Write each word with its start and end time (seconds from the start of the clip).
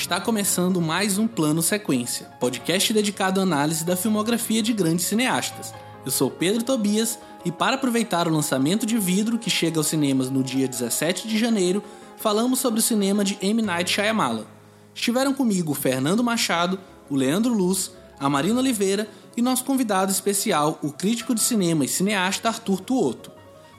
Está 0.00 0.18
começando 0.18 0.80
mais 0.80 1.18
um 1.18 1.28
Plano 1.28 1.60
Sequência, 1.60 2.26
podcast 2.40 2.90
dedicado 2.90 3.38
à 3.38 3.42
análise 3.42 3.84
da 3.84 3.94
filmografia 3.94 4.62
de 4.62 4.72
grandes 4.72 5.04
cineastas. 5.04 5.74
Eu 6.06 6.10
sou 6.10 6.30
Pedro 6.30 6.62
Tobias 6.62 7.18
e 7.44 7.52
para 7.52 7.76
aproveitar 7.76 8.26
o 8.26 8.32
lançamento 8.32 8.86
de 8.86 8.96
Vidro 8.96 9.38
que 9.38 9.50
chega 9.50 9.78
aos 9.78 9.88
cinemas 9.88 10.30
no 10.30 10.42
dia 10.42 10.66
17 10.66 11.28
de 11.28 11.38
janeiro, 11.38 11.84
falamos 12.16 12.60
sobre 12.60 12.80
o 12.80 12.82
cinema 12.82 13.22
de 13.22 13.36
M. 13.42 13.60
Night 13.60 13.92
Shyamalan. 13.92 14.46
Estiveram 14.94 15.34
comigo 15.34 15.72
o 15.72 15.76
Fernando 15.76 16.24
Machado, 16.24 16.80
o 17.10 17.14
Leandro 17.14 17.52
Luz, 17.52 17.92
a 18.18 18.26
Marina 18.26 18.58
Oliveira 18.58 19.06
e 19.36 19.42
nosso 19.42 19.64
convidado 19.64 20.10
especial, 20.10 20.78
o 20.82 20.90
crítico 20.90 21.34
de 21.34 21.42
cinema 21.42 21.84
e 21.84 21.88
cineasta 21.88 22.48
Arthur 22.48 22.80
Tuoto. 22.80 23.30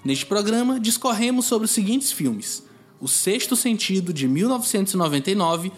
Neste 0.06 0.28
programa, 0.28 0.80
discorremos 0.80 1.48
sobre 1.48 1.66
os 1.66 1.72
seguintes 1.72 2.12
filmes: 2.12 2.64
O 3.00 3.08
Sexto 3.08 3.56
Sentido, 3.56 4.14
de 4.14 4.28
1999, 4.28 5.72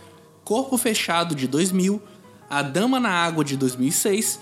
Corpo 0.43 0.77
Fechado, 0.77 1.35
de 1.35 1.47
2000, 1.47 2.01
A 2.49 2.61
Dama 2.61 2.99
na 2.99 3.09
Água, 3.09 3.43
de 3.43 3.55
2006, 3.55 4.39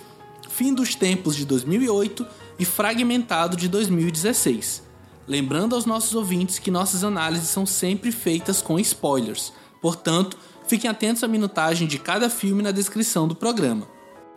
Fim 0.49 0.73
dos 0.73 0.95
Tempos, 0.95 1.35
de 1.35 1.45
2008 1.45 2.25
e 2.57 2.65
Fragmentado, 2.65 3.55
de 3.55 3.67
2016. 3.67 4.83
Lembrando 5.27 5.75
aos 5.75 5.85
nossos 5.85 6.15
ouvintes 6.15 6.59
que 6.59 6.71
nossas 6.71 7.03
análises 7.03 7.49
são 7.49 7.65
sempre 7.65 8.11
feitas 8.11 8.61
com 8.61 8.79
spoilers, 8.79 9.53
portanto, 9.81 10.37
fiquem 10.67 10.89
atentos 10.89 11.23
à 11.23 11.27
minutagem 11.27 11.87
de 11.87 11.99
cada 11.99 12.29
filme 12.29 12.63
na 12.63 12.71
descrição 12.71 13.27
do 13.27 13.35
programa. 13.35 13.87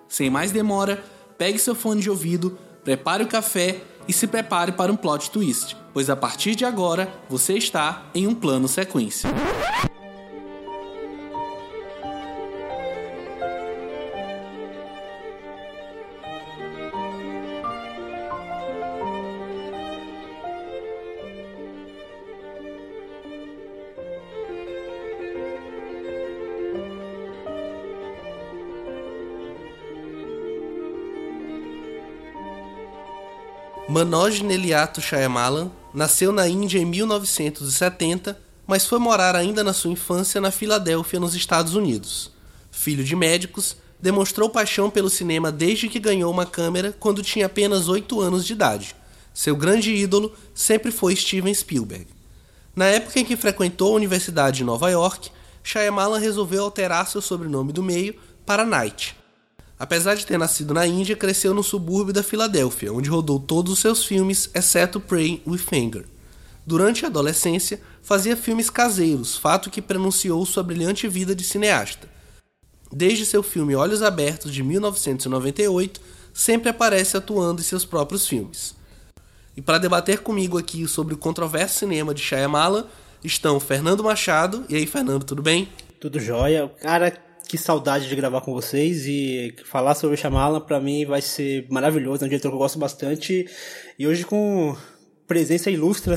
Sem 0.07 0.29
mais 0.29 0.53
demora, 0.53 1.03
pegue 1.39 1.59
seu 1.59 1.75
fone 1.75 2.03
de 2.03 2.11
ouvido, 2.11 2.59
prepare 2.85 3.25
o 3.25 3.29
café 3.29 3.83
e 4.07 4.13
se 4.13 4.27
prepare 4.27 4.73
para 4.73 4.93
um 4.93 4.97
plot 4.97 5.31
twist, 5.31 5.77
pois 5.93 6.11
a 6.11 6.17
partir 6.17 6.55
de 6.55 6.65
agora 6.65 7.13
você 7.29 7.55
está 7.55 8.07
em 8.15 8.27
um 8.27 8.35
plano 8.35 8.69
sequência. 8.69 9.31
Manoj 34.05 34.43
Neliato 34.43 35.01
Shyamalan 35.01 35.71
nasceu 35.95 36.31
na 36.31 36.47
Índia 36.47 36.79
em 36.79 36.85
1970, 36.85 38.39
mas 38.67 38.85
foi 38.85 38.99
morar 38.99 39.35
ainda 39.35 39.65
na 39.65 39.73
sua 39.73 39.91
infância 39.91 40.43
na 40.43 40.51
Filadélfia, 40.51 41.19
nos 41.19 41.35
Estados 41.35 41.75
Unidos. 41.75 42.31
Filho 42.71 43.03
de 43.03 43.17
médicos, 43.17 43.79
demonstrou 43.99 44.51
paixão 44.51 44.91
pelo 44.91 45.09
cinema 45.09 45.51
desde 45.51 45.89
que 45.89 45.99
ganhou 45.99 46.31
uma 46.31 46.45
câmera 46.45 46.95
quando 47.01 47.23
tinha 47.23 47.47
apenas 47.47 47.89
8 47.89 48.21
anos 48.21 48.45
de 48.45 48.53
idade. 48.53 48.95
Seu 49.33 49.57
grande 49.57 49.95
ídolo 49.95 50.35
sempre 50.55 50.91
foi 50.93 51.17
Steven 51.17 51.55
Spielberg. 51.55 52.07
Na 52.77 52.85
época 52.85 53.19
em 53.19 53.25
que 53.25 53.39
frequentou 53.39 53.95
a 53.95 53.97
Universidade 53.97 54.59
de 54.59 54.65
Nova 54.65 54.91
York, 54.91 55.31
Shyamalan 55.63 56.19
resolveu 56.19 56.65
alterar 56.65 57.09
seu 57.09 57.23
sobrenome 57.23 57.73
do 57.73 57.83
meio 57.83 58.15
para 58.45 58.67
Knight, 58.67 59.17
Apesar 59.85 60.15
de 60.15 60.25
ter 60.25 60.39
nascido 60.39 60.73
na 60.73 60.87
Índia, 60.87 61.15
cresceu 61.15 61.53
no 61.53 61.63
subúrbio 61.63 62.11
da 62.11 62.23
Filadélfia, 62.23 62.91
onde 62.91 63.11
rodou 63.11 63.39
todos 63.39 63.71
os 63.71 63.79
seus 63.81 64.03
filmes, 64.03 64.49
exceto 64.55 64.99
Praying 64.99 65.43
with 65.47 65.67
Anger. 65.71 66.07
Durante 66.67 67.05
a 67.05 67.09
adolescência, 67.09 67.79
fazia 68.03 68.35
filmes 68.35 68.71
caseiros, 68.71 69.37
fato 69.37 69.69
que 69.69 69.83
prenunciou 69.83 70.47
sua 70.47 70.63
brilhante 70.63 71.07
vida 71.07 71.35
de 71.35 71.45
cineasta. 71.45 72.09
Desde 72.91 73.27
seu 73.27 73.43
filme 73.43 73.77
Olhos 73.77 74.01
Abertos, 74.01 74.55
de 74.55 74.63
1998, 74.63 76.01
sempre 76.33 76.71
aparece 76.71 77.19
atuando 77.19 77.61
em 77.61 77.65
seus 77.65 77.85
próprios 77.85 78.27
filmes. 78.27 78.75
E 79.55 79.61
para 79.61 79.77
debater 79.77 80.21
comigo 80.21 80.57
aqui 80.57 80.89
sobre 80.89 81.13
o 81.13 81.19
controverso 81.19 81.81
cinema 81.81 82.15
de 82.15 82.23
Shyamalan, 82.23 82.87
estão 83.23 83.61
Fernando 83.61 84.03
Machado. 84.03 84.65
E 84.67 84.77
aí, 84.77 84.87
Fernando, 84.87 85.25
tudo 85.25 85.43
bem? 85.43 85.69
Tudo 86.01 86.19
jóia. 86.19 86.73
Cara, 86.81 87.11
que 87.55 87.59
saudade 87.59 88.09
de 88.09 88.17
gravar 88.17 88.41
com 88.41 88.53
vocês 88.53 89.07
e 89.07 89.55
falar 89.65 89.95
sobre 89.95 90.17
o 90.17 90.19
Shyamalan 90.19 90.61
para 90.61 90.81
mim 90.81 91.07
vai 91.07 91.23
ser 91.23 91.65
maravilhoso, 91.71 92.25
é 92.25 92.27
um 92.27 92.29
diretor 92.29 92.49
que 92.49 92.55
eu 92.57 92.59
gosto 92.59 92.81
bastante 92.81 93.49
e 93.97 94.09
hoje 94.09 94.25
com 94.25 94.75
presença 95.25 95.71
ilustra 95.71 96.17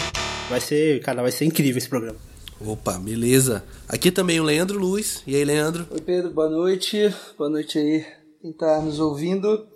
vai 0.49 0.59
ser, 0.59 0.99
cara, 1.01 1.21
vai 1.21 1.31
ser 1.31 1.45
incrível 1.45 1.77
esse 1.77 1.87
programa. 1.87 2.17
Opa, 2.59 2.97
beleza. 2.97 3.63
Aqui 3.87 4.09
também 4.09 4.39
o 4.39 4.43
Leandro 4.43 4.79
Luiz. 4.79 5.21
E 5.27 5.35
aí, 5.35 5.45
Leandro? 5.45 5.85
Oi, 5.91 6.01
Pedro, 6.01 6.31
boa 6.31 6.49
noite. 6.49 7.13
Boa 7.37 7.51
noite 7.51 7.77
aí 7.77 8.03
quem 8.41 8.51
tá 8.51 8.81
nos 8.81 8.99
ouvindo. 8.99 9.67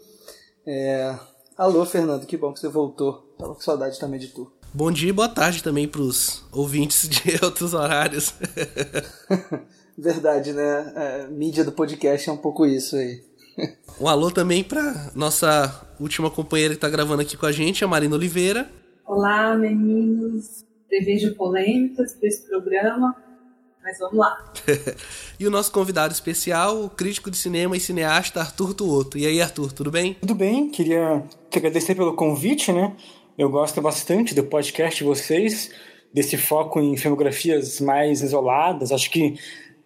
É... 0.65 1.15
Alô, 1.55 1.85
Fernando, 1.85 2.25
que 2.25 2.37
bom 2.37 2.51
que 2.51 2.59
você 2.59 2.69
voltou. 2.69 3.35
Tava 3.37 3.53
com 3.53 3.61
saudade 3.61 3.99
também 3.99 4.19
de 4.19 4.29
tu. 4.29 4.51
Bom 4.73 4.91
dia 4.91 5.09
e 5.09 5.13
boa 5.13 5.29
tarde 5.29 5.61
também 5.61 5.87
pros 5.87 6.43
ouvintes 6.51 7.07
de 7.07 7.37
outros 7.45 7.75
horários. 7.75 8.33
Verdade, 9.97 10.53
né? 10.53 10.93
É, 10.95 11.27
mídia 11.27 11.63
do 11.63 11.71
podcast 11.71 12.29
é 12.29 12.31
um 12.31 12.37
pouco 12.37 12.65
isso 12.65 12.95
aí. 12.95 13.21
Um 13.99 14.07
alô 14.07 14.31
também 14.31 14.63
para 14.63 15.11
nossa 15.13 15.87
última 15.99 16.31
companheira 16.31 16.73
que 16.73 16.77
está 16.77 16.89
gravando 16.89 17.21
aqui 17.21 17.37
com 17.37 17.45
a 17.45 17.51
gente, 17.51 17.83
a 17.83 17.87
Marina 17.87 18.15
Oliveira. 18.15 18.69
Olá, 19.05 19.55
meninos. 19.55 20.65
Prevejo 20.87 21.35
polêmicas 21.35 22.13
para 22.13 22.27
esse 22.27 22.47
programa, 22.47 23.15
mas 23.83 23.99
vamos 23.99 24.17
lá. 24.17 24.53
e 25.39 25.45
o 25.45 25.51
nosso 25.51 25.71
convidado 25.71 26.13
especial, 26.13 26.83
o 26.83 26.89
crítico 26.89 27.29
de 27.29 27.37
cinema 27.37 27.77
e 27.77 27.79
cineasta 27.79 28.39
Arthur 28.39 28.73
Tuoto. 28.73 29.17
E 29.17 29.25
aí, 29.25 29.41
Arthur, 29.41 29.71
tudo 29.71 29.91
bem? 29.91 30.15
Tudo 30.15 30.35
bem, 30.35 30.69
queria 30.69 31.23
te 31.49 31.59
agradecer 31.59 31.95
pelo 31.95 32.15
convite, 32.15 32.71
né? 32.71 32.95
Eu 33.37 33.49
gosto 33.49 33.81
bastante 33.81 34.35
do 34.35 34.43
podcast 34.43 34.97
de 34.97 35.03
vocês, 35.03 35.71
desse 36.13 36.37
foco 36.37 36.79
em 36.79 36.97
filmografias 36.97 37.79
mais 37.79 38.21
isoladas. 38.21 38.91
Acho 38.91 39.09
que 39.09 39.35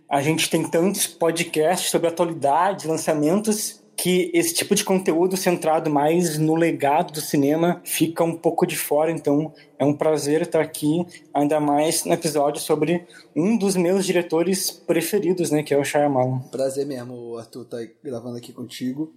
a 0.09 0.21
gente 0.21 0.49
tem 0.49 0.63
tantos 0.63 1.07
podcasts 1.07 1.89
sobre 1.89 2.07
atualidade, 2.07 2.87
lançamentos, 2.87 3.83
que 3.97 4.29
esse 4.33 4.53
tipo 4.53 4.75
de 4.75 4.83
conteúdo 4.83 5.37
centrado 5.37 5.89
mais 5.89 6.37
no 6.37 6.53
legado 6.55 7.13
do 7.13 7.21
cinema 7.21 7.81
fica 7.83 8.23
um 8.23 8.35
pouco 8.35 8.65
de 8.65 8.75
fora. 8.75 9.09
Então 9.09 9.53
é 9.79 9.85
um 9.85 9.93
prazer 9.93 10.41
estar 10.41 10.61
aqui, 10.61 11.05
ainda 11.33 11.59
mais 11.59 12.03
no 12.03 12.13
episódio 12.13 12.61
sobre 12.61 13.05
um 13.35 13.57
dos 13.57 13.75
meus 13.75 14.05
diretores 14.05 14.69
preferidos, 14.69 15.49
né, 15.49 15.63
que 15.63 15.73
é 15.73 15.77
o 15.77 15.83
Shyamalan. 15.83 16.39
Prazer 16.51 16.85
mesmo, 16.85 17.13
o 17.13 17.37
Arthur 17.37 17.65
tá 17.65 17.77
gravando 18.03 18.37
aqui 18.37 18.51
contigo. 18.51 19.13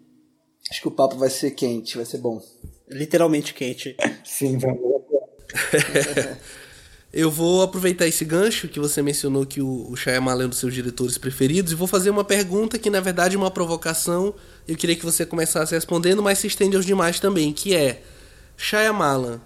Acho 0.70 0.80
que 0.82 0.88
o 0.88 0.92
papo 0.92 1.16
vai 1.16 1.30
ser 1.30 1.52
quente, 1.52 1.96
vai 1.96 2.04
ser 2.06 2.18
bom. 2.18 2.40
Literalmente 2.88 3.54
quente. 3.54 3.96
Sim, 4.24 4.58
vamos. 4.58 4.80
Eu 7.12 7.30
vou 7.30 7.62
aproveitar 7.62 8.06
esse 8.06 8.22
gancho 8.22 8.68
que 8.68 8.78
você 8.78 9.00
mencionou 9.00 9.46
que 9.46 9.62
o, 9.62 9.90
o 9.90 9.96
Shyamalan 9.96 10.42
é 10.42 10.46
um 10.46 10.50
dos 10.50 10.58
seus 10.58 10.74
diretores 10.74 11.16
preferidos 11.16 11.72
e 11.72 11.74
vou 11.74 11.88
fazer 11.88 12.10
uma 12.10 12.22
pergunta 12.22 12.78
que 12.78 12.90
na 12.90 13.00
verdade 13.00 13.34
é 13.34 13.38
uma 13.38 13.50
provocação. 13.50 14.34
Eu 14.66 14.76
queria 14.76 14.94
que 14.94 15.04
você 15.04 15.24
começasse 15.24 15.74
respondendo, 15.74 16.22
mas 16.22 16.38
se 16.38 16.46
estende 16.46 16.76
aos 16.76 16.84
demais 16.84 17.18
também, 17.18 17.52
que 17.52 17.74
é 17.74 18.02
Shyamalan 18.58 19.40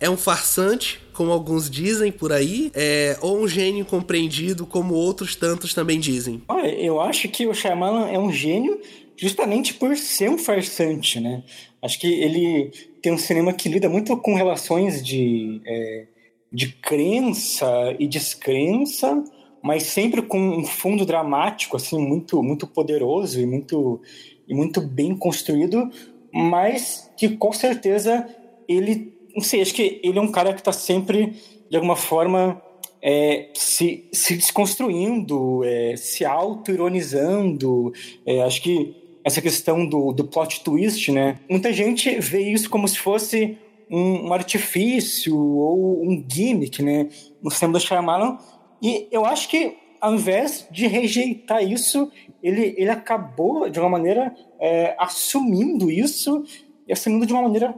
é 0.00 0.08
um 0.08 0.16
farsante, 0.16 1.00
como 1.12 1.30
alguns 1.30 1.70
dizem 1.70 2.10
por 2.10 2.32
aí, 2.32 2.72
é, 2.74 3.16
ou 3.20 3.40
um 3.40 3.46
gênio 3.46 3.84
compreendido, 3.84 4.66
como 4.66 4.94
outros 4.94 5.36
tantos 5.36 5.74
também 5.74 6.00
dizem? 6.00 6.42
Olha, 6.48 6.74
eu 6.74 7.00
acho 7.00 7.28
que 7.28 7.46
o 7.46 7.54
Shyamalan 7.54 8.08
é 8.08 8.18
um 8.18 8.32
gênio 8.32 8.80
justamente 9.16 9.74
por 9.74 9.96
ser 9.96 10.30
um 10.30 10.38
farsante, 10.38 11.20
né? 11.20 11.44
Acho 11.80 12.00
que 12.00 12.06
ele 12.06 12.72
tem 13.00 13.12
um 13.12 13.18
cinema 13.18 13.52
que 13.52 13.68
lida 13.68 13.88
muito 13.88 14.16
com 14.16 14.34
relações 14.34 15.04
de... 15.04 15.60
É 15.66 16.11
de 16.52 16.72
crença 16.72 17.66
e 17.98 18.06
descrença, 18.06 19.24
mas 19.62 19.84
sempre 19.84 20.22
com 20.22 20.38
um 20.38 20.64
fundo 20.64 21.06
dramático 21.06 21.76
assim 21.76 21.98
muito 21.98 22.42
muito 22.42 22.66
poderoso 22.66 23.40
e 23.40 23.46
muito 23.46 24.00
e 24.46 24.54
muito 24.54 24.80
bem 24.80 25.16
construído, 25.16 25.90
mas 26.32 27.10
que 27.16 27.36
com 27.36 27.52
certeza 27.52 28.28
ele 28.68 29.12
não 29.34 29.42
sei, 29.42 29.62
acho 29.62 29.72
que 29.72 30.00
ele 30.02 30.18
é 30.18 30.22
um 30.22 30.30
cara 30.30 30.52
que 30.52 30.60
está 30.60 30.72
sempre 30.72 31.34
de 31.70 31.76
alguma 31.76 31.96
forma 31.96 32.60
é, 33.02 33.48
se, 33.54 34.04
se 34.12 34.36
desconstruindo, 34.36 35.64
é, 35.64 35.96
se 35.96 36.24
auto-ironizando. 36.24 37.92
É, 38.24 38.42
acho 38.42 38.62
que 38.62 38.94
essa 39.24 39.42
questão 39.42 39.84
do, 39.84 40.12
do 40.12 40.24
plot 40.24 40.62
twist, 40.62 41.10
né? 41.10 41.38
Muita 41.48 41.72
gente 41.72 42.18
vê 42.20 42.40
isso 42.40 42.70
como 42.70 42.86
se 42.86 42.98
fosse 42.98 43.58
um, 43.90 44.28
um 44.28 44.32
artifício 44.32 45.36
ou 45.36 46.02
um 46.02 46.24
gimmick, 46.28 46.82
né, 46.82 47.08
no 47.42 47.50
cinema 47.50 47.78
Shyamalan. 47.78 48.38
E 48.80 49.08
eu 49.10 49.24
acho 49.24 49.48
que, 49.48 49.76
ao 50.00 50.14
invés 50.14 50.66
de 50.70 50.86
rejeitar 50.86 51.62
isso, 51.62 52.10
ele, 52.42 52.74
ele 52.76 52.90
acabou, 52.90 53.68
de 53.70 53.78
uma 53.78 53.88
maneira, 53.88 54.34
é, 54.60 54.96
assumindo 54.98 55.90
isso 55.90 56.44
e 56.88 56.92
assumindo 56.92 57.26
de 57.26 57.32
uma 57.32 57.42
maneira 57.42 57.74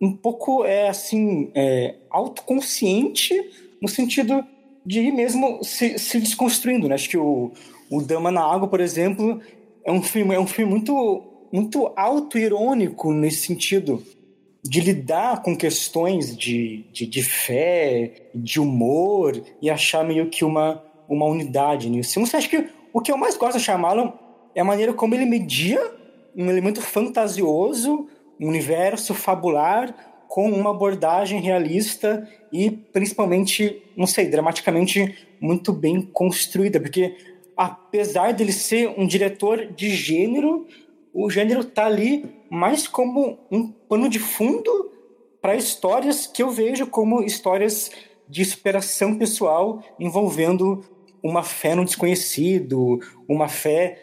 um 0.00 0.12
pouco, 0.12 0.64
é, 0.64 0.88
assim, 0.88 1.52
é, 1.54 1.94
autoconsciente, 2.10 3.34
no 3.80 3.88
sentido 3.88 4.44
de 4.84 5.00
ir 5.00 5.12
mesmo 5.12 5.62
se, 5.62 5.96
se 5.96 6.18
desconstruindo, 6.18 6.88
né? 6.88 6.96
Acho 6.96 7.08
que 7.08 7.16
o, 7.16 7.52
O 7.88 8.02
Dama 8.02 8.30
na 8.30 8.42
Água, 8.42 8.66
por 8.66 8.80
exemplo, 8.80 9.40
é 9.84 9.92
um 9.92 10.02
filme, 10.02 10.34
é 10.34 10.40
um 10.40 10.46
filme 10.46 10.72
muito, 10.72 11.22
muito 11.52 11.92
auto-irônico 11.94 13.12
nesse 13.12 13.46
sentido 13.46 14.02
de 14.62 14.80
lidar 14.80 15.42
com 15.42 15.56
questões 15.56 16.36
de, 16.36 16.84
de, 16.92 17.06
de, 17.06 17.22
fé, 17.22 18.28
de 18.34 18.60
humor 18.60 19.42
e 19.60 19.68
achar 19.68 20.04
meio 20.04 20.28
que 20.30 20.44
uma, 20.44 20.82
uma 21.08 21.26
unidade 21.26 21.90
nisso. 21.90 22.20
Você 22.20 22.36
acha 22.36 22.48
que 22.48 22.68
o 22.92 23.00
que 23.00 23.10
eu 23.10 23.16
mais 23.16 23.36
gosto 23.36 23.58
de 23.58 23.64
chamá-lo 23.64 24.12
é 24.54 24.60
a 24.60 24.64
maneira 24.64 24.92
como 24.92 25.14
ele 25.14 25.24
media 25.24 25.80
um 26.34 26.48
elemento 26.48 26.80
fantasioso, 26.80 28.06
um 28.40 28.48
universo 28.48 29.14
fabular 29.14 30.24
com 30.28 30.50
uma 30.50 30.70
abordagem 30.70 31.40
realista 31.40 32.26
e 32.50 32.70
principalmente, 32.70 33.82
não 33.96 34.06
sei, 34.06 34.28
dramaticamente 34.28 35.28
muito 35.40 35.72
bem 35.72 36.00
construída, 36.00 36.80
porque 36.80 37.16
apesar 37.56 38.32
dele 38.32 38.52
ser 38.52 38.94
um 38.96 39.06
diretor 39.06 39.66
de 39.66 39.90
gênero, 39.90 40.66
o 41.12 41.28
gênero 41.30 41.64
tá 41.64 41.86
ali 41.86 42.24
mais 42.50 42.86
como 42.88 43.38
um 43.50 43.68
pano 43.68 44.08
de 44.08 44.18
fundo 44.18 44.90
para 45.40 45.56
histórias 45.56 46.26
que 46.26 46.42
eu 46.42 46.50
vejo 46.50 46.86
como 46.86 47.22
histórias 47.22 47.90
de 48.28 48.44
superação 48.44 49.18
pessoal 49.18 49.82
envolvendo 49.98 50.84
uma 51.22 51.42
fé 51.42 51.74
no 51.74 51.84
desconhecido, 51.84 53.00
uma 53.28 53.48
fé 53.48 53.98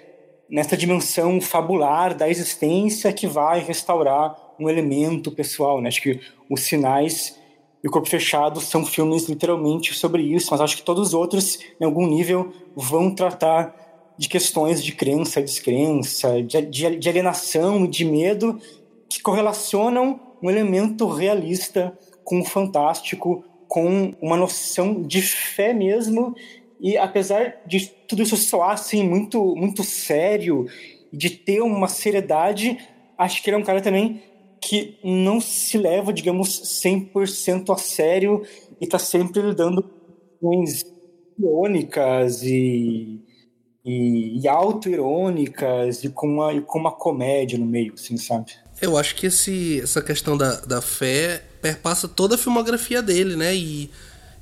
nessa 0.50 0.76
dimensão 0.76 1.40
fabular 1.40 2.16
da 2.16 2.30
existência 2.30 3.14
que 3.14 3.28
vai 3.28 3.60
restaurar 3.60 4.36
um 4.60 4.70
elemento 4.70 5.32
pessoal. 5.32 5.82
Né? 5.82 5.90
Acho 5.90 6.02
que 6.02 6.20
os 6.50 6.62
sinais 6.62 7.38
e 7.84 7.88
o 7.88 7.92
corpo 7.92 8.10
fechado 8.10 8.60
são 8.60 8.86
filmes 8.86 9.28
literalmente 9.30 9.94
sobre 9.94 10.22
isso, 10.24 10.50
mas 10.52 10.60
acho 10.60 10.78
que 10.78 10.84
todos 10.84 11.10
os 11.10 11.14
outros, 11.14 11.60
em 11.80 11.86
algum 11.86 12.06
nível, 12.06 12.52
vão 12.76 13.14
tratar 13.14 13.89
de 14.20 14.28
questões 14.28 14.84
de 14.84 14.92
crença, 14.92 15.42
descrença, 15.42 16.44
de, 16.44 16.62
de, 16.64 16.98
de 16.98 17.10
alienação 17.10 17.86
e 17.86 17.88
de 17.88 18.04
medo 18.04 18.60
que 19.08 19.22
correlacionam 19.22 20.20
um 20.44 20.50
elemento 20.50 21.08
realista 21.08 21.98
com 22.22 22.42
o 22.42 22.44
fantástico, 22.44 23.46
com 23.66 24.14
uma 24.22 24.36
noção 24.36 25.02
de 25.02 25.22
fé 25.22 25.74
mesmo. 25.74 26.36
E 26.82 26.98
apesar 26.98 27.62
de 27.66 27.88
tudo 28.10 28.22
isso 28.22 28.36
soar 28.36 28.72
assim 28.72 29.08
muito, 29.08 29.56
muito 29.56 29.86
sério, 29.86 30.66
de 31.14 31.30
ter 31.30 31.62
uma 31.62 31.88
seriedade, 31.88 32.78
acho 33.18 33.42
que 33.42 33.50
ele 33.50 33.56
é 33.56 33.60
um 33.60 33.64
cara 33.64 33.80
também 33.80 34.22
que 34.62 34.98
não 35.02 35.40
se 35.40 35.78
leva, 35.78 36.12
digamos, 36.12 36.82
100% 36.84 37.74
a 37.74 37.78
sério 37.78 38.44
e 38.82 38.84
está 38.84 39.00
sempre 39.00 39.42
lidando 39.42 39.90
com 40.42 40.62
irônicas 41.40 42.44
e, 42.44 43.22
e, 43.90 44.40
e 44.40 44.48
auto-irônicas 44.48 46.04
e 46.04 46.10
com, 46.10 46.28
uma, 46.28 46.54
e 46.54 46.62
com 46.62 46.80
uma 46.80 46.92
comédia 46.92 47.58
no 47.58 47.66
meio, 47.66 47.94
assim, 47.94 48.18
sabe? 48.18 48.52
Eu 48.82 48.98
acho 48.98 49.16
que 49.16 49.28
esse, 49.28 49.82
essa 49.82 50.02
questão 50.02 50.38
da, 50.38 50.60
da 50.62 50.82
fé 50.82 51.44
perpassa 51.62 52.08
toda 52.08 52.36
a 52.36 52.38
filmografia 52.38 53.02
dele, 53.02 53.36
né? 53.36 53.54
E 53.56 53.90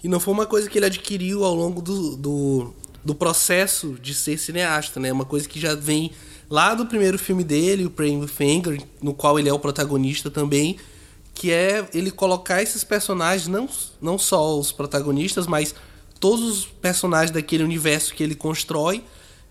e 0.04 0.08
não 0.08 0.20
foi 0.20 0.34
uma 0.34 0.46
coisa 0.46 0.70
que 0.70 0.78
ele 0.78 0.86
adquiriu 0.86 1.44
ao 1.44 1.54
longo 1.56 1.82
do, 1.82 2.16
do, 2.16 2.74
do 3.04 3.16
processo 3.16 3.98
de 4.02 4.14
ser 4.14 4.38
cineasta, 4.38 5.00
né? 5.00 5.12
Uma 5.12 5.26
coisa 5.26 5.48
que 5.50 5.60
já 5.60 5.74
vem 5.74 6.12
lá 6.50 6.74
do 6.74 6.86
primeiro 6.86 7.18
filme 7.18 7.44
dele, 7.44 7.86
o 7.86 7.90
Praying 7.90 8.22
with 8.22 8.32
Anger, 8.40 8.82
no 9.02 9.14
qual 9.14 9.40
ele 9.40 9.50
é 9.50 9.54
o 9.54 9.60
protagonista 9.60 10.30
também, 10.30 10.78
que 11.34 11.52
é 11.52 11.88
ele 11.94 12.12
colocar 12.12 12.62
esses 12.62 12.84
personagens, 12.84 13.48
não, 13.48 13.68
não 14.02 14.18
só 14.18 14.58
os 14.58 14.72
protagonistas, 14.72 15.48
mas 15.48 15.74
todos 16.20 16.48
os 16.48 16.66
personagens 16.66 17.32
daquele 17.32 17.64
universo 17.64 18.14
que 18.14 18.24
ele 18.24 18.36
constrói, 18.36 19.04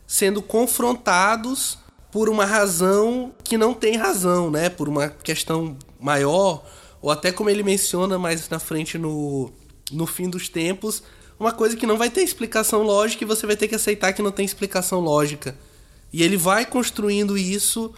sendo 0.06 0.40
confrontados 0.40 1.78
por 2.12 2.28
uma 2.28 2.44
razão 2.44 3.32
que 3.42 3.58
não 3.58 3.74
tem 3.74 3.96
razão, 3.96 4.50
né? 4.50 4.68
Por 4.70 4.88
uma 4.88 5.08
questão 5.08 5.76
maior, 6.00 6.64
ou 7.02 7.10
até 7.10 7.32
como 7.32 7.50
ele 7.50 7.62
menciona 7.62 8.18
mais 8.18 8.48
na 8.48 8.58
frente 8.58 8.96
no, 8.96 9.50
no 9.92 10.06
fim 10.06 10.30
dos 10.30 10.48
tempos, 10.48 11.02
uma 11.38 11.52
coisa 11.52 11.76
que 11.76 11.86
não 11.86 11.98
vai 11.98 12.08
ter 12.08 12.22
explicação 12.22 12.82
lógica 12.82 13.24
e 13.24 13.26
você 13.26 13.46
vai 13.46 13.56
ter 13.56 13.68
que 13.68 13.74
aceitar 13.74 14.12
que 14.12 14.22
não 14.22 14.30
tem 14.30 14.44
explicação 14.44 15.00
lógica. 15.00 15.56
E 16.12 16.22
ele 16.22 16.36
vai 16.36 16.64
construindo 16.64 17.36
isso 17.36 17.92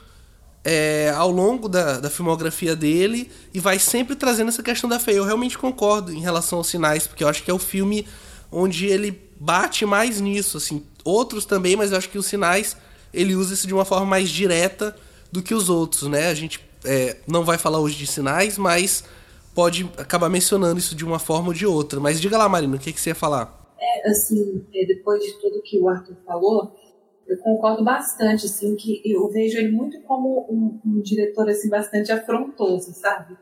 é, 0.65 1.13
ao 1.15 1.31
longo 1.31 1.69
da, 1.69 2.01
da 2.01 2.11
filmografia 2.11 2.75
dele 2.75 3.31
e 3.55 3.61
vai 3.61 3.79
sempre 3.79 4.17
trazendo 4.17 4.49
essa 4.49 4.63
questão 4.63 4.91
da 4.91 4.99
fé. 4.99 5.13
Eu 5.13 5.25
realmente 5.25 5.57
concordo 5.57 6.13
em 6.13 6.21
relação 6.21 6.59
aos 6.59 6.67
sinais, 6.67 7.07
porque 7.07 7.23
eu 7.23 7.29
acho 7.29 7.45
que 7.45 7.51
é 7.51 7.55
o 7.55 7.59
filme 7.59 8.07
onde 8.51 8.87
ele 8.87 9.31
bate 9.39 9.87
mais 9.87 10.21
nisso. 10.21 10.57
assim 10.57 10.85
Outros 11.09 11.47
também, 11.47 11.75
mas 11.75 11.91
eu 11.91 11.97
acho 11.97 12.11
que 12.11 12.19
os 12.19 12.27
sinais 12.27 12.77
ele 13.15 13.35
usa 13.35 13.55
isso 13.55 13.67
de 13.67 13.73
uma 13.73 13.87
forma 13.87 14.05
mais 14.05 14.29
direta 14.29 14.95
do 15.33 15.43
que 15.43 15.55
os 15.55 15.71
outros. 15.71 16.03
né 16.07 16.29
A 16.29 16.35
gente 16.35 16.61
é, 16.85 17.17
não 17.27 17.45
vai 17.45 17.57
falar 17.57 17.81
hoje 17.81 17.97
de 17.97 18.07
sinais, 18.07 18.59
mas 18.59 19.05
pode 19.55 19.91
acabar 19.97 20.29
mencionando 20.29 20.79
isso 20.79 20.95
de 20.95 21.07
uma 21.07 21.19
forma 21.19 21.49
ou 21.49 21.55
de 21.55 21.65
outra. 21.65 21.99
Mas 21.99 22.21
diga 22.21 22.37
lá, 22.37 22.47
Marina, 22.47 22.77
o 22.77 22.79
que, 22.79 22.93
que 22.93 23.01
você 23.01 23.09
ia 23.09 23.15
falar? 23.15 23.75
É, 23.81 24.11
assim, 24.11 24.67
é, 24.75 24.85
depois 24.85 25.23
de 25.23 25.33
tudo 25.41 25.63
que 25.63 25.79
o 25.79 25.89
Arthur 25.89 26.15
falou, 26.27 26.77
eu 27.27 27.39
concordo 27.39 27.83
bastante, 27.83 28.45
assim, 28.45 28.77
que 28.77 29.01
eu 29.05 29.31
vejo 29.31 29.57
ele 29.57 29.71
muito 29.71 30.03
como 30.03 30.47
um, 30.51 30.79
um 30.85 31.01
diretor, 31.01 31.49
assim, 31.49 31.71
bastante 31.71 32.13
afrontoso, 32.13 32.93
sabe? 32.93 33.35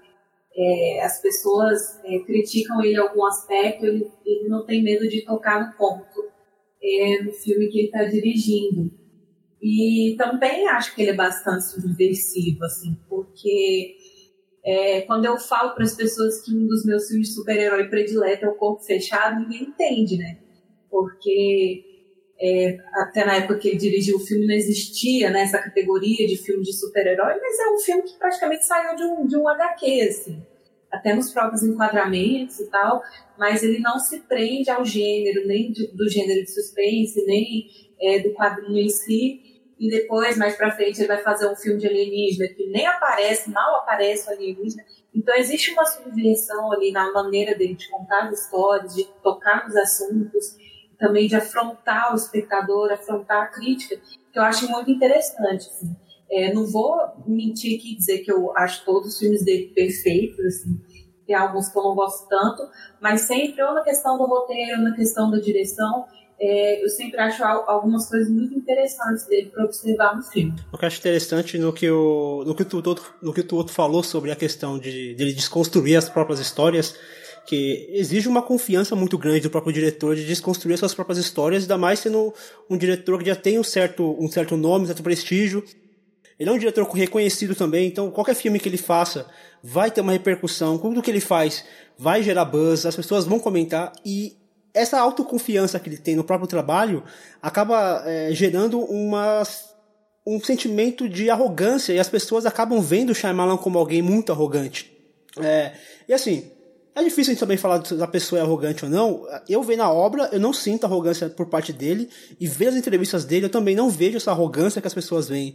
É, 0.57 1.05
as 1.05 1.21
pessoas 1.21 1.99
é, 2.05 2.21
criticam 2.21 2.81
ele 2.81 2.95
em 2.95 2.99
algum 2.99 3.27
aspecto, 3.27 3.85
ele, 3.85 4.09
ele, 4.25 4.49
não 4.49 4.65
tem 4.65 4.85
medo 4.85 5.09
de 5.09 5.25
tocar 5.25 5.67
no 5.67 5.77
ponto 5.77 6.36
é, 6.87 7.23
no 7.23 7.33
filme 7.33 7.69
que 7.69 7.79
ele 7.79 7.87
está 7.87 8.05
dirigindo. 8.05 8.91
E 9.61 10.15
também 10.17 10.69
acho 10.69 10.95
que 10.95 11.03
ele 11.03 11.11
é 11.11 11.15
bastante 11.15 11.65
subversivo, 11.65 12.65
assim, 12.65 12.97
porque 13.09 13.97
é, 14.65 15.01
quando 15.03 15.25
eu 15.25 15.39
falo 15.39 15.75
para 15.75 15.85
as 15.85 15.95
pessoas 15.95 16.41
que 16.43 16.55
um 16.55 16.67
dos 16.67 16.85
meus 16.85 17.09
filmes 17.09 17.29
de 17.29 17.35
super-herói 17.35 17.89
predileto 17.89 18.45
é 18.45 18.49
o 18.49 18.55
Corpo 18.55 18.85
Fechado, 18.85 19.41
ninguém 19.41 19.63
entende, 19.63 20.19
né? 20.19 20.39
Porque 20.91 21.85
é, 22.41 22.79
até 22.95 23.25
na 23.25 23.37
época 23.37 23.59
que 23.59 23.69
ele 23.69 23.79
dirigiu 23.79 24.17
o 24.17 24.21
filme 24.21 24.47
não 24.47 24.55
existia 24.55 25.31
né, 25.31 25.43
essa 25.43 25.59
categoria 25.59 26.27
de 26.27 26.37
filme 26.37 26.63
de 26.63 26.73
super-herói, 26.73 27.35
mas 27.41 27.59
é 27.59 27.71
um 27.71 27.79
filme 27.79 28.03
que 28.03 28.19
praticamente 28.19 28.67
saiu 28.67 28.95
de 28.95 29.05
um, 29.05 29.27
de 29.27 29.37
um 29.37 29.49
HQ, 29.49 30.01
assim, 30.03 30.47
até 30.91 31.15
nos 31.15 31.33
próprios 31.33 31.63
enquadramentos 31.63 32.61
e 32.61 32.71
tal, 32.71 33.03
mas 33.39 33.63
ele 33.63 33.81
não 33.81 33.99
se 33.99 34.21
prende 34.21 34.71
ao 34.71 34.85
gênero, 34.85 35.47
nem 35.47 35.73
do 35.73 36.09
gênero 36.09 36.43
de 36.43 36.51
suspense, 36.51 37.25
nem 37.27 37.67
é, 38.01 38.21
do 38.21 38.33
quadrinho 38.35 38.79
em 38.79 38.89
si, 38.89 39.47
e 39.79 39.91
depois, 39.91 40.39
mais 40.39 40.57
pra 40.57 40.71
frente, 40.71 40.99
ele 41.01 41.09
vai 41.09 41.23
fazer 41.23 41.51
um 41.51 41.57
filme 41.57 41.79
de 41.79 41.87
alienígena 41.87 42.49
que 42.49 42.67
nem 42.69 42.87
aparece, 42.87 43.51
mal 43.51 43.77
aparece 43.77 44.29
o 44.29 44.33
alienígena. 44.33 44.83
Então, 45.15 45.35
existe 45.35 45.71
uma 45.73 45.85
subversão 45.85 46.73
ali 46.73 46.91
na 46.93 47.13
maneira 47.13 47.55
dele 47.55 47.75
de 47.75 47.89
contar 47.91 48.29
as 48.29 48.41
histórias, 48.41 48.95
de 48.95 49.05
tocar 49.23 49.65
nos 49.65 49.77
assuntos, 49.77 50.57
também 50.99 51.29
de 51.29 51.37
afrontar 51.37 52.13
o 52.13 52.17
espectador, 52.17 52.91
afrontar 52.91 53.43
a 53.43 53.47
crítica, 53.47 54.01
que 54.33 54.39
eu 54.39 54.43
acho 54.43 54.71
muito 54.71 54.91
interessante. 54.91 55.69
Assim. 55.69 55.95
É, 56.31 56.53
não 56.53 56.67
vou 56.67 56.97
mentir 57.27 57.79
aqui 57.79 57.93
e 57.93 57.97
dizer 57.97 58.19
que 58.19 58.33
eu 58.33 58.57
acho 58.57 58.85
todos 58.85 59.15
os 59.15 59.19
filmes 59.19 59.45
dele 59.45 59.73
perfeitos, 59.75 60.45
assim. 60.45 60.81
tem 61.27 61.37
alguns 61.37 61.69
que 61.69 61.79
eu 61.79 61.83
não 61.83 61.95
gosto 61.95 62.29
tanto, 62.29 62.63
mas 63.01 63.23
sempre 63.23 63.63
ou 63.63 63.75
na 63.75 63.83
questão 63.83 64.19
do 64.19 64.25
roteiro, 64.25 64.83
na 64.83 64.95
questão 64.95 65.31
da 65.31 65.39
direção, 65.39 66.05
é, 66.39 66.85
eu 66.85 66.89
sempre 66.91 67.19
acho 67.19 67.43
algumas 67.43 68.09
coisas 68.11 68.29
muito 68.29 68.55
interessantes 68.55 69.27
dele 69.27 69.51
para 69.51 69.65
observar 69.65 70.17
no 70.17 70.23
filme. 70.23 70.55
O 70.73 70.77
que 70.77 70.85
eu 70.85 70.87
acho 70.87 70.99
interessante 70.99 71.59
no 71.59 71.73
que 71.73 71.89
o, 71.89 72.45
no 72.45 72.55
que 72.55 72.63
o, 72.63 72.97
no 73.23 73.33
que 73.33 73.41
o 73.41 73.45
Tuto 73.45 73.73
falou 73.73 74.03
sobre 74.03 74.31
a 74.31 74.37
questão 74.37 74.79
de, 74.79 75.15
de 75.15 75.23
ele 75.23 75.33
desconstruir 75.33 75.97
as 75.97 76.11
próprias 76.11 76.39
histórias, 76.39 76.95
que 77.47 77.89
exige 77.91 78.29
uma 78.29 78.43
confiança 78.43 78.95
muito 78.95 79.17
grande 79.17 79.41
do 79.41 79.51
próprio 79.51 79.73
diretor 79.73 80.15
de 80.15 80.27
desconstruir 80.27 80.77
suas 80.77 80.95
próprias 80.95 81.19
histórias, 81.19 81.63
ainda 81.63 81.79
mais 81.79 82.01
sendo 82.01 82.35
um 82.69 82.77
diretor 82.77 83.19
que 83.19 83.27
já 83.27 83.37
tem 83.37 83.59
um 83.59 83.65
certo, 83.65 84.17
um 84.21 84.29
certo 84.29 84.57
nome, 84.57 84.85
um 84.85 84.87
certo 84.87 85.03
prestígio. 85.03 85.65
Ele 86.39 86.51
é 86.51 86.53
um 86.53 86.59
diretor 86.59 86.87
reconhecido 86.91 87.55
também, 87.55 87.87
então 87.87 88.11
qualquer 88.11 88.35
filme 88.35 88.59
que 88.59 88.69
ele 88.69 88.77
faça 88.77 89.27
vai 89.63 89.91
ter 89.91 90.01
uma 90.01 90.13
repercussão, 90.13 90.77
tudo 90.77 91.03
que 91.03 91.11
ele 91.11 91.21
faz 91.21 91.65
vai 91.99 92.23
gerar 92.23 92.45
buzz, 92.45 92.85
as 92.85 92.95
pessoas 92.95 93.25
vão 93.25 93.39
comentar 93.39 93.93
e 94.05 94.37
essa 94.75 95.01
autoconfiança 95.01 95.81
que 95.81 95.89
ele 95.89 95.97
tem 95.97 96.15
no 96.15 96.23
próprio 96.23 96.47
trabalho 96.47 97.03
acaba 97.41 98.03
é, 98.05 98.29
gerando 98.33 98.79
uma, 98.81 99.43
um 100.27 100.39
sentimento 100.39 101.09
de 101.09 101.31
arrogância 101.31 101.95
e 101.95 101.99
as 101.99 102.11
pessoas 102.11 102.45
acabam 102.45 102.83
vendo 102.83 103.11
o 103.11 103.15
Shyamalan 103.15 103.57
como 103.57 103.79
alguém 103.79 104.03
muito 104.03 104.31
arrogante. 104.31 104.93
É, 105.41 105.73
e 106.07 106.13
assim, 106.13 106.51
é 106.95 107.03
difícil 107.03 107.31
a 107.31 107.35
gente 107.35 107.41
também 107.41 107.57
falar 107.57 107.85
se 107.85 108.03
a 108.03 108.07
pessoa 108.07 108.39
é 108.39 108.43
arrogante 108.43 108.85
ou 108.85 108.91
não. 108.91 109.27
Eu 109.49 109.63
vejo 109.63 109.79
na 109.79 109.91
obra, 109.91 110.29
eu 110.33 110.41
não 110.41 110.53
sinto 110.53 110.85
arrogância 110.85 111.31
por 111.31 111.47
parte 111.47 111.73
dele, 111.73 112.11
e 112.39 112.47
ver 112.47 112.69
as 112.69 112.75
entrevistas 112.75 113.25
dele, 113.25 113.47
eu 113.47 113.51
também 113.51 113.75
não 113.75 113.89
vejo 113.89 114.19
essa 114.19 114.31
arrogância 114.31 114.81
que 114.81 114.87
as 114.87 114.95
pessoas 114.95 115.29
veem 115.29 115.55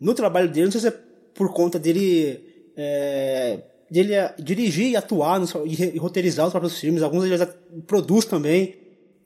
no 0.00 0.14
trabalho 0.14 0.48
dele. 0.48 0.66
Não 0.66 0.72
sei 0.72 0.80
se 0.80 0.88
é 0.88 0.94
por 1.34 1.52
conta 1.52 1.78
dele 1.78 2.44
é, 2.76 3.60
de 3.90 4.00
ele 4.00 4.14
dirigir 4.38 4.90
e 4.90 4.96
atuar 4.96 5.40
e, 5.66 5.98
roteirizar 5.98 6.46
os 6.46 6.52
próprios 6.52 6.78
filmes. 6.78 7.02
Alguns 7.02 7.24
ele 7.24 7.36
já 7.36 7.46
produz 7.86 8.24
também. 8.24 8.76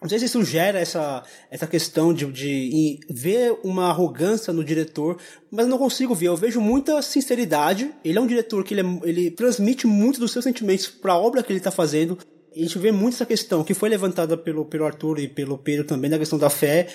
não 0.01 0.09
sei 0.09 0.19
se 0.19 0.25
isso 0.25 0.43
gera 0.43 0.79
essa, 0.79 1.23
essa 1.51 1.67
questão 1.67 2.15
de, 2.15 2.27
de 2.33 3.01
ver 3.11 3.59
uma 3.63 3.91
arrogância 3.91 4.53
no 4.53 4.65
diretor, 4.65 5.19
mas 5.51 5.67
não 5.67 5.79
consigo 5.79 6.15
ver. 6.15 6.29
Eu 6.29 6.37
vejo 6.37 6.61
muita 6.61 7.01
sinceridade. 7.03 7.93
Ele 8.05 8.19
é 8.19 8.21
um 8.21 8.27
diretor 8.27 8.65
que 8.65 8.75
ele, 8.75 8.81
é, 8.81 9.01
ele 9.09 9.31
transmite 9.31 9.87
muito 9.87 10.19
dos 10.19 10.33
seus 10.33 10.45
sentimentos 10.45 10.89
para 10.89 11.13
a 11.13 11.19
obra 11.19 11.43
que 11.43 11.53
ele 11.53 11.59
está 11.59 11.71
fazendo. 11.71 12.19
A 12.55 12.59
gente 12.59 12.79
vê 12.79 12.93
muito 12.93 13.15
essa 13.15 13.27
questão 13.27 13.65
que 13.65 13.75
foi 13.75 13.89
levantada 13.89 14.37
pelo, 14.37 14.65
pelo 14.65 14.87
Arthur 14.87 15.19
e 15.19 15.29
pelo 15.29 15.59
Pedro 15.59 15.85
também, 15.85 16.09
da 16.09 16.19
questão 16.19 16.39
da 16.39 16.49
fé, 16.49 16.87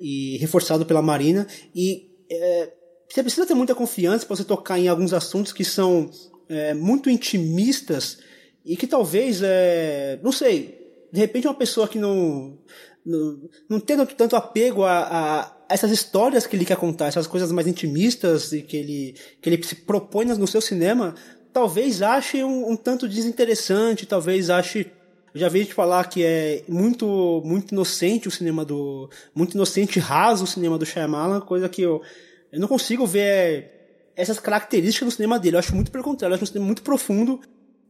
e 0.00 0.36
reforçado 0.38 0.84
pela 0.84 1.00
Marina. 1.00 1.46
E 1.72 2.10
é, 2.28 2.72
você 3.14 3.22
precisa 3.22 3.46
ter 3.46 3.54
muita 3.54 3.76
confiança 3.76 4.26
para 4.26 4.34
você 4.34 4.42
tocar 4.42 4.76
em 4.76 4.88
alguns 4.88 5.12
assuntos 5.12 5.52
que 5.52 5.64
são 5.64 6.10
é, 6.48 6.74
muito 6.74 7.08
intimistas 7.08 8.18
e 8.64 8.76
que 8.76 8.88
talvez, 8.88 9.40
é, 9.40 10.18
não 10.20 10.32
sei, 10.32 11.06
de 11.12 11.20
repente 11.20 11.46
uma 11.46 11.54
pessoa 11.54 11.86
que 11.86 11.96
não 11.96 12.58
não, 13.06 13.48
não 13.68 13.78
tanto, 13.78 14.34
apego 14.34 14.82
a, 14.82 14.98
a, 15.02 15.56
essas 15.68 15.92
histórias 15.92 16.44
que 16.44 16.56
ele 16.56 16.64
quer 16.64 16.76
contar, 16.76 17.06
essas 17.06 17.28
coisas 17.28 17.52
mais 17.52 17.68
intimistas 17.68 18.52
e 18.52 18.62
que 18.62 18.76
ele, 18.76 19.14
que 19.40 19.48
ele 19.48 19.62
se 19.62 19.76
propõe 19.76 20.24
no 20.24 20.46
seu 20.48 20.60
cinema, 20.60 21.14
talvez 21.52 22.02
ache 22.02 22.42
um, 22.42 22.72
um 22.72 22.76
tanto 22.76 23.06
desinteressante, 23.06 24.06
talvez 24.06 24.50
ache 24.50 24.90
já 25.32 25.48
vi 25.48 25.60
gente 25.60 25.74
falar 25.74 26.08
que 26.08 26.24
é 26.24 26.64
muito 26.68 27.42
muito 27.44 27.72
inocente 27.72 28.26
o 28.26 28.30
cinema 28.30 28.64
do 28.64 29.08
muito 29.32 29.54
inocente 29.54 30.00
raso 30.00 30.44
o 30.44 30.48
cinema 30.48 30.78
do 30.78 30.86
Shyamalan, 30.86 31.40
coisa 31.40 31.68
que 31.68 31.82
eu 31.82 32.02
eu 32.54 32.60
não 32.60 32.68
consigo 32.68 33.06
ver 33.06 34.12
essas 34.16 34.38
características 34.38 35.06
no 35.06 35.12
cinema 35.12 35.38
dele. 35.38 35.56
Eu 35.56 35.58
acho 35.58 35.74
muito 35.74 35.90
pelo 35.90 36.04
contrário, 36.04 36.32
eu 36.32 36.36
acho 36.36 36.44
um 36.44 36.46
cinema 36.46 36.66
muito 36.66 36.82
profundo 36.82 37.40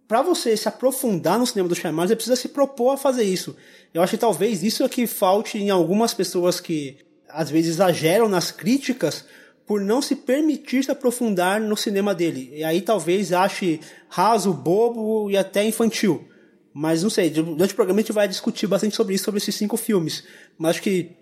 para 0.07 0.23
você 0.23 0.57
se 0.57 0.69
aprofundar 0.69 1.39
no 1.39 1.47
cinema 1.47 1.69
do 1.69 1.75
Shyamalan, 1.75 2.09
você 2.09 2.17
precisa 2.17 2.37
se 2.37 2.49
propor 2.49 2.93
a 2.93 2.97
fazer 2.97 3.25
isso. 3.25 3.57
Eu 3.93 4.03
acho 4.03 4.13
que 4.13 4.19
talvez 4.19 4.63
isso 4.63 4.83
é 4.83 4.89
que 4.89 5.07
falte 5.07 5.59
em 5.59 5.71
algumas 5.71 6.13
pessoas 6.13 6.61
que 6.61 6.99
às 7.29 7.51
vezes 7.51 7.75
exageram 7.75 8.29
nas 8.29 8.51
críticas 8.51 9.25
por 9.67 9.81
não 9.81 10.03
se 10.03 10.15
permitir 10.15 10.85
se 10.85 10.91
aprofundar 10.91 11.61
no 11.61 11.77
cinema 11.77 12.15
dele. 12.15 12.51
E 12.55 12.63
aí 12.63 12.83
talvez 12.83 13.33
ache 13.33 13.81
raso, 14.09 14.53
bobo 14.53 15.31
e 15.31 15.37
até 15.37 15.65
infantil. 15.65 16.29
Mas 16.73 17.03
não 17.03 17.11
sei, 17.11 17.31
durante 17.31 17.73
o 17.73 17.77
programa 17.77 18.01
a 18.01 18.03
gente 18.03 18.13
vai 18.13 18.29
discutir 18.29 18.67
bastante 18.67 18.97
sobre 18.97 19.15
isso, 19.15 19.25
sobre 19.25 19.39
esses 19.39 19.55
cinco 19.55 19.77
filmes. 19.77 20.25
Mas 20.59 20.71
acho 20.71 20.83
que 20.83 21.17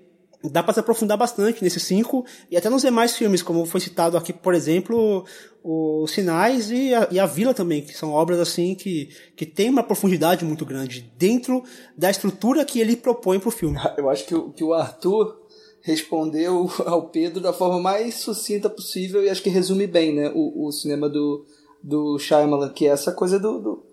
dá 0.45 0.63
para 0.63 0.75
se 0.75 0.81
aprofundar 0.81 1.17
bastante 1.17 1.63
nesses 1.63 1.83
cinco 1.83 2.25
e 2.51 2.57
até 2.57 2.69
nos 2.69 2.83
demais 2.83 3.17
filmes, 3.17 3.43
como 3.43 3.65
foi 3.65 3.81
citado 3.81 4.17
aqui, 4.17 4.33
por 4.33 4.55
exemplo, 4.55 5.25
os 5.63 6.11
Sinais 6.11 6.71
e 6.71 6.95
a, 6.95 7.09
e 7.11 7.21
a 7.21 7.27
Vila 7.27 7.55
também, 7.55 7.83
que 7.83 7.97
são 7.97 8.13
obras 8.13 8.41
assim 8.41 8.75
que, 8.75 9.09
que 9.37 9.47
tem 9.47 9.71
uma 9.71 9.83
profundidade 9.83 10.45
muito 10.45 10.65
grande 10.65 11.13
dentro 11.17 11.63
da 11.97 12.11
estrutura 12.11 12.65
que 12.65 12.81
ele 12.81 12.97
propõe 12.97 13.39
para 13.39 13.49
o 13.49 13.53
filme. 13.53 13.79
Eu 13.97 14.11
acho 14.11 14.27
que, 14.27 14.35
o, 14.35 14.51
que 14.51 14.65
o 14.65 14.73
Arthur 14.73 15.41
respondeu 15.81 16.71
ao 16.87 17.09
Pedro 17.09 17.41
da 17.41 17.53
forma 17.53 17.81
mais 17.81 18.17
sucinta 18.17 18.69
possível 18.69 19.23
e 19.23 19.29
acho 19.29 19.43
que 19.43 19.51
resume 19.51 19.87
bem 19.87 20.15
né, 20.15 20.33
o, 20.35 20.67
o 20.67 20.73
cinema 20.73 21.09
do, 21.09 21.45
do 21.83 22.19
Shyamalan, 22.19 22.71
que 22.71 22.87
é 22.87 22.91
essa 22.91 23.13
coisa 23.13 23.39
do, 23.39 23.59
do 23.59 23.93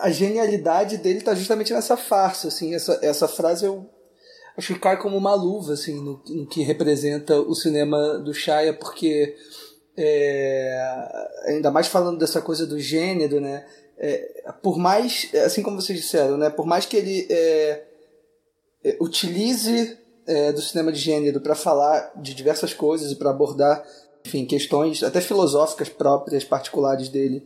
a 0.00 0.10
genialidade 0.10 0.96
dele 0.96 1.18
está 1.18 1.34
justamente 1.34 1.72
nessa 1.72 1.96
farsa, 1.96 2.48
assim, 2.48 2.72
essa, 2.72 2.98
essa 3.02 3.26
frase 3.26 3.64
eu 3.64 3.90
acho 4.60 4.74
que 4.74 4.80
cai 4.80 4.98
como 4.98 5.16
uma 5.16 5.34
luva, 5.34 5.72
assim, 5.72 5.94
no, 5.94 6.22
no 6.28 6.46
que 6.46 6.62
representa 6.62 7.40
o 7.40 7.54
cinema 7.54 8.18
do 8.18 8.32
Shaya, 8.32 8.74
porque 8.74 9.34
é, 9.96 11.28
ainda 11.46 11.70
mais 11.70 11.86
falando 11.86 12.18
dessa 12.18 12.40
coisa 12.42 12.66
do 12.66 12.78
gênero, 12.78 13.40
né? 13.40 13.66
É, 13.98 14.52
por 14.62 14.78
mais, 14.78 15.30
assim 15.44 15.62
como 15.62 15.80
vocês 15.80 15.98
disseram, 15.98 16.36
né? 16.36 16.50
Por 16.50 16.66
mais 16.66 16.84
que 16.84 16.96
ele 16.96 17.26
é, 17.30 17.84
é 18.84 18.96
utilize 19.00 19.98
é, 20.26 20.52
do 20.52 20.60
cinema 20.60 20.92
de 20.92 20.98
gênero 20.98 21.40
para 21.40 21.54
falar 21.54 22.12
de 22.16 22.34
diversas 22.34 22.74
coisas 22.74 23.10
e 23.10 23.16
para 23.16 23.30
abordar, 23.30 23.82
enfim, 24.26 24.44
questões 24.44 25.02
até 25.02 25.20
filosóficas 25.22 25.88
próprias, 25.88 26.44
particulares 26.44 27.08
dele, 27.08 27.44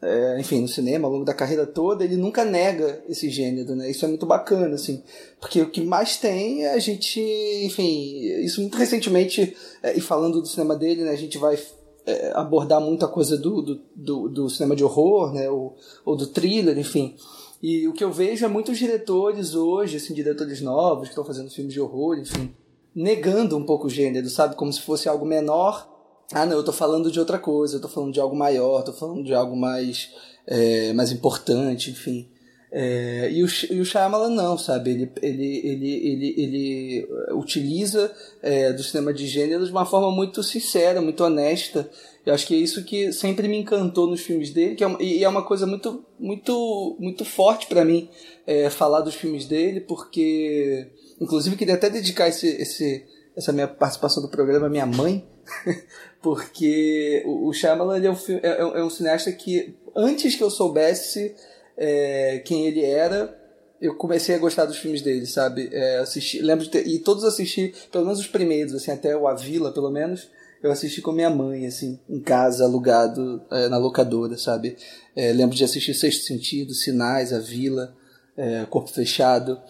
é, 0.00 0.38
enfim, 0.38 0.60
no 0.60 0.68
cinema, 0.68 1.08
ao 1.08 1.12
longo 1.12 1.24
da 1.24 1.34
carreira 1.34 1.66
toda, 1.66 2.04
ele 2.04 2.16
nunca 2.16 2.44
nega 2.44 3.02
esse 3.08 3.28
gênero, 3.28 3.74
né? 3.74 3.90
Isso 3.90 4.04
é 4.04 4.08
muito 4.08 4.26
bacana, 4.26 4.76
assim. 4.76 5.02
Porque 5.40 5.60
o 5.60 5.70
que 5.70 5.80
mais 5.80 6.16
tem 6.16 6.64
é 6.64 6.74
a 6.74 6.78
gente, 6.78 7.20
enfim, 7.64 8.20
isso 8.44 8.60
muito 8.60 8.76
recentemente, 8.76 9.56
é, 9.82 9.96
e 9.96 10.00
falando 10.00 10.40
do 10.40 10.46
cinema 10.46 10.76
dele, 10.76 11.02
né? 11.02 11.10
A 11.10 11.16
gente 11.16 11.36
vai 11.36 11.58
é, 12.06 12.30
abordar 12.34 12.80
muita 12.80 13.08
coisa 13.08 13.36
do, 13.36 13.60
do, 13.60 13.80
do, 13.94 14.28
do, 14.28 14.50
cinema 14.50 14.76
de 14.76 14.84
horror, 14.84 15.32
né? 15.32 15.50
Ou, 15.50 15.76
ou 16.04 16.16
do 16.16 16.28
thriller, 16.28 16.78
enfim. 16.78 17.16
E 17.60 17.88
o 17.88 17.92
que 17.92 18.04
eu 18.04 18.12
vejo 18.12 18.44
é 18.44 18.48
muitos 18.48 18.78
diretores 18.78 19.56
hoje, 19.56 19.96
assim, 19.96 20.14
diretores 20.14 20.60
novos 20.60 21.08
que 21.08 21.10
estão 21.10 21.24
fazendo 21.24 21.50
filmes 21.50 21.74
de 21.74 21.80
horror, 21.80 22.16
enfim, 22.16 22.54
negando 22.94 23.56
um 23.56 23.66
pouco 23.66 23.88
o 23.88 23.90
gênero, 23.90 24.30
sabe? 24.30 24.54
Como 24.54 24.72
se 24.72 24.80
fosse 24.80 25.08
algo 25.08 25.26
menor 25.26 25.97
ah, 26.32 26.44
não, 26.44 26.56
eu 26.56 26.64
tô 26.64 26.72
falando 26.72 27.10
de 27.10 27.18
outra 27.18 27.38
coisa, 27.38 27.76
eu 27.76 27.80
tô 27.80 27.88
falando 27.88 28.12
de 28.12 28.20
algo 28.20 28.36
maior, 28.36 28.82
tô 28.82 28.92
falando 28.92 29.24
de 29.24 29.32
algo 29.32 29.56
mais, 29.56 30.10
é, 30.46 30.92
mais 30.92 31.10
importante, 31.10 31.90
enfim. 31.90 32.28
É, 32.70 33.30
e, 33.32 33.42
o, 33.42 33.46
e 33.70 33.80
o 33.80 33.84
Shyamalan 33.84 34.28
não, 34.28 34.58
sabe? 34.58 34.90
Ele, 34.90 35.12
ele, 35.22 35.56
ele, 35.66 35.90
ele, 35.90 36.34
ele 36.36 37.08
utiliza 37.32 38.12
é, 38.42 38.72
do 38.72 38.82
cinema 38.82 39.12
de 39.12 39.26
gênero 39.26 39.64
de 39.64 39.70
uma 39.70 39.86
forma 39.86 40.10
muito 40.10 40.42
sincera, 40.42 41.00
muito 41.00 41.24
honesta. 41.24 41.88
Eu 42.26 42.34
acho 42.34 42.46
que 42.46 42.54
é 42.54 42.58
isso 42.58 42.84
que 42.84 43.10
sempre 43.10 43.48
me 43.48 43.56
encantou 43.56 44.06
nos 44.06 44.20
filmes 44.20 44.50
dele, 44.50 44.74
que 44.74 44.84
é 44.84 44.86
uma, 44.86 45.02
e 45.02 45.24
é 45.24 45.28
uma 45.28 45.42
coisa 45.42 45.66
muito, 45.66 46.04
muito, 46.18 46.96
muito 47.00 47.24
forte 47.24 47.66
para 47.66 47.86
mim 47.86 48.10
é, 48.46 48.68
falar 48.68 49.00
dos 49.00 49.14
filmes 49.14 49.46
dele, 49.46 49.80
porque, 49.80 50.90
inclusive, 51.18 51.56
queria 51.56 51.74
até 51.74 51.88
dedicar 51.88 52.28
esse, 52.28 52.48
esse, 52.48 53.06
essa 53.34 53.50
minha 53.50 53.66
participação 53.66 54.22
do 54.22 54.28
programa 54.28 54.66
à 54.66 54.70
minha 54.70 54.84
mãe, 54.84 55.26
porque 56.22 57.22
o, 57.26 57.48
o 57.48 57.52
Shyamalan 57.52 58.02
é 58.04 58.10
um, 58.10 58.16
é, 58.42 58.80
é, 58.80 58.84
um 58.84 58.90
cineasta 58.90 59.30
que, 59.32 59.74
antes 59.94 60.34
que 60.34 60.42
eu 60.42 60.50
soubesse 60.50 61.34
é, 61.76 62.42
quem 62.44 62.66
ele 62.66 62.84
era, 62.84 63.36
eu 63.80 63.94
comecei 63.94 64.34
a 64.34 64.38
gostar 64.38 64.64
dos 64.64 64.76
filmes 64.76 65.02
dele, 65.02 65.26
sabe? 65.26 65.68
É, 65.72 65.98
assisti, 65.98 66.40
lembro 66.40 66.64
de 66.64 66.70
ter, 66.70 66.86
e 66.86 66.98
todos 66.98 67.24
assisti, 67.24 67.72
pelo 67.92 68.04
menos 68.04 68.18
os 68.18 68.26
primeiros, 68.26 68.74
assim, 68.74 68.90
até 68.90 69.16
o 69.16 69.28
A 69.28 69.34
Vila, 69.34 69.72
pelo 69.72 69.90
menos, 69.90 70.28
eu 70.62 70.72
assisti 70.72 71.00
com 71.00 71.12
minha 71.12 71.30
mãe, 71.30 71.66
assim, 71.66 71.98
em 72.08 72.20
casa, 72.20 72.64
alugado, 72.64 73.40
é, 73.50 73.68
na 73.68 73.78
locadora, 73.78 74.36
sabe? 74.36 74.76
É, 75.14 75.32
lembro 75.32 75.56
de 75.56 75.62
assistir 75.62 75.94
Sexto 75.94 76.24
Sentido, 76.24 76.74
Sinais, 76.74 77.32
A 77.32 77.38
Vila, 77.38 77.94
é, 78.36 78.64
Corpo 78.68 78.90
Fechado. 78.90 79.60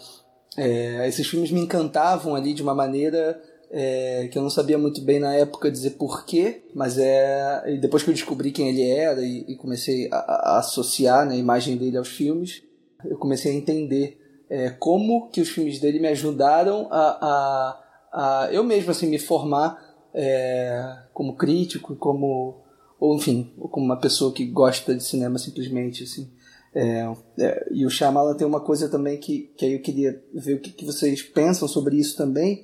É, 0.56 1.06
esses 1.06 1.26
filmes 1.26 1.50
me 1.50 1.60
encantavam 1.60 2.34
ali 2.34 2.54
de 2.54 2.62
uma 2.62 2.74
maneira 2.74 3.40
é, 3.70 4.28
que 4.30 4.38
eu 4.38 4.42
não 4.42 4.50
sabia 4.50 4.78
muito 4.78 5.00
bem 5.02 5.18
na 5.18 5.34
época 5.34 5.70
dizer 5.70 5.90
porquê, 5.90 6.62
mas 6.74 6.96
é 6.98 7.78
depois 7.80 8.02
que 8.02 8.10
eu 8.10 8.14
descobri 8.14 8.50
quem 8.50 8.68
ele 8.68 8.88
era 8.88 9.20
e, 9.22 9.44
e 9.48 9.56
comecei 9.56 10.08
a, 10.10 10.16
a, 10.16 10.58
associar 10.58 11.26
né, 11.26 11.34
a 11.34 11.38
imagem 11.38 11.76
dele 11.76 11.98
aos 11.98 12.08
filmes, 12.08 12.62
eu 13.04 13.18
comecei 13.18 13.52
a 13.52 13.54
entender 13.54 14.18
é, 14.48 14.70
como 14.70 15.28
que 15.28 15.40
os 15.40 15.48
filmes 15.48 15.78
dele 15.78 16.00
me 16.00 16.08
ajudaram 16.08 16.88
a, 16.90 17.78
a, 18.12 18.46
a 18.46 18.52
eu 18.52 18.64
mesmo 18.64 18.90
assim 18.90 19.06
me 19.06 19.18
formar 19.18 19.86
é, 20.14 20.96
como 21.12 21.36
crítico, 21.36 21.94
como 21.96 22.62
ou 22.98 23.14
enfim, 23.14 23.52
como 23.70 23.84
uma 23.84 24.00
pessoa 24.00 24.32
que 24.32 24.44
gosta 24.44 24.94
de 24.94 25.04
cinema 25.04 25.38
simplesmente 25.38 26.02
assim. 26.04 26.28
É, 26.74 27.08
é, 27.38 27.68
e 27.70 27.86
o 27.86 27.90
Shyamalan 27.90 28.34
tem 28.34 28.46
uma 28.46 28.60
coisa 28.60 28.88
também 28.88 29.18
que, 29.18 29.50
que 29.56 29.64
aí 29.64 29.72
eu 29.74 29.80
queria 29.80 30.22
ver 30.34 30.54
o 30.54 30.60
que, 30.60 30.70
que 30.70 30.84
vocês 30.84 31.22
pensam 31.22 31.68
sobre 31.68 31.96
isso 31.96 32.16
também, 32.16 32.62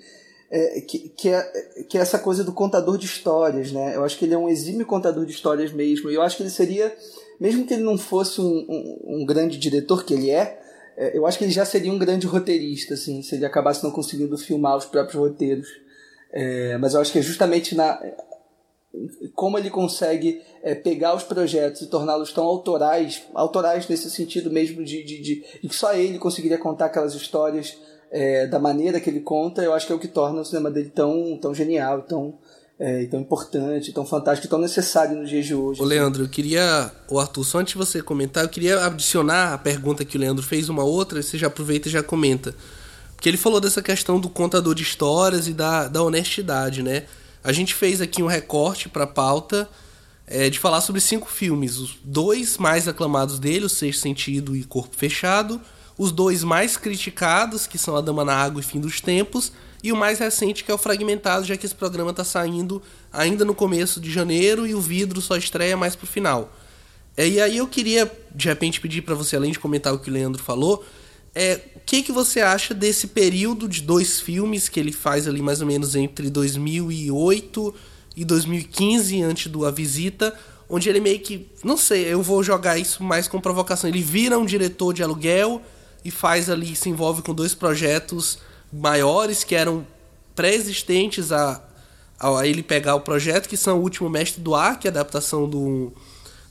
é, 0.56 0.80
que, 0.80 1.08
que, 1.08 1.28
é, 1.28 1.42
que 1.88 1.99
é 1.99 2.00
essa 2.00 2.16
coisa 2.16 2.44
do 2.44 2.52
contador 2.52 2.96
de 2.96 3.06
histórias, 3.06 3.73
né? 3.73 3.96
Eu 3.96 4.04
acho 4.04 4.16
que 4.16 4.25
ele 4.25 4.34
é 4.34 4.38
um 4.38 4.49
exímio 4.49 4.87
contador 4.87 5.26
de 5.26 5.32
histórias 5.32 5.73
mesmo. 5.73 6.08
E 6.08 6.14
eu 6.14 6.23
acho 6.23 6.37
que 6.37 6.44
ele 6.44 6.50
seria, 6.50 6.94
mesmo 7.40 7.66
que 7.66 7.75
ele 7.75 7.82
não 7.82 7.99
fosse 7.99 8.40
um, 8.40 8.64
um, 8.68 9.23
um 9.23 9.26
grande 9.26 9.58
diretor, 9.58 10.04
que 10.04 10.14
ele 10.14 10.30
é, 10.30 10.61
é, 10.96 11.18
eu 11.18 11.26
acho 11.26 11.38
que 11.38 11.44
ele 11.44 11.52
já 11.52 11.64
seria 11.64 11.92
um 11.92 11.99
grande 11.99 12.28
roteirista, 12.28 12.94
assim, 12.94 13.20
se 13.20 13.34
ele 13.34 13.44
acabasse 13.44 13.82
não 13.82 13.90
conseguindo 13.90 14.38
filmar 14.38 14.76
os 14.76 14.84
próprios 14.84 15.20
roteiros. 15.20 15.66
É, 16.32 16.78
mas 16.78 16.94
eu 16.94 17.00
acho 17.00 17.11
que 17.11 17.18
é 17.18 17.23
justamente 17.23 17.75
na 17.75 18.00
como 19.34 19.58
ele 19.58 19.70
consegue 19.70 20.40
é, 20.62 20.73
pegar 20.73 21.16
os 21.16 21.25
projetos 21.25 21.80
e 21.82 21.88
torná-los 21.88 22.32
tão 22.32 22.44
autorais, 22.44 23.25
autorais 23.34 23.88
nesse 23.88 24.08
sentido 24.08 24.52
mesmo 24.52 24.84
de, 24.84 25.02
de, 25.02 25.20
de, 25.20 25.44
de, 25.62 25.68
que 25.68 25.75
só 25.75 25.92
ele 25.94 26.16
conseguiria 26.16 26.58
contar 26.58 26.87
aquelas 26.87 27.12
histórias 27.12 27.76
é, 28.14 28.47
da 28.47 28.61
maneira 28.61 29.00
que 29.00 29.11
ele 29.11 29.18
conta, 29.18 29.61
eu 29.61 29.75
acho 29.75 29.88
que 29.88 29.92
é 29.92 29.97
o 29.97 29.99
que 29.99 30.06
torna 30.06 30.40
o 30.40 30.44
cinema 30.44 30.71
dele 30.71 30.88
tão, 30.88 31.37
tão 31.37 31.52
genial, 31.52 32.02
tão, 32.02 32.38
é, 32.78 33.06
tão 33.06 33.21
importante, 33.21 33.92
tão 33.92 34.06
fantástico, 34.06 34.47
tão 34.47 34.61
necessário 34.61 35.16
nos 35.16 35.28
dias 35.28 35.44
de 35.44 35.52
hoje. 35.52 35.83
Ô, 35.83 35.85
Leandro, 35.85 36.23
eu 36.23 36.28
queria. 36.28 36.92
O 37.11 37.18
Arthur, 37.18 37.42
só 37.42 37.59
antes 37.59 37.73
de 37.73 37.78
você 37.78 38.00
comentar, 38.00 38.44
eu 38.44 38.49
queria 38.49 38.87
adicionar 38.87 39.54
a 39.54 39.59
pergunta 39.59 40.04
que 40.04 40.16
o 40.16 40.21
Leandro 40.21 40.44
fez, 40.44 40.68
uma 40.68 40.85
outra, 40.85 41.21
você 41.21 41.37
já 41.37 41.49
aproveita 41.49 41.88
e 41.88 41.90
já 41.90 42.04
comenta. 42.04 42.54
Porque 43.16 43.28
ele 43.28 43.37
falou 43.37 43.61
dessa 43.61 43.83
questão 43.83 44.21
do 44.21 44.28
contador 44.28 44.76
de 44.76 44.85
histórias 44.85 45.49
e 45.49 45.52
da, 45.52 45.88
da 45.88 46.00
honestidade, 46.00 46.85
né? 46.85 47.06
A 47.42 47.50
gente 47.50 47.75
fez 47.75 48.00
aqui 48.00 48.23
um 48.23 48.28
recorte 48.28 48.88
para 48.88 49.09
pauta 49.09 49.68
é, 50.25 50.49
de 50.49 50.61
falar 50.61 50.80
sobre 50.83 51.00
cinco 51.00 51.28
filmes. 51.28 51.78
Os 51.78 51.97
dois 52.04 52.59
mais 52.59 52.87
aclamados 52.87 53.40
dele, 53.40 53.64
O 53.64 53.68
Sexto 53.68 54.02
Sentido 54.02 54.54
e 54.54 54.62
Corpo 54.62 54.94
Fechado 54.94 55.61
os 55.97 56.11
dois 56.11 56.43
mais 56.43 56.77
criticados, 56.77 57.67
que 57.67 57.79
são 57.79 57.97
A 57.97 58.01
Dama 58.01 58.25
na 58.25 58.35
Água 58.35 58.61
e 58.61 58.65
Fim 58.65 58.81
dos 58.81 59.01
Tempos, 59.01 59.53
e 59.83 59.93
o 59.93 59.97
mais 59.97 60.19
recente, 60.19 60.65
que 60.65 60.71
é 60.71 60.75
o 60.75 60.79
Fragmentado, 60.79 61.45
já 61.45 61.57
que 61.57 61.67
esse 61.67 61.75
programa 61.75 62.11
está 62.11 62.25
saindo 62.25 62.83
ainda 63.13 63.45
no 63.45 63.55
começo 63.55 64.01
de 64.01 64.11
janeiro 64.11 64.67
e 64.67 64.75
o 64.75 64.81
Vidro 64.81 65.21
só 65.21 65.37
estreia 65.37 65.77
mais 65.77 65.95
pro 65.95 66.07
final. 66.07 66.51
É, 67.17 67.29
e 67.29 67.41
aí 67.41 67.59
eu 67.59 67.67
queria, 67.67 68.11
de 68.35 68.49
repente, 68.49 68.81
pedir 68.81 69.03
para 69.03 69.15
você, 69.15 69.37
além 69.37 69.53
de 69.53 69.59
comentar 69.59 69.93
o 69.93 69.99
que 69.99 70.11
o 70.11 70.13
Leandro 70.13 70.43
falou, 70.43 70.85
é, 71.35 71.61
o 71.77 71.81
que, 71.85 72.03
que 72.03 72.13
você 72.13 72.41
acha 72.41 72.73
desse 72.73 73.09
período 73.09 73.69
de 73.69 73.83
dois 73.83 74.21
filmes 74.21 74.69
que 74.69 74.81
ele 74.81 74.93
faz 74.93 75.29
ali 75.29 75.43
mais 75.43 75.61
ou 75.61 75.67
menos 75.67 75.95
entre 75.95 76.31
2008 76.31 77.75
e 78.17 78.25
2015, 78.25 79.23
antes 79.23 79.53
do 79.53 79.67
A 79.67 79.71
Visita, 79.71 80.35
onde 80.69 80.89
ele 80.89 81.01
meio 81.01 81.21
que, 81.21 81.47
não 81.63 81.77
sei, 81.77 82.05
eu 82.05 82.23
vou 82.23 82.43
jogar 82.43 82.79
isso 82.79 83.03
mais 83.03 83.29
com 83.29 83.41
provocação, 83.41 83.91
ele 83.91 84.01
vira 84.01 84.39
um 84.39 84.47
diretor 84.47 84.95
de 84.95 85.03
aluguel 85.03 85.61
e 86.04 86.11
faz 86.11 86.50
ali, 86.50 86.76
se 86.76 86.88
envolve 86.88 87.23
com 87.23 87.34
dois 87.34 87.54
projetos 87.54 88.38
maiores 88.73 89.44
que 89.44 89.54
eram 89.54 89.87
pré-existentes 90.34 91.32
a, 91.32 91.62
a 92.18 92.46
ele 92.46 92.62
pegar 92.62 92.94
o 92.96 93.00
projeto, 93.00 93.49
que 93.49 93.56
são 93.56 93.78
O 93.78 93.82
Último 93.82 94.11
Mestre 94.11 94.42
do 94.42 94.54
Ar, 94.54 94.78
que 94.78 94.87
é 94.87 94.90
a 94.90 94.92
adaptação 94.92 95.49
do 95.49 95.92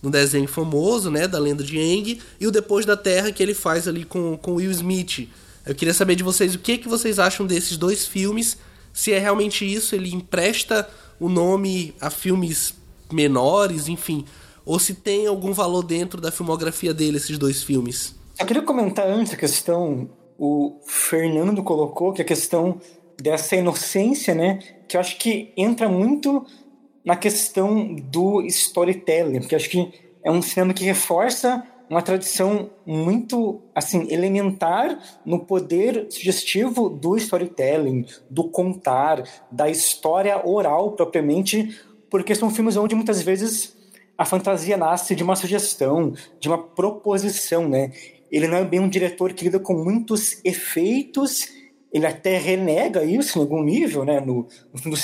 no 0.02 0.10
desenho 0.10 0.50
famoso, 0.50 1.10
né, 1.10 1.30
da 1.30 1.40
lenda 1.40 1.64
de 1.64 1.78
Aang, 1.78 2.20
e 2.38 2.46
o 2.46 2.52
Depois 2.52 2.86
da 2.86 2.98
Terra 2.98 3.32
que 3.32 3.42
ele 3.42 3.54
faz 3.54 3.88
ali 3.88 4.04
com, 4.04 4.36
com 4.36 4.56
Will 4.56 4.70
Smith. 4.70 5.30
Eu 5.66 5.74
queria 5.74 5.94
saber 5.94 6.16
de 6.16 6.24
vocês 6.24 6.54
o 6.54 6.60
que, 6.60 6.78
que 6.78 6.90
vocês 6.90 7.20
acham 7.20 7.48
desses 7.48 7.78
dois 7.78 8.06
filmes, 8.06 8.58
se 8.92 9.14
é 9.14 9.18
realmente 9.18 9.66
isso, 9.66 9.96
ele 9.96 10.14
empresta 10.14 10.90
o 11.18 11.30
nome 11.30 11.96
a 12.02 12.10
filmes 12.10 12.74
menores, 13.10 13.88
enfim, 13.88 14.26
ou 14.66 14.78
se 14.78 14.94
tem 14.94 15.26
algum 15.26 15.54
valor 15.54 15.84
dentro 15.84 16.20
da 16.20 16.32
filmografia 16.32 16.94
dele 16.94 17.16
esses 17.16 17.38
dois 17.38 17.64
filmes. 17.64 18.14
Eu 18.40 18.48
queria 18.48 18.64
comentar 18.64 19.08
antes 19.08 19.34
a 19.34 19.38
questão, 19.38 20.10
o 20.40 20.80
Fernando 20.86 21.64
colocou, 21.64 22.12
que 22.12 22.22
a 22.22 22.26
questão 22.26 22.82
dessa 23.22 23.56
inocência, 23.56 24.34
né, 24.34 24.60
que 24.88 24.98
eu 24.98 25.02
acho 25.02 25.18
que 25.18 25.54
entra 25.56 25.88
muito 25.88 26.46
na 27.06 27.16
questão 27.16 27.94
do 27.94 28.42
storytelling, 28.42 29.40
porque 29.40 29.56
acho 29.56 29.70
que 29.70 29.94
é 30.24 30.32
um 30.32 30.42
cinema 30.42 30.74
que 30.74 30.84
reforça 30.84 31.64
uma 31.90 32.02
tradição 32.02 32.72
muito 32.86 33.62
assim 33.76 34.08
elementar 34.10 34.98
no 35.24 35.40
poder 35.40 36.08
sugestivo 36.10 36.90
do 36.90 37.16
storytelling, 37.18 38.06
do 38.30 38.46
contar, 38.46 39.24
da 39.52 39.70
história 39.70 40.42
oral 40.44 40.94
propriamente, 40.94 41.80
porque 42.10 42.34
são 42.34 42.50
filmes 42.50 42.78
onde 42.78 42.96
muitas 42.96 43.22
vezes 43.22 43.78
a 44.18 44.26
fantasia 44.26 44.78
nasce 44.78 45.16
de 45.16 45.24
uma 45.24 45.36
sugestão, 45.36 46.14
de 46.40 46.48
uma 46.48 46.58
proposição, 46.58 47.68
né? 47.68 47.92
Ele 48.34 48.48
não 48.48 48.58
é 48.58 48.66
bem 48.66 48.80
um 48.80 48.90
diretor 48.90 49.32
que 49.32 49.46
lida 49.46 49.60
com 49.60 49.74
muitos 49.76 50.44
efeitos 50.44 51.48
ele 51.94 52.08
até 52.08 52.40
renega 52.40 53.04
isso 53.04 53.38
em 53.38 53.42
algum 53.44 53.62
nível, 53.62 54.04
né? 54.04 54.20
No, 54.20 54.48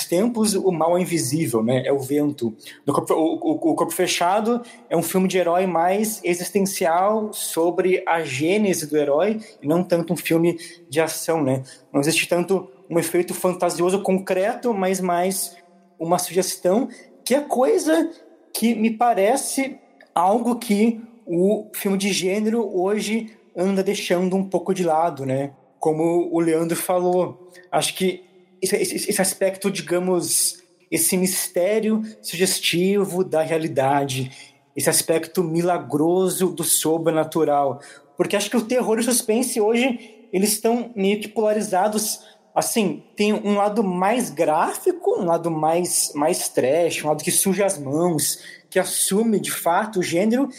tempos, 0.08 0.54
o 0.56 0.72
mal 0.72 0.98
é 0.98 1.00
invisível, 1.00 1.62
né? 1.62 1.86
É 1.86 1.92
o 1.92 2.00
vento. 2.00 2.52
Corpo, 2.84 3.14
o, 3.14 3.34
o, 3.36 3.52
o, 3.52 3.74
Corpo 3.76 3.92
Fechado 3.92 4.60
é 4.88 4.96
um 4.96 5.02
filme 5.02 5.28
de 5.28 5.38
herói 5.38 5.66
mais 5.66 6.20
existencial 6.24 7.32
sobre 7.32 8.02
a 8.04 8.22
gênese 8.22 8.88
do 8.88 8.96
herói 8.96 9.38
e 9.62 9.68
não 9.68 9.84
tanto 9.84 10.12
um 10.12 10.16
filme 10.16 10.58
de 10.88 11.00
ação, 11.00 11.40
né? 11.44 11.62
Não 11.92 12.00
existe 12.00 12.28
tanto 12.28 12.68
um 12.90 12.98
efeito 12.98 13.32
fantasioso 13.34 14.02
concreto, 14.02 14.74
mas 14.74 15.00
mais 15.00 15.56
uma 15.96 16.18
sugestão 16.18 16.88
que 17.24 17.36
é 17.36 17.40
coisa 17.40 18.10
que 18.52 18.74
me 18.74 18.90
parece 18.90 19.78
algo 20.12 20.56
que 20.56 21.00
o 21.30 21.70
filme 21.74 21.96
de 21.96 22.12
gênero 22.12 22.68
hoje 22.76 23.30
anda 23.56 23.82
deixando 23.82 24.36
um 24.36 24.44
pouco 24.44 24.74
de 24.74 24.84
lado, 24.84 25.24
né? 25.24 25.52
como 25.80 26.28
o 26.30 26.38
Leandro 26.38 26.76
falou, 26.76 27.50
acho 27.72 27.94
que 27.96 28.22
esse, 28.60 28.76
esse 28.76 29.20
aspecto, 29.22 29.70
digamos, 29.70 30.62
esse 30.90 31.16
mistério 31.16 32.02
sugestivo 32.20 33.24
da 33.24 33.40
realidade, 33.40 34.30
esse 34.76 34.90
aspecto 34.90 35.42
milagroso 35.42 36.50
do 36.50 36.62
sobrenatural. 36.62 37.80
Porque 38.16 38.36
acho 38.36 38.50
que 38.50 38.56
o 38.58 38.64
terror 38.64 38.98
e 38.98 39.00
o 39.00 39.04
suspense 39.04 39.58
hoje, 39.58 40.28
eles 40.30 40.52
estão 40.52 40.92
meio 40.94 41.18
que 41.18 41.28
polarizados. 41.28 42.20
Assim, 42.54 43.02
tem 43.16 43.32
um 43.32 43.54
lado 43.54 43.82
mais 43.82 44.28
gráfico, 44.28 45.18
um 45.18 45.24
lado 45.24 45.50
mais, 45.50 46.12
mais 46.14 46.50
trash, 46.50 47.02
um 47.02 47.08
lado 47.08 47.24
que 47.24 47.30
suja 47.30 47.64
as 47.64 47.78
mãos, 47.78 48.38
que 48.68 48.78
assume 48.78 49.40
de 49.40 49.50
fato 49.50 50.00
o 50.00 50.02
gênero, 50.02 50.50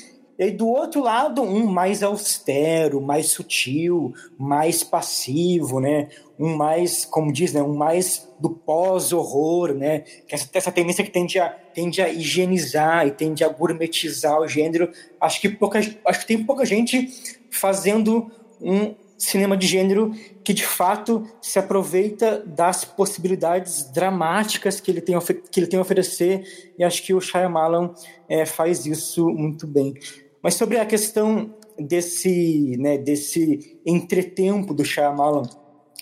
e 0.48 0.50
do 0.50 0.68
outro 0.68 1.04
lado, 1.04 1.44
um 1.44 1.68
mais 1.68 2.02
austero, 2.02 3.00
mais 3.00 3.28
sutil, 3.28 4.12
mais 4.40 4.84
passivo, 4.84 5.80
né? 5.80 6.10
Um 6.40 6.56
mais, 6.56 7.06
como 7.06 7.32
diz, 7.32 7.54
né? 7.54 7.62
Um 7.62 7.76
mais 7.76 8.28
do 8.40 8.50
pós-horror, 8.50 9.76
né? 9.76 10.00
Que 10.00 10.34
essa, 10.34 10.50
essa 10.52 10.72
tendência 10.72 11.04
que 11.04 11.12
tende 11.12 11.38
a, 11.38 11.48
tende 11.50 12.02
a 12.02 12.10
higienizar 12.10 13.06
e 13.06 13.12
tende 13.12 13.44
a 13.44 13.50
gourmetizar 13.50 14.42
o 14.42 14.48
gênero. 14.48 14.92
Acho 15.20 15.40
que, 15.40 15.48
pouca, 15.48 15.78
acho 15.78 16.20
que 16.22 16.26
tem 16.26 16.44
pouca 16.44 16.66
gente 16.66 17.40
fazendo 17.52 18.32
um 18.60 18.96
cinema 19.16 19.56
de 19.56 19.68
gênero 19.68 20.12
que 20.44 20.54
de 20.54 20.66
fato 20.66 21.28
se 21.40 21.60
aproveita 21.60 22.44
das 22.44 22.84
possibilidades 22.84 23.84
dramáticas 23.92 24.82
que 24.82 24.90
ele 24.90 25.02
tem, 25.02 25.16
que 25.52 25.60
ele 25.60 25.68
tem 25.68 25.78
a 25.78 25.84
oferecer 25.84 26.74
e 26.80 26.84
acho 26.84 27.04
que 27.04 27.14
o 27.14 27.22
Shyamalan 27.22 27.94
é, 28.28 28.44
faz 28.44 28.88
isso 28.88 29.30
muito 29.30 29.68
bem. 29.68 29.94
Mas 30.42 30.56
sobre 30.56 30.78
a 30.78 30.86
questão 30.86 31.54
desse, 31.78 32.76
né, 32.78 32.98
desse 32.98 33.80
entretempo 33.86 34.74
do 34.74 34.84
Shyamalan, 34.84 35.44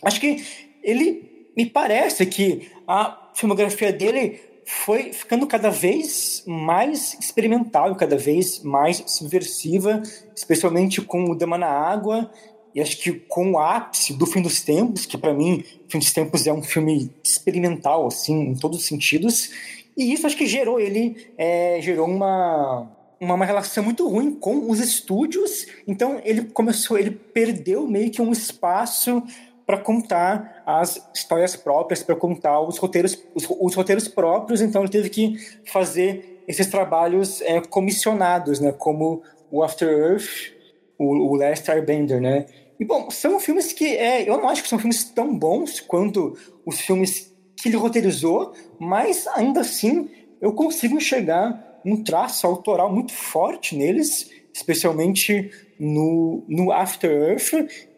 acho 0.03 0.19
que 0.19 0.43
ele 0.83 1.51
me 1.55 1.65
parece 1.65 2.25
que 2.25 2.69
a 2.87 3.31
filmografia 3.33 3.91
dele 3.91 4.39
foi 4.65 5.11
ficando 5.11 5.47
cada 5.47 5.69
vez 5.69 6.43
mais 6.45 7.17
experimental, 7.19 7.95
cada 7.95 8.17
vez 8.17 8.61
mais 8.61 9.03
subversiva, 9.07 10.01
especialmente 10.35 11.01
com 11.01 11.25
o 11.25 11.35
Dama 11.35 11.57
na 11.57 11.67
Água 11.67 12.31
e 12.73 12.79
acho 12.79 12.97
que 12.97 13.11
com 13.11 13.53
o 13.53 13.59
ápice 13.59 14.13
do 14.13 14.27
Fim 14.27 14.43
dos 14.43 14.61
Tempos, 14.61 15.07
que 15.07 15.17
para 15.17 15.33
mim 15.33 15.63
Fim 15.87 15.97
dos 15.97 16.13
Tempos 16.13 16.45
é 16.45 16.53
um 16.53 16.61
filme 16.61 17.11
experimental 17.23 18.05
assim 18.05 18.39
em 18.49 18.55
todos 18.55 18.79
os 18.79 18.85
sentidos, 18.85 19.49
e 19.97 20.13
isso 20.13 20.27
acho 20.27 20.37
que 20.37 20.45
gerou 20.45 20.79
ele 20.79 21.27
é, 21.35 21.79
gerou 21.81 22.07
uma 22.07 22.87
uma, 23.19 23.45
relação 23.45 23.83
muito 23.83 24.07
ruim 24.07 24.33
com 24.33 24.69
os 24.69 24.79
estúdios, 24.79 25.67
então 25.87 26.21
ele 26.23 26.45
começou, 26.45 26.97
ele 26.97 27.11
perdeu 27.11 27.87
meio 27.87 28.11
que 28.11 28.21
um 28.21 28.31
espaço 28.31 29.21
para 29.65 29.77
contar 29.77 30.63
as 30.65 30.99
histórias 31.13 31.55
próprias, 31.55 32.01
para 32.01 32.15
contar 32.15 32.59
os 32.61 32.77
roteiros, 32.77 33.21
os, 33.35 33.47
os, 33.49 33.75
roteiros 33.75 34.07
próprios, 34.07 34.61
então 34.61 34.81
ele 34.81 34.91
teve 34.91 35.09
que 35.09 35.37
fazer 35.65 36.43
esses 36.47 36.67
trabalhos 36.67 37.41
é, 37.41 37.61
comissionados, 37.61 38.59
né, 38.59 38.71
como 38.71 39.21
o 39.51 39.61
After 39.63 39.87
Earth, 39.87 40.53
o, 40.97 41.33
o 41.33 41.35
Last 41.35 41.69
Airbender, 41.69 42.19
né, 42.19 42.45
e 42.79 42.85
bom, 42.85 43.11
são 43.11 43.39
filmes 43.39 43.73
que 43.73 43.85
é, 43.85 44.27
eu 44.27 44.37
não 44.37 44.47
acho 44.47 44.63
que 44.63 44.69
são 44.69 44.79
filmes 44.79 45.03
tão 45.03 45.37
bons 45.37 45.81
quanto 45.81 46.37
os 46.65 46.79
filmes 46.79 47.35
que 47.57 47.67
ele 47.67 47.75
roteirizou, 47.75 48.53
mas 48.79 49.27
ainda 49.27 49.59
assim 49.59 50.09
eu 50.41 50.53
consigo 50.53 50.95
enxergar 50.95 51.68
um 51.85 52.03
traço 52.03 52.45
autoral 52.45 52.91
muito 52.91 53.13
forte 53.13 53.75
neles, 53.75 54.29
especialmente 54.53 55.51
no, 55.79 56.43
no 56.47 56.71
After 56.71 57.09
Earth 57.09 57.53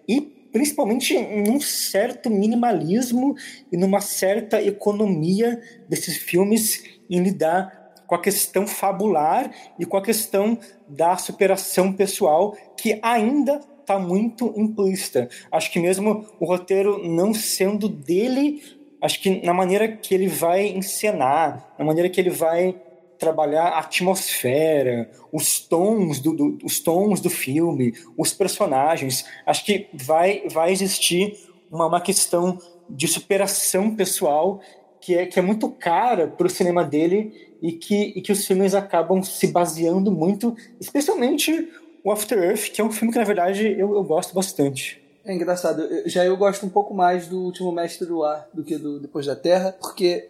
e 0.07 0.21
principalmente 0.51 1.17
num 1.17 1.59
certo 1.59 2.29
minimalismo 2.29 3.35
e 3.71 3.77
numa 3.77 4.01
certa 4.01 4.61
economia 4.61 5.61
desses 5.87 6.17
filmes 6.17 6.83
em 7.09 7.21
lidar 7.21 7.81
com 8.05 8.15
a 8.15 8.21
questão 8.21 8.67
fabular 8.67 9.49
e 9.79 9.85
com 9.85 9.95
a 9.95 10.01
questão 10.01 10.57
da 10.87 11.15
superação 11.15 11.93
pessoal 11.93 12.55
que 12.75 12.99
ainda 13.01 13.61
está 13.79 13.97
muito 13.97 14.53
implícita. 14.55 15.29
Acho 15.49 15.71
que 15.71 15.79
mesmo 15.79 16.25
o 16.39 16.45
roteiro 16.45 17.07
não 17.07 17.33
sendo 17.33 17.87
dele, 17.87 18.61
acho 19.01 19.21
que 19.21 19.45
na 19.45 19.53
maneira 19.53 19.87
que 19.87 20.13
ele 20.13 20.27
vai 20.27 20.67
encenar, 20.67 21.73
na 21.79 21.85
maneira 21.85 22.09
que 22.09 22.19
ele 22.19 22.29
vai 22.29 22.75
trabalhar 23.21 23.67
a 23.67 23.79
atmosfera, 23.79 25.07
os 25.31 25.59
tons 25.59 26.19
do, 26.19 26.33
do, 26.33 26.57
os 26.63 26.79
tons 26.79 27.21
do 27.21 27.29
filme, 27.29 27.93
os 28.17 28.33
personagens. 28.33 29.23
Acho 29.45 29.63
que 29.63 29.87
vai, 29.93 30.43
vai 30.49 30.71
existir 30.71 31.37
uma, 31.71 31.85
uma 31.85 32.01
questão 32.01 32.57
de 32.89 33.07
superação 33.07 33.95
pessoal 33.95 34.59
que 34.99 35.15
é, 35.15 35.27
que 35.27 35.37
é 35.37 35.41
muito 35.41 35.69
cara 35.69 36.27
para 36.27 36.47
o 36.47 36.49
cinema 36.49 36.83
dele 36.83 37.55
e 37.61 37.71
que, 37.73 38.13
e 38.15 38.21
que 38.21 38.31
os 38.31 38.45
filmes 38.45 38.73
acabam 38.73 39.21
se 39.21 39.47
baseando 39.47 40.11
muito, 40.11 40.55
especialmente 40.79 41.69
o 42.03 42.11
After 42.11 42.39
Earth, 42.39 42.71
que 42.71 42.81
é 42.81 42.83
um 42.83 42.91
filme 42.91 43.13
que, 43.13 43.19
na 43.19 43.25
verdade, 43.25 43.67
eu, 43.77 43.93
eu 43.93 44.03
gosto 44.03 44.33
bastante. 44.33 44.99
É 45.23 45.31
engraçado, 45.31 45.87
já 46.07 46.25
eu 46.25 46.35
gosto 46.35 46.65
um 46.65 46.69
pouco 46.69 46.95
mais 46.95 47.27
do 47.27 47.39
Último 47.39 47.71
Mestre 47.71 48.07
do 48.07 48.23
Ar 48.23 48.49
do 48.51 48.63
que 48.63 48.77
do 48.79 48.99
Depois 48.99 49.27
da 49.27 49.35
Terra, 49.35 49.75
porque 49.79 50.29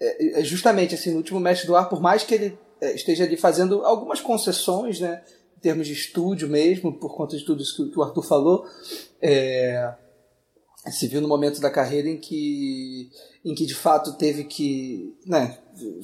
é, 0.00 0.40
é, 0.40 0.44
justamente 0.44 0.94
assim, 0.94 1.10
no 1.10 1.18
último 1.18 1.38
Mestre 1.38 1.66
do 1.66 1.76
Ar, 1.76 1.88
por 1.88 2.00
mais 2.00 2.22
que 2.24 2.34
ele 2.34 2.58
é, 2.80 2.94
esteja 2.94 3.24
ali 3.24 3.36
fazendo 3.36 3.84
algumas 3.84 4.20
concessões, 4.20 5.00
né? 5.00 5.22
em 5.56 5.60
termos 5.60 5.86
de 5.86 5.92
estúdio 5.92 6.48
mesmo, 6.48 6.90
por 6.92 7.14
conta 7.14 7.36
de 7.36 7.44
tudo 7.44 7.62
isso 7.62 7.90
que 7.90 7.98
o 7.98 8.02
Arthur 8.02 8.22
falou. 8.22 8.66
É, 9.20 9.92
se 10.86 11.06
viu 11.06 11.20
no 11.20 11.28
momento 11.28 11.60
da 11.60 11.70
carreira 11.70 12.08
em 12.08 12.16
que, 12.16 13.10
em 13.44 13.54
que 13.54 13.66
de 13.66 13.74
fato 13.74 14.14
teve 14.14 14.44
que 14.44 15.14
né, 15.26 15.58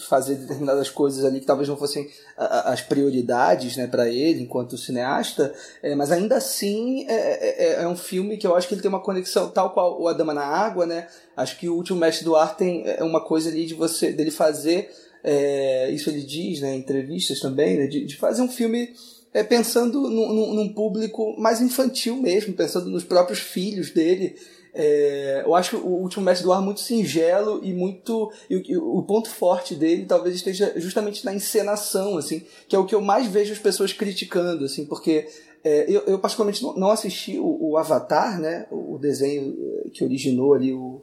fazer 0.06 0.34
determinadas 0.34 0.90
coisas 0.90 1.24
ali 1.24 1.40
que 1.40 1.46
talvez 1.46 1.66
não 1.66 1.78
fossem 1.78 2.08
as 2.36 2.82
prioridades 2.82 3.76
né, 3.76 3.86
para 3.86 4.08
ele 4.08 4.42
enquanto 4.42 4.76
cineasta, 4.76 5.54
é, 5.82 5.94
mas 5.94 6.12
ainda 6.12 6.36
assim 6.36 7.06
é, 7.08 7.78
é, 7.78 7.82
é, 7.82 7.88
um 7.88 7.96
filme 7.96 8.36
que 8.36 8.46
eu 8.46 8.54
acho 8.54 8.68
que 8.68 8.74
ele 8.74 8.82
tem 8.82 8.90
uma 8.90 9.02
conexão 9.02 9.48
tal 9.48 9.72
qual 9.72 10.00
o 10.00 10.08
A 10.08 10.12
Dama 10.12 10.34
na 10.34 10.44
Água, 10.44 10.84
né? 10.84 11.08
Acho 11.34 11.58
que 11.58 11.68
o 11.68 11.74
Último 11.74 11.98
Mestre 11.98 12.24
do 12.24 12.36
Ar 12.36 12.54
tem 12.54 12.82
é, 12.86 13.02
uma 13.02 13.24
coisa 13.24 13.48
ali 13.48 13.64
de 13.64 13.74
você 13.74 14.12
dele 14.12 14.30
fazer, 14.30 14.90
é, 15.24 15.90
isso 15.90 16.10
ele 16.10 16.22
diz 16.22 16.60
né, 16.60 16.74
em 16.74 16.80
entrevistas 16.80 17.40
também, 17.40 17.78
né, 17.78 17.86
de, 17.86 18.04
de 18.04 18.16
fazer 18.16 18.42
um 18.42 18.48
filme 18.48 18.94
é, 19.36 19.42
pensando 19.42 20.08
num, 20.08 20.54
num, 20.54 20.72
público 20.72 21.34
mais 21.38 21.60
infantil 21.60 22.16
mesmo, 22.16 22.54
pensando 22.54 22.88
nos 22.88 23.04
próprios 23.04 23.38
filhos 23.38 23.90
dele. 23.90 24.34
É, 24.78 25.42
eu 25.42 25.54
acho 25.54 25.78
o 25.78 26.02
último 26.02 26.22
mestre 26.22 26.44
do 26.44 26.52
ar 26.52 26.60
muito 26.60 26.80
singelo 26.80 27.64
e 27.64 27.72
muito. 27.72 28.30
E, 28.50 28.72
e, 28.72 28.76
o 28.76 29.02
ponto 29.02 29.30
forte 29.30 29.74
dele 29.74 30.04
talvez 30.04 30.34
esteja 30.34 30.74
justamente 30.76 31.24
na 31.24 31.32
encenação, 31.32 32.18
assim, 32.18 32.44
que 32.68 32.76
é 32.76 32.78
o 32.78 32.84
que 32.84 32.94
eu 32.94 33.00
mais 33.00 33.26
vejo 33.26 33.54
as 33.54 33.58
pessoas 33.58 33.94
criticando, 33.94 34.66
assim, 34.66 34.84
porque 34.84 35.26
é, 35.64 35.90
eu, 35.90 36.02
eu, 36.02 36.18
particularmente 36.18 36.62
não 36.62 36.90
assisti 36.90 37.38
o, 37.38 37.70
o, 37.70 37.78
Avatar, 37.78 38.38
né, 38.38 38.66
o 38.70 38.98
desenho 38.98 39.56
que 39.94 40.04
originou 40.04 40.52
ali 40.52 40.74
o, 40.74 41.00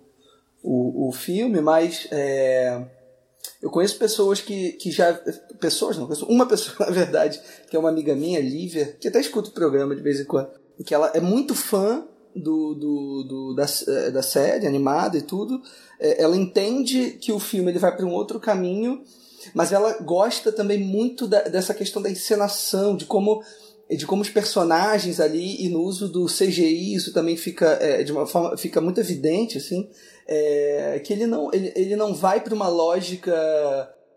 o, 0.62 1.07
o 1.07 1.12
filme, 1.12 1.59
mas 1.59 2.07
é, 2.12 2.79
eu 3.59 3.71
conheço 3.71 3.97
pessoas 3.97 4.39
que, 4.39 4.73
que 4.73 4.91
já. 4.91 5.19
Pessoas 5.59 5.97
não, 5.97 6.05
conheço 6.05 6.27
uma 6.27 6.45
pessoa, 6.47 6.75
na 6.88 6.93
verdade, 6.93 7.41
que 7.67 7.75
é 7.75 7.79
uma 7.79 7.89
amiga 7.89 8.13
minha, 8.13 8.39
Lívia, 8.39 8.95
que 8.99 9.07
até 9.07 9.19
escuta 9.19 9.49
o 9.49 9.53
programa 9.53 9.95
de 9.95 10.01
vez 10.03 10.19
em 10.19 10.25
quando, 10.25 10.51
que 10.86 10.93
ela 10.93 11.12
é 11.15 11.19
muito 11.19 11.55
fã 11.55 12.07
do, 12.36 12.74
do, 12.74 13.24
do 13.24 13.54
da, 13.54 13.65
eh, 13.88 14.12
da 14.12 14.22
série 14.22 14.67
animada 14.67 15.17
e 15.17 15.22
tudo, 15.22 15.62
é, 16.00 16.22
ela 16.22 16.36
entende 16.36 17.12
que 17.22 17.32
o 17.32 17.39
filme 17.39 17.72
ele 17.72 17.80
vai 17.80 17.96
para 17.96 18.06
um 18.06 18.13
outro 18.13 18.39
caminho, 18.39 19.04
mas 19.54 19.72
ela 19.72 19.93
gosta 20.00 20.52
também 20.52 20.80
muito 20.80 21.28
da, 21.28 21.41
dessa 21.43 21.74
questão 21.74 22.02
da 22.02 22.10
encenação, 22.10 22.96
de 22.96 23.06
como 23.06 23.43
de 23.89 24.08
como 24.08 24.22
os 24.22 24.30
personagens 24.30 25.19
ali 25.19 25.63
e 25.63 25.69
no 25.69 25.82
uso 25.82 26.08
do 26.08 26.26
CGI 26.26 26.96
isso 26.96 27.13
também 27.13 27.36
fica 27.36 27.78
é, 27.82 28.02
de 28.02 28.12
uma 28.12 28.26
forma 28.26 28.58
fica 28.58 28.80
muito 28.80 29.00
evidente 29.00 29.58
assim 29.58 29.88
é, 30.26 31.00
que 31.04 31.12
ele 31.12 31.28
não 31.28 31.54
ele, 31.54 31.72
ele 31.76 31.96
não 31.96 32.15
vai 32.15 32.39
para 32.39 32.56
uma 32.56 32.69
lógica 32.69 33.34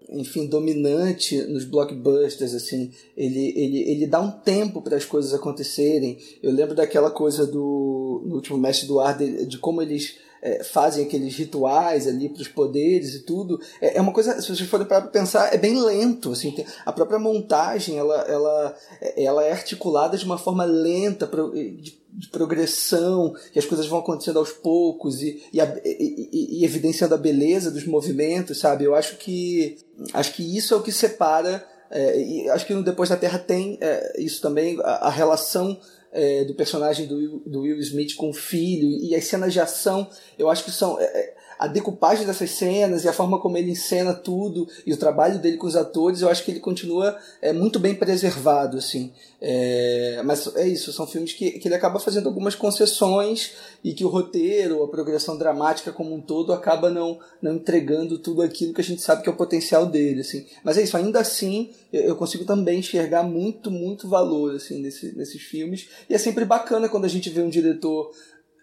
enfim, 0.09 0.47
dominante 0.47 1.43
nos 1.43 1.65
blockbusters, 1.65 2.55
assim. 2.55 2.93
Ele, 3.17 3.53
ele, 3.57 3.91
ele 3.91 4.07
dá 4.07 4.21
um 4.21 4.31
tempo 4.31 4.81
para 4.81 4.97
as 4.97 5.05
coisas 5.05 5.35
acontecerem. 5.35 6.19
Eu 6.43 6.53
lembro 6.53 6.75
daquela 6.75 7.11
coisa 7.11 7.47
do 7.47 8.23
no 8.25 8.37
último 8.37 8.59
Mestre 8.59 8.87
do 8.87 9.01
Ar, 9.01 9.17
de, 9.17 9.47
de 9.47 9.59
como 9.59 9.83
eles 9.83 10.17
é, 10.42 10.62
fazem 10.62 11.05
aqueles 11.05 11.35
rituais 11.35 12.07
ali 12.07 12.29
para 12.29 12.42
os 12.42 12.49
poderes 12.49 13.14
e 13.14 13.20
tudo. 13.20 13.61
É, 13.81 13.99
é, 13.99 14.01
uma 14.01 14.12
coisa, 14.12 14.40
se 14.40 14.49
vocês 14.49 14.68
forem 14.68 14.87
para 14.87 15.03
pensar, 15.03 15.53
é 15.53 15.59
bem 15.59 15.81
lento. 15.81 16.33
Assim, 16.33 16.51
tem, 16.51 16.66
a 16.85 16.92
própria 16.92 17.18
montagem 17.18 17.99
ela, 17.99 18.22
ela, 18.22 18.77
ela 19.16 19.44
é 19.44 19.53
articulada 19.53 20.16
de 20.16 20.25
uma 20.25 20.38
forma 20.38 20.64
lenta, 20.64 21.27
de, 21.27 21.99
de 22.12 22.29
progressão, 22.29 23.35
que 23.53 23.59
as 23.59 23.66
coisas 23.66 23.87
vão 23.87 23.99
acontecendo 23.99 24.38
aos 24.38 24.53
poucos 24.53 25.22
e, 25.22 25.42
e, 25.53 25.61
e, 25.61 26.61
e, 26.61 26.64
evidenciando 26.64 27.14
a 27.14 27.18
beleza 27.18 27.70
dos 27.70 27.87
movimentos, 27.87 28.59
sabe? 28.59 28.85
Eu 28.85 28.94
acho 28.94 29.16
que 29.16 29.79
acho 30.12 30.33
que 30.35 30.57
isso 30.57 30.75
é 30.75 30.77
o 30.77 30.83
que 30.83 30.92
separa. 30.92 31.66
É, 31.88 32.20
e 32.20 32.51
acho 32.51 32.66
que 32.66 32.75
no 32.75 32.83
Depois 32.83 33.09
da 33.09 33.16
Terra 33.16 33.38
tem 33.38 33.79
é, 33.81 34.20
isso 34.20 34.42
também, 34.42 34.77
a, 34.83 35.07
a 35.07 35.11
relação 35.11 35.79
é, 36.17 36.45
do 36.45 36.55
personagem 36.55 37.07
do 37.07 37.17
Will, 37.17 37.43
do 37.47 37.61
Will 37.61 37.79
Smith 37.79 38.15
com 38.17 38.31
o 38.31 38.35
filho 38.35 38.89
e 38.89 39.15
as 39.15 39.25
cenas 39.25 39.53
de 39.53 39.61
ação, 39.61 40.09
eu 40.39 40.49
acho 40.49 40.65
que 40.65 40.71
são. 40.71 40.99
É, 40.99 41.05
é, 41.05 41.36
a 41.59 41.66
decupagem 41.66 42.27
dessas 42.27 42.51
cenas 42.51 43.05
e 43.05 43.09
a 43.09 43.12
forma 43.12 43.40
como 43.40 43.57
ele 43.57 43.71
encena 43.71 44.12
tudo 44.14 44.69
e 44.87 44.92
o 44.92 44.97
trabalho 44.97 45.38
dele 45.38 45.57
com 45.57 45.66
os 45.66 45.77
atores, 45.77 46.21
eu 46.21 46.29
acho 46.29 46.45
que 46.45 46.51
ele 46.51 46.61
continua 46.61 47.16
é, 47.40 47.53
muito 47.53 47.79
bem 47.79 47.95
preservado, 47.95 48.77
assim. 48.77 49.12
É, 49.40 50.23
mas 50.25 50.55
é 50.57 50.66
isso, 50.66 50.92
são 50.92 51.07
filmes 51.07 51.33
que, 51.33 51.53
que 51.53 51.69
ele 51.69 51.75
acaba 51.75 51.99
fazendo 51.99 52.29
algumas 52.29 52.55
concessões 52.55 53.53
e 53.85 53.92
que 53.92 54.05
o 54.05 54.09
roteiro, 54.09 54.83
a 54.83 54.88
progressão 54.88 55.37
dramática 55.37 55.92
como 55.92 56.14
um 56.14 56.21
todo 56.21 56.53
acaba 56.53 56.90
não, 56.90 57.19
não 57.40 57.55
entregando 57.55 58.19
tudo 58.19 58.42
aquilo 58.42 58.73
que 58.73 58.81
a 58.81 58.85
gente 58.85 59.03
sabe 59.03 59.23
que 59.23 59.29
é 59.29 59.33
o 59.33 59.37
potencial 59.37 59.87
dele, 59.87 60.21
assim. 60.21 60.47
Mas 60.64 60.79
é 60.79 60.83
isso, 60.83 60.97
ainda 60.97 61.21
assim, 61.21 61.71
eu, 61.92 62.16
consigo 62.16 62.45
também 62.45 62.81
enxergar 62.81 63.23
muito, 63.23 63.71
muito 63.71 64.09
valor, 64.09 64.55
assim, 64.55 64.81
nesse, 64.81 65.16
nesses 65.16 65.42
filmes. 65.42 65.88
E 66.09 66.14
é 66.14 66.19
sempre 66.19 66.45
bacana 66.45 66.88
quando 66.88 67.05
a 67.05 67.09
gente 67.09 67.31
vê 67.31 67.42
um 67.42 67.49
diretor 67.49 68.11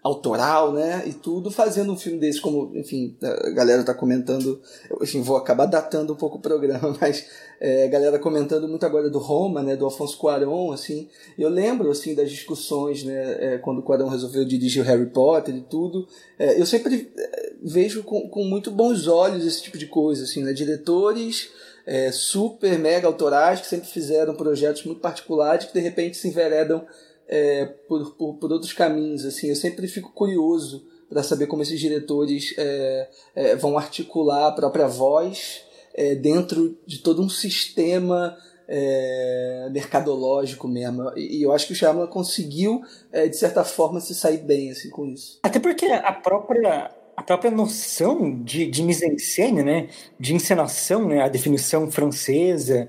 autoral, 0.04 0.70
né, 0.70 1.02
e 1.06 1.14
tudo, 1.14 1.50
fazendo 1.50 1.90
um 1.90 1.96
filme 1.96 2.18
desse, 2.18 2.38
como, 2.38 2.70
enfim, 2.76 3.16
a 3.22 3.48
galera 3.52 3.82
tá 3.82 3.94
comentando, 3.94 4.60
enfim, 5.00 5.22
vou 5.22 5.34
acabar 5.34 5.64
datando 5.64 6.12
um 6.12 6.16
pouco 6.16 6.36
o 6.36 6.40
programa, 6.42 6.94
mas 7.00 7.26
é, 7.58 7.86
a 7.86 7.88
galera 7.88 8.18
comentando 8.18 8.68
muito 8.68 8.84
agora 8.84 9.08
do 9.08 9.18
Roma, 9.18 9.62
né, 9.62 9.74
do 9.76 9.86
Afonso 9.86 10.18
Cuarón, 10.18 10.72
assim, 10.72 11.08
eu 11.38 11.48
lembro, 11.48 11.90
assim, 11.90 12.14
das 12.14 12.30
discussões, 12.30 13.02
né, 13.02 13.54
é, 13.54 13.58
quando 13.58 13.78
o 13.78 13.82
Cuarón 13.82 14.08
resolveu 14.08 14.44
dirigir 14.44 14.82
o 14.82 14.84
Harry 14.84 15.06
Potter 15.06 15.56
e 15.56 15.62
tudo, 15.62 16.06
é, 16.38 16.60
eu 16.60 16.66
sempre 16.66 17.10
é, 17.16 17.52
vejo 17.62 18.02
com, 18.02 18.28
com 18.28 18.44
muito 18.44 18.70
bons 18.70 19.06
olhos 19.06 19.46
esse 19.46 19.62
tipo 19.62 19.78
de 19.78 19.86
coisa, 19.86 20.24
assim, 20.24 20.42
né, 20.42 20.52
diretores 20.52 21.48
é, 21.86 22.10
super, 22.12 22.78
mega 22.78 23.06
autorais 23.06 23.60
que 23.60 23.66
sempre 23.66 23.88
fizeram 23.88 24.34
projetos 24.34 24.84
muito 24.84 25.00
particulares 25.00 25.66
que 25.66 25.74
de 25.74 25.80
repente 25.80 26.16
se 26.16 26.28
enveredam 26.28 26.86
é, 27.28 27.66
por, 27.88 28.14
por, 28.14 28.34
por, 28.34 28.52
outros 28.52 28.72
caminhos. 28.72 29.24
Assim, 29.24 29.48
eu 29.48 29.56
sempre 29.56 29.86
fico 29.88 30.12
curioso 30.12 30.86
para 31.08 31.22
saber 31.22 31.46
como 31.46 31.62
esses 31.62 31.78
diretores 31.78 32.54
é, 32.58 33.08
é, 33.34 33.56
vão 33.56 33.78
articular 33.78 34.48
a 34.48 34.52
própria 34.52 34.86
voz 34.86 35.64
é, 35.94 36.14
dentro 36.14 36.76
de 36.86 36.98
todo 36.98 37.22
um 37.22 37.28
sistema 37.28 38.36
é, 38.66 39.68
mercadológico 39.70 40.66
mesmo. 40.66 41.12
E, 41.16 41.38
e, 41.38 41.42
eu 41.42 41.52
acho 41.52 41.66
que 41.66 41.72
o 41.72 41.76
Shyamalan 41.76 42.06
conseguiu, 42.06 42.82
é, 43.12 43.28
de 43.28 43.36
certa 43.36 43.64
forma, 43.64 44.00
se 44.00 44.14
sair 44.14 44.38
bem 44.38 44.70
assim, 44.70 44.90
com 44.90 45.06
isso. 45.06 45.38
Até 45.42 45.58
porque 45.58 45.86
a 45.86 46.12
própria 46.12 46.90
a 47.16 47.22
própria 47.22 47.50
noção 47.50 48.42
de, 48.42 48.66
de 48.66 48.82
mise-en-scène, 48.82 49.62
né, 49.62 49.88
de 50.18 50.34
encenação, 50.34 51.06
né, 51.06 51.22
a 51.22 51.28
definição 51.28 51.88
francesa, 51.88 52.88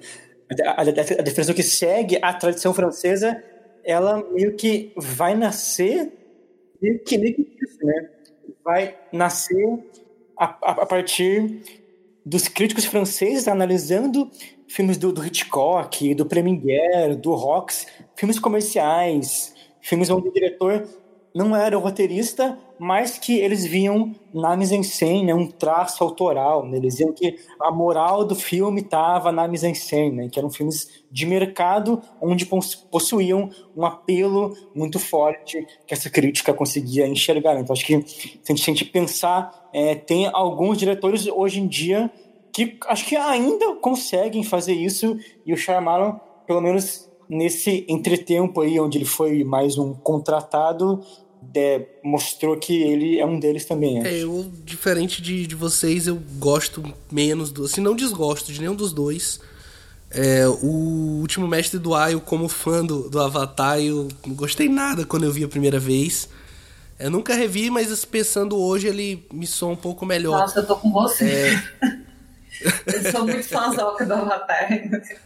a, 0.65 0.71
a, 0.71 0.81
a 0.81 1.21
definição 1.21 1.53
que 1.53 1.61
segue 1.61 2.17
a 2.19 2.33
tradição 2.33 2.73
francesa 2.73 3.39
ela 3.85 4.23
meio 4.31 4.55
que 4.55 4.91
vai 4.97 5.35
nascer 5.35 6.11
meio 6.81 6.99
que 6.99 7.15
isso, 7.15 7.85
né? 7.85 8.09
Vai 8.63 8.95
nascer 9.11 9.79
a, 10.37 10.45
a, 10.45 10.71
a, 10.71 10.85
partir 10.85 11.61
dos 12.25 12.47
críticos 12.47 12.85
franceses 12.85 13.47
analisando 13.47 14.29
filmes 14.67 14.97
do, 14.97 15.11
do 15.11 15.25
Hitchcock, 15.25 16.13
do 16.15 16.25
Preminger, 16.25 17.15
do 17.15 17.33
Rox, 17.33 17.87
filmes 18.15 18.39
comerciais, 18.39 19.53
filmes 19.81 20.09
onde 20.09 20.27
o 20.27 20.33
diretor 20.33 20.87
não 21.35 21.53
era 21.53 21.77
o 21.77 21.81
roteirista, 21.81 22.57
mas 22.79 23.17
que 23.17 23.37
eles 23.37 23.65
viam 23.65 24.15
na 24.33 24.55
mise-en-scène 24.55 25.25
né, 25.25 25.33
um 25.33 25.47
traço 25.47 26.01
autoral. 26.01 26.65
Né? 26.65 26.77
Eles 26.77 26.93
diziam 26.93 27.11
que 27.11 27.35
a 27.61 27.69
moral 27.69 28.23
do 28.23 28.35
filme 28.35 28.79
estava 28.79 29.33
na 29.33 29.45
mise-en-scène, 29.45 30.15
né? 30.15 30.29
que 30.29 30.39
eram 30.39 30.49
filmes 30.49 31.03
de 31.11 31.25
mercado 31.25 32.01
onde 32.21 32.45
possuíam 32.45 33.49
um 33.75 33.85
apelo 33.85 34.55
muito 34.73 34.97
forte 34.97 35.67
que 35.85 35.93
essa 35.93 36.09
crítica 36.09 36.53
conseguia 36.53 37.05
enxergar. 37.05 37.59
Então, 37.59 37.73
acho 37.73 37.85
que 37.85 38.01
se 38.07 38.53
a 38.53 38.55
gente 38.55 38.85
pensar, 38.85 39.69
é, 39.73 39.93
tem 39.93 40.29
alguns 40.31 40.77
diretores 40.77 41.27
hoje 41.27 41.59
em 41.59 41.67
dia 41.67 42.09
que 42.53 42.77
acho 42.87 43.05
que 43.05 43.17
ainda 43.17 43.75
conseguem 43.75 44.41
fazer 44.41 44.73
isso, 44.73 45.19
e 45.45 45.51
o 45.51 45.57
Shyamalan, 45.57 46.17
pelo 46.47 46.61
menos 46.61 47.09
nesse 47.27 47.85
entretempo 47.89 48.61
aí, 48.61 48.79
onde 48.79 48.97
ele 48.97 49.05
foi 49.05 49.43
mais 49.43 49.77
um 49.77 49.93
contratado, 49.93 51.03
é, 51.53 51.85
mostrou 52.03 52.57
que 52.57 52.81
ele 52.81 53.19
é 53.19 53.25
um 53.25 53.39
deles 53.39 53.65
também. 53.65 54.05
É, 54.05 54.23
eu, 54.23 54.51
diferente 54.63 55.21
de, 55.21 55.45
de 55.45 55.55
vocês, 55.55 56.07
eu 56.07 56.21
gosto 56.37 56.83
menos 57.11 57.51
do. 57.51 57.65
Assim, 57.65 57.81
não 57.81 57.95
desgosto 57.95 58.51
de 58.51 58.59
nenhum 58.59 58.75
dos 58.75 58.93
dois. 58.93 59.39
É, 60.11 60.47
o 60.47 61.19
último 61.19 61.47
mestre 61.47 61.77
do 61.77 61.93
Ayo, 61.93 62.21
como 62.21 62.47
fã 62.47 62.85
do, 62.85 63.09
do 63.09 63.19
Avatar, 63.19 63.79
eu 63.79 64.07
não 64.25 64.33
gostei 64.35 64.69
nada 64.69 65.05
quando 65.05 65.23
eu 65.23 65.31
vi 65.31 65.43
a 65.43 65.47
primeira 65.47 65.79
vez. 65.79 66.29
Eu 66.97 67.11
nunca 67.11 67.33
revi, 67.33 67.69
mas 67.69 68.05
pensando 68.05 68.57
hoje, 68.57 68.87
ele 68.87 69.25
me 69.33 69.45
soa 69.45 69.73
um 69.73 69.75
pouco 69.75 70.05
melhor. 70.05 70.39
Nossa, 70.39 70.59
eu 70.59 70.65
tô 70.65 70.77
com 70.77 70.91
você. 70.91 71.25
É... 71.81 71.95
Eu 72.61 73.11
sou 73.11 73.25
muito 73.25 73.47
fãzoca 73.47 74.05
do 74.05 74.13
Avatar. 74.13 74.67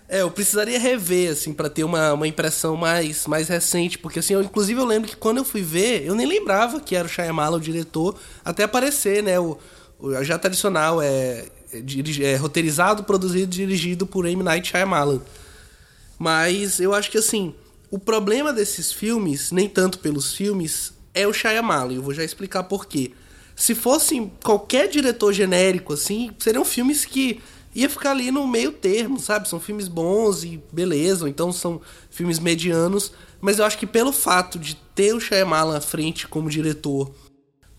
É, 0.08 0.22
eu 0.22 0.32
precisaria 0.32 0.80
rever, 0.80 1.32
assim, 1.32 1.54
para 1.54 1.70
ter 1.70 1.84
uma, 1.84 2.14
uma 2.14 2.28
impressão 2.28 2.76
mais, 2.76 3.28
mais 3.28 3.48
recente, 3.48 3.98
porque, 3.98 4.20
assim, 4.20 4.34
eu, 4.34 4.42
inclusive 4.42 4.80
eu 4.80 4.86
lembro 4.86 5.10
que 5.10 5.16
quando 5.16 5.38
eu 5.38 5.46
fui 5.46 5.62
ver, 5.62 6.06
eu 6.06 6.16
nem 6.16 6.26
lembrava 6.26 6.80
que 6.80 6.96
era 6.96 7.06
o 7.06 7.10
Shyamala 7.10 7.58
o 7.58 7.62
diretor, 7.62 8.18
até 8.44 8.64
aparecer, 8.64 9.22
né, 9.24 9.40
o, 9.40 9.58
o 10.00 10.24
já 10.24 10.38
tradicional, 10.38 11.02
é, 11.02 11.46
é, 11.74 12.24
é 12.24 12.36
roteirizado, 12.36 13.04
produzido 13.04 13.54
e 13.54 13.58
dirigido 13.58 14.08
por 14.08 14.26
M. 14.26 14.42
Night 14.44 14.70
Shyamalan. 14.70 15.22
Mas 16.18 16.80
eu 16.80 16.94
acho 16.94 17.10
que 17.10 17.18
assim, 17.18 17.54
o 17.90 17.98
problema 17.98 18.52
desses 18.52 18.92
filmes, 18.92 19.52
nem 19.52 19.70
tanto 19.70 20.00
pelos 20.00 20.34
filmes, 20.34 20.94
é 21.14 21.28
o 21.28 21.34
Shyamalan. 21.34 21.94
Eu 21.94 22.04
vou 22.04 22.14
já 22.14 22.24
explicar 22.24 22.64
por 22.64 22.86
quê. 22.86 23.12
Se 23.60 23.76
fosse 23.76 24.32
qualquer 24.42 24.88
diretor 24.88 25.34
genérico, 25.34 25.92
assim, 25.92 26.32
seriam 26.40 26.64
filmes 26.64 27.04
que 27.04 27.42
ia 27.76 27.90
ficar 27.90 28.12
ali 28.12 28.32
no 28.32 28.48
meio 28.48 28.72
termo, 28.72 29.20
sabe? 29.20 29.50
São 29.50 29.60
filmes 29.60 29.90
bons 29.90 30.46
e 30.46 30.64
beleza, 30.72 31.26
ou 31.26 31.28
então 31.28 31.52
são 31.52 31.82
filmes 32.10 32.40
medianos. 32.40 33.12
Mas 33.42 33.60
eu 33.60 33.66
acho 33.66 33.78
que 33.78 33.86
pelo 33.86 34.14
fato 34.14 34.58
de 34.58 34.76
ter 34.96 35.14
o 35.14 35.20
Shyamalan 35.20 35.76
à 35.76 35.82
frente 35.82 36.26
como 36.26 36.50
diretor, 36.50 37.14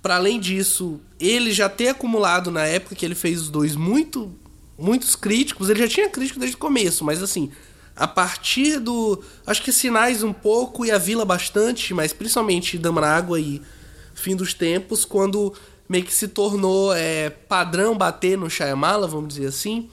para 0.02 0.16
além 0.16 0.38
disso, 0.38 1.00
ele 1.18 1.50
já 1.50 1.66
ter 1.66 1.88
acumulado 1.88 2.50
na 2.50 2.66
época 2.66 2.94
que 2.94 3.04
ele 3.04 3.14
fez 3.14 3.40
os 3.40 3.48
dois 3.48 3.74
muito 3.74 4.30
muitos 4.76 5.16
críticos, 5.16 5.70
ele 5.70 5.80
já 5.80 5.88
tinha 5.88 6.10
crítico 6.10 6.38
desde 6.38 6.56
o 6.56 6.60
começo, 6.60 7.04
mas 7.04 7.22
assim, 7.22 7.50
a 7.96 8.06
partir 8.06 8.78
do. 8.78 9.22
Acho 9.46 9.62
que 9.62 9.72
Sinais 9.72 10.22
um 10.22 10.32
pouco 10.32 10.84
e 10.84 10.90
a 10.90 10.98
Vila 10.98 11.24
bastante, 11.24 11.94
mas 11.94 12.12
principalmente 12.12 12.76
Dama 12.76 13.00
na 13.00 13.16
Água 13.16 13.40
e 13.40 13.62
Fim 14.20 14.36
dos 14.36 14.52
Tempos, 14.52 15.04
quando 15.04 15.54
meio 15.90 16.04
que 16.04 16.14
se 16.14 16.28
tornou 16.28 16.94
é, 16.94 17.30
padrão 17.30 17.98
bater 17.98 18.38
no 18.38 18.48
Shyamala, 18.48 19.08
vamos 19.08 19.34
dizer 19.34 19.48
assim. 19.48 19.90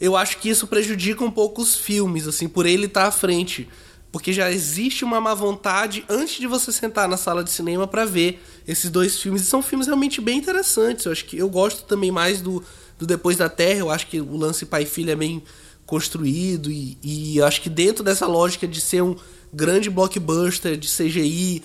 Eu 0.00 0.16
acho 0.16 0.38
que 0.38 0.48
isso 0.48 0.66
prejudica 0.66 1.22
um 1.22 1.30
pouco 1.30 1.60
os 1.60 1.74
filmes, 1.74 2.26
assim, 2.26 2.48
por 2.48 2.64
ele 2.64 2.86
estar 2.86 3.06
à 3.06 3.10
frente. 3.10 3.68
Porque 4.10 4.32
já 4.32 4.50
existe 4.50 5.04
uma 5.04 5.20
má 5.20 5.34
vontade 5.34 6.02
antes 6.08 6.36
de 6.36 6.46
você 6.46 6.72
sentar 6.72 7.06
na 7.06 7.18
sala 7.18 7.44
de 7.44 7.50
cinema 7.50 7.86
para 7.86 8.06
ver 8.06 8.42
esses 8.66 8.88
dois 8.88 9.20
filmes. 9.20 9.42
E 9.42 9.44
são 9.44 9.60
filmes 9.60 9.86
realmente 9.86 10.18
bem 10.18 10.38
interessantes. 10.38 11.04
Eu 11.04 11.12
acho 11.12 11.26
que 11.26 11.36
eu 11.36 11.50
gosto 11.50 11.84
também 11.84 12.10
mais 12.10 12.40
do, 12.40 12.64
do 12.98 13.06
Depois 13.06 13.36
da 13.36 13.50
Terra. 13.50 13.80
Eu 13.80 13.90
acho 13.90 14.06
que 14.06 14.22
o 14.22 14.36
lance 14.38 14.64
pai 14.64 14.84
e 14.84 14.86
filho 14.86 15.10
é 15.10 15.16
bem 15.16 15.42
construído 15.84 16.70
e, 16.70 16.96
e 17.02 17.42
acho 17.42 17.60
que 17.60 17.68
dentro 17.68 18.02
dessa 18.02 18.26
lógica 18.26 18.66
de 18.66 18.80
ser 18.80 19.02
um 19.02 19.14
grande 19.52 19.90
blockbuster 19.90 20.74
de 20.78 20.88
CGI 20.88 21.62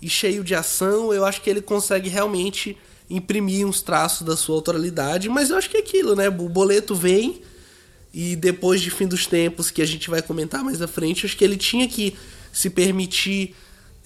e 0.00 0.08
cheio 0.08 0.44
de 0.44 0.54
ação, 0.54 1.12
eu 1.12 1.24
acho 1.24 1.42
que 1.42 1.50
ele 1.50 1.60
consegue 1.60 2.08
realmente 2.08 2.78
imprimir 3.08 3.66
uns 3.66 3.82
traços 3.82 4.26
da 4.26 4.36
sua 4.36 4.56
autoralidade, 4.56 5.28
mas 5.28 5.50
eu 5.50 5.56
acho 5.56 5.70
que 5.70 5.76
é 5.76 5.80
aquilo, 5.80 6.14
né? 6.14 6.28
O 6.28 6.48
boleto 6.48 6.94
vem 6.94 7.40
e 8.12 8.34
depois 8.34 8.80
de 8.80 8.90
fim 8.90 9.06
dos 9.06 9.26
tempos, 9.26 9.70
que 9.70 9.82
a 9.82 9.86
gente 9.86 10.08
vai 10.08 10.22
comentar 10.22 10.64
mais 10.64 10.80
à 10.80 10.88
frente, 10.88 11.26
acho 11.26 11.36
que 11.36 11.44
ele 11.44 11.56
tinha 11.56 11.86
que 11.86 12.16
se 12.52 12.70
permitir 12.70 13.54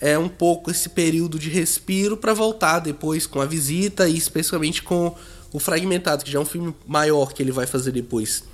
é, 0.01 0.19
um 0.19 0.29
pouco 0.29 0.71
esse 0.71 0.89
período 0.89 1.39
de 1.39 1.49
respiro 1.49 2.17
para 2.17 2.35
voltar 2.35 2.81
depois 2.81 3.27
com 3.27 3.41
a 3.41 3.47
visita 3.47 4.09
e 4.09 4.17
especialmente 4.17 4.83
com 4.83 5.15
o 5.53 5.59
Fragmentado, 5.59 6.25
que 6.25 6.31
já 6.31 6.39
é 6.39 6.43
um 6.43 6.47
filme 6.47 6.75
maior 6.87 7.33
que 7.33 7.43
ele 7.43 7.53
vai 7.53 7.67
fazer 7.67 7.93
depois. 7.93 8.45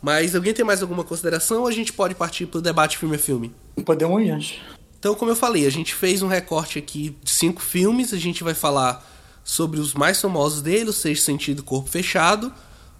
Mas 0.00 0.34
alguém 0.34 0.52
tem 0.52 0.64
mais 0.64 0.82
alguma 0.82 1.04
consideração 1.04 1.62
ou 1.62 1.68
a 1.68 1.72
gente 1.72 1.92
pode 1.92 2.14
partir 2.14 2.46
para 2.46 2.58
o 2.58 2.62
debate 2.62 2.98
filme 2.98 3.16
a 3.16 3.18
filme? 3.18 3.52
Podemos 3.84 4.22
ir. 4.22 4.60
Então, 4.98 5.14
como 5.14 5.30
eu 5.30 5.36
falei, 5.36 5.66
a 5.66 5.70
gente 5.70 5.94
fez 5.94 6.22
um 6.22 6.28
recorte 6.28 6.78
aqui 6.78 7.16
de 7.22 7.30
cinco 7.30 7.60
filmes. 7.62 8.12
A 8.12 8.16
gente 8.16 8.42
vai 8.42 8.54
falar 8.54 9.04
sobre 9.48 9.80
os 9.80 9.94
mais 9.94 10.20
famosos 10.20 10.60
dele, 10.60 10.90
o 10.90 10.92
Sexto 10.92 11.24
Sentido 11.24 11.62
Corpo 11.62 11.88
Fechado, 11.88 12.52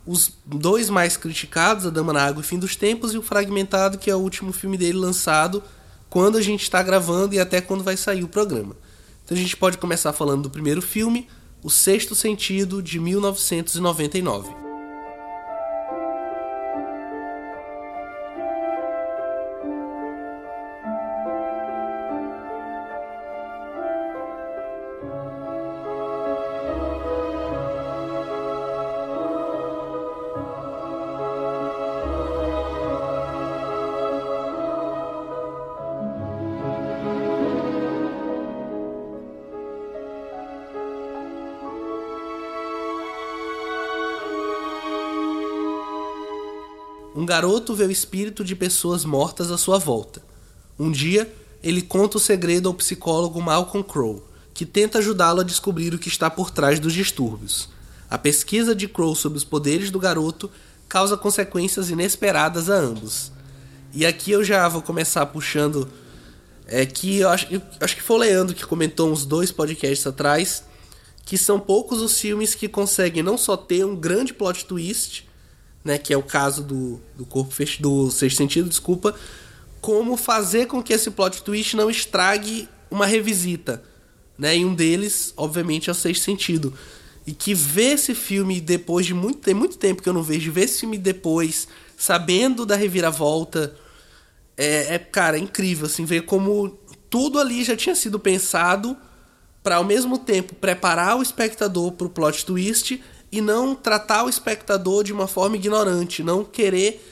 os 0.06 0.32
dois 0.46 0.88
mais 0.88 1.14
criticados, 1.14 1.84
A 1.84 1.90
Dama 1.90 2.10
na 2.10 2.24
Água 2.24 2.40
e 2.40 2.44
Fim 2.44 2.58
dos 2.58 2.74
Tempos, 2.74 3.12
e 3.12 3.18
o 3.18 3.22
Fragmentado, 3.22 3.98
que 3.98 4.10
é 4.10 4.16
o 4.16 4.18
último 4.18 4.50
filme 4.50 4.78
dele 4.78 4.96
lançado 4.96 5.62
quando 6.08 6.38
a 6.38 6.42
gente 6.42 6.62
está 6.62 6.82
gravando 6.82 7.34
e 7.34 7.38
até 7.38 7.60
quando 7.60 7.84
vai 7.84 7.98
sair 7.98 8.24
o 8.24 8.28
programa. 8.28 8.74
Então 9.22 9.36
a 9.36 9.40
gente 9.40 9.58
pode 9.58 9.76
começar 9.76 10.14
falando 10.14 10.44
do 10.44 10.50
primeiro 10.50 10.80
filme, 10.80 11.28
O 11.62 11.68
Sexto 11.68 12.14
Sentido, 12.14 12.82
de 12.82 12.98
1999. 12.98 14.67
Garoto 47.28 47.74
vê 47.74 47.84
o 47.84 47.90
espírito 47.90 48.42
de 48.42 48.56
pessoas 48.56 49.04
mortas 49.04 49.50
à 49.52 49.58
sua 49.58 49.78
volta. 49.78 50.22
Um 50.78 50.90
dia, 50.90 51.30
ele 51.62 51.82
conta 51.82 52.16
o 52.16 52.20
segredo 52.20 52.68
ao 52.68 52.74
psicólogo 52.74 53.40
Malcolm 53.40 53.86
Crowe, 53.86 54.22
que 54.54 54.64
tenta 54.64 54.98
ajudá-lo 54.98 55.40
a 55.40 55.44
descobrir 55.44 55.94
o 55.94 55.98
que 55.98 56.08
está 56.08 56.30
por 56.30 56.50
trás 56.50 56.80
dos 56.80 56.94
distúrbios. 56.94 57.68
A 58.10 58.16
pesquisa 58.16 58.74
de 58.74 58.88
Crowe 58.88 59.14
sobre 59.14 59.36
os 59.36 59.44
poderes 59.44 59.90
do 59.90 60.00
garoto 60.00 60.50
causa 60.88 61.18
consequências 61.18 61.90
inesperadas 61.90 62.70
a 62.70 62.76
ambos. 62.76 63.30
E 63.92 64.06
aqui 64.06 64.30
eu 64.30 64.42
já 64.42 64.66
vou 64.66 64.80
começar 64.80 65.26
puxando. 65.26 65.86
É 66.66 66.86
que 66.86 67.18
eu 67.18 67.28
acho, 67.28 67.46
eu 67.50 67.60
acho 67.80 67.94
que 67.94 68.02
foi 68.02 68.16
o 68.16 68.20
Leandro 68.20 68.54
que 68.54 68.64
comentou 68.64 69.10
uns 69.10 69.26
dois 69.26 69.52
podcasts 69.52 70.06
atrás. 70.06 70.64
Que 71.26 71.36
são 71.36 71.60
poucos 71.60 72.00
os 72.00 72.18
filmes 72.18 72.54
que 72.54 72.68
conseguem 72.68 73.22
não 73.22 73.36
só 73.36 73.54
ter 73.54 73.84
um 73.84 73.94
grande 73.94 74.32
plot 74.32 74.64
twist, 74.64 75.27
né, 75.88 75.96
que 75.96 76.12
é 76.12 76.16
o 76.18 76.22
caso 76.22 76.62
do, 76.62 77.00
do 77.16 77.24
corpo 77.24 77.50
fech... 77.50 77.80
do 77.80 78.10
sexto 78.10 78.36
sentido, 78.36 78.68
desculpa, 78.68 79.14
como 79.80 80.18
fazer 80.18 80.66
com 80.66 80.82
que 80.82 80.92
esse 80.92 81.10
plot 81.10 81.42
twist 81.42 81.74
não 81.74 81.88
estrague 81.88 82.68
uma 82.90 83.06
revisita, 83.06 83.82
né? 84.36 84.58
E 84.58 84.66
um 84.66 84.74
deles, 84.74 85.32
obviamente, 85.34 85.88
é 85.88 85.92
o 85.92 85.94
sexto 85.94 86.24
sentido. 86.24 86.74
E 87.26 87.32
que 87.32 87.54
ver 87.54 87.94
esse 87.94 88.14
filme 88.14 88.60
depois 88.60 89.06
de 89.06 89.14
muito 89.14 89.38
tem 89.38 89.54
muito 89.54 89.78
tempo 89.78 90.02
que 90.02 90.08
eu 90.10 90.12
não 90.12 90.22
vejo, 90.22 90.52
ver 90.52 90.64
esse 90.64 90.80
filme 90.80 90.98
depois, 90.98 91.66
sabendo 91.96 92.66
da 92.66 92.76
reviravolta, 92.76 93.74
é, 94.58 94.94
é 94.94 94.98
cara, 94.98 95.38
é 95.38 95.40
incrível 95.40 95.86
assim, 95.86 96.04
ver 96.04 96.26
como 96.26 96.78
tudo 97.08 97.40
ali 97.40 97.64
já 97.64 97.74
tinha 97.74 97.94
sido 97.94 98.18
pensado 98.18 98.94
para 99.62 99.76
ao 99.76 99.84
mesmo 99.84 100.18
tempo 100.18 100.54
preparar 100.54 101.16
o 101.16 101.22
espectador 101.22 101.92
para 101.92 102.06
o 102.06 102.10
plot 102.10 102.44
twist 102.44 103.00
e 103.30 103.40
não 103.40 103.74
tratar 103.74 104.24
o 104.24 104.28
espectador 104.28 105.04
de 105.04 105.12
uma 105.12 105.26
forma 105.26 105.56
ignorante, 105.56 106.22
não 106.22 106.44
querer 106.44 107.04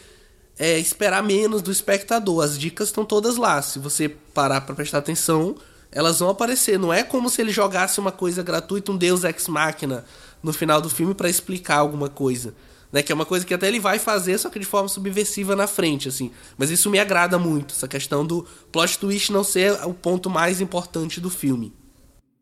é, 0.58 0.78
esperar 0.78 1.22
menos 1.22 1.62
do 1.62 1.70
espectador. 1.70 2.42
As 2.42 2.58
dicas 2.58 2.88
estão 2.88 3.04
todas 3.04 3.36
lá. 3.36 3.60
Se 3.60 3.78
você 3.78 4.08
parar 4.08 4.62
para 4.62 4.74
prestar 4.74 4.98
atenção, 4.98 5.56
elas 5.92 6.18
vão 6.18 6.30
aparecer. 6.30 6.78
Não 6.78 6.92
é 6.92 7.02
como 7.02 7.28
se 7.28 7.40
ele 7.40 7.52
jogasse 7.52 8.00
uma 8.00 8.12
coisa 8.12 8.42
gratuita, 8.42 8.92
um 8.92 8.96
Deus 8.96 9.24
ex 9.24 9.48
machina 9.48 10.04
no 10.42 10.52
final 10.52 10.80
do 10.80 10.90
filme 10.90 11.14
para 11.14 11.28
explicar 11.28 11.78
alguma 11.78 12.08
coisa. 12.08 12.54
Né, 12.92 13.02
que 13.02 13.10
é 13.10 13.14
uma 13.14 13.26
coisa 13.26 13.44
que 13.44 13.52
até 13.52 13.66
ele 13.66 13.80
vai 13.80 13.98
fazer, 13.98 14.38
só 14.38 14.48
que 14.48 14.60
de 14.60 14.64
forma 14.64 14.88
subversiva 14.88 15.56
na 15.56 15.66
frente, 15.66 16.08
assim. 16.08 16.30
Mas 16.56 16.70
isso 16.70 16.88
me 16.88 17.00
agrada 17.00 17.36
muito, 17.36 17.74
essa 17.74 17.88
questão 17.88 18.24
do 18.24 18.46
plot 18.70 18.98
twist 18.98 19.32
não 19.32 19.42
ser 19.42 19.72
o 19.84 19.92
ponto 19.92 20.30
mais 20.30 20.60
importante 20.60 21.20
do 21.20 21.28
filme. 21.28 21.74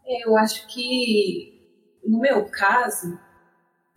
Eu 0.06 0.36
acho 0.36 0.66
que, 0.66 1.66
no 2.06 2.20
meu 2.20 2.44
caso, 2.44 3.18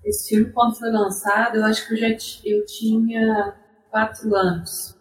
esse 0.08 0.30
filme, 0.30 0.52
quando 0.52 0.78
foi 0.78 0.90
lançado, 0.90 1.58
eu 1.58 1.66
acho 1.66 1.86
que 1.86 1.94
eu 1.94 1.98
já 1.98 2.08
eu 2.46 2.66
tinha 2.66 3.56
quatro 3.92 4.34
anos. 4.36 4.96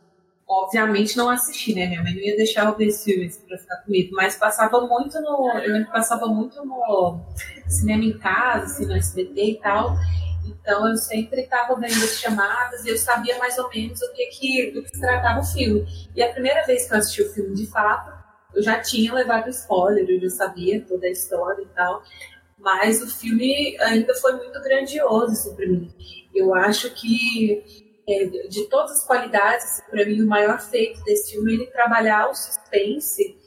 Obviamente 0.49 1.17
não 1.17 1.29
assisti, 1.29 1.75
né? 1.75 1.87
Minha 1.87 2.03
mãe 2.03 2.15
não 2.15 2.23
ia 2.23 2.37
deixar 2.37 2.67
eu 2.67 2.77
ver 2.77 2.87
esse 2.87 3.05
filme 3.05 3.31
pra 3.49 3.59
ficar 3.59 3.77
comigo, 3.79 4.15
mas 4.15 4.37
passava 4.37 4.81
muito 4.87 5.21
no. 5.21 5.51
Eu 5.59 5.73
lembro 5.73 5.87
que 5.87 5.93
passava 5.93 6.27
muito 6.27 6.65
no 6.65 7.21
cinema 7.69 8.05
em 8.05 8.19
casa, 8.19 8.67
assim, 8.67 8.87
no 8.87 8.97
SBT 8.97 9.45
e 9.45 9.61
tal. 9.61 9.97
Então 10.45 10.89
eu 10.89 10.97
sempre 10.97 11.43
estava 11.43 11.75
vendo 11.75 12.05
as 12.05 12.19
chamadas 12.21 12.85
e 12.85 12.91
eu 12.91 12.97
sabia 12.97 13.39
mais 13.39 13.59
ou 13.59 13.69
menos 13.71 14.01
o 14.03 14.13
que, 14.13 14.27
que, 14.27 14.71
do 14.73 14.83
que 14.83 14.91
se 14.91 15.01
tratava 15.01 15.41
o 15.41 15.45
filme. 15.45 15.85
E 16.15 16.23
a 16.23 16.33
primeira 16.33 16.65
vez 16.65 16.87
que 16.87 16.95
eu 16.95 16.99
assisti 16.99 17.23
o 17.23 17.33
filme 17.33 17.55
de 17.55 17.67
fato, 17.67 18.13
eu 18.55 18.63
já 18.63 18.81
tinha 18.81 19.13
levado 19.13 19.51
spoiler, 19.51 20.09
eu 20.09 20.21
já 20.21 20.31
sabia 20.31 20.81
toda 20.81 21.07
a 21.07 21.11
história 21.11 21.63
e 21.63 21.67
tal 21.75 22.03
mas 22.67 23.01
o 23.01 23.07
filme 23.07 23.77
ainda 23.79 24.13
foi 24.17 24.33
muito 24.33 24.61
grandioso 24.61 25.31
assim, 25.31 25.55
para 25.55 25.69
mim. 25.69 25.89
Eu 26.35 26.53
acho 26.53 26.93
que 26.95 27.63
é, 28.09 28.25
de 28.25 28.69
todas 28.69 28.91
as 28.91 29.07
qualidades, 29.07 29.81
para 29.89 30.05
mim 30.05 30.21
o 30.21 30.27
maior 30.27 30.61
feito 30.61 31.01
desse 31.05 31.31
filme 31.31 31.53
é 31.53 31.55
ele 31.55 31.67
trabalhar 31.67 32.29
o 32.29 32.35
suspense 32.35 33.39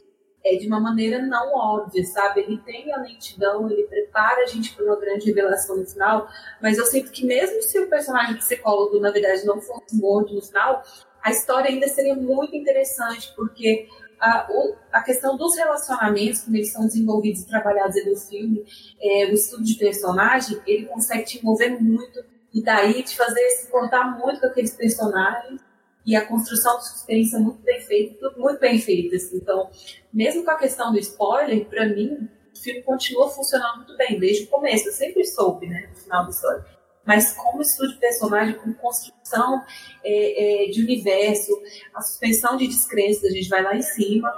é, 0.46 0.56
de 0.56 0.66
uma 0.68 0.80
maneira 0.80 1.22
não 1.22 1.54
óbvia, 1.54 2.06
sabe? 2.06 2.40
Ele 2.40 2.60
tem 2.60 2.94
a 2.94 3.02
lentidão, 3.02 3.70
ele 3.70 3.84
prepara 3.88 4.44
a 4.44 4.46
gente 4.46 4.74
para 4.74 4.86
uma 4.86 4.96
grande 4.96 5.26
revelação 5.26 5.76
no 5.76 5.86
final, 5.86 6.30
mas 6.62 6.78
eu 6.78 6.86
sinto 6.86 7.12
que 7.12 7.26
mesmo 7.26 7.62
se 7.62 7.78
o 7.78 7.90
personagem 7.90 8.38
psicólogo, 8.38 9.02
na 9.02 9.12
verdade, 9.12 9.46
não 9.46 9.60
fosse 9.60 10.00
morto 10.00 10.34
no 10.34 10.42
final, 10.42 10.82
a 11.22 11.30
história 11.30 11.70
ainda 11.70 11.90
seria 11.90 12.16
muito 12.16 12.56
interessante, 12.56 13.34
porque 13.36 13.90
a, 14.20 14.48
a 14.92 15.02
questão 15.02 15.38
dos 15.38 15.56
relacionamentos, 15.56 16.42
como 16.42 16.58
eles 16.58 16.72
são 16.72 16.86
desenvolvidos 16.86 17.42
e 17.42 17.48
trabalhados 17.48 17.96
no 18.06 18.18
filme, 18.18 18.66
é, 19.02 19.26
o 19.26 19.34
estudo 19.34 19.64
de 19.64 19.76
personagem, 19.76 20.60
ele 20.66 20.86
consegue 20.86 21.24
te 21.24 21.38
envolver 21.38 21.70
muito 21.82 22.24
e 22.54 22.62
daí 22.62 23.04
te 23.04 23.16
fazer 23.16 23.48
se 23.52 23.68
contar 23.68 24.18
muito 24.18 24.42
com 24.42 24.48
aqueles 24.48 24.74
personagens 24.74 25.62
e 26.06 26.16
a 26.16 26.26
construção 26.26 26.78
de 26.80 26.88
suspense 26.88 27.36
é 27.36 27.40
muito 27.40 27.62
bem 27.62 27.80
feita, 27.82 28.16
tudo 28.20 28.40
muito 28.40 28.60
bem 28.60 28.80
feito. 28.80 29.16
Assim. 29.16 29.38
Então, 29.38 29.70
mesmo 30.12 30.44
com 30.44 30.52
a 30.52 30.58
questão 30.58 30.92
do 30.92 30.98
spoiler, 31.00 31.66
para 31.66 31.88
mim, 31.88 32.28
o 32.54 32.60
filme 32.60 32.82
continua 32.82 33.30
funcionando 33.30 33.78
muito 33.78 33.96
bem, 33.96 34.20
desde 34.20 34.46
o 34.46 34.48
começo. 34.48 34.88
Eu 34.88 34.94
sempre 34.94 35.24
soube, 35.26 35.68
né, 35.68 35.88
no 35.90 35.96
final 35.96 36.24
da 36.24 36.30
história. 36.32 36.66
Mas 37.10 37.32
como 37.32 37.60
estudo 37.64 37.94
de 37.94 37.98
personagem, 37.98 38.54
com 38.54 38.72
construção 38.72 39.64
é, 40.04 40.68
é, 40.68 40.70
de 40.70 40.84
universo, 40.84 41.60
a 41.92 42.02
suspensão 42.04 42.56
de 42.56 42.68
descrença, 42.68 43.26
a 43.26 43.32
gente 43.32 43.50
vai 43.50 43.64
lá 43.64 43.76
em 43.76 43.82
cima, 43.82 44.32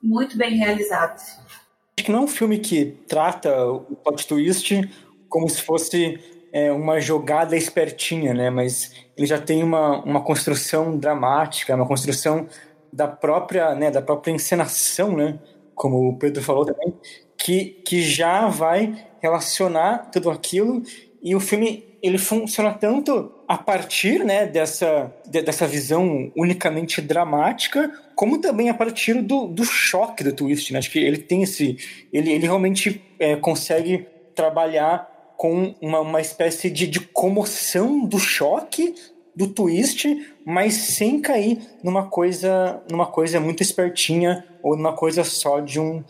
muito 0.00 0.38
bem 0.38 0.56
realizado. 0.56 1.16
Acho 1.16 2.06
que 2.06 2.12
não 2.12 2.20
é 2.20 2.22
um 2.22 2.28
filme 2.28 2.60
que 2.60 2.84
trata 3.08 3.66
o 3.66 3.96
plot 3.96 4.28
twist 4.28 4.88
como 5.28 5.48
se 5.48 5.60
fosse 5.60 6.20
é, 6.52 6.70
uma 6.70 7.00
jogada 7.00 7.56
espertinha, 7.56 8.32
né? 8.32 8.48
Mas 8.48 8.92
ele 9.16 9.26
já 9.26 9.40
tem 9.40 9.64
uma, 9.64 10.00
uma 10.04 10.22
construção 10.22 10.96
dramática, 10.96 11.74
uma 11.74 11.88
construção 11.88 12.46
da 12.92 13.08
própria, 13.08 13.74
né, 13.74 13.90
da 13.90 14.00
própria 14.00 14.30
encenação, 14.30 15.16
né? 15.16 15.40
Como 15.74 16.10
o 16.10 16.16
Pedro 16.16 16.40
falou 16.44 16.64
também, 16.64 16.94
que, 17.36 17.82
que 17.84 18.00
já 18.02 18.46
vai 18.46 19.04
relacionar 19.20 20.10
tudo 20.12 20.30
aquilo 20.30 20.80
e 21.24 21.34
o 21.34 21.40
filme 21.40 21.82
ele 22.02 22.18
funciona 22.18 22.70
tanto 22.74 23.32
a 23.48 23.56
partir 23.56 24.22
né, 24.22 24.44
dessa, 24.44 25.10
de, 25.26 25.40
dessa 25.40 25.66
visão 25.66 26.30
unicamente 26.36 27.00
dramática, 27.00 27.90
como 28.14 28.38
também 28.38 28.68
a 28.68 28.74
partir 28.74 29.22
do, 29.22 29.46
do 29.46 29.64
choque 29.64 30.22
do 30.22 30.34
twist. 30.34 30.70
Né? 30.70 30.80
Acho 30.80 30.90
que 30.90 30.98
ele 30.98 31.16
tem 31.16 31.42
esse. 31.42 31.78
Ele, 32.12 32.30
ele 32.30 32.44
realmente 32.44 33.02
é, 33.18 33.36
consegue 33.36 34.06
trabalhar 34.34 35.34
com 35.38 35.74
uma, 35.80 36.00
uma 36.00 36.20
espécie 36.20 36.68
de, 36.68 36.86
de 36.86 37.00
comoção 37.00 38.04
do 38.04 38.18
choque 38.18 38.94
do 39.34 39.48
twist, 39.48 40.06
mas 40.44 40.74
sem 40.74 41.22
cair 41.22 41.58
numa 41.82 42.06
coisa, 42.06 42.82
numa 42.90 43.06
coisa 43.06 43.40
muito 43.40 43.62
espertinha 43.62 44.44
ou 44.62 44.76
numa 44.76 44.92
coisa 44.92 45.24
só 45.24 45.58
de 45.58 45.80
um, 45.80 46.04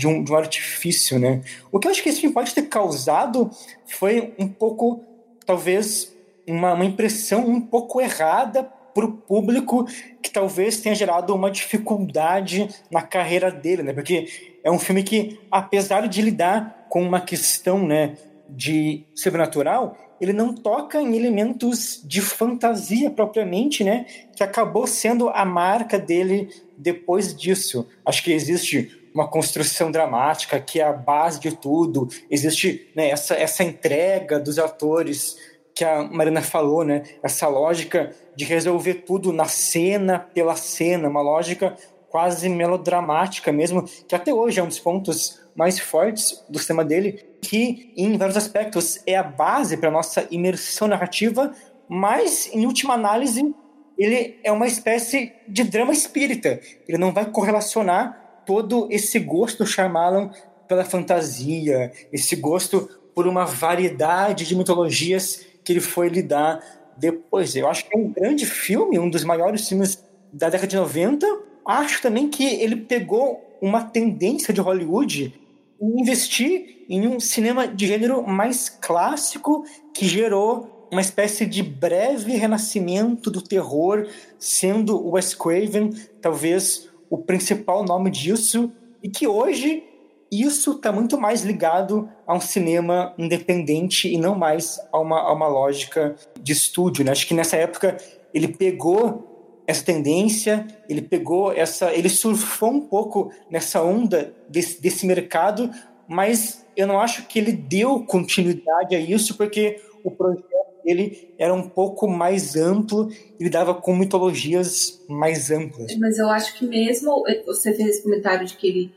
de 0.00 0.08
um, 0.08 0.24
de 0.24 0.32
um 0.32 0.36
artifício, 0.36 1.18
né? 1.18 1.42
O 1.70 1.78
que 1.78 1.86
eu 1.86 1.90
acho 1.90 2.02
que 2.02 2.08
esse 2.08 2.22
filme 2.22 2.32
pode 2.32 2.54
ter 2.54 2.62
causado 2.62 3.50
foi 3.86 4.32
um 4.38 4.48
pouco, 4.48 5.04
talvez, 5.44 6.16
uma, 6.46 6.72
uma 6.72 6.86
impressão 6.86 7.46
um 7.46 7.60
pouco 7.60 8.00
errada 8.00 8.62
para 8.94 9.04
o 9.04 9.12
público 9.12 9.86
que 10.22 10.30
talvez 10.30 10.80
tenha 10.80 10.94
gerado 10.94 11.34
uma 11.34 11.50
dificuldade 11.50 12.66
na 12.90 13.02
carreira 13.02 13.50
dele, 13.50 13.82
né? 13.82 13.92
Porque 13.92 14.26
é 14.64 14.70
um 14.70 14.78
filme 14.78 15.02
que, 15.02 15.38
apesar 15.50 16.08
de 16.08 16.22
lidar 16.22 16.86
com 16.88 17.02
uma 17.02 17.20
questão, 17.20 17.86
né, 17.86 18.16
de 18.48 19.04
sobrenatural, 19.14 19.96
ele 20.18 20.32
não 20.32 20.54
toca 20.54 21.00
em 21.00 21.14
elementos 21.14 22.02
de 22.04 22.22
fantasia 22.22 23.10
propriamente, 23.10 23.84
né? 23.84 24.06
Que 24.34 24.42
acabou 24.42 24.86
sendo 24.86 25.28
a 25.28 25.44
marca 25.44 25.98
dele 25.98 26.48
depois 26.76 27.34
disso. 27.34 27.86
Acho 28.04 28.24
que 28.24 28.32
existe 28.32 28.99
uma 29.14 29.28
construção 29.28 29.90
dramática 29.90 30.60
que 30.60 30.80
é 30.80 30.84
a 30.84 30.92
base 30.92 31.40
de 31.40 31.56
tudo. 31.56 32.08
Existe 32.30 32.90
né, 32.94 33.10
essa, 33.10 33.34
essa 33.34 33.64
entrega 33.64 34.38
dos 34.38 34.58
atores 34.58 35.36
que 35.74 35.84
a 35.84 36.02
Marina 36.02 36.42
falou, 36.42 36.84
né? 36.84 37.04
Essa 37.22 37.48
lógica 37.48 38.14
de 38.36 38.44
resolver 38.44 38.94
tudo 39.06 39.32
na 39.32 39.46
cena 39.46 40.18
pela 40.18 40.56
cena, 40.56 41.08
uma 41.08 41.22
lógica 41.22 41.76
quase 42.08 42.48
melodramática 42.48 43.52
mesmo, 43.52 43.84
que 44.06 44.14
até 44.14 44.34
hoje 44.34 44.58
é 44.58 44.62
um 44.62 44.68
dos 44.68 44.80
pontos 44.80 45.40
mais 45.54 45.78
fortes 45.78 46.44
do 46.48 46.58
sistema 46.58 46.84
dele, 46.84 47.24
que 47.40 47.92
em 47.96 48.16
vários 48.18 48.36
aspectos 48.36 49.00
é 49.06 49.16
a 49.16 49.22
base 49.22 49.76
para 49.76 49.90
nossa 49.90 50.26
imersão 50.30 50.88
narrativa, 50.88 51.52
mas 51.88 52.50
em 52.52 52.66
última 52.66 52.94
análise 52.94 53.54
ele 53.96 54.40
é 54.42 54.50
uma 54.50 54.66
espécie 54.66 55.32
de 55.46 55.62
drama 55.62 55.92
espírita. 55.92 56.60
Ele 56.88 56.98
não 56.98 57.12
vai 57.12 57.26
correlacionar 57.26 58.29
todo 58.50 58.88
esse 58.90 59.16
gosto 59.20 59.64
Shyamalan 59.64 60.32
pela 60.66 60.84
fantasia, 60.84 61.92
esse 62.12 62.34
gosto 62.34 62.90
por 63.14 63.28
uma 63.28 63.44
variedade 63.44 64.44
de 64.44 64.56
mitologias 64.56 65.46
que 65.62 65.72
ele 65.72 65.80
foi 65.80 66.08
lidar 66.08 66.60
depois. 66.96 67.54
Eu 67.54 67.68
acho 67.68 67.88
que 67.88 67.96
é 67.96 68.00
um 68.00 68.10
grande 68.10 68.44
filme, 68.44 68.98
um 68.98 69.08
dos 69.08 69.22
maiores 69.22 69.68
filmes 69.68 70.02
da 70.32 70.48
década 70.48 70.66
de 70.66 70.74
90. 70.74 71.24
Acho 71.64 72.02
também 72.02 72.28
que 72.28 72.44
ele 72.44 72.74
pegou 72.74 73.40
uma 73.62 73.84
tendência 73.84 74.52
de 74.52 74.60
Hollywood 74.60 75.32
investir 75.80 76.84
em 76.88 77.06
um 77.06 77.20
cinema 77.20 77.68
de 77.68 77.86
gênero 77.86 78.26
mais 78.26 78.68
clássico 78.68 79.64
que 79.94 80.08
gerou 80.08 80.88
uma 80.90 81.00
espécie 81.00 81.46
de 81.46 81.62
breve 81.62 82.32
renascimento 82.32 83.30
do 83.30 83.40
terror, 83.40 84.08
sendo 84.40 85.08
Wes 85.08 85.36
Craven 85.36 85.92
talvez 86.20 86.89
o 87.10 87.18
principal 87.18 87.84
nome 87.84 88.10
disso, 88.10 88.72
e 89.02 89.08
que 89.08 89.26
hoje 89.26 89.82
isso 90.30 90.72
está 90.72 90.92
muito 90.92 91.18
mais 91.18 91.42
ligado 91.42 92.08
a 92.24 92.34
um 92.34 92.40
cinema 92.40 93.12
independente 93.18 94.08
e 94.08 94.16
não 94.16 94.36
mais 94.36 94.80
a 94.92 94.98
uma, 95.00 95.20
a 95.20 95.32
uma 95.32 95.48
lógica 95.48 96.14
de 96.40 96.52
estúdio. 96.52 97.04
Né? 97.04 97.10
Acho 97.10 97.26
que 97.26 97.34
nessa 97.34 97.56
época 97.56 97.96
ele 98.32 98.46
pegou 98.46 99.62
essa 99.66 99.84
tendência, 99.84 100.66
ele 100.88 101.02
pegou 101.02 101.52
essa, 101.52 101.92
ele 101.92 102.08
surfou 102.08 102.70
um 102.70 102.80
pouco 102.80 103.32
nessa 103.50 103.82
onda 103.82 104.34
desse, 104.48 104.80
desse 104.80 105.04
mercado, 105.04 105.70
mas 106.08 106.64
eu 106.76 106.86
não 106.86 107.00
acho 107.00 107.26
que 107.26 107.38
ele 107.38 107.52
deu 107.52 108.04
continuidade 108.04 108.94
a 108.94 109.00
isso, 109.00 109.36
porque 109.36 109.80
o 110.04 110.10
projeto 110.10 110.69
dele 110.94 111.34
era 111.38 111.54
um 111.54 111.68
pouco 111.68 112.08
mais 112.08 112.56
amplo, 112.56 113.08
ele 113.38 113.50
dava 113.50 113.74
com 113.74 113.94
mitologias 113.94 115.04
mais 115.08 115.50
amplas. 115.50 115.96
Mas 115.98 116.18
eu 116.18 116.28
acho 116.28 116.58
que 116.58 116.66
mesmo 116.66 117.24
você 117.46 117.72
fez 117.74 117.88
esse 117.88 118.02
comentário 118.02 118.46
de 118.46 118.56
que 118.56 118.68
ele 118.68 118.94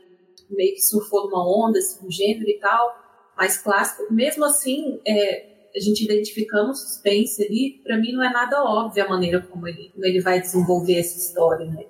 meio 0.50 0.74
que 0.74 0.82
surfou 0.82 1.24
numa 1.24 1.46
onda, 1.46 1.78
assim, 1.78 2.06
um 2.06 2.10
gênero 2.10 2.48
e 2.48 2.58
tal, 2.58 2.94
mais 3.36 3.58
clássico, 3.58 4.12
mesmo 4.12 4.44
assim, 4.44 5.00
é, 5.06 5.54
a 5.74 5.80
gente 5.80 6.04
identificando 6.04 6.70
o 6.70 6.74
suspense 6.74 7.42
ali, 7.42 7.80
para 7.82 7.98
mim 7.98 8.12
não 8.12 8.22
é 8.22 8.32
nada 8.32 8.62
óbvio 8.62 9.04
a 9.04 9.08
maneira 9.08 9.40
como 9.40 9.66
ele, 9.66 9.90
como 9.92 10.04
ele 10.04 10.20
vai 10.20 10.40
desenvolver 10.40 10.98
essa 10.98 11.18
história, 11.18 11.66
né? 11.66 11.84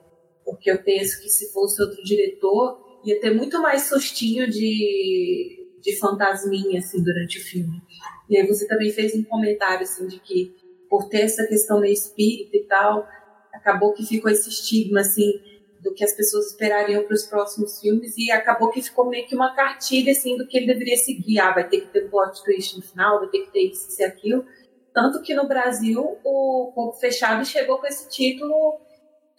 Porque 0.44 0.70
eu 0.70 0.82
penso 0.82 1.20
que 1.20 1.28
se 1.28 1.52
fosse 1.52 1.82
outro 1.82 2.02
diretor, 2.02 3.00
ia 3.04 3.20
ter 3.20 3.34
muito 3.34 3.60
mais 3.60 3.82
sustinho 3.82 4.48
de, 4.48 5.68
de 5.82 5.98
fantasminha, 5.98 6.78
assim, 6.78 7.02
durante 7.02 7.38
o 7.38 7.42
filme. 7.42 7.82
E 8.28 8.36
aí 8.36 8.46
você 8.46 8.66
também 8.66 8.90
fez 8.90 9.14
um 9.14 9.22
comentário, 9.24 9.82
assim, 9.82 10.06
de 10.06 10.18
que 10.20 10.54
por 10.88 11.08
ter 11.08 11.22
essa 11.22 11.46
questão 11.46 11.80
meio 11.80 11.92
espírita 11.92 12.56
e 12.56 12.64
tal, 12.64 13.06
acabou 13.52 13.92
que 13.92 14.04
ficou 14.04 14.30
esse 14.30 14.48
estigma, 14.48 15.00
assim, 15.00 15.40
do 15.84 15.92
que 15.92 16.02
as 16.02 16.12
pessoas 16.12 16.46
esperariam 16.46 17.04
para 17.04 17.14
os 17.14 17.24
próximos 17.24 17.80
filmes 17.80 18.16
e 18.16 18.30
acabou 18.30 18.70
que 18.70 18.80
ficou 18.80 19.08
meio 19.08 19.26
que 19.26 19.34
uma 19.34 19.54
cartilha 19.54 20.12
assim 20.12 20.36
do 20.36 20.46
que 20.46 20.56
ele 20.56 20.66
deveria 20.66 20.96
seguir. 20.96 21.38
Ah, 21.38 21.52
vai 21.52 21.68
ter 21.68 21.82
que 21.82 21.88
ter 21.88 22.06
um 22.06 22.10
plot 22.10 22.42
twist 22.42 22.76
no 22.76 22.82
final, 22.82 23.20
vai 23.20 23.28
ter 23.28 23.40
que 23.40 23.52
ter 23.52 23.60
isso 23.70 24.00
e 24.00 24.04
aquilo. 24.04 24.46
Tanto 24.94 25.20
que 25.22 25.34
no 25.34 25.46
Brasil 25.46 26.00
o 26.24 26.72
Corpo 26.74 26.98
Fechado 26.98 27.44
chegou 27.44 27.78
com 27.78 27.86
esse 27.86 28.08
título 28.08 28.80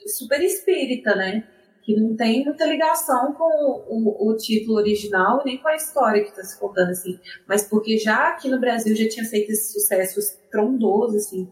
super 0.06 0.42
espírita, 0.42 1.16
né? 1.16 1.48
Que 1.86 1.96
não 1.96 2.16
tem 2.16 2.44
muita 2.44 2.66
ligação 2.66 3.34
com 3.34 3.44
o, 3.88 4.30
o 4.30 4.36
título 4.38 4.78
original 4.78 5.44
nem 5.46 5.58
com 5.60 5.68
a 5.68 5.76
história 5.76 6.24
que 6.24 6.30
está 6.30 6.44
se 6.44 6.60
contando, 6.60 6.90
assim. 6.90 7.20
Mas 7.48 7.64
porque 7.64 7.98
já 7.98 8.30
aqui 8.30 8.50
no 8.50 8.60
Brasil 8.60 8.96
já 8.96 9.08
tinha 9.08 9.26
feito 9.26 9.52
esse 9.52 9.74
sucesso 9.74 10.20
estrondoso, 10.20 11.18
assim, 11.18 11.48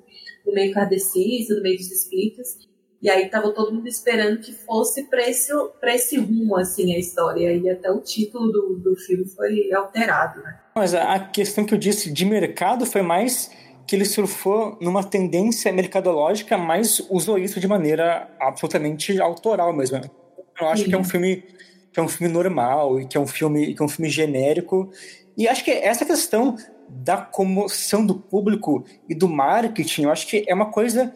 no 0.46 0.54
meio 0.54 0.74
kardecista, 0.74 1.54
no 1.54 1.62
meio 1.62 1.78
dos 1.78 1.92
espíritas. 1.92 2.58
E 3.04 3.10
aí 3.10 3.30
tava 3.30 3.52
todo 3.52 3.74
mundo 3.74 3.88
esperando 3.88 4.40
que 4.40 4.54
fosse 4.54 5.04
para 5.10 5.22
esse, 5.30 5.52
pra 5.80 5.94
esse 5.94 6.18
rumo, 6.18 6.56
assim, 6.56 6.96
a 6.96 6.98
história. 6.98 7.54
E 7.54 7.70
até 7.70 7.92
o 7.92 8.00
título 8.00 8.50
do, 8.50 8.80
do 8.80 8.96
filme 8.96 9.28
foi 9.28 9.72
alterado, 9.74 10.42
né? 10.42 10.58
Mas 10.74 10.96
a 10.96 11.20
questão 11.20 11.66
que 11.66 11.74
eu 11.74 11.78
disse 11.78 12.12
de 12.12 12.26
mercado 12.26 12.86
foi 12.86 13.02
mais 13.02 13.52
que 13.86 13.96
ele 13.96 14.06
surfou 14.06 14.78
numa 14.82 15.04
tendência 15.04 15.72
mercadológica, 15.74 16.58
mas 16.58 17.06
usou 17.10 17.38
isso 17.38 17.60
de 17.60 17.68
maneira 17.68 18.30
absolutamente 18.40 19.20
autoral 19.22 19.74
mesmo. 19.74 20.00
Eu 20.64 20.70
acho 20.70 20.86
que 20.86 20.96
é 20.96 20.98
um 20.98 21.04
filme 21.04 21.44
que 21.92 22.00
é 22.00 22.04
um 22.04 22.08
filme 22.08 22.34
normal 22.34 23.00
e 23.00 23.06
que 23.06 23.16
é 23.16 23.20
um 23.20 23.28
filme 23.28 23.74
que 23.76 23.82
é 23.82 23.86
um 23.86 23.90
filme 23.90 24.10
genérico. 24.10 24.90
E 25.38 25.48
acho 25.48 25.64
que 25.64 25.72
essa 25.72 26.06
questão 26.06 26.58
da 26.90 27.18
comoção 27.18 28.06
do 28.06 28.16
público 28.16 28.84
e 29.08 29.16
do 29.16 29.30
marketing, 29.30 30.04
eu 30.04 30.12
acho 30.12 30.28
que 30.28 30.44
é 30.48 30.54
uma 30.54 30.72
coisa 30.72 31.14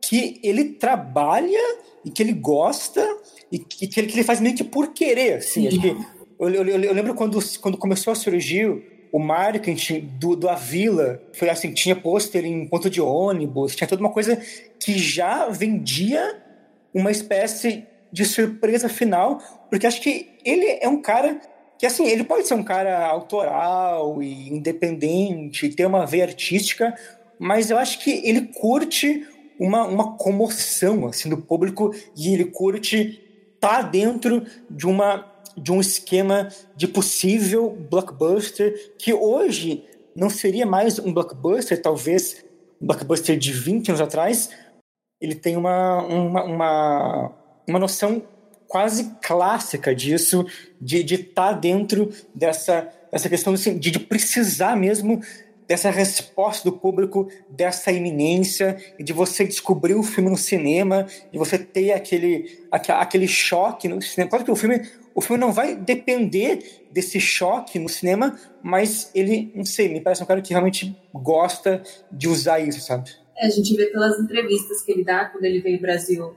que 0.00 0.40
ele 0.42 0.64
trabalha 0.64 1.78
e 2.04 2.10
que 2.10 2.22
ele 2.22 2.32
gosta 2.32 3.06
e 3.50 3.58
que, 3.58 3.86
que, 3.86 4.00
ele, 4.00 4.06
que 4.06 4.14
ele 4.14 4.24
faz 4.24 4.40
meio 4.40 4.54
que 4.54 4.64
por 4.64 4.88
querer, 4.88 5.34
assim. 5.34 5.66
Acho 5.66 5.80
que, 5.80 5.96
eu, 6.38 6.48
eu, 6.48 6.66
eu, 6.66 6.94
lembro 6.94 7.14
quando, 7.14 7.38
quando 7.60 7.76
começou 7.76 8.12
a 8.12 8.16
surgir 8.16 9.08
o 9.12 9.18
marketing 9.18 10.08
do, 10.18 10.36
do 10.36 10.48
Avila, 10.48 11.20
foi 11.32 11.50
assim, 11.50 11.72
tinha 11.72 11.96
pôster 11.96 12.44
em 12.44 12.66
ponto 12.66 12.88
de 12.88 13.00
ônibus, 13.00 13.74
tinha 13.74 13.88
toda 13.88 14.00
uma 14.00 14.10
coisa 14.10 14.40
que 14.78 14.96
já 14.96 15.48
vendia 15.48 16.40
uma 16.94 17.10
espécie 17.10 17.84
de 18.12 18.24
surpresa 18.24 18.88
final, 18.88 19.38
porque 19.68 19.86
acho 19.86 20.00
que 20.00 20.38
ele 20.44 20.78
é 20.80 20.88
um 20.88 21.00
cara 21.00 21.40
que, 21.78 21.86
assim, 21.86 22.06
ele 22.06 22.24
pode 22.24 22.46
ser 22.46 22.54
um 22.54 22.62
cara 22.62 23.06
autoral 23.06 24.22
e 24.22 24.48
independente, 24.50 25.68
ter 25.70 25.86
uma 25.86 26.04
veia 26.04 26.24
artística, 26.24 26.94
mas 27.38 27.70
eu 27.70 27.78
acho 27.78 28.00
que 28.00 28.10
ele 28.28 28.42
curte 28.48 29.26
uma, 29.58 29.84
uma 29.84 30.16
comoção 30.16 31.06
assim 31.06 31.28
do 31.28 31.38
público 31.38 31.94
e 32.16 32.32
ele 32.32 32.46
curte 32.46 33.22
tá 33.60 33.82
dentro 33.82 34.46
de 34.70 34.86
uma 34.86 35.26
de 35.56 35.72
um 35.72 35.80
esquema 35.80 36.48
de 36.76 36.88
possível 36.88 37.76
blockbuster 37.90 38.94
que 38.98 39.12
hoje 39.12 39.84
não 40.14 40.30
seria 40.30 40.64
mais 40.64 40.98
um 40.98 41.12
blockbuster, 41.12 41.80
talvez 41.80 42.44
um 42.80 42.86
blockbuster 42.86 43.36
de 43.36 43.52
20 43.52 43.90
anos 43.90 44.00
atrás. 44.00 44.50
Ele 45.20 45.34
tem 45.34 45.56
uma, 45.56 46.02
uma, 46.02 46.44
uma, 46.44 47.32
uma 47.70 47.78
noção 47.78 48.22
quase 48.66 49.16
clássica 49.22 49.94
disso, 49.94 50.46
de 50.80 50.98
estar 50.98 51.16
de 51.16 51.24
tá 51.24 51.52
dentro 51.52 52.10
dessa, 52.34 52.88
dessa 53.10 53.28
questão 53.28 53.54
assim, 53.54 53.78
de, 53.78 53.90
de 53.90 53.98
precisar 53.98 54.76
mesmo 54.76 55.20
dessa 55.66 55.88
resposta 55.88 56.68
do 56.68 56.76
público, 56.76 57.28
dessa 57.48 57.92
iminência, 57.92 58.76
e 58.98 59.04
de 59.04 59.12
você 59.12 59.44
descobrir 59.44 59.94
o 59.94 60.02
filme 60.02 60.28
no 60.28 60.36
cinema, 60.36 61.06
de 61.32 61.38
você 61.38 61.56
ter 61.56 61.92
aquele, 61.92 62.58
aquele 62.72 63.28
choque 63.28 63.86
no 63.86 64.02
cinema. 64.02 64.30
Claro 64.30 64.44
que 64.44 64.50
o 64.50 64.56
filme, 64.56 64.82
o 65.14 65.20
filme 65.20 65.40
não 65.40 65.52
vai 65.52 65.76
depender 65.76 66.88
desse 66.90 67.20
choque 67.20 67.78
no 67.78 67.88
cinema, 67.88 68.36
mas 68.60 69.12
ele, 69.14 69.52
não 69.54 69.64
sei, 69.64 69.88
me 69.88 70.00
parece 70.00 70.24
um 70.24 70.26
cara 70.26 70.42
que 70.42 70.52
realmente 70.52 70.96
gosta 71.14 71.82
de 72.10 72.28
usar 72.28 72.58
isso, 72.58 72.80
sabe? 72.80 73.10
É, 73.36 73.46
a 73.46 73.50
gente 73.50 73.72
vê 73.76 73.86
pelas 73.86 74.18
entrevistas 74.18 74.82
que 74.82 74.90
ele 74.90 75.04
dá 75.04 75.26
quando 75.26 75.44
ele 75.44 75.60
veio 75.60 75.76
ao 75.76 75.82
Brasil 75.82 76.34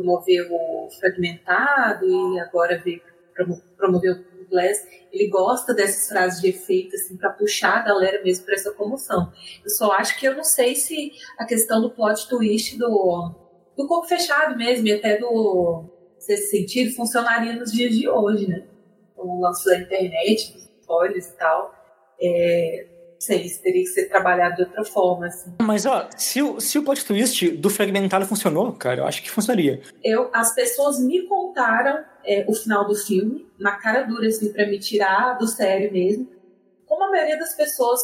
promover 0.00 0.48
o 0.50 0.88
Fragmentado 0.98 2.06
e 2.34 2.40
agora 2.40 2.78
veio 2.78 3.00
promover 3.76 4.12
o 4.12 4.48
Glass, 4.50 4.86
ele 5.12 5.28
gosta 5.28 5.72
dessas 5.72 6.08
frases 6.08 6.40
de 6.40 6.48
efeito, 6.48 6.94
assim, 6.96 7.16
para 7.16 7.30
puxar 7.30 7.78
a 7.78 7.82
galera 7.82 8.22
mesmo 8.22 8.44
para 8.44 8.54
essa 8.54 8.72
comoção. 8.72 9.32
Eu 9.64 9.70
só 9.70 9.92
acho 9.92 10.18
que 10.18 10.26
eu 10.26 10.34
não 10.34 10.44
sei 10.44 10.74
se 10.74 11.12
a 11.38 11.44
questão 11.44 11.80
do 11.80 11.90
plot 11.90 12.28
twist 12.28 12.76
do, 12.76 13.32
do 13.76 13.86
corpo 13.86 14.08
fechado 14.08 14.56
mesmo, 14.56 14.88
e 14.88 14.92
até 14.92 15.18
do 15.18 15.84
sexto 16.18 16.50
sentido, 16.50 16.94
funcionaria 16.94 17.54
nos 17.54 17.72
dias 17.72 17.96
de 17.96 18.08
hoje, 18.08 18.48
né? 18.48 18.66
O 19.16 19.40
lance 19.40 19.64
da 19.64 19.78
internet, 19.78 20.52
dos 20.52 20.68
spoilers 20.80 21.26
e 21.28 21.36
tal. 21.36 21.74
É, 22.20 22.86
sei, 23.20 23.42
isso 23.42 23.62
teria 23.62 23.82
que 23.82 23.90
ser 23.90 24.08
trabalhado 24.08 24.56
de 24.56 24.62
outra 24.62 24.82
forma, 24.82 25.26
assim. 25.26 25.52
Mas, 25.60 25.84
ó, 25.84 26.08
se 26.16 26.42
o, 26.42 26.58
se 26.58 26.78
o 26.78 26.82
plot 26.82 27.04
twist 27.04 27.50
do 27.50 27.68
fragmentado 27.68 28.24
funcionou, 28.26 28.72
cara, 28.72 29.02
eu 29.02 29.06
acho 29.06 29.22
que 29.22 29.30
funcionaria. 29.30 29.82
Eu, 30.02 30.30
as 30.32 30.54
pessoas 30.54 30.98
me 30.98 31.22
contaram 31.26 32.02
é, 32.24 32.44
o 32.48 32.54
final 32.54 32.88
do 32.88 32.94
filme, 32.94 33.46
na 33.58 33.72
cara 33.72 34.02
dura, 34.02 34.26
assim, 34.26 34.50
pra 34.50 34.66
me 34.66 34.78
tirar 34.78 35.34
do 35.34 35.46
sério 35.46 35.92
mesmo. 35.92 36.26
Como 36.86 37.04
a 37.04 37.10
maioria 37.10 37.38
das 37.38 37.54
pessoas 37.54 38.00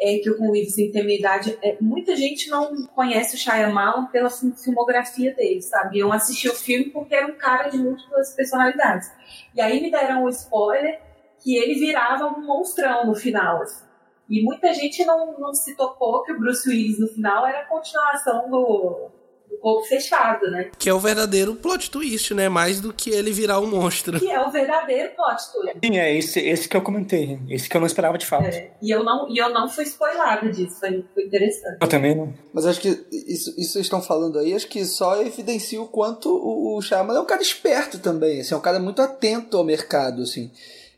é, 0.00 0.18
que 0.18 0.30
eu 0.30 0.38
convivo, 0.38 0.68
assim, 0.68 0.90
tem 0.92 1.04
minha 1.04 1.18
idade, 1.18 1.58
é, 1.62 1.76
muita 1.80 2.14
gente 2.14 2.48
não 2.48 2.86
conhece 2.86 3.34
o 3.34 3.38
Shyamalan 3.38 4.06
pela 4.06 4.30
filmografia 4.30 5.34
dele, 5.34 5.60
sabe? 5.60 5.98
Eu 5.98 6.12
assisti 6.12 6.48
o 6.48 6.54
filme 6.54 6.86
porque 6.86 7.14
era 7.14 7.26
um 7.26 7.36
cara 7.36 7.68
de 7.68 7.76
múltiplas 7.76 8.32
personalidades. 8.34 9.10
E 9.54 9.60
aí 9.60 9.82
me 9.82 9.90
deram 9.90 10.24
um 10.24 10.28
spoiler 10.28 11.00
que 11.42 11.56
ele 11.56 11.74
virava 11.74 12.26
um 12.26 12.46
monstrão 12.46 13.04
no 13.06 13.14
final, 13.16 13.62
assim. 13.62 13.89
E 14.30 14.44
muita 14.44 14.72
gente 14.72 15.04
não, 15.04 15.36
não 15.38 15.52
se 15.52 15.74
tocou 15.74 16.22
que 16.22 16.32
o 16.32 16.38
Bruce 16.38 16.68
Willis 16.68 17.00
no 17.00 17.08
final 17.08 17.44
era 17.44 17.62
a 17.62 17.64
continuação 17.66 18.48
do, 18.48 19.10
do 19.50 19.58
corpo 19.58 19.84
fechado, 19.88 20.48
né? 20.52 20.70
Que 20.78 20.88
é 20.88 20.94
o 20.94 21.00
verdadeiro 21.00 21.56
plot 21.56 21.90
twist, 21.90 22.32
né? 22.32 22.48
Mais 22.48 22.80
do 22.80 22.92
que 22.92 23.10
ele 23.10 23.32
virar 23.32 23.58
um 23.58 23.66
monstro. 23.66 24.20
Que 24.20 24.30
é 24.30 24.40
o 24.40 24.48
verdadeiro 24.48 25.10
plot 25.16 25.52
twist. 25.52 25.78
Sim, 25.84 25.98
é 25.98 26.16
esse, 26.16 26.38
esse 26.38 26.68
que 26.68 26.76
eu 26.76 26.82
comentei. 26.82 27.40
Esse 27.48 27.68
que 27.68 27.76
eu 27.76 27.80
não 27.80 27.88
esperava 27.88 28.16
de 28.16 28.24
fato. 28.24 28.44
É, 28.44 28.70
e, 28.80 28.90
eu 28.92 29.02
não, 29.02 29.28
e 29.28 29.36
eu 29.36 29.50
não 29.50 29.68
fui 29.68 29.82
spoilada 29.82 30.48
disso. 30.48 30.78
Foi, 30.78 31.04
foi 31.12 31.24
interessante. 31.24 31.78
Eu 31.80 31.88
também 31.88 32.14
não. 32.14 32.32
Mas 32.54 32.66
acho 32.66 32.80
que 32.80 32.88
isso, 33.10 33.50
isso 33.58 33.72
vocês 33.72 33.86
estão 33.86 34.00
falando 34.00 34.38
aí, 34.38 34.54
acho 34.54 34.68
que 34.68 34.84
só 34.84 35.20
evidencia 35.20 35.82
o 35.82 35.88
quanto 35.88 36.28
o, 36.28 36.76
o 36.76 36.82
Shyamalan 36.82 37.18
é 37.18 37.22
um 37.22 37.26
cara 37.26 37.42
esperto 37.42 37.98
também. 37.98 38.40
Assim, 38.40 38.54
é 38.54 38.56
um 38.56 38.62
cara 38.62 38.78
muito 38.78 39.02
atento 39.02 39.56
ao 39.56 39.64
mercado, 39.64 40.22
assim. 40.22 40.52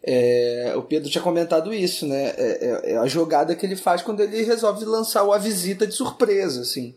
É, 0.05 0.73
o 0.77 0.83
Pedro 0.83 1.09
tinha 1.09 1.23
comentado 1.23 1.73
isso, 1.73 2.07
né? 2.07 2.35
É, 2.37 2.59
é, 2.61 2.93
é, 2.93 2.97
a 2.97 3.07
jogada 3.07 3.55
que 3.55 3.65
ele 3.65 3.77
faz 3.77 4.03
quando 4.03 4.21
ele 4.21 4.43
resolve 4.43 4.85
lançar 4.85 5.23
o 5.23 5.33
A 5.33 5.39
Visita 5.39 5.87
de 5.87 5.95
surpresa, 5.95 6.63
assim. 6.63 6.95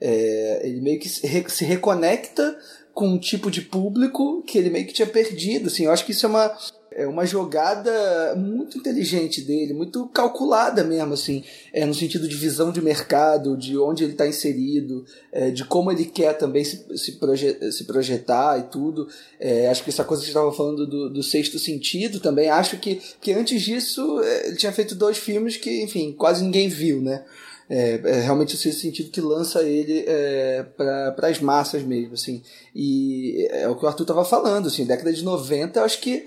É, 0.00 0.60
ele 0.64 0.80
meio 0.80 0.98
que 0.98 1.08
se, 1.08 1.64
reconecta 1.64 2.58
com 2.92 3.08
um 3.08 3.18
tipo 3.18 3.50
de 3.50 3.62
público 3.62 4.42
que 4.42 4.58
ele 4.58 4.70
meio 4.70 4.86
que 4.86 4.92
tinha 4.92 5.06
perdido, 5.06 5.68
assim. 5.68 5.84
Eu 5.84 5.92
acho 5.92 6.04
que 6.04 6.12
isso 6.12 6.26
é 6.26 6.28
uma 6.28 6.56
é 6.98 7.06
uma 7.06 7.24
jogada 7.24 8.34
muito 8.34 8.76
inteligente 8.76 9.40
dele, 9.40 9.72
muito 9.72 10.04
calculada 10.08 10.82
mesmo, 10.82 11.14
assim, 11.14 11.44
é, 11.72 11.86
no 11.86 11.94
sentido 11.94 12.26
de 12.26 12.34
visão 12.34 12.72
de 12.72 12.82
mercado, 12.82 13.56
de 13.56 13.78
onde 13.78 14.02
ele 14.02 14.12
está 14.12 14.26
inserido, 14.26 15.04
é, 15.30 15.52
de 15.52 15.64
como 15.64 15.92
ele 15.92 16.04
quer 16.04 16.36
também 16.36 16.64
se, 16.64 16.84
se, 16.98 17.12
proje 17.12 17.56
se 17.70 17.84
projetar 17.84 18.58
e 18.58 18.62
tudo. 18.64 19.06
É, 19.38 19.68
acho 19.68 19.84
que 19.84 19.90
essa 19.90 20.02
coisa 20.02 20.22
que 20.22 20.26
você 20.26 20.36
estava 20.36 20.52
falando 20.52 20.88
do, 20.88 21.08
do, 21.08 21.22
sexto 21.22 21.56
sentido 21.56 22.18
também, 22.18 22.50
acho 22.50 22.78
que, 22.78 23.00
que 23.20 23.32
antes 23.32 23.62
disso 23.62 24.20
é, 24.20 24.48
ele 24.48 24.56
tinha 24.56 24.72
feito 24.72 24.96
dois 24.96 25.16
filmes 25.16 25.56
que, 25.56 25.84
enfim, 25.84 26.12
quase 26.12 26.42
ninguém 26.42 26.68
viu, 26.68 27.00
né? 27.00 27.24
É, 27.70 28.00
é, 28.02 28.20
realmente 28.22 28.56
o 28.56 28.58
sexto 28.58 28.80
sentido 28.80 29.10
que 29.10 29.20
lança 29.20 29.62
ele 29.62 30.02
é, 30.04 30.64
para 30.76 31.28
as 31.28 31.38
massas 31.38 31.84
mesmo, 31.84 32.14
assim. 32.14 32.42
E 32.74 33.46
é 33.52 33.68
o 33.68 33.76
que 33.76 33.84
o 33.84 33.88
Arthur 33.88 34.02
estava 34.02 34.24
falando, 34.24 34.66
assim, 34.66 34.84
década 34.84 35.12
de 35.12 35.22
90, 35.22 35.78
eu 35.78 35.84
acho 35.84 36.00
que 36.00 36.26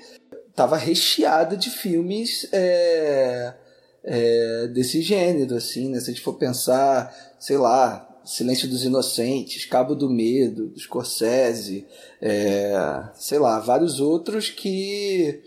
tava 0.56 0.78
recheada 0.78 1.56
de 1.56 1.70
filmes 1.70 2.47
é, 2.52 3.54
é, 4.04 4.68
desse 4.68 5.02
gênero, 5.02 5.56
assim, 5.56 5.89
né? 5.89 5.99
Se 5.99 6.10
a 6.10 6.14
gente 6.14 6.24
for 6.24 6.34
pensar, 6.34 7.14
sei 7.39 7.58
lá, 7.58 8.08
Silêncio 8.24 8.68
dos 8.68 8.84
Inocentes, 8.84 9.66
Cabo 9.66 9.95
do 9.95 10.10
Medo, 10.10 10.68
do 10.68 10.80
Scorsese, 10.80 11.88
é, 12.22 12.74
sei 13.16 13.39
lá, 13.39 13.60
vários 13.60 13.99
outros 13.99 14.49
que 14.49 15.41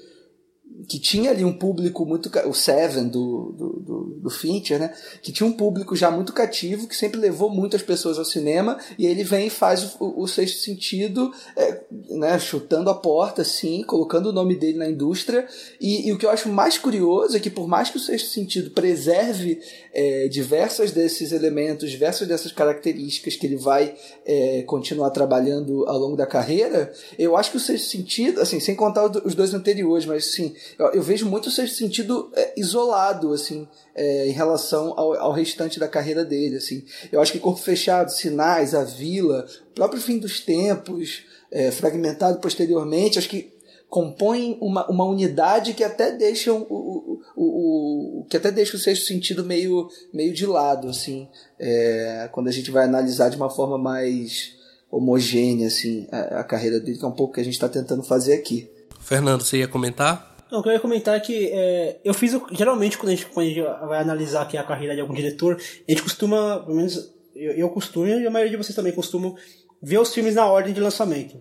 que 0.89 0.99
tinha 0.99 1.31
ali 1.31 1.45
um 1.45 1.53
público 1.53 2.05
muito 2.05 2.31
o 2.47 2.53
Seven 2.53 3.09
do, 3.09 3.55
do, 3.57 3.81
do, 3.81 4.21
do, 4.23 4.31
Fincher, 4.31 4.79
né? 4.79 4.93
Que 5.23 5.33
tinha 5.33 5.47
um 5.47 5.53
público 5.53 5.95
já 5.95 6.11
muito 6.11 6.33
cativo 6.33 6.89
que 6.89 6.97
sempre 6.97 7.21
levou 7.21 7.49
muitas 7.49 7.81
pessoas 7.81 8.19
ao 8.19 8.25
cinema 8.25 8.79
e 8.99 9.07
ele 9.07 9.23
vem 9.23 9.47
e 9.47 9.51
faz 9.51 9.97
o, 10.01 10.23
o 10.23 10.27
sexto 10.27 10.59
sentido, 10.59 11.33
é, 11.57 11.81
né? 12.11 12.39
Chutando 12.41 12.91
a 12.91 12.95
porta, 12.95 13.43
assim, 13.43 13.85
colocando 13.85 14.27
o 14.27 14.33
nome 14.33 14.57
dele 14.57 14.79
na 14.79 14.89
indústria 14.89 15.47
e, 15.81 16.09
e, 16.09 16.13
o 16.13 16.19
que 16.19 16.27
eu 16.27 16.31
acho 16.31 16.49
mais 16.49 16.77
curioso 16.77 17.37
é 17.37 17.41
que 17.41 17.51
por 17.51 17.69
mais 17.69 17.89
que 17.89 17.97
o 17.97 18.01
sexto 18.01 18.31
sentido 18.31 18.71
preserve 18.71 19.61
é, 19.93 20.27
diversas 20.29 20.91
desses 20.91 21.31
elementos, 21.31 21.91
diversas 21.91 22.27
dessas 22.27 22.51
características 22.51 23.37
que 23.37 23.47
ele 23.47 23.57
vai 23.57 23.95
é, 24.27 24.63
continuar 24.63 25.11
trabalhando 25.11 25.87
ao 25.87 25.99
longo 25.99 26.17
da 26.17 26.27
carreira, 26.27 26.93
eu 27.17 27.37
acho 27.37 27.53
que 27.53 27.57
o 27.59 27.61
sexto 27.61 27.89
sentido, 27.89 28.41
assim, 28.41 28.59
sem 28.59 28.75
contar 28.75 29.05
os 29.25 29.35
dois 29.37 29.55
anteriores, 29.55 30.05
mas 30.05 30.25
assim 30.25 30.55
eu, 30.79 30.87
eu 30.93 31.03
vejo 31.03 31.27
muito 31.27 31.47
o 31.47 31.51
sexto 31.51 31.77
sentido 31.77 32.31
é, 32.35 32.55
isolado, 32.57 33.33
assim, 33.33 33.69
é, 33.95 34.29
em 34.29 34.33
relação 34.33 34.95
ao, 34.99 35.15
ao, 35.15 35.33
restante 35.33 35.79
da 35.79 35.89
carreira 35.89 36.25
dele, 36.25 36.57
assim. 36.57 36.85
Eu 37.13 37.21
acho 37.21 37.33
que 37.33 37.39
Corpo 37.39 37.61
Fechado, 37.61 38.11
Sinais, 38.11 38.75
A 38.75 38.85
Vila, 38.85 39.47
próprio 39.75 40.01
Fim 40.01 40.19
dos 40.19 40.41
Tempos, 40.41 41.25
é, 41.51 41.71
fragmentado 41.71 42.39
posteriormente, 42.41 43.19
acho 43.19 43.29
que 43.29 43.55
compõem 43.89 44.59
uma, 44.61 44.91
uma 44.91 45.05
unidade 45.05 45.73
que 45.73 45.85
até 45.85 46.11
deixam 46.11 46.67
o, 46.69 46.75
o, 46.75 47.21
o, 47.37 48.21
o, 48.21 48.25
que 48.25 48.37
até 48.37 48.51
deixa 48.51 48.77
o 48.77 48.81
sexto 48.81 49.07
sentido 49.07 49.45
meio, 49.45 49.89
meio 50.13 50.35
de 50.35 50.45
lado, 50.47 50.89
assim, 50.89 51.29
é, 51.61 52.29
quando 52.33 52.49
a 52.49 52.53
gente 52.53 52.73
vai 52.73 52.85
analisar 52.85 53.29
de 53.29 53.37
uma 53.37 53.49
forma 53.49 53.79
mais 53.79 54.57
homogênea, 54.91 55.69
assim, 55.69 56.09
a, 56.11 56.41
a 56.41 56.45
carreira 56.45 56.81
dele, 56.81 56.99
que 56.99 57.05
é 57.05 57.09
um 57.09 57.13
pouco 57.13 57.35
que 57.35 57.41
a 57.41 57.45
gente 57.45 57.55
está 57.55 57.69
tentando 57.69 58.03
fazer 58.03 58.33
aqui. 58.33 58.69
Fernando, 58.99 59.43
você 59.43 59.59
ia 59.59 59.69
comentar? 59.69 60.34
Eu 60.51 60.63
queria 60.63 60.79
comentar 60.79 61.21
que 61.21 61.49
é, 61.53 61.99
eu 62.05 62.15
fiz. 62.15 62.39
Geralmente, 62.53 62.99
quando 62.99 63.09
a, 63.09 63.15
gente, 63.15 63.27
quando 63.27 63.47
a 63.47 63.49
gente 63.49 63.61
vai 63.61 64.01
analisar 64.01 64.43
aqui 64.43 64.57
a 64.57 64.63
carreira 64.63 64.95
de 64.95 65.01
algum 65.01 65.15
diretor, 65.15 65.57
a 65.57 65.91
gente 65.91 66.03
costuma, 66.03 66.61
pelo 66.61 66.77
menos 66.77 67.13
eu, 67.35 67.53
eu 67.53 67.69
costumo, 67.71 68.07
e 68.07 68.27
a 68.27 68.31
maioria 68.31 68.51
de 68.51 68.63
vocês 68.63 68.77
também 68.77 68.93
costumam, 68.93 69.37
ver 69.83 69.99
os 69.99 70.13
filmes 70.15 70.35
na 70.35 70.47
ordem 70.47 70.73
de 70.73 70.81
lançamento. 70.81 71.37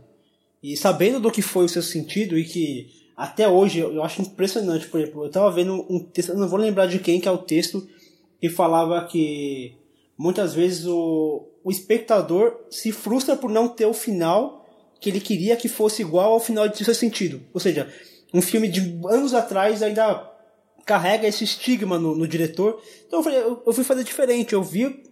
E 0.61 0.77
sabendo 0.77 1.19
do 1.19 1.31
que 1.31 1.41
foi 1.41 1.65
o 1.65 1.69
seu 1.69 1.81
sentido, 1.81 2.37
e 2.37 2.45
que 2.45 3.03
até 3.15 3.47
hoje 3.47 3.79
eu, 3.79 4.03
acho 4.03 4.21
impressionante, 4.21 4.87
por 4.87 4.99
exemplo, 4.99 5.23
eu 5.23 5.27
estava 5.27 5.51
vendo 5.51 5.85
um 5.89 5.99
texto, 5.99 6.33
não 6.33 6.47
vou 6.47 6.59
lembrar 6.59 6.87
de 6.87 6.99
quem 6.99 7.19
que 7.19 7.27
é 7.27 7.31
o 7.31 7.37
texto, 7.37 7.87
que 8.39 8.49
falava 8.49 9.05
que 9.05 9.75
muitas 10.17 10.53
vezes 10.53 10.85
o, 10.85 11.47
o 11.63 11.71
espectador 11.71 12.57
se 12.69 12.91
frustra 12.91 13.35
por 13.35 13.49
não 13.49 13.67
ter 13.67 13.85
o 13.85 13.93
final 13.93 14.65
que 14.99 15.09
ele 15.09 15.19
queria 15.19 15.55
que 15.55 15.67
fosse 15.67 16.01
igual 16.01 16.31
ao 16.33 16.39
final 16.39 16.67
de 16.67 16.83
seu 16.83 16.95
sentido. 16.95 17.41
Ou 17.53 17.59
seja, 17.59 17.91
um 18.33 18.41
filme 18.41 18.67
de 18.67 18.99
anos 19.07 19.33
atrás 19.33 19.83
ainda 19.83 20.31
carrega 20.85 21.27
esse 21.27 21.43
estigma 21.43 21.99
no, 21.99 22.15
no 22.15 22.27
diretor. 22.27 22.81
Então 23.07 23.19
eu, 23.19 23.23
falei, 23.23 23.39
eu, 23.39 23.63
eu, 23.65 23.73
fui 23.73 23.83
fazer 23.83 24.03
diferente. 24.03 24.53
Eu 24.53 24.63
vi 24.63 25.03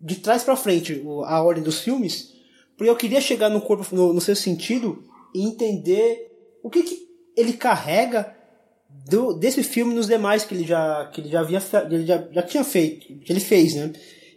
de 0.00 0.16
trás 0.16 0.44
para 0.44 0.56
frente 0.56 1.02
a 1.24 1.42
ordem 1.42 1.62
dos 1.62 1.80
filmes, 1.80 2.34
porque 2.76 2.90
eu 2.90 2.96
queria 2.96 3.20
chegar 3.20 3.48
no 3.48 3.60
corpo, 3.60 3.84
no, 3.94 4.12
no 4.12 4.20
seu 4.20 4.36
sentido 4.36 5.02
e 5.34 5.42
entender 5.42 6.30
o 6.62 6.70
que, 6.70 6.82
que 6.82 7.08
ele 7.36 7.52
carrega 7.54 8.36
do, 9.08 9.32
desse 9.32 9.62
filme 9.62 9.94
nos 9.94 10.06
demais 10.06 10.44
que 10.44 10.54
ele 10.54 10.64
já 10.64 11.06
que 11.12 11.20
ele 11.20 11.28
já 11.28 11.40
havia 11.40 11.62
ele 11.90 12.06
já, 12.06 12.28
já 12.30 12.42
tinha 12.42 12.64
feito, 12.64 13.06
que 13.20 13.32
ele 13.32 13.40
fez, 13.40 13.74
né? 13.74 13.92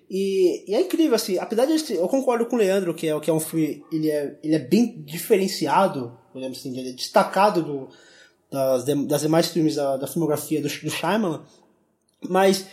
E, 0.10 0.70
e, 0.70 0.76
é 0.76 0.82
incrível, 0.82 1.16
assim, 1.16 1.38
apesar 1.38 1.66
de 1.66 1.94
eu 1.94 2.06
concordo 2.10 2.46
com 2.46 2.58
o 2.58 2.60
Leandro, 2.60 2.94
que 2.94 3.08
é, 3.08 3.18
que 3.18 3.30
é 3.30 3.34
um 3.34 3.40
filme, 3.40 3.82
ele 3.94 4.12
é, 4.12 4.38
ele 4.44 4.56
é 4.56 4.60
bem 4.60 5.02
diferenciado, 5.04 6.18
podemos 6.34 6.58
assim, 6.58 6.78
ele 6.78 6.90
é 6.90 6.92
destacado 6.92 7.64
do, 7.64 7.90
das, 8.52 8.84
das 8.84 9.22
demais 9.22 9.48
filmes 9.48 9.76
da, 9.76 9.98
da 9.98 10.08
filmografia 10.08 10.62
do, 10.62 10.68
do 10.68 10.90
Shyamalan, 10.90 11.42
mas 12.30 12.68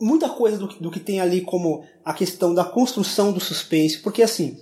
muita 0.00 0.28
coisa 0.28 0.58
do, 0.58 0.66
do 0.66 0.90
que 0.90 1.00
tem 1.00 1.20
ali 1.20 1.40
como 1.40 1.84
a 2.04 2.12
questão 2.12 2.52
da 2.52 2.64
construção 2.64 3.32
do 3.32 3.40
suspense, 3.40 3.98
porque 3.98 4.22
assim, 4.22 4.58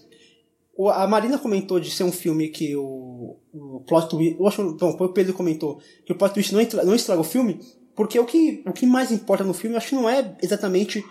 a 0.92 1.06
Marina 1.06 1.38
comentou 1.38 1.80
de 1.80 1.90
ser 1.90 2.04
um 2.04 2.12
filme 2.12 2.48
que 2.48 2.76
o, 2.76 3.36
o 3.52 3.80
plot 3.86 4.08
twist, 4.08 4.36
eu 4.38 4.46
acho, 4.46 4.74
bom, 4.74 4.90
o 4.90 5.08
Pedro 5.08 5.32
comentou 5.32 5.80
que 6.04 6.12
o 6.12 6.16
plot 6.16 6.34
twist 6.34 6.52
não, 6.52 6.60
entra, 6.60 6.84
não 6.84 6.94
estraga 6.94 7.20
o 7.20 7.24
filme, 7.24 7.60
porque 7.96 8.18
o 8.18 8.26
que, 8.26 8.62
o 8.66 8.72
que 8.72 8.86
mais 8.86 9.10
importa 9.10 9.44
no 9.44 9.54
filme, 9.54 9.74
eu 9.74 9.78
acho 9.78 9.88
que 9.88 9.94
não 9.94 10.08
é 10.08 10.36
exatamente 10.42 11.04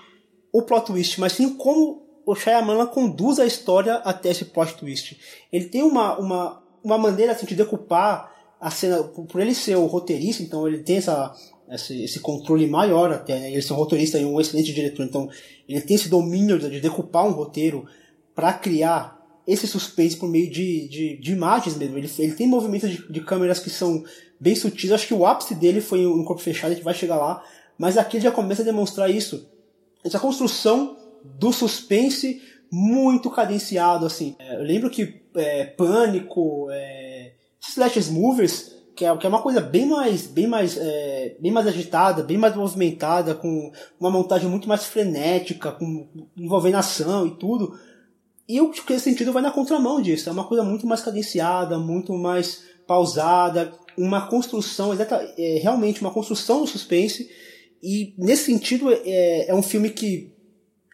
o 0.51 0.61
plot 0.61 0.85
twist, 0.85 1.19
mas 1.19 1.33
sim 1.33 1.55
como 1.55 2.03
o 2.25 2.35
Shyamalan 2.35 2.85
conduz 2.87 3.39
a 3.39 3.45
história 3.45 3.95
até 3.95 4.29
esse 4.29 4.45
plot 4.45 4.75
twist. 4.75 5.19
Ele 5.51 5.65
tem 5.65 5.81
uma, 5.81 6.17
uma, 6.17 6.63
uma 6.83 6.97
maneira 6.97 7.31
assim, 7.31 7.45
de 7.45 7.55
decupar 7.55 8.32
a 8.63 8.71
cena, 8.71 9.03
por 9.03 9.41
ele 9.41 9.53
ser 9.53 9.75
o 9.75 9.85
roteirista, 9.87 10.41
então 10.41 10.65
ele 10.65 10.77
tem 10.77 10.95
essa, 10.95 11.35
esse, 11.69 12.01
esse 12.01 12.21
controle 12.21 12.65
maior 12.65 13.11
até, 13.11 13.37
né? 13.37 13.51
ele 13.51 13.61
ser 13.61 13.73
um 13.73 13.75
roteirista 13.75 14.17
e 14.17 14.23
um 14.23 14.39
excelente 14.39 14.73
diretor, 14.73 15.03
então 15.03 15.29
ele 15.67 15.81
tem 15.81 15.95
esse 15.97 16.07
domínio 16.07 16.57
de 16.57 16.79
decupar 16.79 17.27
um 17.27 17.31
roteiro 17.31 17.85
para 18.33 18.53
criar 18.53 19.21
esse 19.45 19.67
suspense 19.67 20.15
por 20.15 20.29
meio 20.29 20.49
de, 20.49 20.87
de, 20.87 21.17
de 21.17 21.33
imagens 21.33 21.75
mesmo. 21.75 21.97
Ele, 21.97 22.09
ele 22.17 22.31
tem 22.31 22.47
movimentos 22.47 22.89
de, 22.89 23.11
de, 23.11 23.19
câmeras 23.19 23.59
que 23.59 23.69
são 23.69 24.01
bem 24.39 24.55
sutis. 24.55 24.93
Acho 24.93 25.07
que 25.07 25.13
o 25.13 25.25
ápice 25.25 25.53
dele 25.53 25.81
foi 25.81 26.01
no 26.03 26.23
corpo 26.23 26.41
fechado, 26.41 26.71
a 26.71 26.73
gente 26.73 26.85
vai 26.85 26.93
chegar 26.93 27.17
lá. 27.17 27.43
Mas 27.77 27.97
aqui 27.97 28.15
ele 28.15 28.23
já 28.23 28.31
começa 28.31 28.61
a 28.61 28.65
demonstrar 28.65 29.11
isso 29.11 29.49
essa 30.05 30.19
construção 30.19 30.95
do 31.37 31.51
suspense 31.51 32.41
muito 32.71 33.29
cadenciado, 33.29 34.05
assim. 34.05 34.37
É, 34.39 34.55
eu 34.55 34.63
lembro 34.63 34.89
que 34.89 35.21
é, 35.35 35.65
Pânico, 35.65 36.69
é, 36.71 37.12
Slash 37.69 38.11
Movers, 38.11 38.71
que 38.95 39.05
é, 39.05 39.17
que 39.17 39.25
é 39.25 39.29
uma 39.29 39.41
coisa 39.41 39.61
bem 39.61 39.85
mais, 39.85 40.27
bem 40.27 40.47
mais, 40.47 40.77
é, 40.77 41.35
bem 41.39 41.51
mais 41.51 41.67
agitada, 41.67 42.23
bem 42.23 42.37
mais 42.37 42.55
movimentada, 42.55 43.33
com 43.33 43.71
uma 43.99 44.11
montagem 44.11 44.49
muito 44.49 44.67
mais 44.67 44.85
frenética, 44.85 45.71
com, 45.71 46.07
envolvendo 46.37 46.77
ação 46.77 47.25
e 47.25 47.31
tudo. 47.31 47.77
E 48.47 48.59
acho 48.59 48.85
que 48.85 48.93
esse 48.93 49.05
sentido 49.05 49.31
vai 49.31 49.41
na 49.41 49.51
contramão 49.51 50.01
disso. 50.01 50.29
É 50.29 50.31
uma 50.31 50.47
coisa 50.47 50.63
muito 50.63 50.85
mais 50.85 51.01
cadenciada, 51.01 51.79
muito 51.79 52.13
mais 52.13 52.63
pausada, 52.85 53.73
uma 53.97 54.27
construção, 54.27 54.93
exata, 54.93 55.15
é, 55.37 55.59
realmente 55.61 56.01
uma 56.01 56.11
construção 56.11 56.61
do 56.61 56.67
suspense 56.67 57.29
e 57.81 58.13
nesse 58.17 58.45
sentido 58.45 58.91
é, 58.91 59.47
é 59.47 59.55
um 59.55 59.61
filme 59.61 59.89
que 59.89 60.33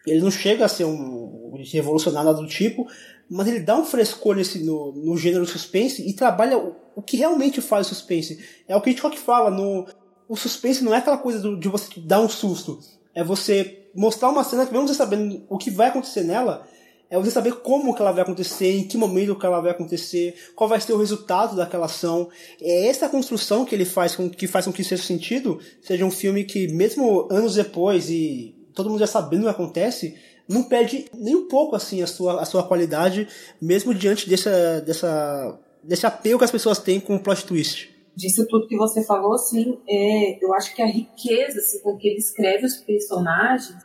ele 0.06 0.20
não 0.20 0.30
chega 0.30 0.64
a 0.64 0.68
ser 0.68 0.84
um 0.84 1.52
revolucionário 1.72 2.34
do 2.34 2.46
tipo, 2.46 2.86
mas 3.30 3.46
ele 3.46 3.60
dá 3.60 3.76
um 3.78 3.84
frescor 3.84 4.34
nesse, 4.34 4.58
no, 4.64 4.92
no 4.92 5.16
gênero 5.16 5.46
suspense 5.46 6.02
e 6.06 6.12
trabalha 6.12 6.58
o, 6.58 6.74
o 6.96 7.02
que 7.02 7.16
realmente 7.16 7.60
faz 7.60 7.86
o 7.86 7.90
suspense. 7.90 8.44
É 8.66 8.74
o 8.74 8.80
que 8.80 8.90
Hitchcock 8.90 9.16
fala, 9.16 9.50
no, 9.50 9.86
o 10.28 10.36
suspense 10.36 10.82
não 10.82 10.92
é 10.92 10.98
aquela 10.98 11.18
coisa 11.18 11.38
do, 11.38 11.56
de 11.56 11.68
você 11.68 11.88
dar 12.00 12.20
um 12.20 12.28
susto, 12.28 12.80
é 13.14 13.22
você 13.22 13.88
mostrar 13.94 14.28
uma 14.28 14.42
cena 14.42 14.66
que 14.66 14.72
mesmo 14.72 14.88
você 14.88 14.94
sabendo 14.94 15.44
o 15.48 15.56
que 15.56 15.70
vai 15.70 15.88
acontecer 15.88 16.24
nela, 16.24 16.66
é 17.08 17.18
você 17.18 17.30
saber 17.30 17.56
como 17.56 17.94
que 17.94 18.00
ela 18.00 18.12
vai 18.12 18.22
acontecer, 18.22 18.76
em 18.76 18.86
que 18.86 18.96
momento 18.96 19.34
que 19.36 19.44
ela 19.44 19.60
vai 19.60 19.72
acontecer, 19.72 20.34
qual 20.54 20.68
vai 20.68 20.80
ser 20.80 20.92
o 20.92 20.98
resultado 20.98 21.56
daquela 21.56 21.86
ação. 21.86 22.28
É 22.60 22.86
essa 22.86 23.08
construção 23.08 23.64
que 23.64 23.74
ele 23.74 23.84
faz 23.84 24.14
com 24.14 24.30
que 24.30 24.46
faz 24.46 24.64
com 24.64 24.72
que 24.72 24.84
seja 24.84 25.02
sentido, 25.02 25.58
seja 25.82 26.04
um 26.04 26.10
filme 26.10 26.44
que 26.44 26.68
mesmo 26.68 27.26
anos 27.30 27.56
depois 27.56 28.08
e 28.08 28.54
todo 28.74 28.88
mundo 28.88 29.00
já 29.00 29.08
sabendo 29.08 29.42
o 29.42 29.44
que 29.44 29.50
acontece, 29.50 30.16
não 30.50 30.64
perde 30.64 31.06
nem 31.14 31.36
um 31.36 31.46
pouco 31.46 31.76
assim 31.76 32.02
a 32.02 32.08
sua, 32.08 32.42
a 32.42 32.44
sua 32.44 32.66
qualidade, 32.66 33.28
mesmo 33.62 33.94
diante 33.94 34.28
dessa, 34.28 34.80
dessa, 34.80 35.58
desse 35.82 36.04
apelo 36.04 36.38
que 36.38 36.44
as 36.44 36.50
pessoas 36.50 36.78
têm 36.78 36.98
com 36.98 37.14
o 37.14 37.22
plot 37.22 37.46
twist. 37.46 37.88
Disso 38.16 38.44
tudo 38.48 38.66
que 38.66 38.76
você 38.76 39.04
falou, 39.04 39.34
assim, 39.34 39.78
é, 39.88 40.44
eu 40.44 40.52
acho 40.52 40.74
que 40.74 40.82
a 40.82 40.86
riqueza 40.86 41.60
assim, 41.60 41.80
com 41.80 41.96
que 41.96 42.08
ele 42.08 42.18
escreve 42.18 42.66
os 42.66 42.78
personagens 42.78 43.78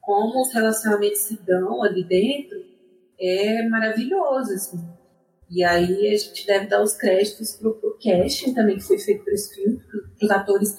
como 0.00 0.42
os 0.42 0.52
relacionamentos 0.52 1.20
se 1.20 1.38
dão 1.46 1.82
ali 1.82 2.02
dentro 2.02 2.58
é 3.18 3.66
maravilhoso, 3.68 4.52
assim. 4.52 4.84
E 5.48 5.62
aí 5.62 6.08
a 6.08 6.16
gente 6.16 6.44
deve 6.44 6.66
dar 6.66 6.82
os 6.82 6.94
créditos 6.94 7.52
pro, 7.52 7.74
pro 7.76 7.96
casting 8.02 8.52
também, 8.52 8.76
que 8.76 8.82
foi 8.82 8.98
feito 8.98 9.22
por 9.22 9.32
esse 9.32 9.54
filme, 9.54 9.80
os 10.20 10.30
atores 10.30 10.76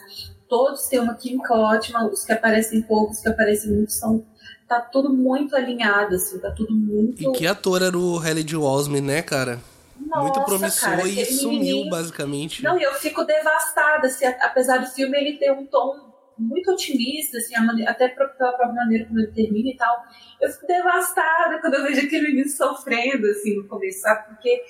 todos 0.50 0.88
têm 0.88 1.00
uma 1.00 1.16
química 1.16 1.54
ótima, 1.54 2.06
os 2.12 2.26
que 2.26 2.34
aparecem 2.34 2.82
poucos, 2.82 3.18
os 3.18 3.24
que 3.24 3.30
aparecem 3.30 3.72
muito, 3.72 3.94
são 3.94 4.26
tá 4.68 4.82
tudo 4.82 5.14
muito 5.14 5.56
alinhado, 5.56 6.16
assim, 6.16 6.40
tá 6.40 6.52
tudo 6.52 6.74
muito... 6.74 7.22
E 7.22 7.32
que 7.34 7.46
ator 7.46 7.82
era 7.82 7.98
o 7.98 8.18
Haley 8.20 8.46
Joel 8.48 8.66
Osment, 8.66 9.02
né, 9.02 9.22
cara? 9.22 9.60
Nossa, 10.00 10.24
muito 10.24 10.42
promissor 10.44 10.90
cara, 10.90 11.08
e 11.08 11.26
sumiu, 11.26 11.60
menino... 11.60 11.90
basicamente. 11.90 12.64
Não, 12.64 12.80
eu 12.80 12.94
fico 12.96 13.24
devastada, 13.24 14.08
assim, 14.08 14.26
apesar 14.26 14.80
do 14.80 14.88
filme 14.88 15.18
ele 15.18 15.38
ter 15.38 15.52
um 15.52 15.66
tom 15.66 16.14
muito 16.38 16.72
otimista, 16.72 17.38
assim, 17.38 17.56
maneira, 17.66 17.92
até 17.92 18.10
pela 18.10 18.30
própria 18.30 18.68
maneira 18.68 19.06
como 19.06 19.20
ele 19.20 19.32
termina 19.32 19.70
e 19.70 19.78
tal. 19.78 20.04
Eu 20.42 20.50
fico 20.50 20.68
devastada 20.68 21.60
quando 21.62 21.76
eu 21.76 21.84
vejo 21.84 22.06
aquele 22.06 22.28
menino 22.28 22.50
sofrendo, 22.50 23.26
assim, 23.28 23.56
no 23.56 23.68
começo, 23.68 24.02
sabe? 24.02 24.28
Porque, 24.30 24.64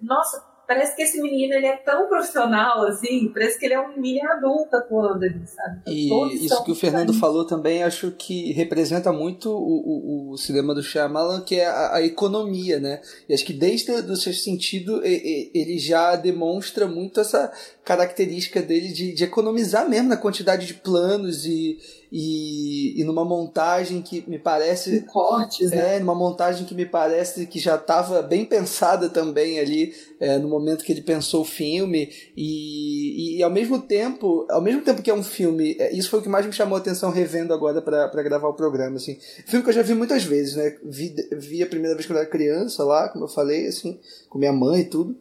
nossa, 0.00 0.44
parece 0.66 0.94
que 0.96 1.02
esse 1.02 1.20
menino 1.20 1.54
ele 1.54 1.66
é 1.66 1.76
tão 1.76 2.08
profissional, 2.08 2.86
assim, 2.86 3.28
parece 3.32 3.58
que 3.58 3.66
ele 3.66 3.74
é 3.74 3.80
um 3.80 3.96
mini 4.00 4.20
adulto 4.20 4.76
atuando 4.76 5.24
ali, 5.24 5.46
sabe? 5.46 5.80
E 5.86 6.46
isso 6.46 6.62
que 6.64 6.72
o 6.72 6.74
Fernando 6.74 7.12
falou 7.12 7.46
também, 7.46 7.82
acho 7.82 8.10
que 8.12 8.52
representa 8.52 9.12
muito 9.12 9.50
o, 9.50 10.30
o, 10.30 10.30
o 10.32 10.38
cinema 10.38 10.74
do 10.74 10.82
Shyamalan, 10.82 11.42
que 11.42 11.56
é 11.56 11.66
a, 11.66 11.96
a, 11.96 12.02
economia, 12.02 12.78
né? 12.78 13.00
E 13.28 13.34
acho 13.34 13.44
que 13.44 13.52
desde 13.52 13.92
o 13.92 14.16
seu 14.16 14.32
sentido 14.32 15.00
ele 15.04 15.78
já 15.78 16.16
demonstra 16.16 16.86
muito 16.86 17.20
essa 17.20 17.52
característica 17.84 18.62
dele 18.62 18.88
de, 18.88 19.12
de 19.12 19.24
economizar 19.24 19.88
mesmo 19.88 20.08
na 20.08 20.16
quantidade 20.16 20.66
de 20.66 20.74
planos 20.74 21.44
e 21.44 21.78
e, 22.14 23.00
e 23.00 23.04
numa 23.04 23.24
montagem 23.24 24.02
que 24.02 24.22
me 24.28 24.38
parece. 24.38 25.00
cortes, 25.00 25.70
né? 25.70 25.96
É, 25.96 25.98
numa 25.98 26.14
montagem 26.14 26.66
que 26.66 26.74
me 26.74 26.84
parece 26.84 27.46
que 27.46 27.58
já 27.58 27.76
estava 27.76 28.20
bem 28.20 28.44
pensada 28.44 29.08
também 29.08 29.58
ali 29.58 29.94
é, 30.20 30.36
no 30.36 30.46
momento 30.46 30.84
que 30.84 30.92
ele 30.92 31.00
pensou 31.00 31.40
o 31.40 31.44
filme. 31.44 32.12
E, 32.36 33.36
e, 33.36 33.38
e, 33.38 33.42
ao 33.42 33.50
mesmo 33.50 33.80
tempo, 33.80 34.46
ao 34.50 34.60
mesmo 34.60 34.82
tempo 34.82 35.00
que 35.00 35.10
é 35.10 35.14
um 35.14 35.22
filme, 35.22 35.74
é, 35.78 35.90
isso 35.90 36.10
foi 36.10 36.20
o 36.20 36.22
que 36.22 36.28
mais 36.28 36.44
me 36.44 36.52
chamou 36.52 36.76
a 36.76 36.80
atenção 36.80 37.10
revendo 37.10 37.54
agora 37.54 37.80
para 37.80 38.22
gravar 38.22 38.48
o 38.48 38.54
programa. 38.54 38.96
Assim. 38.96 39.16
Filme 39.46 39.64
que 39.64 39.70
eu 39.70 39.74
já 39.74 39.82
vi 39.82 39.94
muitas 39.94 40.22
vezes, 40.22 40.54
né? 40.54 40.76
Vi, 40.84 41.16
vi 41.32 41.62
a 41.62 41.66
primeira 41.66 41.94
vez 41.94 42.06
quando 42.06 42.18
eu 42.18 42.22
era 42.24 42.30
criança 42.30 42.84
lá, 42.84 43.08
como 43.08 43.24
eu 43.24 43.28
falei, 43.28 43.68
assim, 43.68 43.98
com 44.28 44.38
minha 44.38 44.52
mãe 44.52 44.82
e 44.82 44.84
tudo. 44.84 45.16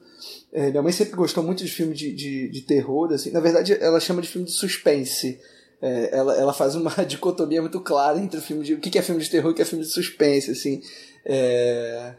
É, 0.51 0.69
minha 0.69 0.83
mãe 0.83 0.91
sempre 0.91 1.15
gostou 1.15 1.41
muito 1.41 1.63
de 1.63 1.71
filme 1.71 1.93
de, 1.93 2.13
de, 2.13 2.49
de 2.49 2.61
terror, 2.63 3.13
assim. 3.13 3.31
Na 3.31 3.39
verdade, 3.39 3.77
ela 3.79 4.01
chama 4.01 4.21
de 4.21 4.27
filme 4.27 4.45
de 4.45 4.51
suspense 4.51 5.39
é, 5.82 6.15
ela, 6.15 6.36
ela 6.36 6.53
faz 6.53 6.75
uma 6.75 6.91
dicotomia 7.05 7.61
muito 7.61 7.79
clara 7.82 8.19
entre 8.19 8.39
o 8.39 8.41
filme 8.41 8.63
de, 8.63 8.73
o 8.75 8.79
que 8.79 8.97
é 8.97 9.01
filme 9.01 9.21
de 9.21 9.29
terror 9.29 9.49
e 9.49 9.53
o 9.53 9.55
que 9.55 9.61
é 9.61 9.65
filme 9.65 9.84
de 9.84 9.91
suspense, 9.91 10.51
assim. 10.51 10.82
É, 11.25 12.13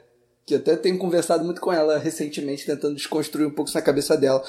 que 0.45 0.57
até 0.57 0.77
tenho 0.77 0.99
conversado 0.99 1.45
muito 1.45 1.61
com 1.61 1.73
ela 1.73 1.99
recentemente, 1.99 2.67
tentando 2.67 2.97
desconstruir 2.97 3.47
um 3.47 3.51
pouco 3.51 3.69
isso 3.69 3.79
na 3.79 3.83
cabeça 3.83 4.17
dela. 4.17 4.43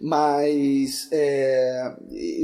Mas 0.00 1.08
é, 1.10 1.94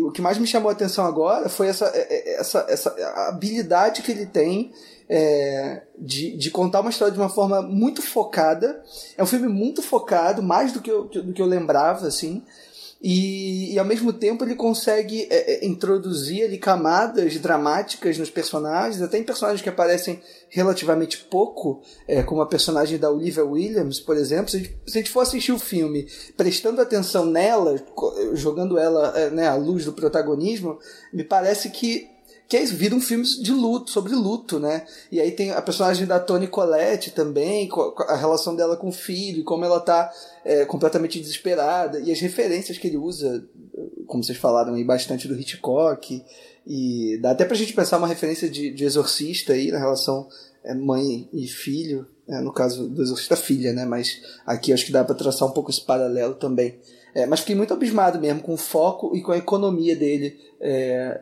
o 0.02 0.10
que 0.10 0.20
mais 0.20 0.36
me 0.38 0.46
chamou 0.46 0.68
a 0.68 0.72
atenção 0.72 1.06
agora 1.06 1.48
foi 1.48 1.68
essa, 1.68 1.86
é, 1.94 2.06
é, 2.10 2.40
essa, 2.40 2.66
essa 2.68 2.90
habilidade 3.28 4.02
que 4.02 4.10
ele 4.10 4.26
tem 4.26 4.72
é, 5.08 5.82
de, 5.96 6.36
de 6.36 6.50
contar 6.50 6.80
uma 6.80 6.90
história 6.90 7.12
de 7.12 7.18
uma 7.18 7.28
forma 7.28 7.62
muito 7.62 8.02
focada. 8.02 8.82
É 9.16 9.22
um 9.22 9.26
filme 9.26 9.48
muito 9.48 9.80
focado, 9.80 10.42
mais 10.42 10.72
do 10.72 10.80
que 10.80 10.90
eu, 10.90 11.04
do 11.04 11.32
que 11.32 11.40
eu 11.40 11.46
lembrava, 11.46 12.06
assim. 12.06 12.42
E, 13.00 13.74
e, 13.74 13.78
ao 13.78 13.84
mesmo 13.84 14.12
tempo 14.12 14.44
ele 14.44 14.56
consegue 14.56 15.28
é, 15.30 15.52
é, 15.52 15.66
introduzir 15.66 16.44
ali 16.44 16.58
camadas 16.58 17.38
dramáticas 17.38 18.18
nos 18.18 18.28
personagens, 18.28 19.00
até 19.00 19.18
em 19.18 19.22
personagens 19.22 19.62
que 19.62 19.68
aparecem 19.68 20.20
relativamente 20.48 21.18
pouco, 21.18 21.80
é, 22.08 22.24
como 22.24 22.40
a 22.40 22.46
personagem 22.46 22.98
da 22.98 23.08
Olivia 23.08 23.44
Williams, 23.44 24.00
por 24.00 24.16
exemplo. 24.16 24.50
Se 24.50 24.56
a, 24.56 24.60
gente, 24.60 24.76
se 24.84 24.98
a 24.98 25.00
gente 25.00 25.12
for 25.12 25.20
assistir 25.20 25.52
o 25.52 25.60
filme 25.60 26.08
prestando 26.36 26.80
atenção 26.80 27.24
nela, 27.24 27.76
jogando 28.32 28.76
ela 28.76 29.16
é, 29.16 29.30
né, 29.30 29.46
à 29.46 29.54
luz 29.54 29.84
do 29.84 29.92
protagonismo, 29.92 30.80
me 31.12 31.22
parece 31.22 31.70
que 31.70 32.17
que 32.48 32.56
é 32.56 32.64
vira 32.64 32.94
um 32.94 33.00
filme 33.00 33.24
de 33.24 33.52
luto, 33.52 33.90
sobre 33.90 34.14
luto, 34.14 34.58
né? 34.58 34.86
E 35.12 35.20
aí 35.20 35.32
tem 35.32 35.50
a 35.50 35.60
personagem 35.60 36.06
da 36.06 36.18
Toni 36.18 36.48
Collette 36.48 37.10
também, 37.10 37.68
a 38.08 38.16
relação 38.16 38.56
dela 38.56 38.74
com 38.74 38.88
o 38.88 38.92
filho, 38.92 39.44
como 39.44 39.66
ela 39.66 39.78
tá 39.78 40.10
é, 40.44 40.64
completamente 40.64 41.20
desesperada, 41.20 42.00
e 42.00 42.10
as 42.10 42.20
referências 42.20 42.78
que 42.78 42.86
ele 42.86 42.96
usa, 42.96 43.46
como 44.06 44.24
vocês 44.24 44.38
falaram 44.38 44.74
aí, 44.74 44.82
bastante 44.82 45.28
do 45.28 45.38
Hitchcock, 45.38 46.24
e 46.66 47.18
dá 47.20 47.32
até 47.32 47.44
pra 47.44 47.54
gente 47.54 47.74
pensar 47.74 47.98
uma 47.98 48.08
referência 48.08 48.48
de, 48.48 48.70
de 48.70 48.84
exorcista 48.84 49.52
aí, 49.52 49.70
na 49.70 49.78
relação 49.78 50.26
é, 50.64 50.74
mãe 50.74 51.28
e 51.32 51.46
filho, 51.46 52.06
é, 52.26 52.40
no 52.40 52.52
caso 52.52 52.88
do 52.88 53.02
exorcista 53.02 53.36
filha, 53.36 53.74
né? 53.74 53.84
Mas 53.84 54.22
aqui 54.46 54.72
acho 54.72 54.86
que 54.86 54.92
dá 54.92 55.04
para 55.04 55.14
traçar 55.14 55.46
um 55.46 55.52
pouco 55.52 55.70
esse 55.70 55.82
paralelo 55.82 56.34
também. 56.34 56.78
É, 57.18 57.26
mas 57.26 57.40
fiquei 57.40 57.56
muito 57.56 57.74
abismado 57.74 58.20
mesmo 58.20 58.40
com 58.40 58.54
o 58.54 58.56
foco 58.56 59.16
e 59.16 59.20
com 59.20 59.32
a 59.32 59.36
economia 59.36 59.96
dele 59.96 60.38
é, 60.60 61.18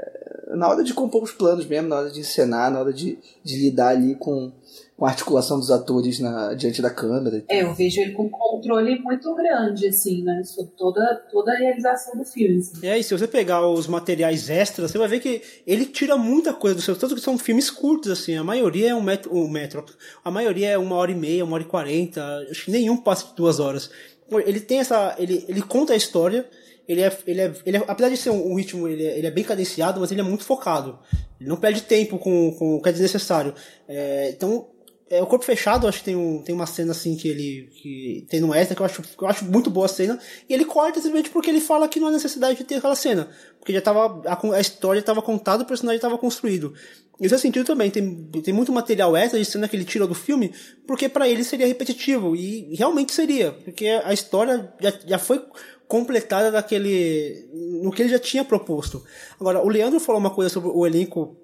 na 0.54 0.68
hora 0.68 0.82
de 0.82 0.94
compor 0.94 1.22
os 1.22 1.32
planos 1.32 1.66
mesmo, 1.66 1.88
na 1.88 1.96
hora 1.96 2.10
de 2.10 2.20
encenar, 2.20 2.70
na 2.70 2.80
hora 2.80 2.92
de, 2.92 3.18
de 3.42 3.56
lidar 3.56 3.88
ali 3.88 4.14
com, 4.14 4.52
com 4.96 5.04
a 5.04 5.08
articulação 5.08 5.58
dos 5.58 5.70
atores 5.70 6.20
na, 6.20 6.54
diante 6.54 6.80
da 6.80 6.90
câmera. 6.90 7.44
É, 7.48 7.62
eu 7.62 7.74
vejo 7.74 8.00
ele 8.00 8.12
com 8.12 8.24
um 8.24 8.28
controle 8.28 8.98
muito 9.00 9.34
grande, 9.34 9.88
assim, 9.88 10.22
né? 10.22 10.42
Sobre 10.44 10.72
toda, 10.76 11.16
toda 11.30 11.52
a 11.52 11.56
realização 11.56 12.16
do 12.16 12.24
filme. 12.24 12.58
Assim. 12.58 12.86
É, 12.86 12.98
e 12.98 13.02
se 13.02 13.16
você 13.16 13.26
pegar 13.26 13.66
os 13.66 13.86
materiais 13.86 14.48
extras, 14.48 14.90
você 14.90 14.98
vai 14.98 15.08
ver 15.08 15.20
que 15.20 15.42
ele 15.66 15.84
tira 15.84 16.16
muita 16.16 16.54
coisa 16.54 16.76
do 16.76 16.82
seu. 16.82 16.96
Tanto 16.96 17.14
que 17.14 17.20
são 17.20 17.36
filmes 17.36 17.70
curtos, 17.70 18.10
assim. 18.10 18.36
A 18.36 18.44
maioria 18.44 18.90
é 18.90 18.94
um 18.94 19.02
metro, 19.02 19.34
um 19.34 19.48
metro. 19.48 19.84
A 20.24 20.30
maioria 20.30 20.68
é 20.68 20.78
uma 20.78 20.94
hora 20.94 21.10
e 21.10 21.14
meia, 21.14 21.44
uma 21.44 21.54
hora 21.54 21.64
e 21.64 21.66
quarenta. 21.66 22.22
Acho 22.50 22.66
que 22.66 22.70
nenhum 22.70 22.96
passa 22.96 23.26
de 23.26 23.34
duas 23.34 23.58
horas. 23.58 23.90
Ele 24.30 24.60
tem 24.60 24.78
essa. 24.78 25.14
Ele, 25.18 25.44
ele 25.48 25.62
conta 25.62 25.92
a 25.92 25.96
história. 25.96 26.48
Ele 26.88 27.02
é, 27.02 27.18
ele 27.26 27.40
é, 27.40 27.52
ele 27.64 27.76
é, 27.78 27.84
apesar 27.88 28.08
de 28.08 28.16
ser 28.16 28.30
um, 28.30 28.54
ritmo, 28.54 28.86
ele 28.86 29.04
é, 29.04 29.18
ele 29.18 29.26
é, 29.26 29.30
bem 29.30 29.42
cadenciado, 29.42 30.00
mas 30.00 30.12
ele 30.12 30.20
é 30.20 30.24
muito 30.24 30.44
focado. 30.44 30.98
Ele 31.40 31.48
não 31.48 31.56
perde 31.56 31.82
tempo 31.82 32.16
com, 32.16 32.52
com 32.52 32.76
o 32.76 32.82
que 32.82 32.88
é 32.88 32.92
desnecessário. 32.92 33.52
É, 33.88 34.30
então, 34.30 34.68
é, 35.08 35.22
o 35.22 35.26
corpo 35.26 35.44
fechado, 35.44 35.86
acho 35.86 35.98
que 35.98 36.04
tem, 36.04 36.16
um, 36.16 36.42
tem 36.42 36.54
uma 36.54 36.66
cena 36.66 36.90
assim 36.90 37.16
que 37.16 37.28
ele. 37.28 37.70
que 37.80 38.26
tem 38.28 38.40
no 38.40 38.52
extra 38.52 38.74
que 38.74 38.82
eu 38.82 38.86
acho, 38.86 39.02
que 39.02 39.22
eu 39.22 39.28
acho 39.28 39.44
muito 39.44 39.70
boa 39.70 39.86
a 39.86 39.88
cena. 39.88 40.18
E 40.48 40.54
ele 40.54 40.64
corta 40.64 41.00
simplesmente 41.00 41.30
porque 41.30 41.48
ele 41.48 41.60
fala 41.60 41.88
que 41.88 42.00
não 42.00 42.08
há 42.08 42.10
necessidade 42.10 42.58
de 42.58 42.64
ter 42.64 42.76
aquela 42.76 42.96
cena. 42.96 43.28
Porque 43.58 43.72
já 43.72 43.80
tava. 43.80 44.22
A, 44.26 44.56
a 44.56 44.60
história 44.60 44.98
estava 44.98 45.22
contada, 45.22 45.62
o 45.62 45.66
personagem 45.66 45.96
estava 45.96 46.18
construído. 46.18 46.74
Nesse 47.18 47.38
sentido 47.38 47.64
também, 47.64 47.90
tem, 47.90 48.14
tem 48.42 48.52
muito 48.52 48.70
material 48.70 49.16
extra 49.16 49.38
de 49.38 49.44
cena 49.44 49.66
que 49.66 49.74
ele 49.74 49.86
tira 49.86 50.06
do 50.06 50.14
filme, 50.14 50.52
porque 50.86 51.08
para 51.08 51.26
ele 51.26 51.42
seria 51.42 51.66
repetitivo. 51.66 52.36
E 52.36 52.74
realmente 52.74 53.12
seria, 53.12 53.52
porque 53.52 53.86
a 53.86 54.12
história 54.12 54.70
já, 54.78 54.92
já 55.06 55.18
foi 55.18 55.42
completada 55.88 56.50
daquele. 56.50 57.48
no 57.82 57.90
que 57.90 58.02
ele 58.02 58.10
já 58.10 58.18
tinha 58.18 58.44
proposto. 58.44 59.02
Agora, 59.40 59.64
o 59.64 59.68
Leandro 59.68 59.98
falou 59.98 60.20
uma 60.20 60.30
coisa 60.30 60.50
sobre 60.50 60.68
o 60.68 60.86
elenco. 60.86 61.36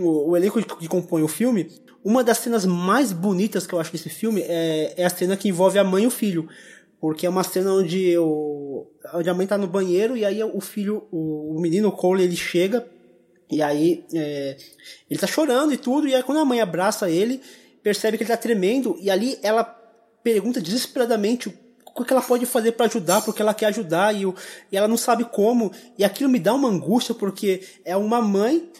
O, 0.00 0.30
o 0.30 0.36
elenco 0.36 0.62
que 0.78 0.88
compõe 0.88 1.22
o 1.22 1.28
filme. 1.28 1.70
Uma 2.02 2.24
das 2.24 2.38
cenas 2.38 2.64
mais 2.64 3.12
bonitas 3.12 3.66
que 3.66 3.74
eu 3.74 3.78
acho 3.78 3.92
desse 3.92 4.08
filme 4.08 4.40
é, 4.42 4.94
é 4.96 5.04
a 5.04 5.10
cena 5.10 5.36
que 5.36 5.48
envolve 5.48 5.78
a 5.78 5.84
mãe 5.84 6.04
e 6.04 6.06
o 6.06 6.10
filho. 6.10 6.48
Porque 6.98 7.26
é 7.26 7.28
uma 7.28 7.44
cena 7.44 7.72
onde, 7.74 8.16
o, 8.16 8.86
onde 9.12 9.28
a 9.28 9.34
mãe 9.34 9.46
tá 9.46 9.58
no 9.58 9.66
banheiro 9.66 10.16
e 10.16 10.24
aí 10.24 10.42
o 10.42 10.60
filho, 10.60 11.04
o, 11.10 11.56
o 11.56 11.60
menino, 11.60 11.92
Cole, 11.92 12.22
ele 12.22 12.36
chega 12.36 12.86
e 13.52 13.62
aí 13.62 14.04
é, 14.14 14.56
ele 15.10 15.20
tá 15.20 15.26
chorando 15.26 15.72
e 15.72 15.76
tudo. 15.76 16.08
E 16.08 16.14
aí 16.14 16.22
quando 16.22 16.38
a 16.38 16.44
mãe 16.44 16.60
abraça 16.60 17.10
ele, 17.10 17.40
percebe 17.82 18.16
que 18.16 18.24
ele 18.24 18.30
tá 18.30 18.36
tremendo 18.36 18.96
e 18.98 19.10
ali 19.10 19.38
ela 19.42 19.62
pergunta 20.24 20.60
desesperadamente 20.60 21.48
o 21.94 22.04
que 22.04 22.12
ela 22.12 22.22
pode 22.22 22.46
fazer 22.46 22.72
para 22.72 22.86
ajudar, 22.86 23.20
porque 23.20 23.42
ela 23.42 23.52
quer 23.52 23.66
ajudar 23.66 24.14
e, 24.14 24.22
e 24.72 24.76
ela 24.76 24.88
não 24.88 24.96
sabe 24.96 25.24
como. 25.24 25.70
E 25.98 26.04
aquilo 26.04 26.30
me 26.30 26.38
dá 26.38 26.54
uma 26.54 26.68
angústia 26.68 27.14
porque 27.14 27.62
é 27.84 27.94
uma 27.94 28.22
mãe 28.22 28.70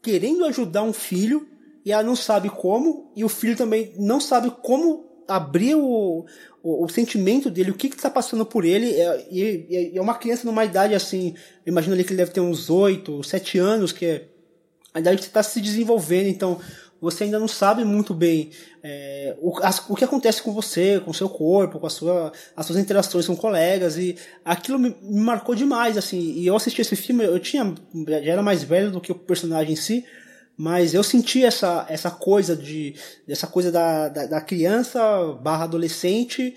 querendo 0.00 0.46
ajudar 0.46 0.82
um 0.82 0.92
filho 0.92 1.46
e 1.84 1.92
ela 1.92 2.02
não 2.02 2.16
sabe 2.16 2.48
como, 2.48 3.10
e 3.14 3.24
o 3.24 3.28
filho 3.28 3.56
também 3.56 3.92
não 3.98 4.20
sabe 4.20 4.50
como 4.62 5.04
abrir 5.28 5.74
o, 5.74 6.24
o, 6.62 6.84
o 6.84 6.88
sentimento 6.88 7.50
dele, 7.50 7.70
o 7.70 7.74
que 7.74 7.88
está 7.88 8.08
passando 8.08 8.46
por 8.46 8.64
ele. 8.64 8.92
É, 8.92 9.26
e, 9.30 9.92
é 9.94 10.00
uma 10.00 10.14
criança 10.14 10.46
numa 10.46 10.64
idade 10.64 10.94
assim, 10.94 11.34
imagino 11.66 11.94
ali 11.94 12.04
que 12.04 12.10
ele 12.10 12.18
deve 12.18 12.32
ter 12.32 12.40
uns 12.40 12.70
8, 12.70 13.22
7 13.24 13.58
anos, 13.58 13.92
que 13.92 14.06
é 14.06 14.24
a 14.94 15.00
idade 15.00 15.18
que 15.18 15.24
está 15.24 15.42
se 15.42 15.60
desenvolvendo, 15.60 16.28
então 16.28 16.60
você 17.00 17.24
ainda 17.24 17.38
não 17.38 17.48
sabe 17.48 17.84
muito 17.84 18.14
bem 18.14 18.50
é, 18.80 19.34
o, 19.40 19.58
as, 19.58 19.82
o 19.88 19.96
que 19.96 20.04
acontece 20.04 20.40
com 20.40 20.52
você, 20.52 21.00
com 21.04 21.10
o 21.10 21.14
seu 21.14 21.28
corpo, 21.28 21.80
com 21.80 21.86
a 21.86 21.90
sua, 21.90 22.32
as 22.56 22.66
suas 22.66 22.78
interações 22.78 23.26
com 23.26 23.36
colegas, 23.36 23.96
e 23.96 24.16
aquilo 24.44 24.78
me, 24.78 24.96
me 25.02 25.20
marcou 25.20 25.54
demais, 25.54 25.96
assim, 25.96 26.18
e 26.18 26.46
eu 26.46 26.54
assisti 26.54 26.80
esse 26.80 26.94
filme, 26.94 27.24
eu 27.24 27.38
tinha, 27.40 27.74
já 28.06 28.32
era 28.32 28.42
mais 28.42 28.62
velho 28.62 28.90
do 28.90 29.00
que 29.00 29.10
o 29.10 29.14
personagem 29.16 29.72
em 29.72 29.76
si, 29.76 30.04
mas 30.56 30.94
eu 30.94 31.02
senti 31.02 31.44
essa, 31.44 31.86
essa 31.88 32.10
coisa 32.10 32.54
de 32.54 32.94
essa 33.28 33.46
coisa 33.46 33.72
da, 33.72 34.08
da, 34.08 34.26
da 34.26 34.40
criança 34.40 35.00
barra 35.42 35.64
adolescente 35.64 36.54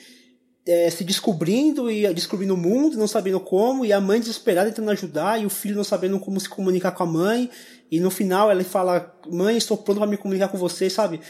é, 0.66 0.90
se 0.90 1.04
descobrindo 1.04 1.92
e 1.92 2.12
descobrindo 2.14 2.56
o 2.56 2.58
mundo, 2.58 2.98
não 2.98 3.08
sabendo 3.08 3.40
como, 3.40 3.86
e 3.86 3.94
a 3.94 4.02
mãe 4.02 4.20
desesperada 4.20 4.70
tentando 4.70 4.92
ajudar, 4.92 5.40
e 5.40 5.46
o 5.46 5.50
filho 5.50 5.76
não 5.76 5.84
sabendo 5.84 6.20
como 6.20 6.40
se 6.40 6.50
comunicar 6.50 6.92
com 6.92 7.04
a 7.04 7.06
mãe, 7.06 7.50
e 7.92 8.00
no 8.00 8.10
final 8.10 8.50
ela 8.50 8.64
fala, 8.64 9.16
mãe, 9.30 9.56
estou 9.58 9.78
pronto 9.78 10.00
para 10.00 10.10
me 10.10 10.18
comunicar 10.18 10.48
com 10.48 10.58
você, 10.58 10.90
sabe? 10.90 11.22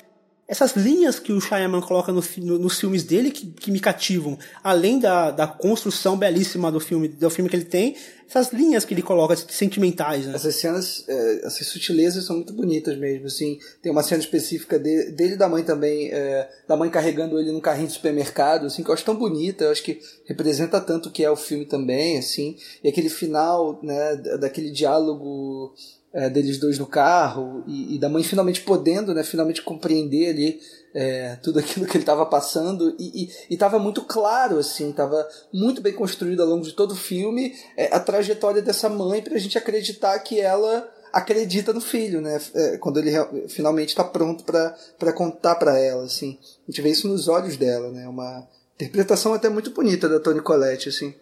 Essas 0.47 0.75
linhas 0.75 1.19
que 1.19 1.33
o 1.33 1.41
Shyamalan 1.41 1.81
coloca 1.81 2.11
no, 2.11 2.23
no, 2.37 2.59
nos 2.59 2.79
filmes 2.79 3.03
dele 3.03 3.31
que, 3.31 3.47
que 3.47 3.71
me 3.71 3.79
cativam, 3.79 4.37
além 4.63 4.99
da, 4.99 5.31
da 5.31 5.47
construção 5.47 6.15
belíssima 6.15 6.71
do 6.71 6.79
filme, 6.79 7.07
do 7.07 7.29
filme 7.31 7.49
que 7.49 7.55
ele 7.55 7.65
tem, 7.65 7.95
essas 8.29 8.51
linhas 8.51 8.85
que 8.85 8.93
ele 8.93 9.01
coloca, 9.01 9.35
sentimentais, 9.35 10.25
né? 10.25 10.35
Essas 10.35 10.55
cenas, 10.55 11.03
é, 11.07 11.45
essas 11.45 11.67
sutilezas 11.67 12.25
são 12.25 12.37
muito 12.37 12.53
bonitas 12.53 12.97
mesmo, 12.97 13.25
assim, 13.25 13.59
tem 13.81 13.91
uma 13.91 14.03
cena 14.03 14.21
específica 14.21 14.77
de, 14.77 15.11
dele 15.11 15.33
e 15.33 15.37
da 15.37 15.49
mãe 15.49 15.63
também, 15.63 16.11
é, 16.11 16.47
da 16.67 16.75
mãe 16.75 16.89
carregando 16.89 17.39
ele 17.39 17.51
num 17.51 17.61
carrinho 17.61 17.87
de 17.87 17.93
supermercado, 17.93 18.67
assim, 18.67 18.83
que 18.83 18.89
eu 18.89 18.93
acho 18.93 19.05
tão 19.05 19.15
bonita, 19.15 19.63
eu 19.63 19.71
acho 19.71 19.83
que 19.83 19.99
representa 20.25 20.79
tanto 20.79 21.09
o 21.09 21.11
que 21.11 21.23
é 21.23 21.29
o 21.29 21.35
filme 21.35 21.65
também, 21.65 22.17
assim, 22.17 22.55
e 22.83 22.89
aquele 22.89 23.09
final, 23.09 23.79
né, 23.81 24.15
daquele 24.39 24.71
diálogo 24.71 25.73
é, 26.16 26.30
deles 26.30 26.57
dois 26.57 26.80
no 26.80 26.88
carro 26.88 27.61
e, 27.68 27.95
e, 27.95 27.99
da 27.99 28.07
mãe 28.07 28.24
finalmente 28.24 28.61
podendo, 28.61 29.13
né, 29.13 29.22
finalmente 29.22 29.61
compreender 29.61 30.30
ali 30.30 30.61
é, 30.93 31.36
tudo 31.43 31.59
aquilo 31.59 31.86
que 31.86 31.97
ele 31.97 32.03
estava 32.03 32.26
passando 32.26 32.95
e 32.97 33.30
estava 33.49 33.78
muito 33.78 34.01
claro, 34.01 34.57
assim, 34.57 34.91
estava 34.91 35.28
muito 35.53 35.82
bem 35.82 35.91
construído 35.91 36.41
ao 36.41 36.47
longo 36.47 36.63
de 36.63 36.72
todo 36.72 36.93
o 36.93 36.95
filme 36.95 37.53
é, 37.76 37.93
a 37.93 37.99
trajetória 37.99 38.61
dessa 38.61 38.88
mãe 38.88 39.22
para 39.22 39.36
a 39.36 39.38
gente 39.38 39.57
acreditar 39.57 40.18
que 40.20 40.39
ela 40.39 40.89
acredita 41.11 41.74
no 41.74 41.82
filho, 41.82 42.22
né, 42.22 42.39
é, 42.53 42.78
quando 42.78 42.97
ele 42.97 43.11
finalmente 43.49 43.89
está 43.89 44.03
pronto 44.03 44.45
para 44.45 45.13
contar 45.13 45.55
para 45.55 45.78
ela, 45.78 46.05
assim, 46.05 46.39
a 46.66 46.72
gente 46.72 46.82
vê 46.82 46.91
isso 46.91 47.09
nos 47.09 47.28
olhos 47.28 47.57
dela, 47.57 47.91
né, 47.91 48.07
uma 48.07 48.47
interpretação 48.76 49.34
até 49.34 49.49
muito 49.49 49.72
bonita 49.72 50.07
da 50.07 50.20
Toni 50.20 50.41
Collette, 50.41 50.89
assim. 50.89 51.13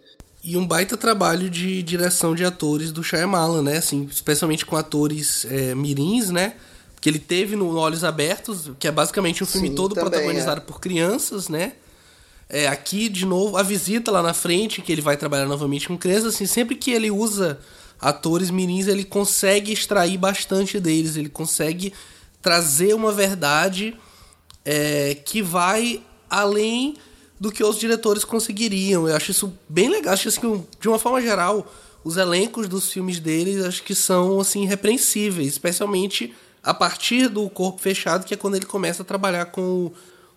E 0.43 0.57
um 0.57 0.67
baita 0.67 0.97
trabalho 0.97 1.49
de 1.49 1.81
direção 1.81 2.35
de 2.35 2.43
atores 2.43 2.91
do 2.91 3.01
Shyamalan, 3.01 3.61
né? 3.61 3.77
Assim, 3.77 4.07
especialmente 4.11 4.65
com 4.65 4.75
atores 4.75 5.45
é, 5.45 5.73
mirins, 5.73 6.29
né? 6.29 6.55
Que 6.99 7.09
ele 7.09 7.19
teve 7.19 7.55
no 7.55 7.77
Olhos 7.77 8.03
Abertos, 8.03 8.71
que 8.77 8.87
é 8.87 8.91
basicamente 8.91 9.41
um 9.41 9.47
filme 9.47 9.69
Sim, 9.69 9.75
todo 9.75 9.95
protagonizado 9.95 10.59
é. 10.59 10.63
por 10.63 10.81
crianças, 10.81 11.47
né? 11.47 11.73
É, 12.49 12.67
aqui, 12.67 13.07
de 13.07 13.25
novo, 13.25 13.55
a 13.55 13.63
visita 13.63 14.11
lá 14.11 14.21
na 14.21 14.33
frente, 14.33 14.81
que 14.81 14.91
ele 14.91 15.01
vai 15.01 15.15
trabalhar 15.15 15.45
novamente 15.45 15.87
com 15.87 15.97
crianças, 15.97 16.35
assim, 16.35 16.45
sempre 16.45 16.75
que 16.75 16.91
ele 16.91 17.09
usa 17.09 17.57
atores 17.99 18.51
mirins, 18.51 18.87
ele 18.87 19.05
consegue 19.05 19.71
extrair 19.71 20.17
bastante 20.17 20.77
deles, 20.77 21.15
ele 21.15 21.29
consegue 21.29 21.93
trazer 22.41 22.93
uma 22.93 23.13
verdade 23.13 23.95
é, 24.65 25.15
que 25.15 25.41
vai 25.41 26.03
além 26.29 26.95
do 27.39 27.51
que 27.51 27.63
os 27.63 27.77
diretores 27.77 28.23
conseguiriam. 28.23 29.07
Eu 29.07 29.15
acho 29.15 29.31
isso 29.31 29.53
bem 29.67 29.89
legal. 29.89 30.13
Acho 30.13 30.29
que, 30.31 30.61
de 30.79 30.87
uma 30.87 30.99
forma 30.99 31.21
geral, 31.21 31.71
os 32.03 32.17
elencos 32.17 32.67
dos 32.67 32.91
filmes 32.91 33.19
deles 33.19 33.63
acho 33.63 33.83
que 33.83 33.95
são 33.95 34.39
assim 34.39 34.65
repreensíveis, 34.65 35.47
especialmente 35.47 36.33
a 36.61 36.73
partir 36.73 37.27
do 37.27 37.49
Corpo 37.49 37.81
Fechado, 37.81 38.25
que 38.25 38.33
é 38.33 38.37
quando 38.37 38.55
ele 38.55 38.65
começa 38.65 39.01
a 39.01 39.05
trabalhar 39.05 39.45
com 39.47 39.91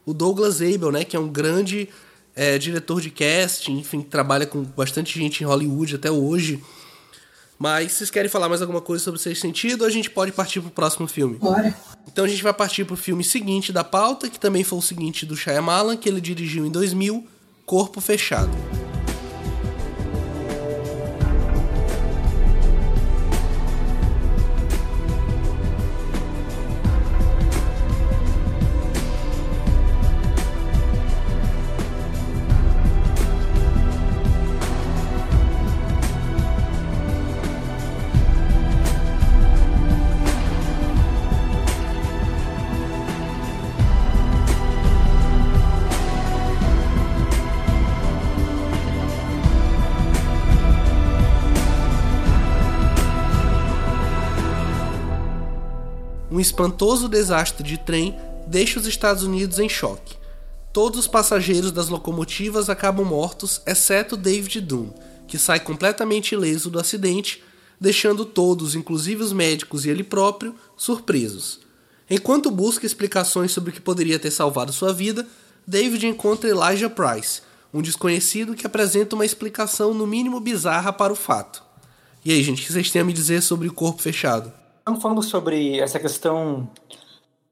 o 0.04 0.12
Douglas 0.14 0.60
Abel, 0.60 0.90
né, 0.90 1.04
que 1.04 1.16
é 1.16 1.20
um 1.20 1.28
grande 1.28 1.88
é, 2.34 2.58
diretor 2.58 3.00
de 3.00 3.10
casting, 3.10 3.78
enfim, 3.78 4.02
trabalha 4.02 4.46
com 4.46 4.62
bastante 4.62 5.18
gente 5.18 5.42
em 5.42 5.46
Hollywood 5.46 5.94
até 5.96 6.10
hoje. 6.10 6.62
Mas 7.58 7.92
vocês 7.92 8.10
querem 8.10 8.30
falar 8.30 8.48
mais 8.48 8.60
alguma 8.60 8.80
coisa 8.80 9.02
sobre 9.02 9.20
Sexto 9.20 9.42
Sentido 9.42 9.82
ou 9.82 9.86
a 9.86 9.90
gente 9.90 10.10
pode 10.10 10.32
partir 10.32 10.60
pro 10.60 10.70
próximo 10.70 11.06
filme? 11.06 11.36
Bora. 11.38 11.74
Então 12.06 12.24
a 12.24 12.28
gente 12.28 12.42
vai 12.42 12.52
partir 12.52 12.84
pro 12.84 12.96
filme 12.96 13.24
seguinte 13.24 13.72
da 13.72 13.82
pauta, 13.82 14.28
que 14.28 14.38
também 14.38 14.62
foi 14.62 14.78
o 14.78 14.82
seguinte 14.82 15.24
do 15.24 15.36
Shyamalan, 15.36 15.96
que 15.96 16.08
ele 16.08 16.20
dirigiu 16.20 16.66
em 16.66 16.70
2000, 16.70 17.26
Corpo 17.64 18.00
Fechado. 18.00 18.85
Espantoso 56.46 57.08
desastre 57.08 57.62
de 57.62 57.76
trem 57.76 58.16
deixa 58.46 58.78
os 58.78 58.86
Estados 58.86 59.24
Unidos 59.24 59.58
em 59.58 59.68
choque. 59.68 60.16
Todos 60.72 61.00
os 61.00 61.06
passageiros 61.06 61.72
das 61.72 61.88
locomotivas 61.88 62.70
acabam 62.70 63.04
mortos, 63.04 63.60
exceto 63.66 64.16
David 64.16 64.60
Doom, 64.60 64.90
que 65.26 65.38
sai 65.38 65.58
completamente 65.58 66.32
ileso 66.32 66.70
do 66.70 66.78
acidente, 66.78 67.42
deixando 67.80 68.24
todos, 68.24 68.74
inclusive 68.74 69.22
os 69.22 69.32
médicos 69.32 69.84
e 69.84 69.90
ele 69.90 70.04
próprio, 70.04 70.54
surpresos. 70.76 71.60
Enquanto 72.08 72.50
busca 72.50 72.86
explicações 72.86 73.50
sobre 73.50 73.70
o 73.70 73.72
que 73.72 73.80
poderia 73.80 74.18
ter 74.18 74.30
salvado 74.30 74.72
sua 74.72 74.92
vida, 74.92 75.26
David 75.66 76.06
encontra 76.06 76.48
Elijah 76.48 76.88
Price, 76.88 77.42
um 77.74 77.82
desconhecido 77.82 78.54
que 78.54 78.66
apresenta 78.66 79.16
uma 79.16 79.26
explicação 79.26 79.92
no 79.92 80.06
mínimo 80.06 80.38
bizarra 80.38 80.92
para 80.92 81.12
o 81.12 81.16
fato. 81.16 81.62
E 82.24 82.32
aí, 82.32 82.42
gente, 82.42 82.62
o 82.62 82.66
que 82.66 82.72
vocês 82.72 82.90
têm 82.90 83.02
a 83.02 83.04
me 83.04 83.12
dizer 83.12 83.42
sobre 83.42 83.66
o 83.66 83.72
corpo 83.72 84.00
fechado? 84.00 84.52
Estamos 84.86 85.02
falando 85.02 85.20
sobre 85.20 85.80
essa 85.80 85.98
questão 85.98 86.70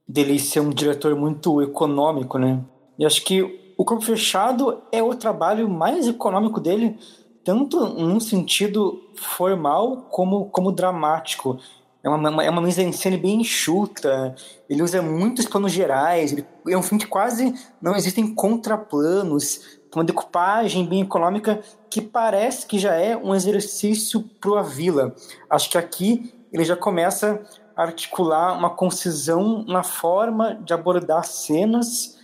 dele 0.07 0.39
ser 0.39 0.61
um 0.61 0.71
diretor 0.71 1.17
muito 1.17 1.61
econômico, 1.61 2.39
né? 2.39 2.61
E 2.97 3.05
acho 3.05 3.25
que 3.25 3.75
o 3.77 3.85
corpo 3.85 4.05
fechado 4.05 4.81
é 4.93 5.03
o 5.03 5.17
trabalho 5.17 5.69
mais 5.69 6.07
econômico 6.07 6.61
dele, 6.61 6.97
tanto 7.43 7.89
num 7.89 8.21
sentido 8.21 9.03
formal 9.17 10.07
como, 10.13 10.45
como 10.45 10.71
dramático. 10.71 11.59
É 12.05 12.09
uma, 12.09 12.45
é 12.45 12.49
uma 12.49 12.63
mise-en-scène 12.63 13.17
bem 13.17 13.41
enxuta, 13.41 14.37
ele 14.71 14.85
usa 14.85 15.03
muitos 15.03 15.45
planos 15.45 15.73
gerais, 15.73 16.33
ele, 16.33 16.47
é 16.69 16.79
um 16.79 16.83
filme 16.83 17.03
que 17.03 17.11
quase 17.11 17.53
não 17.83 17.97
existem 17.97 18.33
contraplanos, 18.33 19.81
uma 19.93 20.05
decupagem 20.05 20.87
bem 20.87 21.01
econômica 21.01 21.61
que 21.91 22.01
parece 22.01 22.65
que 22.65 22.79
já 22.79 22.95
é 22.95 23.17
um 23.17 23.35
exercício 23.35 24.21
pro 24.41 24.57
Avila. 24.57 25.17
Acho 25.51 25.71
que 25.71 25.79
aqui 25.79 26.33
ele 26.55 26.65
já 26.65 26.77
começa 26.77 27.43
a 27.77 27.83
articular 27.83 28.57
uma 28.57 28.71
concisão 28.71 29.65
na 29.67 29.83
forma 29.83 30.55
de 30.55 30.73
abordar 30.73 31.25
cenas 31.25 32.17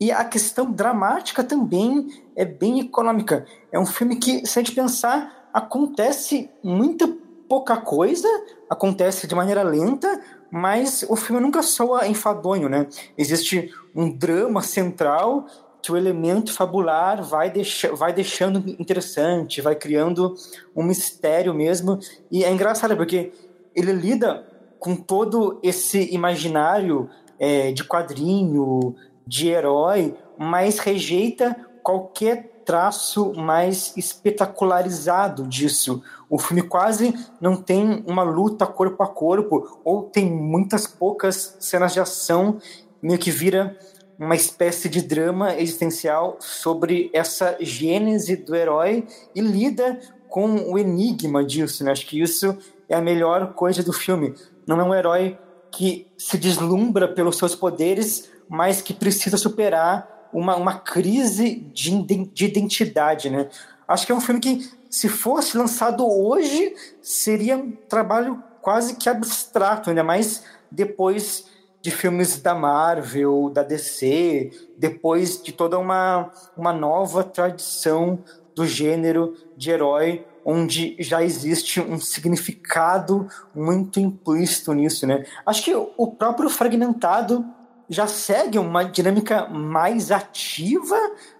e 0.00 0.12
a 0.12 0.24
questão 0.24 0.70
dramática 0.70 1.42
também 1.42 2.06
é 2.36 2.44
bem 2.44 2.78
econômica. 2.78 3.44
É 3.72 3.78
um 3.80 3.86
filme 3.86 4.16
que, 4.16 4.46
se 4.46 4.56
a 4.56 4.62
gente 4.62 4.72
pensar, 4.72 5.48
acontece 5.52 6.48
muita 6.62 7.08
pouca 7.48 7.76
coisa, 7.76 8.28
acontece 8.70 9.26
de 9.26 9.34
maneira 9.34 9.64
lenta, 9.64 10.22
mas 10.48 11.04
o 11.08 11.16
filme 11.16 11.42
nunca 11.42 11.60
soa 11.60 12.06
enfadonho, 12.06 12.68
né? 12.68 12.86
Existe 13.18 13.68
um 13.96 14.16
drama 14.16 14.62
central 14.62 15.46
que 15.82 15.90
o 15.90 15.96
elemento 15.96 16.52
fabular 16.52 17.20
vai, 17.20 17.52
vai 17.96 18.12
deixando 18.12 18.58
interessante, 18.78 19.60
vai 19.60 19.74
criando 19.74 20.36
um 20.74 20.84
mistério 20.84 21.52
mesmo. 21.52 21.98
E 22.30 22.44
é 22.44 22.50
engraçado 22.52 22.96
porque 22.96 23.32
ele 23.74 23.92
lida 23.92 24.46
com 24.78 24.96
todo 24.96 25.60
esse 25.62 26.12
imaginário 26.12 27.08
é, 27.38 27.72
de 27.72 27.84
quadrinho, 27.84 28.94
de 29.26 29.48
herói, 29.48 30.16
mas 30.38 30.78
rejeita 30.78 31.56
qualquer 31.82 32.62
traço 32.64 33.32
mais 33.34 33.96
espetacularizado 33.96 35.46
disso. 35.46 36.02
O 36.28 36.38
filme 36.38 36.62
quase 36.62 37.14
não 37.40 37.56
tem 37.56 38.02
uma 38.06 38.22
luta 38.22 38.66
corpo 38.66 39.02
a 39.02 39.08
corpo, 39.08 39.80
ou 39.84 40.04
tem 40.04 40.30
muitas 40.30 40.86
poucas 40.86 41.56
cenas 41.60 41.92
de 41.92 42.00
ação, 42.00 42.58
meio 43.02 43.18
que 43.18 43.30
vira 43.30 43.76
uma 44.18 44.36
espécie 44.36 44.88
de 44.88 45.02
drama 45.02 45.56
existencial 45.56 46.36
sobre 46.38 47.10
essa 47.12 47.56
gênese 47.60 48.36
do 48.36 48.54
herói 48.54 49.06
e 49.34 49.40
lida 49.40 49.98
com 50.28 50.70
o 50.70 50.78
enigma 50.78 51.44
disso. 51.44 51.84
Né? 51.84 51.90
Acho 51.90 52.06
que 52.06 52.20
isso 52.20 52.56
é 52.92 52.96
a 52.96 53.00
melhor 53.00 53.54
coisa 53.54 53.82
do 53.82 53.92
filme. 53.92 54.34
Não 54.66 54.80
é 54.80 54.84
um 54.84 54.94
herói 54.94 55.38
que 55.70 56.06
se 56.18 56.36
deslumbra 56.36 57.08
pelos 57.08 57.38
seus 57.38 57.54
poderes, 57.54 58.30
mas 58.48 58.82
que 58.82 58.92
precisa 58.92 59.36
superar 59.36 60.28
uma, 60.32 60.56
uma 60.56 60.78
crise 60.78 61.54
de, 61.72 62.02
de 62.26 62.44
identidade. 62.44 63.30
Né? 63.30 63.48
Acho 63.88 64.06
que 64.06 64.12
é 64.12 64.14
um 64.14 64.20
filme 64.20 64.40
que, 64.40 64.70
se 64.90 65.08
fosse 65.08 65.56
lançado 65.56 66.06
hoje, 66.06 66.74
seria 67.00 67.56
um 67.56 67.70
trabalho 67.70 68.42
quase 68.60 68.96
que 68.96 69.08
abstrato, 69.08 69.88
ainda 69.88 70.04
mais 70.04 70.44
depois 70.70 71.46
de 71.80 71.90
filmes 71.90 72.40
da 72.40 72.54
Marvel, 72.54 73.50
da 73.50 73.62
DC, 73.62 74.50
depois 74.76 75.42
de 75.42 75.50
toda 75.50 75.78
uma, 75.78 76.30
uma 76.56 76.72
nova 76.72 77.24
tradição 77.24 78.22
do 78.54 78.66
gênero 78.66 79.34
de 79.56 79.70
herói, 79.70 80.24
onde 80.44 80.96
já 80.98 81.22
existe 81.22 81.80
um 81.80 81.98
significado 82.00 83.28
muito 83.54 84.00
implícito 84.00 84.72
nisso, 84.72 85.06
né? 85.06 85.24
Acho 85.46 85.64
que 85.64 85.74
o 85.74 86.06
próprio 86.08 86.48
Fragmentado 86.50 87.44
já 87.88 88.06
segue 88.06 88.58
uma 88.58 88.84
dinâmica 88.84 89.46
mais 89.48 90.10
ativa. 90.10 90.96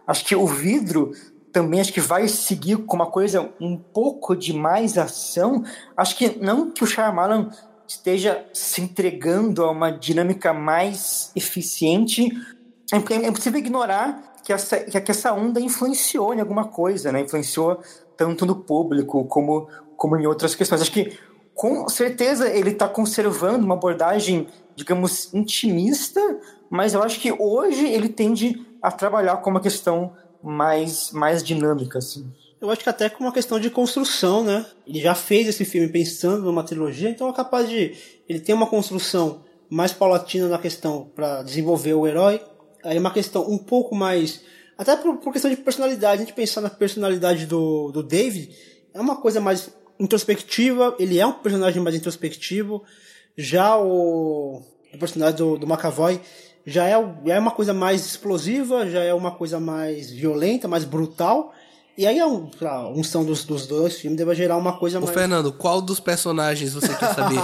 Acho 0.06 0.24
que 0.24 0.36
o 0.36 0.46
vidro 0.46 1.12
também 1.52 1.80
acho 1.80 1.92
que 1.92 2.00
vai 2.00 2.28
seguir 2.28 2.78
com 2.78 2.96
uma 2.96 3.10
coisa 3.10 3.52
um 3.60 3.76
pouco 3.76 4.34
de 4.34 4.52
mais 4.52 4.96
ação. 4.96 5.62
Acho 5.96 6.16
que 6.16 6.38
não 6.40 6.70
que 6.70 6.82
o 6.82 6.86
Shyamalan 6.86 7.50
esteja 7.86 8.46
se 8.52 8.80
entregando 8.80 9.64
a 9.64 9.70
uma 9.70 9.90
dinâmica 9.90 10.52
mais 10.52 11.30
eficiente, 11.36 12.28
é, 12.92 13.14
é 13.14 13.28
impossível 13.28 13.58
ignorar 13.58 14.32
que 14.42 14.52
essa, 14.52 14.78
que 14.78 15.10
essa 15.10 15.32
onda 15.32 15.60
influenciou 15.60 16.34
em 16.34 16.40
alguma 16.40 16.64
coisa, 16.64 17.12
né? 17.12 17.20
Influenciou 17.20 17.80
tanto 18.16 18.46
no 18.46 18.56
público 18.56 19.24
como, 19.24 19.68
como 19.96 20.16
em 20.16 20.26
outras 20.26 20.54
questões. 20.54 20.82
Acho 20.82 20.92
que 20.92 21.16
com 21.54 21.88
certeza 21.88 22.48
ele 22.48 22.70
está 22.70 22.88
conservando 22.88 23.64
uma 23.64 23.74
abordagem, 23.74 24.48
digamos, 24.74 25.32
intimista, 25.34 26.20
mas 26.70 26.94
eu 26.94 27.02
acho 27.02 27.20
que 27.20 27.32
hoje 27.32 27.86
ele 27.86 28.08
tende 28.08 28.66
a 28.80 28.90
trabalhar 28.90 29.36
com 29.38 29.50
uma 29.50 29.60
questão 29.60 30.12
mais, 30.42 31.12
mais 31.12 31.42
dinâmica, 31.42 31.98
assim. 31.98 32.30
Eu 32.60 32.70
acho 32.70 32.82
que 32.82 32.88
até 32.88 33.08
com 33.08 33.24
uma 33.24 33.32
questão 33.32 33.58
de 33.58 33.68
construção, 33.68 34.44
né? 34.44 34.64
Ele 34.86 35.00
já 35.00 35.14
fez 35.14 35.48
esse 35.48 35.64
filme 35.64 35.88
pensando 35.88 36.44
numa 36.44 36.62
trilogia, 36.62 37.10
então 37.10 37.28
é 37.28 37.32
capaz 37.32 37.68
de. 37.68 37.96
Ele 38.28 38.38
tem 38.38 38.54
uma 38.54 38.68
construção 38.68 39.42
mais 39.68 39.92
paulatina 39.92 40.48
na 40.48 40.58
questão 40.58 41.10
para 41.14 41.42
desenvolver 41.42 41.94
o 41.94 42.06
herói. 42.06 42.40
Aí 42.84 42.96
é 42.96 43.00
uma 43.00 43.10
questão 43.10 43.50
um 43.50 43.58
pouco 43.58 43.94
mais. 43.94 44.42
Até 44.82 44.96
por, 44.96 45.16
por, 45.18 45.32
questão 45.32 45.48
de 45.48 45.56
personalidade, 45.56 46.22
a 46.22 46.24
gente 46.24 46.34
pensar 46.34 46.60
na 46.60 46.68
personalidade 46.68 47.46
do, 47.46 47.92
do 47.92 48.02
David, 48.02 48.50
é 48.92 49.00
uma 49.00 49.14
coisa 49.14 49.40
mais 49.40 49.70
introspectiva, 49.98 50.96
ele 50.98 51.20
é 51.20 51.26
um 51.26 51.32
personagem 51.32 51.80
mais 51.80 51.94
introspectivo. 51.94 52.82
Já 53.36 53.78
o, 53.78 54.60
o 54.92 54.98
personagem 54.98 55.36
do, 55.36 55.56
do 55.56 55.66
McAvoy 55.66 56.20
já 56.66 56.86
é, 56.88 56.94
já 57.24 57.34
é 57.34 57.38
uma 57.38 57.52
coisa 57.52 57.72
mais 57.72 58.04
explosiva, 58.04 58.90
já 58.90 59.04
é 59.04 59.14
uma 59.14 59.30
coisa 59.30 59.60
mais 59.60 60.10
violenta, 60.10 60.66
mais 60.66 60.84
brutal. 60.84 61.54
E 61.96 62.04
aí 62.04 62.18
a, 62.18 62.24
a 62.24 62.88
unção 62.88 63.24
dos, 63.24 63.44
dos 63.44 63.68
dois 63.68 64.00
filmes 64.00 64.18
deve 64.18 64.34
gerar 64.34 64.56
uma 64.56 64.76
coisa 64.78 64.98
Ô, 64.98 65.02
mais. 65.02 65.14
Fernando, 65.14 65.52
qual 65.52 65.80
dos 65.80 66.00
personagens 66.00 66.74
você 66.74 66.92
quer 66.92 67.14
saber? 67.14 67.40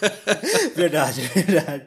verdade, 0.74 1.20
verdade. 1.20 1.86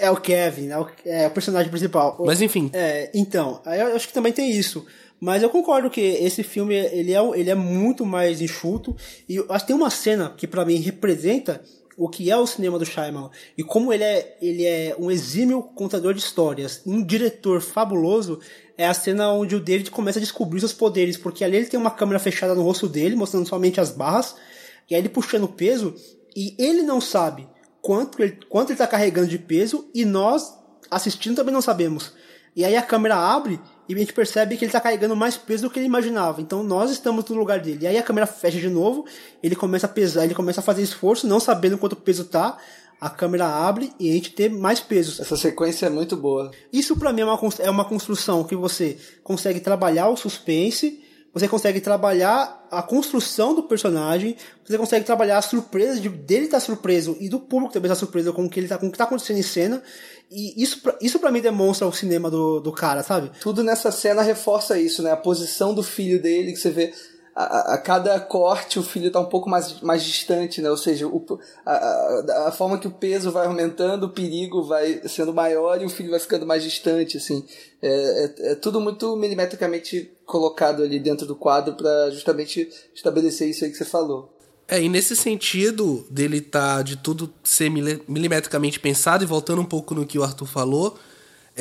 É 0.00 0.10
o 0.10 0.16
Kevin, 0.16 0.68
é 0.68 0.78
o, 0.78 0.86
é 1.04 1.26
o 1.26 1.30
personagem 1.30 1.70
principal. 1.70 2.16
Mas 2.24 2.40
enfim. 2.40 2.70
É, 2.72 3.10
então, 3.14 3.60
eu 3.66 3.94
acho 3.94 4.08
que 4.08 4.14
também 4.14 4.32
tem 4.32 4.50
isso. 4.50 4.84
Mas 5.20 5.42
eu 5.42 5.50
concordo 5.50 5.90
que 5.90 6.00
esse 6.00 6.42
filme 6.42 6.74
ele 6.74 7.12
é, 7.12 7.20
ele 7.38 7.50
é 7.50 7.54
muito 7.54 8.06
mais 8.06 8.40
enxuto. 8.40 8.96
E 9.28 9.38
acho 9.50 9.64
que 9.64 9.66
tem 9.66 9.76
uma 9.76 9.90
cena 9.90 10.34
que 10.36 10.46
para 10.46 10.64
mim 10.64 10.76
representa 10.76 11.62
o 12.00 12.08
que 12.08 12.30
é 12.30 12.36
o 12.36 12.46
cinema 12.46 12.78
do 12.78 12.86
Shyamalan 12.86 13.30
e 13.58 13.62
como 13.62 13.92
ele 13.92 14.02
é, 14.02 14.38
ele 14.40 14.64
é 14.64 14.96
um 14.98 15.10
exímio 15.10 15.62
contador 15.62 16.14
de 16.14 16.20
histórias, 16.20 16.80
um 16.86 17.04
diretor 17.04 17.60
fabuloso, 17.60 18.40
é 18.78 18.86
a 18.86 18.94
cena 18.94 19.30
onde 19.30 19.54
o 19.54 19.60
David 19.60 19.90
começa 19.90 20.18
a 20.18 20.22
descobrir 20.22 20.60
seus 20.60 20.72
poderes, 20.72 21.18
porque 21.18 21.44
ali 21.44 21.58
ele 21.58 21.66
tem 21.66 21.78
uma 21.78 21.90
câmera 21.90 22.18
fechada 22.18 22.54
no 22.54 22.62
rosto 22.62 22.88
dele, 22.88 23.14
mostrando 23.14 23.46
somente 23.46 23.78
as 23.78 23.90
barras, 23.90 24.34
e 24.88 24.94
aí 24.94 25.00
ele 25.02 25.10
puxando 25.10 25.46
peso, 25.46 25.94
e 26.34 26.54
ele 26.58 26.80
não 26.80 27.02
sabe 27.02 27.46
quanto 27.82 28.22
ele, 28.22 28.38
quanto 28.48 28.70
ele 28.70 28.78
tá 28.78 28.86
carregando 28.86 29.28
de 29.28 29.38
peso, 29.38 29.88
e 29.94 30.04
nós, 30.04 30.54
assistindo, 30.90 31.36
também 31.36 31.52
não 31.52 31.62
sabemos. 31.62 32.12
E 32.54 32.64
aí 32.64 32.76
a 32.76 32.82
câmera 32.82 33.16
abre 33.16 33.60
e 33.88 33.94
a 33.94 33.98
gente 33.98 34.12
percebe 34.12 34.56
que 34.56 34.64
ele 34.64 34.70
está 34.70 34.80
carregando 34.80 35.16
mais 35.16 35.36
peso 35.36 35.64
do 35.64 35.70
que 35.70 35.78
ele 35.78 35.86
imaginava. 35.86 36.40
Então 36.40 36.62
nós 36.62 36.90
estamos 36.90 37.24
no 37.28 37.36
lugar 37.36 37.60
dele. 37.60 37.78
E 37.82 37.86
aí 37.86 37.98
a 37.98 38.02
câmera 38.02 38.26
fecha 38.26 38.58
de 38.58 38.68
novo, 38.68 39.04
ele 39.42 39.56
começa 39.56 39.86
a 39.86 39.88
pesar, 39.88 40.24
ele 40.24 40.34
começa 40.34 40.60
a 40.60 40.62
fazer 40.62 40.82
esforço, 40.82 41.26
não 41.26 41.40
sabendo 41.40 41.78
quanto 41.78 41.96
peso 41.96 42.24
tá. 42.24 42.56
A 43.00 43.08
câmera 43.08 43.46
abre 43.46 43.92
e 43.98 44.10
a 44.10 44.12
gente 44.12 44.32
tem 44.32 44.48
mais 44.48 44.78
pesos. 44.78 45.20
Essa 45.20 45.36
sequência 45.36 45.86
é 45.86 45.90
muito 45.90 46.16
boa. 46.16 46.50
Isso 46.72 46.96
para 46.96 47.12
mim 47.12 47.22
é 47.22 47.24
uma, 47.24 47.38
é 47.60 47.70
uma 47.70 47.84
construção 47.84 48.44
que 48.44 48.54
você 48.54 48.98
consegue 49.24 49.60
trabalhar 49.60 50.08
o 50.08 50.16
suspense, 50.16 51.02
você 51.32 51.46
consegue 51.46 51.80
trabalhar 51.80 52.66
a 52.70 52.82
construção 52.82 53.54
do 53.54 53.62
personagem, 53.62 54.36
você 54.64 54.76
consegue 54.76 55.04
trabalhar 55.04 55.38
a 55.38 55.42
surpresa 55.42 56.00
de, 56.00 56.08
dele 56.08 56.46
estar 56.46 56.58
tá 56.58 56.64
surpreso 56.64 57.16
e 57.20 57.28
do 57.28 57.38
público 57.38 57.72
também 57.72 57.90
estar 57.90 57.96
tá 57.96 58.00
surpreso 58.00 58.32
com 58.32 58.44
o 58.44 58.50
que 58.50 58.58
ele 58.58 58.68
tá, 58.68 58.78
com 58.78 58.88
o 58.88 58.92
que 58.92 58.98
tá 58.98 59.04
acontecendo 59.04 59.38
em 59.38 59.42
cena. 59.42 59.82
E 60.30 60.60
isso, 60.62 60.80
isso 61.00 61.18
para 61.18 61.30
mim 61.30 61.40
demonstra 61.40 61.86
o 61.86 61.92
cinema 61.92 62.30
do, 62.30 62.60
do 62.60 62.72
cara, 62.72 63.02
sabe? 63.02 63.30
Tudo 63.40 63.62
nessa 63.62 63.90
cena 63.90 64.22
reforça 64.22 64.78
isso, 64.78 65.02
né? 65.02 65.12
A 65.12 65.16
posição 65.16 65.74
do 65.74 65.82
filho 65.82 66.20
dele, 66.20 66.52
que 66.52 66.58
você 66.58 66.70
vê 66.70 66.92
a, 67.44 67.78
cada 67.78 68.18
corte 68.20 68.78
o 68.78 68.82
filho 68.82 69.08
está 69.08 69.20
um 69.20 69.26
pouco 69.26 69.48
mais, 69.48 69.80
mais 69.80 70.02
distante, 70.02 70.60
né? 70.60 70.70
Ou 70.70 70.76
seja, 70.76 71.06
o, 71.06 71.38
a, 71.64 71.72
a, 71.72 72.48
a, 72.48 72.52
forma 72.52 72.78
que 72.78 72.88
o 72.88 72.90
peso 72.90 73.30
vai 73.30 73.46
aumentando, 73.46 74.04
o 74.04 74.10
perigo 74.10 74.62
vai 74.62 75.00
sendo 75.08 75.32
maior 75.32 75.80
e 75.80 75.84
o 75.84 75.90
filho 75.90 76.10
vai 76.10 76.20
ficando 76.20 76.46
mais 76.46 76.62
distante, 76.62 77.16
assim. 77.16 77.44
É, 77.82 78.24
é, 78.24 78.52
é 78.52 78.54
tudo 78.54 78.80
muito 78.80 79.16
milimetricamente 79.16 80.10
colocado 80.26 80.82
ali 80.82 80.98
dentro 80.98 81.26
do 81.26 81.36
quadro 81.36 81.74
para 81.74 82.10
justamente 82.10 82.68
estabelecer 82.94 83.48
isso 83.48 83.64
aí 83.64 83.70
que 83.70 83.76
você 83.76 83.84
falou. 83.84 84.32
É, 84.68 84.80
e 84.80 84.88
nesse 84.88 85.16
sentido 85.16 86.06
dele 86.08 86.40
tá 86.40 86.80
de 86.82 86.96
tudo 86.96 87.32
ser 87.42 87.68
milimetricamente 87.70 88.78
pensado, 88.78 89.24
e 89.24 89.26
voltando 89.26 89.60
um 89.60 89.64
pouco 89.64 89.94
no 89.94 90.06
que 90.06 90.16
o 90.16 90.22
Arthur 90.22 90.46
falou, 90.46 90.96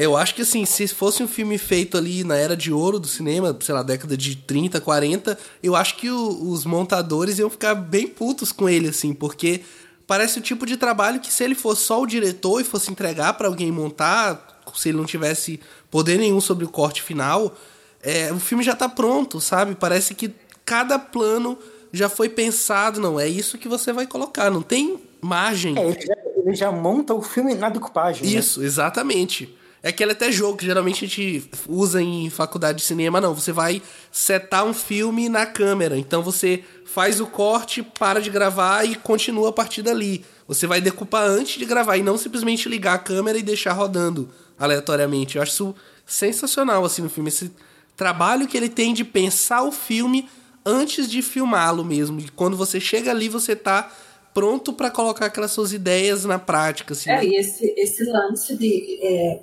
eu 0.03 0.15
acho 0.15 0.35
que 0.35 0.41
assim, 0.41 0.65
se 0.65 0.87
fosse 0.87 1.21
um 1.21 1.27
filme 1.27 1.57
feito 1.57 1.97
ali 1.97 2.23
na 2.23 2.35
era 2.35 2.55
de 2.55 2.71
ouro 2.71 2.99
do 2.99 3.07
cinema, 3.07 3.57
sei 3.61 3.75
lá, 3.75 3.83
década 3.83 4.15
de 4.15 4.35
30, 4.35 4.79
40, 4.79 5.37
eu 5.61 5.75
acho 5.75 5.95
que 5.97 6.09
o, 6.09 6.49
os 6.49 6.65
montadores 6.65 7.39
iam 7.39 7.49
ficar 7.49 7.75
bem 7.75 8.07
putos 8.07 8.51
com 8.51 8.69
ele, 8.69 8.89
assim, 8.89 9.13
porque 9.13 9.61
parece 10.07 10.39
o 10.39 10.41
tipo 10.41 10.65
de 10.65 10.77
trabalho 10.77 11.19
que 11.19 11.31
se 11.31 11.43
ele 11.43 11.55
fosse 11.55 11.83
só 11.83 12.01
o 12.01 12.07
diretor 12.07 12.61
e 12.61 12.63
fosse 12.63 12.91
entregar 12.91 13.33
para 13.33 13.47
alguém 13.47 13.71
montar, 13.71 14.61
se 14.75 14.89
ele 14.89 14.97
não 14.97 15.05
tivesse 15.05 15.59
poder 15.91 16.17
nenhum 16.17 16.39
sobre 16.39 16.65
o 16.65 16.69
corte 16.69 17.01
final, 17.01 17.55
é, 18.01 18.31
o 18.31 18.39
filme 18.39 18.63
já 18.63 18.75
tá 18.75 18.87
pronto, 18.87 19.41
sabe? 19.41 19.75
Parece 19.75 20.15
que 20.15 20.31
cada 20.65 20.97
plano 20.97 21.57
já 21.91 22.07
foi 22.07 22.29
pensado, 22.29 22.99
não, 22.99 23.19
é 23.19 23.27
isso 23.27 23.57
que 23.57 23.67
você 23.67 23.91
vai 23.91 24.07
colocar, 24.07 24.49
não 24.49 24.61
tem 24.61 24.99
margem. 25.21 25.77
É, 25.77 25.87
ele, 25.87 26.01
já, 26.01 26.15
ele 26.37 26.55
já 26.55 26.71
monta 26.71 27.13
o 27.13 27.21
filme 27.21 27.53
na 27.53 27.69
decupagem. 27.69 28.23
Né? 28.23 28.37
Isso, 28.37 28.59
né? 28.59 28.65
exatamente. 28.65 29.57
É 29.81 29.89
aquele 29.89 30.11
até 30.11 30.31
jogo 30.31 30.57
que 30.57 30.65
geralmente 30.65 31.05
a 31.05 31.07
gente 31.07 31.49
usa 31.67 32.01
em 32.01 32.29
faculdade 32.29 32.79
de 32.79 32.83
cinema, 32.83 33.21
não. 33.21 33.33
Você 33.33 33.51
vai 33.51 33.81
setar 34.11 34.65
um 34.65 34.73
filme 34.73 35.29
na 35.29 35.45
câmera. 35.45 35.97
Então 35.97 36.21
você 36.21 36.63
faz 36.85 37.21
o 37.21 37.27
corte, 37.27 37.81
para 37.81 38.19
de 38.19 38.29
gravar 38.29 38.83
e 38.83 38.95
continua 38.95 39.49
a 39.49 39.53
partir 39.53 39.81
dali. 39.81 40.25
Você 40.47 40.67
vai 40.67 40.81
decupar 40.81 41.23
antes 41.23 41.57
de 41.57 41.65
gravar 41.65 41.95
e 41.95 42.03
não 42.03 42.17
simplesmente 42.17 42.67
ligar 42.67 42.95
a 42.95 42.99
câmera 42.99 43.37
e 43.37 43.43
deixar 43.43 43.73
rodando 43.73 44.29
aleatoriamente. 44.57 45.37
Eu 45.37 45.41
acho 45.41 45.53
isso 45.53 45.75
sensacional 46.05 46.83
assim 46.83 47.01
no 47.01 47.09
filme. 47.09 47.29
Esse 47.29 47.51
trabalho 47.95 48.47
que 48.47 48.57
ele 48.57 48.69
tem 48.69 48.93
de 48.93 49.05
pensar 49.05 49.63
o 49.63 49.71
filme 49.71 50.27
antes 50.65 51.09
de 51.09 51.21
filmá-lo 51.21 51.85
mesmo. 51.85 52.19
E 52.19 52.29
quando 52.29 52.57
você 52.57 52.79
chega 52.79 53.11
ali, 53.11 53.29
você 53.29 53.55
tá 53.55 53.89
pronto 54.33 54.73
para 54.73 54.89
colocar 54.91 55.27
aquelas 55.27 55.51
suas 55.51 55.73
ideias 55.73 56.25
na 56.25 56.37
prática. 56.37 56.93
Assim, 56.93 57.09
é, 57.09 57.17
né? 57.17 57.25
e 57.25 57.35
esse, 57.35 57.73
esse 57.77 58.03
lance 58.03 58.55
de, 58.55 58.99
é, 59.01 59.39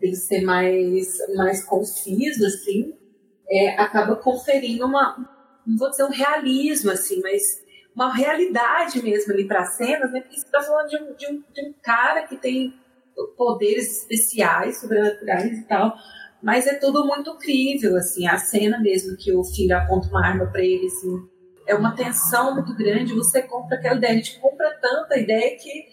de 0.00 0.16
ser 0.16 0.42
mais, 0.42 1.08
mais 1.36 1.64
conciso, 1.64 2.46
assim, 2.46 2.94
é, 3.50 3.70
acaba 3.80 4.16
conferindo 4.16 4.86
uma, 4.86 5.16
não 5.66 5.76
vou 5.76 5.90
dizer 5.90 6.04
um 6.04 6.10
realismo, 6.10 6.90
assim, 6.90 7.20
mas 7.20 7.42
uma 7.94 8.14
realidade 8.14 9.02
mesmo 9.02 9.32
ali 9.32 9.46
para 9.46 9.60
as 9.60 9.76
cenas, 9.76 10.12
né? 10.12 10.20
Porque 10.20 10.36
você 10.36 10.46
está 10.46 10.62
falando 10.62 10.88
de 10.88 10.96
um, 10.96 11.14
de, 11.14 11.26
um, 11.26 11.44
de 11.52 11.68
um 11.68 11.74
cara 11.82 12.22
que 12.26 12.36
tem 12.36 12.72
poderes 13.36 14.02
especiais, 14.02 14.80
sobrenaturais 14.80 15.58
e 15.58 15.64
tal, 15.64 15.96
mas 16.40 16.66
é 16.68 16.74
tudo 16.74 17.04
muito 17.04 17.36
crível, 17.36 17.96
assim, 17.96 18.28
a 18.28 18.38
cena 18.38 18.78
mesmo 18.78 19.16
que 19.16 19.32
o 19.34 19.42
filho 19.42 19.76
aponta 19.76 20.08
uma 20.08 20.24
arma 20.24 20.46
para 20.46 20.62
ele, 20.62 20.86
assim, 20.86 21.28
é 21.66 21.74
uma 21.74 21.94
tensão 21.94 22.54
muito 22.54 22.74
grande, 22.76 23.14
você 23.14 23.42
compra 23.42 23.76
aquela 23.76 23.96
ideia, 23.96 24.12
a 24.12 24.16
gente 24.16 24.38
compra 24.38 24.70
tanta 24.80 25.18
ideia 25.18 25.56
que 25.58 25.86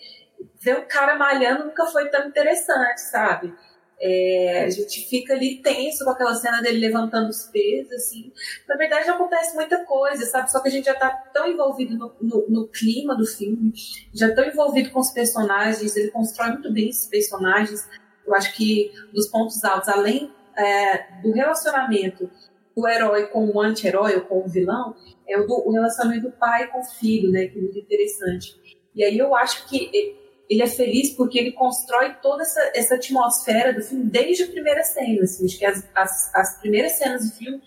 ver 0.62 0.78
um 0.78 0.88
cara 0.88 1.16
malhando 1.18 1.66
nunca 1.66 1.86
foi 1.88 2.10
tão 2.10 2.28
interessante, 2.28 3.00
sabe? 3.00 3.54
É, 4.00 4.66
a 4.66 4.70
gente 4.70 5.08
fica 5.08 5.34
ali 5.34 5.62
tenso 5.62 6.04
com 6.04 6.12
aquela 6.12 6.36
cena 6.36 6.62
dele 6.62 6.80
levantando 6.80 7.30
os 7.30 7.44
pesos, 7.44 7.92
assim. 7.94 8.32
Na 8.68 8.76
verdade, 8.76 9.10
acontece 9.10 9.56
muita 9.56 9.86
coisa, 9.86 10.26
sabe? 10.26 10.52
Só 10.52 10.60
que 10.60 10.68
a 10.68 10.72
gente 10.72 10.86
já 10.86 10.96
tá 10.96 11.10
tão 11.34 11.50
envolvido 11.50 11.98
no, 11.98 12.14
no, 12.22 12.46
no 12.50 12.68
clima 12.68 13.16
do 13.16 13.26
filme, 13.26 13.74
já 14.14 14.34
tão 14.34 14.46
envolvido 14.46 14.92
com 14.92 15.00
os 15.00 15.12
personagens, 15.12 15.96
ele 15.96 16.12
constrói 16.12 16.52
muito 16.52 16.72
bem 16.72 16.90
esses 16.90 17.08
personagens. 17.08 17.88
Eu 18.26 18.36
acho 18.36 18.54
que 18.56 18.92
dos 19.14 19.28
pontos 19.28 19.64
altos, 19.64 19.88
além 19.90 20.32
é, 20.58 21.22
do 21.22 21.32
relacionamento 21.32 22.30
do 22.76 22.88
herói 22.88 23.28
com 23.28 23.48
o 23.48 23.62
anti-herói 23.62 24.16
ou 24.16 24.22
com 24.22 24.40
o 24.40 24.48
vilão, 24.48 24.96
é 25.28 25.40
o, 25.40 25.48
do, 25.48 25.68
o 25.68 25.72
relacionamento 25.72 26.24
do 26.24 26.32
pai 26.32 26.68
com 26.68 26.80
o 26.80 26.84
filho, 26.84 27.32
né? 27.32 27.48
Que 27.48 27.58
é 27.58 27.62
muito 27.62 27.80
interessante. 27.80 28.60
E 28.94 29.04
aí 29.04 29.18
eu 29.18 29.34
acho 29.36 29.68
que 29.68 30.25
ele 30.50 30.62
é 30.62 30.68
feliz 30.68 31.12
porque 31.12 31.40
ele 31.40 31.52
constrói 31.52 32.14
toda 32.22 32.44
essa, 32.44 32.72
essa 32.76 32.96
atmosfera 32.96 33.74
do 33.74 33.82
filme 33.82 34.06
desde 34.06 34.44
a 34.44 34.48
primeira 34.48 34.84
cena. 34.84 35.24
Assim, 35.24 35.46
acho 35.46 35.58
que 35.58 35.66
as, 35.66 35.88
as, 35.96 36.36
as 36.36 36.60
primeiras 36.60 36.94
cenas 36.94 37.30
do 37.30 37.36
filme 37.36 37.62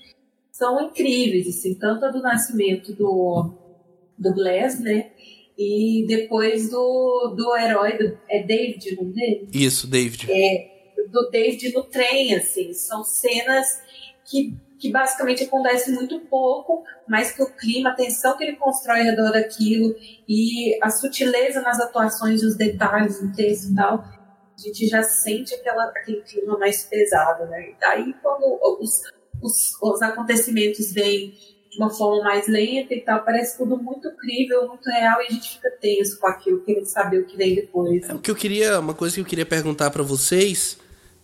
são 0.53 0.81
incríveis, 0.81 1.49
assim, 1.49 1.75
tanto 1.75 2.05
a 2.05 2.11
do 2.11 2.21
nascimento 2.21 2.93
do, 2.93 3.53
do 4.19 4.35
Glass, 4.35 4.81
né? 4.81 5.11
E 5.57 6.05
depois 6.07 6.71
do, 6.71 7.35
do 7.37 7.57
herói, 7.57 7.97
do, 7.99 8.19
é 8.29 8.43
David, 8.43 8.97
não 8.97 9.13
é 9.17 9.43
Isso, 9.53 9.87
David. 9.89 10.27
É, 10.31 10.93
do 11.11 11.31
David 11.31 11.73
no 11.73 11.83
trem, 11.85 12.35
assim, 12.35 12.73
são 12.73 13.03
cenas 13.03 13.81
que, 14.25 14.55
que 14.79 14.91
basicamente 14.91 15.45
acontecem 15.45 15.95
muito 15.95 16.21
pouco, 16.21 16.85
mas 17.07 17.33
que 17.33 17.43
o 17.43 17.51
clima, 17.51 17.91
a 17.91 17.95
tensão 17.95 18.37
que 18.37 18.45
ele 18.45 18.57
constrói 18.57 19.01
ao 19.01 19.05
redor 19.07 19.33
daquilo 19.33 19.95
e 20.29 20.79
a 20.83 20.91
sutileza 20.91 21.61
nas 21.61 21.81
atuações, 21.81 22.43
os 22.43 22.57
detalhes 22.57 23.21
no 23.21 23.35
texto 23.35 23.71
e 23.71 23.75
tal, 23.75 23.99
a 23.99 24.61
gente 24.61 24.87
já 24.87 25.03
sente 25.03 25.55
aquela, 25.55 25.85
aquele 25.85 26.23
clima 26.23 26.59
mais 26.59 26.85
pesado, 26.85 27.47
né? 27.47 27.71
E 27.71 27.77
daí 27.81 28.15
quando 28.23 28.59
os, 28.81 29.03
os, 29.43 29.83
os 29.83 30.03
acontecimentos 30.03 30.93
vêm 30.93 31.35
de 31.71 31.77
uma 31.79 31.91
forma 31.91 32.25
mais 32.25 32.49
lenta 32.49 32.95
e 32.95 33.01
tal, 33.01 33.25
parece 33.25 33.59
tudo 33.59 33.77
muito 33.77 34.11
crível, 34.17 34.69
muito 34.69 34.89
real 34.89 35.21
e 35.21 35.27
a 35.27 35.31
gente 35.31 35.57
fica 35.57 35.71
tenso 35.81 36.19
com 36.19 36.27
aquilo, 36.27 36.61
querendo 36.61 36.87
saber 36.87 37.21
o 37.21 37.27
que 37.27 37.37
vem 37.37 37.55
depois. 37.55 38.09
É, 38.09 38.15
o 38.15 38.19
que 38.19 38.31
eu 38.31 38.35
queria, 38.35 38.81
uma 38.81 38.95
coisa 38.95 39.17
que 39.17 39.21
eu 39.21 39.25
queria 39.25 39.47
perguntar 39.47 39.91
para 39.91 40.03
vocês 40.03 40.79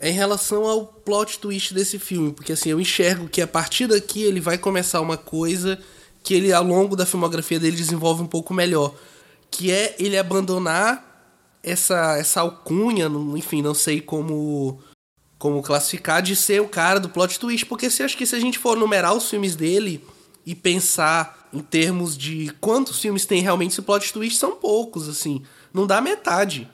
é 0.05 0.11
em 0.11 0.13
relação 0.13 0.67
ao 0.67 0.85
plot 0.87 1.39
twist 1.39 1.73
desse 1.73 1.99
filme, 1.99 2.31
porque 2.31 2.53
assim, 2.53 2.69
eu 2.69 2.81
enxergo 2.81 3.29
que 3.29 3.41
a 3.41 3.47
partir 3.47 3.87
daqui 3.87 4.23
ele 4.23 4.39
vai 4.39 4.59
começar 4.59 5.01
uma 5.01 5.17
coisa 5.17 5.79
que 6.23 6.35
ele 6.35 6.53
ao 6.53 6.63
longo 6.63 6.95
da 6.95 7.07
filmografia 7.07 7.59
dele 7.59 7.77
desenvolve 7.77 8.23
um 8.23 8.27
pouco 8.27 8.53
melhor, 8.53 8.95
que 9.51 9.71
é 9.71 9.97
ele 9.99 10.19
abandonar 10.19 11.59
essa 11.63 12.19
essa 12.19 12.43
alcunha, 12.43 13.11
enfim, 13.35 13.63
não 13.63 13.73
sei 13.73 14.01
como 14.01 14.79
como 15.39 15.63
classificar 15.63 16.21
de 16.21 16.37
ser 16.37 16.61
o 16.61 16.69
cara 16.69 17.01
do 17.01 17.09
plot 17.09 17.41
twist, 17.41 17.65
porque 17.65 17.89
se 17.89 18.03
acho 18.03 18.17
que 18.17 18.27
se 18.27 18.37
a 18.37 18.41
gente 18.41 18.59
for 18.59 18.77
numerar 18.77 19.15
os 19.15 19.29
filmes 19.31 19.57
dele, 19.57 20.05
e 20.47 20.55
pensar 20.55 21.49
em 21.53 21.61
termos 21.61 22.17
de 22.17 22.53
quantos 22.61 23.01
filmes 23.01 23.25
tem 23.25 23.41
realmente 23.41 23.73
esse 23.73 23.83
plot 23.83 24.13
twist, 24.13 24.39
são 24.39 24.57
poucos, 24.57 25.09
assim. 25.09 25.43
Não 25.73 25.87
dá 25.87 26.01
metade. 26.01 26.69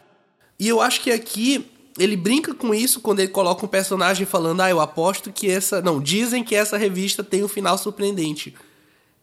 E 0.59 0.67
eu 0.67 0.81
acho 0.81 1.01
que 1.01 1.13
aqui 1.13 1.71
ele 2.01 2.17
brinca 2.17 2.55
com 2.55 2.75
isso 2.75 3.01
quando 3.01 3.21
ele 3.21 3.29
coloca 3.29 3.65
um 3.65 3.69
personagem 3.69 4.27
falando: 4.27 4.63
Ah, 4.63 4.71
eu 4.71 4.81
aposto 4.81 5.31
que 5.31 5.51
essa. 5.51 5.83
Não, 5.83 6.01
dizem 6.01 6.43
que 6.43 6.55
essa 6.55 6.79
revista 6.79 7.23
tem 7.23 7.45
um 7.45 7.49
final 7.49 7.77
surpreendente. 7.77 8.55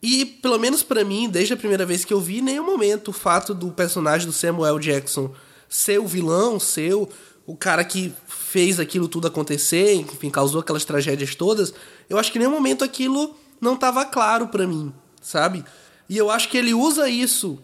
E, 0.01 0.25
pelo 0.25 0.59
menos 0.59 0.83
para 0.83 1.03
mim, 1.03 1.27
desde 1.27 1.53
a 1.53 1.57
primeira 1.57 1.83
vez 1.83 2.05
que 2.05 2.13
eu 2.13 2.21
vi, 2.21 2.37
em 2.37 2.43
nenhum 2.43 2.65
momento 2.65 3.07
o 3.09 3.13
fato 3.13 3.53
do 3.53 3.71
personagem 3.71 4.27
do 4.27 4.33
Samuel 4.33 4.77
Jackson 4.77 5.33
ser 5.67 5.99
o 5.99 6.05
vilão, 6.05 6.59
ser 6.59 6.93
o, 6.93 7.09
o 7.47 7.57
cara 7.57 7.83
que 7.83 8.13
fez 8.27 8.79
aquilo 8.79 9.07
tudo 9.07 9.27
acontecer, 9.27 9.95
enfim, 9.95 10.29
causou 10.29 10.61
aquelas 10.61 10.85
tragédias 10.85 11.33
todas, 11.33 11.73
eu 12.07 12.17
acho 12.19 12.31
que 12.31 12.37
em 12.37 12.41
nenhum 12.41 12.51
momento 12.51 12.83
aquilo 12.83 13.35
não 13.59 13.73
estava 13.73 14.05
claro 14.05 14.47
para 14.47 14.67
mim, 14.67 14.93
sabe? 15.19 15.65
E 16.07 16.15
eu 16.15 16.29
acho 16.29 16.47
que 16.47 16.57
ele 16.57 16.75
usa 16.75 17.09
isso 17.09 17.59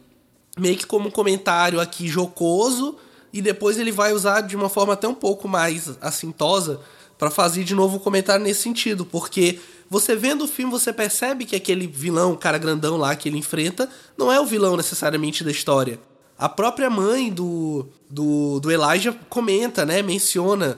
meio 0.57 0.75
que 0.75 0.87
como 0.87 1.07
um 1.07 1.11
comentário 1.11 1.79
aqui 1.79 2.07
jocoso 2.07 2.97
e 3.33 3.41
depois 3.41 3.79
ele 3.79 3.91
vai 3.91 4.13
usar 4.13 4.41
de 4.41 4.55
uma 4.55 4.69
forma 4.69 4.93
até 4.93 5.07
um 5.07 5.15
pouco 5.15 5.47
mais 5.47 5.97
assintosa 5.99 6.79
para 7.17 7.31
fazer 7.31 7.63
de 7.63 7.73
novo 7.73 7.97
um 7.97 7.99
comentário 7.99 8.43
nesse 8.43 8.61
sentido, 8.61 9.03
porque 9.03 9.59
você 9.89 10.15
vendo 10.15 10.43
o 10.43 10.47
filme 10.47 10.71
você 10.71 10.93
percebe 10.93 11.45
que 11.45 11.55
aquele 11.55 11.87
vilão, 11.87 12.33
o 12.33 12.37
cara 12.37 12.57
grandão 12.57 12.95
lá 12.95 13.15
que 13.15 13.27
ele 13.27 13.37
enfrenta, 13.37 13.89
não 14.17 14.31
é 14.31 14.39
o 14.39 14.45
vilão 14.45 14.77
necessariamente 14.77 15.43
da 15.43 15.51
história. 15.51 15.99
A 16.37 16.47
própria 16.47 16.89
mãe 16.89 17.31
do, 17.31 17.87
do, 18.09 18.59
do 18.59 18.71
Elijah 18.71 19.15
comenta, 19.29 19.85
né, 19.85 20.01
menciona 20.01 20.77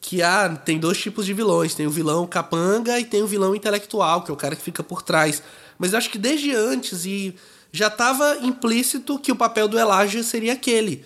que 0.00 0.22
ah, 0.22 0.48
tem 0.64 0.78
dois 0.78 0.98
tipos 0.98 1.26
de 1.26 1.34
vilões. 1.34 1.74
Tem 1.74 1.86
o 1.86 1.90
vilão 1.90 2.26
capanga 2.26 2.98
e 2.98 3.04
tem 3.04 3.22
o 3.22 3.26
vilão 3.26 3.54
intelectual, 3.54 4.22
que 4.22 4.30
é 4.30 4.34
o 4.34 4.36
cara 4.36 4.54
que 4.54 4.62
fica 4.62 4.82
por 4.82 5.02
trás. 5.02 5.42
Mas 5.78 5.92
eu 5.92 5.98
acho 5.98 6.10
que 6.10 6.18
desde 6.18 6.54
antes 6.54 7.04
e 7.04 7.34
já 7.72 7.88
estava 7.88 8.38
implícito 8.40 9.18
que 9.18 9.32
o 9.32 9.36
papel 9.36 9.68
do 9.68 9.78
Elijah 9.78 10.22
seria 10.22 10.52
aquele. 10.52 11.04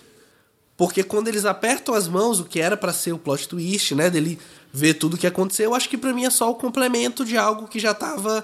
Porque 0.81 1.03
quando 1.03 1.27
eles 1.27 1.45
apertam 1.45 1.93
as 1.93 2.07
mãos, 2.07 2.39
o 2.39 2.43
que 2.43 2.59
era 2.59 2.75
para 2.75 2.91
ser 2.91 3.13
o 3.13 3.19
plot 3.19 3.47
twist, 3.47 3.93
né, 3.93 4.09
dele 4.09 4.39
ver 4.73 4.95
tudo 4.95 5.13
o 5.13 5.17
que 5.17 5.27
aconteceu, 5.27 5.65
eu 5.65 5.75
acho 5.75 5.87
que 5.87 5.95
para 5.95 6.11
mim 6.11 6.25
é 6.25 6.29
só 6.31 6.49
o 6.49 6.55
complemento 6.55 7.23
de 7.23 7.37
algo 7.37 7.67
que 7.67 7.77
já 7.77 7.91
estava 7.91 8.43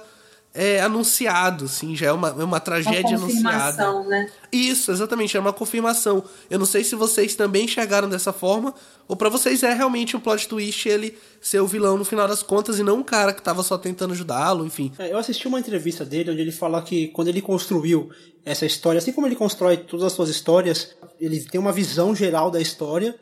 é, 0.58 0.82
anunciado, 0.82 1.66
assim, 1.66 1.96
já 1.96 2.08
é 2.08 2.12
uma, 2.12 2.30
é 2.30 2.44
uma 2.44 2.60
tragédia 2.60 3.16
uma 3.16 3.28
anunciada. 3.28 4.04
Né? 4.06 4.28
Isso, 4.52 4.92
exatamente, 4.92 5.38
é 5.38 5.40
uma 5.40 5.54
confirmação. 5.54 6.24
Eu 6.50 6.58
não 6.58 6.66
sei 6.66 6.84
se 6.84 6.96
vocês 6.96 7.36
também 7.36 7.66
enxergaram 7.66 8.10
dessa 8.10 8.34
forma, 8.34 8.74
ou 9.08 9.16
para 9.16 9.30
vocês 9.30 9.62
é 9.62 9.72
realmente 9.72 10.18
um 10.18 10.20
plot 10.20 10.48
twist 10.48 10.90
ele 10.90 11.16
ser 11.40 11.60
o 11.60 11.68
vilão 11.68 11.96
no 11.96 12.04
final 12.04 12.28
das 12.28 12.42
contas 12.42 12.80
e 12.80 12.84
não 12.84 12.98
um 12.98 13.04
cara 13.04 13.34
que 13.34 13.42
tava 13.42 13.62
só 13.62 13.78
tentando 13.78 14.14
ajudá-lo, 14.14 14.66
enfim. 14.66 14.92
É, 14.98 15.14
eu 15.14 15.20
assisti 15.20 15.48
uma 15.48 15.60
entrevista 15.60 16.04
dele 16.04 16.32
onde 16.32 16.42
ele 16.42 16.52
fala 16.52 16.82
que 16.82 17.10
quando 17.10 17.28
ele 17.28 17.40
construiu 17.42 18.10
essa 18.44 18.66
história, 18.66 18.98
assim 18.98 19.12
como 19.12 19.28
ele 19.28 19.36
constrói 19.36 19.78
todas 19.78 20.08
as 20.08 20.14
suas 20.14 20.28
histórias, 20.28 20.96
ele 21.22 21.40
tem 21.40 21.62
uma 21.62 21.72
visão 21.72 22.16
geral 22.16 22.50
da 22.50 22.60
história, 22.60 23.16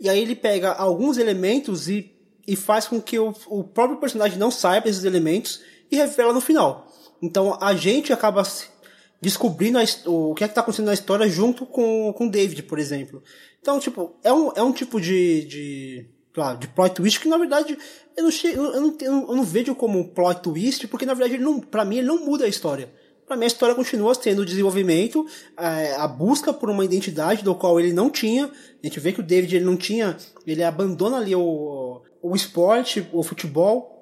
e 0.00 0.08
aí 0.08 0.22
ele 0.22 0.34
pega 0.34 0.72
alguns 0.72 1.18
elementos 1.18 1.86
e, 1.86 2.10
e 2.46 2.56
faz 2.56 2.88
com 2.88 2.98
que 2.98 3.18
o, 3.18 3.34
o 3.48 3.62
próprio 3.62 4.00
personagem 4.00 4.38
não 4.38 4.50
saiba 4.50 4.88
esses 4.88 5.04
elementos 5.04 5.60
e 5.90 5.96
revela 5.96 6.32
no 6.32 6.40
final. 6.40 6.86
Então 7.20 7.58
a 7.60 7.74
gente 7.74 8.12
acaba 8.12 8.42
descobrindo 9.20 9.78
a, 9.78 9.82
o 10.06 10.34
que 10.34 10.44
é 10.44 10.48
que 10.48 10.54
tá 10.54 10.60
acontecendo 10.60 10.86
na 10.86 10.94
história 10.94 11.28
junto 11.28 11.66
com, 11.66 12.14
o 12.18 12.30
David, 12.30 12.62
por 12.64 12.78
exemplo. 12.78 13.22
Então, 13.60 13.80
tipo, 13.80 14.16
é 14.22 14.32
um, 14.32 14.52
é 14.54 14.62
um 14.62 14.72
tipo 14.72 15.00
de, 15.00 15.44
de, 15.44 16.10
de 16.58 16.68
plot 16.68 16.94
twist 16.94 17.20
que, 17.20 17.28
na 17.28 17.36
verdade, 17.36 17.76
eu 18.16 18.24
não, 18.24 18.30
eu, 18.50 18.80
não, 18.80 18.96
eu 19.00 19.36
não 19.36 19.44
vejo 19.44 19.74
como 19.74 19.98
um 19.98 20.04
plot 20.04 20.40
twist, 20.42 20.86
porque, 20.86 21.04
na 21.04 21.14
verdade, 21.14 21.34
ele 21.34 21.44
não, 21.44 21.60
pra 21.60 21.84
mim, 21.84 21.98
ele 21.98 22.06
não 22.06 22.24
muda 22.24 22.44
a 22.44 22.48
história. 22.48 22.92
Pra 23.26 23.36
mim, 23.36 23.44
a 23.44 23.48
história 23.48 23.74
continua 23.74 24.14
tendo 24.16 24.46
desenvolvimento, 24.46 25.26
é, 25.58 25.94
a 25.96 26.08
busca 26.08 26.50
por 26.50 26.70
uma 26.70 26.84
identidade 26.84 27.42
do 27.44 27.54
qual 27.54 27.78
ele 27.78 27.92
não 27.92 28.08
tinha. 28.08 28.46
A 28.46 28.86
gente 28.86 29.00
vê 29.00 29.12
que 29.12 29.20
o 29.20 29.22
David 29.22 29.56
ele 29.56 29.64
não 29.66 29.76
tinha, 29.76 30.16
ele 30.46 30.62
abandona 30.62 31.18
ali 31.18 31.34
o, 31.34 32.00
o 32.22 32.34
esporte, 32.34 33.06
o 33.12 33.22
futebol, 33.22 33.97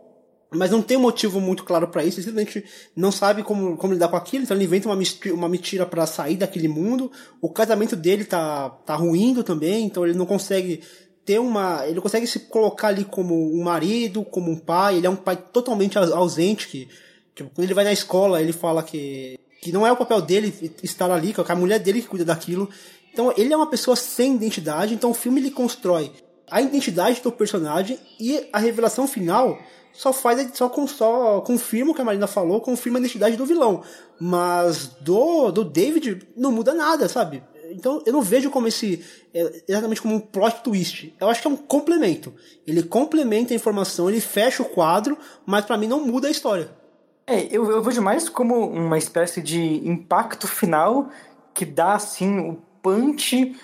mas 0.57 0.71
não 0.71 0.83
tem 0.83 0.97
um 0.97 1.01
motivo 1.01 1.41
muito 1.41 1.65
claro 1.65 1.89
para 1.89 2.05
isso, 2.05 2.19
ele 2.19 2.27
simplesmente 2.27 2.65
não 2.95 3.13
sabe 3.13 3.43
como, 3.43 3.77
como 3.77 3.93
lidar 3.93 4.09
com 4.09 4.17
aquilo, 4.17 4.45
então 4.45 4.57
ele 4.57 4.65
inventa 4.65 4.89
uma, 4.89 4.99
uma 5.33 5.49
mentira 5.49 5.87
para 5.87 6.07
sair 6.07 6.37
daquele 6.37 6.69
mundo. 6.69 7.11
O 7.41 7.49
casamento 7.49 7.95
dele 7.95 8.25
tá, 8.25 8.71
tá 8.71 8.95
ruindo 8.95 9.43
também, 9.43 9.85
então 9.85 10.05
ele 10.05 10.17
não 10.17 10.27
consegue 10.27 10.83
ter 11.25 11.41
uma. 11.41 11.87
Ele 11.87 12.01
consegue 12.01 12.27
se 12.27 12.41
colocar 12.41 12.89
ali 12.89 13.05
como 13.05 13.53
um 13.53 13.63
marido, 13.63 14.25
como 14.25 14.51
um 14.51 14.57
pai, 14.57 14.97
ele 14.97 15.07
é 15.07 15.11
um 15.11 15.17
pai 15.17 15.37
totalmente 15.37 15.99
ausente, 15.99 16.69
que 16.69 16.89
tipo, 17.35 17.51
quando 17.51 17.65
ele 17.65 17.75
vai 17.75 17.85
na 17.85 17.93
escola, 17.93 18.41
ele 18.41 18.53
fala 18.53 18.83
que, 18.83 19.39
que 19.61 19.73
não 19.73 19.87
é 19.87 19.93
o 19.93 19.97
papel 19.97 20.23
dele 20.23 20.55
estar 20.83 21.11
ali, 21.11 21.35
que 21.35 21.41
é 21.41 21.45
a 21.49 21.57
mulher 21.57 21.81
dele 21.81 22.01
que 22.01 22.09
cuida 22.09 22.25
daquilo. 22.25 22.71
Então 23.13 23.33
ele 23.37 23.53
é 23.53 23.57
uma 23.57 23.69
pessoa 23.69 23.97
sem 23.97 24.35
identidade, 24.37 24.95
então 24.95 25.11
o 25.11 25.15
filme 25.15 25.41
ele 25.41 25.51
constrói 25.51 26.13
a 26.51 26.63
identidade 26.63 27.21
do 27.21 27.33
personagem 27.33 27.99
e 28.21 28.47
a 28.53 28.59
revelação 28.59 29.09
final 29.09 29.59
só 29.97 30.13
faz 30.13 30.51
só, 30.55 30.73
só 30.87 31.41
confirma 31.41 31.93
o 31.93 31.95
que 31.95 32.03
a 32.03 32.05
Marina 32.05 32.27
falou, 32.27 32.61
confirma 32.61 32.99
a 32.99 33.01
identidade 33.01 33.37
do 33.37 33.47
vilão. 33.47 33.83
Mas 34.21 34.87
do, 35.01 35.51
do 35.51 35.65
David 35.65 36.29
não 36.37 36.53
muda 36.53 36.75
nada, 36.75 37.09
sabe? 37.09 37.43
Então 37.71 38.03
eu 38.07 38.13
não 38.13 38.23
vejo 38.23 38.51
como 38.51 38.69
esse. 38.69 39.05
É, 39.35 39.63
exatamente 39.67 40.03
como 40.03 40.15
um 40.15 40.21
plot 40.21 40.63
twist. 40.63 41.15
Eu 41.21 41.29
acho 41.29 41.41
que 41.41 41.49
é 41.49 41.51
um 41.51 41.57
complemento. 41.57 42.33
Ele 42.67 42.83
complementa 42.83 43.53
a 43.53 43.57
informação, 43.57 44.09
ele 44.09 44.21
fecha 44.21 44.63
o 44.63 44.67
quadro, 44.67 45.19
mas 45.45 45.65
para 45.65 45.77
mim 45.77 45.87
não 45.87 46.05
muda 46.05 46.29
a 46.29 46.31
história. 46.31 46.71
É, 47.27 47.49
eu, 47.51 47.71
eu 47.71 47.83
vejo 47.83 48.01
mais 48.01 48.29
como 48.29 48.69
uma 48.69 48.99
espécie 48.99 49.43
de 49.43 49.87
impacto 49.89 50.47
final 50.47 51.11
que 51.53 51.65
dá 51.65 51.95
assim 51.95 52.39
o 52.39 52.59
punch 52.83 53.57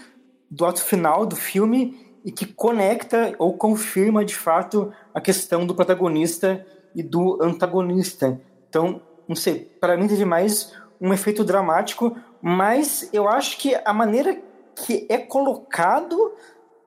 do 0.51 0.65
ato 0.65 0.83
final 0.83 1.25
do 1.25 1.37
filme 1.37 2.12
e 2.25 2.31
que 2.31 2.47
conecta 2.47 3.35
ou 3.39 3.57
confirma 3.57 4.25
de 4.25 4.35
fato 4.35 4.93
a 5.15 5.21
questão 5.21 5.67
do 5.67 5.75
protagonista 5.75 6.65
e 6.95 7.03
do 7.03 7.43
antagonista. 7.43 8.41
Então, 8.69 9.01
não 9.27 9.37
sei, 9.37 9.71
para 9.81 9.97
mim 9.97 10.07
teve 10.07 10.25
mais 10.25 10.73
um 11.01 11.13
efeito 11.13 11.45
dramático, 11.45 12.17
mas 12.41 13.09
eu 13.13 13.29
acho 13.29 13.59
que 13.59 13.77
a 13.85 13.93
maneira 13.93 14.41
que 14.75 15.07
é 15.09 15.19
colocado, 15.19 16.33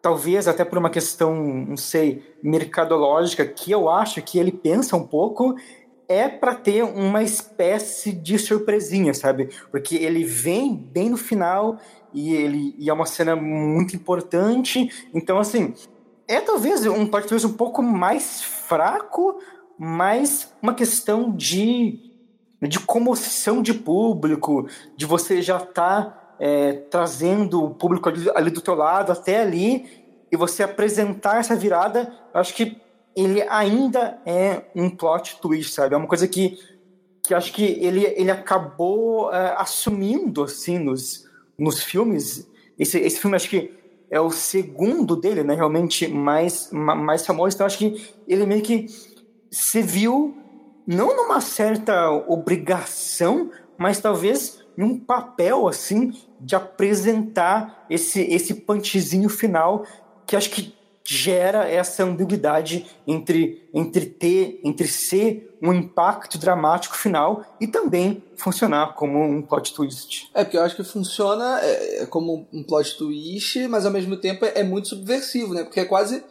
talvez 0.01 0.47
até 0.47 0.63
por 0.63 0.77
uma 0.77 0.89
questão, 0.89 1.35
não 1.35 1.77
sei, 1.77 2.35
mercadológica, 2.41 3.45
que 3.45 3.71
eu 3.71 3.89
acho 3.89 4.21
que 4.21 4.39
ele 4.39 4.51
pensa 4.51 4.95
um 4.95 5.05
pouco, 5.05 5.55
é 6.07 6.27
para 6.29 6.55
ter 6.55 6.83
uma 6.83 7.23
espécie 7.23 8.11
de 8.11 8.37
surpresinha, 8.37 9.13
sabe? 9.13 9.49
Porque 9.71 9.95
ele 9.95 10.23
vem 10.23 10.75
bem 10.75 11.09
no 11.09 11.17
final 11.17 11.79
e 12.15 12.33
ele 12.33 12.73
e 12.79 12.89
é 12.89 12.93
uma 12.93 13.05
cena 13.05 13.35
muito 13.35 13.95
importante. 13.95 14.89
Então, 15.13 15.37
assim, 15.37 15.73
é 16.27 16.39
talvez 16.39 16.85
um 16.85 17.05
plot 17.05 17.27
twist 17.27 17.45
um 17.45 17.53
pouco 17.53 17.83
mais 17.83 18.41
fraco, 18.41 19.39
mas 19.77 20.51
uma 20.61 20.73
questão 20.73 21.31
de, 21.31 21.99
de 22.61 22.79
comoção 22.79 23.61
de 23.61 23.73
público, 23.73 24.67
de 24.95 25.05
você 25.05 25.41
já 25.41 25.59
tá, 25.59 26.35
é, 26.39 26.73
trazendo 26.89 27.63
o 27.63 27.75
público 27.75 28.07
ali, 28.07 28.29
ali, 28.33 28.49
do 28.49 28.61
teu 28.61 28.75
lado, 28.75 29.11
até 29.11 29.41
ali, 29.41 29.85
e 30.31 30.37
você 30.37 30.63
apresentar 30.63 31.39
essa 31.39 31.55
virada, 31.55 32.11
acho 32.33 32.53
que 32.55 32.81
ele 33.15 33.41
ainda 33.43 34.19
é 34.25 34.63
um 34.75 34.89
plot 34.89 35.39
twist, 35.41 35.73
sabe? 35.73 35.95
É 35.95 35.97
uma 35.97 36.07
coisa 36.07 36.27
que, 36.27 36.57
que 37.23 37.33
acho 37.33 37.53
que 37.53 37.63
ele, 37.63 38.05
ele 38.05 38.31
acabou 38.31 39.33
é, 39.33 39.53
assumindo, 39.57 40.43
assim, 40.43 40.79
nos, 40.79 41.24
nos 41.57 41.83
filmes, 41.83 42.47
esse, 42.77 42.99
esse 42.99 43.19
filme 43.19 43.35
acho 43.35 43.49
que 43.49 43.71
é 44.09 44.19
o 44.19 44.29
segundo 44.29 45.15
dele, 45.15 45.43
né, 45.43 45.55
realmente 45.55 46.07
mais, 46.07 46.69
mais 46.71 47.25
famoso, 47.25 47.55
então 47.55 47.65
acho 47.65 47.77
que 47.77 48.13
ele 48.27 48.45
meio 48.45 48.61
que 48.61 48.87
se 49.49 49.81
viu 49.81 50.37
não 50.85 51.15
numa 51.15 51.41
certa 51.41 52.11
obrigação, 52.11 53.49
mas 53.77 53.99
talvez 53.99 54.63
em 54.77 54.83
um 54.83 54.99
papel 54.99 55.67
assim 55.67 56.13
de 56.39 56.55
apresentar 56.55 57.85
esse 57.89 58.21
esse 58.21 58.53
punchzinho 58.53 59.29
final 59.29 59.85
que 60.27 60.35
acho 60.35 60.49
que 60.51 60.74
gera 61.07 61.69
essa 61.69 62.03
ambiguidade 62.03 62.87
entre, 63.05 63.69
entre 63.71 64.07
ter, 64.07 64.59
entre 64.63 64.87
ser 64.87 65.55
um 65.61 65.71
impacto 65.71 66.37
dramático 66.39 66.97
final 66.97 67.45
e 67.61 67.67
também 67.67 68.23
funcionar 68.35 68.95
como 68.95 69.21
um 69.21 69.41
plot 69.41 69.73
twist. 69.73 70.29
É, 70.33 70.43
porque 70.43 70.57
eu 70.57 70.63
acho 70.63 70.75
que 70.75 70.83
funciona 70.83 71.59
é, 71.61 72.01
é 72.01 72.05
como 72.07 72.47
um 72.51 72.63
plot 72.63 72.97
twist, 72.97 73.67
mas 73.67 73.85
ao 73.85 73.91
mesmo 73.91 74.17
tempo 74.17 74.45
é, 74.45 74.53
é 74.55 74.63
muito 74.63 74.89
subversivo, 74.89 75.53
né? 75.53 75.63
Porque 75.63 75.79
é 75.79 75.85
quase 75.85 76.23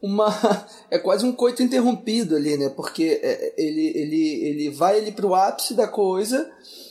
uma 0.00 0.28
é 0.88 0.98
quase 0.98 1.26
um 1.26 1.32
coito 1.32 1.62
interrompido 1.62 2.36
ali, 2.36 2.56
né? 2.56 2.68
Porque 2.68 3.20
ele, 3.56 3.92
ele, 3.96 4.44
ele 4.44 4.70
vai 4.70 4.98
ele 4.98 5.10
pro 5.10 5.34
ápice 5.34 5.74
da 5.74 5.88
coisa, 5.88 6.48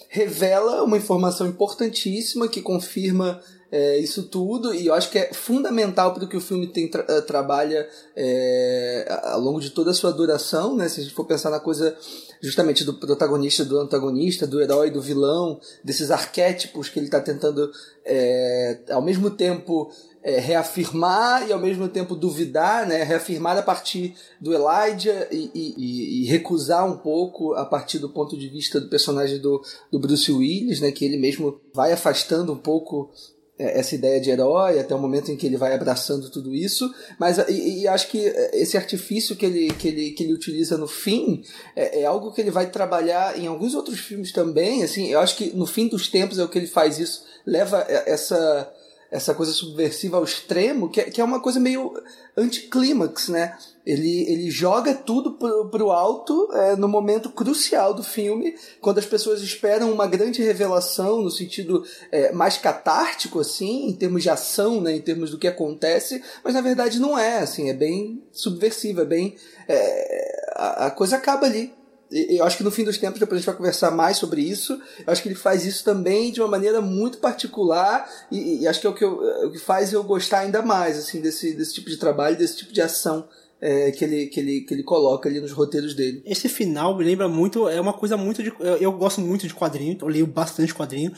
revela 0.10 0.84
uma 0.84 0.98
informação 0.98 1.48
importantíssima 1.48 2.50
que 2.50 2.62
confirma 2.62 3.42
é, 3.78 3.98
isso 4.00 4.24
tudo, 4.24 4.74
e 4.74 4.88
eu 4.88 4.94
acho 4.94 5.10
que 5.10 5.20
é 5.20 5.34
fundamental 5.34 6.14
para 6.14 6.24
o 6.24 6.30
que 6.30 6.38
o 6.38 6.42
filme 6.42 6.66
tem 6.66 6.88
tra 6.88 7.06
eh, 7.10 7.20
trabalha 7.20 7.86
é, 8.16 9.06
ao 9.24 9.42
longo 9.42 9.60
de 9.60 9.72
toda 9.72 9.92
a 9.92 9.94
sua 9.94 10.14
duração, 10.14 10.78
né? 10.78 10.88
Se 10.88 11.02
a 11.02 11.04
gente 11.04 11.14
for 11.14 11.26
pensar 11.26 11.50
na 11.50 11.60
coisa 11.60 11.94
justamente 12.42 12.86
do 12.86 12.94
protagonista, 12.94 13.66
do 13.66 13.78
antagonista, 13.78 14.48
do 14.48 14.62
herói, 14.62 14.90
do 14.90 15.02
vilão, 15.02 15.60
desses 15.84 16.10
arquétipos 16.10 16.88
que 16.88 17.00
ele 17.00 17.08
está 17.08 17.20
tentando 17.20 17.70
é, 18.06 18.80
ao 18.92 19.02
mesmo 19.02 19.30
tempo 19.30 19.92
é, 20.24 20.40
reafirmar 20.40 21.48
e 21.48 21.52
ao 21.52 21.60
mesmo 21.60 21.90
tempo 21.90 22.16
duvidar, 22.16 22.88
né? 22.88 23.04
reafirmar 23.04 23.58
a 23.58 23.62
partir 23.62 24.16
do 24.40 24.54
Elijah 24.54 25.28
e, 25.30 25.52
e, 25.54 26.24
e, 26.24 26.26
recusar 26.28 26.84
um 26.90 26.98
pouco 26.98 27.54
a 27.54 27.66
partir 27.66 28.00
do 28.00 28.10
ponto 28.10 28.38
de 28.38 28.48
vista 28.48 28.80
do 28.80 28.88
personagem 28.88 29.38
do, 29.40 29.62
do 29.92 30.00
Bruce 30.00 30.32
Willis, 30.32 30.80
né? 30.80 30.92
que 30.92 31.04
ele 31.04 31.18
mesmo 31.18 31.60
vai 31.74 31.92
afastando 31.92 32.54
um 32.54 32.58
pouco 32.58 33.12
essa 33.58 33.96
ideia 33.96 34.20
de 34.20 34.30
herói 34.30 34.80
até 34.80 34.94
o 34.94 35.00
momento 35.00 35.32
em 35.32 35.38
que 35.38 35.46
ele 35.46 35.56
vai 35.56 35.74
abraçando 35.74 36.30
tudo 36.30 36.54
isso 36.54 36.94
mas 37.18 37.38
e, 37.48 37.82
e, 37.82 37.88
acho 37.88 38.10
que 38.10 38.18
esse 38.54 38.76
artifício 38.76 39.36
que 39.36 39.46
ele, 39.46 39.74
que 39.76 39.88
ele, 39.88 40.12
que 40.12 40.24
ele 40.24 40.34
utiliza 40.34 40.78
no 40.78 40.88
fim 40.88 41.44
é, 41.76 42.02
é, 42.02 42.06
algo 42.06 42.34
que 42.34 42.42
ele 42.42 42.52
vai 42.52 42.70
trabalhar 42.70 43.40
em 43.40 43.48
alguns 43.48 43.74
outros 43.74 44.00
filmes 44.00 44.32
também 44.32 44.84
assim 44.84 45.08
eu 45.08 45.20
acho 45.20 45.38
que 45.38 45.56
no 45.56 45.66
fim 45.66 45.88
dos 45.88 46.10
tempos 46.10 46.38
é 46.38 46.44
o 46.44 46.50
que 46.50 46.58
ele 46.58 46.68
faz 46.68 47.00
isso 47.00 47.24
leva 47.46 47.86
essa 47.88 48.74
essa 49.12 49.34
coisa 49.34 49.54
subversiva 49.54 50.18
ao 50.18 50.24
extremo, 50.24 50.90
que 50.90 51.00
é, 51.00 51.04
que 51.06 51.22
é 51.22 51.24
uma 51.24 51.40
coisa 51.40 51.60
meio 51.60 51.94
anticlímax, 52.36 53.30
né? 53.30 53.58
Ele, 53.86 54.30
ele 54.30 54.50
joga 54.50 54.94
tudo 54.94 55.34
pro, 55.34 55.70
pro 55.70 55.92
alto 55.92 56.50
é, 56.54 56.76
no 56.76 56.88
momento 56.88 57.30
crucial 57.30 57.94
do 57.94 58.04
filme, 58.04 58.56
quando 58.82 58.98
as 58.98 59.06
pessoas 59.06 59.42
esperam 59.42 59.92
uma 59.92 60.08
grande 60.08 60.42
revelação 60.42 61.22
no 61.22 61.30
sentido 61.30 61.86
é, 62.12 62.32
mais 62.32 62.58
catártico, 62.58 63.40
assim, 63.40 63.88
em 63.88 63.94
termos 63.94 64.24
de 64.24 64.30
ação, 64.30 64.82
né, 64.82 64.96
em 64.96 65.02
termos 65.02 65.30
do 65.30 65.38
que 65.38 65.48
acontece, 65.48 66.24
mas 66.44 66.54
na 66.54 66.62
verdade 66.62 67.00
não 67.00 67.18
é, 67.18 67.40
assim, 67.40 67.70
é 67.70 67.74
bem 67.74 68.24
subversivo, 68.32 69.02
é 69.02 69.06
bem... 69.06 69.36
É, 69.68 70.52
a, 70.56 70.86
a 70.88 70.92
coisa 70.92 71.18
acaba 71.18 71.46
ali 71.46 71.72
eu 72.12 72.46
acho 72.46 72.58
que 72.58 72.64
no 72.64 72.72
fim 72.72 72.84
dos 72.84 72.98
tempos, 72.98 73.20
depois 73.20 73.38
a 73.38 73.40
gente 73.40 73.48
vai 73.48 73.56
conversar 73.56 73.92
mais 73.92 74.18
sobre 74.18 74.42
isso. 74.42 74.80
Eu 75.06 75.12
acho 75.12 75.22
que 75.22 75.28
ele 75.28 75.36
faz 75.36 75.66
isso 75.66 75.84
também 75.84 76.32
de 76.32 76.40
uma 76.40 76.48
maneira 76.48 76.80
muito 76.80 77.18
particular 77.18 78.10
e, 78.32 78.62
e 78.62 78.68
acho 78.68 78.80
que 78.80 78.88
é 78.88 78.90
o 78.90 78.94
que, 78.94 79.04
eu, 79.04 79.24
é 79.24 79.46
o 79.48 79.52
que 79.52 79.60
faz 79.60 79.92
eu 79.92 80.04
gostar 80.04 80.40
ainda 80.40 80.62
mais 80.62 80.98
assim 80.98 81.20
desse, 81.20 81.54
desse 81.54 81.74
tipo 81.74 81.90
de 81.90 81.98
trabalho, 81.98 82.38
desse 82.38 82.58
tipo 82.58 82.72
de 82.72 82.82
ação 82.82 83.28
é, 83.66 83.92
que, 83.92 84.06
ele, 84.06 84.28
que, 84.28 84.40
ele, 84.40 84.62
que 84.62 84.74
ele 84.76 84.84
coloca 84.84 85.28
ali 85.28 85.40
nos 85.40 85.52
roteiros 85.52 85.96
dele. 85.96 86.22
Esse 86.24 86.48
final 86.48 86.96
me 86.96 87.04
lembra 87.04 87.28
muito, 87.28 87.68
é 87.68 87.82
uma 87.82 87.94
coisa 87.94 88.16
muito 88.16 88.44
de. 88.44 88.54
Eu, 88.60 88.76
eu 88.78 88.92
gosto 88.92 89.20
muito 89.22 89.48
de 89.48 89.56
quadrinho, 89.56 89.98
eu 90.00 90.08
leio 90.08 90.28
bastante 90.28 90.72
quadrinho. 90.72 91.12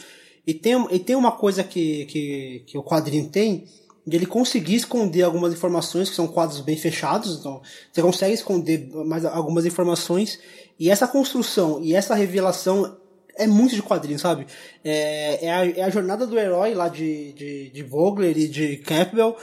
E 0.46 0.54
tem, 0.54 0.88
e 0.90 0.98
tem 0.98 1.18
uma 1.18 1.34
coisa 1.34 1.62
que, 1.62 2.06
que, 2.06 2.64
que 2.66 2.78
o 2.78 2.84
quadrinho 2.84 3.28
tem, 3.28 3.66
de 4.06 4.16
ele 4.16 4.26
conseguir 4.26 4.76
esconder 4.76 5.24
algumas 5.24 5.52
informações, 5.52 6.10
que 6.10 6.16
são 6.16 6.26
quadros 6.26 6.62
bem 6.62 6.78
fechados, 6.78 7.38
então 7.38 7.62
você 7.92 8.02
consegue 8.02 8.34
esconder 8.34 8.90
mais 8.94 9.26
algumas 9.26 9.66
informações 9.66 10.40
e 10.80 10.90
essa 10.90 11.06
construção 11.06 11.82
e 11.84 11.94
essa 11.94 12.16
revelação 12.16 12.96
é 13.36 13.46
muito 13.46 13.76
de 13.76 13.84
quadrinho, 13.84 14.18
sabe? 14.18 14.48
É, 14.86 15.48
é, 15.48 15.52
a, 15.52 15.66
é 15.66 15.84
a 15.84 15.90
jornada 15.90 16.26
do 16.26 16.40
herói 16.40 16.74
lá 16.74 16.88
de, 16.88 17.34
de, 17.34 17.70
de 17.72 17.84
Vogler 17.84 18.38
e 18.38 18.48
de 18.48 18.78
Campbell, 18.78 19.36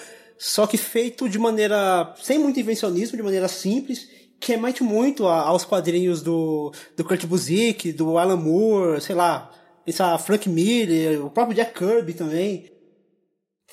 só 0.47 0.67
que 0.67 0.77
feito 0.77 1.27
de 1.27 1.39
maneira. 1.39 2.15
sem 2.23 2.39
muito 2.39 2.61
invencionismo, 2.61 3.17
de 3.17 3.23
maneira 3.23 3.49
simples, 3.49 4.07
que 4.39 4.53
remete 4.53 4.83
muito 4.85 5.27
a, 5.27 5.41
aos 5.41 5.65
quadrinhos 5.65 6.21
do, 6.21 6.71
do 6.95 7.03
Kurt 7.03 7.25
Busiek, 7.25 7.91
do 7.95 8.19
Alan 8.19 8.37
Moore, 8.37 9.01
sei 9.01 9.15
lá. 9.15 9.51
essa 9.87 10.19
Frank 10.19 10.47
Miller, 10.47 11.25
o 11.25 11.31
próprio 11.31 11.57
Jack 11.57 11.73
Kirby 11.73 12.13
também, 12.13 12.71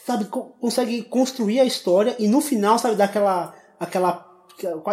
sabe, 0.05 0.23
consegue 0.61 1.03
construir 1.03 1.59
a 1.59 1.65
história 1.65 2.15
e 2.17 2.25
no 2.29 2.39
final, 2.39 2.79
sabe, 2.79 2.95
dar 2.95 3.05
aquela, 3.05 3.53
aquela 3.77 4.25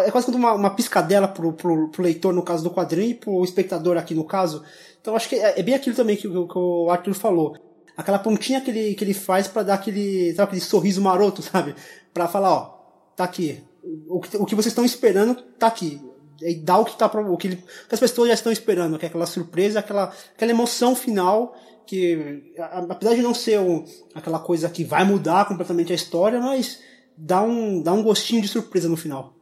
é 0.05 0.11
quase 0.11 0.27
como 0.27 0.37
uma, 0.37 0.55
uma 0.55 0.71
piscadela 0.71 1.29
pro, 1.29 1.53
pro, 1.53 1.91
pro, 1.91 2.03
leitor 2.03 2.35
no 2.35 2.43
caso 2.43 2.65
do 2.65 2.73
quadrinho 2.73 3.11
e 3.11 3.15
pro 3.15 3.45
espectador 3.45 3.97
aqui 3.97 4.17
no 4.17 4.25
caso. 4.25 4.65
Então 5.01 5.15
acho 5.15 5.29
que 5.29 5.37
é, 5.37 5.61
é 5.61 5.63
bem 5.63 5.77
aquilo 5.77 5.95
também 5.95 6.17
que, 6.17 6.23
que, 6.23 6.29
que, 6.29 6.59
o 6.59 6.91
Arthur 6.91 7.15
falou. 7.15 7.57
Aquela 7.99 8.19
pontinha 8.19 8.61
que 8.61 8.71
ele, 8.71 8.95
que 8.95 9.05
ele 9.05 9.13
faz 9.13 9.47
para 9.47 9.65
dar 9.65 9.75
aquele, 9.75 10.33
sabe, 10.35 10.45
aquele 10.49 10.61
sorriso 10.63 11.03
maroto, 11.03 11.43
sabe? 11.43 11.75
Pra 12.15 12.29
falar, 12.29 12.53
ó, 12.53 12.79
tá 13.15 13.25
aqui. 13.25 13.63
O 14.09 14.21
que, 14.21 14.37
o 14.37 14.47
que 14.47 14.55
vocês 14.55 14.73
estão 14.73 14.85
esperando 14.85 15.35
tá 15.59 15.67
aqui 15.67 16.01
e 16.41 16.55
dá 16.55 16.79
o 16.79 16.85
que, 16.85 16.97
tá, 16.97 17.07
o 17.07 17.37
que, 17.37 17.49
ele, 17.49 17.57
que 17.57 17.95
as 17.95 18.01
pessoas 18.01 18.29
já 18.29 18.35
estão 18.35 18.53
esperando, 18.53 18.99
que 18.99 19.05
é 19.05 19.09
aquela 19.09 19.27
surpresa, 19.27 19.81
aquela, 19.81 20.13
aquela 20.35 20.51
emoção 20.51 20.95
final 20.95 21.57
que, 21.87 22.53
apesar 22.89 23.15
de 23.15 23.23
não 23.23 23.35
ser 23.35 23.59
um, 23.59 23.85
aquela 24.15 24.39
coisa 24.39 24.69
que 24.69 24.85
vai 24.85 25.05
mudar 25.05 25.47
completamente 25.47 25.91
a 25.91 25.97
história, 25.97 26.39
mas 26.39 26.81
dá 27.17 27.43
um, 27.43 27.83
dá 27.83 27.93
um 27.93 28.03
gostinho 28.03 28.43
de 28.43 28.49
surpresa 28.49 28.89
no 28.89 28.97
final. 28.97 29.35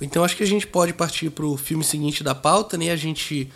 Então 0.00 0.24
acho 0.24 0.36
que 0.36 0.42
a 0.42 0.46
gente 0.46 0.66
pode 0.66 0.94
partir 0.94 1.30
para 1.30 1.46
o 1.46 1.56
filme 1.56 1.84
seguinte 1.84 2.24
da 2.24 2.34
pauta, 2.34 2.76
né? 2.76 2.90
A 2.90 2.96
gente, 2.96 3.52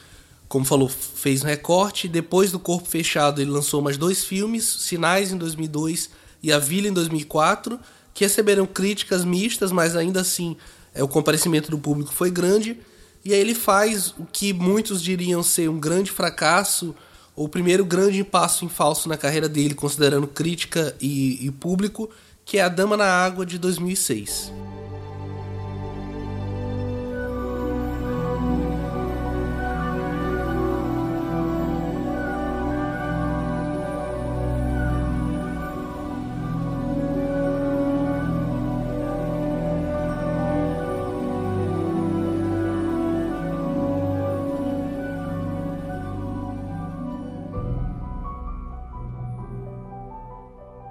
como 0.49 0.65
falou, 0.65 0.89
fez 0.89 1.43
um 1.43 1.47
recorte. 1.47 2.09
Depois 2.09 2.53
do 2.53 2.59
Corpo 2.59 2.89
Fechado, 2.89 3.41
ele 3.41 3.51
lançou 3.51 3.83
mais 3.83 3.97
dois 3.97 4.25
filmes: 4.25 4.65
Sinais 4.65 5.33
em 5.33 5.37
2002 5.37 6.11
e 6.43 6.53
A 6.53 6.59
Vila 6.59 6.89
em 6.89 6.93
2004, 6.93 7.79
que 8.15 8.25
receberam 8.25 8.67
críticas 8.67 9.25
mistas, 9.25 9.73
mas 9.73 9.97
ainda 9.97 10.21
assim 10.21 10.57
é, 10.95 11.03
o 11.03 11.09
comparecimento 11.09 11.71
do 11.71 11.79
público 11.79 12.13
foi 12.13 12.31
grande. 12.31 12.79
E 13.25 13.35
aí 13.35 13.41
ele 13.41 13.55
faz 13.55 14.15
o 14.19 14.27
que 14.31 14.53
muitos 14.53 15.03
diriam 15.03 15.43
ser 15.43 15.69
um 15.69 15.81
grande 15.81 16.13
fracasso, 16.13 16.95
ou 17.35 17.47
o 17.47 17.49
primeiro 17.49 17.85
grande 17.85 18.23
passo 18.23 18.65
em 18.65 18.69
falso 18.69 19.09
na 19.09 19.17
carreira 19.17 19.49
dele, 19.49 19.75
considerando 19.75 20.27
crítica 20.27 20.95
e, 21.01 21.45
e 21.45 21.51
público, 21.51 22.09
que 22.45 22.59
é 22.59 22.63
A 22.63 22.69
Dama 22.69 22.97
na 22.97 23.07
Água 23.07 23.45
de 23.45 23.59
2006. 23.59 24.53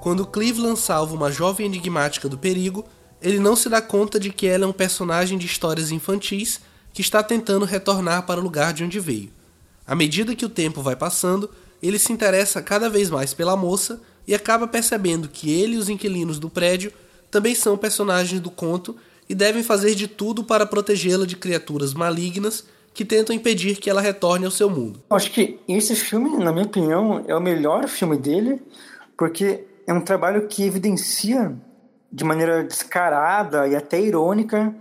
Quando 0.05 0.23
Cleveland 0.23 0.79
salva 0.79 1.15
uma 1.15 1.31
jovem 1.31 1.65
enigmática 1.65 2.29
do 2.29 2.37
perigo, 2.37 2.85
ele 3.19 3.39
não 3.39 3.55
se 3.55 3.67
dá 3.67 3.81
conta 3.81 4.19
de 4.19 4.29
que 4.29 4.45
ela 4.45 4.63
é 4.63 4.67
um 4.67 4.71
personagem 4.71 5.35
de 5.35 5.47
histórias 5.47 5.89
infantis 5.89 6.61
que 6.93 7.01
está 7.01 7.23
tentando 7.23 7.65
retornar 7.65 8.23
para 8.23 8.39
o 8.39 8.43
lugar 8.43 8.71
de 8.71 8.83
onde 8.83 8.99
veio. 8.99 9.31
À 9.83 9.95
medida 9.95 10.35
que 10.35 10.45
o 10.45 10.49
tempo 10.49 10.79
vai 10.83 10.95
passando, 10.95 11.49
ele 11.81 11.97
se 11.97 12.13
interessa 12.13 12.61
cada 12.61 12.87
vez 12.87 13.09
mais 13.09 13.33
pela 13.33 13.57
moça 13.57 13.99
e 14.27 14.35
acaba 14.35 14.67
percebendo 14.67 15.27
que 15.27 15.49
ele 15.49 15.73
e 15.73 15.79
os 15.79 15.89
inquilinos 15.89 16.37
do 16.37 16.51
prédio 16.51 16.93
também 17.31 17.55
são 17.55 17.75
personagens 17.75 18.39
do 18.39 18.51
conto 18.51 18.95
e 19.27 19.33
devem 19.33 19.63
fazer 19.63 19.95
de 19.95 20.07
tudo 20.07 20.43
para 20.43 20.67
protegê-la 20.67 21.25
de 21.25 21.35
criaturas 21.35 21.95
malignas 21.95 22.63
que 22.93 23.03
tentam 23.03 23.35
impedir 23.35 23.77
que 23.77 23.89
ela 23.89 24.01
retorne 24.01 24.45
ao 24.45 24.51
seu 24.51 24.69
mundo. 24.69 25.01
Acho 25.09 25.31
que 25.31 25.57
esse 25.67 25.95
filme, 25.95 26.37
na 26.37 26.51
minha 26.51 26.67
opinião, 26.67 27.25
é 27.27 27.35
o 27.35 27.41
melhor 27.41 27.87
filme 27.87 28.19
dele, 28.19 28.61
porque 29.17 29.65
é 29.87 29.93
um 29.93 30.01
trabalho 30.01 30.47
que 30.47 30.63
evidencia 30.63 31.55
de 32.11 32.23
maneira 32.23 32.63
descarada 32.63 33.67
e 33.67 33.75
até 33.75 33.99
irônica 33.99 34.73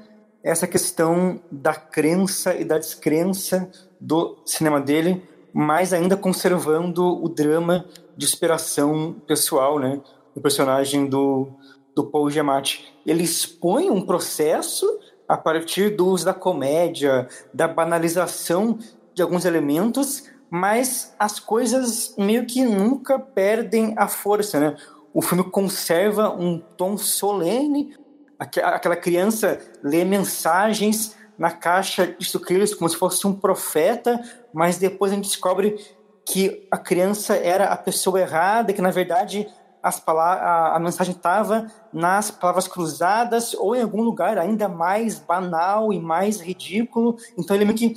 essa 0.42 0.66
questão 0.66 1.40
da 1.50 1.74
crença 1.74 2.54
e 2.54 2.64
da 2.64 2.78
descrença 2.78 3.68
do 3.98 4.36
cinema 4.44 4.80
dele, 4.80 5.26
mas 5.52 5.92
ainda 5.92 6.16
conservando 6.16 7.02
o 7.02 7.28
drama 7.28 7.86
de 8.16 8.26
inspiração 8.26 9.16
pessoal, 9.26 9.78
né? 9.78 10.00
O 10.34 10.40
personagem 10.40 11.06
do, 11.06 11.48
do 11.94 12.04
Paul 12.04 12.30
Giamatti. 12.30 12.92
Ele 13.06 13.22
expõe 13.22 13.90
um 13.90 14.04
processo 14.04 14.86
a 15.26 15.36
partir 15.36 15.96
do 15.96 16.06
uso 16.08 16.26
da 16.26 16.34
comédia, 16.34 17.26
da 17.52 17.66
banalização 17.66 18.78
de 19.14 19.22
alguns 19.22 19.44
elementos, 19.44 20.28
mas 20.50 21.14
as 21.18 21.40
coisas 21.40 22.14
meio 22.18 22.46
que 22.46 22.62
nunca 22.62 23.18
perdem 23.18 23.94
a 23.96 24.06
força, 24.06 24.60
né? 24.60 24.76
O 25.14 25.22
filme 25.22 25.44
conserva 25.44 26.28
um 26.30 26.58
tom 26.58 26.98
solene. 26.98 27.96
Aquela 28.36 28.96
criança 28.96 29.60
lê 29.80 30.04
mensagens 30.04 31.16
na 31.38 31.52
caixa 31.52 32.06
de 32.06 32.24
sucrilhos 32.24 32.74
como 32.74 32.90
se 32.90 32.96
fosse 32.96 33.24
um 33.26 33.32
profeta, 33.32 34.20
mas 34.52 34.76
depois 34.76 35.12
a 35.12 35.14
gente 35.14 35.28
descobre 35.28 35.78
que 36.26 36.66
a 36.70 36.76
criança 36.76 37.36
era 37.36 37.66
a 37.66 37.76
pessoa 37.76 38.20
errada, 38.20 38.72
que 38.72 38.82
na 38.82 38.90
verdade 38.90 39.46
as 39.80 40.00
palavras, 40.00 40.42
a, 40.42 40.76
a 40.76 40.80
mensagem 40.80 41.14
estava 41.14 41.70
nas 41.92 42.30
palavras 42.30 42.66
cruzadas 42.66 43.54
ou 43.54 43.76
em 43.76 43.82
algum 43.82 44.02
lugar 44.02 44.36
ainda 44.36 44.68
mais 44.68 45.18
banal 45.20 45.92
e 45.92 46.00
mais 46.00 46.40
ridículo. 46.40 47.16
Então 47.38 47.54
ele 47.54 47.64
meio 47.64 47.76
que 47.76 47.94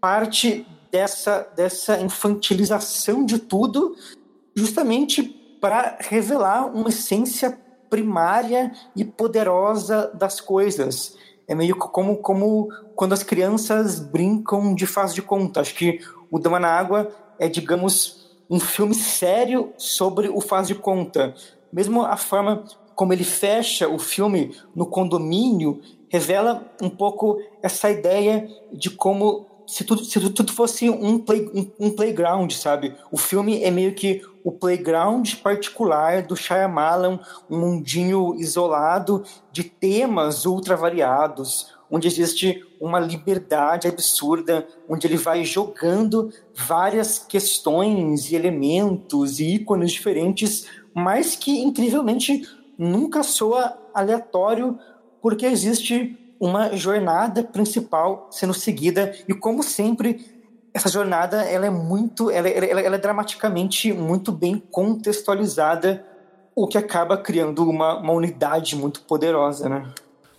parte 0.00 0.66
dessa, 0.90 1.46
dessa 1.56 2.00
infantilização 2.00 3.24
de 3.24 3.38
tudo, 3.38 3.96
justamente 4.54 5.43
para 5.64 5.96
revelar 5.98 6.66
uma 6.66 6.90
essência 6.90 7.58
primária 7.88 8.70
e 8.94 9.02
poderosa 9.02 10.10
das 10.12 10.38
coisas. 10.38 11.16
É 11.48 11.54
meio 11.54 11.74
como, 11.74 12.18
como 12.18 12.68
quando 12.94 13.14
as 13.14 13.22
crianças 13.22 13.98
brincam 13.98 14.74
de 14.74 14.84
faz 14.84 15.14
de 15.14 15.22
conta. 15.22 15.62
Acho 15.62 15.74
que 15.74 16.00
o 16.30 16.38
Dama 16.38 16.60
na 16.60 16.68
Água 16.68 17.10
é, 17.38 17.48
digamos, 17.48 18.30
um 18.50 18.60
filme 18.60 18.94
sério 18.94 19.72
sobre 19.78 20.28
o 20.28 20.38
faz 20.38 20.68
de 20.68 20.74
conta. 20.74 21.34
Mesmo 21.72 22.02
a 22.02 22.18
forma 22.18 22.64
como 22.94 23.14
ele 23.14 23.24
fecha 23.24 23.88
o 23.88 23.98
filme 23.98 24.54
no 24.76 24.84
condomínio 24.84 25.80
revela 26.10 26.62
um 26.78 26.90
pouco 26.90 27.40
essa 27.62 27.90
ideia 27.90 28.46
de 28.70 28.90
como 28.90 29.46
se 29.66 29.82
tudo, 29.82 30.04
se 30.04 30.20
tudo 30.28 30.52
fosse 30.52 30.90
um, 30.90 31.18
play, 31.18 31.50
um, 31.54 31.86
um, 31.86 31.90
playground, 31.90 32.52
sabe? 32.52 32.94
O 33.10 33.16
filme 33.16 33.62
é 33.62 33.70
meio 33.70 33.94
que 33.94 34.20
o 34.44 34.52
playground 34.52 35.36
particular 35.36 36.22
do 36.22 36.36
Shyamalan, 36.36 37.18
um 37.50 37.58
mundinho 37.58 38.34
isolado 38.34 39.24
de 39.50 39.64
temas 39.64 40.44
ultra 40.44 40.76
variados, 40.76 41.72
onde 41.90 42.06
existe 42.06 42.62
uma 42.78 43.00
liberdade 43.00 43.88
absurda, 43.88 44.68
onde 44.86 45.06
ele 45.06 45.16
vai 45.16 45.44
jogando 45.44 46.30
várias 46.54 47.18
questões 47.18 48.30
e 48.30 48.36
elementos 48.36 49.40
e 49.40 49.54
ícones 49.54 49.92
diferentes, 49.92 50.66
mas 50.92 51.34
que 51.34 51.62
incrivelmente 51.62 52.46
nunca 52.76 53.22
soa 53.22 53.78
aleatório, 53.94 54.78
porque 55.22 55.46
existe 55.46 56.18
uma 56.38 56.76
jornada 56.76 57.42
principal 57.42 58.28
sendo 58.30 58.52
seguida 58.52 59.14
e 59.26 59.32
como 59.32 59.62
sempre 59.62 60.33
essa 60.74 60.88
jornada 60.88 61.42
ela 61.42 61.66
é 61.66 61.70
muito 61.70 62.30
ela, 62.30 62.48
ela, 62.48 62.80
ela 62.80 62.96
é 62.96 62.98
dramaticamente 62.98 63.92
muito 63.92 64.32
bem 64.32 64.62
contextualizada 64.70 66.04
o 66.54 66.66
que 66.66 66.76
acaba 66.76 67.16
criando 67.16 67.68
uma, 67.68 67.96
uma 67.98 68.12
unidade 68.12 68.76
muito 68.76 69.00
poderosa 69.02 69.68
né 69.68 69.94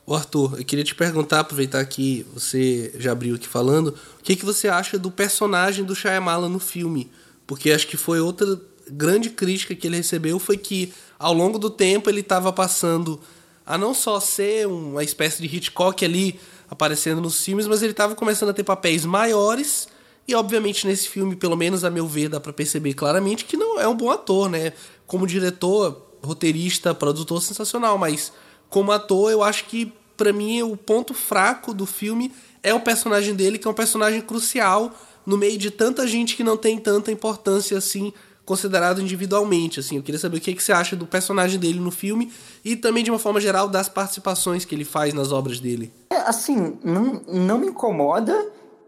Ô 0.07 0.14
Arthur, 0.14 0.60
eu 0.60 0.64
queria 0.64 0.84
te 0.84 0.94
perguntar, 0.94 1.40
aproveitar 1.40 1.84
que 1.84 2.28
você 2.32 2.94
já 2.95 3.12
abriu 3.12 3.34
aqui 3.34 3.48
falando, 3.48 3.88
o 4.20 4.22
que, 4.22 4.36
que 4.36 4.45
você 4.45 4.68
acha 4.68 4.99
do 4.99 5.10
personagem 5.10 5.84
do 5.84 5.95
Shyamalan 5.95 6.48
no 6.48 6.60
filme? 6.60 7.10
Porque 7.48 7.72
acho 7.72 7.88
que 7.88 7.98
foi 7.98 8.20
outra 8.20 8.62
grande 8.88 9.32
crítica 9.32 9.74
que 9.74 9.88
ele 9.88 9.98
recebeu, 9.98 10.38
foi 10.38 10.57
que 10.57 10.94
ao 11.18 11.34
longo 11.34 11.57
do 11.57 11.72
tempo 11.72 12.07
ele 12.07 12.20
estava 12.20 12.53
passando 12.53 13.20
a 13.66 13.80
não 13.80 13.95
só 13.95 14.20
ser 14.20 14.68
uma 14.68 15.03
espécie 15.03 15.41
de 15.41 15.57
Hitchcock 15.57 16.06
ali 16.06 16.40
aparecendo 16.70 17.20
nos 17.20 17.44
filmes, 17.44 17.66
mas 17.66 17.82
ele 17.82 17.91
estava 17.91 18.14
começando 18.14 18.49
a 18.49 18.53
ter 18.53 18.64
papéis 18.64 19.06
maiores. 19.06 19.88
E 20.27 20.34
obviamente 20.34 20.88
nesse 20.88 21.07
filme, 21.07 21.35
pelo 21.35 21.56
menos 21.56 21.84
a 21.84 21.89
meu 21.89 22.07
ver, 22.07 22.30
dá 22.30 22.39
para 22.39 22.52
perceber 22.52 22.93
claramente 22.93 23.45
que 23.45 23.56
não 23.56 23.80
é 23.80 23.88
um 23.88 23.95
bom 23.95 24.10
ator, 24.10 24.49
né? 24.49 24.73
Como 25.06 25.27
diretor, 25.27 26.06
roteirista, 26.23 26.95
produtor 26.95 27.41
sensacional, 27.41 27.97
mas 27.97 28.34
como 28.69 28.91
ator, 28.91 29.31
eu 29.31 29.43
acho 29.43 29.65
que 29.65 29.93
para 30.18 30.34
mim 30.34 30.61
o 30.64 30.76
ponto 30.76 31.14
fraco 31.14 31.73
do 31.73 31.85
filme 31.85 32.31
é 32.64 32.73
o 32.73 32.80
personagem 32.80 33.35
dele, 33.35 33.60
que 33.60 33.68
é 33.68 33.72
um 33.72 33.76
personagem 33.76 34.22
crucial 34.22 34.91
no 35.26 35.38
meio 35.38 35.57
de 35.57 35.69
tanta 35.69 36.07
gente 36.07 36.35
que 36.35 36.43
não 36.43 36.57
tem 36.57 36.77
tanta 36.77 37.11
importância 37.11 37.77
assim 37.77 38.11
considerado 38.45 39.02
individualmente, 39.02 39.80
assim. 39.80 39.97
Eu 39.97 40.03
queria 40.03 40.19
saber 40.19 40.38
o 40.38 40.41
que, 40.41 40.53
que 40.53 40.64
você 40.64 40.72
acha 40.72 40.95
do 40.95 41.06
personagem 41.06 41.60
dele 41.60 41.80
no 41.80 41.91
filme 41.91 42.31
e 42.64 42.76
também, 42.76 43.03
de 43.03 43.10
uma 43.10 43.19
forma 43.19 43.41
geral, 43.41 43.68
das 43.68 43.89
participações 43.89 44.64
que 44.64 44.76
ele 44.76 44.85
faz 44.85 45.14
nas 45.14 45.31
obras 45.31 45.60
dele. 45.60 45.91
É, 46.11 46.18
assim, 46.18 46.77
não, 46.84 47.22
não 47.27 47.57
me 47.57 47.68
incomoda. 47.68 48.34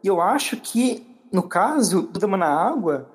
Eu 0.04 0.22
acho 0.22 0.58
que, 0.58 1.04
no 1.32 1.44
caso 1.44 2.04
do 2.04 2.20
Dama 2.20 2.38
na 2.38 2.48
Água, 2.48 3.10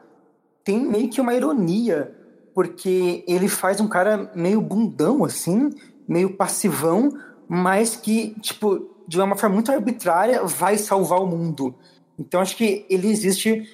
tem 0.64 0.78
meio 0.84 1.08
que 1.08 1.20
uma 1.20 1.34
ironia, 1.34 2.14
porque 2.54 3.24
ele 3.26 3.48
faz 3.48 3.80
um 3.80 3.88
cara 3.88 4.30
meio 4.34 4.60
bundão, 4.60 5.24
assim, 5.24 5.70
meio 6.06 6.36
passivão, 6.36 7.10
mas 7.48 7.96
que, 7.96 8.38
tipo, 8.40 8.90
de 9.08 9.20
uma 9.20 9.36
forma 9.36 9.54
muito 9.54 9.72
arbitrária, 9.72 10.44
vai 10.44 10.78
salvar 10.78 11.20
o 11.20 11.26
mundo. 11.26 11.74
Então 12.18 12.40
acho 12.40 12.56
que 12.56 12.86
ele 12.88 13.08
existe 13.08 13.66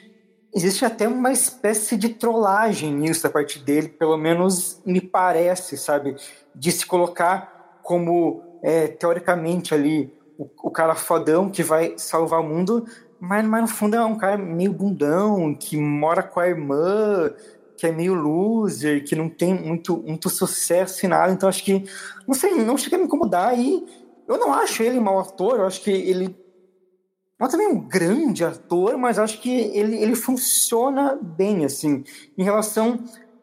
existe 0.55 0.85
até 0.85 1.07
uma 1.07 1.31
espécie 1.31 1.97
de 1.97 2.09
trollagem 2.09 2.93
nisso 2.93 3.23
da 3.23 3.31
parte 3.31 3.59
dele, 3.59 3.89
pelo 3.89 4.17
menos 4.17 4.81
me 4.85 5.01
parece, 5.01 5.77
sabe? 5.77 6.17
De 6.55 6.73
se 6.73 6.87
colocar 6.87 7.81
como, 7.83 8.43
é, 8.63 8.89
teoricamente, 8.89 9.75
ali, 9.75 10.13
o, 10.39 10.49
o, 10.65 10.71
cara 10.71 10.95
fodão 10.95 11.51
que 11.51 11.63
vai 11.63 11.95
salvar 11.97 12.41
o 12.41 12.45
mundo, 12.45 12.87
mas, 13.21 13.45
mas 13.45 13.63
no 13.63 13.69
fundo 13.69 13.97
é 13.97 14.05
um 14.05 14.17
cara 14.17 14.39
meio 14.39 14.73
bundão, 14.73 15.55
que 15.55 15.77
mora 15.77 16.23
com 16.23 16.41
a 16.41 16.49
irmã, 16.49 17.33
que 17.77 17.87
é 17.87 17.93
meio 17.93 18.15
loser, 18.15 19.05
que 19.05 19.17
não 19.17 19.29
tem 19.29 19.55
muito, 19.55 19.97
muito 19.99 20.29
sucesso 20.29 21.05
e 21.05 21.09
nada. 21.09 21.33
Então 21.33 21.49
acho 21.49 21.65
que, 21.65 21.85
não 22.27 22.35
sei, 22.35 22.55
não 22.55 22.77
chega 22.77 22.97
a 22.97 22.99
me 22.99 23.07
incomodar. 23.07 23.59
E 23.59 23.85
eu 24.27 24.39
não 24.39 24.53
acho 24.53 24.83
ele 24.83 25.01
mau 25.01 25.19
ator, 25.19 25.59
eu 25.59 25.67
acho 25.67 25.83
que 25.83 25.91
ele 25.91 26.37
não 27.39 27.47
é 27.47 27.51
também 27.51 27.69
um 27.69 27.81
grande 27.81 28.45
ator, 28.45 28.99
mas 28.99 29.19
acho 29.19 29.41
que 29.41 29.51
ele, 29.51 29.97
ele 29.97 30.17
funciona 30.17 31.17
bem, 31.21 31.65
assim. 31.65 32.03
Em 32.37 32.43
relação 32.43 32.99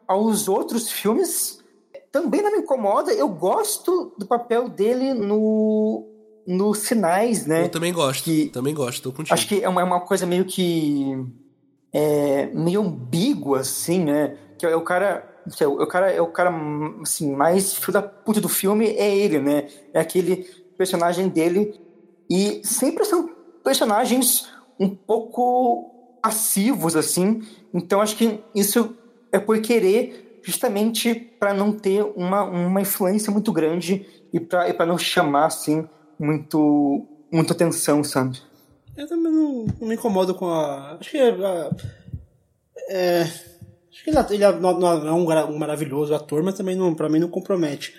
aos 0.06 0.48
outros 0.48 0.90
filmes, 0.90 1.64
também 2.12 2.42
não 2.42 2.52
me 2.52 2.58
incomoda. 2.58 3.12
Eu 3.12 3.28
gosto 3.28 4.12
do 4.18 4.26
papel 4.26 4.68
dele 4.68 5.14
no, 5.14 6.06
no 6.46 6.74
Sinais, 6.74 7.46
né? 7.46 7.64
Eu 7.64 7.68
também 7.68 7.92
gosto, 7.92 8.24
que, 8.24 8.46
também 8.48 8.74
gosto, 8.74 9.02
tô 9.02 9.12
contigo. 9.12 9.34
Acho 9.34 9.48
que 9.48 9.62
é 9.62 9.68
uma, 9.68 9.80
é 9.80 9.84
uma 9.84 10.00
coisa 10.00 10.24
meio 10.24 10.44
que... 10.44 11.26
É, 11.92 12.46
meio 12.52 12.82
ambígua, 12.82 13.60
assim, 13.60 14.04
né? 14.04 14.36
Que 14.58 14.66
é 14.66 14.76
o 14.76 14.82
cara... 14.82 15.32
É 15.60 15.66
o 15.66 15.86
cara, 15.86 16.10
é 16.10 16.20
o 16.20 16.26
cara 16.26 16.52
assim, 17.02 17.32
mais 17.32 17.74
filho 17.74 17.92
da 17.92 18.02
puta 18.02 18.40
do 18.40 18.48
filme, 18.48 18.86
é 18.86 19.16
ele, 19.16 19.38
né? 19.38 19.68
É 19.94 20.00
aquele 20.00 20.44
personagem 20.76 21.28
dele. 21.28 21.80
E 22.28 22.60
sempre 22.64 23.04
são 23.04 23.30
personagens 23.62 24.48
um 24.78 24.88
pouco 24.88 26.18
passivos, 26.20 26.96
assim. 26.96 27.42
Então 27.72 28.00
acho 28.00 28.16
que 28.16 28.40
isso 28.54 28.96
é 29.30 29.38
por 29.38 29.60
querer 29.60 30.40
justamente 30.42 31.14
para 31.14 31.54
não 31.54 31.72
ter 31.72 32.02
uma, 32.16 32.42
uma 32.42 32.80
influência 32.80 33.32
muito 33.32 33.52
grande 33.52 34.04
e 34.32 34.40
para 34.40 34.86
não 34.86 34.98
chamar, 34.98 35.46
assim, 35.46 35.88
muito, 36.18 37.06
muita 37.30 37.52
atenção, 37.52 38.02
sabe? 38.02 38.40
Eu 38.96 39.06
também 39.06 39.30
não, 39.30 39.66
não 39.80 39.88
me 39.88 39.94
incomodo 39.94 40.34
com 40.34 40.46
a. 40.46 40.96
Acho 40.98 41.10
que. 41.10 41.18
É, 41.18 41.70
é, 42.88 43.22
acho 43.22 44.04
que 44.04 44.10
ele, 44.10 44.44
é, 44.44 44.52
não, 44.52 44.78
não 44.78 45.08
é 45.08 45.12
um, 45.12 45.54
um, 45.54 45.58
maravilhoso 45.58 46.14
ator, 46.14 46.42
mas 46.42 46.54
também 46.54 46.74
não, 46.74 46.94
para 46.94 47.08
mim 47.08 47.18
não 47.18 47.28
compromete. 47.28 47.94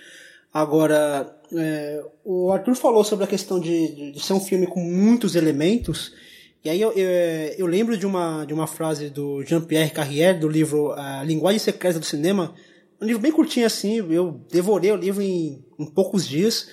Agora, 0.54 1.36
é, 1.56 2.04
o 2.24 2.52
Arthur 2.52 2.76
falou 2.76 3.04
sobre 3.04 3.26
a 3.26 3.28
questão 3.28 3.60
de, 3.60 4.12
de, 4.14 4.20
ser 4.20 4.34
um 4.34 4.40
filme 4.40 4.66
com 4.66 4.80
muitos 4.80 5.36
elementos, 5.36 6.14
e 6.64 6.70
aí 6.70 6.82
eu, 6.82 6.92
eu, 6.94 7.08
eu 7.58 7.68
lembro 7.68 7.96
de 7.96 8.06
uma, 8.08 8.46
de 8.46 8.54
uma 8.54 8.66
frase 8.66 9.10
do 9.10 9.44
Jean-Pierre 9.44 9.92
Carrière, 9.92 10.40
do 10.40 10.48
livro 10.48 10.94
A 10.94 11.24
Linguagem 11.24 11.60
Secreta 11.60 12.00
do 12.00 12.06
Cinema, 12.06 12.56
um 13.00 13.06
livro 13.06 13.22
bem 13.22 13.32
curtinho 13.32 13.68
assim, 13.68 13.98
eu 13.98 14.42
devorei 14.52 14.92
o 14.92 14.96
livro 14.96 15.22
em, 15.22 15.64
em 15.78 15.86
poucos 15.86 16.28
dias, 16.28 16.68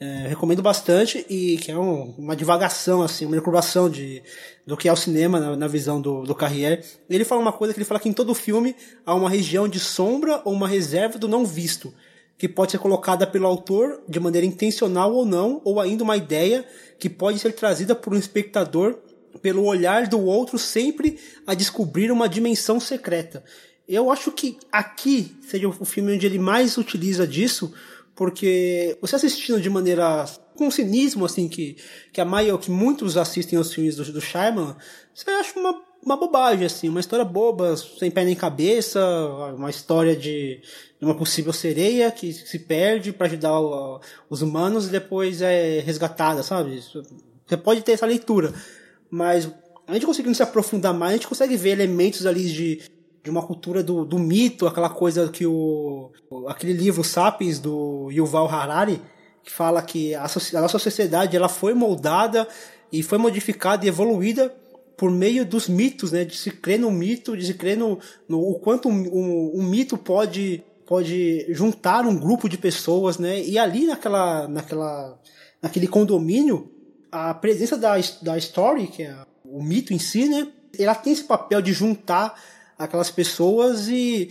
é, 0.00 0.28
recomendo 0.28 0.62
bastante, 0.62 1.26
e 1.28 1.56
que 1.58 1.72
é 1.72 1.76
um, 1.76 2.14
uma 2.16 2.36
divagação, 2.36 3.02
assim, 3.02 3.26
uma 3.26 3.34
recurvação 3.34 3.90
de, 3.90 4.22
do 4.66 4.76
que 4.76 4.88
é 4.88 4.92
o 4.92 4.96
cinema 4.96 5.40
na, 5.40 5.56
na 5.56 5.66
visão 5.66 6.00
do, 6.00 6.22
do 6.22 6.34
Carrière. 6.34 6.84
Ele 7.10 7.24
fala 7.24 7.40
uma 7.40 7.52
coisa 7.52 7.74
que 7.74 7.80
ele 7.80 7.84
fala 7.84 7.98
que 7.98 8.08
em 8.08 8.12
todo 8.12 8.34
filme 8.34 8.76
há 9.04 9.14
uma 9.14 9.28
região 9.28 9.66
de 9.68 9.80
sombra 9.80 10.40
ou 10.44 10.52
uma 10.52 10.68
reserva 10.68 11.18
do 11.18 11.26
não 11.26 11.44
visto, 11.44 11.92
que 12.36 12.48
pode 12.48 12.72
ser 12.72 12.78
colocada 12.78 13.26
pelo 13.26 13.46
autor 13.46 14.00
de 14.08 14.20
maneira 14.20 14.46
intencional 14.46 15.12
ou 15.12 15.26
não, 15.26 15.60
ou 15.64 15.80
ainda 15.80 16.04
uma 16.04 16.16
ideia 16.16 16.64
que 16.98 17.10
pode 17.10 17.40
ser 17.40 17.52
trazida 17.52 17.94
por 17.94 18.14
um 18.14 18.18
espectador 18.18 18.98
pelo 19.42 19.64
olhar 19.64 20.06
do 20.06 20.20
outro 20.20 20.58
sempre 20.58 21.18
a 21.46 21.54
descobrir 21.54 22.10
uma 22.10 22.28
dimensão 22.28 22.78
secreta. 22.78 23.42
Eu 23.88 24.10
acho 24.10 24.30
que 24.30 24.58
aqui 24.70 25.34
seja 25.48 25.68
o 25.68 25.84
filme 25.84 26.14
onde 26.14 26.26
ele 26.26 26.38
mais 26.38 26.76
utiliza 26.76 27.26
disso, 27.26 27.72
porque 28.18 28.98
você 29.00 29.14
assistindo 29.14 29.60
de 29.60 29.70
maneira 29.70 30.24
com 30.56 30.68
cinismo 30.72 31.24
assim 31.24 31.48
que 31.48 31.76
que 32.12 32.20
a 32.20 32.24
maior 32.24 32.58
que 32.58 32.68
muitos 32.68 33.16
assistem 33.16 33.56
aos 33.56 33.72
filmes 33.72 33.94
do, 33.94 34.12
do 34.12 34.20
Shyamalan, 34.20 34.76
você 35.14 35.30
acha 35.30 35.56
uma 35.56 35.86
uma 36.04 36.16
bobagem, 36.16 36.64
assim, 36.64 36.88
uma 36.88 37.00
história 37.00 37.24
boba, 37.24 37.76
sem 37.76 38.10
pé 38.10 38.24
nem 38.24 38.34
cabeça, 38.34 39.00
uma 39.56 39.68
história 39.68 40.14
de, 40.16 40.60
de 40.98 41.04
uma 41.04 41.14
possível 41.14 41.52
sereia 41.52 42.10
que 42.10 42.32
se 42.32 42.58
perde 42.60 43.12
para 43.12 43.26
ajudar 43.26 43.60
o, 43.60 44.00
os 44.30 44.40
humanos 44.40 44.86
e 44.86 44.90
depois 44.90 45.42
é 45.42 45.80
resgatada, 45.80 46.42
sabe? 46.42 46.80
Você 46.80 47.56
pode 47.56 47.82
ter 47.82 47.92
essa 47.92 48.06
leitura, 48.06 48.54
mas 49.10 49.50
a 49.88 49.92
gente 49.92 50.06
conseguindo 50.06 50.36
se 50.36 50.42
aprofundar 50.42 50.94
mais, 50.94 51.14
a 51.14 51.16
gente 51.16 51.28
consegue 51.28 51.56
ver 51.56 51.70
elementos 51.70 52.24
ali 52.24 52.48
de, 52.48 52.80
de 53.28 53.30
uma 53.30 53.42
cultura 53.42 53.82
do, 53.82 54.06
do 54.06 54.18
mito, 54.18 54.66
aquela 54.66 54.88
coisa 54.88 55.28
que 55.28 55.46
o. 55.46 56.10
aquele 56.48 56.72
livro 56.72 57.04
Sapiens 57.04 57.58
do 57.58 58.08
Yuval 58.10 58.48
Harari, 58.48 59.02
que 59.44 59.52
fala 59.52 59.82
que 59.82 60.14
a, 60.14 60.24
a 60.24 60.60
nossa 60.60 60.78
sociedade 60.78 61.36
ela 61.36 61.48
foi 61.48 61.74
moldada 61.74 62.48
e 62.90 63.02
foi 63.02 63.18
modificada 63.18 63.84
e 63.84 63.88
evoluída 63.88 64.48
por 64.96 65.10
meio 65.10 65.44
dos 65.44 65.68
mitos, 65.68 66.10
né? 66.10 66.24
De 66.24 66.34
se 66.36 66.50
crer 66.50 66.78
no 66.78 66.90
mito, 66.90 67.36
de 67.36 67.44
se 67.44 67.52
crer 67.52 67.76
no, 67.76 67.98
no 68.26 68.40
o 68.40 68.58
quanto 68.58 68.88
um, 68.88 68.92
um, 68.92 69.60
um, 69.60 69.62
mito 69.62 69.98
pode 69.98 70.64
pode 70.86 71.46
juntar 71.50 72.06
um 72.06 72.18
grupo 72.18 72.48
de 72.48 72.56
pessoas, 72.56 73.18
né? 73.18 73.42
E 73.42 73.58
ali 73.58 73.84
naquela 73.84 74.48
naquela 74.48 75.20
naquele 75.60 75.86
condomínio, 75.86 76.72
a 77.12 77.34
presença 77.34 77.76
da 77.76 77.96
da 78.22 78.38
story, 78.38 78.86
que 78.86 79.02
é 79.02 79.14
o 79.44 79.62
mito 79.62 79.92
em 79.92 79.98
si, 79.98 80.30
né? 80.30 80.48
Ela 80.78 80.94
tem 80.94 81.12
esse 81.12 81.24
papel 81.24 81.60
de 81.60 81.74
juntar 81.74 82.34
aquelas 82.78 83.10
pessoas 83.10 83.88
e 83.88 84.30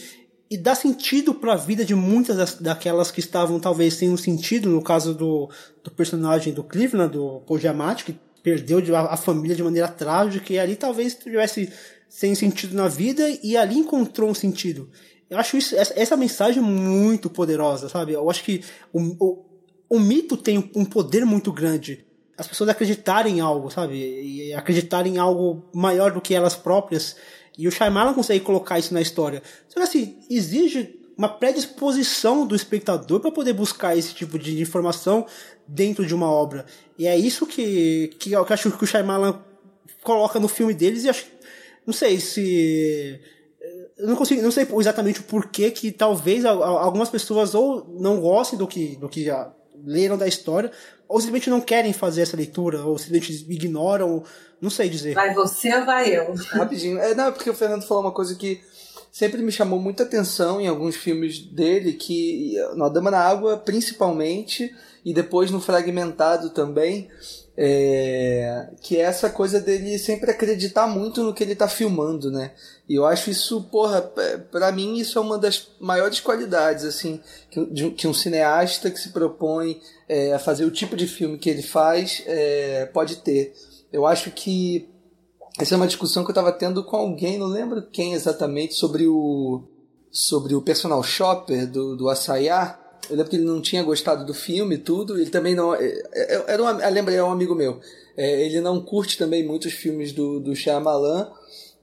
e 0.50 0.58
dar 0.58 0.76
sentido 0.76 1.34
para 1.34 1.54
a 1.54 1.58
vida 1.58 1.84
de 1.84 1.94
muitas 1.94 2.38
das, 2.38 2.56
daquelas 2.56 3.12
que 3.12 3.20
estavam 3.20 3.60
talvez 3.60 3.96
sem 3.96 4.10
um 4.10 4.18
sentido, 4.18 4.70
no 4.70 4.82
caso 4.82 5.14
do, 5.14 5.50
do 5.84 5.92
personagem 5.92 6.54
do 6.54 6.64
Cleveland, 6.64 7.12
do 7.12 7.44
Giamatti, 7.58 8.06
que 8.06 8.16
perdeu 8.42 8.82
a, 8.96 9.18
família 9.18 9.56
de 9.56 9.64
maneira 9.64 9.90
trágica 9.90 10.54
e 10.54 10.60
ali 10.60 10.76
talvez 10.76 11.16
tivesse 11.16 11.72
sem 12.08 12.34
sentido 12.34 12.76
na 12.76 12.88
vida 12.88 13.28
e 13.44 13.58
ali 13.58 13.78
encontrou 13.78 14.30
um 14.30 14.34
sentido. 14.34 14.90
Eu 15.30 15.38
acho 15.38 15.58
isso, 15.58 15.76
essa, 15.76 15.94
essa 16.00 16.16
mensagem 16.16 16.64
muito 16.64 17.30
poderosa, 17.30 17.90
sabe? 17.90 18.14
Eu 18.14 18.30
acho 18.30 18.42
que 18.44 18.64
o, 18.94 19.02
o, 19.20 19.46
o 19.90 20.00
mito 20.00 20.38
tem 20.38 20.72
um 20.74 20.86
poder 20.86 21.26
muito 21.26 21.52
grande. 21.52 22.06
As 22.38 22.48
pessoas 22.48 22.70
acreditarem 22.70 23.40
em 23.40 23.42
algo, 23.42 23.70
sabe? 23.70 23.96
E 23.98 24.54
acreditarem 24.54 25.16
em 25.16 25.18
algo 25.18 25.66
maior 25.74 26.12
do 26.14 26.22
que 26.22 26.34
elas 26.34 26.56
próprias. 26.56 27.18
E 27.58 27.68
o 27.68 27.72
Shyamalan 27.72 28.14
consegue 28.14 28.44
colocar 28.44 28.78
isso 28.78 28.94
na 28.94 29.02
história. 29.02 29.42
Só 29.68 29.80
que 29.80 29.86
assim, 29.86 30.18
exige 30.30 31.00
uma 31.18 31.28
predisposição 31.28 32.46
do 32.46 32.56
espectador 32.56 33.20
para 33.20 33.32
poder 33.32 33.54
buscar 33.54 33.98
esse 33.98 34.14
tipo 34.14 34.38
de 34.38 34.62
informação 34.62 35.26
dentro 35.68 36.06
de 36.06 36.14
uma 36.14 36.30
obra. 36.30 36.66
E 36.98 37.08
é 37.08 37.18
isso 37.18 37.48
que, 37.48 38.16
que, 38.20 38.32
eu 38.32 38.46
acho 38.48 38.72
que 38.72 38.84
o 38.84 38.88
Shyamalan 38.88 39.42
coloca 40.04 40.40
no 40.40 40.48
filme 40.48 40.74
deles 40.74 41.04
e 41.04 41.10
acho 41.10 41.26
não 41.86 41.94
sei 41.94 42.20
se 42.20 43.20
eu 43.98 44.08
não 44.08 44.16
consigo 44.16 44.42
não 44.42 44.52
sei 44.52 44.68
exatamente 44.80 45.20
o 45.20 45.24
porquê 45.24 45.72
que 45.72 45.92
talvez 45.92 46.46
algumas 46.46 47.10
pessoas 47.10 47.56
ou 47.56 47.86
não 48.00 48.22
gostem 48.22 48.58
do 48.58 48.68
que 48.68 48.96
do 48.98 49.10
que 49.10 49.26
já 49.26 49.52
leram 49.84 50.18
da 50.18 50.28
história 50.28 50.72
ou 51.08 51.20
simplesmente 51.20 51.50
não 51.50 51.62
querem 51.62 51.94
fazer 51.94 52.22
essa 52.22 52.38
leitura 52.38 52.84
ou 52.86 52.98
simplesmente 52.98 53.46
ignoram 53.50 54.24
não 54.62 54.70
sei 54.70 54.90
dizer 54.90 55.14
vai 55.14 55.34
você 55.34 55.74
ou 55.76 55.86
vai 55.86 56.10
eu 56.10 56.34
rapidinho 56.52 56.98
é, 57.00 57.14
não 57.14 57.28
é 57.28 57.32
porque 57.32 57.50
o 57.50 57.54
Fernando 57.54 57.86
falou 57.88 58.04
uma 58.04 58.12
coisa 58.12 58.36
que 58.36 58.62
sempre 59.18 59.42
me 59.42 59.52
chamou 59.52 59.80
muita 59.80 60.04
atenção 60.04 60.62
em 60.62 60.68
alguns 60.68 60.96
filmes 60.96 61.40
dele, 61.40 61.94
que 61.94 62.54
na 62.76 62.88
Dama 62.88 63.10
na 63.10 63.20
Água, 63.20 63.58
principalmente, 63.58 64.72
e 65.04 65.12
depois 65.12 65.50
no 65.50 65.60
Fragmentado 65.60 66.52
também, 66.52 67.10
é, 67.58 68.70
que 68.80 68.98
é 68.98 69.00
essa 69.00 69.28
coisa 69.28 69.60
dele 69.60 69.98
sempre 69.98 70.30
acreditar 70.30 70.86
muito 70.86 71.24
no 71.24 71.34
que 71.34 71.44
ele 71.44 71.54
está 71.54 71.68
filmando, 71.68 72.30
né? 72.30 72.52
E 72.88 72.94
eu 72.94 73.08
acho 73.08 73.32
isso, 73.32 73.64
porra, 73.72 74.08
é, 74.18 74.38
para 74.38 74.72
mim 74.72 74.98
isso 74.98 75.18
é 75.18 75.22
uma 75.22 75.40
das 75.40 75.68
maiores 75.80 76.20
qualidades, 76.20 76.86
assim, 76.86 77.20
que, 77.50 77.92
que 77.92 78.08
um 78.08 78.14
cineasta 78.14 78.92
que 78.92 79.00
se 79.00 79.10
propõe 79.10 79.82
é, 80.08 80.34
a 80.34 80.38
fazer 80.38 80.66
o 80.66 80.72
tipo 80.72 80.96
de 80.96 81.08
filme 81.08 81.40
que 81.40 81.50
ele 81.50 81.64
faz 81.64 82.22
é, 82.28 82.86
pode 82.94 83.16
ter. 83.16 83.52
Eu 83.92 84.06
acho 84.06 84.32
que 84.32 84.90
essa 85.60 85.74
é 85.74 85.78
uma 85.78 85.88
discussão 85.88 86.24
que 86.24 86.30
eu 86.30 86.34
estava 86.34 86.52
tendo 86.52 86.84
com 86.84 86.98
alguém, 86.98 87.38
não 87.38 87.48
lembro 87.48 87.82
quem 87.92 88.14
exatamente, 88.14 88.76
sobre 88.76 89.08
o 89.08 89.64
sobre 90.12 90.56
o 90.56 90.62
personal 90.62 91.04
shopper 91.04 91.70
do, 91.70 91.96
do 91.96 92.10
Assayá. 92.10 92.80
Eu 93.10 93.16
lembro 93.16 93.30
que 93.30 93.36
ele 93.36 93.46
não 93.46 93.62
tinha 93.62 93.84
gostado 93.84 94.26
do 94.26 94.34
filme 94.34 94.76
e 94.76 94.80
tudo. 94.80 95.20
Ele 95.20 95.30
também 95.30 95.56
não. 95.56 95.74
É, 95.74 95.86
é, 95.86 96.44
era 96.48 96.64
um, 96.64 96.68
eu 96.68 96.92
lembrei, 96.92 97.18
é 97.18 97.24
um 97.24 97.32
amigo 97.32 97.56
meu. 97.56 97.80
É, 98.16 98.46
ele 98.46 98.60
não 98.62 98.82
curte 98.82 99.18
também 99.18 99.46
muitos 99.46 99.74
filmes 99.74 100.12
do, 100.12 100.40
do 100.40 100.56
Shyamalan. 100.56 101.32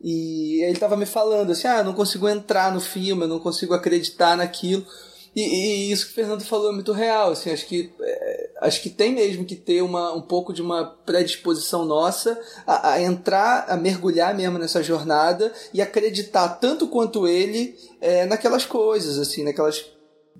E 0.02 0.62
ele 0.64 0.78
tava 0.78 0.96
me 0.96 1.06
falando 1.06 1.52
assim: 1.52 1.66
ah, 1.66 1.82
não 1.82 1.94
consigo 1.94 2.28
entrar 2.28 2.72
no 2.74 2.80
filme, 2.80 3.22
eu 3.22 3.28
não 3.28 3.38
consigo 3.38 3.72
acreditar 3.72 4.36
naquilo. 4.36 4.84
E, 5.34 5.40
e 5.40 5.92
isso 5.92 6.06
que 6.06 6.12
o 6.12 6.14
Fernando 6.14 6.44
falou 6.44 6.70
é 6.70 6.74
muito 6.74 6.92
real, 6.92 7.32
assim, 7.32 7.50
acho 7.50 7.66
que, 7.66 7.92
é, 8.00 8.50
acho 8.60 8.80
que 8.80 8.88
tem 8.88 9.12
mesmo 9.12 9.44
que 9.44 9.56
ter 9.56 9.82
uma, 9.82 10.12
um 10.14 10.22
pouco 10.22 10.52
de 10.52 10.62
uma 10.62 10.84
predisposição 10.84 11.84
nossa 11.84 12.40
a, 12.66 12.92
a, 12.92 13.02
entrar, 13.02 13.66
a 13.68 13.76
mergulhar 13.76 14.34
mesmo 14.34 14.58
nessa 14.58 14.82
jornada 14.82 15.52
e 15.72 15.82
acreditar 15.82 16.48
tanto 16.60 16.86
quanto 16.86 17.26
ele 17.26 17.76
é, 18.00 18.26
naquelas 18.26 18.64
coisas, 18.64 19.18
assim, 19.18 19.42
naquelas 19.42 19.84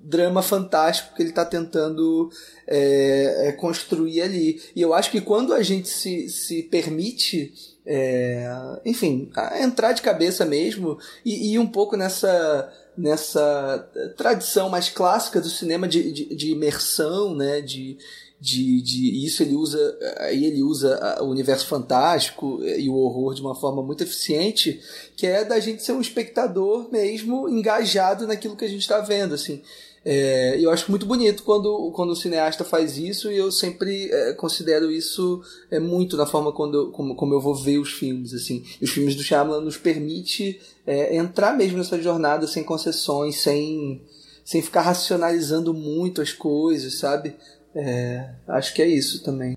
drama 0.05 0.43
fantástico 0.43 1.15
que 1.15 1.23
ele 1.23 1.31
está 1.31 1.45
tentando 1.47 2.31
é, 2.67 3.49
é, 3.49 3.53
construir 3.53 4.21
ali. 4.21 4.61
E 4.77 4.83
eu 4.83 4.93
acho 4.93 5.11
que 5.11 5.21
quando 5.21 5.55
a 5.55 5.63
gente 5.63 5.89
se, 5.89 6.29
se 6.29 6.63
permite, 6.65 7.53
é, 7.87 8.47
enfim, 8.85 9.31
entrar 9.61 9.93
de 9.93 10.03
cabeça 10.03 10.45
mesmo 10.45 10.99
e 11.25 11.55
ir 11.55 11.59
um 11.59 11.67
pouco 11.67 11.97
nessa 11.97 12.71
nessa 12.97 13.89
tradição 14.17 14.69
mais 14.69 14.89
clássica 14.89 15.41
do 15.41 15.49
cinema 15.49 15.89
de, 15.89 16.13
de, 16.13 16.35
de 16.35 16.53
imersão, 16.53 17.35
né, 17.35 17.61
de, 17.61 17.99
de, 18.41 18.83
de 18.83 19.25
isso 19.25 19.43
ele 19.43 19.55
usa 19.55 19.99
aí 20.19 20.45
ele 20.45 20.63
usa 20.63 21.19
o 21.23 21.27
universo 21.27 21.67
fantástico 21.67 22.61
e 22.63 22.89
o 22.89 22.95
horror 22.95 23.35
de 23.35 23.41
uma 23.41 23.55
forma 23.55 23.83
muito 23.83 24.03
eficiente 24.03 24.81
que 25.17 25.27
é 25.27 25.45
da 25.45 25.59
gente 25.59 25.83
ser 25.83 25.93
um 25.93 26.01
espectador 26.01 26.89
mesmo 26.93 27.49
engajado 27.49 28.27
naquilo 28.27 28.57
que 28.57 28.65
a 28.65 28.69
gente 28.69 28.83
está 28.83 29.01
vendo 29.01 29.35
assim 29.35 29.63
é, 30.05 30.59
eu 30.61 30.71
acho 30.71 30.91
muito 30.91 31.07
bonito 31.07 31.43
quando, 31.43 31.91
quando 31.93 32.11
o 32.11 32.17
cineasta 32.17 32.63
faz 32.63 32.99
isso 32.99 33.33
e 33.33 33.39
eu 33.39 33.51
sempre 33.51 34.11
é, 34.13 34.35
considero 34.35 34.91
isso 34.91 35.43
é, 35.71 35.81
muito 35.81 36.15
na 36.17 36.27
forma 36.27 36.53
quando, 36.53 36.91
como, 36.91 37.17
como 37.17 37.33
eu 37.33 37.41
vou 37.41 37.55
ver 37.55 37.79
os 37.79 37.91
filmes. 37.93 38.35
assim 38.35 38.63
Os 38.83 38.91
filmes 38.91 39.17
do 39.17 39.23
Shyamalan 39.23 39.63
nos 39.63 39.79
permite 39.79 40.61
é, 40.87 41.17
entrar 41.17 41.57
mesmo 41.57 41.79
nessa 41.79 42.01
jornada 42.03 42.47
sem 42.47 42.63
concessões, 42.63 43.37
sem, 43.37 44.03
sem 44.45 44.61
ficar 44.61 44.83
racionalizando 44.83 45.73
muito 45.73 46.21
as 46.21 46.33
coisas, 46.33 46.99
sabe? 46.99 47.35
É, 47.75 48.29
acho 48.49 48.75
que 48.75 48.83
é 48.83 48.87
isso 48.87 49.25
também. 49.25 49.57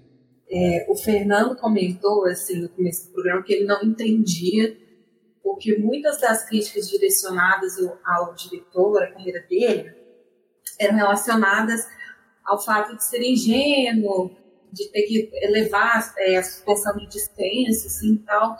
É, 0.49 0.85
o 0.89 0.95
Fernando 0.95 1.57
comentou 1.57 2.25
assim 2.25 2.61
no 2.61 2.69
começo 2.69 3.07
do 3.07 3.13
programa 3.13 3.43
que 3.43 3.51
ele 3.51 3.65
não 3.65 3.83
entendia 3.83 4.77
porque 5.43 5.77
muitas 5.77 6.19
das 6.19 6.47
críticas 6.47 6.89
direcionadas 6.89 7.77
ao, 7.79 7.97
ao 8.05 8.35
diretor, 8.35 9.01
à 9.01 9.07
carreira 9.07 9.41
dele, 9.49 9.96
eram 10.79 10.95
relacionadas 10.95 11.87
ao 12.45 12.63
fato 12.63 12.95
de 12.95 13.03
ser 13.03 13.21
ingênuo, 13.21 14.31
de 14.71 14.89
ter 14.89 15.03
que 15.03 15.29
elevar 15.41 16.13
é, 16.19 16.37
a 16.37 16.43
suspensão 16.43 16.95
de 16.97 17.07
dispensa, 17.07 17.87
assim, 17.87 18.13
e 18.13 18.19
tal. 18.19 18.57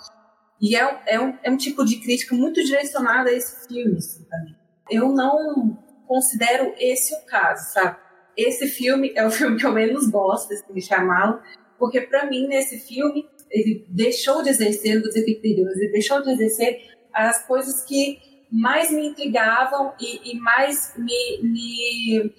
E 0.59 0.75
é, 0.75 1.01
é, 1.07 1.19
um, 1.19 1.37
é 1.43 1.51
um 1.51 1.57
tipo 1.57 1.85
de 1.85 1.97
crítica 1.97 2.35
muito 2.35 2.63
direcionada 2.63 3.29
a 3.29 3.33
esse 3.33 3.67
filme, 3.67 3.97
assim, 3.97 4.23
também. 4.25 4.55
Eu 4.89 5.09
não 5.09 5.77
considero 6.07 6.73
esse 6.77 7.13
o 7.13 7.25
caso, 7.25 7.73
sabe? 7.73 7.97
Esse 8.35 8.67
filme 8.67 9.11
é 9.15 9.25
o 9.25 9.31
filme 9.31 9.57
que 9.57 9.65
eu 9.65 9.71
menos 9.71 10.09
gosto, 10.09 10.53
assim, 10.53 10.73
de 10.73 10.81
chamá-lo, 10.81 11.41
porque 11.77 12.01
para 12.01 12.25
mim, 12.25 12.47
nesse 12.47 12.79
filme, 12.79 13.27
ele 13.49 13.85
deixou 13.89 14.41
de 14.41 14.49
exercer, 14.49 14.99
vou 14.99 15.09
dizer 15.09 15.23
que 15.23 15.39
ele 15.47 15.91
deixou 15.91 16.21
de 16.21 16.31
exercer 16.31 16.97
as 17.13 17.45
coisas 17.45 17.83
que 17.83 18.19
mais 18.51 18.91
me 18.91 19.07
intrigavam 19.07 19.93
e, 19.99 20.31
e 20.31 20.39
mais 20.39 20.93
me, 20.97 21.39
me, 21.43 22.33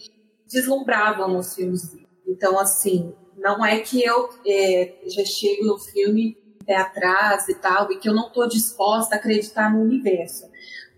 deslumbravam 0.47 1.29
nos 1.29 1.55
filmes 1.55 1.97
Então, 2.27 2.59
assim, 2.59 3.15
não 3.37 3.65
é 3.65 3.81
que 3.81 4.03
eu 4.03 4.29
é, 4.47 4.95
já 5.07 5.25
chego 5.25 5.67
no 5.67 5.79
filme 5.79 6.37
pé 6.69 6.77
atrás 6.77 7.49
e 7.49 7.55
tal, 7.55 7.91
e 7.91 7.99
que 7.99 8.09
eu 8.09 8.15
não 8.15 8.29
estou 8.29 8.47
disposta 8.47 9.15
a 9.15 9.19
acreditar 9.19 9.73
no 9.73 9.81
universo. 9.81 10.47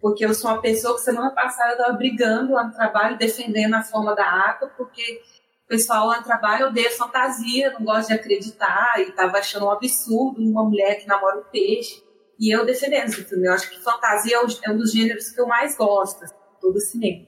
Porque 0.00 0.24
eu 0.24 0.34
sou 0.34 0.50
uma 0.50 0.60
pessoa 0.60 0.94
que 0.94 1.02
semana 1.02 1.30
passada 1.30 1.72
estava 1.72 1.92
brigando 1.92 2.54
lá 2.54 2.64
no 2.64 2.74
trabalho, 2.74 3.16
defendendo 3.16 3.74
a 3.74 3.82
forma 3.82 4.14
da 4.14 4.24
água, 4.24 4.68
porque 4.76 5.22
o 5.64 5.68
pessoal 5.68 6.08
lá 6.08 6.18
no 6.18 6.24
trabalho 6.24 6.66
odeia 6.66 6.90
fantasia, 6.90 7.72
não 7.72 7.84
gosta 7.84 8.12
de 8.12 8.18
acreditar, 8.18 8.94
e 8.98 9.10
estava 9.10 9.38
achando 9.38 9.66
um 9.66 9.70
absurdo 9.70 10.42
uma 10.42 10.64
mulher 10.64 10.96
que 10.96 11.06
namora 11.06 11.38
um 11.38 11.44
peixe. 11.44 12.02
E 12.40 12.50
eu 12.50 12.64
defendendo 12.64 13.08
esse 13.08 13.22
filme. 13.24 13.46
Eu 13.46 13.52
acho 13.52 13.68
que 13.68 13.78
fantasia 13.84 14.38
é 14.64 14.70
um 14.70 14.78
dos 14.78 14.92
gêneros 14.92 15.30
que 15.30 15.38
eu 15.38 15.46
mais 15.46 15.76
gosto, 15.76 16.24
assim, 16.24 16.34
todo 16.58 16.80
cinema. 16.80 17.26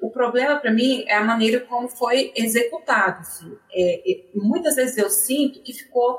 O 0.00 0.10
problema 0.10 0.58
para 0.58 0.72
mim 0.72 1.04
é 1.06 1.14
a 1.14 1.24
maneira 1.24 1.60
como 1.60 1.88
foi 1.88 2.32
executado. 2.34 3.20
Assim. 3.20 3.54
É, 3.70 4.12
é, 4.12 4.24
muitas 4.34 4.76
vezes 4.76 4.96
eu 4.96 5.10
sinto 5.10 5.62
que 5.62 5.74
ficou 5.74 6.18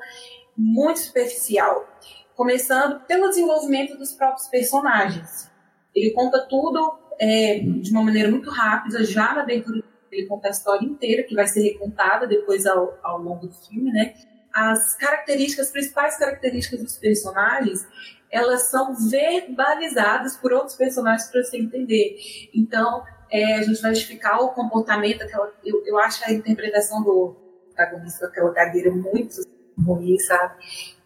muito 0.55 0.99
superficial, 0.99 1.87
começando 2.35 2.99
pelo 3.05 3.29
desenvolvimento 3.29 3.97
dos 3.97 4.13
próprios 4.13 4.47
personagens. 4.47 5.49
Ele 5.95 6.11
conta 6.11 6.45
tudo 6.47 6.97
é, 7.19 7.59
de 7.59 7.91
uma 7.91 8.03
maneira 8.03 8.29
muito 8.29 8.51
rápida, 8.51 9.03
já 9.03 9.33
na 9.33 9.41
abertura 9.41 9.83
ele 10.11 10.27
conta 10.27 10.47
a 10.47 10.51
história 10.51 10.85
inteira, 10.85 11.23
que 11.23 11.35
vai 11.35 11.47
ser 11.47 11.61
recontada 11.61 12.25
depois 12.25 12.65
ao, 12.65 12.97
ao 13.03 13.21
longo 13.21 13.47
do 13.47 13.53
filme, 13.53 13.91
né? 13.91 14.13
As 14.53 14.95
características, 14.95 15.67
as 15.67 15.71
principais 15.71 16.17
características 16.17 16.81
dos 16.81 16.97
personagens, 16.97 17.85
elas 18.31 18.63
são 18.63 18.93
verbalizadas 19.09 20.37
por 20.37 20.51
outros 20.53 20.75
personagens 20.75 21.29
para 21.29 21.43
você 21.43 21.57
entender. 21.57 22.17
Então, 22.53 23.03
é, 23.31 23.55
a 23.55 23.61
gente 23.63 23.81
vai 23.81 23.91
explicar 23.91 24.39
o 24.39 24.49
comportamento, 24.49 25.23
eu, 25.63 25.83
eu 25.85 25.97
acho 25.99 26.23
a 26.25 26.31
interpretação 26.31 27.03
do 27.03 27.35
protagonista 27.67 28.27
daquela 28.27 28.51
gagueira 28.51 28.91
muito 28.91 29.41
ruim, 29.77 30.17
sabe? 30.19 30.55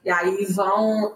E 0.04 0.10
aí 0.10 0.46
vão 0.46 1.16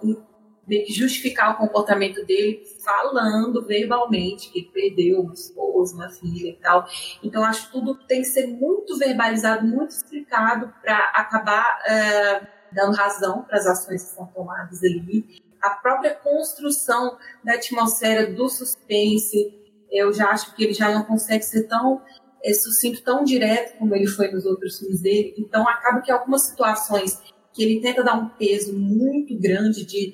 justificar 0.89 1.53
o 1.53 1.57
comportamento 1.57 2.25
dele 2.25 2.63
falando 2.83 3.63
verbalmente 3.65 4.51
que 4.51 4.59
ele 4.59 4.69
perdeu 4.73 5.21
uma 5.21 5.33
esposa, 5.33 5.95
uma 5.95 6.09
filha 6.09 6.49
e 6.49 6.55
tal. 6.55 6.87
Então, 7.23 7.43
acho 7.43 7.67
que 7.67 7.71
tudo 7.71 7.95
tem 8.07 8.21
que 8.21 8.27
ser 8.27 8.47
muito 8.47 8.97
verbalizado, 8.97 9.65
muito 9.65 9.91
explicado 9.91 10.73
para 10.81 10.97
acabar 11.15 11.63
uh, 11.63 12.47
dando 12.71 12.95
razão 12.95 13.43
para 13.43 13.57
as 13.57 13.67
ações 13.67 14.03
que 14.03 14.09
são 14.15 14.25
tomadas 14.27 14.83
ali 14.83 15.44
a 15.67 15.69
própria 15.71 16.15
construção 16.15 17.17
da 17.43 17.53
atmosfera 17.53 18.31
do 18.31 18.47
suspense, 18.49 19.53
eu 19.91 20.13
já 20.13 20.29
acho 20.29 20.55
que 20.55 20.63
ele 20.63 20.73
já 20.73 20.93
não 20.93 21.03
consegue 21.03 21.43
ser 21.43 21.63
tão 21.63 22.01
é, 22.43 22.53
sucinto, 22.53 23.03
tão 23.03 23.23
direto 23.23 23.77
como 23.77 23.95
ele 23.95 24.07
foi 24.07 24.29
nos 24.31 24.45
outros 24.45 24.79
filmes 24.79 25.01
dele. 25.01 25.33
Então, 25.37 25.67
acaba 25.67 26.01
que 26.01 26.11
algumas 26.11 26.43
situações 26.43 27.21
que 27.53 27.63
ele 27.63 27.81
tenta 27.81 28.03
dar 28.03 28.15
um 28.15 28.29
peso 28.29 28.77
muito 28.77 29.37
grande 29.39 29.85
de 29.85 30.13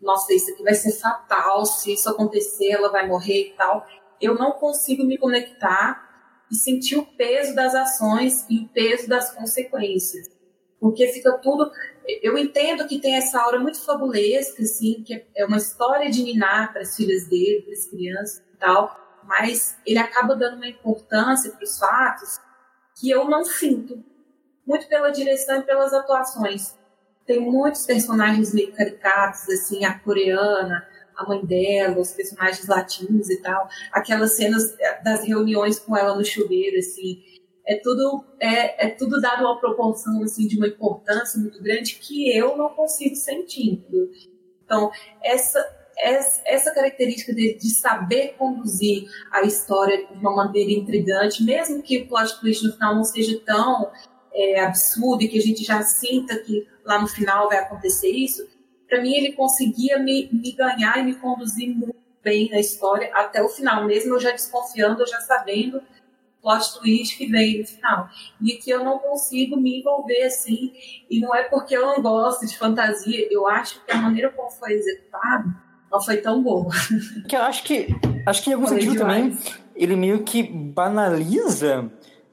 nossa, 0.00 0.32
isso 0.32 0.52
aqui 0.52 0.62
vai 0.62 0.74
ser 0.74 0.92
fatal, 0.92 1.64
se 1.64 1.92
isso 1.92 2.08
acontecer, 2.08 2.70
ela 2.70 2.90
vai 2.90 3.08
morrer 3.08 3.48
e 3.48 3.56
tal. 3.56 3.84
Eu 4.20 4.34
não 4.34 4.52
consigo 4.52 5.04
me 5.04 5.18
conectar 5.18 6.06
e 6.50 6.54
sentir 6.54 6.96
o 6.96 7.04
peso 7.04 7.54
das 7.54 7.74
ações 7.74 8.46
e 8.48 8.60
o 8.60 8.68
peso 8.68 9.08
das 9.08 9.32
consequências. 9.34 10.28
Porque 10.78 11.08
fica 11.08 11.36
tudo 11.38 11.70
eu 12.22 12.38
entendo 12.38 12.86
que 12.86 13.00
tem 13.00 13.16
essa 13.16 13.40
aura 13.40 13.58
muito 13.58 13.84
fabulesca, 13.84 14.62
assim, 14.62 15.02
que 15.04 15.26
é 15.34 15.44
uma 15.44 15.56
história 15.56 16.10
de 16.10 16.22
Niná 16.22 16.68
para 16.68 16.82
as 16.82 16.96
filhas 16.96 17.26
dele, 17.28 17.62
para 17.62 17.72
as 17.72 17.86
crianças 17.86 18.42
e 18.54 18.56
tal, 18.58 19.20
mas 19.24 19.76
ele 19.84 19.98
acaba 19.98 20.36
dando 20.36 20.56
uma 20.56 20.68
importância 20.68 21.50
para 21.50 21.64
os 21.64 21.78
fatos 21.78 22.38
que 22.98 23.10
eu 23.10 23.28
não 23.28 23.44
sinto, 23.44 24.02
muito 24.66 24.88
pela 24.88 25.10
direção 25.10 25.60
e 25.60 25.62
pelas 25.62 25.92
atuações. 25.92 26.76
Tem 27.26 27.40
muitos 27.40 27.84
personagens 27.84 28.54
meio 28.54 28.72
caricatos, 28.72 29.48
assim, 29.48 29.84
a 29.84 29.98
coreana, 29.98 30.86
a 31.16 31.26
mãe 31.26 31.44
dela, 31.44 31.98
os 31.98 32.12
personagens 32.12 32.66
latinos 32.66 33.30
e 33.30 33.40
tal, 33.40 33.68
aquelas 33.90 34.36
cenas 34.36 34.76
das 35.02 35.24
reuniões 35.24 35.78
com 35.78 35.96
ela 35.96 36.14
no 36.14 36.24
chuveiro, 36.24 36.78
assim, 36.78 37.22
é 37.66 37.76
tudo 37.76 38.24
é, 38.40 38.86
é 38.86 38.90
tudo 38.90 39.20
dado 39.20 39.40
uma 39.40 39.58
proporção 39.58 40.22
assim 40.22 40.46
de 40.46 40.56
uma 40.56 40.68
importância 40.68 41.40
muito 41.40 41.60
grande 41.62 41.96
que 41.96 42.30
eu 42.36 42.56
não 42.56 42.68
consigo 42.70 43.16
sentir. 43.16 43.84
Então 44.64 44.90
essa 45.22 45.76
essa 45.98 46.74
característica 46.74 47.34
de, 47.34 47.56
de, 47.56 47.70
saber 47.70 48.34
conduzir 48.36 49.08
a 49.32 49.40
história 49.42 50.06
de 50.06 50.12
uma 50.12 50.36
maneira 50.36 50.70
intrigante, 50.70 51.42
mesmo 51.42 51.82
que 51.82 52.02
o 52.02 52.06
plot 52.06 52.38
twist 52.38 52.66
no 52.66 52.74
final 52.74 52.94
não 52.96 53.02
seja 53.02 53.40
tão 53.46 53.90
é, 54.30 54.60
absurdo 54.60 55.22
e 55.22 55.28
que 55.28 55.38
a 55.38 55.40
gente 55.40 55.64
já 55.64 55.82
sinta 55.82 56.36
que 56.38 56.68
lá 56.84 57.00
no 57.00 57.08
final 57.08 57.48
vai 57.48 57.58
acontecer 57.58 58.10
isso, 58.10 58.46
para 58.86 59.00
mim 59.00 59.14
ele 59.14 59.32
conseguia 59.32 59.98
me, 59.98 60.28
me 60.30 60.52
ganhar 60.52 60.98
e 60.98 61.02
me 61.02 61.14
conduzir 61.14 61.74
muito 61.74 61.96
bem 62.22 62.50
na 62.50 62.60
história 62.60 63.10
até 63.14 63.42
o 63.42 63.48
final, 63.48 63.86
mesmo 63.86 64.14
eu 64.14 64.20
já 64.20 64.32
desconfiando, 64.32 65.02
eu 65.02 65.06
já 65.06 65.20
sabendo 65.20 65.80
plot 66.46 66.78
twist 66.78 67.18
que 67.18 67.26
vem 67.26 67.58
no 67.58 67.66
final. 67.66 68.08
E 68.40 68.52
que 68.52 68.70
eu 68.70 68.84
não 68.84 69.00
consigo 69.00 69.56
me 69.56 69.80
envolver 69.80 70.22
assim. 70.22 70.72
E 71.10 71.18
não 71.18 71.34
é 71.34 71.42
porque 71.42 71.76
eu 71.76 71.84
não 71.84 72.00
gosto 72.00 72.46
de 72.46 72.56
fantasia, 72.56 73.26
eu 73.30 73.48
acho 73.48 73.84
que 73.84 73.90
a 73.90 73.96
maneira 73.96 74.30
como 74.30 74.48
foi 74.50 74.74
executado 74.74 75.52
não 75.90 76.00
foi 76.00 76.18
tão 76.18 76.42
boa. 76.42 76.72
Que 77.28 77.34
eu 77.34 77.42
acho 77.42 77.64
que, 77.64 77.88
acho 78.24 78.42
que 78.44 78.50
em 78.50 78.52
algum 78.52 78.68
sentido 78.68 78.96
também, 78.96 79.36
ele 79.74 79.96
meio 79.96 80.22
que 80.22 80.42
banaliza 80.42 81.90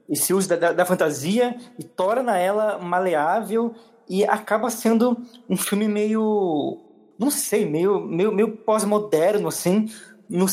esse 0.07 0.33
uso 0.33 0.49
da, 0.49 0.55
da, 0.55 0.73
da 0.73 0.85
fantasia 0.85 1.55
e 1.79 1.83
torna 1.83 2.37
ela 2.37 2.77
maleável 2.77 3.73
e 4.07 4.23
acaba 4.25 4.69
sendo 4.69 5.17
um 5.49 5.57
filme 5.57 5.87
meio 5.87 6.79
não 7.17 7.31
sei, 7.31 7.65
meio, 7.65 8.01
meio, 8.01 8.33
meio 8.33 8.57
pós-moderno, 8.57 9.47
assim, 9.47 9.85
no 10.29 10.47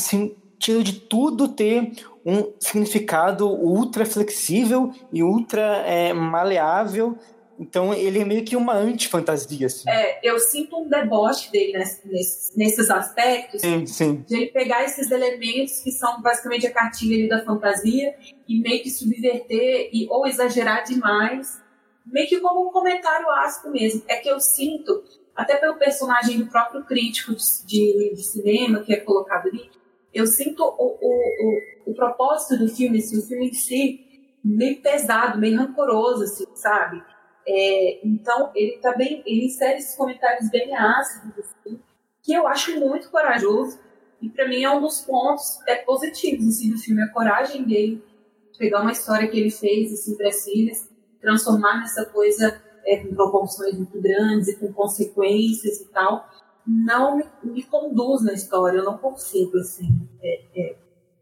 sentido 0.61 0.85
de 0.85 0.93
tudo 0.93 1.49
ter 1.49 1.93
um 2.24 2.53
significado 2.61 3.49
ultra 3.49 4.05
flexível 4.05 4.93
e 5.11 5.23
ultra 5.23 5.78
é, 5.87 6.12
maleável. 6.12 7.16
Então 7.59 7.93
ele 7.93 8.20
é 8.20 8.24
meio 8.24 8.45
que 8.45 8.57
uma 8.57 8.74
antifantasia. 8.74 9.66
Assim. 9.66 9.89
É, 9.89 10.20
eu 10.23 10.39
sinto 10.39 10.78
um 10.78 10.89
deboche 10.89 11.51
dele 11.51 11.73
nesses, 11.73 12.53
nesses 12.57 12.91
aspectos. 12.91 13.61
Sim, 13.61 13.87
sim. 13.87 14.24
De 14.27 14.37
ele 14.37 14.47
pegar 14.47 14.85
esses 14.85 15.11
elementos 15.11 15.81
que 15.81 15.91
são 15.91 16.20
basicamente 16.23 16.66
a 16.66 16.73
cartilha 16.73 17.28
da 17.28 17.45
fantasia 17.45 18.15
e 18.47 18.61
meio 18.61 18.82
que 18.82 18.91
subverter 18.91 19.91
e, 19.93 20.07
ou 20.11 20.27
exagerar 20.27 20.85
demais. 20.85 21.61
Meio 22.07 22.28
que 22.28 22.41
como 22.41 22.69
um 22.69 22.73
comentário 22.73 23.28
ácido 23.31 23.70
mesmo. 23.73 24.03
É 24.09 24.16
que 24.16 24.28
eu 24.28 24.41
sinto, 24.41 25.05
até 25.37 25.57
pelo 25.57 25.74
personagem 25.77 26.39
do 26.39 26.47
próprio 26.47 26.82
crítico 26.85 27.35
de, 27.35 27.66
de, 27.66 28.15
de 28.15 28.23
cinema 28.23 28.81
que 28.81 28.95
é 28.95 28.97
colocado 28.97 29.49
ali, 29.49 29.70
eu 30.12 30.27
sinto 30.27 30.62
o, 30.62 30.99
o, 31.01 31.89
o, 31.89 31.91
o 31.91 31.95
propósito 31.95 32.59
do 32.59 32.69
filme, 32.69 32.99
assim, 32.99 33.19
o 33.19 33.23
filme 33.23 33.49
em 33.49 33.53
si, 33.53 34.01
meio 34.45 34.81
pesado, 34.81 35.39
meio 35.39 35.59
rancoroso, 35.59 36.24
assim, 36.24 36.45
sabe? 36.55 37.03
É, 37.47 38.07
então, 38.07 38.51
ele 38.55 38.78
tá 38.78 38.95
bem, 38.97 39.23
ele 39.27 39.47
insere 39.47 39.78
esses 39.78 39.97
comentários 39.97 40.51
bem 40.51 40.74
ácidos, 40.74 41.39
assim, 41.39 41.81
que 42.23 42.32
eu 42.32 42.47
acho 42.47 42.78
muito 42.78 43.11
corajoso, 43.11 43.78
e 44.20 44.28
para 44.28 44.47
mim 44.47 44.62
é 44.62 44.70
um 44.70 44.81
dos 44.81 45.01
pontos 45.01 45.59
é, 45.66 45.77
positivos 45.77 46.47
assim, 46.47 46.70
do 46.70 46.78
filme, 46.78 47.03
a 47.03 47.09
coragem 47.09 47.65
dele, 47.65 48.05
pegar 48.59 48.82
uma 48.82 48.93
história 48.93 49.27
que 49.27 49.39
ele 49.39 49.51
fez, 49.51 49.93
assim, 49.93 50.16
para 50.16 50.31
transformar 51.20 51.81
nessa 51.81 52.05
coisa 52.05 52.62
é, 52.85 52.99
com 52.99 53.15
proporções 53.15 53.74
muito 53.74 54.01
grandes 54.01 54.49
e 54.49 54.57
com 54.57 54.73
consequências 54.73 55.81
e 55.81 55.89
tal, 55.89 56.28
não 56.70 57.16
me, 57.16 57.24
me 57.42 57.62
conduz 57.64 58.22
na 58.22 58.32
história, 58.32 58.78
eu 58.78 58.84
não 58.84 58.97
consigo, 58.97 59.59
assim, 59.59 60.09
é, 60.22 60.40
é, 60.55 60.76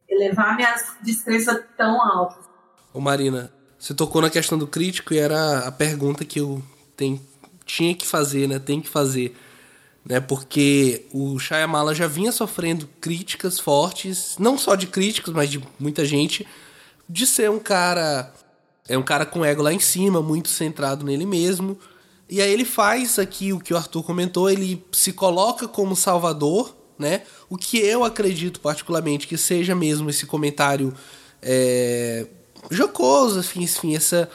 elevar 0.07 0.55
minhas 0.57 0.97
destrezas 1.03 1.65
tão 1.77 2.03
altas. 2.03 2.45
Ô 2.93 3.01
Marina, 3.01 3.51
você 3.79 3.95
tocou 3.95 4.21
na 4.21 4.29
questão 4.29 4.59
do 4.59 4.67
crítico 4.67 5.15
e 5.15 5.19
era 5.19 5.67
a 5.67 5.73
pergunta 5.73 6.25
que 6.25 6.39
eu 6.39 6.63
tem, 6.95 7.21
tinha 7.65 7.95
que 7.95 8.07
fazer, 8.07 8.47
né? 8.47 8.59
Tem 8.59 8.81
que 8.81 8.89
fazer. 8.89 9.35
Né? 10.05 10.21
Porque 10.21 11.07
o 11.13 11.39
Shyamala 11.39 11.95
já 11.95 12.07
vinha 12.07 12.33
sofrendo 12.33 12.89
críticas 13.01 13.59
fortes, 13.59 14.37
não 14.39 14.59
só 14.59 14.75
de 14.75 14.87
críticos, 14.87 15.33
mas 15.33 15.49
de 15.49 15.63
muita 15.79 16.05
gente, 16.05 16.47
de 17.09 17.27
ser 17.27 17.51
um 17.51 17.59
cara. 17.59 18.33
É 18.87 18.97
um 18.97 19.03
cara 19.03 19.27
com 19.27 19.45
ego 19.45 19.63
lá 19.63 19.73
em 19.73 19.79
cima, 19.79 20.23
muito 20.23 20.49
centrado 20.49 21.05
nele 21.05 21.27
mesmo. 21.27 21.79
E 22.29 22.43
aí 22.43 22.53
ele 22.53 22.65
faz 22.65 23.19
aqui 23.19 23.53
o 23.53 23.59
que 23.59 23.73
o 23.73 23.77
Arthur 23.77 24.03
comentou, 24.03 24.51
ele 24.51 24.85
se 24.93 25.13
coloca 25.13 25.67
como 25.67 25.97
salvador, 25.97 26.77
né? 26.99 27.23
O 27.49 27.57
que 27.57 27.79
eu 27.79 28.05
acredito 28.05 28.61
particularmente 28.61 29.27
que 29.27 29.39
seja 29.39 29.75
mesmo 29.75 30.11
esse 30.11 30.27
comentário 30.27 30.93
é, 31.41 32.27
jocoso, 32.71 33.41
enfim, 33.41 33.63
enfim 33.63 33.97
essa 33.97 34.29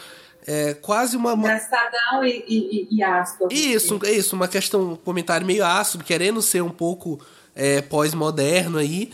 é, 0.46 0.74
quase 0.74 1.16
uma. 1.16 1.34
Engraçadão 1.34 2.24
e, 2.24 2.44
e, 2.48 2.88
e 2.98 3.04
ácido. 3.04 3.48
Isso, 3.52 4.00
isso, 4.06 4.36
uma 4.36 4.48
questão, 4.48 4.94
um 4.94 4.96
comentário 4.96 5.46
meio 5.46 5.66
ácido, 5.66 6.04
querendo 6.04 6.42
ser 6.42 6.62
um 6.62 6.70
pouco 6.70 7.20
é, 7.56 7.82
pós-moderno 7.82 8.78
aí. 8.78 9.12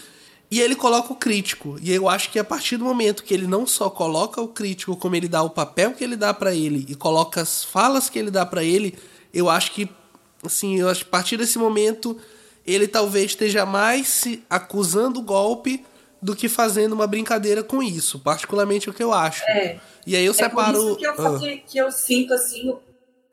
E 0.51 0.59
ele 0.59 0.75
coloca 0.75 1.13
o 1.13 1.15
crítico. 1.15 1.77
E 1.81 1.93
eu 1.93 2.09
acho 2.09 2.31
que 2.31 2.39
a 2.39 2.43
partir 2.43 2.77
do 2.77 2.83
momento 2.83 3.23
que 3.23 3.33
ele 3.33 3.45
não 3.45 3.67
só 3.67 3.89
coloca 3.89 4.41
o 4.41 4.47
crítico, 4.47 4.95
como 4.97 5.15
ele 5.15 5.27
dá 5.27 5.43
o 5.43 5.49
papel 5.49 5.93
que 5.93 6.03
ele 6.03 6.15
dá 6.15 6.33
para 6.33 6.55
ele 6.55 6.85
e 6.89 6.95
coloca 6.95 7.41
as 7.41 7.63
falas 7.63 8.09
que 8.09 8.17
ele 8.17 8.31
dá 8.31 8.45
para 8.45 8.63
ele, 8.63 8.97
eu 9.31 9.49
acho 9.49 9.71
que, 9.71 9.87
assim, 10.43 10.79
eu 10.79 10.89
acho 10.89 11.03
que 11.03 11.09
a 11.09 11.11
partir 11.11 11.37
desse 11.37 11.59
momento 11.59 12.19
ele 12.65 12.87
talvez 12.87 13.31
esteja 13.31 13.65
mais 13.65 14.07
se 14.07 14.43
acusando 14.49 15.19
o 15.19 15.23
golpe 15.23 15.85
do 16.21 16.35
que 16.35 16.49
fazendo 16.49 16.93
uma 16.93 17.07
brincadeira 17.07 17.63
com 17.63 17.81
isso. 17.81 18.19
Particularmente 18.19 18.89
o 18.89 18.93
que 18.93 19.03
eu 19.03 19.13
acho. 19.13 19.43
É. 19.43 19.79
E 20.05 20.15
aí 20.15 20.25
eu 20.25 20.33
separo. 20.33 20.77
É 20.77 20.81
por 20.81 20.87
isso 20.87 20.95
que 20.97 21.05
eu, 21.05 21.27
ah. 21.27 21.39
que 21.67 21.77
eu 21.77 21.91
sinto, 21.91 22.33
assim, 22.33 22.69
o 22.69 22.79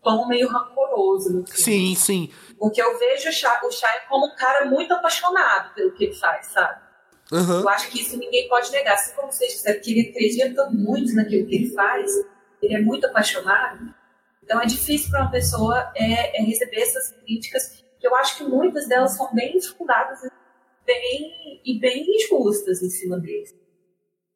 tom 0.02 0.28
meio 0.28 0.48
rancoroso. 0.48 1.44
Sim, 1.48 1.94
sim. 1.94 2.30
Porque 2.58 2.80
eu 2.80 2.98
vejo 2.98 3.28
o 3.28 3.72
Chay 3.72 4.00
como 4.08 4.26
um 4.26 4.36
cara 4.36 4.66
muito 4.66 4.92
apaixonado 4.94 5.74
pelo 5.74 5.92
que 5.92 6.04
ele 6.04 6.14
faz, 6.14 6.46
sabe? 6.46 6.85
Uhum. 7.32 7.60
Eu 7.60 7.68
acho 7.68 7.90
que 7.90 8.00
isso 8.00 8.16
ninguém 8.16 8.48
pode 8.48 8.70
negar. 8.70 8.94
Assim 8.94 9.14
como 9.14 9.32
vocês 9.32 9.52
disseram 9.52 9.80
que 9.80 9.92
ele 9.92 10.10
acredita 10.10 10.70
muito 10.70 11.14
naquilo 11.14 11.46
que 11.46 11.54
ele 11.54 11.70
faz, 11.70 12.10
ele 12.62 12.74
é 12.74 12.80
muito 12.80 13.06
apaixonado. 13.06 13.94
Então 14.42 14.60
é 14.60 14.66
difícil 14.66 15.10
para 15.10 15.22
uma 15.22 15.30
pessoa 15.30 15.92
é, 15.96 16.40
é, 16.40 16.42
receber 16.44 16.80
essas 16.80 17.10
críticas, 17.10 17.84
que 17.98 18.06
eu 18.06 18.14
acho 18.16 18.38
que 18.38 18.44
muitas 18.44 18.86
delas 18.86 19.16
são 19.16 19.34
bem 19.34 19.60
fundadas 19.60 20.20
bem, 20.86 21.60
e 21.64 21.78
bem 21.78 22.06
injustas 22.08 22.80
em 22.80 22.88
cima 22.88 23.18
dele. 23.18 23.48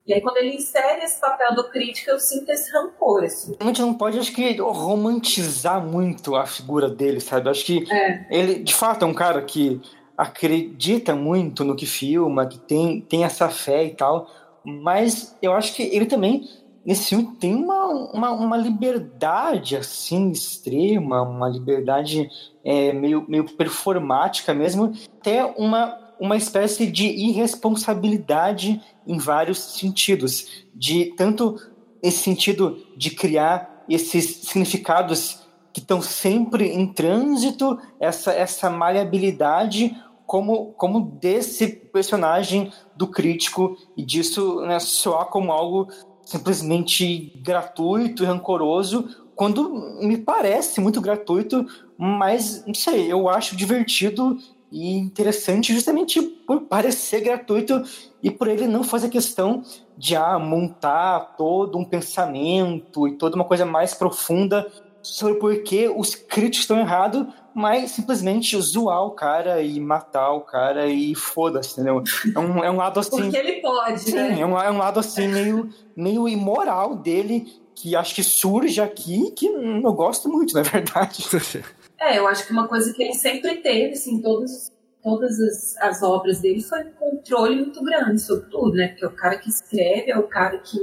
E 0.07 0.15
aí, 0.15 0.21
quando 0.21 0.39
ele 0.39 0.57
insere 0.57 1.05
esse 1.05 1.21
papel 1.21 1.55
do 1.55 1.71
crítico, 1.71 2.11
eu 2.11 2.19
sinto 2.19 2.51
esse 2.51 2.73
rancor. 2.73 3.23
Assim. 3.23 3.55
A 3.61 3.65
gente 3.65 3.81
não 3.81 3.95
pode, 3.95 4.19
acho 4.19 4.33
que, 4.33 4.57
romantizar 4.57 5.81
muito 5.81 6.35
a 6.35 6.47
figura 6.47 6.89
dele, 6.89 7.21
sabe? 7.21 7.49
Acho 7.49 7.65
que 7.65 7.93
é. 7.93 8.27
ele, 8.29 8.59
de 8.61 8.75
fato, 8.75 9.05
é 9.05 9.07
um 9.07 9.15
cara 9.15 9.41
que 9.43 9.81
acredita 10.21 11.17
muito 11.17 11.65
no 11.65 11.75
que 11.75 11.87
filma, 11.87 12.45
que 12.45 12.59
tem, 12.59 13.01
tem 13.01 13.25
essa 13.25 13.49
fé 13.49 13.87
e 13.87 13.95
tal, 13.95 14.29
mas 14.63 15.35
eu 15.41 15.55
acho 15.55 15.75
que 15.75 15.83
ele 15.83 16.05
também, 16.05 16.47
nesse 16.85 17.09
filme, 17.09 17.35
tem 17.41 17.55
uma, 17.55 17.87
uma, 18.13 18.31
uma 18.33 18.57
liberdade, 18.59 19.77
assim, 19.77 20.31
extrema, 20.31 21.23
uma 21.23 21.49
liberdade 21.49 22.29
é, 22.63 22.93
meio, 22.93 23.25
meio 23.27 23.47
performática 23.47 24.53
mesmo, 24.53 24.93
até 25.19 25.43
uma, 25.57 25.99
uma 26.21 26.37
espécie 26.37 26.87
de 26.87 27.07
irresponsabilidade 27.07 28.79
em 29.07 29.17
vários 29.17 29.59
sentidos, 29.59 30.67
de 30.75 31.15
tanto 31.17 31.57
esse 32.03 32.19
sentido 32.19 32.77
de 32.95 33.09
criar 33.09 33.85
esses 33.89 34.43
significados 34.43 35.41
que 35.73 35.81
estão 35.81 36.03
sempre 36.03 36.69
em 36.69 36.87
trânsito, 36.87 37.79
essa, 37.99 38.33
essa 38.33 38.69
maleabilidade 38.69 39.97
como, 40.31 40.67
como 40.75 41.01
desse 41.01 41.67
personagem 41.67 42.73
do 42.95 43.09
crítico 43.09 43.77
e 43.97 44.05
disso 44.05 44.61
né, 44.61 44.79
soar 44.79 45.25
como 45.25 45.51
algo 45.51 45.89
simplesmente 46.23 47.33
gratuito 47.43 48.23
e 48.23 48.27
rancoroso, 48.27 49.09
quando 49.35 49.69
me 50.01 50.17
parece 50.17 50.81
muito 50.81 51.01
gratuito, 51.01 51.67
mas 51.99 52.65
não 52.65 52.75
sei, 52.75 53.11
eu 53.11 53.29
acho 53.29 53.57
divertido 53.57 54.39
e 54.71 54.93
interessante 54.99 55.75
justamente 55.75 56.23
por 56.23 56.61
parecer 56.61 57.23
gratuito 57.23 57.83
e 58.23 58.31
por 58.31 58.47
ele 58.47 58.69
não 58.69 58.85
fazer 58.85 59.09
questão 59.09 59.65
de 59.99 60.15
ah, 60.15 60.39
montar 60.39 61.35
todo 61.37 61.77
um 61.77 61.85
pensamento 61.85 63.09
e 63.09 63.17
toda 63.17 63.35
uma 63.35 63.45
coisa 63.45 63.67
mais 63.67 63.95
profunda 63.95 64.71
sobre 65.03 65.35
por 65.39 65.63
que 65.63 65.89
os 65.89 66.15
críticos 66.15 66.61
estão 66.61 66.79
errados, 66.79 67.27
mas 67.55 67.91
simplesmente 67.91 68.61
zoar 68.61 69.05
o 69.05 69.13
cara 69.13 69.63
e 69.63 69.81
matar 69.81 70.33
o 70.33 70.41
cara 70.41 70.87
e 70.87 71.15
foda-se, 71.15 71.73
entendeu? 71.73 72.03
É 72.35 72.39
um, 72.39 72.65
é 72.65 72.71
um 72.71 72.77
lado 72.77 73.01
assim. 73.01 73.23
Porque 73.23 73.37
ele 73.37 73.61
pode, 73.61 74.01
sim, 74.01 74.15
né? 74.15 74.41
É 74.41 74.47
um, 74.47 74.59
é 74.59 74.71
um 74.71 74.79
lado 74.79 75.01
assim 75.01 75.29
meio, 75.29 75.69
meio 75.97 76.29
imoral 76.29 76.97
dele, 76.97 77.47
que 77.75 77.97
acho 77.97 78.15
que 78.15 78.23
surge 78.23 78.81
aqui, 78.81 79.31
que 79.33 79.47
eu 79.47 79.93
gosto 79.93 80.29
muito, 80.29 80.55
na 80.55 80.63
verdade. 80.63 81.25
É, 82.03 82.19
eu 82.19 82.27
acho 82.27 82.47
que 82.47 82.53
uma 82.55 82.67
coisa 82.67 82.95
que 82.95 83.03
ele 83.03 83.13
sempre 83.13 83.57
teve, 83.57 83.93
assim, 83.93 84.23
todos, 84.23 84.73
todas 85.03 85.39
as, 85.39 85.77
as 85.77 86.03
obras 86.03 86.41
dele 86.41 86.63
foi 86.63 86.83
um 86.83 86.93
controle 86.93 87.57
muito 87.57 87.85
grande 87.85 88.19
sobre 88.23 88.49
tudo, 88.49 88.73
né? 88.73 88.89
Porque 88.89 89.05
é 89.05 89.09
o 89.09 89.15
cara 89.15 89.37
que 89.37 89.51
escreve, 89.51 90.11
é 90.11 90.17
o 90.17 90.27
cara 90.27 90.57
que 90.61 90.79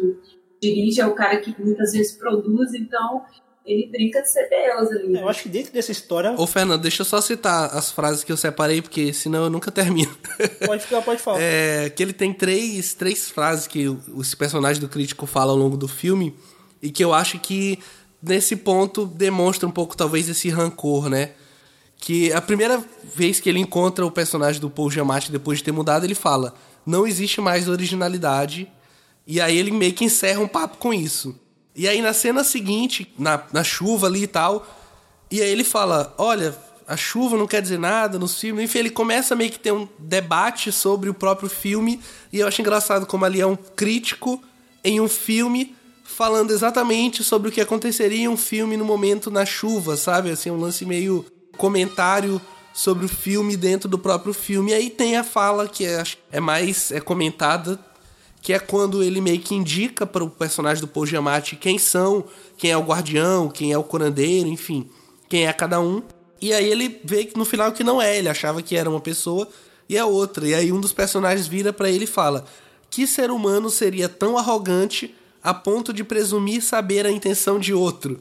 dirige, 0.61 1.01
é 1.01 1.07
o 1.07 1.15
cara 1.15 1.37
que 1.37 1.55
muitas 1.59 1.93
vezes 1.93 2.15
produz, 2.15 2.75
então 2.75 3.23
ele 3.67 3.85
brinca 3.87 4.21
de 4.21 4.31
ser 4.31 4.47
Deus 4.49 4.89
ali. 4.89 5.17
É, 5.17 5.21
eu 5.21 5.27
acho 5.27 5.43
que 5.43 5.49
dentro 5.49 5.73
dessa 5.73 5.91
história. 5.91 6.33
Ô, 6.37 6.47
Fernando, 6.47 6.81
deixa 6.81 7.01
eu 7.01 7.05
só 7.05 7.19
citar 7.19 7.75
as 7.75 7.91
frases 7.91 8.23
que 8.23 8.31
eu 8.31 8.37
separei, 8.37 8.81
porque 8.81 9.11
senão 9.11 9.43
eu 9.43 9.49
nunca 9.49 9.69
termino. 9.69 10.15
Pode 10.65 10.83
ficar, 10.83 11.01
pode 11.01 11.21
falar. 11.21 11.39
É, 11.41 11.89
que 11.89 12.01
ele 12.01 12.13
tem 12.13 12.33
três, 12.33 12.93
três 12.93 13.29
frases 13.29 13.67
que 13.67 13.85
esse 14.19 14.35
personagem 14.35 14.79
do 14.79 14.87
crítico 14.87 15.25
fala 15.25 15.51
ao 15.51 15.57
longo 15.57 15.75
do 15.75 15.87
filme, 15.87 16.33
e 16.81 16.89
que 16.89 17.03
eu 17.03 17.13
acho 17.13 17.37
que 17.39 17.77
nesse 18.21 18.55
ponto 18.55 19.05
demonstra 19.05 19.67
um 19.67 19.71
pouco, 19.71 19.97
talvez, 19.97 20.29
esse 20.29 20.49
rancor, 20.49 21.09
né? 21.09 21.31
Que 21.97 22.31
a 22.31 22.41
primeira 22.41 22.81
vez 23.15 23.39
que 23.39 23.49
ele 23.49 23.59
encontra 23.59 24.05
o 24.05 24.11
personagem 24.11 24.61
do 24.61 24.69
Paul 24.69 24.89
Giamatti 24.89 25.31
depois 25.31 25.57
de 25.57 25.65
ter 25.65 25.71
mudado, 25.71 26.05
ele 26.05 26.15
fala: 26.15 26.53
não 26.85 27.05
existe 27.05 27.41
mais 27.41 27.67
originalidade. 27.67 28.71
E 29.25 29.41
aí 29.41 29.57
ele 29.57 29.71
meio 29.71 29.91
que 29.91 30.05
encerra 30.05 30.39
um 30.39 30.47
papo 30.47 30.77
com 30.77 30.93
isso. 30.93 31.37
E 31.77 31.87
aí 31.87 32.01
na 32.01 32.11
cena 32.11 32.43
seguinte, 32.43 33.13
na, 33.17 33.41
na 33.53 33.63
chuva 33.63 34.07
ali 34.07 34.23
e 34.23 34.27
tal, 34.27 34.67
e 35.29 35.41
aí 35.41 35.49
ele 35.49 35.63
fala: 35.63 36.13
Olha, 36.17 36.57
a 36.87 36.97
chuva 36.97 37.37
não 37.37 37.45
quer 37.45 37.61
dizer 37.61 37.77
nada 37.77 38.17
nos 38.17 38.39
filmes. 38.39 38.65
Enfim, 38.65 38.79
ele 38.79 38.89
começa 38.89 39.35
meio 39.35 39.51
que 39.51 39.59
ter 39.59 39.71
um 39.71 39.87
debate 39.99 40.71
sobre 40.71 41.09
o 41.09 41.13
próprio 41.13 41.47
filme. 41.47 42.01
E 42.33 42.39
eu 42.39 42.47
acho 42.47 42.61
engraçado 42.61 43.05
como 43.05 43.25
ali 43.25 43.39
é 43.39 43.45
um 43.45 43.55
crítico 43.55 44.41
em 44.83 44.99
um 44.99 45.07
filme 45.07 45.75
falando 46.03 46.51
exatamente 46.51 47.23
sobre 47.23 47.49
o 47.49 47.51
que 47.51 47.61
aconteceria 47.61 48.23
em 48.23 48.27
um 48.27 48.37
filme 48.37 48.75
no 48.75 48.85
momento 48.85 49.29
na 49.29 49.45
chuva, 49.45 49.95
sabe? 49.97 50.31
Assim, 50.31 50.49
um 50.49 50.59
lance 50.59 50.85
meio 50.85 51.25
comentário 51.57 52.41
sobre 52.73 53.05
o 53.05 53.09
filme 53.09 53.57
dentro 53.57 53.89
do 53.89 53.99
próprio 53.99 54.33
filme. 54.33 54.71
E 54.71 54.73
aí 54.73 54.89
tem 54.89 55.17
a 55.17 55.23
fala 55.23 55.67
que 55.67 55.85
é, 55.85 56.01
é 56.31 56.39
mais 56.39 56.91
é 56.91 57.01
comentada, 57.01 57.77
que 58.47 58.53
é 58.53 58.59
quando 58.59 59.03
ele 59.03 59.19
meio 59.19 59.41
que 59.41 59.53
indica 59.53 60.05
para 60.05 60.23
o 60.23 60.29
personagem 60.29 60.79
do 60.79 60.87
Paul 60.87 61.05
Giamatti 61.05 61.57
quem 61.57 61.77
são, 61.77 62.23
quem 62.55 62.71
é 62.71 62.77
o 62.77 62.81
guardião, 62.81 63.49
quem 63.49 63.73
é 63.73 63.77
o 63.77 63.83
curandeiro, 63.83 64.47
enfim, 64.47 64.89
quem 65.27 65.45
é 65.45 65.51
cada 65.51 65.81
um. 65.81 66.01
E 66.41 66.53
aí 66.53 66.65
ele 66.71 66.97
vê 67.03 67.25
que 67.25 67.37
no 67.37 67.43
final 67.43 67.73
que 67.73 67.83
não 67.83 68.01
é, 68.01 68.17
ele 68.17 68.29
achava 68.29 68.61
que 68.61 68.77
era 68.77 68.89
uma 68.89 69.01
pessoa 69.01 69.49
e 69.89 69.97
é 69.97 70.05
outra. 70.05 70.47
E 70.47 70.53
aí 70.53 70.71
um 70.71 70.79
dos 70.79 70.93
personagens 70.93 71.45
vira 71.45 71.73
para 71.73 71.89
ele 71.89 72.05
e 72.05 72.07
fala: 72.07 72.45
"Que 72.89 73.05
ser 73.05 73.31
humano 73.31 73.69
seria 73.69 74.07
tão 74.07 74.37
arrogante 74.37 75.13
a 75.43 75.53
ponto 75.53 75.91
de 75.91 76.05
presumir 76.05 76.63
saber 76.63 77.05
a 77.05 77.11
intenção 77.11 77.59
de 77.59 77.73
outro?" 77.73 78.17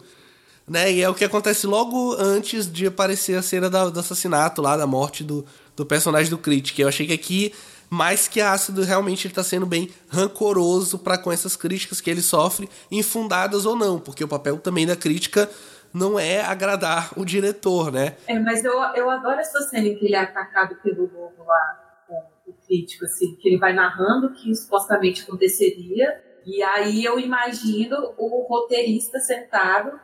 Né? 0.68 0.92
E 0.92 1.02
é 1.02 1.08
o 1.08 1.14
que 1.14 1.24
acontece 1.24 1.68
logo 1.68 2.16
antes 2.18 2.66
de 2.66 2.88
aparecer 2.88 3.38
a 3.38 3.42
cena 3.42 3.70
da, 3.70 3.88
do 3.88 4.00
assassinato 4.00 4.60
lá, 4.60 4.76
da 4.76 4.88
morte 4.88 5.22
do, 5.22 5.46
do 5.76 5.86
personagem 5.86 6.30
do 6.30 6.38
Critic. 6.38 6.76
Eu 6.80 6.88
achei 6.88 7.06
que 7.06 7.12
aqui, 7.12 7.52
mais 7.88 8.28
que 8.28 8.40
ácido, 8.40 8.82
realmente 8.82 9.26
ele 9.26 9.34
tá 9.34 9.42
sendo 9.42 9.66
bem 9.66 9.90
rancoroso 10.08 10.98
para 10.98 11.18
com 11.18 11.30
essas 11.30 11.56
críticas 11.56 12.00
que 12.00 12.10
ele 12.10 12.22
sofre, 12.22 12.68
infundadas 12.90 13.64
ou 13.66 13.76
não, 13.76 13.98
porque 13.98 14.24
o 14.24 14.28
papel 14.28 14.58
também 14.58 14.86
da 14.86 14.96
crítica 14.96 15.48
não 15.92 16.18
é 16.18 16.42
agradar 16.42 17.12
o 17.16 17.24
diretor, 17.24 17.90
né? 17.90 18.16
É, 18.26 18.38
mas 18.38 18.64
eu, 18.64 18.74
eu 18.94 19.08
adoro 19.10 19.40
essa 19.40 19.60
cena 19.62 19.86
em 19.86 19.96
que 19.96 20.04
ele 20.04 20.14
é 20.14 20.20
atacado 20.20 20.76
pelo 20.82 21.02
lobo 21.02 21.44
lá, 21.46 22.04
com 22.06 22.50
o 22.50 22.54
crítico, 22.66 23.04
assim, 23.04 23.34
que 23.36 23.48
ele 23.48 23.58
vai 23.58 23.72
narrando 23.72 24.26
o 24.26 24.32
que 24.34 24.54
supostamente 24.54 25.22
aconteceria, 25.22 26.22
e 26.44 26.62
aí 26.62 27.04
eu 27.04 27.18
imagino 27.18 28.14
o 28.18 28.46
roteirista 28.48 29.18
sentado 29.20 29.98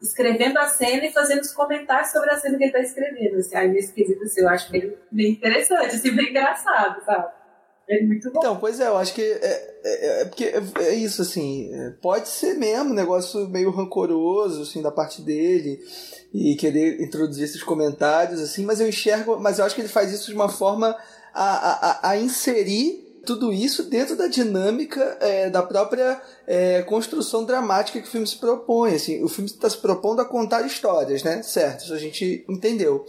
escrevendo 0.00 0.58
a 0.58 0.66
cena 0.66 1.06
e 1.06 1.12
fazendo 1.12 1.40
os 1.40 1.52
comentários 1.52 2.10
sobre 2.10 2.30
a 2.30 2.36
cena 2.36 2.56
que 2.58 2.64
ele 2.64 2.70
está 2.70 2.80
escrevendo. 2.80 3.38
Assim, 3.38 3.56
aí 3.56 3.68
nesse 3.68 3.92
quesito, 3.92 4.22
assim, 4.22 4.40
eu 4.40 4.48
acho 4.48 4.70
bem, 4.70 4.94
bem 5.10 5.32
interessante, 5.32 5.96
assim, 5.96 6.14
bem 6.14 6.30
engraçado, 6.30 7.04
sabe? 7.04 7.28
É 7.88 8.02
muito 8.02 8.30
bom. 8.32 8.40
Então, 8.40 8.56
pois 8.56 8.80
é, 8.80 8.88
eu 8.88 8.96
acho 8.96 9.14
que 9.14 9.22
é, 9.22 9.76
é, 9.84 10.22
é 10.22 10.24
porque 10.24 10.44
é, 10.44 10.62
é 10.80 10.94
isso, 10.94 11.22
assim, 11.22 11.72
é, 11.72 11.90
pode 12.02 12.28
ser 12.28 12.54
mesmo 12.54 12.90
um 12.90 12.94
negócio 12.94 13.48
meio 13.48 13.70
rancoroso, 13.70 14.62
assim, 14.62 14.82
da 14.82 14.90
parte 14.90 15.22
dele 15.22 15.78
e 16.34 16.56
querer 16.56 17.00
introduzir 17.00 17.44
esses 17.44 17.62
comentários, 17.62 18.40
assim, 18.40 18.64
mas 18.64 18.80
eu 18.80 18.88
enxergo, 18.88 19.38
mas 19.38 19.58
eu 19.58 19.64
acho 19.64 19.74
que 19.74 19.80
ele 19.80 19.88
faz 19.88 20.12
isso 20.12 20.26
de 20.26 20.34
uma 20.34 20.48
forma 20.48 20.96
a, 21.32 22.08
a, 22.08 22.10
a 22.10 22.16
inserir 22.18 23.05
tudo 23.26 23.52
isso 23.52 23.82
dentro 23.82 24.16
da 24.16 24.28
dinâmica 24.28 25.18
é, 25.20 25.50
da 25.50 25.62
própria 25.62 26.22
é, 26.46 26.80
construção 26.82 27.44
dramática 27.44 28.00
que 28.00 28.06
o 28.06 28.10
filme 28.10 28.26
se 28.26 28.36
propõe. 28.36 28.94
Assim, 28.94 29.22
o 29.22 29.28
filme 29.28 29.50
está 29.50 29.68
se 29.68 29.76
propondo 29.76 30.20
a 30.20 30.24
contar 30.24 30.64
histórias, 30.64 31.22
né? 31.22 31.42
Certo, 31.42 31.84
isso 31.84 31.92
a 31.92 31.98
gente 31.98 32.44
entendeu. 32.48 33.04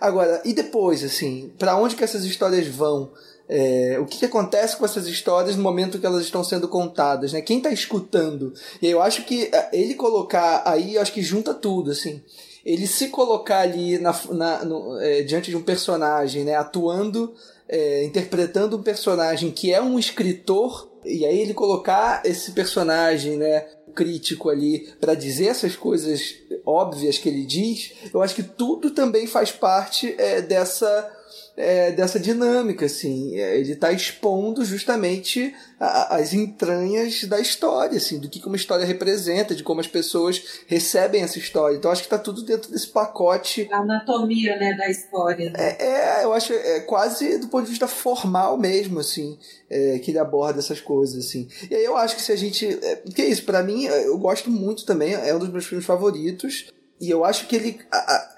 Agora, 0.00 0.40
e 0.44 0.52
depois, 0.52 1.04
assim, 1.04 1.52
para 1.58 1.76
onde 1.76 1.94
que 1.94 2.02
essas 2.02 2.24
histórias 2.24 2.66
vão? 2.66 3.12
É, 3.48 3.96
o 3.98 4.04
que, 4.04 4.18
que, 4.18 4.26
acontece 4.26 4.76
com 4.76 4.84
essas 4.84 5.06
histórias 5.06 5.56
no 5.56 5.62
momento 5.62 5.98
que 5.98 6.04
elas 6.04 6.22
estão 6.22 6.44
sendo 6.44 6.68
contadas, 6.68 7.32
né? 7.32 7.40
Quem 7.40 7.58
está 7.58 7.70
escutando? 7.70 8.52
E 8.80 8.86
eu 8.86 9.00
acho 9.00 9.24
que 9.24 9.48
é, 9.52 9.70
ele 9.72 9.94
colocar 9.94 10.62
aí, 10.66 10.96
eu 10.96 11.02
acho 11.02 11.12
que 11.12 11.22
junta 11.22 11.54
tudo, 11.54 11.90
assim. 11.90 12.22
Ele 12.64 12.86
se 12.86 13.08
colocar 13.08 13.60
ali 13.60 13.98
na, 13.98 14.14
na 14.30 14.64
no, 14.64 15.00
é, 15.00 15.22
diante 15.22 15.50
de 15.50 15.56
um 15.56 15.62
personagem, 15.62 16.44
né? 16.44 16.56
Atuando 16.56 17.34
é, 17.68 18.04
interpretando 18.04 18.76
um 18.76 18.82
personagem 18.82 19.50
que 19.50 19.72
é 19.72 19.80
um 19.80 19.98
escritor, 19.98 20.90
e 21.04 21.24
aí 21.24 21.40
ele 21.40 21.54
colocar 21.54 22.22
esse 22.24 22.52
personagem, 22.52 23.36
né, 23.36 23.66
crítico 23.94 24.48
ali, 24.48 24.88
para 25.00 25.14
dizer 25.14 25.46
essas 25.46 25.74
coisas 25.74 26.36
óbvias 26.64 27.18
que 27.18 27.28
ele 27.28 27.44
diz, 27.44 27.92
eu 28.14 28.22
acho 28.22 28.34
que 28.34 28.42
tudo 28.42 28.90
também 28.90 29.26
faz 29.26 29.50
parte 29.50 30.14
é, 30.18 30.40
dessa 30.40 31.17
é, 31.56 31.92
dessa 31.92 32.18
dinâmica, 32.18 32.86
assim. 32.86 33.36
É, 33.38 33.58
ele 33.58 33.72
está 33.72 33.92
expondo 33.92 34.64
justamente 34.64 35.54
a, 35.78 36.16
as 36.16 36.32
entranhas 36.32 37.24
da 37.24 37.40
história, 37.40 37.96
assim, 37.96 38.18
do 38.18 38.28
que 38.28 38.44
uma 38.46 38.56
história 38.56 38.84
representa, 38.84 39.54
de 39.54 39.62
como 39.62 39.80
as 39.80 39.86
pessoas 39.86 40.42
recebem 40.66 41.22
essa 41.22 41.38
história. 41.38 41.76
Então 41.76 41.90
acho 41.90 42.02
que 42.02 42.06
está 42.06 42.18
tudo 42.18 42.42
dentro 42.42 42.70
desse 42.70 42.88
pacote. 42.88 43.68
A 43.72 43.78
anatomia, 43.78 44.56
né, 44.56 44.74
da 44.74 44.88
história. 44.88 45.50
Né? 45.50 45.76
É, 45.78 46.20
é, 46.20 46.24
eu 46.24 46.32
acho 46.32 46.52
é 46.52 46.80
quase 46.80 47.38
do 47.38 47.48
ponto 47.48 47.64
de 47.64 47.70
vista 47.70 47.88
formal 47.88 48.56
mesmo, 48.56 49.00
assim, 49.00 49.38
é, 49.68 49.98
que 49.98 50.10
ele 50.10 50.18
aborda 50.18 50.58
essas 50.60 50.80
coisas, 50.80 51.26
assim. 51.26 51.48
E 51.70 51.74
aí 51.74 51.84
eu 51.84 51.96
acho 51.96 52.16
que 52.16 52.22
se 52.22 52.32
a 52.32 52.36
gente, 52.36 52.66
é, 52.66 52.96
porque 52.96 53.22
é 53.22 53.26
isso, 53.26 53.44
para 53.44 53.62
mim 53.62 53.84
eu 53.84 54.16
gosto 54.18 54.50
muito 54.50 54.84
também, 54.84 55.14
é 55.14 55.34
um 55.34 55.38
dos 55.38 55.50
meus 55.50 55.66
filmes 55.66 55.86
favoritos. 55.86 56.70
E 57.00 57.10
eu 57.10 57.24
acho 57.24 57.46
que 57.46 57.56
ele 57.56 57.80
a, 57.90 57.96
a, 57.96 58.37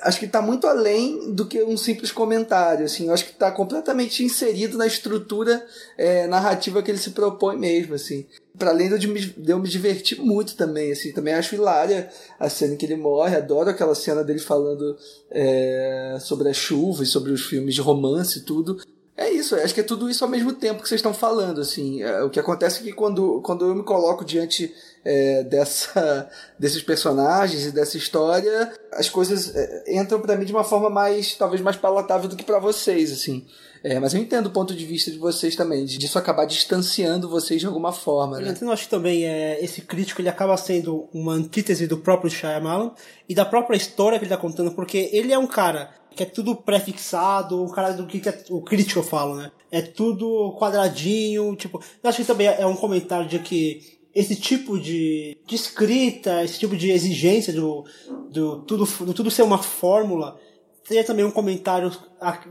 acho 0.00 0.18
que 0.18 0.26
está 0.26 0.40
muito 0.40 0.66
além 0.66 1.32
do 1.32 1.46
que 1.46 1.62
um 1.62 1.76
simples 1.76 2.10
comentário, 2.10 2.84
assim, 2.84 3.06
eu 3.06 3.14
acho 3.14 3.24
que 3.24 3.32
está 3.32 3.50
completamente 3.50 4.24
inserido 4.24 4.78
na 4.78 4.86
estrutura 4.86 5.64
é, 5.98 6.26
narrativa 6.26 6.82
que 6.82 6.90
ele 6.90 6.98
se 6.98 7.10
propõe 7.10 7.56
mesmo, 7.56 7.94
assim. 7.94 8.26
Para 8.58 8.70
além 8.70 8.96
de 8.96 9.06
eu, 9.06 9.12
me, 9.12 9.20
de 9.20 9.50
eu 9.52 9.58
me 9.58 9.68
divertir 9.68 10.18
muito 10.20 10.56
também, 10.56 10.92
assim, 10.92 11.12
também 11.12 11.34
acho 11.34 11.54
hilária 11.54 12.10
a 12.38 12.48
cena 12.48 12.74
em 12.74 12.76
que 12.76 12.86
ele 12.86 12.96
morre, 12.96 13.36
adoro 13.36 13.70
aquela 13.70 13.94
cena 13.94 14.22
dele 14.22 14.40
falando 14.40 14.96
é, 15.30 16.18
sobre 16.20 16.48
a 16.48 16.52
chuva 16.52 17.02
e 17.02 17.06
sobre 17.06 17.32
os 17.32 17.42
filmes 17.42 17.74
de 17.74 17.80
romance 17.80 18.38
e 18.38 18.42
tudo. 18.42 18.78
É 19.14 19.28
isso, 19.28 19.54
acho 19.56 19.74
que 19.74 19.80
é 19.80 19.84
tudo 19.84 20.08
isso 20.08 20.24
ao 20.24 20.30
mesmo 20.30 20.54
tempo 20.54 20.82
que 20.82 20.88
vocês 20.88 20.98
estão 20.98 21.12
falando, 21.12 21.60
assim. 21.60 22.02
É, 22.02 22.22
o 22.22 22.30
que 22.30 22.40
acontece 22.40 22.80
é 22.80 22.82
que 22.84 22.92
quando, 22.92 23.42
quando 23.42 23.66
eu 23.66 23.74
me 23.74 23.82
coloco 23.82 24.24
diante 24.24 24.74
é, 25.04 25.42
dessa, 25.44 26.30
desses 26.58 26.82
personagens 26.82 27.66
e 27.66 27.70
dessa 27.72 27.98
história, 27.98 28.72
as 28.90 29.10
coisas 29.10 29.54
é, 29.54 30.00
entram 30.00 30.20
para 30.20 30.34
mim 30.36 30.46
de 30.46 30.52
uma 30.52 30.64
forma 30.64 30.88
mais, 30.88 31.34
talvez 31.34 31.60
mais 31.60 31.76
palatável 31.76 32.28
do 32.28 32.36
que 32.36 32.44
para 32.44 32.58
vocês, 32.58 33.12
assim. 33.12 33.46
É, 33.84 33.98
mas 33.98 34.14
eu 34.14 34.20
entendo 34.20 34.46
o 34.46 34.50
ponto 34.50 34.74
de 34.74 34.84
vista 34.84 35.10
de 35.10 35.18
vocês 35.18 35.56
também, 35.56 35.84
de 35.84 35.98
disso 35.98 36.18
acabar 36.18 36.44
distanciando 36.44 37.28
vocês 37.28 37.60
de 37.60 37.66
alguma 37.66 37.92
forma, 37.92 38.38
né? 38.38 38.54
Eu 38.60 38.70
acho 38.70 38.84
que 38.84 38.90
também 38.90 39.24
é, 39.24 39.62
esse 39.62 39.80
crítico 39.80 40.20
ele 40.20 40.28
acaba 40.28 40.56
sendo 40.56 41.08
uma 41.12 41.32
antítese 41.32 41.86
do 41.86 41.98
próprio 41.98 42.30
Shyamalan 42.30 42.92
e 43.28 43.34
da 43.34 43.44
própria 43.44 43.76
história 43.76 44.18
que 44.18 44.24
ele 44.24 44.32
está 44.32 44.40
contando, 44.40 44.70
porque 44.72 45.10
ele 45.12 45.32
é 45.32 45.38
um 45.38 45.46
cara 45.46 45.90
que 46.14 46.22
é 46.22 46.26
tudo 46.26 46.54
prefixado, 46.54 47.62
o 47.64 47.70
cara 47.72 47.92
do 47.92 48.06
que, 48.06 48.20
que 48.20 48.28
é, 48.28 48.44
o 48.50 48.60
crítico 48.60 49.00
eu 49.00 49.04
falo, 49.04 49.34
né? 49.34 49.50
É 49.70 49.80
tudo 49.82 50.56
quadradinho, 50.58 51.56
tipo, 51.56 51.82
eu 52.02 52.08
acho 52.08 52.18
que 52.18 52.26
também 52.26 52.46
é 52.46 52.66
um 52.66 52.76
comentário 52.76 53.26
de 53.26 53.38
que 53.38 54.00
esse 54.14 54.36
tipo 54.36 54.78
de, 54.78 55.38
de 55.46 55.54
escrita, 55.54 56.44
esse 56.44 56.58
tipo 56.58 56.76
de 56.76 56.90
exigência 56.90 57.52
do, 57.52 57.84
do, 58.30 58.60
tudo, 58.62 58.84
do 58.84 59.14
tudo 59.14 59.30
ser 59.30 59.42
uma 59.42 59.58
fórmula, 59.58 60.38
seria 60.84 61.04
também 61.04 61.24
um 61.24 61.30
comentário 61.30 61.90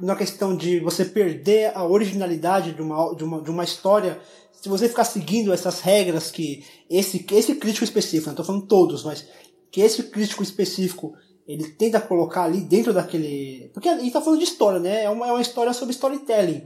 na 0.02 0.16
questão 0.16 0.56
de 0.56 0.80
você 0.80 1.06
perder 1.06 1.72
a 1.76 1.86
originalidade 1.86 2.74
de 2.74 2.82
uma, 2.82 3.16
de 3.16 3.24
uma, 3.24 3.41
de 3.41 3.49
uma 3.49 3.64
história 3.64 4.20
se 4.62 4.70
você 4.70 4.88
ficar 4.88 5.06
seguindo 5.06 5.52
essas 5.52 5.82
regras 5.82 6.30
que 6.30 6.64
esse, 6.88 7.26
esse 7.32 7.56
crítico 7.56 7.84
específico, 7.84 8.28
não 8.28 8.34
estou 8.34 8.45
falando 8.45 8.68
todos, 8.68 9.03
mas 9.03 9.28
que 9.72 9.82
esse 9.82 10.03
crítico 10.03 10.44
específico 10.44 11.16
ele 11.48 11.68
tenta 11.70 11.99
colocar 11.99 12.44
ali 12.44 12.62
dentro 12.62 12.94
daquele. 12.94 13.72
Porque 13.74 13.90
ele 13.90 14.08
está 14.08 14.22
falando 14.22 14.40
de 14.40 14.45
história, 14.45 14.80
né? 14.80 15.03
É 15.03 15.10
uma, 15.10 15.28
é 15.28 15.32
uma 15.32 15.41
história 15.41 15.74
sobre 15.74 15.94
storytelling. 15.94 16.64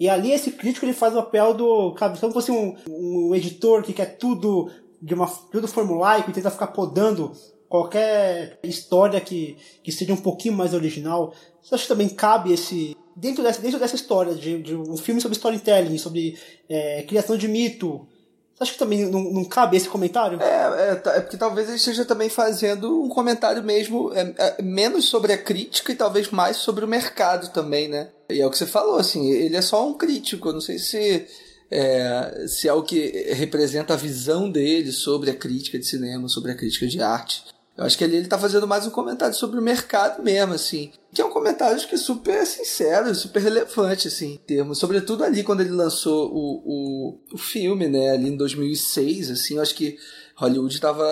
E 0.00 0.08
ali 0.08 0.32
esse 0.32 0.52
crítico 0.52 0.86
ele 0.86 0.94
faz 0.94 1.14
o 1.14 1.18
papel 1.22 1.52
do. 1.52 1.94
Sabe, 1.98 2.18
se 2.18 2.32
fosse 2.32 2.50
um, 2.50 2.74
um 2.88 3.34
editor 3.34 3.82
que 3.82 3.92
quer 3.92 4.16
tudo 4.16 4.70
de 5.00 5.12
uma 5.12 5.26
tudo 5.26 5.68
formulaico 5.68 6.30
e 6.30 6.32
tenta 6.32 6.50
ficar 6.50 6.68
podando 6.68 7.32
qualquer 7.74 8.60
história 8.62 9.20
que, 9.20 9.56
que 9.82 9.90
seja 9.90 10.12
um 10.12 10.16
pouquinho 10.16 10.54
mais 10.54 10.72
original. 10.72 11.34
Você 11.60 11.74
acha 11.74 11.82
que 11.82 11.88
também 11.88 12.08
cabe 12.08 12.52
esse. 12.52 12.96
Dentro 13.16 13.42
dessa, 13.42 13.60
dentro 13.60 13.80
dessa 13.80 13.96
história, 13.96 14.32
de, 14.32 14.62
de 14.62 14.76
um 14.76 14.96
filme 14.96 15.20
sobre 15.20 15.36
storytelling, 15.36 15.98
sobre 15.98 16.38
é, 16.68 17.02
criação 17.02 17.36
de 17.36 17.48
mito, 17.48 18.06
você 18.54 18.62
acha 18.62 18.72
que 18.74 18.78
também 18.78 19.04
não, 19.06 19.24
não 19.24 19.44
cabe 19.44 19.76
esse 19.76 19.88
comentário? 19.88 20.40
É, 20.40 20.44
é, 20.44 21.02
é, 21.16 21.20
porque 21.20 21.36
talvez 21.36 21.66
ele 21.66 21.76
esteja 21.76 22.04
também 22.04 22.28
fazendo 22.28 23.02
um 23.02 23.08
comentário 23.08 23.62
mesmo 23.64 24.12
é, 24.12 24.34
é, 24.38 24.62
menos 24.62 25.06
sobre 25.06 25.32
a 25.32 25.38
crítica 25.38 25.90
e 25.90 25.96
talvez 25.96 26.30
mais 26.30 26.58
sobre 26.58 26.84
o 26.84 26.88
mercado 26.88 27.52
também, 27.52 27.88
né? 27.88 28.08
E 28.30 28.40
é 28.40 28.46
o 28.46 28.50
que 28.50 28.58
você 28.58 28.66
falou, 28.66 28.98
assim, 28.98 29.30
ele 29.32 29.56
é 29.56 29.62
só 29.62 29.84
um 29.84 29.94
crítico, 29.94 30.48
eu 30.48 30.52
não 30.52 30.60
sei 30.60 30.78
se 30.78 31.26
é, 31.70 32.46
se 32.46 32.68
é 32.68 32.72
o 32.72 32.84
que 32.84 33.32
representa 33.32 33.94
a 33.94 33.96
visão 33.96 34.48
dele 34.48 34.92
sobre 34.92 35.30
a 35.30 35.34
crítica 35.34 35.76
de 35.76 35.86
cinema, 35.86 36.28
sobre 36.28 36.52
a 36.52 36.54
crítica 36.56 36.86
de 36.86 37.00
arte. 37.00 37.53
Eu 37.76 37.84
acho 37.84 37.98
que 37.98 38.04
ali 38.04 38.16
ele 38.16 38.24
está 38.24 38.38
fazendo 38.38 38.68
mais 38.68 38.86
um 38.86 38.90
comentário 38.90 39.34
sobre 39.34 39.58
o 39.58 39.62
mercado 39.62 40.22
mesmo, 40.22 40.54
assim. 40.54 40.92
Que 41.12 41.20
é 41.20 41.24
um 41.24 41.30
comentário 41.30 41.74
acho 41.74 41.88
que 41.88 41.98
super 41.98 42.46
sincero, 42.46 43.12
super 43.14 43.42
relevante, 43.42 44.06
assim, 44.06 44.34
em 44.34 44.36
termos. 44.36 44.78
Sobretudo 44.78 45.24
ali 45.24 45.42
quando 45.42 45.60
ele 45.60 45.70
lançou 45.70 46.30
o, 46.32 46.62
o, 46.64 47.18
o 47.34 47.38
filme, 47.38 47.88
né, 47.88 48.10
ali 48.10 48.28
em 48.28 48.36
2006, 48.36 49.30
assim. 49.30 49.56
Eu 49.56 49.62
acho 49.62 49.74
que 49.74 49.98
Hollywood 50.36 50.72
estava 50.72 51.04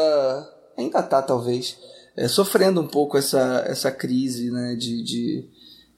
ainda 0.77 1.03
tá, 1.03 1.21
talvez, 1.21 1.77
é, 2.17 2.29
sofrendo 2.29 2.81
um 2.81 2.87
pouco 2.87 3.19
essa, 3.19 3.65
essa 3.67 3.91
crise, 3.91 4.51
né, 4.51 4.77
de, 4.77 5.03
de, 5.03 5.49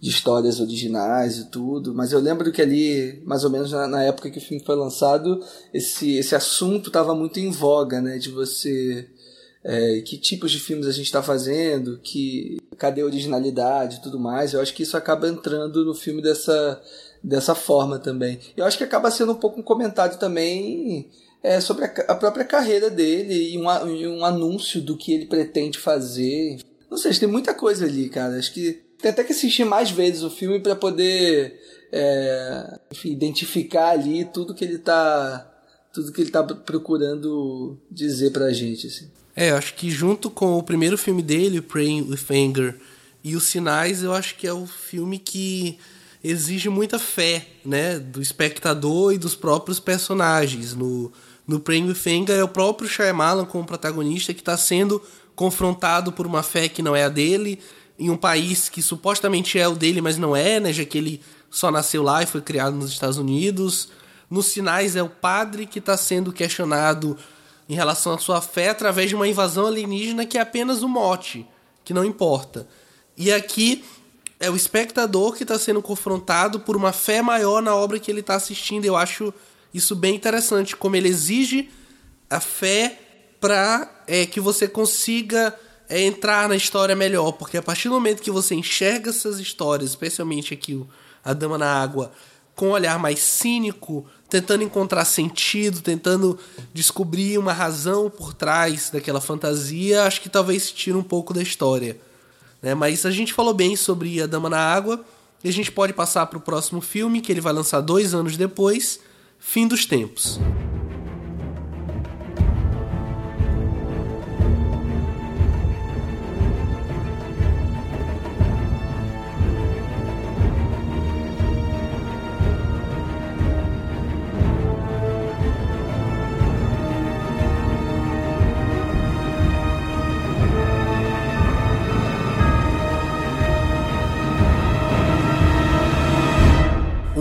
de, 0.01 0.11
histórias 0.11 0.61
originais 0.61 1.39
e 1.39 1.51
tudo. 1.51 1.95
Mas 1.95 2.13
eu 2.13 2.21
lembro 2.21 2.51
que 2.51 2.63
ali, 2.63 3.23
mais 3.27 3.45
ou 3.45 3.51
menos 3.51 3.71
na, 3.71 3.87
na 3.87 4.03
época 4.03 4.31
que 4.31 4.39
o 4.39 4.43
filme 4.43 4.65
foi 4.65 4.77
lançado, 4.77 5.45
esse, 5.75 6.17
esse 6.17 6.35
assunto 6.35 6.89
estava 6.89 7.15
muito 7.15 7.39
em 7.39 7.51
voga, 7.51 8.01
né, 8.01 8.17
de 8.17 8.31
você 8.31 9.11
é, 9.65 10.03
que 10.03 10.19
tipos 10.19 10.53
de 10.53 10.61
filmes 10.61 10.87
a 10.87 10.93
gente 10.93 11.07
está 11.07 11.23
fazendo, 11.23 11.99
que 12.03 12.59
cadê 12.77 13.01
a 13.01 13.07
originalidade 13.07 13.97
e 13.97 14.03
tudo 14.03 14.21
mais. 14.21 14.53
Eu 14.53 14.61
acho 14.61 14.75
que 14.75 14.83
isso 14.83 14.97
acaba 14.97 15.27
entrando 15.27 15.85
no 15.85 15.95
filme 15.95 16.21
dessa, 16.21 16.81
dessa 17.23 17.55
forma 17.55 17.99
também. 17.99 18.39
Eu 18.57 18.67
acho 18.67 18.77
que 18.77 18.85
acaba 18.85 19.11
sendo 19.11 19.33
um 19.33 19.37
pouco 19.37 19.59
um 19.59 19.63
comentário 19.63 20.19
também 20.19 21.09
é, 21.43 21.61
sobre 21.61 21.87
a, 21.87 21.89
a, 22.09 22.15
própria 22.15 22.45
carreira 22.45 22.91
dele 22.91 23.55
e 23.55 23.59
um, 23.59 23.89
e 23.89 24.07
um 24.07 24.25
anúncio 24.25 24.83
do 24.83 24.99
que 24.99 25.15
ele 25.15 25.27
pretende 25.27 25.79
fazer. 25.79 26.59
Não 26.91 26.99
sei, 26.99 27.15
tem 27.15 27.29
muita 27.29 27.55
coisa 27.55 27.87
ali, 27.87 28.11
cara. 28.11 28.39
Acho 28.39 28.53
que 28.53 28.85
tem 29.01 29.11
até 29.11 29.25
que 29.25 29.33
assistir 29.33 29.65
mais 29.65 29.91
vezes 29.91 30.23
o 30.23 30.31
filme 30.31 30.61
para 30.61 30.77
poder 30.77 31.59
é, 31.91 32.79
enfim, 32.93 33.13
identificar 33.13 33.91
ali 33.91 34.27
tudo 34.27 34.55
que 34.55 34.65
ele 34.65 34.79
tá 34.79 35.51
tudo 35.93 36.11
que 36.13 36.21
ele 36.21 36.31
tá 36.31 36.43
procurando 36.43 37.79
dizer 37.91 38.31
pra 38.31 38.53
gente 38.53 38.89
assim. 38.89 39.09
É, 39.37 39.51
eu 39.51 39.57
acho 39.57 39.75
que 39.75 39.91
junto 39.91 40.31
com 40.31 40.57
o 40.57 40.63
primeiro 40.63 40.97
filme 40.97 41.23
dele, 41.23 41.61
Praying 41.61 42.03
with 42.03 42.27
Anger, 42.31 42.79
e 43.23 43.35
Os 43.35 43.45
Sinais, 43.45 44.03
eu 44.03 44.13
acho 44.13 44.37
que 44.37 44.47
é 44.47 44.53
o 44.53 44.67
filme 44.67 45.19
que 45.19 45.79
exige 46.23 46.69
muita 46.69 46.99
fé, 46.99 47.47
né, 47.65 47.99
do 47.99 48.23
espectador 48.23 49.13
e 49.13 49.19
dos 49.19 49.35
próprios 49.35 49.81
personagens. 49.81 50.75
No, 50.75 51.11
no 51.47 51.59
Praying 51.59 51.89
with 51.89 52.03
Anger 52.07 52.37
é 52.37 52.45
o 52.45 52.49
próprio 52.49 52.89
Shyamalan 52.89 53.45
como 53.45 53.65
protagonista 53.65 54.33
que 54.33 54.41
está 54.41 54.57
sendo 54.57 55.03
confrontado 55.35 56.13
por 56.13 56.27
uma 56.27 56.43
fé 56.43 56.69
que 56.69 56.83
não 56.83 56.95
é 56.95 57.05
a 57.05 57.09
dele, 57.09 57.59
em 57.99 58.11
um 58.11 58.17
país 58.17 58.69
que 58.69 58.83
supostamente 58.83 59.59
é 59.59 59.67
o 59.67 59.75
dele, 59.75 60.01
mas 60.01 60.17
não 60.17 60.35
é, 60.35 60.61
né, 60.61 60.73
já 60.73 60.85
que 60.85 60.99
ele 60.99 61.21
só 61.51 61.71
nasceu 61.71 62.03
lá 62.03 62.23
e 62.23 62.27
foi 62.27 62.41
criado 62.41 62.77
nos 62.77 62.91
Estados 62.91 63.19
Unidos. 63.19 63.89
Nos 64.31 64.47
Sinais 64.47 64.97
é 64.97 65.03
o 65.03 65.09
padre 65.09 65.67
que 65.67 65.79
está 65.79 65.97
sendo 65.97 66.33
questionado 66.33 67.17
em 67.69 67.75
relação 67.75 68.15
à 68.15 68.19
sua 68.19 68.41
fé 68.41 68.69
através 68.69 69.09
de 69.09 69.15
uma 69.15 69.29
invasão 69.29 69.67
alienígena 69.67 70.27
que 70.27 70.39
é 70.39 70.41
apenas 70.41 70.83
um 70.83 70.89
mote, 70.89 71.47
que 71.85 71.95
não 71.95 72.05
importa. 72.05 72.69
E 73.17 73.33
aqui 73.33 73.85
é 74.39 74.51
o 74.51 74.57
espectador 74.57 75.35
que 75.35 75.45
está 75.45 75.59
sendo 75.59 75.81
confrontado 75.81 76.61
por 76.61 76.77
uma 76.77 76.93
fé 76.93 77.23
maior 77.23 77.63
na 77.63 77.75
obra 77.75 77.99
que 77.99 78.11
ele 78.11 78.21
está 78.21 78.35
assistindo. 78.35 78.85
Eu 78.85 78.97
acho 78.97 79.33
isso 79.73 79.97
bem 79.97 80.15
interessante, 80.15 80.77
como 80.77 80.97
ele 80.97 81.09
exige 81.09 81.71
a 82.29 82.41
fé 82.41 82.99
para 83.41 84.05
é, 84.07 84.27
que 84.27 84.41
você 84.41 84.67
consiga 84.69 85.55
é, 85.89 86.03
entrar 86.03 86.49
na 86.49 86.57
história 86.57 86.97
melhor, 86.97 87.33
porque 87.33 87.57
a 87.57 87.63
partir 87.63 87.89
do 87.89 87.95
momento 87.95 88.23
que 88.23 88.31
você 88.31 88.55
enxerga 88.55 89.11
essas 89.11 89.39
histórias, 89.39 89.91
especialmente 89.91 90.55
aqui 90.55 90.75
o 90.75 90.89
A 91.25 91.33
Dama 91.33 91.59
na 91.59 91.83
Água, 91.83 92.13
com 92.55 92.69
um 92.69 92.73
olhar 92.73 92.99
mais 92.99 93.19
cínico, 93.19 94.07
tentando 94.35 94.65
encontrar 94.65 95.05
sentido, 95.05 95.81
tentando 95.81 96.37
descobrir 96.73 97.39
uma 97.39 97.53
razão 97.53 98.11
por 98.11 98.35
trás 98.35 98.91
daquela 98.91 99.21
fantasia, 99.21 100.03
acho 100.03 100.21
que 100.21 100.29
talvez 100.29 100.73
tire 100.73 100.97
um 100.97 101.05
pouco 101.05 101.33
da 101.33 101.41
história. 101.41 101.97
Né? 102.61 102.75
Mas 102.75 103.07
a 103.07 103.13
gente 103.13 103.33
falou 103.33 103.55
bem 103.55 103.77
sobre 103.77 104.21
A 104.21 104.27
Dama 104.27 104.51
na 104.51 104.59
Água, 104.59 105.05
e 105.45 105.49
a 105.49 105.53
gente 105.53 105.71
pode 105.71 105.93
passar 105.93 106.27
para 106.27 106.37
o 106.37 106.41
próximo 106.41 106.81
filme, 106.81 107.21
que 107.21 107.31
ele 107.31 107.41
vai 107.41 107.53
lançar 107.53 107.81
dois 107.81 108.13
anos 108.13 108.37
depois, 108.37 108.99
Fim 109.39 109.69
dos 109.69 109.87
Tempos. 109.87 110.41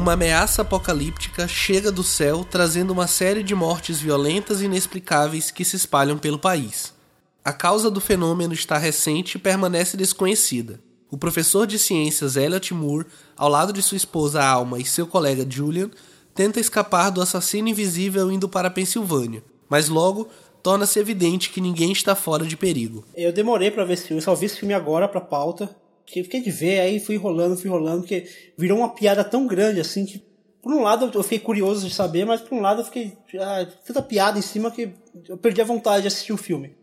Uma 0.03 0.13
ameaça 0.13 0.63
apocalíptica 0.63 1.47
chega 1.47 1.89
do 1.89 2.03
céu 2.03 2.43
trazendo 2.43 2.91
uma 2.91 3.07
série 3.07 3.41
de 3.41 3.55
mortes 3.55 4.01
violentas 4.01 4.59
e 4.59 4.65
inexplicáveis 4.65 5.49
que 5.49 5.63
se 5.63 5.77
espalham 5.77 6.17
pelo 6.17 6.37
país. 6.37 6.93
A 7.41 7.53
causa 7.53 7.89
do 7.89 8.01
fenômeno 8.01 8.53
está 8.53 8.77
recente 8.77 9.35
e 9.35 9.39
permanece 9.39 9.95
desconhecida. 9.95 10.81
O 11.09 11.17
professor 11.17 11.65
de 11.65 11.79
ciências 11.79 12.35
Elliot 12.35 12.73
Moore, 12.73 13.05
ao 13.37 13.47
lado 13.47 13.71
de 13.71 13.81
sua 13.81 13.95
esposa 13.95 14.43
Alma 14.43 14.77
e 14.77 14.83
seu 14.83 15.07
colega 15.07 15.49
Julian, 15.49 15.89
tenta 16.35 16.59
escapar 16.59 17.09
do 17.09 17.21
assassino 17.21 17.69
invisível 17.69 18.29
indo 18.29 18.49
para 18.49 18.67
a 18.67 18.71
Pensilvânia, 18.71 19.41
mas 19.69 19.87
logo 19.87 20.27
torna-se 20.61 20.99
evidente 20.99 21.49
que 21.49 21.61
ninguém 21.61 21.93
está 21.93 22.13
fora 22.13 22.45
de 22.45 22.57
perigo. 22.57 23.05
Eu 23.15 23.31
demorei 23.31 23.71
para 23.71 23.85
ver 23.85 23.93
esse 23.93 24.07
filme, 24.07 24.21
só 24.21 24.35
vi 24.35 24.47
esse 24.47 24.57
filme 24.57 24.73
agora 24.73 25.07
para 25.07 25.21
pauta 25.21 25.73
que 26.05 26.23
fiquei 26.23 26.41
de 26.41 26.51
ver, 26.51 26.79
aí 26.79 26.99
fui 26.99 27.17
rolando, 27.17 27.57
fui 27.57 27.69
rolando, 27.69 28.01
porque 28.01 28.27
virou 28.57 28.77
uma 28.77 28.93
piada 28.93 29.23
tão 29.23 29.47
grande 29.47 29.79
assim 29.79 30.05
que, 30.05 30.23
por 30.61 30.73
um 30.73 30.81
lado, 30.81 31.11
eu 31.13 31.23
fiquei 31.23 31.39
curioso 31.39 31.87
de 31.87 31.93
saber, 31.93 32.25
mas 32.25 32.41
por 32.41 32.55
um 32.55 32.61
lado 32.61 32.81
eu 32.81 32.85
fiquei. 32.85 33.17
Ah, 33.39 33.65
tanta 33.85 34.01
piada 34.01 34.39
em 34.39 34.41
cima 34.41 34.71
que 34.71 34.93
eu 35.27 35.37
perdi 35.37 35.61
a 35.61 35.65
vontade 35.65 36.03
de 36.03 36.07
assistir 36.07 36.33
o 36.33 36.37
filme. 36.37 36.75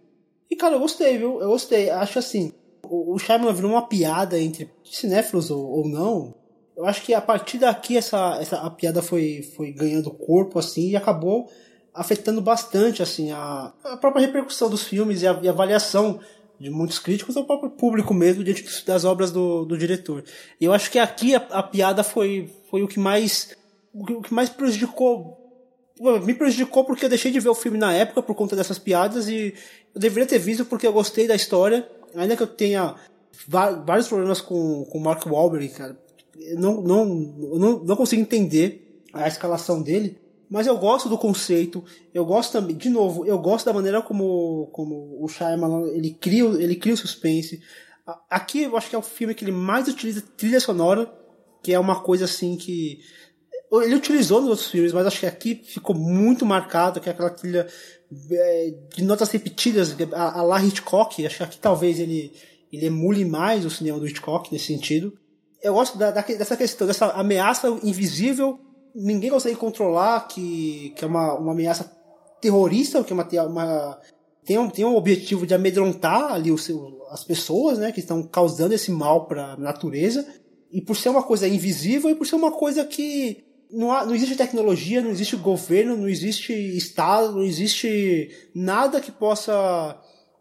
E 0.50 0.56
cara, 0.56 0.74
eu 0.74 0.80
gostei, 0.80 1.16
viu? 1.16 1.40
Eu 1.40 1.50
gostei. 1.50 1.90
Acho 1.90 2.18
assim, 2.18 2.52
o, 2.82 3.14
o 3.14 3.18
Shyamalan 3.18 3.52
virou 3.52 3.70
uma 3.70 3.86
piada 3.86 4.38
entre 4.38 4.70
cinéfilos 4.84 5.50
ou, 5.50 5.64
ou 5.64 5.88
não. 5.88 6.34
Eu 6.76 6.86
acho 6.86 7.02
que 7.02 7.14
a 7.14 7.20
partir 7.20 7.58
daqui 7.58 7.96
essa, 7.96 8.38
essa 8.40 8.56
a 8.58 8.70
piada 8.70 9.02
foi, 9.02 9.42
foi 9.56 9.70
ganhando 9.70 10.10
corpo 10.10 10.58
assim 10.58 10.90
e 10.90 10.96
acabou 10.96 11.50
afetando 11.92 12.40
bastante 12.40 13.02
assim 13.02 13.32
a, 13.32 13.72
a 13.84 13.96
própria 13.96 14.24
repercussão 14.24 14.70
dos 14.70 14.84
filmes 14.84 15.22
e 15.22 15.26
a, 15.26 15.38
e 15.42 15.48
a 15.48 15.50
avaliação 15.50 16.20
de 16.60 16.68
muitos 16.68 16.98
críticos 16.98 17.34
ou 17.36 17.44
próprio 17.44 17.70
público 17.70 18.12
mesmo 18.12 18.44
diante 18.44 18.84
das 18.84 19.04
obras 19.04 19.32
do, 19.32 19.64
do 19.64 19.78
diretor. 19.78 20.22
E 20.60 20.64
eu 20.66 20.72
acho 20.74 20.90
que 20.90 20.98
aqui 20.98 21.34
a, 21.34 21.38
a 21.50 21.62
piada 21.62 22.04
foi, 22.04 22.52
foi 22.70 22.82
o 22.82 22.88
que 22.88 23.00
mais 23.00 23.56
o 23.92 24.22
que 24.22 24.32
mais 24.32 24.50
prejudicou 24.50 25.40
me 26.24 26.32
prejudicou 26.32 26.84
porque 26.84 27.04
eu 27.04 27.08
deixei 27.08 27.30
de 27.30 27.40
ver 27.40 27.50
o 27.50 27.54
filme 27.54 27.76
na 27.76 27.92
época 27.92 28.22
por 28.22 28.34
conta 28.34 28.56
dessas 28.56 28.78
piadas 28.78 29.28
e 29.28 29.54
eu 29.94 30.00
deveria 30.00 30.26
ter 30.26 30.38
visto 30.38 30.64
porque 30.64 30.86
eu 30.86 30.92
gostei 30.92 31.26
da 31.26 31.34
história, 31.34 31.86
ainda 32.14 32.36
que 32.36 32.42
eu 32.42 32.46
tenha 32.46 32.94
vários 33.46 34.08
problemas 34.08 34.40
com 34.40 34.82
o 34.82 35.00
Mark 35.00 35.26
Wahlberg, 35.26 35.68
cara. 35.68 35.98
não, 36.56 36.80
não, 36.80 37.04
não, 37.04 37.84
não 37.84 37.96
consigo 37.96 38.22
entender 38.22 39.02
a 39.12 39.28
escalação 39.28 39.82
dele, 39.82 40.16
mas 40.50 40.66
eu 40.66 40.76
gosto 40.76 41.08
do 41.08 41.16
conceito, 41.16 41.84
eu 42.12 42.24
gosto 42.24 42.52
também, 42.52 42.76
de 42.76 42.90
novo, 42.90 43.24
eu 43.24 43.38
gosto 43.38 43.66
da 43.66 43.72
maneira 43.72 44.02
como, 44.02 44.68
como 44.72 45.16
o 45.22 45.28
Shyamalan, 45.28 45.86
ele 45.92 46.10
cria, 46.10 46.44
ele 46.44 46.74
cria 46.74 46.94
o 46.94 46.96
suspense. 46.96 47.62
Aqui 48.28 48.62
eu 48.62 48.76
acho 48.76 48.90
que 48.90 48.96
é 48.96 48.98
o 48.98 49.02
filme 49.02 49.32
que 49.32 49.44
ele 49.44 49.52
mais 49.52 49.86
utiliza 49.86 50.20
trilha 50.36 50.58
sonora, 50.58 51.08
que 51.62 51.72
é 51.72 51.78
uma 51.78 52.00
coisa 52.00 52.24
assim 52.24 52.56
que 52.56 52.98
ele 53.72 53.94
utilizou 53.94 54.40
nos 54.40 54.50
outros 54.50 54.68
filmes, 54.68 54.92
mas 54.92 55.06
acho 55.06 55.20
que 55.20 55.26
aqui 55.26 55.54
ficou 55.64 55.94
muito 55.94 56.44
marcado, 56.44 57.00
que 57.00 57.08
é 57.08 57.12
aquela 57.12 57.30
trilha 57.30 57.68
é, 58.32 58.74
de 58.96 59.04
notas 59.04 59.30
repetidas, 59.30 59.94
a, 60.12 60.40
a 60.40 60.42
La 60.42 60.60
Hitchcock, 60.60 61.24
acho 61.24 61.36
que 61.36 61.42
aqui 61.44 61.58
talvez 61.58 62.00
ele, 62.00 62.32
ele 62.72 62.86
emule 62.86 63.24
mais 63.24 63.64
o 63.64 63.70
cinema 63.70 64.00
do 64.00 64.08
Hitchcock 64.08 64.52
nesse 64.52 64.66
sentido. 64.66 65.16
Eu 65.62 65.74
gosto 65.74 65.96
da, 65.96 66.10
da, 66.10 66.22
dessa 66.22 66.56
questão, 66.56 66.88
dessa 66.88 67.06
ameaça 67.10 67.68
invisível 67.84 68.58
ninguém 68.94 69.30
consegue 69.30 69.56
controlar, 69.56 70.28
que, 70.28 70.92
que 70.96 71.04
é 71.04 71.08
uma, 71.08 71.34
uma 71.34 71.52
ameaça 71.52 71.90
terrorista, 72.40 73.02
que 73.04 73.12
é 73.12 73.14
uma, 73.14 73.26
uma 73.46 73.98
tem, 74.44 74.58
um, 74.58 74.68
tem 74.68 74.84
um 74.84 74.96
objetivo 74.96 75.46
de 75.46 75.54
amedrontar 75.54 76.32
ali 76.32 76.50
o 76.50 76.58
seu, 76.58 77.06
as 77.10 77.22
pessoas, 77.22 77.78
né, 77.78 77.92
que 77.92 78.00
estão 78.00 78.22
causando 78.22 78.74
esse 78.74 78.90
mal 78.90 79.26
para 79.26 79.52
a 79.52 79.56
natureza, 79.56 80.26
e 80.72 80.80
por 80.80 80.96
ser 80.96 81.08
uma 81.08 81.22
coisa 81.22 81.48
invisível 81.48 82.10
e 82.10 82.14
por 82.14 82.26
ser 82.26 82.36
uma 82.36 82.52
coisa 82.52 82.84
que 82.84 83.44
não, 83.70 83.92
há, 83.92 84.04
não 84.04 84.14
existe 84.14 84.36
tecnologia, 84.36 85.02
não 85.02 85.10
existe 85.10 85.36
governo, 85.36 85.96
não 85.96 86.08
existe 86.08 86.52
Estado, 86.52 87.32
não 87.32 87.42
existe 87.42 88.30
nada 88.54 89.00
que 89.00 89.12
possa 89.12 89.96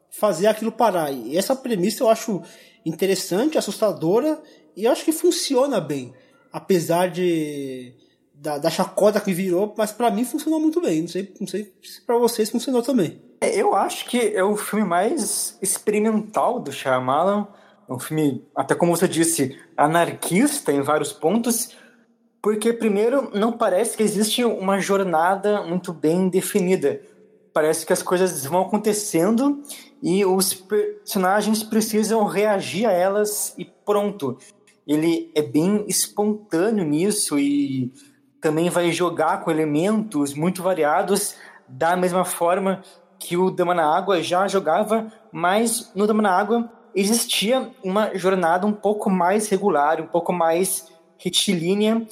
fazer 0.09 0.47
aquilo 0.47 0.71
parar. 0.71 1.11
E 1.11 1.37
essa 1.37 1.55
premissa 1.55 2.03
eu 2.03 2.09
acho 2.09 2.41
interessante, 2.85 3.57
assustadora, 3.57 4.41
e 4.75 4.85
eu 4.85 4.91
acho 4.91 5.05
que 5.05 5.11
funciona 5.11 5.79
bem. 5.79 6.13
Apesar 6.51 7.09
de 7.09 7.93
da, 8.41 8.57
da 8.57 8.69
chacota 8.69 9.19
que 9.19 9.33
virou, 9.33 9.73
mas 9.77 9.91
para 9.91 10.09
mim 10.09 10.23
funcionou 10.23 10.59
muito 10.59 10.81
bem. 10.81 11.01
Não 11.01 11.07
sei, 11.07 11.33
não 11.39 11.47
sei 11.47 11.73
se 11.83 12.01
para 12.01 12.17
vocês 12.17 12.49
funcionou 12.49 12.81
também. 12.81 13.21
É, 13.41 13.55
eu 13.55 13.75
acho 13.75 14.05
que 14.05 14.17
é 14.17 14.43
o 14.43 14.55
filme 14.55 14.85
mais 14.85 15.57
experimental 15.61 16.59
do 16.59 16.71
Shyamalan. 16.71 17.47
É 17.87 17.93
um 17.93 17.99
filme, 17.99 18.45
até 18.55 18.75
como 18.75 18.95
você 18.95 19.07
disse, 19.07 19.57
anarquista 19.75 20.71
em 20.71 20.81
vários 20.81 21.11
pontos, 21.11 21.75
porque 22.41 22.71
primeiro 22.71 23.29
não 23.33 23.51
parece 23.51 23.97
que 23.97 24.03
existe 24.03 24.43
uma 24.45 24.79
jornada 24.79 25.61
muito 25.63 25.91
bem 25.91 26.29
definida. 26.29 27.01
Parece 27.51 27.85
que 27.85 27.91
as 27.91 28.01
coisas 28.01 28.45
vão 28.45 28.61
acontecendo 28.61 29.61
e 30.01 30.23
os 30.23 30.53
personagens 30.53 31.61
precisam 31.63 32.23
reagir 32.25 32.85
a 32.85 32.91
elas 32.91 33.53
e 33.57 33.65
pronto. 33.65 34.37
Ele 34.87 35.29
é 35.35 35.41
bem 35.41 35.83
espontâneo 35.87 36.85
nisso 36.85 37.37
e 37.37 37.91
também 38.41 38.69
vai 38.69 38.91
jogar 38.91 39.41
com 39.43 39.51
elementos 39.51 40.33
muito 40.33 40.63
variados 40.63 41.35
da 41.67 41.95
mesma 41.95 42.25
forma 42.25 42.81
que 43.17 43.35
o 43.35 43.51
Dama 43.51 43.73
na 43.73 43.85
Água 43.85 44.23
já 44.23 44.47
jogava, 44.47 45.11
mas 45.31 45.91
no 45.93 46.07
Dama 46.07 46.21
na 46.21 46.31
Água 46.31 46.71
existia 46.95 47.69
uma 47.83 48.15
jornada 48.17 48.65
um 48.65 48.71
pouco 48.71 49.09
mais 49.09 49.49
regular, 49.49 50.01
um 50.01 50.07
pouco 50.07 50.31
mais 50.31 50.87
retilínea, 51.17 52.07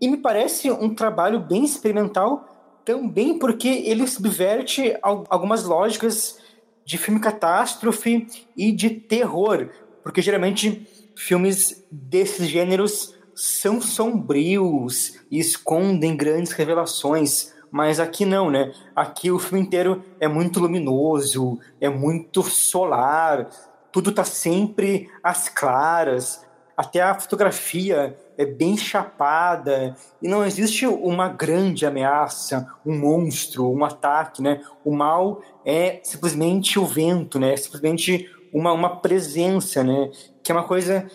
e 0.00 0.08
me 0.08 0.18
parece 0.18 0.70
um 0.70 0.94
trabalho 0.94 1.40
bem 1.40 1.64
experimental 1.64 2.46
também 2.84 3.38
porque 3.38 3.68
ele 3.68 4.06
subverte 4.06 4.94
algumas 5.02 5.64
lógicas 5.64 6.38
de 6.84 6.98
filme 6.98 7.20
catástrofe 7.20 8.26
e 8.56 8.72
de 8.72 8.90
terror, 8.90 9.68
porque 10.02 10.22
geralmente 10.22 10.86
filmes 11.14 11.86
desses 11.90 12.48
gêneros 12.48 13.14
são 13.34 13.80
sombrios 13.80 15.19
e 15.30 15.38
escondem 15.38 16.16
grandes 16.16 16.52
revelações, 16.52 17.52
mas 17.70 18.00
aqui 18.00 18.24
não, 18.24 18.50
né? 18.50 18.72
Aqui 18.94 19.30
o 19.30 19.38
filme 19.38 19.64
inteiro 19.64 20.02
é 20.18 20.26
muito 20.26 20.60
luminoso, 20.60 21.58
é 21.80 21.88
muito 21.88 22.42
solar, 22.42 23.48
tudo 23.92 24.12
tá 24.12 24.24
sempre 24.24 25.08
às 25.22 25.48
claras, 25.48 26.44
até 26.76 27.02
a 27.02 27.14
fotografia 27.14 28.16
é 28.38 28.46
bem 28.46 28.74
chapada 28.74 29.94
e 30.22 30.26
não 30.26 30.42
existe 30.42 30.86
uma 30.86 31.28
grande 31.28 31.84
ameaça, 31.84 32.66
um 32.86 32.98
monstro, 32.98 33.70
um 33.70 33.84
ataque, 33.84 34.40
né? 34.40 34.62
O 34.82 34.96
mal 34.96 35.42
é 35.62 36.00
simplesmente 36.02 36.78
o 36.78 36.86
vento, 36.86 37.38
né? 37.38 37.52
É 37.52 37.56
simplesmente 37.58 38.30
uma, 38.50 38.72
uma 38.72 38.96
presença, 38.96 39.84
né? 39.84 40.10
Que 40.42 40.50
é 40.50 40.54
uma 40.54 40.64
coisa 40.64 41.06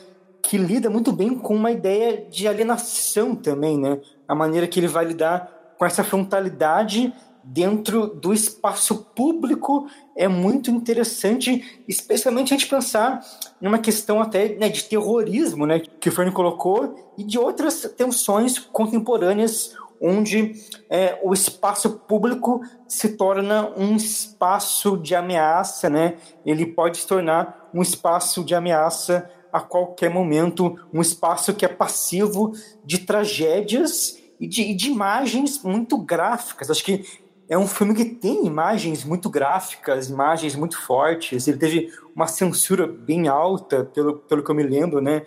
que 0.48 0.58
lida 0.58 0.90
muito 0.90 1.12
bem 1.12 1.36
com 1.36 1.56
uma 1.56 1.72
ideia 1.72 2.26
de 2.30 2.48
alienação 2.48 3.36
também, 3.36 3.80
né? 3.80 4.00
A 4.28 4.36
maneira 4.36 4.68
que 4.68 4.80
ele 4.80 4.88
vai 4.88 5.06
lidar 5.06 5.74
com 5.78 5.86
essa 5.86 6.04
frontalidade 6.04 7.14
dentro 7.44 8.08
do 8.08 8.34
espaço 8.34 9.06
público 9.16 9.88
é 10.16 10.28
muito 10.28 10.72
interessante, 10.72 11.84
especialmente 11.88 12.54
a 12.54 12.58
gente 12.58 12.70
pensar 12.70 13.20
numa 13.60 13.78
questão 13.78 14.22
até 14.22 14.50
né, 14.56 14.70
de 14.70 14.84
terrorismo, 14.86 15.66
né, 15.66 15.80
que 15.80 16.10
o 16.10 16.12
Fern 16.12 16.32
colocou, 16.32 16.96
e 17.18 17.24
de 17.24 17.38
outras 17.38 17.82
tensões 17.96 18.58
contemporâneas 18.58 19.76
onde 20.02 20.54
é, 20.90 21.20
o 21.24 21.34
espaço 21.34 21.90
público 22.08 22.62
se 22.88 23.10
torna 23.10 23.72
um 23.78 23.96
espaço 23.96 24.98
de 24.98 25.16
ameaça, 25.16 25.90
né? 25.90 26.18
Ele 26.46 26.66
pode 26.66 26.98
se 26.98 27.08
tornar 27.08 27.70
um 27.74 27.82
espaço 27.82 28.44
de 28.44 28.54
ameaça 28.54 29.30
a 29.56 29.61
qualquer 29.61 30.10
momento, 30.10 30.77
um 30.94 30.99
espaço 30.99 31.53
que 31.53 31.64
é 31.64 31.69
passivo 31.69 32.52
de 32.84 32.99
tragédias 32.99 34.22
e 34.38 34.45
de, 34.45 34.73
de 34.73 34.90
imagens 34.90 35.64
muito 35.64 35.98
gráficas. 35.98 36.69
Acho 36.69 36.84
que 36.84 37.06
é 37.48 37.57
um 37.57 37.65
filme 37.65 37.95
que 37.95 38.03
tem 38.03 38.45
imagens 38.45 39.06
muito 39.06 39.30
gráficas, 39.30 40.10
imagens 40.10 40.57
muito 40.57 40.77
fortes. 40.77 41.48
Ele 41.48 41.57
teve 41.57 41.90
uma 42.14 42.27
censura 42.27 42.86
bem 42.86 43.30
alta, 43.30 43.86
pelo, 43.86 44.18
pelo 44.18 44.44
que 44.44 44.52
eu 44.52 44.56
me 44.56 44.64
lembro, 44.64 44.99
né? 44.99 45.22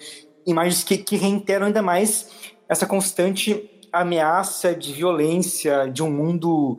Imagens 0.47 0.85
que, 0.85 0.99
que 0.99 1.17
reiteram 1.17 1.69
ainda 1.69 1.81
mais 1.81 2.29
essa 2.69 2.85
constante 2.85 3.71
ameaça 3.91 4.75
de 4.75 4.93
violência, 4.93 5.89
de 5.91 6.03
um 6.03 6.11
mundo, 6.11 6.77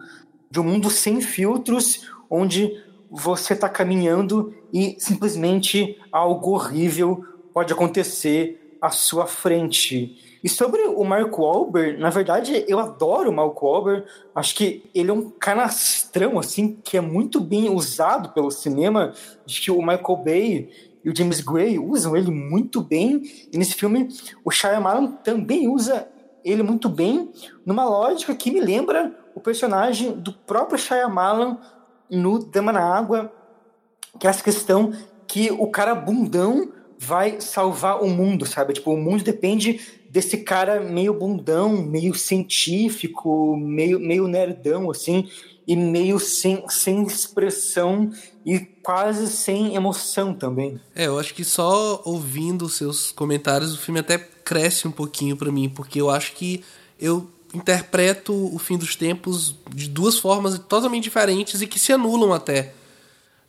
de 0.51 0.59
um 0.59 0.63
mundo 0.63 0.91
sem 0.91 1.19
filtros, 1.19 2.11
onde 2.29 2.71
você 3.09 3.53
está 3.53 3.67
caminhando 3.67 4.53
e 4.71 4.95
simplesmente 4.99 5.97
algo 6.11 6.51
horrível 6.51 7.25
pode 7.59 7.73
acontecer 7.73 8.77
à 8.81 8.89
sua 8.89 9.27
frente. 9.27 10.39
E 10.41 10.47
sobre 10.47 10.81
o 10.83 11.03
Mark 11.03 11.37
Wahlberg, 11.37 11.99
na 11.99 12.09
verdade, 12.09 12.63
eu 12.69 12.79
adoro 12.79 13.29
o 13.29 13.33
Mark 13.33 13.61
Wahlberg. 13.61 14.05
Acho 14.33 14.55
que 14.55 14.89
ele 14.95 15.09
é 15.11 15.13
um 15.13 15.29
canastrão, 15.29 16.39
assim, 16.39 16.77
que 16.81 16.95
é 16.95 17.01
muito 17.01 17.41
bem 17.41 17.69
usado 17.69 18.29
pelo 18.29 18.49
cinema. 18.49 19.11
Acho 19.45 19.61
que 19.61 19.69
o 19.69 19.81
Michael 19.81 20.15
Bay 20.23 20.69
e 21.03 21.09
o 21.09 21.13
James 21.13 21.41
Gray 21.41 21.77
usam 21.77 22.15
ele 22.15 22.31
muito 22.31 22.79
bem. 22.79 23.23
E 23.51 23.57
nesse 23.57 23.73
filme, 23.73 24.07
o 24.45 24.49
Shyamalan 24.49 25.07
também 25.21 25.67
usa 25.67 26.07
ele 26.45 26.63
muito 26.63 26.87
bem, 26.87 27.29
numa 27.65 27.83
lógica 27.83 28.33
que 28.33 28.49
me 28.49 28.61
lembra 28.61 29.13
o 29.35 29.41
personagem 29.41 30.13
do 30.13 30.31
próprio 30.31 30.79
Shyamalan 30.79 31.57
no 32.09 32.39
Dama 32.39 32.71
na 32.71 32.97
Água, 32.97 33.29
que 34.17 34.27
é 34.27 34.29
essa 34.29 34.41
questão 34.41 34.93
que 35.27 35.51
o 35.51 35.67
cara 35.67 35.93
bundão 35.93 36.78
vai 36.99 37.39
salvar 37.39 38.03
o 38.03 38.09
mundo, 38.09 38.45
sabe? 38.45 38.73
Tipo, 38.73 38.93
o 38.93 38.97
mundo 38.97 39.23
depende 39.23 39.79
desse 40.09 40.37
cara 40.37 40.81
meio 40.81 41.13
bundão, 41.13 41.81
meio 41.81 42.13
científico, 42.13 43.55
meio, 43.55 43.99
meio 43.99 44.27
nerdão, 44.27 44.91
assim, 44.91 45.29
e 45.65 45.75
meio 45.75 46.19
sem, 46.19 46.63
sem 46.67 47.03
expressão 47.03 48.11
e 48.45 48.59
quase 48.59 49.27
sem 49.27 49.75
emoção 49.75 50.33
também. 50.33 50.79
É, 50.93 51.05
eu 51.05 51.17
acho 51.17 51.33
que 51.33 51.45
só 51.45 52.01
ouvindo 52.03 52.65
os 52.65 52.75
seus 52.75 53.11
comentários 53.11 53.73
o 53.73 53.77
filme 53.77 53.99
até 53.99 54.17
cresce 54.17 54.87
um 54.87 54.91
pouquinho 54.91 55.37
para 55.37 55.51
mim, 55.51 55.69
porque 55.69 56.01
eu 56.01 56.09
acho 56.09 56.33
que 56.33 56.63
eu 56.99 57.29
interpreto 57.53 58.33
o 58.33 58.59
fim 58.59 58.77
dos 58.77 58.95
tempos 58.95 59.55
de 59.73 59.87
duas 59.87 60.17
formas 60.17 60.57
totalmente 60.59 61.03
diferentes 61.03 61.61
e 61.61 61.67
que 61.67 61.79
se 61.79 61.93
anulam 61.93 62.33
até. 62.33 62.73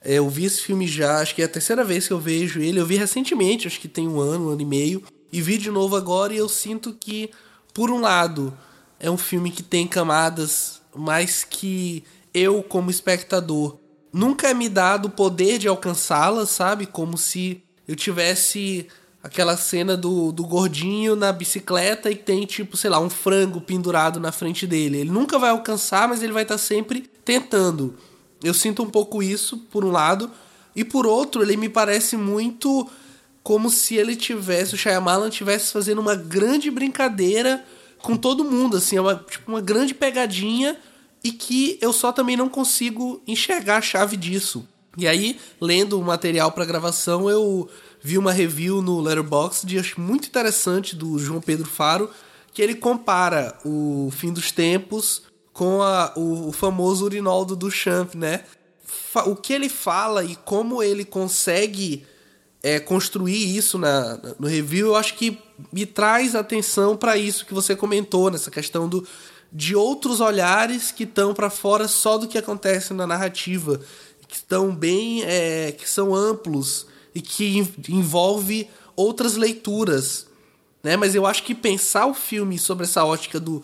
É, 0.03 0.15
eu 0.15 0.29
vi 0.29 0.45
esse 0.45 0.63
filme 0.63 0.87
já, 0.87 1.21
acho 1.21 1.35
que 1.35 1.43
é 1.43 1.45
a 1.45 1.49
terceira 1.49 1.85
vez 1.85 2.07
que 2.07 2.13
eu 2.13 2.19
vejo 2.19 2.61
ele. 2.61 2.81
Eu 2.81 2.87
vi 2.87 2.97
recentemente, 2.97 3.67
acho 3.67 3.81
que 3.81 3.89
tem 3.89 4.09
um 4.09 4.19
ano, 4.19 4.49
um 4.49 4.51
ano 4.51 4.63
e 4.63 4.67
meio. 4.67 5.03
E 5.33 5.41
vi 5.41 5.59
de 5.59 5.71
novo 5.71 5.95
agora 5.97 6.33
e 6.33 6.39
eu 6.39 6.49
sinto 6.49 6.97
que, 6.99 7.31
por 7.73 7.91
um 7.91 8.01
lado, 8.01 8.57
é 8.99 9.11
um 9.11 9.19
filme 9.19 9.51
que 9.51 9.63
tem 9.63 9.87
camadas, 9.87 10.81
mas 10.95 11.45
que 11.45 12.03
eu, 12.35 12.63
como 12.63 12.91
espectador, 12.91 13.79
nunca 14.13 14.53
me 14.55 14.69
dado 14.69 15.07
o 15.07 15.11
poder 15.11 15.59
de 15.59 15.69
alcançá-las, 15.69 16.51
sabe? 16.51 16.87
Como 16.87 17.17
se 17.17 17.63
eu 17.87 17.95
tivesse 17.95 18.89
aquela 19.23 19.57
cena 19.57 19.97
do, 19.97 20.33
do 20.33 20.45
gordinho 20.45 21.15
na 21.15 21.33
bicicleta 21.33 22.11
e 22.11 22.17
tem, 22.17 22.47
tipo, 22.47 22.77
sei 22.77 22.91
lá, 22.91 22.99
um 22.99 23.11
frango 23.11 23.61
pendurado 23.61 24.19
na 24.19 24.33
frente 24.33 24.67
dele. 24.67 24.99
Ele 24.99 25.11
nunca 25.11 25.39
vai 25.39 25.51
alcançar, 25.51 26.09
mas 26.09 26.23
ele 26.23 26.33
vai 26.33 26.43
estar 26.43 26.59
sempre 26.59 27.09
tentando. 27.25 27.97
Eu 28.43 28.55
sinto 28.55 28.83
um 28.83 28.91
pouco 28.91 29.23
isso, 29.23 29.59
por 29.71 29.85
um 29.85 29.91
lado. 29.91 30.31
E 30.75 30.85
por 30.85 31.07
outro, 31.07 31.43
ele 31.43 31.57
me 31.57 31.69
parece 31.69 32.17
muito 32.17 32.89
como 33.43 33.71
se 33.71 33.97
ele 33.97 34.17
tivesse, 34.17 34.75
o 34.75 34.79
Shyamalan 34.79 35.31
tivesse 35.31 35.73
fazendo 35.73 36.01
uma 36.01 36.15
grande 36.15 36.71
brincadeira 36.71 37.65
com 38.03 38.17
todo 38.17 38.45
mundo, 38.45 38.77
assim, 38.77 38.97
é 38.97 39.01
uma, 39.01 39.15
tipo, 39.15 39.51
uma 39.51 39.61
grande 39.61 39.95
pegadinha 39.95 40.77
e 41.23 41.33
que 41.33 41.79
eu 41.81 41.93
só 41.93 42.13
também 42.13 42.37
não 42.37 42.49
consigo 42.49 43.23
enxergar 43.27 43.79
a 43.79 43.83
chave 43.83 44.17
disso. 44.17 44.67
E 44.97 45.07
aí, 45.07 45.39
lendo 45.61 45.99
o 45.99 46.05
material 46.05 46.53
para 46.53 46.65
gravação, 46.65 47.31
eu 47.31 47.69
vi 48.03 48.19
uma 48.19 48.33
review 48.33 48.81
no 48.81 49.01
Letterboxd 49.01 49.79
acho 49.79 50.01
muito 50.01 50.27
interessante 50.27 50.97
do 50.97 51.19
João 51.19 51.41
Pedro 51.41 51.69
Faro, 51.69 52.11
que 52.53 52.63
ele 52.63 52.75
compara 52.75 53.57
o 53.65 54.11
Fim 54.13 54.33
dos 54.33 54.51
Tempos 54.51 55.23
com 55.53 55.83
a, 55.83 56.13
o, 56.17 56.49
o 56.49 56.53
famoso 56.53 57.05
Urinol 57.05 57.45
do 57.45 57.71
Champ, 57.71 58.15
né? 58.15 58.45
O 59.27 59.37
que 59.37 59.53
ele 59.53 59.69
fala 59.69 60.25
e 60.25 60.37
como 60.37 60.83
ele 60.83 61.05
consegue 61.05 62.07
é, 62.63 62.79
construir 62.79 63.57
isso 63.57 63.79
na, 63.79 64.19
no 64.39 64.47
review, 64.47 64.89
eu 64.89 64.97
acho 64.97 65.15
que 65.15 65.39
me 65.73 65.87
traz 65.87 66.35
atenção 66.35 66.97
para 66.97 67.17
isso 67.17 67.47
que 67.47 67.55
você 67.55 67.75
comentou, 67.75 68.31
nessa 68.31 68.51
questão 68.51 68.89
do, 68.89 69.07
de 69.53 69.75
outros 69.75 70.21
olhares 70.21 70.91
que 70.93 71.05
estão 71.05 71.35
para 71.35 71.51
fora 71.51 71.89
só 71.89 72.19
do 72.19 72.29
que 72.29 72.39
acontece 72.39 72.95
na 72.95 73.07
narrativa, 73.07 73.81
que 74.29 74.37
estão 74.37 74.75
bem, 74.75 75.25
é, 75.25 75.73
que 75.73 75.89
são 75.89 76.15
amplos 76.15 76.87
e 77.15 77.21
que 77.21 77.69
envolve 77.89 78.69
outras 78.95 79.35
leituras, 79.35 80.27
né? 80.83 80.97
Mas 80.97 81.15
eu 81.15 81.27
acho 81.27 81.43
que 81.43 81.55
pensar 81.55 82.07
o 82.07 82.15
filme 82.15 82.59
sobre 82.59 82.85
essa 82.85 83.05
ótica 83.05 83.41
do, 83.41 83.63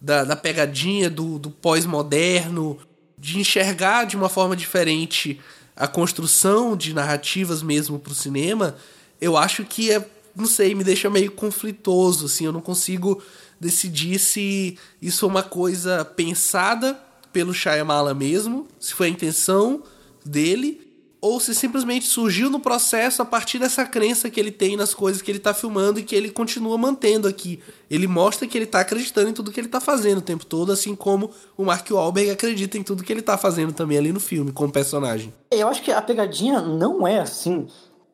da, 0.00 0.24
da 0.24 0.36
pegadinha, 0.36 1.10
do, 1.10 1.38
do 1.38 1.50
pós-moderno, 1.50 2.78
de 3.18 3.38
enxergar 3.38 4.04
de 4.04 4.16
uma 4.16 4.28
forma 4.28 4.56
diferente 4.56 5.38
a 5.76 5.86
construção 5.86 6.76
de 6.76 6.94
narrativas 6.94 7.62
mesmo 7.62 7.98
para 7.98 8.12
o 8.12 8.14
cinema, 8.14 8.76
eu 9.20 9.36
acho 9.36 9.64
que 9.64 9.92
é, 9.92 10.04
não 10.34 10.46
sei, 10.46 10.74
me 10.74 10.84
deixa 10.84 11.08
meio 11.10 11.30
conflitoso, 11.32 12.26
assim, 12.26 12.44
eu 12.44 12.52
não 12.52 12.60
consigo 12.60 13.22
decidir 13.58 14.18
se 14.18 14.78
isso 15.00 15.24
é 15.24 15.28
uma 15.28 15.42
coisa 15.42 16.04
pensada 16.04 16.98
pelo 17.32 17.54
Shyamala 17.54 18.14
mesmo, 18.14 18.66
se 18.78 18.94
foi 18.94 19.06
a 19.06 19.10
intenção 19.10 19.82
dele, 20.24 20.79
ou 21.20 21.38
se 21.38 21.54
simplesmente 21.54 22.06
surgiu 22.06 22.48
no 22.48 22.58
processo 22.58 23.20
a 23.20 23.24
partir 23.24 23.58
dessa 23.58 23.84
crença 23.84 24.30
que 24.30 24.40
ele 24.40 24.50
tem 24.50 24.76
nas 24.76 24.94
coisas 24.94 25.20
que 25.20 25.30
ele 25.30 25.38
está 25.38 25.52
filmando 25.52 26.00
e 26.00 26.02
que 26.02 26.16
ele 26.16 26.30
continua 26.30 26.78
mantendo 26.78 27.28
aqui. 27.28 27.60
Ele 27.90 28.06
mostra 28.06 28.48
que 28.48 28.56
ele 28.56 28.64
está 28.64 28.80
acreditando 28.80 29.28
em 29.28 29.32
tudo 29.32 29.52
que 29.52 29.60
ele 29.60 29.68
está 29.68 29.80
fazendo 29.80 30.18
o 30.18 30.22
tempo 30.22 30.46
todo, 30.46 30.72
assim 30.72 30.96
como 30.96 31.30
o 31.56 31.64
Mark 31.64 31.88
Wahlberg 31.90 32.30
acredita 32.30 32.78
em 32.78 32.82
tudo 32.82 33.04
que 33.04 33.12
ele 33.12 33.20
está 33.20 33.36
fazendo 33.36 33.72
também 33.72 33.98
ali 33.98 34.12
no 34.12 34.20
filme, 34.20 34.52
como 34.52 34.72
personagem. 34.72 35.32
Eu 35.50 35.68
acho 35.68 35.82
que 35.82 35.92
a 35.92 36.00
pegadinha 36.00 36.60
não 36.60 37.06
é 37.06 37.20
assim 37.20 37.66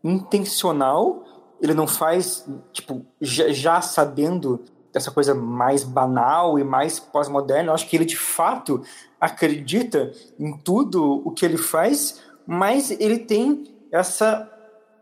intencional, 0.03 1.25
ele 1.61 1.75
não 1.75 1.87
faz, 1.87 2.45
tipo, 2.73 3.07
já, 3.21 3.49
já 3.53 3.81
sabendo 3.81 4.61
essa 4.93 5.11
coisa 5.11 5.35
mais 5.35 5.85
banal 5.85 6.59
e 6.59 6.65
mais 6.65 6.99
pós-moderna. 6.99 7.71
Eu 7.71 7.75
acho 7.75 7.89
que 7.89 7.97
ele 7.97 8.05
de 8.05 8.17
fato 8.17 8.83
acredita 9.21 10.13
em 10.39 10.57
tudo 10.57 11.23
o 11.25 11.31
que 11.31 11.45
ele 11.45 11.59
faz, 11.59 12.21
mas 12.47 12.91
ele 12.91 13.19
tem 13.19 13.65
essa, 13.91 14.51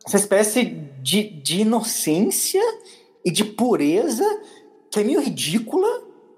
essa 0.07 0.17
espécie 0.17 0.65
de, 1.03 1.23
de 1.23 1.61
inocência 1.61 2.63
e 3.25 3.31
de 3.31 3.45
pureza 3.45 4.25
que 4.91 5.01
é 5.01 5.05
meio 5.05 5.21
ridícula, 5.21 5.89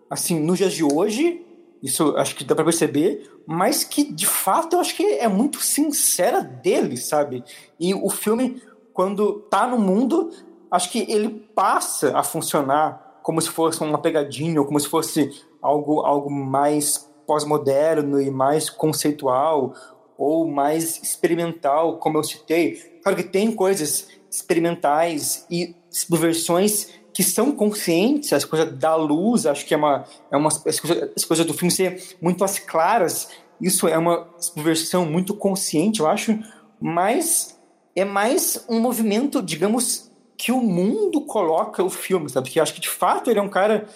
assim, 0.08 0.40
nos 0.40 0.56
dias 0.56 0.72
de 0.72 0.82
hoje, 0.82 1.44
isso 1.82 2.16
acho 2.16 2.34
que 2.34 2.42
dá 2.42 2.54
para 2.54 2.64
perceber, 2.64 3.30
mas 3.46 3.84
que 3.84 4.02
de 4.02 4.26
fato 4.26 4.74
eu 4.76 4.80
acho 4.80 4.96
que 4.96 5.02
é 5.02 5.28
muito 5.28 5.60
sincera 5.60 6.40
dele, 6.40 6.96
sabe? 6.96 7.44
E 7.78 7.94
o 7.94 8.08
filme, 8.08 8.62
quando 8.94 9.40
tá 9.50 9.66
no 9.66 9.78
mundo, 9.78 10.30
acho 10.70 10.90
que 10.90 11.00
ele 11.10 11.28
passa 11.54 12.16
a 12.16 12.22
funcionar 12.22 13.20
como 13.22 13.40
se 13.42 13.50
fosse 13.50 13.82
uma 13.82 13.98
pegadinha, 13.98 14.60
ou 14.60 14.66
como 14.66 14.80
se 14.80 14.88
fosse 14.88 15.30
algo, 15.60 16.00
algo 16.00 16.30
mais 16.30 17.10
pós-moderno 17.26 18.20
e 18.20 18.30
mais 18.30 18.70
conceitual, 18.70 19.74
ou 20.18 20.46
mais 20.46 21.02
experimental, 21.02 21.98
como 21.98 22.18
eu 22.18 22.24
citei. 22.24 22.74
Claro 23.02 23.16
que 23.16 23.24
tem 23.24 23.52
coisas 23.52 24.08
experimentais 24.30 25.46
e 25.50 25.74
subversões 25.90 26.88
que 27.12 27.22
são 27.22 27.50
conscientes, 27.52 28.32
as 28.32 28.44
coisas 28.44 28.76
da 28.78 28.94
luz, 28.94 29.46
acho 29.46 29.64
que 29.64 29.72
é 29.72 29.76
uma, 29.76 30.04
é 30.30 30.36
uma 30.36 30.48
as, 30.48 30.78
coisas, 30.78 31.10
as 31.16 31.24
coisas 31.24 31.46
do 31.46 31.54
filme 31.54 31.70
ser 31.70 32.16
muito 32.20 32.44
as 32.44 32.58
claras, 32.58 33.30
isso 33.58 33.88
é 33.88 33.96
uma 33.96 34.28
subversão 34.38 35.06
muito 35.06 35.34
consciente, 35.34 36.00
eu 36.00 36.06
acho, 36.06 36.38
mas 36.78 37.58
é 37.94 38.04
mais 38.04 38.62
um 38.68 38.78
movimento, 38.78 39.40
digamos, 39.40 40.12
que 40.36 40.52
o 40.52 40.60
mundo 40.60 41.22
coloca 41.22 41.82
o 41.82 41.88
filme, 41.88 42.28
sabe? 42.28 42.50
Que 42.50 42.60
acho 42.60 42.74
que 42.74 42.80
de 42.80 42.90
fato 42.90 43.30
ele 43.30 43.38
é 43.38 43.42
um 43.42 43.48
cara 43.48 43.88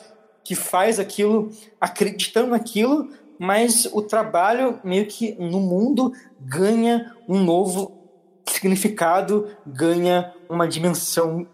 que 0.43 0.55
faz 0.55 0.99
aquilo 0.99 1.53
acreditando 1.79 2.51
naquilo, 2.51 3.11
mas 3.41 3.87
o 3.87 4.03
trabalho 4.03 4.79
meio 4.85 5.07
que 5.07 5.35
no 5.37 5.61
mundo 5.61 6.12
ganha 6.39 7.17
um 7.27 7.43
novo 7.43 7.91
significado, 8.47 9.49
ganha 9.67 10.35
uma 10.47 10.69
dimensão 10.69 11.47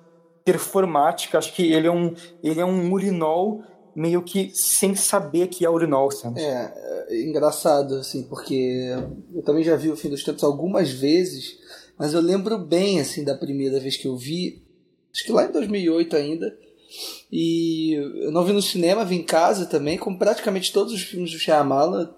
performática. 0.45 1.39
Acho 1.39 1.55
que 1.55 1.73
ele 1.73 1.87
é 1.87 1.91
um, 1.93 2.13
ele 2.43 2.59
é 2.59 2.65
um 2.65 2.93
urinol 2.93 3.63
meio 3.95 4.21
que 4.21 4.51
sem 4.53 4.97
saber 4.97 5.47
que 5.47 5.65
é 5.65 5.71
urinol, 5.71 6.11
sabe? 6.11 6.41
É, 6.41 7.07
é 7.09 7.23
engraçado, 7.23 7.95
assim, 7.95 8.25
porque 8.25 8.93
eu 9.33 9.43
também 9.43 9.63
já 9.63 9.77
vi 9.77 9.89
o 9.89 9.97
Fim 9.97 10.09
dos 10.09 10.25
Tempos 10.25 10.43
algumas 10.43 10.91
vezes, 10.91 11.57
mas 11.97 12.13
eu 12.13 12.21
lembro 12.21 12.59
bem, 12.59 12.99
assim, 12.99 13.23
da 13.23 13.37
primeira 13.37 13.79
vez 13.79 13.97
que 13.97 14.09
eu 14.09 14.17
vi, 14.17 14.61
acho 15.15 15.25
que 15.25 15.31
lá 15.31 15.45
em 15.45 15.53
2008 15.53 16.17
ainda, 16.17 16.59
e 17.31 17.94
eu 17.94 18.31
não 18.31 18.44
vi 18.44 18.52
no 18.52 18.62
cinema, 18.62 19.05
vi 19.05 19.16
em 19.16 19.23
casa 19.23 19.66
também, 19.66 19.98
como 19.98 20.18
praticamente 20.18 20.73
todos 20.73 20.93
os 20.93 21.02
filmes 21.02 21.32
do 21.32 21.39
Shyamala, 21.39 22.16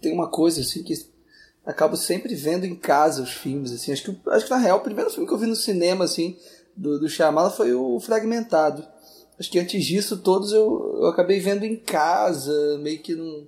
tem 0.00 0.12
uma 0.12 0.28
coisa 0.28 0.60
assim 0.60 0.82
que 0.82 0.94
acabo 1.64 1.96
sempre 1.96 2.34
vendo 2.34 2.64
em 2.64 2.74
casa 2.74 3.22
os 3.22 3.32
filmes, 3.32 3.72
assim, 3.72 3.92
acho 3.92 4.04
que, 4.04 4.30
acho 4.30 4.44
que 4.44 4.50
na 4.50 4.58
real 4.58 4.78
o 4.78 4.82
primeiro 4.82 5.10
filme 5.10 5.26
que 5.26 5.32
eu 5.32 5.38
vi 5.38 5.46
no 5.46 5.56
cinema, 5.56 6.04
assim, 6.04 6.36
do, 6.76 6.98
do 6.98 7.08
Shyamala 7.08 7.50
foi 7.50 7.74
o 7.74 7.98
Fragmentado. 8.00 8.86
Acho 9.38 9.50
que 9.50 9.58
antes 9.58 9.84
disso 9.84 10.18
todos 10.18 10.52
eu, 10.52 10.98
eu 11.00 11.06
acabei 11.06 11.40
vendo 11.40 11.64
em 11.64 11.76
casa, 11.76 12.78
meio 12.78 12.98
que 12.98 13.14
num, 13.14 13.46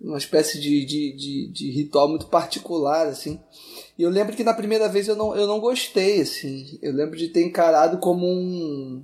numa 0.00 0.18
espécie 0.18 0.60
de, 0.60 0.84
de, 0.84 1.12
de, 1.16 1.52
de 1.52 1.70
ritual 1.70 2.08
muito 2.08 2.26
particular, 2.26 3.06
assim. 3.06 3.40
E 3.98 4.02
eu 4.02 4.10
lembro 4.10 4.34
que 4.34 4.44
na 4.44 4.54
primeira 4.54 4.88
vez 4.88 5.08
eu 5.08 5.16
não, 5.16 5.36
eu 5.36 5.46
não 5.46 5.60
gostei, 5.60 6.20
assim. 6.20 6.78
Eu 6.80 6.92
lembro 6.92 7.16
de 7.16 7.28
ter 7.28 7.42
encarado 7.42 7.98
como 7.98 8.26
um 8.26 9.02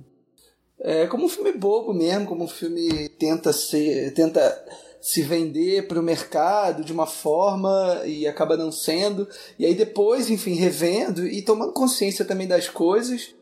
é 0.79 1.07
como 1.07 1.25
um 1.25 1.29
filme 1.29 1.51
bobo 1.51 1.93
mesmo, 1.93 2.27
como 2.27 2.43
um 2.43 2.47
filme 2.47 3.09
tenta 3.09 3.51
ser, 3.51 4.13
tenta 4.13 4.65
se 5.01 5.21
vender 5.21 5.87
para 5.87 5.99
o 5.99 6.03
mercado 6.03 6.83
de 6.83 6.91
uma 6.91 7.05
forma 7.05 8.01
e 8.05 8.27
acaba 8.27 8.57
não 8.57 8.71
sendo. 8.71 9.27
E 9.57 9.65
aí 9.65 9.73
depois, 9.73 10.29
enfim, 10.29 10.53
revendo 10.53 11.25
e 11.25 11.41
tomando 11.41 11.73
consciência 11.73 12.25
também 12.25 12.47
das 12.47 12.67
coisas, 12.67 13.33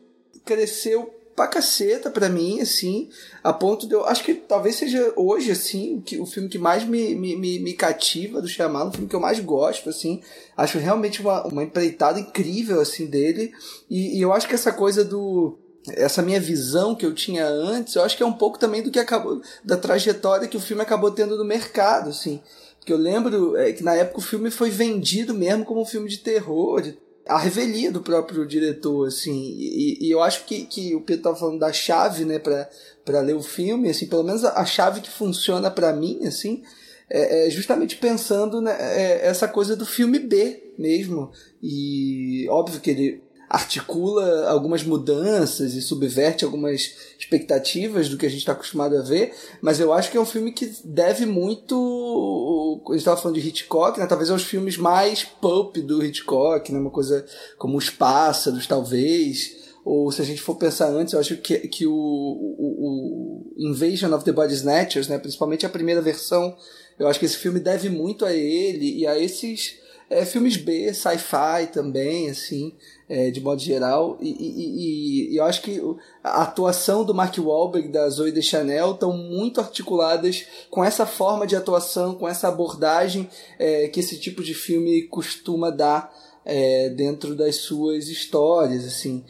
cresceu 0.44 1.12
pra 1.34 1.46
caceta 1.46 2.10
pra 2.10 2.30
mim, 2.30 2.60
assim, 2.60 3.10
a 3.44 3.52
ponto 3.52 3.86
de 3.86 3.94
eu. 3.94 4.06
Acho 4.06 4.24
que 4.24 4.34
talvez 4.34 4.76
seja 4.76 5.12
hoje, 5.14 5.50
assim, 5.50 6.00
que, 6.00 6.18
o 6.18 6.24
filme 6.24 6.48
que 6.48 6.56
mais 6.56 6.84
me, 6.84 7.14
me, 7.14 7.36
me, 7.36 7.58
me 7.58 7.74
cativa 7.74 8.40
do 8.40 8.48
Shyamalan, 8.48 8.88
o 8.88 8.92
filme 8.92 9.08
que 9.08 9.14
eu 9.14 9.20
mais 9.20 9.38
gosto, 9.38 9.90
assim. 9.90 10.22
Acho 10.56 10.78
realmente 10.78 11.20
uma, 11.20 11.46
uma 11.46 11.62
empreitada 11.62 12.18
incrível, 12.18 12.80
assim, 12.80 13.06
dele. 13.06 13.52
E, 13.90 14.18
e 14.18 14.22
eu 14.22 14.32
acho 14.32 14.48
que 14.48 14.54
essa 14.54 14.72
coisa 14.72 15.04
do 15.04 15.58
essa 15.94 16.22
minha 16.22 16.40
visão 16.40 16.94
que 16.94 17.04
eu 17.06 17.14
tinha 17.14 17.46
antes, 17.46 17.94
eu 17.94 18.02
acho 18.02 18.16
que 18.16 18.22
é 18.22 18.26
um 18.26 18.32
pouco 18.32 18.58
também 18.58 18.82
do 18.82 18.90
que 18.90 18.98
acabou 18.98 19.40
da 19.64 19.76
trajetória 19.76 20.48
que 20.48 20.56
o 20.56 20.60
filme 20.60 20.82
acabou 20.82 21.10
tendo 21.10 21.36
no 21.36 21.44
mercado, 21.44 22.10
assim. 22.10 22.40
Porque 22.78 22.92
eu 22.92 22.98
lembro 22.98 23.56
é, 23.56 23.72
que 23.72 23.82
na 23.82 23.94
época 23.94 24.18
o 24.18 24.22
filme 24.22 24.50
foi 24.50 24.70
vendido 24.70 25.34
mesmo 25.34 25.64
como 25.64 25.82
um 25.82 25.86
filme 25.86 26.08
de 26.08 26.18
terror, 26.18 26.82
a 27.28 27.38
revelia 27.38 27.90
do 27.90 28.00
próprio 28.00 28.46
diretor, 28.46 29.08
assim. 29.08 29.56
E, 29.58 30.06
e 30.06 30.10
eu 30.10 30.22
acho 30.22 30.44
que, 30.44 30.64
que 30.66 30.94
o 30.94 31.00
Pedro 31.00 31.20
estava 31.20 31.36
falando 31.36 31.58
da 31.58 31.72
chave, 31.72 32.24
né, 32.24 32.38
para 32.38 32.68
para 33.06 33.20
ler 33.20 33.36
o 33.36 33.42
filme, 33.42 33.88
assim, 33.88 34.08
pelo 34.08 34.24
menos 34.24 34.44
a, 34.44 34.60
a 34.60 34.64
chave 34.66 35.00
que 35.00 35.08
funciona 35.08 35.70
para 35.70 35.92
mim, 35.92 36.26
assim, 36.26 36.64
é, 37.08 37.46
é, 37.46 37.50
justamente 37.50 37.96
pensando 37.96 38.60
né, 38.60 38.76
é, 38.80 39.28
essa 39.28 39.46
coisa 39.46 39.76
do 39.76 39.86
filme 39.86 40.18
B 40.18 40.72
mesmo. 40.76 41.30
E 41.62 42.48
óbvio 42.50 42.80
que 42.80 42.90
ele 42.90 43.22
articula 43.48 44.48
algumas 44.48 44.82
mudanças 44.82 45.74
e 45.74 45.82
subverte 45.82 46.44
algumas 46.44 46.96
expectativas 47.18 48.08
do 48.08 48.18
que 48.18 48.26
a 48.26 48.28
gente 48.28 48.40
está 48.40 48.52
acostumado 48.52 48.96
a 48.96 49.02
ver, 49.02 49.32
mas 49.60 49.78
eu 49.78 49.92
acho 49.92 50.10
que 50.10 50.16
é 50.16 50.20
um 50.20 50.26
filme 50.26 50.52
que 50.52 50.72
deve 50.84 51.24
muito. 51.24 52.82
A 52.86 52.92
gente 52.92 52.98
estava 52.98 53.20
falando 53.20 53.40
de 53.40 53.48
Hitchcock, 53.48 53.98
né? 53.98 54.06
talvez 54.06 54.30
aos 54.30 54.42
filmes 54.42 54.76
mais 54.76 55.24
pulp 55.24 55.76
do 55.76 56.04
Hitchcock, 56.04 56.72
né? 56.72 56.78
uma 56.78 56.90
coisa 56.90 57.24
como 57.56 57.78
Os 57.78 57.88
Pássaros, 57.88 58.66
talvez. 58.66 59.64
Ou 59.84 60.10
se 60.10 60.20
a 60.20 60.24
gente 60.24 60.42
for 60.42 60.56
pensar 60.56 60.88
antes, 60.88 61.14
eu 61.14 61.20
acho 61.20 61.36
que, 61.36 61.58
que 61.68 61.86
o, 61.86 61.92
o, 61.92 63.54
o 63.56 63.70
Invasion 63.70 64.12
of 64.12 64.24
the 64.24 64.32
Body 64.32 64.54
Snatchers, 64.54 65.06
né? 65.06 65.16
principalmente 65.16 65.64
a 65.64 65.68
primeira 65.68 66.02
versão, 66.02 66.56
eu 66.98 67.06
acho 67.06 67.20
que 67.20 67.26
esse 67.26 67.36
filme 67.36 67.60
deve 67.60 67.88
muito 67.88 68.24
a 68.24 68.32
ele 68.32 68.98
e 68.98 69.06
a 69.06 69.16
esses 69.16 69.76
é, 70.10 70.24
filmes 70.24 70.56
B, 70.56 70.92
sci-fi 70.92 71.68
também, 71.72 72.28
assim 72.28 72.74
é, 73.08 73.30
de 73.30 73.40
modo 73.40 73.60
geral. 73.60 74.18
E, 74.20 74.28
e, 74.28 75.32
e, 75.32 75.36
eu 75.36 75.44
acho 75.44 75.62
que 75.62 75.80
a 76.22 76.42
atuação 76.42 77.04
do 77.04 77.14
Mark 77.14 77.36
Wahlberg 77.38 77.88
e 77.88 77.92
da 77.92 78.08
Zoe 78.08 78.32
Deschanel 78.32 78.92
estão 78.92 79.16
muito 79.16 79.60
articuladas 79.60 80.46
com 80.70 80.84
essa 80.84 81.06
forma 81.06 81.46
de 81.46 81.56
atuação, 81.56 82.14
com 82.14 82.28
essa 82.28 82.48
abordagem 82.48 83.28
é, 83.58 83.88
que 83.88 84.00
esse 84.00 84.18
tipo 84.18 84.42
de 84.42 84.54
filme 84.54 85.02
costuma 85.02 85.70
dar 85.70 86.12
é, 86.44 86.88
dentro 86.90 87.34
das 87.34 87.56
suas 87.56 88.08
histórias, 88.08 88.84
assim. 88.84 89.24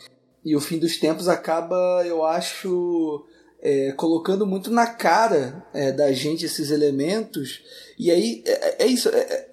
E 0.44 0.54
o 0.54 0.60
fim 0.60 0.78
dos 0.78 0.96
tempos 0.96 1.28
acaba, 1.28 2.04
eu 2.06 2.24
acho, 2.24 3.24
é, 3.60 3.92
colocando 3.92 4.46
muito 4.46 4.70
na 4.70 4.86
cara 4.86 5.66
é, 5.74 5.90
da 5.90 6.12
gente 6.12 6.44
esses 6.44 6.70
elementos. 6.70 7.62
E 7.98 8.10
aí 8.10 8.42
é, 8.46 8.84
é 8.84 8.86
isso. 8.86 9.08
É, 9.08 9.48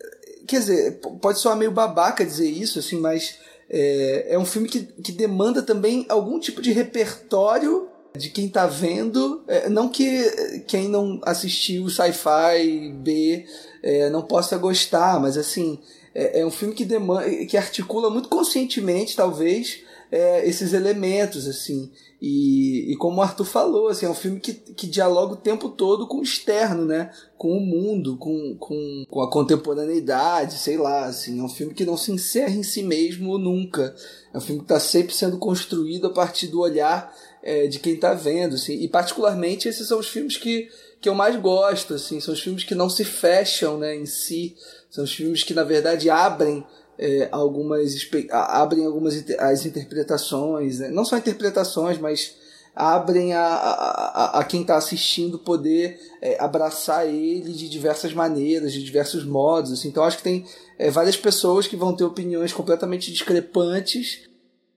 quer 0.45 0.59
dizer, 0.59 0.99
pode 1.21 1.39
soar 1.39 1.57
meio 1.57 1.71
babaca 1.71 2.25
dizer 2.25 2.49
isso, 2.49 2.77
assim, 2.77 2.99
mas 2.99 3.39
é, 3.75 4.35
é 4.35 4.39
um 4.39 4.45
filme 4.45 4.69
que, 4.69 4.83
que 4.83 5.11
demanda 5.11 5.63
também 5.63 6.05
algum 6.07 6.39
tipo 6.39 6.61
de 6.61 6.71
repertório 6.71 7.87
de 8.15 8.29
quem 8.29 8.47
tá 8.47 8.67
vendo. 8.67 9.43
É, 9.47 9.67
não 9.67 9.89
que 9.89 10.61
quem 10.67 10.87
não 10.87 11.19
assistiu 11.23 11.89
sci-fi 11.89 12.93
B 12.95 13.45
é, 13.81 14.11
não 14.11 14.21
possa 14.21 14.59
gostar, 14.59 15.19
mas 15.19 15.37
assim, 15.37 15.79
é, 16.13 16.41
é 16.41 16.45
um 16.45 16.51
filme 16.51 16.75
que 16.75 16.85
demanda, 16.85 17.27
que 17.47 17.57
articula 17.57 18.11
muito 18.11 18.29
conscientemente, 18.29 19.15
talvez, 19.15 19.79
é, 20.13 20.47
esses 20.47 20.73
elementos, 20.73 21.47
assim. 21.47 21.89
E, 22.21 22.91
e 22.91 22.95
como 22.97 23.17
o 23.17 23.21
Arthur 23.23 23.45
falou, 23.45 23.87
assim, 23.87 24.05
é 24.05 24.09
um 24.09 24.13
filme 24.13 24.39
que, 24.39 24.53
que 24.53 24.85
dialoga 24.85 25.33
o 25.33 25.37
tempo 25.37 25.69
todo 25.69 26.07
com 26.07 26.19
o 26.19 26.23
externo, 26.23 26.85
né? 26.85 27.09
Com 27.35 27.57
o 27.57 27.59
mundo, 27.59 28.15
com, 28.17 28.55
com, 28.59 29.05
com 29.09 29.21
a 29.23 29.31
contemporaneidade, 29.31 30.59
sei 30.59 30.77
lá, 30.77 31.05
assim. 31.05 31.39
É 31.39 31.43
um 31.43 31.49
filme 31.49 31.73
que 31.73 31.83
não 31.83 31.97
se 31.97 32.11
encerra 32.11 32.53
em 32.53 32.61
si 32.61 32.83
mesmo 32.83 33.39
nunca. 33.39 33.95
É 34.31 34.37
um 34.37 34.41
filme 34.41 34.59
que 34.59 34.65
está 34.65 34.79
sempre 34.79 35.15
sendo 35.15 35.39
construído 35.39 36.05
a 36.05 36.11
partir 36.11 36.45
do 36.45 36.59
olhar 36.59 37.11
é, 37.41 37.65
de 37.65 37.79
quem 37.79 37.95
está 37.95 38.13
vendo, 38.13 38.53
assim. 38.53 38.73
E 38.83 38.87
particularmente 38.87 39.67
esses 39.67 39.87
são 39.87 39.97
os 39.97 40.07
filmes 40.07 40.37
que, 40.37 40.69
que 41.01 41.09
eu 41.09 41.15
mais 41.15 41.35
gosto, 41.37 41.95
assim. 41.95 42.19
São 42.19 42.35
os 42.35 42.39
filmes 42.39 42.63
que 42.63 42.75
não 42.75 42.87
se 42.87 43.03
fecham, 43.03 43.79
né, 43.79 43.95
em 43.95 44.05
si. 44.05 44.55
São 44.91 45.05
os 45.05 45.11
filmes 45.11 45.41
que, 45.41 45.55
na 45.55 45.63
verdade, 45.63 46.07
abrem 46.07 46.63
é, 47.03 47.27
algumas 47.33 48.09
abrem 48.31 48.85
algumas 48.85 49.21
as 49.37 49.65
interpretações, 49.65 50.79
né? 50.79 50.87
não 50.89 51.03
só 51.03 51.17
interpretações, 51.17 51.97
mas 51.97 52.35
abrem 52.73 53.33
a, 53.33 53.45
a, 53.45 54.39
a 54.39 54.43
quem 54.45 54.61
está 54.61 54.77
assistindo 54.77 55.37
poder 55.37 55.99
é, 56.21 56.41
abraçar 56.41 57.05
ele 57.05 57.51
de 57.51 57.67
diversas 57.67 58.13
maneiras, 58.13 58.71
de 58.71 58.81
diversos 58.81 59.25
modos. 59.25 59.73
Assim. 59.73 59.89
Então 59.89 60.03
acho 60.03 60.17
que 60.17 60.23
tem 60.23 60.45
é, 60.79 60.89
várias 60.89 61.17
pessoas 61.17 61.67
que 61.67 61.75
vão 61.75 61.93
ter 61.93 62.05
opiniões 62.05 62.53
completamente 62.53 63.11
discrepantes, 63.11 64.21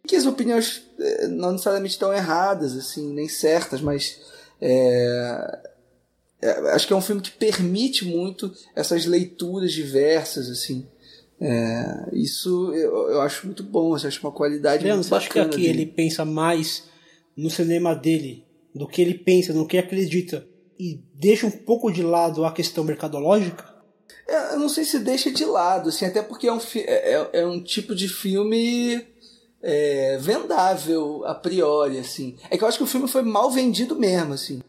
que 0.07 0.17
as 0.17 0.27
opiniões 0.27 0.83
é, 0.99 1.29
não 1.29 1.53
necessariamente 1.53 1.95
estão 1.95 2.13
erradas, 2.13 2.77
assim, 2.77 3.13
nem 3.13 3.29
certas, 3.29 3.81
mas 3.81 4.19
É, 4.59 5.61
é, 6.41 6.51
acho 6.73 6.87
que 6.87 6.93
é 6.93 6.97
um 6.97 7.03
filme 7.03 7.21
que 7.21 7.31
permite 7.31 8.05
muito 8.05 8.53
essas 8.75 9.05
leituras 9.05 9.73
diversas, 9.73 10.49
assim. 10.49 10.87
É, 11.41 12.09
isso 12.13 12.73
eu, 12.73 13.11
eu, 13.11 13.21
acho 13.21 13.47
muito 13.47 13.63
bom, 13.63 13.91
eu 13.91 13.95
acho 13.95 14.21
uma 14.21 14.33
qualidade 14.33 14.83
Leandro, 14.83 15.01
muito 15.01 15.09
você 15.09 15.15
acha 15.15 15.31
que 15.31 15.39
aqui 15.39 15.57
dele. 15.63 15.69
ele 15.69 15.87
pensa 15.87 16.25
mais 16.25 16.85
no 17.37 17.51
cinema 17.51 17.95
dele 17.95 18.47
do 18.75 18.87
que 18.87 19.03
ele 19.03 19.15
pensa, 19.15 19.53
no 19.53 19.67
que 19.67 19.77
acredita 19.77 20.47
e 20.79 21.01
deixa 21.15 21.47
um 21.47 21.51
pouco 21.51 21.91
de 21.91 22.03
lado 22.03 22.45
a 22.45 22.53
questão 22.53 22.85
mercadológica? 22.85 23.77
É, 24.27 24.55
eu 24.55 24.59
não 24.59 24.69
sei 24.69 24.85
se 24.85 24.99
deixa 24.99 25.31
de 25.31 25.45
lado, 25.45 25.89
assim, 25.89 26.05
até 26.05 26.23
porque 26.23 26.47
é 26.47 26.53
um, 26.53 26.59
é, 26.75 27.13
é, 27.13 27.31
é 27.41 27.47
um 27.47 27.63
tipo 27.63 27.95
de 27.95 28.09
filme 28.09 29.07
é, 29.63 30.19
vendável 30.19 31.25
a 31.25 31.35
priori, 31.35 31.99
assim. 31.99 32.37
É 32.51 32.57
que 32.57 32.65
eu 32.65 32.69
acho 32.69 32.79
que 32.79 32.85
o 32.85 32.89
filme 32.89 33.09
foi 33.09 33.23
mal 33.23 33.51
vendido 33.51 33.97
mesmo, 33.97 34.35
assim. 34.35 34.61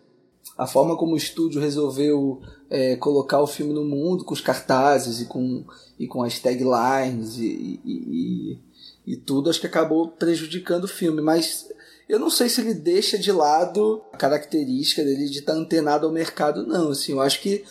A 0.58 0.66
forma 0.66 0.98
como 0.98 1.14
o 1.14 1.18
estúdio 1.18 1.62
resolveu 1.62 2.42
é, 2.70 2.96
colocar 2.96 3.42
o 3.42 3.48
filme 3.48 3.74
no 3.74 3.86
mundo, 3.86 4.26
com 4.26 4.34
os 4.34 4.42
cartazes 4.42 5.22
e 5.22 5.26
com, 5.26 5.64
e 6.00 6.08
com 6.08 6.24
as 6.24 6.40
taglines 6.40 7.38
e, 7.38 7.80
e, 7.86 8.60
e, 9.06 9.14
e 9.14 9.18
tudo, 9.18 9.50
acho 9.50 9.60
que 9.60 9.68
acabou 9.68 10.10
prejudicando 10.10 10.86
o 10.86 10.88
filme. 10.88 11.22
Mas 11.22 11.68
eu 12.10 12.20
não 12.20 12.30
sei 12.30 12.50
se 12.50 12.62
ele 12.62 12.74
deixa 12.74 13.18
de 13.18 13.32
lado 13.32 14.02
a 14.12 14.18
característica 14.18 15.04
dele 15.04 15.30
de 15.30 15.40
estar 15.40 15.54
antenado 15.54 16.08
ao 16.08 16.12
mercado, 16.12 16.66
não. 16.66 16.90
Assim, 16.90 17.12
eu 17.12 17.22
acho 17.22 17.42
que 17.42 17.64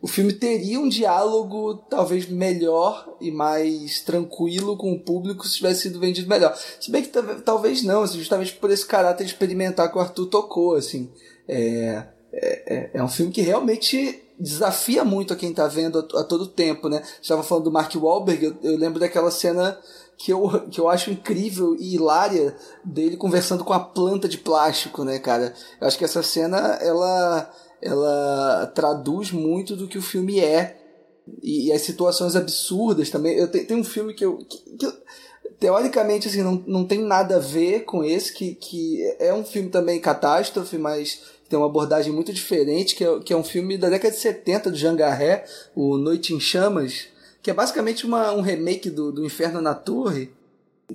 o 0.00 0.08
filme 0.08 0.32
teria 0.32 0.80
um 0.80 0.88
diálogo 0.88 1.74
talvez 1.88 2.26
melhor 2.28 3.16
e 3.20 3.30
mais 3.30 4.00
tranquilo 4.00 4.76
com 4.76 4.92
o 4.92 5.00
público 5.00 5.46
se 5.46 5.56
tivesse 5.56 5.82
sido 5.82 6.00
vendido 6.00 6.28
melhor. 6.28 6.56
Se 6.80 6.90
bem 6.90 7.02
que 7.02 7.10
talvez 7.44 7.82
não, 7.82 8.02
assim, 8.02 8.18
justamente 8.18 8.54
por 8.54 8.70
esse 8.70 8.86
caráter 8.86 9.24
experimentar 9.24 9.90
que 9.90 9.98
o 9.98 10.00
Arthur 10.00 10.26
tocou, 10.26 10.74
assim. 10.74 11.10
É, 11.46 12.06
é, 12.32 12.90
é 12.94 13.02
um 13.02 13.08
filme 13.08 13.32
que 13.32 13.40
realmente 13.40 14.22
desafia 14.38 15.04
muito 15.04 15.32
a 15.32 15.36
quem 15.36 15.50
está 15.50 15.68
vendo 15.68 15.98
a, 15.98 16.20
a, 16.20 16.24
todo 16.24 16.46
tempo, 16.46 16.88
né? 16.88 17.02
Estava 17.20 17.42
falando 17.42 17.64
do 17.64 17.72
Mark 17.72 17.94
Wahlberg, 17.94 18.44
eu, 18.44 18.56
eu, 18.62 18.76
lembro 18.76 18.98
daquela 18.98 19.30
cena 19.30 19.78
que 20.16 20.32
eu, 20.32 20.48
que 20.70 20.80
eu 20.80 20.88
acho 20.88 21.10
incrível 21.10 21.76
e 21.78 21.94
hilária 21.94 22.56
dele 22.84 23.16
conversando 23.16 23.64
com 23.64 23.72
a 23.72 23.80
planta 23.80 24.28
de 24.28 24.38
plástico, 24.38 25.04
né, 25.04 25.18
cara? 25.18 25.54
Eu 25.80 25.86
acho 25.86 25.98
que 25.98 26.04
essa 26.04 26.22
cena, 26.22 26.58
ela 26.80 27.50
ela 27.82 28.70
traduz 28.76 29.32
muito 29.32 29.74
do 29.74 29.88
que 29.88 29.98
o 29.98 30.02
filme 30.02 30.38
é 30.38 30.78
e, 31.42 31.66
e 31.66 31.72
as 31.72 31.82
situações 31.82 32.36
absurdas 32.36 33.10
também. 33.10 33.36
Eu 33.36 33.48
tenho, 33.48 33.66
tem 33.66 33.76
um 33.76 33.84
filme 33.84 34.14
que 34.14 34.24
eu, 34.24 34.38
que, 34.38 34.58
que 34.76 34.92
teoricamente 35.58 36.28
assim 36.28 36.42
não, 36.42 36.62
não 36.66 36.84
tem 36.86 37.00
nada 37.00 37.36
a 37.36 37.40
ver 37.40 37.84
com 37.84 38.04
esse 38.04 38.32
que, 38.32 38.54
que 38.54 39.02
é 39.18 39.34
um 39.34 39.44
filme 39.44 39.68
também 39.68 40.00
catástrofe, 40.00 40.78
mas 40.78 41.20
tem 41.52 41.58
uma 41.58 41.66
abordagem 41.66 42.10
muito 42.10 42.32
diferente, 42.32 42.94
que 42.94 43.04
é, 43.04 43.20
que 43.20 43.30
é 43.30 43.36
um 43.36 43.44
filme 43.44 43.76
da 43.76 43.90
década 43.90 44.14
de 44.14 44.18
70 44.18 44.70
do 44.70 44.76
Jean 44.76 44.96
Garret, 44.96 45.44
o 45.74 45.98
Noite 45.98 46.32
em 46.32 46.40
Chamas, 46.40 47.08
que 47.42 47.50
é 47.50 47.54
basicamente 47.54 48.06
uma, 48.06 48.32
um 48.32 48.40
remake 48.40 48.88
do, 48.88 49.12
do 49.12 49.22
Inferno 49.22 49.60
na 49.60 49.74
Torre, 49.74 50.32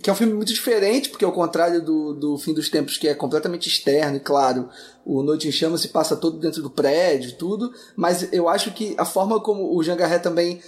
que 0.01 0.09
é 0.09 0.13
um 0.13 0.15
filme 0.15 0.33
muito 0.33 0.51
diferente, 0.51 1.09
porque 1.09 1.23
ao 1.23 1.31
contrário 1.31 1.79
do, 1.79 2.15
do 2.15 2.37
Fim 2.39 2.55
dos 2.55 2.69
Tempos, 2.69 2.97
que 2.97 3.07
é 3.07 3.13
completamente 3.13 3.69
externo, 3.69 4.17
e 4.17 4.19
claro, 4.19 4.67
o 5.05 5.21
Noite 5.21 5.47
em 5.47 5.51
Chamas 5.51 5.81
se 5.81 5.89
passa 5.89 6.15
todo 6.15 6.39
dentro 6.39 6.63
do 6.63 6.71
prédio, 6.71 7.33
tudo, 7.33 7.71
mas 7.95 8.33
eu 8.33 8.49
acho 8.49 8.71
que 8.73 8.95
a 8.97 9.05
forma 9.05 9.39
como 9.39 9.77
o 9.77 9.83
Jean 9.83 9.95
Garret 9.95 10.23
também 10.23 10.59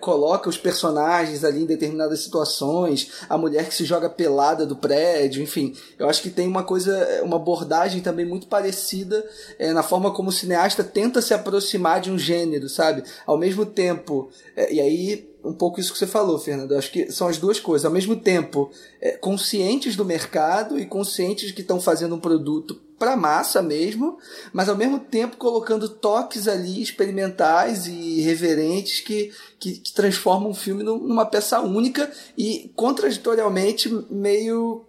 coloca 0.00 0.48
os 0.48 0.58
personagens 0.58 1.44
ali 1.44 1.62
em 1.62 1.66
determinadas 1.66 2.20
situações, 2.20 3.10
a 3.28 3.38
mulher 3.38 3.68
que 3.68 3.74
se 3.74 3.84
joga 3.84 4.10
pelada 4.10 4.66
do 4.66 4.76
prédio, 4.76 5.42
enfim, 5.42 5.74
eu 5.98 6.08
acho 6.08 6.20
que 6.20 6.30
tem 6.30 6.46
uma 6.46 6.62
coisa, 6.62 7.22
uma 7.22 7.36
abordagem 7.36 8.00
também 8.00 8.26
muito 8.26 8.46
parecida 8.46 9.24
é, 9.58 9.72
na 9.72 9.82
forma 9.82 10.12
como 10.12 10.28
o 10.28 10.32
cineasta 10.32 10.84
tenta 10.84 11.22
se 11.22 11.32
aproximar 11.32 12.00
de 12.00 12.10
um 12.10 12.18
gênero, 12.18 12.68
sabe? 12.68 13.04
Ao 13.26 13.38
mesmo 13.38 13.64
tempo, 13.64 14.30
é, 14.56 14.72
e 14.72 14.80
aí 14.80 15.34
um 15.44 15.52
pouco 15.52 15.78
isso 15.78 15.92
que 15.92 15.98
você 15.98 16.06
falou, 16.06 16.38
Fernando. 16.38 16.72
Eu 16.72 16.78
acho 16.78 16.90
que 16.90 17.12
são 17.12 17.28
as 17.28 17.36
duas 17.36 17.60
coisas. 17.60 17.84
Ao 17.84 17.92
mesmo 17.92 18.16
tempo, 18.16 18.70
é, 19.00 19.12
conscientes 19.12 19.94
do 19.94 20.04
mercado 20.04 20.78
e 20.78 20.86
conscientes 20.86 21.52
que 21.52 21.60
estão 21.60 21.78
fazendo 21.78 22.14
um 22.14 22.20
produto 22.20 22.80
para 23.04 23.18
massa 23.18 23.60
mesmo, 23.60 24.16
mas 24.50 24.66
ao 24.66 24.76
mesmo 24.76 24.98
tempo 24.98 25.36
colocando 25.36 25.90
toques 25.90 26.48
ali 26.48 26.80
experimentais 26.80 27.86
e 27.86 28.22
reverentes 28.22 29.00
que, 29.00 29.30
que, 29.58 29.72
que 29.72 29.92
transformam 29.92 30.50
o 30.50 30.54
filme 30.54 30.82
numa 30.82 31.26
peça 31.26 31.60
única 31.60 32.10
e 32.36 32.72
contraditorialmente 32.74 33.90
meio 34.10 34.86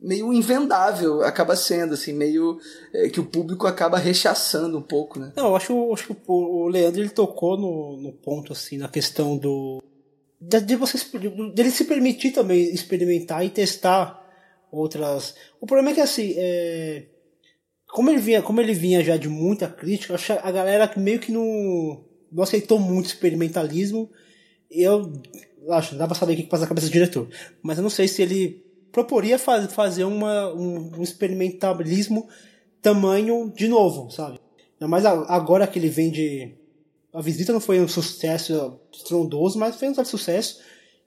meio 0.00 0.32
invendável 0.32 1.22
acaba 1.22 1.54
sendo 1.54 1.94
assim 1.94 2.12
meio 2.12 2.58
é, 2.92 3.08
que 3.08 3.20
o 3.20 3.24
público 3.24 3.66
acaba 3.66 3.98
rechaçando 3.98 4.78
um 4.78 4.82
pouco 4.82 5.20
né? 5.20 5.32
Não 5.36 5.48
eu 5.48 5.56
acho, 5.56 5.92
acho 5.92 6.08
que 6.08 6.16
o 6.26 6.66
Leandro 6.68 7.02
ele 7.02 7.10
tocou 7.10 7.56
no, 7.56 7.96
no 7.98 8.12
ponto 8.12 8.52
assim 8.52 8.78
na 8.78 8.88
questão 8.88 9.36
do 9.36 9.82
de, 10.40 10.60
de 10.60 10.74
você 10.74 10.98
dele 11.54 11.70
se 11.70 11.84
permitir 11.84 12.32
também 12.32 12.72
experimentar 12.72 13.44
e 13.44 13.50
testar 13.50 14.24
outras. 14.74 15.34
O 15.60 15.66
problema 15.66 15.90
é 15.90 15.94
que 15.94 16.00
assim 16.00 16.34
é, 16.36 17.04
como 17.94 18.10
ele 18.10 18.20
vinha 18.20 18.42
como 18.42 18.60
ele 18.60 18.74
vinha 18.74 19.04
já 19.04 19.16
de 19.16 19.28
muita 19.28 19.68
crítica 19.68 20.16
a 20.42 20.50
galera 20.50 20.90
meio 20.96 21.20
que 21.20 21.30
não 21.30 22.04
não 22.30 22.42
aceitou 22.42 22.78
muito 22.78 23.06
experimentalismo 23.06 24.10
eu 24.70 25.12
acho 25.70 25.94
dá 25.94 26.06
pra 26.06 26.16
saber 26.16 26.32
o 26.32 26.36
que 26.36 26.42
passa 26.44 26.62
na 26.62 26.68
cabeça 26.68 26.88
do 26.88 26.92
diretor 26.92 27.28
mas 27.62 27.78
eu 27.78 27.82
não 27.82 27.90
sei 27.90 28.08
se 28.08 28.20
ele 28.20 28.64
proporia 28.94 29.36
faz, 29.38 29.70
fazer 29.72 30.04
uma, 30.04 30.54
um, 30.54 30.92
um, 30.96 31.02
experimentalismo 31.02 32.28
tamanho 32.80 33.52
de 33.54 33.66
novo, 33.66 34.08
sabe? 34.10 34.38
Mas 34.80 35.04
agora 35.04 35.66
que 35.66 35.78
ele 35.78 35.88
vem 35.88 36.10
de. 36.10 36.54
A 37.12 37.20
visita 37.20 37.52
não 37.52 37.60
foi 37.60 37.80
um 37.80 37.88
sucesso 37.88 38.78
estrondoso, 38.92 39.58
mas 39.58 39.76
foi 39.76 39.88
um 39.88 40.04
sucesso. 40.04 40.60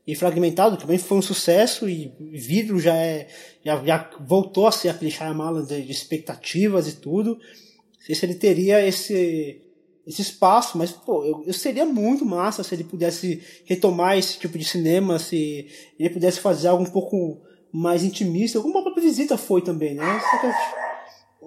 E 0.08 0.16
fragmentado 0.16 0.78
também 0.78 0.98
foi 0.98 1.18
um 1.18 1.22
sucesso. 1.22 1.90
E 1.90 2.14
vidro 2.32 2.80
já 2.80 2.96
é. 2.96 3.28
Já, 3.64 3.84
já 3.84 4.10
voltou 4.22 4.66
a 4.66 4.72
ser 4.72 4.88
aquele 4.88 5.12
Shyamalan 5.12 5.66
de, 5.66 5.82
de 5.82 5.92
expectativas 5.92 6.88
e 6.88 6.96
tudo. 6.96 7.32
Não 7.32 8.02
sei 8.06 8.16
se 8.16 8.26
ele 8.26 8.36
teria 8.36 8.86
esse 8.88 9.62
esse 10.08 10.22
espaço, 10.22 10.78
mas 10.78 10.90
pô, 10.90 11.26
eu, 11.26 11.44
eu, 11.46 11.54
seria 11.54 11.86
muito 11.86 12.26
massa 12.26 12.64
se 12.64 12.74
ele 12.74 12.86
pudesse 12.86 13.44
retomar 13.66 14.18
esse 14.18 14.40
tipo 14.40 14.58
de 14.58 14.64
cinema, 14.64 15.20
se 15.20 15.68
ele 16.00 16.10
pudesse 16.10 16.40
fazer 16.40 16.70
algo 16.70 16.84
um 16.84 16.90
pouco 16.90 17.42
mais 17.74 18.06
intimista, 18.06 18.62
como 18.62 18.78
a 18.78 18.84
própria 18.84 19.04
visita 19.04 19.38
foi 19.38 19.62
também, 19.62 19.96
né? 19.96 20.22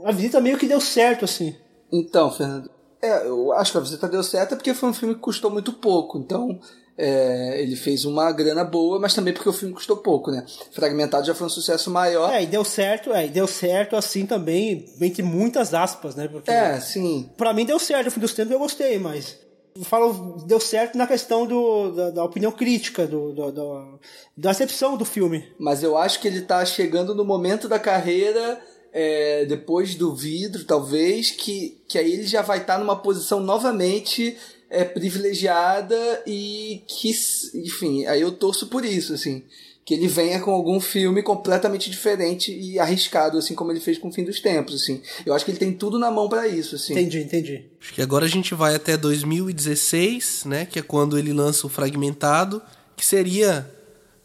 A 0.05 0.13
visita 0.13 0.43
meio 0.43 0.59
que 0.59 0.67
deu 0.67 0.79
certo, 0.79 1.25
assim. 1.25 1.57
Então, 1.91 2.31
Fernando, 2.31 2.71
é, 3.01 3.27
eu 3.27 3.51
acho 3.55 3.73
que 3.73 3.79
a 3.79 3.81
visita 3.81 4.07
deu 4.07 4.23
certo 4.23 4.55
porque 4.57 4.75
foi 4.75 4.91
um 4.91 4.95
filme 4.95 5.15
que 5.15 5.21
custou 5.23 5.51
muito 5.51 5.73
pouco, 5.73 6.19
então 6.19 6.61
é, 7.01 7.63
ele 7.63 7.77
fez 7.77 8.05
uma 8.05 8.31
grana 8.31 8.63
boa, 8.63 9.01
mas 9.01 9.15
também 9.15 9.33
porque 9.33 9.49
o 9.49 9.53
filme 9.55 9.75
custou 9.75 9.97
pouco, 9.97 10.31
né? 10.31 10.45
Fragmentado 10.71 11.27
já 11.27 11.35
foi 11.35 11.47
um 11.47 11.51
sucesso 11.51 11.91
maior. 11.91 12.31
É, 12.31 12.43
e 12.43 12.47
deu 12.47 12.63
certo, 12.63 13.13
é, 13.15 13.25
e 13.25 13.31
deu 13.31 13.47
certo 13.47 13.97
assim 13.97 14.27
também, 14.27 14.85
entre 15.01 15.23
muitas 15.23 15.73
aspas, 15.73 16.15
né? 16.15 16.29
Porque, 16.29 16.51
é, 16.51 16.79
sim. 16.79 17.31
Pra 17.39 17.55
mim 17.55 17.65
deu 17.65 17.79
certo, 17.79 18.09
o 18.09 18.11
fim 18.11 18.21
dos 18.21 18.35
tempos 18.35 18.53
eu 18.53 18.59
gostei, 18.59 18.99
mas 18.99 19.39
falo, 19.85 20.45
deu 20.47 20.61
certo 20.61 20.99
na 20.99 21.07
questão 21.07 21.47
do, 21.47 21.91
da, 21.93 22.11
da 22.11 22.25
opinião 22.25 22.53
crítica, 22.53 23.07
do, 23.07 23.33
do, 23.33 23.51
do, 23.51 24.01
da 24.37 24.51
acepção 24.51 24.97
do 24.97 25.05
filme. 25.07 25.49
Mas 25.59 25.83
eu 25.83 25.97
acho 25.97 26.21
que 26.21 26.29
ele 26.29 26.43
tá 26.43 26.63
chegando 26.67 27.15
no 27.15 27.25
momento 27.25 27.67
da 27.67 27.79
carreira, 27.79 28.61
é, 28.93 29.47
depois 29.47 29.95
do 29.95 30.15
vidro, 30.15 30.65
talvez, 30.65 31.31
que, 31.31 31.83
que 31.89 31.99
aí 31.99 32.13
ele 32.13 32.27
já 32.27 32.43
vai 32.43 32.59
estar 32.59 32.75
tá 32.75 32.79
numa 32.79 32.97
posição 32.97 33.41
novamente 33.41 34.37
é, 34.71 34.85
privilegiada 34.85 36.23
e 36.27 36.83
que, 36.87 37.11
enfim, 37.55 38.07
aí 38.07 38.21
eu 38.21 38.33
torço 38.33 38.69
por 38.69 38.85
isso, 38.85 39.13
assim 39.13 39.43
que 39.91 39.95
ele 39.95 40.07
venha 40.07 40.39
com 40.39 40.53
algum 40.53 40.79
filme 40.79 41.21
completamente 41.21 41.91
diferente 41.91 42.57
e 42.57 42.79
arriscado, 42.79 43.37
assim 43.37 43.57
como 43.57 43.73
ele 43.73 43.81
fez 43.81 43.99
com 43.99 44.07
o 44.07 44.13
Fim 44.13 44.23
dos 44.23 44.39
Tempos, 44.39 44.75
assim. 44.77 45.03
Eu 45.27 45.35
acho 45.35 45.45
que 45.45 45.51
ele 45.51 45.59
tem 45.59 45.73
tudo 45.73 45.99
na 45.99 46.13
mão 46.13 46.29
para 46.29 46.47
isso, 46.47 46.77
assim. 46.77 46.93
Entendi, 46.93 47.19
entendi. 47.19 47.65
Acho 47.81 47.95
que 47.95 48.01
agora 48.01 48.25
a 48.25 48.29
gente 48.29 48.55
vai 48.55 48.77
até 48.77 48.97
2016, 48.97 50.45
né, 50.45 50.65
que 50.65 50.79
é 50.79 50.83
quando 50.83 51.19
ele 51.19 51.33
lança 51.33 51.67
o 51.67 51.71
Fragmentado, 51.71 52.63
que 52.97 53.05
seria, 53.05 53.69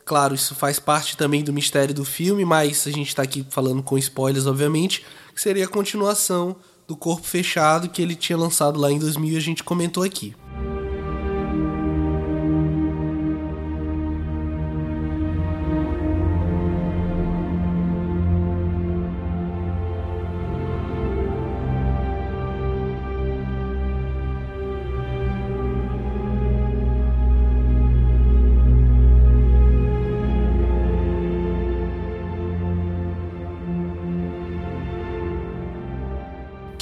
claro, 0.05 0.35
isso 0.35 0.53
faz 0.53 0.77
parte 0.77 1.17
também 1.17 1.43
do 1.43 1.51
mistério 1.51 1.95
do 1.95 2.05
filme, 2.05 2.45
mas 2.45 2.85
a 2.85 2.91
gente 2.91 3.07
está 3.07 3.23
aqui 3.23 3.43
falando 3.49 3.81
com 3.81 3.97
spoilers, 3.97 4.45
obviamente, 4.45 5.03
que 5.33 5.41
seria 5.41 5.65
a 5.65 5.67
continuação 5.67 6.55
do 6.87 6.95
Corpo 6.95 7.25
Fechado 7.25 7.89
que 7.89 8.01
ele 8.01 8.15
tinha 8.15 8.37
lançado 8.37 8.79
lá 8.79 8.91
em 8.91 8.99
2000 8.99 9.33
e 9.33 9.37
a 9.37 9.41
gente 9.41 9.63
comentou 9.63 10.03
aqui. 10.03 10.35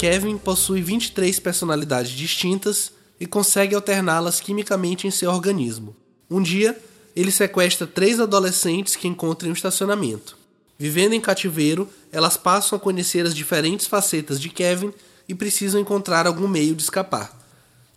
Kevin 0.04 0.38
possui 0.38 0.82
23 0.82 1.40
personalidades 1.40 2.12
distintas 2.12 2.92
e 3.18 3.26
consegue 3.26 3.74
alterná-las 3.74 4.42
quimicamente 4.42 5.08
em 5.08 5.12
seu 5.12 5.32
organismo. 5.32 5.96
Um 6.30 6.42
dia, 6.42 6.78
ele 7.16 7.32
sequestra 7.32 7.88
três 7.88 8.20
adolescentes 8.20 8.98
que 8.98 9.08
encontra 9.08 9.48
em 9.48 9.52
um 9.52 9.54
estacionamento. 9.54 10.38
Vivendo 10.78 11.14
em 11.14 11.22
cativeiro, 11.22 11.88
elas 12.12 12.36
passam 12.36 12.76
a 12.76 12.82
conhecer 12.82 13.26
as 13.26 13.34
diferentes 13.34 13.88
facetas 13.88 14.42
de 14.42 14.50
Kevin 14.50 14.92
e 15.26 15.34
precisam 15.34 15.80
encontrar 15.80 16.28
algum 16.28 16.50
meio 16.50 16.76
de 16.76 16.84
escapar. 16.84 17.32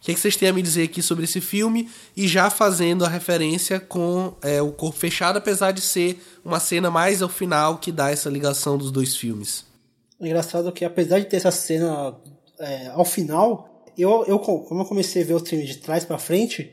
O 0.00 0.04
que, 0.04 0.12
é 0.12 0.14
que 0.14 0.20
vocês 0.20 0.36
têm 0.36 0.50
a 0.50 0.52
me 0.52 0.62
dizer 0.62 0.84
aqui 0.84 1.02
sobre 1.02 1.24
esse 1.24 1.40
filme? 1.40 1.90
E 2.16 2.28
já 2.28 2.50
fazendo 2.50 3.04
a 3.04 3.08
referência 3.08 3.80
com 3.80 4.32
é, 4.42 4.62
o 4.62 4.70
corpo 4.70 4.96
fechado, 4.96 5.38
apesar 5.38 5.72
de 5.72 5.80
ser 5.80 6.24
uma 6.44 6.60
cena 6.60 6.88
mais 6.88 7.20
ao 7.20 7.28
final 7.28 7.78
que 7.78 7.90
dá 7.90 8.12
essa 8.12 8.30
ligação 8.30 8.78
dos 8.78 8.92
dois 8.92 9.16
filmes. 9.16 9.65
Engraçado 10.20 10.72
que 10.72 10.84
apesar 10.84 11.18
de 11.18 11.26
ter 11.26 11.36
essa 11.36 11.50
cena 11.50 12.18
é, 12.58 12.88
ao 12.88 13.04
final, 13.04 13.84
eu, 13.96 14.24
eu 14.26 14.38
como 14.38 14.80
eu 14.80 14.86
comecei 14.86 15.22
a 15.22 15.26
ver 15.26 15.34
o 15.34 15.44
filme 15.44 15.64
de 15.64 15.78
trás 15.78 16.04
para 16.04 16.18
frente, 16.18 16.72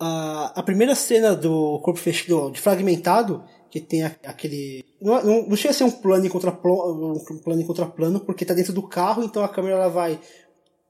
a, 0.00 0.52
a 0.60 0.62
primeira 0.62 0.94
cena 0.94 1.34
do 1.34 1.80
corpo 1.80 1.98
fechado, 1.98 2.50
de 2.50 2.60
fragmentado, 2.60 3.44
que 3.70 3.80
tem 3.80 4.04
aquele. 4.04 4.84
Não, 5.00 5.22
não, 5.22 5.48
não 5.48 5.56
chega 5.56 5.70
a 5.70 5.74
ser 5.74 5.84
um 5.84 5.90
plano 5.90 6.24
em 6.24 6.30
contraplano, 6.30 7.12
um 7.30 7.38
plano 7.38 7.60
em 7.60 7.66
contraplano, 7.66 8.20
porque 8.20 8.44
tá 8.44 8.54
dentro 8.54 8.72
do 8.72 8.82
carro, 8.82 9.22
então 9.22 9.42
a 9.42 9.48
câmera 9.48 9.76
ela 9.76 9.88
vai 9.88 10.18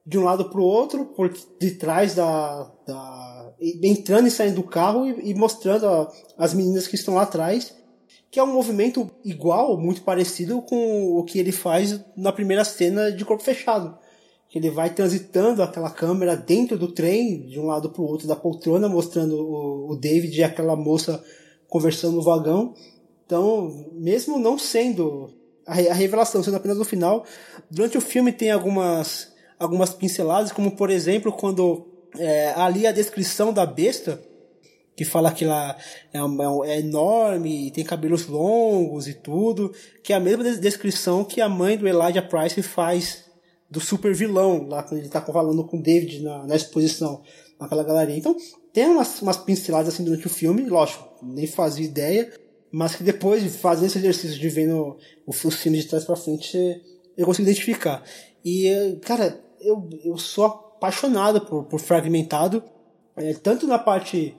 de 0.07 0.19
um 0.19 0.25
lado 0.25 0.49
para 0.49 0.61
o 0.61 0.65
outro, 0.65 1.07
por 1.07 1.33
detrás 1.61 2.15
da, 2.15 2.71
da. 2.87 3.53
entrando 3.61 4.29
e 4.29 4.31
saindo 4.31 4.57
do 4.57 4.63
carro 4.63 5.07
e, 5.07 5.31
e 5.31 5.35
mostrando 5.35 5.87
a, 5.87 6.11
as 6.39 6.55
meninas 6.55 6.87
que 6.87 6.95
estão 6.95 7.15
lá 7.15 7.23
atrás 7.23 7.77
que 8.31 8.39
é 8.39 8.43
um 8.43 8.53
movimento 8.53 9.11
igual, 9.25 9.79
muito 9.79 10.03
parecido 10.03 10.61
com 10.63 11.17
o 11.17 11.25
que 11.25 11.39
ele 11.39 11.53
faz 11.53 11.99
na 12.17 12.33
primeira 12.33 12.65
cena 12.65 13.11
de 13.11 13.25
corpo 13.25 13.43
fechado. 13.43 13.97
Que 14.51 14.59
ele 14.59 14.71
vai 14.71 14.91
transitando 14.91 15.63
aquela 15.63 15.91
câmera 15.91 16.37
dentro 16.37 16.79
do 16.79 16.93
trem, 16.93 17.47
de 17.47 17.59
um 17.59 17.67
lado 17.67 17.91
para 17.91 18.03
o 18.03 18.07
outro 18.07 18.27
da 18.27 18.37
poltrona, 18.37 18.89
mostrando 18.89 19.37
o, 19.37 19.97
David 19.97 20.39
e 20.39 20.43
aquela 20.43 20.77
moça 20.77 21.23
conversando 21.67 22.17
no 22.17 22.23
vagão. 22.23 22.75
Então, 23.25 23.87
mesmo 23.93 24.39
não 24.39 24.59
sendo 24.59 25.31
a, 25.67 25.73
a 25.73 25.95
revelação, 25.95 26.43
sendo 26.43 26.57
apenas 26.57 26.79
no 26.79 26.85
final, 26.85 27.25
durante 27.71 27.99
o 27.99 28.01
filme 28.01 28.33
tem 28.33 28.51
algumas, 28.51 29.33
algumas 29.59 29.91
pinceladas, 29.91 30.53
como 30.53 30.77
por 30.77 30.91
exemplo, 30.91 31.33
quando 31.33 31.87
é, 32.19 32.53
ali 32.57 32.87
a 32.87 32.93
descrição 32.93 33.53
da 33.53 33.67
besta, 33.67 34.23
que 34.99 35.05
fala 35.05 35.31
que 35.31 35.45
ela 35.45 35.77
é, 36.13 36.19
é, 36.19 36.73
é, 36.73 36.81
enorme, 36.81 37.71
tem 37.71 37.85
cabelos 37.85 38.27
longos 38.27 39.07
e 39.07 39.15
tudo, 39.15 39.73
que 40.03 40.13
é 40.13 40.17
a 40.17 40.21
mesma 40.21 40.43
descrição 40.57 41.23
que 41.23 41.41
a 41.41 41.49
mãe 41.49 41.79
do 41.79 41.87
Elijah 41.87 42.21
Price 42.21 42.61
faz 42.65 43.25
do 43.71 43.79
super 43.79 44.13
vilão, 44.13 44.67
lá 44.67 44.83
quando 44.83 44.99
ele 44.99 45.09
tá 45.09 45.21
falando 45.21 45.63
com 45.63 45.79
o 45.79 45.83
David 45.83 46.21
na, 46.21 46.49
na 46.49 46.57
exposição, 46.57 47.23
naquela 47.61 47.85
galeria. 47.85 48.17
Então, 48.17 48.35
tem 48.73 48.87
umas, 48.87 49.23
umas 49.23 49.37
pinceladas 49.37 49.95
assim 49.95 50.03
durante 50.03 50.27
o 50.27 50.31
filme, 50.31 50.69
lógico, 50.69 51.09
nem 51.23 51.47
fazia 51.47 51.87
ideia, 51.87 52.33
mas 52.73 52.97
que 52.97 53.05
depois 53.05 53.45
de 53.45 53.51
fazer 53.51 53.87
esse 53.87 53.99
exercício 53.99 54.37
de 54.37 54.49
vendo 54.49 54.99
o, 55.25 55.31
o 55.31 55.33
filme 55.33 55.79
de 55.79 55.87
trás 55.87 56.05
para 56.05 56.17
frente, 56.17 56.59
eu 57.17 57.25
consigo 57.25 57.49
identificar. 57.49 58.03
E, 58.45 58.99
cara, 59.03 59.41
eu, 59.61 59.89
eu 60.05 60.19
sou 60.19 60.47
apaixonado 60.47 61.43
por, 61.43 61.67
por 61.67 61.79
Fragmentado, 61.79 62.65
é, 63.17 63.33
tanto 63.35 63.65
na 63.65 63.79
parte 63.79 64.35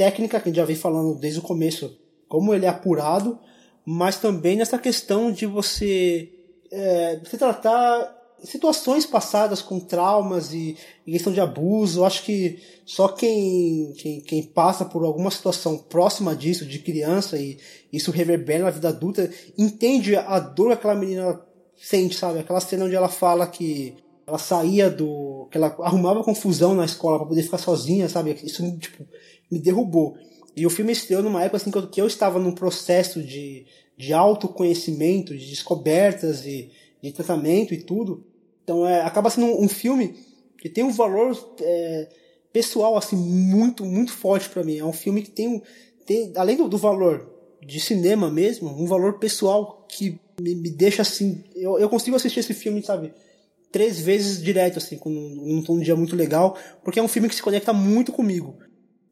técnica, 0.00 0.40
que 0.40 0.48
a 0.48 0.50
gente 0.50 0.56
já 0.56 0.64
vem 0.64 0.76
falando 0.76 1.14
desde 1.14 1.40
o 1.40 1.42
começo, 1.42 1.94
como 2.26 2.54
ele 2.54 2.64
é 2.64 2.70
apurado, 2.70 3.38
mas 3.84 4.16
também 4.16 4.56
nessa 4.56 4.78
questão 4.78 5.30
de 5.30 5.44
você 5.44 6.32
é, 6.72 7.16
tratar 7.16 8.16
situações 8.42 9.04
passadas 9.04 9.60
com 9.60 9.78
traumas 9.78 10.54
e, 10.54 10.74
e, 11.06 11.12
questão 11.12 11.30
de 11.30 11.38
abuso. 11.38 12.00
Eu 12.00 12.06
acho 12.06 12.22
que 12.22 12.58
só 12.86 13.08
quem, 13.08 13.92
quem, 13.98 14.20
quem, 14.22 14.42
passa 14.42 14.86
por 14.86 15.04
alguma 15.04 15.30
situação 15.30 15.76
próxima 15.76 16.34
disso, 16.34 16.64
de 16.64 16.78
criança, 16.78 17.36
e 17.36 17.58
isso 17.92 18.10
reverbera 18.10 18.64
na 18.64 18.70
vida 18.70 18.88
adulta, 18.88 19.30
entende 19.58 20.16
a 20.16 20.38
dor 20.38 20.68
que 20.68 20.72
aquela 20.72 20.94
menina 20.94 21.38
sente, 21.76 22.16
sabe? 22.16 22.38
Aquela 22.38 22.60
cena 22.60 22.86
onde 22.86 22.94
ela 22.96 23.10
fala 23.10 23.46
que 23.46 23.98
ela 24.26 24.38
saía 24.38 24.88
do. 24.88 25.46
que 25.50 25.58
ela 25.58 25.76
arrumava 25.80 26.24
confusão 26.24 26.74
na 26.74 26.86
escola 26.86 27.18
para 27.18 27.26
poder 27.26 27.42
ficar 27.42 27.58
sozinha, 27.58 28.08
sabe? 28.08 28.38
Isso, 28.42 28.78
tipo, 28.78 29.04
me 29.50 29.58
derrubou. 29.58 30.16
E 30.56 30.66
o 30.66 30.70
filme 30.70 30.92
estreou 30.92 31.22
numa 31.22 31.42
época 31.42 31.56
assim, 31.56 31.70
que 31.70 32.00
eu 32.00 32.06
estava 32.06 32.38
num 32.38 32.52
processo 32.52 33.22
de, 33.22 33.66
de 33.96 34.12
autoconhecimento, 34.12 35.36
de 35.36 35.48
descobertas 35.48 36.44
e 36.44 36.70
de 37.02 37.12
tratamento 37.12 37.72
e 37.72 37.82
tudo. 37.82 38.24
Então 38.62 38.86
é, 38.86 39.00
acaba 39.02 39.30
sendo 39.30 39.46
um, 39.46 39.64
um 39.64 39.68
filme 39.68 40.16
que 40.58 40.68
tem 40.68 40.84
um 40.84 40.92
valor 40.92 41.36
é, 41.60 42.08
pessoal 42.52 42.96
assim 42.96 43.16
muito 43.16 43.84
muito 43.84 44.12
forte 44.12 44.48
para 44.48 44.62
mim. 44.62 44.78
É 44.78 44.84
um 44.84 44.92
filme 44.92 45.22
que 45.22 45.30
tem, 45.30 45.48
um, 45.48 45.62
tem 46.04 46.32
além 46.36 46.56
do, 46.56 46.68
do, 46.68 46.78
valor 46.78 47.30
de 47.64 47.80
cinema 47.80 48.30
mesmo, 48.30 48.68
um 48.68 48.86
valor 48.86 49.18
pessoal 49.18 49.86
que 49.88 50.20
me, 50.40 50.54
me 50.54 50.70
deixa 50.70 51.02
assim. 51.02 51.44
Eu, 51.54 51.78
eu 51.78 51.88
consigo 51.88 52.16
assistir 52.16 52.40
esse 52.40 52.54
filme, 52.54 52.82
sabe? 52.82 53.12
Três 53.72 54.00
vezes 54.00 54.42
direto, 54.42 54.78
assim, 54.78 54.98
com 54.98 55.10
um, 55.10 55.64
um 55.68 55.78
dia 55.78 55.94
muito 55.94 56.16
legal, 56.16 56.56
porque 56.82 56.98
é 56.98 57.02
um 57.02 57.08
filme 57.08 57.28
que 57.28 57.34
se 57.36 57.42
conecta 57.42 57.72
muito 57.72 58.10
comigo 58.10 58.56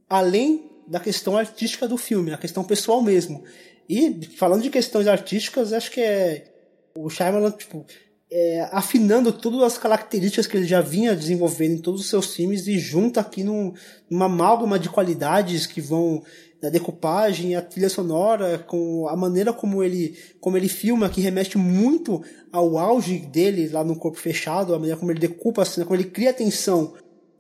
além 0.08 0.70
da 0.86 0.98
questão 0.98 1.36
artística 1.36 1.86
do 1.86 1.96
filme, 1.96 2.32
a 2.32 2.38
questão 2.38 2.64
pessoal 2.64 3.02
mesmo. 3.02 3.44
E 3.88 4.26
falando 4.36 4.62
de 4.62 4.70
questões 4.70 5.06
artísticas, 5.06 5.72
acho 5.72 5.90
que 5.90 6.00
é 6.00 6.52
o 6.96 7.08
Shyamalan, 7.08 7.50
tipo, 7.52 7.84
é, 8.30 8.68
afinando 8.72 9.32
todas 9.32 9.62
as 9.62 9.78
características 9.78 10.46
que 10.46 10.56
ele 10.56 10.66
já 10.66 10.80
vinha 10.80 11.14
desenvolvendo 11.14 11.74
em 11.74 11.82
todos 11.82 12.02
os 12.02 12.08
seus 12.08 12.34
filmes 12.34 12.66
e 12.66 12.78
junta 12.78 13.20
aqui 13.20 13.42
num, 13.42 13.72
numa 14.10 14.26
amálgama 14.26 14.78
de 14.78 14.88
qualidades 14.88 15.66
que 15.66 15.80
vão 15.80 16.22
da 16.60 16.68
decupagem, 16.68 17.54
a 17.54 17.62
trilha 17.62 17.88
sonora, 17.88 18.58
com 18.58 19.06
a 19.08 19.16
maneira 19.16 19.52
como 19.52 19.82
ele, 19.82 20.18
como 20.40 20.56
ele 20.56 20.68
filma, 20.68 21.08
que 21.08 21.20
remete 21.20 21.56
muito 21.56 22.20
ao 22.52 22.76
auge 22.76 23.18
dele 23.20 23.68
lá 23.68 23.84
no 23.84 23.96
corpo 23.96 24.18
fechado, 24.18 24.74
a 24.74 24.78
maneira 24.78 24.98
como 24.98 25.12
ele 25.12 25.20
decupa 25.20 25.62
a 25.62 25.64
cena, 25.64 25.86
como 25.86 25.98
ele 25.98 26.10
cria 26.10 26.32
tensão 26.32 26.94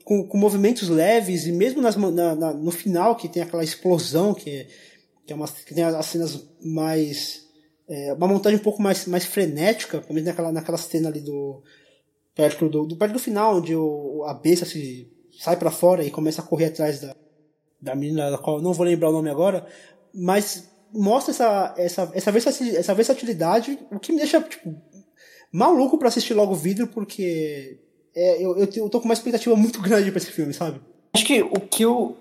com, 0.08 0.26
com 0.26 0.38
movimentos 0.38 0.88
leves 0.88 1.46
e 1.46 1.52
mesmo 1.52 1.82
nas, 1.82 1.94
na, 1.94 2.34
na, 2.34 2.54
no 2.54 2.70
final 2.70 3.14
que 3.14 3.28
tem 3.28 3.42
aquela 3.42 3.62
explosão 3.62 4.32
que, 4.32 4.66
que, 5.26 5.34
é 5.34 5.36
uma, 5.36 5.46
que 5.46 5.74
tem 5.74 5.84
as 5.84 6.06
cenas 6.06 6.48
mais 6.64 7.46
é, 7.86 8.14
uma 8.14 8.26
montagem 8.26 8.58
um 8.58 8.62
pouco 8.62 8.80
mais, 8.80 9.06
mais 9.06 9.26
frenética, 9.26 10.00
pelo 10.00 10.14
menos 10.14 10.28
naquela, 10.30 10.50
naquela 10.50 10.78
cena 10.78 11.10
ali 11.10 11.20
do 11.20 11.62
perto 12.34 12.70
do, 12.70 12.86
do 12.86 12.96
perto 12.96 13.12
do 13.12 13.18
final 13.18 13.58
onde 13.58 13.76
o, 13.76 14.24
a 14.26 14.32
besta 14.32 14.64
se 14.64 15.12
sai 15.38 15.58
para 15.58 15.70
fora 15.70 16.02
e 16.02 16.10
começa 16.10 16.40
a 16.40 16.44
correr 16.44 16.66
atrás 16.66 17.02
da, 17.02 17.14
da 17.78 17.94
menina 17.94 18.30
da 18.30 18.38
qual 18.38 18.62
não 18.62 18.72
vou 18.72 18.86
lembrar 18.86 19.10
o 19.10 19.12
nome 19.12 19.28
agora, 19.28 19.66
mas 20.14 20.70
mostra 20.90 21.32
essa, 21.32 21.74
essa, 21.76 22.10
essa, 22.14 22.32
versatilidade, 22.32 22.78
essa 22.78 22.94
versatilidade, 22.94 23.78
o 23.92 24.00
que 24.00 24.10
me 24.10 24.16
deixa 24.16 24.40
tipo, 24.40 24.74
maluco 25.52 25.98
para 25.98 26.08
assistir 26.08 26.32
logo 26.32 26.52
o 26.52 26.56
vídeo, 26.56 26.86
porque 26.86 27.78
é, 28.18 28.44
eu, 28.44 28.56
eu, 28.58 28.68
eu 28.74 28.88
tô 28.88 28.98
com 28.98 29.04
uma 29.04 29.14
expectativa 29.14 29.54
muito 29.54 29.80
grande 29.80 30.10
para 30.10 30.18
esse 30.18 30.32
filme, 30.32 30.52
sabe? 30.52 30.80
Acho 31.14 31.24
que 31.24 31.40
o 31.40 31.60
que 31.60 31.84
eu, 31.84 32.16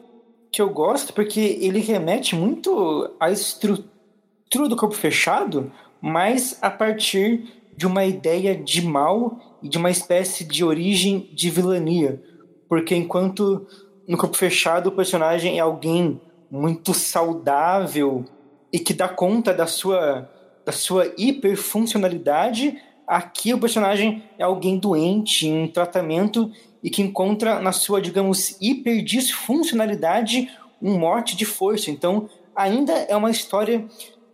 que 0.51 0.61
eu 0.61 0.69
gosto, 0.69 1.11
porque 1.11 1.57
ele 1.59 1.79
remete 1.79 2.35
muito 2.35 3.09
à 3.19 3.31
estrutura 3.31 4.69
do 4.69 4.75
corpo 4.75 4.93
fechado, 4.93 5.71
mas 5.99 6.55
a 6.61 6.69
partir 6.69 7.51
de 7.75 7.87
uma 7.87 8.05
ideia 8.05 8.55
de 8.55 8.81
mal 8.83 9.39
e 9.63 9.67
de 9.67 9.77
uma 9.79 9.89
espécie 9.89 10.43
de 10.43 10.63
origem 10.63 11.29
de 11.33 11.49
vilania. 11.49 12.21
Porque 12.69 12.95
enquanto 12.95 13.65
no 14.07 14.17
corpo 14.17 14.37
fechado 14.37 14.87
o 14.87 14.91
personagem 14.91 15.57
é 15.57 15.61
alguém 15.61 16.21
muito 16.49 16.93
saudável 16.93 18.23
e 18.71 18.77
que 18.77 18.93
dá 18.93 19.09
conta 19.09 19.51
da 19.51 19.65
sua, 19.65 20.29
da 20.63 20.71
sua 20.71 21.11
hiperfuncionalidade, 21.17 22.79
Aqui 23.07 23.53
o 23.53 23.59
personagem 23.59 24.23
é 24.37 24.43
alguém 24.43 24.77
doente, 24.77 25.47
em 25.47 25.67
tratamento 25.67 26.51
e 26.83 26.89
que 26.89 27.01
encontra 27.01 27.61
na 27.61 27.71
sua, 27.71 28.01
digamos, 28.01 28.57
hiperdisfuncionalidade 28.59 30.51
um 30.81 30.99
morte 30.99 31.35
de 31.37 31.45
força. 31.45 31.89
Então, 31.89 32.29
ainda 32.55 32.91
é 32.91 33.15
uma 33.15 33.31
história 33.31 33.85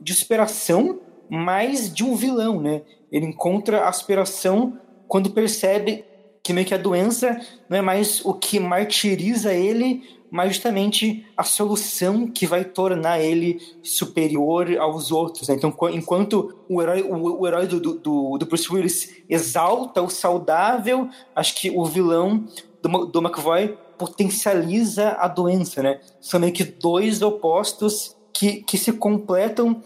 de 0.02 0.14
superação, 0.14 1.00
mas 1.30 1.94
de 1.94 2.04
um 2.04 2.16
vilão, 2.16 2.60
né? 2.60 2.82
Ele 3.12 3.28
encontra 3.28 3.88
a 3.88 3.92
superação 3.92 4.78
quando 5.08 5.30
percebe 5.30 6.04
que 6.42 6.52
meio 6.52 6.66
que 6.66 6.74
a 6.74 6.78
doença 6.78 7.40
não 7.70 7.78
é 7.78 7.82
mais 7.82 8.26
o 8.26 8.34
que 8.34 8.60
martiriza 8.60 9.54
ele, 9.54 10.04
mas 10.34 10.56
justamente 10.56 11.24
a 11.38 11.44
solução 11.44 12.26
que 12.26 12.48
vai 12.48 12.66
tornar 12.66 13.20
ele 13.20 13.62
superior 13.84 14.76
aos 14.80 15.12
outros. 15.12 15.48
Né? 15.48 15.54
Então, 15.54 15.72
enquanto 15.94 16.58
o 16.68 16.82
herói, 16.82 17.04
o, 17.04 17.42
o 17.42 17.48
herói 17.48 17.68
do, 17.68 17.80
do, 17.80 18.38
do, 18.40 18.46
Bruce 18.48 18.74
Willis 18.74 19.14
exalta 19.30 20.02
o 20.02 20.10
saudável, 20.10 21.08
acho 21.36 21.54
que 21.54 21.70
o 21.70 21.86
vilão 21.86 22.48
do, 22.82 23.06
do 23.06 23.20
McVoy 23.20 23.78
potencializa 23.96 25.10
a 25.20 25.28
doença. 25.28 25.84
Né? 25.84 26.02
São 26.20 26.40
meio 26.40 26.52
que 26.52 26.64
dois 26.64 27.22
opostos 27.22 28.16
que, 28.34 28.64
que 28.64 28.76
se 28.76 28.92
completam. 28.94 29.84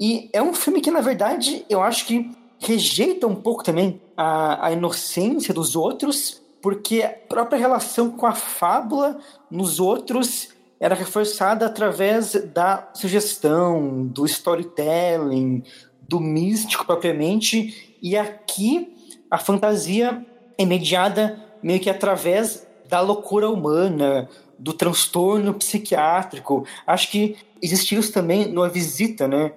E 0.00 0.28
é 0.32 0.42
um 0.42 0.54
filme 0.54 0.80
que, 0.80 0.90
na 0.90 1.02
verdade, 1.02 1.64
eu 1.70 1.80
acho 1.80 2.04
que 2.04 2.32
rejeita 2.58 3.28
um 3.28 3.36
pouco 3.36 3.62
também 3.62 4.00
a, 4.16 4.66
a 4.66 4.72
inocência 4.72 5.54
dos 5.54 5.76
outros, 5.76 6.42
porque 6.64 7.02
a 7.02 7.10
própria 7.10 7.58
relação 7.58 8.10
com 8.10 8.24
a 8.24 8.32
fábula 8.32 9.18
nos 9.50 9.78
outros 9.78 10.48
era 10.80 10.94
reforçada 10.94 11.66
através 11.66 12.32
da 12.54 12.88
sugestão, 12.94 14.06
do 14.06 14.24
storytelling, 14.24 15.62
do 16.08 16.18
místico 16.18 16.86
propriamente, 16.86 17.94
e 18.00 18.16
aqui 18.16 18.96
a 19.30 19.36
fantasia 19.36 20.24
é 20.56 20.64
mediada 20.64 21.38
meio 21.62 21.80
que 21.80 21.90
através 21.90 22.66
da 22.88 22.98
loucura 23.02 23.50
humana, 23.50 24.26
do 24.58 24.72
transtorno 24.72 25.52
psiquiátrico. 25.52 26.66
Acho 26.86 27.10
que 27.10 27.36
existe 27.60 27.94
isso 27.94 28.10
também 28.10 28.48
numa 28.48 28.70
visita, 28.70 29.28
né? 29.28 29.52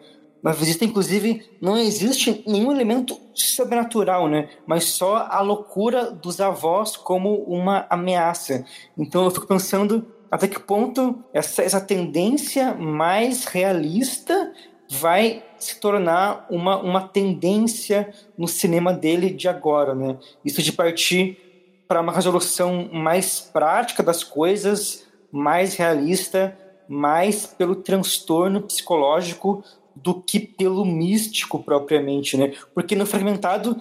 Na 0.47 0.53
visita, 0.53 0.85
inclusive, 0.85 1.45
não 1.59 1.77
existe 1.77 2.41
nenhum 2.47 2.71
elemento 2.71 3.19
sobrenatural, 3.33 4.29
né? 4.29 4.47
Mas 4.65 4.85
só 4.85 5.27
a 5.29 5.41
loucura 5.41 6.09
dos 6.09 6.39
avós 6.39 6.95
como 6.95 7.43
uma 7.43 7.85
ameaça. 7.89 8.63
Então 8.97 9.25
eu 9.25 9.31
fico 9.31 9.45
pensando 9.45 10.07
até 10.31 10.47
que 10.47 10.57
ponto 10.57 11.21
essa, 11.33 11.63
essa 11.63 11.81
tendência 11.81 12.73
mais 12.73 13.43
realista 13.43 14.53
vai 14.89 15.43
se 15.57 15.81
tornar 15.81 16.47
uma, 16.49 16.77
uma 16.77 17.05
tendência 17.05 18.13
no 18.37 18.47
cinema 18.47 18.93
dele 18.93 19.29
de 19.29 19.49
agora, 19.49 19.93
né? 19.93 20.17
Isso 20.45 20.61
de 20.61 20.71
partir 20.71 21.37
para 21.89 21.99
uma 21.99 22.13
resolução 22.13 22.89
mais 22.93 23.41
prática 23.41 24.01
das 24.01 24.23
coisas, 24.23 25.05
mais 25.29 25.75
realista, 25.75 26.57
mais 26.87 27.45
pelo 27.45 27.75
transtorno 27.75 28.61
psicológico 28.61 29.61
do 30.03 30.21
que 30.21 30.39
pelo 30.39 30.85
místico 30.85 31.61
propriamente, 31.61 32.37
né? 32.37 32.53
Porque 32.73 32.95
no 32.95 33.05
fragmentado 33.05 33.77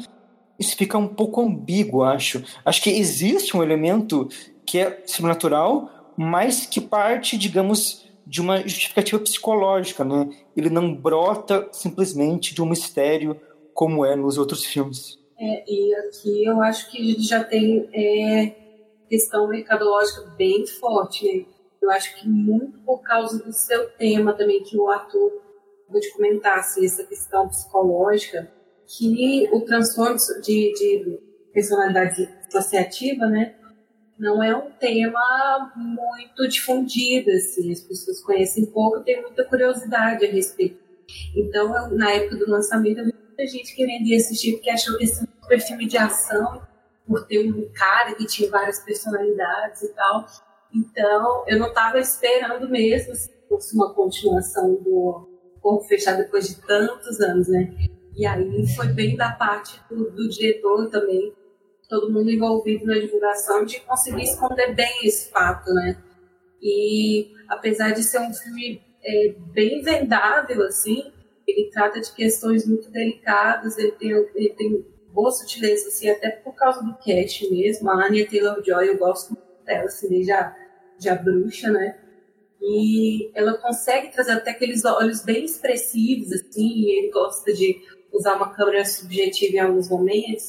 isso 0.58 0.76
fica 0.76 0.96
um 0.96 1.08
pouco 1.08 1.42
ambíguo, 1.42 2.02
acho. 2.02 2.42
Acho 2.64 2.82
que 2.82 2.90
existe 2.90 3.56
um 3.56 3.62
elemento 3.62 4.28
que 4.64 4.78
é 4.78 5.02
sobrenatural, 5.06 5.90
mas 6.16 6.66
que 6.66 6.80
parte, 6.80 7.36
digamos, 7.36 8.06
de 8.26 8.40
uma 8.40 8.60
justificativa 8.62 9.22
psicológica, 9.22 10.04
né? 10.04 10.28
Ele 10.56 10.70
não 10.70 10.92
brota 10.92 11.68
simplesmente 11.72 12.54
de 12.54 12.62
um 12.62 12.66
mistério 12.66 13.38
como 13.72 14.04
é 14.04 14.16
nos 14.16 14.38
outros 14.38 14.64
filmes. 14.64 15.18
É, 15.38 15.64
e 15.70 15.94
aqui 15.94 16.44
eu 16.44 16.60
acho 16.62 16.90
que 16.90 16.98
a 16.98 17.04
gente 17.04 17.22
já 17.22 17.44
tem 17.44 17.88
é, 17.92 18.54
questão 19.08 19.46
mercadológica 19.48 20.22
bem 20.36 20.66
forte. 20.66 21.26
Né? 21.26 21.44
Eu 21.80 21.90
acho 21.90 22.16
que 22.16 22.26
muito 22.26 22.78
por 22.80 23.02
causa 23.02 23.44
do 23.44 23.52
seu 23.52 23.90
tema 23.90 24.32
também, 24.32 24.62
que 24.62 24.76
o 24.76 24.90
ator 24.90 25.30
vou 25.88 26.00
te 26.00 26.12
comentar, 26.12 26.58
assim, 26.58 26.84
essa 26.84 27.04
questão 27.04 27.48
psicológica, 27.48 28.50
que 28.86 29.48
o 29.52 29.60
transtorno 29.62 30.16
de, 30.42 30.72
de 30.72 31.18
personalidade 31.52 32.28
associativa, 32.48 33.26
né, 33.26 33.54
não 34.18 34.42
é 34.42 34.56
um 34.56 34.70
tema 34.72 35.72
muito 35.76 36.48
difundido, 36.48 37.30
assim, 37.30 37.72
as 37.72 37.80
pessoas 37.80 38.22
conhecem 38.22 38.66
pouco, 38.66 39.00
tem 39.00 39.20
muita 39.20 39.44
curiosidade 39.44 40.24
a 40.24 40.30
respeito. 40.30 40.78
Então, 41.36 41.74
eu, 41.76 41.96
na 41.96 42.12
época 42.12 42.36
do 42.36 42.50
lançamento, 42.50 42.98
eu 42.98 43.06
vi 43.06 43.14
muita 43.14 43.46
gente 43.46 43.74
querendo 43.74 44.06
ir 44.06 44.16
assistir, 44.16 44.52
porque 44.52 44.70
achou 44.70 44.96
que 44.96 45.04
esse 45.04 45.26
super 45.42 45.60
filme 45.60 45.86
de 45.86 45.98
ação, 45.98 46.62
por 47.06 47.26
ter 47.26 47.46
um 47.46 47.70
cara 47.72 48.14
que 48.14 48.26
tinha 48.26 48.50
várias 48.50 48.80
personalidades 48.80 49.82
e 49.82 49.94
tal. 49.94 50.26
Então, 50.74 51.44
eu 51.46 51.58
não 51.58 51.68
estava 51.68 52.00
esperando 52.00 52.68
mesmo 52.68 53.14
se 53.14 53.30
fosse 53.48 53.74
uma 53.76 53.94
continuação 53.94 54.74
do 54.82 55.35
Corpo 55.66 55.88
Fechado 55.88 56.18
depois 56.18 56.46
de 56.46 56.62
tantos 56.62 57.20
anos, 57.20 57.48
né? 57.48 57.74
E 58.16 58.24
aí 58.24 58.64
foi 58.76 58.86
bem 58.86 59.16
da 59.16 59.32
parte 59.32 59.80
do, 59.90 60.12
do 60.12 60.28
diretor 60.28 60.88
também, 60.90 61.34
todo 61.88 62.12
mundo 62.12 62.30
envolvido 62.30 62.86
na 62.86 62.94
divulgação 62.94 63.64
de 63.64 63.80
conseguir 63.80 64.22
esconder 64.22 64.76
bem 64.76 64.94
esse 65.02 65.28
fato, 65.28 65.74
né? 65.74 65.96
E 66.62 67.32
apesar 67.48 67.90
de 67.90 68.04
ser 68.04 68.20
um 68.20 68.32
filme 68.32 68.80
é, 69.04 69.34
bem 69.52 69.82
vendável, 69.82 70.62
assim, 70.62 71.12
ele 71.44 71.68
trata 71.72 72.00
de 72.00 72.12
questões 72.12 72.64
muito 72.64 72.88
delicadas, 72.88 73.76
ele 73.76 73.90
tem, 73.92 74.12
ele 74.36 74.50
tem 74.50 74.86
boa 75.12 75.32
sutileza, 75.32 75.88
assim, 75.88 76.08
até 76.08 76.30
por 76.30 76.54
causa 76.54 76.80
do 76.80 76.94
cast 76.98 77.50
mesmo. 77.50 77.90
A 77.90 78.06
Anya 78.06 78.24
Taylor-Joy, 78.24 78.88
eu 78.88 78.98
gosto 78.98 79.30
muito 79.30 79.64
dela, 79.64 79.86
assim, 79.86 80.08
desde 80.08 80.30
a, 80.30 80.54
de 80.96 81.08
a 81.08 81.16
bruxa, 81.16 81.72
né? 81.72 81.98
E 82.68 83.30
ela 83.32 83.56
consegue 83.58 84.12
trazer 84.12 84.32
até 84.32 84.50
aqueles 84.50 84.84
olhos 84.84 85.22
bem 85.22 85.44
expressivos, 85.44 86.32
assim, 86.32 86.66
e 86.66 86.98
ele 86.98 87.10
gosta 87.12 87.52
de 87.52 87.80
usar 88.12 88.34
uma 88.34 88.52
câmera 88.52 88.84
subjetiva 88.84 89.56
em 89.56 89.60
alguns 89.60 89.88
momentos, 89.88 90.48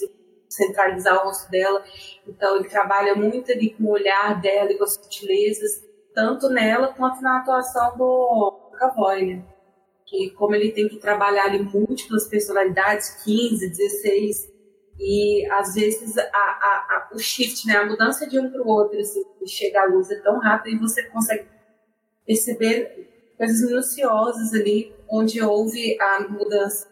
centralizar 0.50 1.22
o 1.22 1.26
rosto 1.28 1.52
dela. 1.52 1.84
Então 2.28 2.56
ele 2.56 2.68
trabalha 2.68 3.14
muito 3.14 3.52
ali 3.52 3.70
com 3.70 3.84
o 3.84 3.92
olhar 3.92 4.42
dela 4.42 4.72
e 4.72 4.78
com 4.80 4.84
as 4.84 4.96
sutilezas, 4.96 5.84
tanto 6.16 6.50
nela 6.50 6.88
quanto 6.88 7.22
na 7.22 7.38
atuação 7.38 7.96
do 7.96 8.72
Cavoy, 8.80 9.26
né? 9.28 9.46
Que 10.04 10.32
como 10.32 10.56
ele 10.56 10.72
tem 10.72 10.88
que 10.88 10.98
trabalhar 10.98 11.46
ali 11.46 11.60
múltiplas 11.60 12.28
personalidades, 12.28 13.24
15, 13.24 13.70
16, 13.70 14.52
e 15.00 15.46
às 15.52 15.76
vezes 15.76 16.18
a, 16.18 16.24
a, 16.24 16.26
a, 16.26 17.10
o 17.14 17.20
shift, 17.20 17.68
né, 17.68 17.76
a 17.76 17.86
mudança 17.86 18.26
de 18.28 18.40
um 18.40 18.50
para 18.50 18.64
o 18.64 18.68
outro, 18.68 18.98
assim, 19.00 19.24
chega 19.46 19.84
à 19.84 19.86
luz 19.86 20.10
é 20.10 20.20
tão 20.22 20.40
rápido 20.40 20.76
e 20.76 20.80
você 20.80 21.04
consegue 21.04 21.46
perceber 22.28 23.08
coisas 23.38 23.62
minuciosas 23.62 24.54
ali, 24.54 24.94
onde 25.10 25.42
houve 25.42 25.98
a 26.02 26.28
mudança 26.30 26.88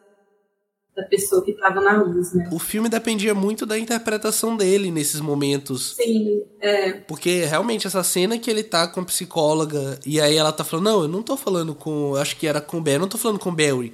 da 0.95 1.03
pessoa 1.03 1.44
que 1.44 1.52
estava 1.52 1.82
na 1.82 2.02
luz, 2.02 2.34
né? 2.34 2.48
O 2.53 2.57
filme 2.57 2.88
dependia 2.88 3.36
muito 3.36 3.66
da 3.66 3.78
interpretação 3.78 4.56
dele 4.56 4.90
nesses 4.90 5.20
momentos. 5.20 5.94
Sim, 5.98 6.44
é. 6.62 6.94
Porque 6.94 7.44
realmente 7.44 7.86
essa 7.86 8.02
cena 8.02 8.40
que 8.40 8.49
ele 8.49 8.64
tá 8.64 8.88
com 8.88 9.02
a 9.02 9.06
psicóloga 9.06 9.99
e 10.06 10.22
aí 10.22 10.38
ela 10.38 10.53
tá 10.53 10.64
falando, 10.64 10.86
não, 10.86 11.02
eu 11.02 11.07
não 11.10 11.22
tô 11.22 11.36
falando 11.36 11.76
com, 11.76 12.16
acho 12.16 12.38
que 12.38 12.48
era 12.48 12.62
com 12.62 12.78
o 12.78 12.82
Barry, 12.82 12.95
eu 12.95 13.02
não 13.02 13.10
tô 13.10 13.18
falando 13.18 13.40
com 13.40 13.49
o 13.49 13.56
Barry. 13.56 13.94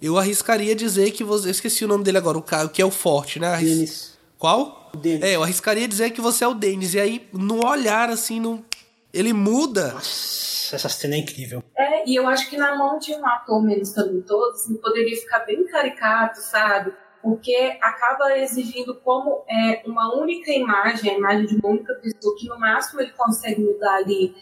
Eu 0.00 0.16
arriscaria 0.16 0.74
dizer 0.74 1.10
que 1.10 1.22
você, 1.22 1.48
eu 1.48 1.50
esqueci 1.50 1.84
o 1.84 1.88
nome 1.88 2.04
dele 2.04 2.18
agora, 2.18 2.38
o 2.38 2.42
cara 2.42 2.68
que 2.68 2.80
é 2.80 2.84
o 2.84 2.90
forte, 2.90 3.38
né? 3.38 3.48
Arris... 3.48 3.68
Dennis. 3.68 4.18
Qual? 4.38 4.90
Dennis. 4.96 5.22
É, 5.22 5.36
eu 5.36 5.42
arriscaria 5.42 5.86
dizer 5.86 6.10
que 6.10 6.20
você 6.20 6.44
é 6.44 6.48
o 6.48 6.54
Dennis 6.54 6.94
e 6.94 7.00
aí 7.00 7.28
no 7.32 7.66
olhar 7.66 8.08
assim, 8.08 8.40
no 8.40 8.64
ele 9.12 9.32
muda. 9.32 9.92
Nossa, 9.94 10.76
essa 10.76 10.88
cena 10.88 11.14
é 11.14 11.18
incrível. 11.18 11.62
É, 11.76 12.08
e 12.08 12.14
eu 12.14 12.26
acho 12.26 12.48
que 12.48 12.56
na 12.56 12.76
mão 12.76 12.98
de 12.98 13.14
um 13.14 13.26
ator 13.26 13.62
menos 13.62 13.92
talentoso, 13.92 14.52
assim, 14.52 14.76
poderia 14.76 15.16
ficar 15.16 15.40
bem 15.40 15.66
caricato, 15.66 16.40
sabe? 16.40 16.92
Porque 17.22 17.78
acaba 17.80 18.36
exigindo 18.38 18.94
como 19.00 19.44
é 19.48 19.82
uma 19.86 20.14
única 20.14 20.52
imagem, 20.52 21.10
a 21.10 21.18
imagem 21.18 21.46
de 21.46 21.56
uma 21.56 21.70
única 21.70 21.94
pessoa, 21.94 22.36
que 22.38 22.46
no 22.48 22.58
máximo 22.58 23.00
ele 23.00 23.12
consegue 23.12 23.60
mudar 23.60 23.96
ali 23.96 24.34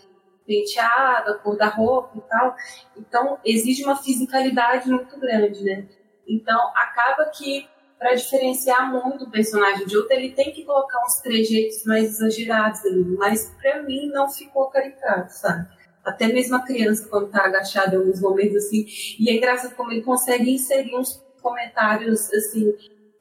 penteado, 0.47 1.33
a 1.33 1.39
cor 1.39 1.57
da 1.57 1.69
roupa 1.69 2.17
e 2.17 2.21
tal. 2.21 2.55
Então, 2.97 3.39
exige 3.45 3.83
uma 3.85 3.97
fisicalidade 3.97 4.89
muito 4.89 5.19
grande, 5.19 5.63
né? 5.65 5.89
Então, 6.27 6.71
acaba 6.75 7.27
que 7.31 7.69
para 7.99 8.15
diferenciar 8.15 8.93
muito 8.93 9.25
o 9.25 9.31
personagem 9.31 9.87
de 9.87 9.97
outro, 9.97 10.13
ele 10.13 10.33
tem 10.33 10.53
que 10.53 10.65
colocar 10.65 11.03
uns 11.05 11.21
trejeitos 11.21 11.85
mais 11.85 12.21
exagerados 12.21 12.85
ali, 12.85 13.05
mas 13.17 13.55
para 13.61 13.83
mim 13.83 14.09
não 14.09 14.29
ficou 14.29 14.69
caricato, 14.69 15.33
sabe? 15.33 15.67
Até 16.05 16.29
mesmo 16.29 16.57
a 16.57 16.65
criança, 16.65 17.09
quando 17.09 17.31
tá 17.31 17.45
agachada 17.45 17.95
em 17.95 17.99
alguns 17.99 18.21
momentos 18.21 18.57
assim, 18.57 18.87
e 19.19 19.29
é 19.31 19.35
engraçado 19.35 19.75
como 19.75 19.91
ele 19.91 20.03
consegue 20.03 20.51
inserir 20.51 20.95
uns 20.95 21.25
comentários 21.43 22.33
assim 22.33 22.75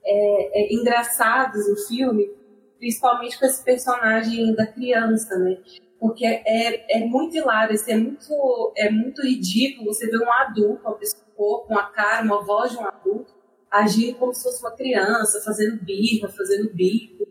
é, 0.05 0.61
é, 0.61 0.73
engraçados 0.73 1.67
no 1.67 1.75
filme, 1.75 2.29
principalmente 2.77 3.39
com 3.39 3.45
esse 3.45 3.63
personagem 3.63 4.53
da 4.53 4.67
criança, 4.67 5.37
né? 5.39 5.57
Porque 5.99 6.25
é, 6.25 6.99
é 6.99 7.05
muito 7.05 7.35
hilário, 7.35 7.73
assim, 7.73 7.93
é, 7.93 7.97
muito, 7.97 8.73
é 8.77 8.89
muito 8.91 9.21
ridículo 9.23 9.93
você 9.93 10.07
ver 10.07 10.19
um 10.19 10.31
adulto, 10.31 10.81
uma 10.83 10.95
pessoa 10.95 11.65
com 11.65 11.77
a 11.77 11.83
cara, 11.83 12.23
uma 12.23 12.43
voz 12.43 12.71
de 12.71 12.77
um 12.77 12.85
adulto, 12.85 13.33
agir 13.79 14.15
como 14.15 14.33
se 14.33 14.43
fosse 14.43 14.61
uma 14.61 14.75
criança, 14.75 15.41
fazendo 15.43 15.83
birra, 15.83 16.29
fazendo 16.29 16.69
bico. 16.73 17.27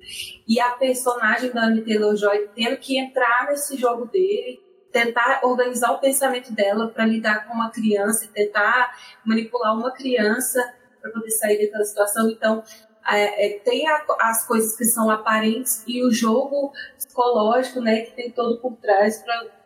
E 0.47 0.61
a 0.61 0.71
personagem 0.71 1.51
da 1.51 1.65
Anya 1.65 1.85
Taylor-Joy 1.85 2.51
tendo 2.55 2.77
que 2.77 2.99
entrar 2.99 3.49
nesse 3.49 3.77
jogo 3.77 4.07
dele, 4.07 4.61
tentar 4.93 5.41
organizar 5.43 5.93
o 5.93 5.99
pensamento 5.99 6.53
dela 6.53 6.89
para 6.89 7.07
lidar 7.07 7.47
com 7.47 7.55
uma 7.55 7.71
criança, 7.71 8.29
tentar 8.33 8.97
manipular 9.25 9.77
uma 9.77 9.93
criança 9.93 10.63
para 11.01 11.11
poder 11.11 11.31
sair 11.31 11.59
daquela 11.59 11.85
situação. 11.85 12.31
Então, 12.31 12.63
é, 13.07 13.47
é, 13.47 13.59
tem 13.59 13.89
a, 13.89 14.05
as 14.21 14.47
coisas 14.47 14.77
que 14.77 14.85
são 14.85 15.11
aparentes 15.11 15.85
e 15.87 16.03
o 16.05 16.11
jogo 16.11 16.73
psicológico, 16.97 17.81
né, 17.81 18.03
que 18.03 18.13
tem 18.13 18.31
todo 18.31 18.61
por 18.61 18.77
trás 18.77 19.23
para 19.23 19.65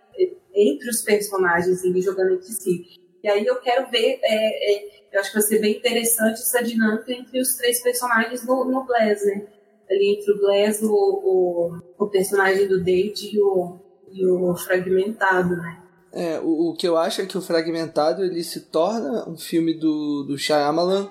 entre 0.54 0.90
os 0.90 1.02
personagens 1.02 1.84
e 1.84 2.00
jogando 2.00 2.34
entre 2.34 2.48
si. 2.48 2.86
E 3.22 3.28
aí 3.28 3.46
eu 3.46 3.60
quero 3.60 3.88
ver 3.90 4.18
é, 4.22 4.74
é 4.74 4.97
eu 5.12 5.20
acho 5.20 5.30
que 5.30 5.38
vai 5.38 5.46
ser 5.46 5.60
bem 5.60 5.76
interessante 5.76 6.40
essa 6.40 6.62
dinâmica 6.62 7.12
entre 7.12 7.40
os 7.40 7.54
três 7.54 7.82
personagens 7.82 8.44
no, 8.44 8.64
no 8.64 8.84
Glass, 8.84 9.24
né? 9.24 9.46
Ali 9.90 10.16
entre 10.18 10.32
o 10.32 10.38
Glass, 10.38 10.82
o, 10.82 10.92
o, 10.92 11.78
o 11.98 12.06
personagem 12.08 12.68
do 12.68 12.78
Date 12.78 13.34
e 13.34 13.40
o, 13.40 13.78
e 14.12 14.26
o 14.26 14.54
Fragmentado, 14.56 15.56
né? 15.56 15.82
É, 16.12 16.40
o, 16.40 16.70
o 16.70 16.74
que 16.74 16.86
eu 16.86 16.96
acho 16.96 17.20
é 17.22 17.26
que 17.26 17.38
o 17.38 17.42
Fragmentado 17.42 18.24
ele 18.24 18.42
se 18.42 18.60
torna 18.60 19.28
um 19.28 19.36
filme 19.36 19.74
do, 19.74 20.24
do 20.24 20.38
Shyamalan 20.38 21.08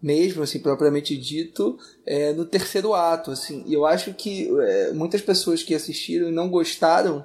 mesmo, 0.00 0.42
assim, 0.42 0.60
propriamente 0.60 1.16
dito, 1.16 1.78
é, 2.06 2.32
no 2.32 2.44
terceiro 2.44 2.94
ato, 2.94 3.30
assim. 3.30 3.64
E 3.66 3.74
eu 3.74 3.84
acho 3.84 4.14
que 4.14 4.48
é, 4.60 4.92
muitas 4.92 5.20
pessoas 5.20 5.62
que 5.62 5.74
assistiram 5.74 6.28
e 6.28 6.32
não 6.32 6.48
gostaram 6.48 7.24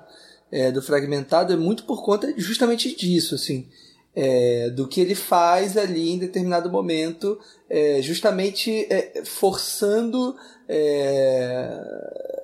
é, 0.51 0.71
do 0.71 0.81
Fragmentado 0.81 1.53
é 1.53 1.55
muito 1.55 1.83
por 1.83 2.03
conta 2.03 2.33
justamente 2.37 2.95
disso, 2.95 3.35
assim. 3.35 3.67
É, 4.15 4.69
do 4.69 4.87
que 4.87 5.01
ele 5.01 5.15
faz 5.15 5.75
ali 5.75 6.11
em 6.11 6.19
determinado 6.19 6.69
momento, 6.69 7.39
é, 7.67 7.99
justamente 7.99 8.85
é, 8.87 9.23
forçando 9.25 10.35
é, 10.69 11.79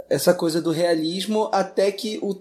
essa 0.10 0.34
coisa 0.34 0.60
do 0.60 0.72
realismo 0.72 1.48
até 1.54 1.92
que 1.92 2.18
o, 2.24 2.36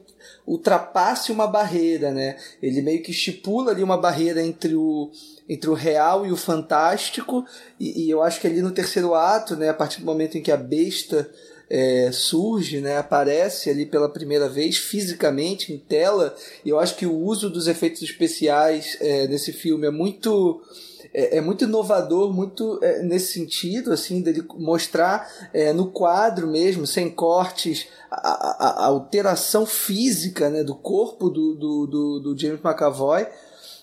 ultrapasse 0.46 1.30
uma 1.30 1.46
barreira, 1.46 2.10
né? 2.10 2.36
Ele 2.62 2.80
meio 2.80 3.02
que 3.02 3.10
estipula 3.10 3.72
ali 3.72 3.82
uma 3.82 3.98
barreira 3.98 4.42
entre 4.42 4.74
o, 4.74 5.10
entre 5.46 5.68
o 5.68 5.74
real 5.74 6.26
e 6.26 6.32
o 6.32 6.36
fantástico, 6.36 7.44
e, 7.78 8.06
e 8.06 8.10
eu 8.10 8.22
acho 8.22 8.40
que 8.40 8.46
ali 8.46 8.62
no 8.62 8.70
terceiro 8.70 9.14
ato, 9.14 9.55
né, 9.56 9.68
a 9.68 9.74
partir 9.74 10.00
do 10.00 10.06
momento 10.06 10.38
em 10.38 10.42
que 10.42 10.50
a 10.50 10.56
besta 10.56 11.30
é, 11.70 12.11
surge, 12.12 12.81
né, 12.81 12.97
aparece 12.97 13.69
ali 13.70 13.85
pela 13.85 14.09
primeira 14.09 14.49
vez 14.49 14.78
fisicamente 14.78 15.73
em 15.73 15.78
tela. 15.78 16.35
E 16.65 16.69
eu 16.69 16.78
acho 16.78 16.97
que 16.97 17.07
o 17.07 17.15
uso 17.15 17.51
dos 17.51 17.66
efeitos 17.69 18.03
especiais 18.03 18.97
é, 19.01 19.27
nesse 19.27 19.53
filme 19.53 19.86
é 19.86 19.90
muito 19.90 20.62
é, 21.12 21.39
é 21.39 21.40
muito 21.40 21.65
inovador, 21.65 22.32
muito 22.32 22.78
é, 22.82 23.03
nesse 23.03 23.32
sentido, 23.32 23.93
assim, 23.93 24.20
dele 24.20 24.45
mostrar 24.55 25.28
é, 25.53 25.73
no 25.73 25.90
quadro 25.90 26.47
mesmo, 26.47 26.86
sem 26.86 27.11
cortes, 27.11 27.89
a, 28.11 28.16
a, 28.16 28.85
a 28.85 28.86
alteração 28.86 29.66
física 29.66 30.51
né, 30.51 30.62
do 30.62 30.74
corpo 30.74 31.28
do, 31.28 31.55
do, 31.55 31.86
do, 31.86 32.20
do 32.20 32.39
James 32.39 32.61
McAvoy. 32.62 33.27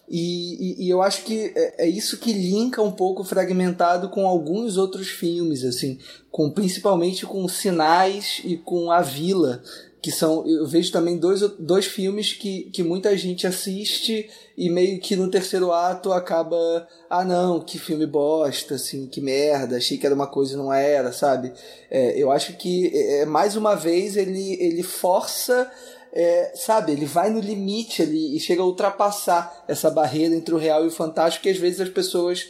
E, 0.08 0.84
e, 0.84 0.86
e, 0.86 0.90
eu 0.90 1.02
acho 1.02 1.24
que 1.24 1.52
é, 1.56 1.86
é, 1.86 1.90
isso 1.90 2.18
que 2.20 2.32
linka 2.32 2.82
um 2.82 2.92
pouco 2.92 3.24
fragmentado 3.24 4.10
com 4.10 4.28
alguns 4.28 4.78
outros 4.78 5.08
filmes, 5.08 5.64
assim, 5.64 5.98
com 6.30 6.52
principalmente 6.52 7.26
com 7.26 7.48
Sinais 7.48 8.40
e 8.44 8.56
com 8.56 8.92
A 8.92 9.02
Vila, 9.02 9.64
que 10.06 10.12
são 10.12 10.48
eu 10.48 10.68
vejo 10.68 10.92
também 10.92 11.18
dois, 11.18 11.42
dois 11.58 11.88
filmes 11.88 12.32
que, 12.32 12.70
que 12.72 12.84
muita 12.84 13.18
gente 13.18 13.48
assiste 13.48 14.30
e 14.56 14.70
meio 14.70 15.00
que 15.00 15.16
no 15.16 15.32
terceiro 15.32 15.72
ato 15.72 16.14
acaba 16.14 16.88
ah 17.10 17.26
não 17.26 17.60
que 17.60 17.80
filme 17.80 18.06
bosta 18.06 18.76
assim 18.76 19.08
que 19.08 19.20
merda 19.20 19.78
achei 19.78 19.98
que 19.98 20.06
era 20.06 20.14
uma 20.14 20.28
coisa 20.28 20.54
e 20.54 20.58
não 20.58 20.72
era 20.72 21.12
sabe? 21.12 21.52
É, 21.90 22.22
eu 22.22 22.32
acho 22.32 22.56
que 22.56 22.92
é, 22.96 23.26
mais 23.26 23.56
uma 23.56 23.74
vez 23.74 24.16
ele 24.16 24.54
ele 24.62 24.84
força 24.84 25.68
é, 26.16 26.54
sabe, 26.56 26.94
ele 26.94 27.06
vai 27.06 27.30
no 27.30 27.42
limite 27.42 28.02
ali 28.02 28.38
e 28.38 28.40
chega 28.40 28.62
a 28.62 28.66
ultrapassar 28.66 29.66
essa 29.68 29.92
barreira 29.92 30.34
entre 30.34 30.56
o 30.56 30.58
real 30.58 30.86
e 30.86 30.88
o 30.88 30.92
fantástico 30.92 31.44
que 31.44 31.50
às 31.50 31.58
vezes 31.58 31.82
as 31.82 31.90
pessoas 31.90 32.50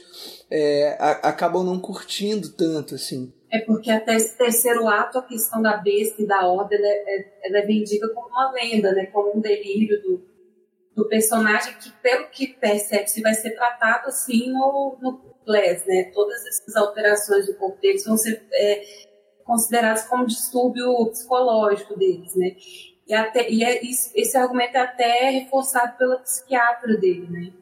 é, 0.52 0.96
a, 1.00 1.30
acabam 1.30 1.64
não 1.64 1.80
curtindo 1.80 2.50
tanto, 2.54 2.94
assim. 2.94 3.34
É 3.52 3.60
porque 3.60 3.90
até 3.90 4.16
esse 4.16 4.38
terceiro 4.38 4.88
ato, 4.88 5.18
a 5.18 5.24
questão 5.24 5.62
da 5.62 5.78
besta 5.78 6.22
e 6.22 6.28
da 6.28 6.46
ordem, 6.46 6.78
ela 6.78 6.88
é, 6.88 7.40
ela 7.44 7.58
é 7.58 7.66
vendida 7.66 8.08
como 8.14 8.28
uma 8.28 8.52
lenda, 8.52 8.92
né? 8.92 9.08
Como 9.08 9.36
um 9.36 9.42
delírio 9.42 10.00
do, 10.02 10.24
do 10.96 11.10
personagem 11.10 11.74
que, 11.80 11.92
pelo 12.04 12.28
que 12.30 12.48
percebe-se, 12.48 13.22
vai 13.22 13.34
ser 13.34 13.52
tratado 13.52 14.10
assim 14.10 14.52
no, 14.52 14.98
no 15.02 15.36
Les, 15.48 15.86
né? 15.88 16.12
Todas 16.14 16.46
essas 16.46 16.76
alterações 16.76 17.48
do 17.48 17.76
deles 17.82 18.06
vão 18.06 18.18
ser 18.18 18.46
é, 18.54 18.84
consideradas 19.44 20.04
como 20.04 20.28
distúrbio 20.28 21.10
psicológico 21.12 21.98
deles, 21.98 22.36
né? 22.36 22.56
E, 23.08 23.14
até, 23.14 23.50
e 23.50 23.64
é, 23.64 23.82
esse 23.84 24.38
argumento 24.38 24.76
é 24.76 24.82
até 24.82 25.30
reforçado 25.30 25.98
pela 25.98 26.18
psiquiatra 26.20 26.98
dele, 26.98 27.28
né? 27.30 27.54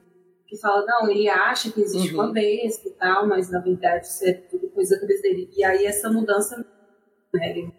Que 0.47 0.57
fala, 0.57 0.85
não, 0.85 1.09
ele 1.09 1.27
acha 1.27 1.71
que 1.71 1.81
existe 1.81 2.13
uhum. 2.13 2.23
uma 2.23 2.31
besta 2.31 2.87
e 2.87 2.91
tal, 2.91 3.27
mas 3.27 3.49
na 3.49 3.59
verdade 3.59 4.05
isso 4.05 4.23
é 4.25 4.33
tudo 4.33 4.69
coisa 4.69 4.95
da 4.95 5.01
cabeça 5.01 5.21
dele. 5.23 5.49
E 5.55 5.63
aí 5.63 5.85
essa 5.85 6.09
mudança, 6.11 6.65
né? 7.33 7.71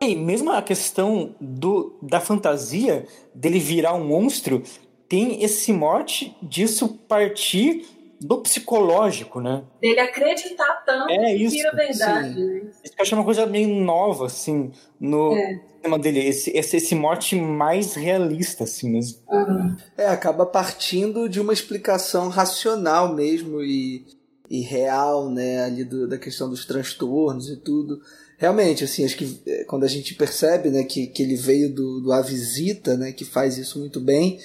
E 0.00 0.16
mesmo 0.16 0.50
a 0.50 0.62
questão 0.62 1.34
do, 1.40 1.98
da 2.02 2.20
fantasia 2.20 3.06
dele 3.34 3.58
virar 3.58 3.94
um 3.94 4.04
monstro 4.04 4.62
tem 5.08 5.42
esse 5.42 5.72
morte 5.72 6.36
disso 6.42 6.88
partir 7.08 7.86
do 8.20 8.38
psicológico, 8.38 9.40
né? 9.40 9.64
Dele 9.80 10.00
acreditar 10.00 10.82
tanto 10.84 11.10
é 11.10 11.34
isso, 11.34 11.54
que 11.54 11.62
vira 11.62 11.76
verdade, 11.76 12.34
sim. 12.34 12.46
né? 12.46 12.70
Eu 12.84 12.92
acho 13.00 13.14
uma 13.14 13.24
coisa 13.24 13.46
meio 13.46 13.68
nova, 13.68 14.26
assim, 14.26 14.72
no 14.98 15.36
é. 15.36 15.60
Tema 15.88 15.98
dele. 15.98 16.20
Esse, 16.20 16.50
esse, 16.50 16.76
esse 16.76 16.94
morte 16.94 17.34
mais 17.36 17.94
realista, 17.94 18.64
assim 18.64 18.90
mesmo. 18.90 19.18
Uhum. 19.30 19.76
É, 19.96 20.06
acaba 20.06 20.44
partindo 20.44 21.28
de 21.28 21.40
uma 21.40 21.52
explicação 21.52 22.28
racional 22.28 23.14
mesmo 23.14 23.62
e, 23.62 24.04
e 24.50 24.60
real, 24.60 25.30
né? 25.30 25.64
Ali 25.64 25.84
do, 25.84 26.06
da 26.06 26.18
questão 26.18 26.48
dos 26.48 26.64
transtornos 26.64 27.48
e 27.48 27.56
tudo. 27.56 28.00
Realmente, 28.36 28.84
assim, 28.84 29.04
acho 29.04 29.16
que 29.16 29.40
é, 29.46 29.64
quando 29.64 29.84
a 29.84 29.88
gente 29.88 30.14
percebe, 30.14 30.70
né, 30.70 30.84
que, 30.84 31.08
que 31.08 31.22
ele 31.22 31.34
veio 31.34 31.74
do, 31.74 32.00
do 32.00 32.12
A 32.12 32.22
Visita, 32.22 32.96
né, 32.96 33.10
que 33.10 33.24
faz 33.24 33.58
isso 33.58 33.80
muito 33.80 33.98
bem, 33.98 34.38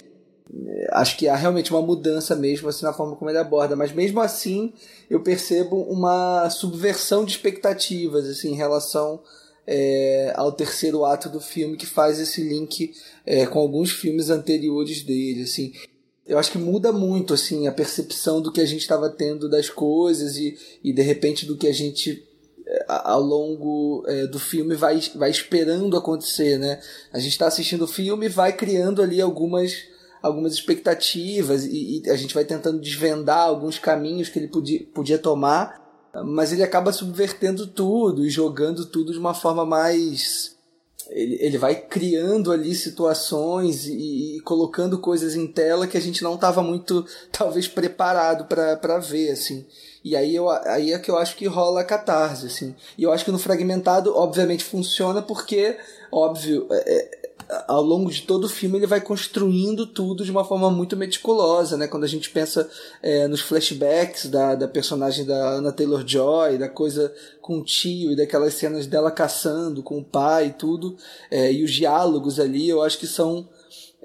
acho 0.91 1.15
que 1.15 1.28
há 1.28 1.36
realmente 1.36 1.72
uma 1.72 1.82
mudança 1.82 2.36
mesmo 2.36 2.70
assim 2.70 2.86
na 2.86 2.94
forma 2.94 3.15
como 3.15 3.30
ele 3.30 3.38
aborda, 3.38 3.76
mas 3.76 3.91
mesmo 3.91 4.20
assim 4.20 4.74
eu 5.10 5.22
percebo 5.22 5.82
uma 5.84 6.49
subversão 6.49 7.24
de 7.24 7.32
expectativas 7.32 8.28
assim 8.28 8.52
em 8.52 8.56
relação 8.56 9.22
é, 9.65 10.34
ao 10.35 10.52
terceiro 10.52 11.06
ato 11.06 11.30
do 11.30 11.40
filme 11.40 11.77
que 11.77 11.85
faz 11.85 12.19
esse 12.19 12.41
link 12.41 12.94
é, 13.26 13.45
com 13.45 13.60
alguns 13.60 13.91
filmes 13.91 14.30
anteriores 14.30 15.03
dele 15.03 15.44
assim 15.44 15.73
eu 16.26 16.38
acho 16.38 16.52
que 16.52 16.57
muda 16.57 16.91
muito 16.91 17.34
assim 17.34 17.68
a 17.68 17.72
percepção 17.72 18.41
do 18.41 18.52
que 18.52 18.61
a 18.61 18.65
gente 18.65 18.81
estava 18.81 19.10
tendo 19.10 19.49
das 19.49 19.69
coisas 19.69 20.38
e, 20.38 20.57
e 20.84 20.94
de 20.94 21.02
repente 21.02 21.45
do 21.45 21.57
que 21.57 21.68
a 21.68 21.73
gente 21.73 22.23
é, 22.65 22.85
ao 22.88 23.22
longo 23.22 24.06
é, 24.07 24.26
do 24.27 24.40
filme 24.40 24.76
vai, 24.76 24.99
vai 25.15 25.30
esperando 25.30 25.98
acontecer, 25.98 26.57
né? 26.57 26.80
A 27.11 27.19
gente 27.19 27.34
está 27.34 27.48
assistindo 27.48 27.84
o 27.84 27.88
filme 27.88 28.27
e 28.27 28.30
vai 28.30 28.53
criando 28.53 29.02
ali 29.02 29.22
algumas 29.22 29.91
algumas 30.22 30.53
expectativas 30.53 31.65
e, 31.65 32.02
e, 32.06 32.10
a 32.10 32.15
gente 32.15 32.34
vai 32.34 32.45
tentando 32.45 32.80
desvendar 32.80 33.41
alguns 33.41 33.77
caminhos 33.77 34.30
que 34.30 34.40
ele 34.40 34.48
podia, 34.48 34.81
podia 34.94 35.18
tomar, 35.18 35.82
mas 36.22 36.52
ele 36.52 36.64
acaba 36.64 36.94
subvertendo 36.94 37.65
tudo 37.65 38.26
e 38.26 38.30
jogando 38.30 38.85
tudo 38.85 39.11
de 39.11 39.18
uma 39.18 39.34
forma 39.34 39.65
mais. 39.65 40.53
Ele, 41.10 41.38
ele 41.41 41.57
vai 41.57 41.76
criando 41.76 42.52
ali 42.52 42.73
situações 42.76 43.88
e, 43.88 44.38
e 44.38 44.40
colocando 44.41 44.99
coisas 44.99 45.35
em 45.35 45.48
tela 45.48 45.88
que 45.88 45.98
a 45.98 46.02
gente 46.02 46.23
não 46.23 46.35
estava 46.35 46.61
muito, 46.61 47.06
talvez, 47.31 47.68
preparado 47.68 48.45
para 48.45 48.99
ver, 48.99 49.31
assim. 49.31 49.65
E 50.03 50.15
aí, 50.15 50.35
eu, 50.35 50.49
aí 50.49 50.91
é 50.94 50.99
que 50.99 51.10
eu 51.10 51.18
acho 51.18 51.35
que 51.35 51.48
rola 51.48 51.81
a 51.81 51.85
catarse, 51.85 52.45
assim. 52.45 52.76
E 52.98 53.03
eu 53.03 53.11
acho 53.11 53.26
que 53.26 53.31
no 53.31 53.40
Fragmentado, 53.40 54.15
obviamente, 54.15 54.64
funciona 54.64 55.22
porque, 55.22 55.77
óbvio, 56.11 56.68
é, 56.69 56.91
é 56.91 57.23
ao 57.67 57.81
longo 57.81 58.11
de 58.11 58.21
todo 58.23 58.45
o 58.45 58.49
filme 58.49 58.77
ele 58.77 58.88
vai 58.88 59.01
construindo 59.01 59.85
tudo 59.85 60.23
de 60.23 60.31
uma 60.31 60.43
forma 60.43 60.69
muito 60.69 60.95
meticulosa, 60.95 61.77
né? 61.77 61.88
Quando 61.88 62.03
a 62.03 62.07
gente 62.07 62.30
pensa 62.30 62.69
é, 63.01 63.27
nos 63.27 63.41
flashbacks 63.41 64.27
da, 64.27 64.55
da 64.55 64.67
personagem 64.67 65.25
da 65.25 65.55
Anna 65.55 65.71
Taylor-Joy, 65.71 66.57
da 66.57 66.69
coisa 66.69 67.13
com 67.41 67.59
o 67.59 67.63
tio 67.63 68.11
e 68.11 68.15
daquelas 68.15 68.53
cenas 68.53 68.88
dela 68.88 69.11
caçando 69.11 69.84
com 69.84 69.99
o 69.99 70.03
pai 70.03 70.47
e 70.47 70.53
tudo, 70.53 70.95
é, 71.30 71.51
e 71.51 71.63
os 71.63 71.71
diálogos 71.71 72.39
ali, 72.39 72.67
eu 72.67 72.81
acho 72.81 72.97
que 72.97 73.07
são 73.07 73.47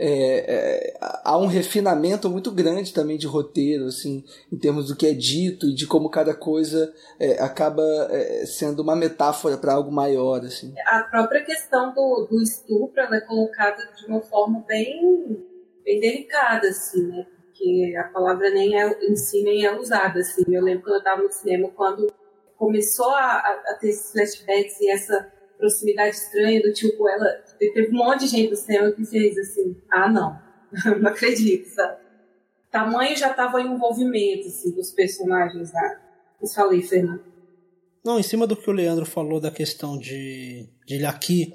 é, 0.00 0.44
é, 0.46 0.98
há 1.00 1.36
um 1.36 1.46
refinamento 1.46 2.30
muito 2.30 2.52
grande 2.52 2.94
também 2.94 3.18
de 3.18 3.26
roteiro, 3.26 3.86
assim, 3.86 4.24
em 4.52 4.56
termos 4.56 4.86
do 4.86 4.96
que 4.96 5.06
é 5.06 5.12
dito 5.12 5.66
e 5.66 5.74
de 5.74 5.88
como 5.88 6.08
cada 6.08 6.32
coisa 6.32 6.94
é, 7.18 7.42
acaba 7.42 7.82
é, 8.10 8.46
sendo 8.46 8.80
uma 8.80 8.94
metáfora 8.94 9.58
para 9.58 9.74
algo 9.74 9.90
maior, 9.90 10.44
assim. 10.44 10.72
A 10.86 11.02
própria 11.02 11.44
questão 11.44 11.92
do, 11.92 12.28
do 12.30 12.40
estupro 12.40 13.02
é 13.02 13.20
colocada 13.20 13.82
de 13.96 14.06
uma 14.06 14.20
forma 14.20 14.64
bem, 14.68 15.44
bem 15.84 16.00
delicada, 16.00 16.68
assim, 16.68 17.02
né? 17.08 17.26
Porque 17.46 17.96
a 17.98 18.04
palavra 18.04 18.50
nem 18.50 18.80
é, 18.80 18.88
em 19.02 19.16
si 19.16 19.42
nem 19.42 19.66
é 19.66 19.76
usada, 19.76 20.20
assim. 20.20 20.44
Eu 20.48 20.62
lembro 20.62 20.84
quando 20.84 20.94
eu 20.94 20.98
estava 20.98 21.22
no 21.22 21.32
cinema, 21.32 21.68
quando 21.74 22.06
começou 22.56 23.10
a, 23.10 23.38
a, 23.38 23.76
ter 23.80 23.88
esses 23.88 24.12
flashbacks 24.12 24.80
e 24.80 24.90
essa 24.90 25.32
proximidade 25.58 26.14
estranha 26.14 26.62
do 26.62 26.72
tipo, 26.72 27.08
ela. 27.08 27.26
Teve 27.59 27.89
um 27.90 27.98
monte 27.98 28.20
de 28.20 28.28
gente 28.28 28.51
no 28.51 28.56
cinema 28.56 28.93
que 28.93 29.05
fez 29.05 29.36
assim, 29.36 29.76
ah, 29.90 30.09
não, 30.10 30.39
não 31.01 31.10
acredito, 31.10 31.66
sabe? 31.68 31.98
Tamanho 32.70 33.16
já 33.16 33.30
estava 33.30 33.60
em 33.60 33.72
envolvimento, 33.72 34.47
assim, 34.47 34.70
dos 34.72 34.90
personagens 34.90 35.72
lá. 35.72 36.01
Eu 36.40 36.48
falei, 36.48 36.82
Fernando. 36.82 37.24
Não, 38.05 38.18
em 38.18 38.22
cima 38.22 38.47
do 38.47 38.56
que 38.56 38.68
o 38.68 38.72
Leandro 38.72 39.05
falou 39.05 39.40
da 39.40 39.51
questão 39.51 39.98
de, 39.98 40.68
de 40.86 40.94
ele 40.94 41.06
aqui, 41.06 41.52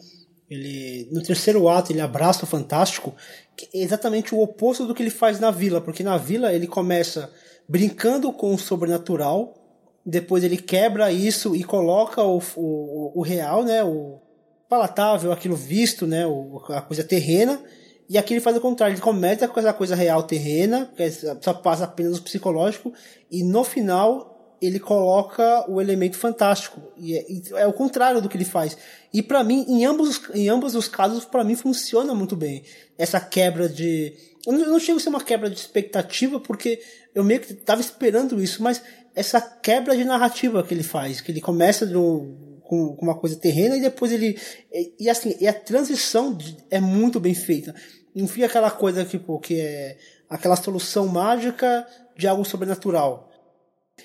ele 0.49 1.09
no 1.11 1.23
terceiro 1.23 1.67
ato 1.69 1.91
ele 1.91 2.01
abraça 2.01 2.43
o 2.43 2.47
fantástico, 2.47 3.15
que 3.55 3.69
é 3.73 3.81
exatamente 3.81 4.35
o 4.35 4.41
oposto 4.41 4.85
do 4.85 4.93
que 4.93 5.01
ele 5.01 5.09
faz 5.09 5.39
na 5.39 5.51
vila, 5.51 5.81
porque 5.81 6.03
na 6.03 6.17
vila 6.17 6.53
ele 6.53 6.67
começa 6.67 7.31
brincando 7.67 8.31
com 8.33 8.53
o 8.53 8.59
sobrenatural, 8.59 9.55
depois 10.05 10.43
ele 10.43 10.57
quebra 10.57 11.11
isso 11.11 11.55
e 11.55 11.63
coloca 11.63 12.21
o, 12.21 12.41
o, 12.57 13.19
o 13.19 13.21
real, 13.21 13.63
né, 13.63 13.83
o 13.83 14.19
palatável, 14.69 15.31
aquilo 15.31 15.55
visto, 15.55 16.07
né, 16.07 16.23
a 16.69 16.81
coisa 16.81 17.03
terrena, 17.03 17.61
e 18.09 18.17
aqui 18.17 18.33
ele 18.33 18.41
faz 18.41 18.55
o 18.55 18.61
contrário, 18.61 18.93
ele 18.93 19.01
começa 19.01 19.47
com 19.47 19.59
essa 19.59 19.73
coisa 19.73 19.95
real 19.95 20.23
terrena, 20.23 20.91
que 20.95 21.03
é, 21.03 21.11
só 21.11 21.53
passa 21.53 21.85
apenas 21.85 22.17
o 22.17 22.21
psicológico, 22.21 22.93
e 23.31 23.43
no 23.43 23.63
final 23.63 24.57
ele 24.61 24.79
coloca 24.79 25.69
o 25.69 25.81
elemento 25.81 26.17
fantástico. 26.17 26.81
E 26.97 27.17
é, 27.17 27.25
é 27.61 27.67
o 27.67 27.73
contrário 27.73 28.21
do 28.21 28.29
que 28.29 28.37
ele 28.37 28.45
faz. 28.45 28.77
E 29.13 29.21
para 29.21 29.43
mim, 29.43 29.65
em 29.67 29.85
ambos, 29.85 30.21
em 30.33 30.47
ambos 30.49 30.75
os 30.75 30.87
casos, 30.87 31.25
para 31.25 31.43
mim 31.43 31.55
funciona 31.55 32.13
muito 32.13 32.35
bem. 32.35 32.63
Essa 32.97 33.19
quebra 33.19 33.67
de. 33.67 34.13
Eu 34.45 34.53
não, 34.53 34.61
eu 34.61 34.71
não 34.71 34.79
chego 34.79 34.97
a 34.97 35.01
ser 35.01 35.09
uma 35.09 35.23
quebra 35.23 35.49
de 35.49 35.57
expectativa, 35.57 36.39
porque 36.39 36.81
eu 37.13 37.23
meio 37.23 37.39
que 37.39 37.53
tava 37.53 37.81
esperando 37.81 38.41
isso, 38.41 38.61
mas 38.63 38.81
essa 39.15 39.41
quebra 39.41 39.95
de 39.95 40.03
narrativa 40.03 40.63
que 40.63 40.73
ele 40.73 40.83
faz, 40.83 41.19
que 41.19 41.31
ele 41.31 41.41
começa 41.41 41.85
do, 41.85 42.52
com, 42.63 42.95
com 42.95 43.05
uma 43.05 43.17
coisa 43.17 43.35
terrena 43.35 43.77
e 43.77 43.81
depois 43.81 44.11
ele. 44.11 44.37
E, 44.71 45.05
e 45.05 45.09
assim, 45.09 45.35
e 45.39 45.47
a 45.47 45.53
transição 45.53 46.33
de, 46.33 46.57
é 46.69 46.79
muito 46.79 47.19
bem 47.19 47.33
feita. 47.33 47.73
Não 48.15 48.27
fica 48.27 48.45
aquela 48.45 48.71
coisa 48.71 49.03
tipo, 49.03 49.39
que 49.39 49.59
é 49.59 49.97
aquela 50.29 50.55
solução 50.55 51.07
mágica 51.07 51.87
de 52.15 52.27
algo 52.27 52.45
sobrenatural 52.45 53.33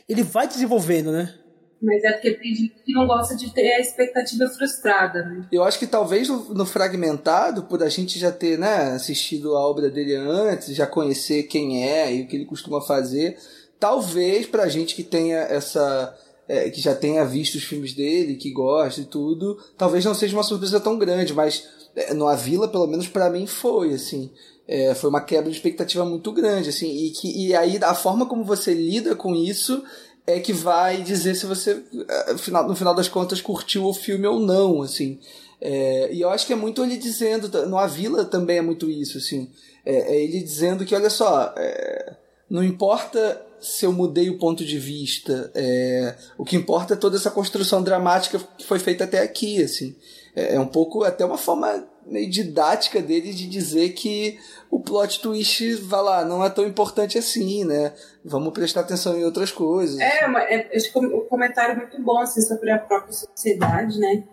ele 0.09 0.23
vai 0.23 0.47
desenvolvendo, 0.47 1.13
né? 1.13 1.35
Mas 1.81 2.03
é 2.03 2.13
porque 2.13 2.35
tem 2.35 2.55
gente 2.55 2.75
que 2.85 2.93
não 2.93 3.07
gosta 3.07 3.37
de 3.37 3.53
ter 3.55 3.75
a 3.75 3.81
expectativa 3.81 4.49
frustrada, 4.49 5.23
né? 5.23 5.47
Eu 5.53 5.63
acho 5.63 5.79
que 5.79 5.87
talvez 5.87 6.29
no, 6.29 6.53
no, 6.53 6.67
Fragmentado, 6.67 7.65
por 7.65 7.83
a 7.85 7.89
gente 7.89 8.19
já 8.19 8.33
ter 8.33 8.59
né, 8.59 8.95
assistido 8.95 9.57
a 9.57 9.61
obra 9.61 9.89
dele 9.89 10.17
antes, 10.17 10.75
já 10.75 10.89
conhecer 10.89 11.45
quem 11.45 11.89
é 11.89 12.13
e 12.13 12.23
o 12.23 12.27
que 12.27 12.35
ele 12.35 12.47
costuma 12.47 12.81
fazer, 12.81 13.39
talvez 13.79 14.47
pra 14.47 14.69
gente 14.69 14.95
que 14.97 15.05
tenha 15.05 15.39
essa. 15.39 16.17
É, 16.49 16.71
que 16.71 16.81
já 16.81 16.95
tenha 16.95 17.27
visto 17.27 17.57
os 17.57 17.65
filmes 17.65 17.93
dele, 17.93 18.37
que 18.37 18.51
gosta 18.51 19.03
e 19.03 19.05
tudo, 19.05 19.59
talvez 19.77 20.03
não 20.03 20.15
seja 20.15 20.35
uma 20.35 20.43
surpresa 20.43 20.81
tão 20.81 20.97
grande, 20.97 21.35
mas 21.35 21.69
é, 21.95 22.15
no 22.15 22.27
A 22.27 22.35
Vila, 22.35 22.67
pelo 22.67 22.87
menos 22.87 23.07
para 23.07 23.29
mim, 23.29 23.47
foi, 23.47 23.93
assim. 23.93 24.31
É, 24.67 24.95
foi 24.95 25.11
uma 25.11 25.21
quebra 25.21 25.51
de 25.51 25.57
expectativa 25.57 26.05
muito 26.05 26.33
grande, 26.33 26.69
assim, 26.69 26.91
e, 26.91 27.11
que, 27.11 27.47
e 27.47 27.55
aí 27.55 27.79
a 27.83 27.95
forma 27.95 28.27
como 28.27 28.45
você 28.45 28.73
lida 28.73 29.15
com 29.15 29.35
isso 29.35 29.83
é 30.27 30.39
que 30.41 30.53
vai 30.53 31.03
dizer 31.03 31.35
se 31.35 31.47
você, 31.47 31.83
é, 32.07 32.33
no 32.33 32.77
final 32.77 32.95
das 32.95 33.09
contas, 33.09 33.41
curtiu 33.41 33.87
o 33.87 33.95
filme 33.95 34.27
ou 34.27 34.39
não, 34.39 34.83
assim. 34.83 35.19
É, 35.61 36.13
e 36.13 36.21
eu 36.21 36.29
acho 36.29 36.47
que 36.47 36.53
é 36.53 36.57
muito 36.57 36.85
ele 36.85 36.97
dizendo, 36.97 37.49
no 37.67 37.79
A 37.79 37.87
Vila 37.87 38.25
também 38.25 38.59
é 38.59 38.63
muito 38.63 38.91
isso, 38.91 39.19
assim. 39.19 39.51
É, 39.85 40.15
é 40.15 40.23
ele 40.23 40.43
dizendo 40.43 40.85
que, 40.85 40.95
olha 40.95 41.11
só, 41.11 41.55
é, 41.57 42.15
não 42.49 42.63
importa 42.63 43.41
se 43.61 43.85
eu 43.85 43.93
mudei 43.93 44.31
o 44.31 44.39
ponto 44.39 44.65
de 44.65 44.79
vista, 44.79 45.51
é, 45.55 46.17
o 46.37 46.45
que 46.45 46.57
importa 46.57 46.95
é 46.95 46.97
toda 46.97 47.17
essa 47.17 47.31
construção 47.31 47.83
dramática 47.83 48.39
que 48.57 48.65
foi 48.65 48.79
feita 48.79 49.05
até 49.05 49.21
aqui, 49.21 49.63
assim. 49.63 49.97
É, 50.35 50.55
é 50.55 50.61
um 50.61 50.67
pouco, 50.67 51.05
até 51.05 51.25
uma 51.25 51.39
forma 51.39 51.87
meio 52.07 52.31
didática 52.31 53.03
dele 53.03 53.33
de 53.33 53.47
dizer 53.47 53.91
que 53.91 54.39
o 54.71 54.81
plot 54.81 55.21
twist, 55.21 55.75
vai 55.75 56.03
lá, 56.03 56.25
não 56.25 56.45
é 56.45 56.51
tão 56.51 56.67
importante 56.67 57.19
assim, 57.19 57.65
né? 57.65 57.93
Vamos 58.25 58.53
prestar 58.53 58.81
atenção 58.81 59.19
em 59.19 59.25
outras 59.25 59.51
coisas. 59.51 59.99
É, 60.01 60.25
é 60.25 60.77
esse 60.77 60.91
comentário 61.29 61.77
muito 61.77 62.01
bom 62.03 62.19
assim, 62.19 62.41
sobre 62.41 62.71
a 62.71 62.79
própria 62.79 63.13
sociedade, 63.13 63.99
né? 63.99 64.25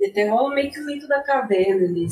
E 0.00 0.06
até 0.06 0.28
rola 0.28 0.54
meio 0.54 0.70
que 0.70 0.80
o 0.80 0.86
mito 0.86 1.06
da 1.06 1.22
caverna 1.22 1.86
ali. 1.86 2.06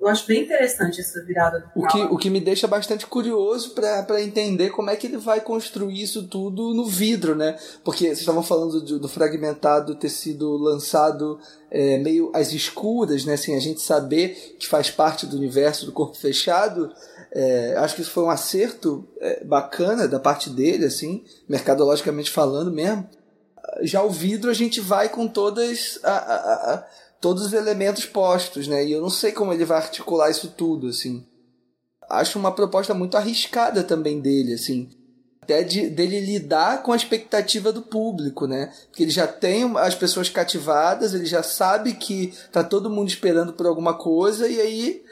Eu 0.00 0.08
acho 0.08 0.26
bem 0.26 0.42
interessante 0.42 0.98
essa 0.98 1.22
virada 1.22 1.60
do 1.60 1.66
o 1.74 1.86
que, 1.86 2.00
o 2.00 2.16
que 2.16 2.30
me 2.30 2.40
deixa 2.40 2.66
bastante 2.66 3.06
curioso 3.06 3.74
para 3.74 4.22
entender 4.22 4.70
como 4.70 4.88
é 4.88 4.96
que 4.96 5.06
ele 5.06 5.18
vai 5.18 5.42
construir 5.42 6.00
isso 6.00 6.26
tudo 6.26 6.72
no 6.72 6.86
vidro, 6.86 7.34
né? 7.34 7.58
Porque 7.84 8.06
vocês 8.06 8.20
estavam 8.20 8.42
falando 8.42 8.80
do, 8.80 8.98
do 8.98 9.08
fragmentado 9.08 9.94
ter 9.94 10.08
sido 10.08 10.56
lançado 10.56 11.38
é, 11.70 11.98
meio 11.98 12.30
às 12.34 12.54
escuras, 12.54 13.26
né? 13.26 13.36
Sem 13.36 13.54
a 13.54 13.60
gente 13.60 13.82
saber 13.82 14.56
que 14.58 14.66
faz 14.66 14.90
parte 14.90 15.26
do 15.26 15.36
universo 15.36 15.84
do 15.84 15.92
corpo 15.92 16.16
fechado. 16.16 16.90
É, 17.30 17.74
acho 17.76 17.94
que 17.94 18.00
isso 18.00 18.10
foi 18.10 18.24
um 18.24 18.30
acerto 18.30 19.06
é, 19.20 19.44
bacana 19.44 20.08
da 20.08 20.18
parte 20.18 20.48
dele, 20.48 20.86
assim, 20.86 21.22
mercadologicamente 21.46 22.30
falando 22.30 22.72
mesmo. 22.72 23.06
Já 23.82 24.02
o 24.02 24.10
vidro 24.10 24.50
a 24.50 24.54
gente 24.54 24.80
vai 24.80 25.10
com 25.10 25.28
todas 25.28 26.00
a, 26.02 26.10
a, 26.10 26.74
a 26.74 26.86
todos 27.20 27.44
os 27.46 27.52
elementos 27.52 28.06
postos, 28.06 28.66
né? 28.66 28.84
E 28.84 28.92
eu 28.92 29.00
não 29.00 29.10
sei 29.10 29.32
como 29.32 29.52
ele 29.52 29.64
vai 29.64 29.78
articular 29.78 30.30
isso 30.30 30.48
tudo, 30.56 30.88
assim. 30.88 31.24
Acho 32.08 32.38
uma 32.38 32.52
proposta 32.52 32.94
muito 32.94 33.16
arriscada 33.16 33.84
também 33.84 34.20
dele, 34.20 34.54
assim. 34.54 34.88
Até 35.42 35.62
de, 35.62 35.88
dele 35.88 36.20
lidar 36.20 36.82
com 36.82 36.92
a 36.92 36.96
expectativa 36.96 37.72
do 37.72 37.82
público, 37.82 38.46
né? 38.46 38.72
Porque 38.86 39.02
ele 39.02 39.10
já 39.10 39.26
tem 39.26 39.70
as 39.76 39.94
pessoas 39.94 40.28
cativadas, 40.28 41.12
ele 41.12 41.26
já 41.26 41.42
sabe 41.42 41.94
que 41.94 42.32
tá 42.50 42.64
todo 42.64 42.90
mundo 42.90 43.08
esperando 43.08 43.52
por 43.52 43.66
alguma 43.66 43.94
coisa, 43.94 44.48
e 44.48 44.60
aí 44.60 45.02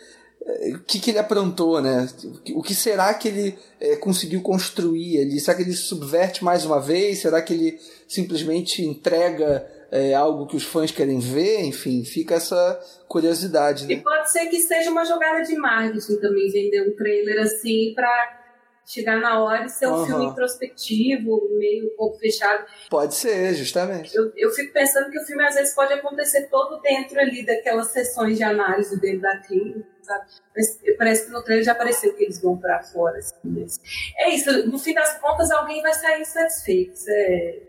eh, 0.47 0.75
o 0.75 0.81
que, 0.81 0.99
que 0.99 1.11
ele 1.11 1.19
aprontou, 1.19 1.81
né? 1.81 2.09
O 2.55 2.63
que 2.63 2.75
será 2.75 3.13
que 3.15 3.29
ele 3.29 3.59
é, 3.81 3.97
conseguiu 3.97 4.41
construir 4.41 5.21
ali? 5.21 5.39
Será 5.41 5.57
que 5.57 5.63
ele 5.63 5.75
subverte 5.75 6.43
mais 6.43 6.65
uma 6.65 6.81
vez? 6.81 7.19
Será 7.19 7.43
que 7.43 7.53
ele 7.53 7.79
simplesmente 8.09 8.83
entrega 8.83 9.67
é 9.91 10.15
algo 10.15 10.47
que 10.47 10.57
os 10.57 10.65
fãs 10.65 10.91
querem 10.91 11.19
ver, 11.19 11.61
enfim, 11.63 12.05
fica 12.05 12.35
essa 12.35 12.81
curiosidade. 13.07 13.87
Né? 13.87 13.95
E 13.95 14.03
pode 14.03 14.31
ser 14.31 14.47
que 14.47 14.61
seja 14.61 14.91
uma 14.91 15.05
jogada 15.05 15.43
de 15.43 15.57
marketing 15.57 16.17
também, 16.17 16.51
vender 16.51 16.83
um 16.83 16.95
trailer 16.95 17.41
assim 17.43 17.93
para 17.95 18.39
chegar 18.85 19.21
na 19.21 19.43
hora 19.43 19.67
e 19.67 19.69
ser 19.69 19.87
um 19.87 19.97
uhum. 19.97 20.07
filme 20.07 20.25
introspectivo, 20.27 21.49
meio 21.59 21.87
um 21.87 21.97
pouco 21.97 22.19
fechado. 22.19 22.65
Pode 22.89 23.15
ser, 23.15 23.55
justamente. 23.55 24.17
Eu, 24.17 24.33
eu 24.35 24.51
fico 24.51 24.73
pensando 24.73 25.11
que 25.11 25.19
o 25.19 25.25
filme 25.27 25.45
às 25.45 25.55
vezes 25.55 25.75
pode 25.75 25.93
acontecer 25.93 26.49
todo 26.49 26.81
dentro 26.81 27.21
ali 27.21 27.45
daquelas 27.45 27.89
sessões 27.89 28.39
de 28.39 28.45
análise 28.45 28.99
dele 28.99 29.19
da 29.19 29.37
clínica, 29.41 29.87
sabe? 30.03 30.25
Mas 30.57 30.79
parece 30.97 31.27
que 31.27 31.33
no 31.33 31.43
trailer 31.43 31.65
já 31.65 31.73
apareceu 31.73 32.15
que 32.15 32.25
eles 32.25 32.41
vão 32.41 32.57
para 32.57 32.83
fora. 32.83 33.19
Assim, 33.19 33.35
mas... 33.45 33.79
É 34.17 34.31
isso, 34.31 34.67
no 34.67 34.79
fim 34.79 34.95
das 34.95 35.19
contas 35.19 35.51
alguém 35.51 35.83
vai 35.83 35.93
sair 35.93 36.23
insatisfeito. 36.23 36.95
Isso 36.95 37.11
é 37.11 37.68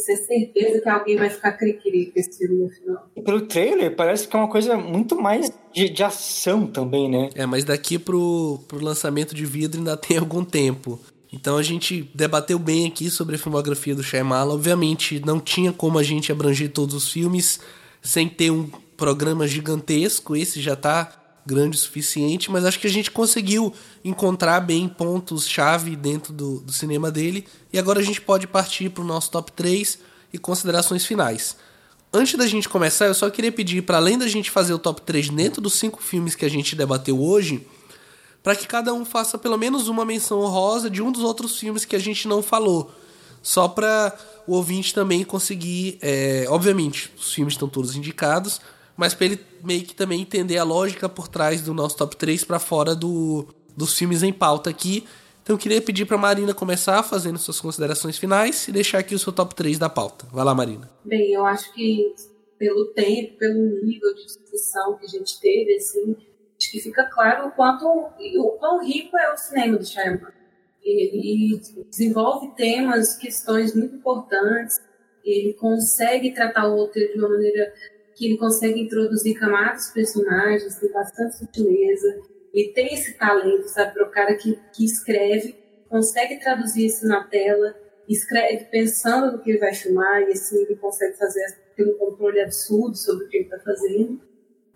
você 0.00 0.16
certeza 0.16 0.80
que 0.80 0.88
alguém 0.88 1.16
vai 1.16 1.30
ficar 1.30 1.52
cri-cri 1.52 2.06
com 2.06 2.18
esse 2.18 2.38
filme 2.38 2.64
no 2.64 2.70
final. 2.70 3.10
Pelo 3.24 3.40
trailer, 3.42 3.94
parece 3.94 4.26
que 4.26 4.34
é 4.34 4.38
uma 4.38 4.48
coisa 4.48 4.76
muito 4.76 5.20
mais 5.20 5.50
de, 5.72 5.88
de 5.88 6.02
ação 6.02 6.66
também, 6.66 7.08
né? 7.08 7.30
É, 7.34 7.46
mas 7.46 7.64
daqui 7.64 7.98
pro, 7.98 8.60
pro 8.66 8.82
lançamento 8.82 9.34
de 9.34 9.44
vidro 9.44 9.78
ainda 9.78 9.96
tem 9.98 10.18
algum 10.18 10.44
tempo. 10.44 10.98
Então 11.32 11.56
a 11.56 11.62
gente 11.62 12.10
debateu 12.14 12.58
bem 12.58 12.88
aqui 12.88 13.08
sobre 13.08 13.36
a 13.36 13.38
filmografia 13.38 13.94
do 13.94 14.02
Shyamalan. 14.02 14.54
Obviamente 14.54 15.20
não 15.24 15.38
tinha 15.38 15.72
como 15.72 15.98
a 15.98 16.02
gente 16.02 16.32
abranger 16.32 16.70
todos 16.70 16.94
os 16.94 17.12
filmes 17.12 17.60
sem 18.02 18.28
ter 18.28 18.50
um 18.50 18.68
programa 18.96 19.46
gigantesco. 19.46 20.34
Esse 20.34 20.60
já 20.60 20.74
tá 20.74 21.19
grande 21.44 21.76
o 21.76 21.80
suficiente, 21.80 22.50
mas 22.50 22.64
acho 22.64 22.78
que 22.78 22.86
a 22.86 22.90
gente 22.90 23.10
conseguiu 23.10 23.72
encontrar 24.04 24.60
bem 24.60 24.88
pontos-chave 24.88 25.96
dentro 25.96 26.32
do, 26.32 26.60
do 26.60 26.72
cinema 26.72 27.10
dele. 27.10 27.46
E 27.72 27.78
agora 27.78 28.00
a 28.00 28.02
gente 28.02 28.20
pode 28.20 28.46
partir 28.46 28.90
para 28.90 29.02
o 29.02 29.06
nosso 29.06 29.30
top 29.30 29.52
3 29.52 29.98
e 30.32 30.38
considerações 30.38 31.04
finais. 31.04 31.56
Antes 32.12 32.34
da 32.34 32.46
gente 32.46 32.68
começar, 32.68 33.06
eu 33.06 33.14
só 33.14 33.30
queria 33.30 33.52
pedir, 33.52 33.82
para 33.82 33.98
além 33.98 34.18
da 34.18 34.26
gente 34.26 34.50
fazer 34.50 34.74
o 34.74 34.78
top 34.78 35.02
3 35.02 35.28
dentro 35.30 35.60
dos 35.60 35.74
cinco 35.74 36.02
filmes 36.02 36.34
que 36.34 36.44
a 36.44 36.50
gente 36.50 36.74
debateu 36.74 37.22
hoje, 37.22 37.66
para 38.42 38.56
que 38.56 38.66
cada 38.66 38.92
um 38.92 39.04
faça 39.04 39.38
pelo 39.38 39.56
menos 39.56 39.86
uma 39.86 40.04
menção 40.04 40.40
honrosa 40.40 40.90
de 40.90 41.00
um 41.02 41.12
dos 41.12 41.22
outros 41.22 41.56
filmes 41.58 41.84
que 41.84 41.94
a 41.94 42.00
gente 42.00 42.26
não 42.26 42.42
falou. 42.42 42.90
Só 43.42 43.68
para 43.68 44.16
o 44.46 44.54
ouvinte 44.54 44.92
também 44.92 45.24
conseguir. 45.24 45.98
É, 46.02 46.46
obviamente, 46.48 47.12
os 47.16 47.32
filmes 47.32 47.54
estão 47.54 47.68
todos 47.68 47.94
indicados, 47.94 48.60
mas 49.00 49.14
para 49.14 49.24
ele 49.24 49.40
meio 49.64 49.82
que 49.82 49.94
também 49.94 50.20
entender 50.20 50.58
a 50.58 50.62
lógica 50.62 51.08
por 51.08 51.26
trás 51.26 51.62
do 51.62 51.72
nosso 51.72 51.96
top 51.96 52.14
3 52.16 52.44
para 52.44 52.58
fora 52.58 52.94
do, 52.94 53.46
dos 53.74 53.96
filmes 53.96 54.22
em 54.22 54.30
pauta 54.30 54.68
aqui. 54.68 55.06
Então 55.42 55.56
eu 55.56 55.58
queria 55.58 55.80
pedir 55.80 56.04
para 56.04 56.18
Marina 56.18 56.52
começar 56.52 57.02
fazendo 57.02 57.38
suas 57.38 57.58
considerações 57.58 58.18
finais 58.18 58.68
e 58.68 58.72
deixar 58.72 58.98
aqui 58.98 59.14
o 59.14 59.18
seu 59.18 59.32
top 59.32 59.54
3 59.54 59.78
da 59.78 59.88
pauta. 59.88 60.26
Vai 60.30 60.44
lá, 60.44 60.54
Marina. 60.54 60.90
Bem, 61.02 61.32
eu 61.32 61.46
acho 61.46 61.72
que 61.72 62.14
pelo 62.58 62.88
tempo, 62.92 63.38
pelo 63.38 63.82
nível 63.82 64.14
de 64.14 64.26
discussão 64.26 64.98
que 64.98 65.06
a 65.06 65.08
gente 65.08 65.40
teve, 65.40 65.76
assim, 65.76 66.14
acho 66.58 66.70
que 66.70 66.80
fica 66.80 67.04
claro 67.04 67.48
o 67.48 67.52
quanto 67.52 67.86
o 67.86 68.50
quão 68.58 68.84
rico 68.84 69.16
é 69.16 69.32
o 69.32 69.36
cinema 69.38 69.78
do 69.78 69.86
Shyamalan. 69.86 70.30
Ele 70.84 71.58
desenvolve 71.88 72.54
temas, 72.54 73.16
questões 73.16 73.74
muito 73.74 73.94
importantes, 73.94 74.78
ele 75.24 75.54
consegue 75.54 76.34
tratar 76.34 76.68
o 76.68 76.76
roteiro 76.76 77.14
de 77.14 77.18
uma 77.18 77.30
maneira 77.30 77.72
que 78.20 78.26
ele 78.26 78.36
consegue 78.36 78.78
introduzir 78.82 79.34
camadas 79.40 79.88
personagens, 79.88 80.78
tem 80.78 80.92
bastante 80.92 81.38
sutileza, 81.38 82.20
ele 82.52 82.68
tem 82.74 82.92
esse 82.92 83.14
talento, 83.14 83.66
sabe, 83.68 83.94
para 83.94 84.06
o 84.06 84.10
cara 84.10 84.34
que, 84.34 84.58
que 84.74 84.84
escreve, 84.84 85.56
consegue 85.88 86.38
traduzir 86.38 86.84
isso 86.84 87.08
na 87.08 87.24
tela, 87.24 87.74
escreve 88.06 88.66
pensando 88.66 89.32
no 89.32 89.42
que 89.42 89.48
ele 89.48 89.58
vai 89.58 89.72
filmar, 89.72 90.20
e 90.20 90.32
assim 90.32 90.60
ele 90.60 90.76
consegue 90.76 91.16
fazer, 91.16 91.40
ter 91.74 91.88
um 91.88 91.96
controle 91.96 92.42
absurdo 92.42 92.94
sobre 92.94 93.24
o 93.24 93.28
que 93.30 93.38
ele 93.38 93.44
está 93.44 93.58
fazendo. 93.60 94.20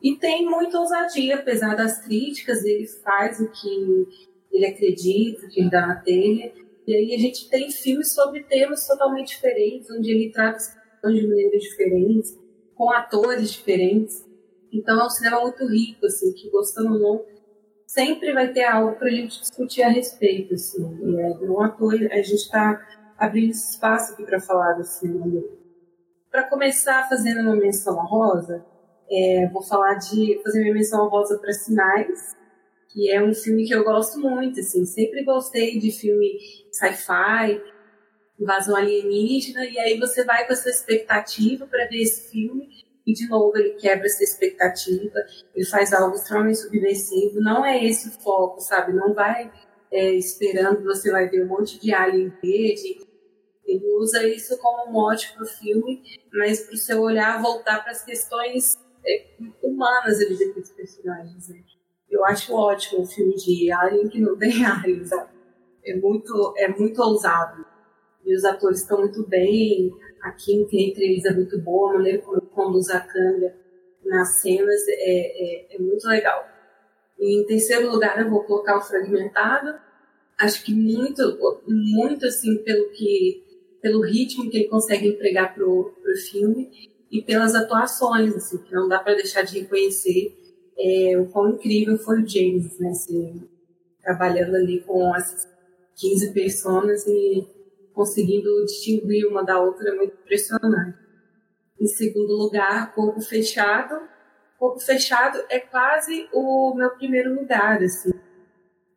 E 0.02 0.16
tem 0.16 0.46
muita 0.46 0.80
ousadia, 0.80 1.34
apesar 1.34 1.74
das 1.74 2.02
críticas, 2.02 2.64
ele 2.64 2.86
faz 2.86 3.40
o 3.40 3.50
que 3.50 4.06
ele 4.50 4.64
acredita, 4.64 5.44
o 5.44 5.50
que 5.50 5.60
ele 5.60 5.70
dá 5.70 5.86
na 5.86 5.96
telha. 5.96 6.50
E 6.86 6.96
aí 6.96 7.14
a 7.14 7.18
gente 7.18 7.50
tem 7.50 7.70
filmes 7.70 8.14
sobre 8.14 8.42
temas 8.44 8.86
totalmente 8.86 9.34
diferentes, 9.34 9.90
onde 9.90 10.10
ele 10.10 10.32
trata 10.32 10.56
de 11.04 11.26
maneiras 11.26 11.62
diferentes 11.62 12.43
com 12.84 12.90
atores 12.90 13.50
diferentes. 13.50 14.22
Então 14.70 15.00
é 15.00 15.06
um 15.06 15.10
cinema 15.10 15.40
muito 15.40 15.66
rico, 15.66 16.04
assim, 16.04 16.32
que 16.34 16.50
gostando 16.50 16.92
ou 16.92 16.98
não, 17.00 17.24
sempre 17.86 18.30
vai 18.34 18.52
ter 18.52 18.64
algo 18.64 18.96
para 18.98 19.08
a 19.08 19.10
gente 19.10 19.40
discutir 19.40 19.82
a 19.82 19.88
respeito, 19.88 20.52
assim. 20.52 20.82
E 21.02 21.16
é, 21.18 21.30
um 21.48 21.62
ator, 21.62 21.94
a 21.94 22.16
gente 22.16 22.34
está 22.34 22.86
abrindo 23.16 23.52
espaço 23.52 24.12
aqui 24.12 24.24
para 24.24 24.38
falar 24.38 24.74
do 24.74 24.84
cinema. 24.84 25.42
Para 26.30 26.44
começar 26.44 27.08
fazendo 27.08 27.40
uma 27.40 27.56
menção 27.56 27.94
rosa, 28.04 28.62
é, 29.10 29.48
vou 29.50 29.62
falar 29.62 29.94
de 29.94 30.38
fazer 30.42 30.60
minha 30.60 30.74
menção 30.74 31.08
rosa 31.08 31.38
para 31.38 31.52
Sinais, 31.52 32.36
que 32.88 33.10
é 33.10 33.22
um 33.22 33.32
filme 33.32 33.64
que 33.64 33.74
eu 33.74 33.82
gosto 33.82 34.20
muito, 34.20 34.60
assim, 34.60 34.84
sempre 34.84 35.24
gostei 35.24 35.78
de 35.78 35.90
filme 35.90 36.38
sci-fi, 36.70 37.62
invasão 38.38 38.76
alienígena, 38.76 39.64
e 39.64 39.78
aí 39.78 39.98
você 39.98 40.24
vai 40.24 40.46
com 40.46 40.52
essa 40.52 40.68
expectativa 40.68 41.66
para 41.66 41.86
ver 41.86 42.02
esse 42.02 42.30
filme, 42.30 42.68
e 43.06 43.12
de 43.12 43.28
novo 43.28 43.56
ele 43.56 43.74
quebra 43.74 44.06
essa 44.06 44.22
expectativa, 44.22 45.18
ele 45.54 45.66
faz 45.66 45.92
algo 45.92 46.16
extremamente 46.16 46.58
subversivo, 46.58 47.40
não 47.40 47.64
é 47.64 47.84
esse 47.84 48.08
o 48.08 48.12
foco, 48.12 48.60
sabe? 48.60 48.92
Não 48.92 49.14
vai 49.14 49.52
é, 49.92 50.12
esperando 50.14 50.78
que 50.78 50.84
você 50.84 51.10
vai 51.12 51.28
ver 51.28 51.44
um 51.44 51.48
monte 51.48 51.78
de 51.78 51.92
alien 51.92 52.32
verde, 52.42 52.98
ele 53.64 53.86
usa 53.98 54.26
isso 54.26 54.58
como 54.58 54.88
um 54.88 54.92
mote 54.92 55.32
para 55.32 55.42
o 55.42 55.46
filme, 55.46 56.02
mas 56.32 56.60
para 56.60 56.74
o 56.74 56.78
seu 56.78 57.00
olhar 57.00 57.40
voltar 57.40 57.82
para 57.82 57.92
as 57.92 58.04
questões 58.04 58.78
é, 59.06 59.26
humanas 59.62 60.20
ali 60.20 60.38
daqueles 60.38 60.70
personagens. 60.70 61.48
Né? 61.48 61.62
Eu 62.10 62.24
acho 62.24 62.54
ótimo 62.54 63.02
o 63.02 63.06
filme 63.06 63.34
de 63.36 63.72
Alien 63.72 64.08
que 64.08 64.20
não 64.20 64.36
tem 64.36 64.64
Alien, 64.64 65.04
sabe? 65.04 65.32
É 65.84 65.96
muito, 65.96 66.54
é 66.56 66.68
muito 66.68 67.00
ousado. 67.02 67.63
E 68.24 68.34
os 68.34 68.44
atores 68.44 68.80
estão 68.80 68.98
muito 68.98 69.26
bem, 69.26 69.92
a 70.22 70.32
química 70.32 70.76
entre 70.76 71.04
eles 71.04 71.24
é 71.24 71.32
muito 71.32 71.58
boa, 71.60 71.92
a 71.92 71.94
maneira 71.94 72.18
como 72.22 72.40
conduz 72.40 72.88
a 72.90 73.00
câmera 73.00 73.54
nas 74.04 74.40
cenas 74.40 74.80
é, 74.88 75.72
é, 75.72 75.76
é 75.76 75.78
muito 75.78 76.06
legal. 76.06 76.46
E 77.18 77.40
em 77.40 77.46
terceiro 77.46 77.90
lugar 77.90 78.20
eu 78.20 78.30
vou 78.30 78.44
colocar 78.44 78.76
o 78.76 78.82
Fragmentado. 78.82 79.74
Acho 80.38 80.64
que 80.64 80.74
muito, 80.74 81.22
muito 81.66 82.26
assim, 82.26 82.56
pelo 82.64 82.90
que 82.90 83.42
pelo 83.80 84.00
ritmo 84.00 84.50
que 84.50 84.56
ele 84.56 84.68
consegue 84.68 85.08
empregar 85.08 85.54
pro, 85.54 85.94
pro 86.02 86.16
filme 86.16 86.70
e 87.12 87.20
pelas 87.20 87.54
atuações, 87.54 88.34
assim, 88.34 88.56
que 88.56 88.72
não 88.72 88.88
dá 88.88 88.98
para 88.98 89.14
deixar 89.14 89.42
de 89.42 89.60
reconhecer 89.60 90.34
é, 90.78 91.18
o 91.18 91.26
quão 91.26 91.50
incrível 91.50 91.98
foi 91.98 92.22
o 92.22 92.26
James, 92.26 92.78
né? 92.78 92.88
Assim, 92.88 93.46
trabalhando 94.02 94.56
ali 94.56 94.80
com 94.80 95.14
essas 95.14 95.46
15 95.96 96.32
pessoas 96.32 97.06
e 97.06 97.46
conseguindo 97.94 98.64
distinguir 98.64 99.26
uma 99.26 99.42
da 99.42 99.60
outra 99.60 99.88
é 99.88 99.94
muito 99.94 100.14
impressionante. 100.14 100.98
Em 101.80 101.86
segundo 101.86 102.34
lugar, 102.34 102.92
Corpo 102.94 103.20
Fechado. 103.20 103.94
Corpo 104.58 104.80
Fechado 104.80 105.38
é 105.48 105.60
quase 105.60 106.28
o 106.32 106.74
meu 106.74 106.90
primeiro 106.90 107.34
lugar, 107.34 107.82
assim. 107.82 108.12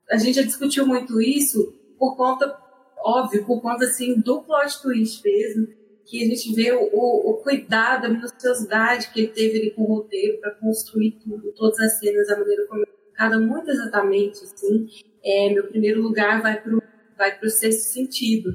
A 0.09 0.17
gente 0.17 0.35
já 0.35 0.41
discutiu 0.41 0.85
muito 0.85 1.21
isso 1.21 1.73
por 1.97 2.15
conta, 2.15 2.57
óbvio, 2.99 3.45
por 3.45 3.61
conta, 3.61 3.85
assim, 3.85 4.19
do 4.19 4.41
plot 4.43 4.81
twist 4.81 5.21
mesmo, 5.23 5.67
que 6.05 6.23
a 6.23 6.27
gente 6.27 6.53
vê 6.53 6.71
o, 6.71 6.89
o, 6.93 7.31
o 7.31 7.33
cuidado, 7.43 8.05
a 8.05 8.09
minuciosidade 8.09 9.11
que 9.11 9.19
ele 9.19 9.27
teve 9.29 9.59
ali 9.59 9.71
com 9.71 9.81
o 9.81 9.95
roteiro 9.95 10.39
para 10.39 10.51
construir 10.51 11.19
tudo, 11.23 11.51
todas 11.53 11.79
as 11.79 11.99
cenas, 11.99 12.29
a 12.29 12.37
maneira 12.37 12.65
como 12.67 12.85
cada 13.13 13.37
muito 13.39 13.69
exatamente 13.69 14.43
assim. 14.43 14.87
É, 15.23 15.53
meu 15.53 15.67
primeiro 15.67 16.01
lugar 16.01 16.41
vai 16.41 16.61
para 16.61 16.77
vai 17.17 17.37
o 17.43 17.49
sexto 17.49 17.91
sentido, 17.91 18.51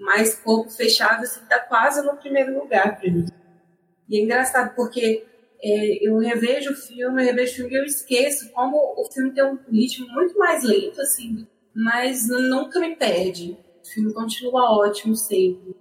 mas 0.00 0.34
corpo 0.34 0.70
fechado 0.70 1.22
assim 1.22 1.40
tá 1.46 1.60
quase 1.60 2.02
no 2.02 2.16
primeiro 2.16 2.58
lugar 2.58 2.98
para 2.98 3.10
mim. 3.10 3.26
E 4.08 4.18
é 4.18 4.22
engraçado 4.22 4.74
porque 4.74 5.24
é, 5.62 6.08
eu 6.08 6.18
revejo 6.18 6.72
o 6.72 6.76
filme, 6.76 7.22
eu 7.22 7.26
revejo 7.26 7.52
o 7.52 7.56
filme 7.56 7.74
e 7.74 7.78
eu 7.78 7.84
esqueço 7.84 8.50
como 8.50 8.76
o 8.76 9.04
filme 9.12 9.30
tem 9.32 9.44
um 9.44 9.58
ritmo 9.70 10.08
muito 10.08 10.36
mais 10.38 10.64
lento 10.64 11.00
assim, 11.00 11.46
mas 11.74 12.28
nunca 12.28 12.80
me 12.80 12.96
perde. 12.96 13.56
O 13.82 13.86
filme 13.86 14.12
continua 14.12 14.78
ótimo 14.78 15.14
sempre. 15.14 15.76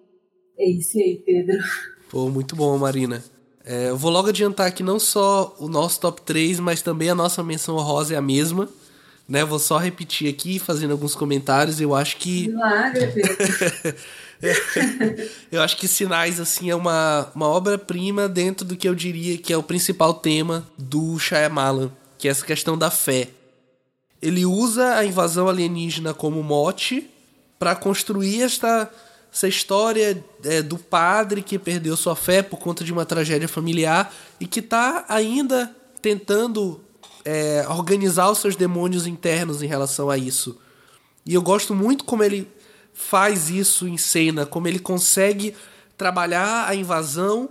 É 0.58 0.70
isso 0.70 0.98
aí, 0.98 1.16
Pedro. 1.26 1.64
Pô, 2.10 2.28
muito 2.30 2.56
bom, 2.56 2.78
Marina. 2.78 3.24
É, 3.64 3.90
eu 3.90 3.98
vou 3.98 4.12
logo 4.12 4.30
adiantar 4.30 4.74
que 4.74 4.84
não 4.84 5.00
só 5.00 5.56
o 5.60 5.68
nosso 5.68 6.00
top 6.00 6.22
3, 6.24 6.60
mas 6.60 6.82
também 6.82 7.10
a 7.10 7.16
nossa 7.16 7.44
menção 7.44 7.76
honrosa 7.76 8.16
é 8.16 8.18
a 8.18 8.22
mesma. 8.22 8.68
Né? 9.30 9.46
Vou 9.46 9.60
só 9.60 9.78
repetir 9.78 10.28
aqui, 10.28 10.58
fazendo 10.58 10.92
alguns 10.92 11.14
comentários. 11.14 11.80
Eu 11.80 11.94
acho 11.94 12.18
que. 12.18 12.48
Milagre, 12.48 13.14
eu 15.52 15.62
acho 15.62 15.78
que 15.78 15.88
Sinais, 15.88 16.40
assim, 16.40 16.72
é 16.72 16.76
uma, 16.76 17.30
uma 17.36 17.48
obra-prima 17.48 18.28
dentro 18.28 18.66
do 18.66 18.76
que 18.76 18.90
eu 18.90 18.96
diria 18.96 19.38
que 19.38 19.54
é 19.54 19.58
o 19.58 19.62
principal 19.62 20.16
tema 20.16 20.68
do 20.76 21.20
Shyamalan, 21.20 21.92
que 22.18 22.28
é 22.28 22.32
essa 22.32 22.44
questão 22.44 22.76
da 22.76 22.90
fé. 22.90 23.30
Ele 24.20 24.46
usa 24.46 24.96
a 24.96 25.06
invasão 25.06 25.48
alienígena 25.48 26.14
como 26.14 26.42
mote 26.42 27.08
para 27.60 27.76
construir 27.76 28.42
esta 28.42 28.92
essa 29.32 29.48
história 29.48 30.24
é, 30.44 30.64
do 30.64 30.76
padre 30.76 31.44
que 31.44 31.60
perdeu 31.60 31.96
sua 31.96 32.16
fé 32.16 32.42
por 32.42 32.58
conta 32.58 32.84
de 32.84 32.92
uma 32.92 33.06
tragédia 33.06 33.48
familiar 33.48 34.12
e 34.40 34.48
que 34.48 34.60
está 34.60 35.06
ainda 35.08 35.72
tentando 36.02 36.82
é, 37.26 37.66
organizar 37.70 38.30
os 38.30 38.40
seus 38.40 38.56
demônios 38.56 39.06
internos 39.06 39.62
em 39.62 39.68
relação 39.68 40.10
a 40.10 40.18
isso. 40.18 40.58
E 41.26 41.34
eu 41.34 41.42
gosto 41.42 41.76
muito 41.76 42.04
como 42.04 42.24
ele 42.24 42.48
faz 42.94 43.50
isso 43.50 43.88
em 43.88 43.98
cena, 43.98 44.46
como 44.46 44.68
ele 44.68 44.80
consegue 44.80 45.56
trabalhar 45.98 46.68
a 46.68 46.76
invasão, 46.76 47.50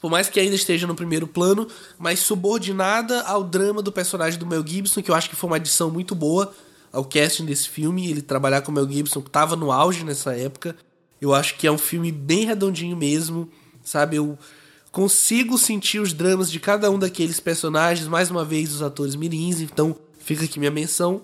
por 0.00 0.10
mais 0.10 0.28
que 0.28 0.40
ainda 0.40 0.54
esteja 0.54 0.86
no 0.86 0.94
primeiro 0.94 1.26
plano, 1.26 1.66
mas 1.98 2.20
subordinada 2.20 3.22
ao 3.22 3.44
drama 3.44 3.82
do 3.82 3.92
personagem 3.92 4.38
do 4.38 4.46
Mel 4.46 4.66
Gibson, 4.66 5.02
que 5.02 5.10
eu 5.10 5.14
acho 5.14 5.28
que 5.28 5.36
foi 5.36 5.50
uma 5.50 5.56
adição 5.56 5.90
muito 5.90 6.14
boa 6.14 6.52
ao 6.92 7.04
casting 7.04 7.44
desse 7.44 7.68
filme, 7.68 8.10
ele 8.10 8.22
trabalhar 8.22 8.62
com 8.62 8.72
o 8.72 8.74
Mel 8.74 8.90
Gibson, 8.90 9.20
que 9.20 9.28
estava 9.28 9.56
no 9.56 9.70
auge 9.70 10.04
nessa 10.04 10.34
época. 10.34 10.74
Eu 11.20 11.34
acho 11.34 11.56
que 11.56 11.66
é 11.66 11.72
um 11.72 11.78
filme 11.78 12.10
bem 12.10 12.46
redondinho 12.46 12.96
mesmo, 12.96 13.48
sabe? 13.84 14.16
Eu 14.16 14.38
consigo 14.92 15.56
sentir 15.56 16.00
os 16.00 16.12
dramas 16.12 16.50
de 16.50 16.58
cada 16.58 16.90
um 16.90 16.98
daqueles 16.98 17.40
personagens, 17.40 18.08
mais 18.08 18.30
uma 18.30 18.44
vez 18.44 18.72
os 18.72 18.82
atores 18.82 19.14
mirins, 19.14 19.60
então 19.60 19.96
fica 20.18 20.44
aqui 20.44 20.58
minha 20.58 20.70
menção. 20.70 21.22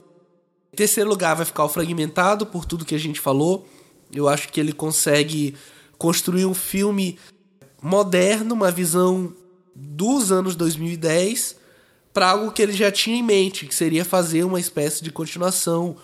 Em 0.73 0.77
terceiro 0.77 1.09
lugar 1.09 1.35
vai 1.35 1.45
ficar 1.45 1.65
o 1.65 1.69
Fragmentado, 1.69 2.47
por 2.47 2.65
tudo 2.65 2.85
que 2.85 2.95
a 2.95 2.99
gente 2.99 3.21
falou. 3.21 3.67
Eu 4.13 4.29
acho 4.29 4.49
que 4.49 4.61
ele 4.61 4.73
consegue 4.73 5.55
construir 5.99 6.47
um 6.47 6.55
filme 6.55 7.19
moderno, 7.83 8.55
uma 8.55 8.71
visão 8.71 9.35
dos 9.75 10.31
anos 10.31 10.55
2010, 10.55 11.57
para 12.13 12.31
algo 12.31 12.53
que 12.53 12.63
ele 12.63 12.73
já 12.73 12.91
tinha 12.91 13.17
em 13.17 13.23
mente, 13.23 13.67
que 13.67 13.75
seria 13.75 14.05
fazer 14.05 14.45
uma 14.45 14.61
espécie 14.61 15.03
de 15.03 15.11
continuação 15.11 15.97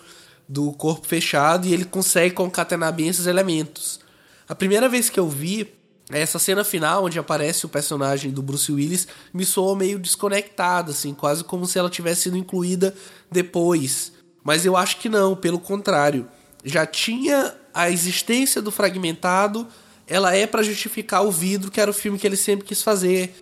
do 0.47 0.71
corpo 0.73 1.07
fechado, 1.07 1.67
e 1.67 1.73
ele 1.73 1.85
consegue 1.85 2.35
concatenar 2.35 2.93
bem 2.93 3.07
esses 3.07 3.25
elementos. 3.25 3.99
A 4.47 4.53
primeira 4.53 4.89
vez 4.89 5.09
que 5.09 5.19
eu 5.19 5.29
vi 5.29 5.73
essa 6.09 6.37
cena 6.37 6.63
final, 6.63 7.05
onde 7.05 7.17
aparece 7.17 7.65
o 7.65 7.69
personagem 7.69 8.31
do 8.31 8.41
Bruce 8.41 8.71
Willis, 8.71 9.07
me 9.33 9.45
soou 9.45 9.75
meio 9.75 9.97
desconectada, 9.97 10.91
assim, 10.91 11.13
quase 11.13 11.43
como 11.43 11.65
se 11.65 11.79
ela 11.79 11.89
tivesse 11.89 12.23
sido 12.23 12.37
incluída 12.37 12.93
depois. 13.31 14.11
Mas 14.43 14.65
eu 14.65 14.75
acho 14.75 14.97
que 14.97 15.07
não, 15.07 15.35
pelo 15.35 15.59
contrário. 15.59 16.27
Já 16.63 16.85
tinha 16.85 17.55
a 17.73 17.89
existência 17.89 18.61
do 18.61 18.71
fragmentado, 18.71 19.67
ela 20.05 20.35
é 20.35 20.45
para 20.45 20.61
justificar 20.61 21.25
o 21.25 21.31
vidro, 21.31 21.71
que 21.71 21.79
era 21.79 21.89
o 21.89 21.93
filme 21.93 22.19
que 22.19 22.27
ele 22.27 22.37
sempre 22.37 22.65
quis 22.65 22.83
fazer 22.83 23.33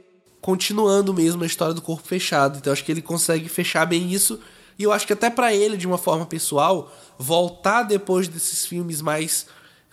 continuando 0.41 1.13
mesmo 1.13 1.43
a 1.43 1.45
história 1.45 1.73
do 1.73 1.81
corpo 1.81 2.07
fechado. 2.07 2.57
Então 2.57 2.73
acho 2.73 2.83
que 2.83 2.91
ele 2.91 3.01
consegue 3.01 3.47
fechar 3.47 3.85
bem 3.85 4.11
isso. 4.11 4.39
E 4.77 4.83
eu 4.83 4.91
acho 4.91 5.05
que 5.05 5.13
até 5.13 5.29
para 5.29 5.53
ele, 5.53 5.77
de 5.77 5.85
uma 5.85 5.97
forma 5.97 6.25
pessoal, 6.25 6.91
voltar 7.17 7.83
depois 7.83 8.27
desses 8.27 8.65
filmes 8.65 9.01
mais 9.01 9.45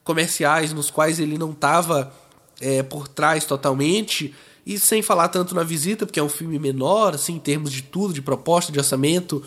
comerciais, 0.02 0.72
nos 0.72 0.90
quais 0.90 1.20
ele 1.20 1.36
não 1.36 1.50
estava 1.50 2.12
é, 2.60 2.82
por 2.82 3.08
trás 3.08 3.44
totalmente, 3.44 4.34
e 4.66 4.78
sem 4.78 5.00
falar 5.00 5.28
tanto 5.28 5.54
na 5.54 5.62
visita, 5.62 6.04
porque 6.04 6.20
é 6.20 6.22
um 6.22 6.28
filme 6.28 6.58
menor, 6.58 7.14
assim, 7.14 7.34
em 7.36 7.38
termos 7.38 7.72
de 7.72 7.82
tudo, 7.82 8.12
de 8.12 8.20
proposta, 8.20 8.70
de 8.70 8.78
orçamento. 8.78 9.42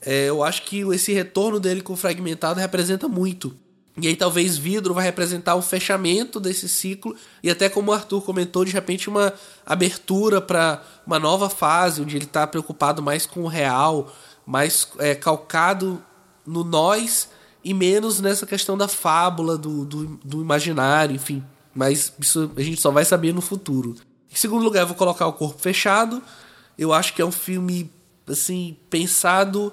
É, 0.00 0.28
eu 0.28 0.42
acho 0.42 0.62
que 0.64 0.80
esse 0.92 1.12
retorno 1.12 1.58
dele 1.58 1.80
com 1.80 1.94
o 1.94 1.96
fragmentado 1.96 2.60
representa 2.60 3.08
muito. 3.08 3.56
E 4.00 4.08
aí 4.08 4.16
talvez 4.16 4.56
vidro 4.56 4.94
vai 4.94 5.04
representar 5.04 5.54
o 5.54 5.60
fechamento 5.60 6.40
desse 6.40 6.66
ciclo 6.66 7.14
e 7.42 7.50
até 7.50 7.68
como 7.68 7.90
o 7.90 7.94
Arthur 7.94 8.22
comentou, 8.22 8.64
de 8.64 8.72
repente 8.72 9.08
uma 9.08 9.34
abertura 9.66 10.40
para 10.40 10.82
uma 11.06 11.18
nova 11.18 11.50
fase 11.50 12.00
onde 12.00 12.16
ele 12.16 12.24
está 12.24 12.46
preocupado 12.46 13.02
mais 13.02 13.26
com 13.26 13.42
o 13.42 13.48
real, 13.48 14.10
mais 14.46 14.88
é, 14.98 15.14
calcado 15.14 16.02
no 16.46 16.64
nós 16.64 17.28
e 17.62 17.74
menos 17.74 18.18
nessa 18.18 18.46
questão 18.46 18.78
da 18.78 18.88
fábula, 18.88 19.58
do, 19.58 19.84
do, 19.84 20.06
do, 20.24 20.40
imaginário, 20.40 21.14
enfim. 21.14 21.44
Mas 21.74 22.12
isso 22.18 22.50
a 22.56 22.62
gente 22.62 22.80
só 22.80 22.90
vai 22.90 23.04
saber 23.04 23.32
no 23.32 23.40
futuro. 23.40 23.96
Em 24.30 24.36
segundo 24.36 24.64
lugar, 24.64 24.82
eu 24.82 24.86
vou 24.86 24.96
colocar 24.96 25.26
o 25.26 25.32
Corpo 25.32 25.60
Fechado. 25.60 26.22
Eu 26.78 26.92
acho 26.92 27.14
que 27.14 27.22
é 27.22 27.24
um 27.24 27.32
filme 27.32 27.90
assim 28.26 28.76
pensado 28.88 29.72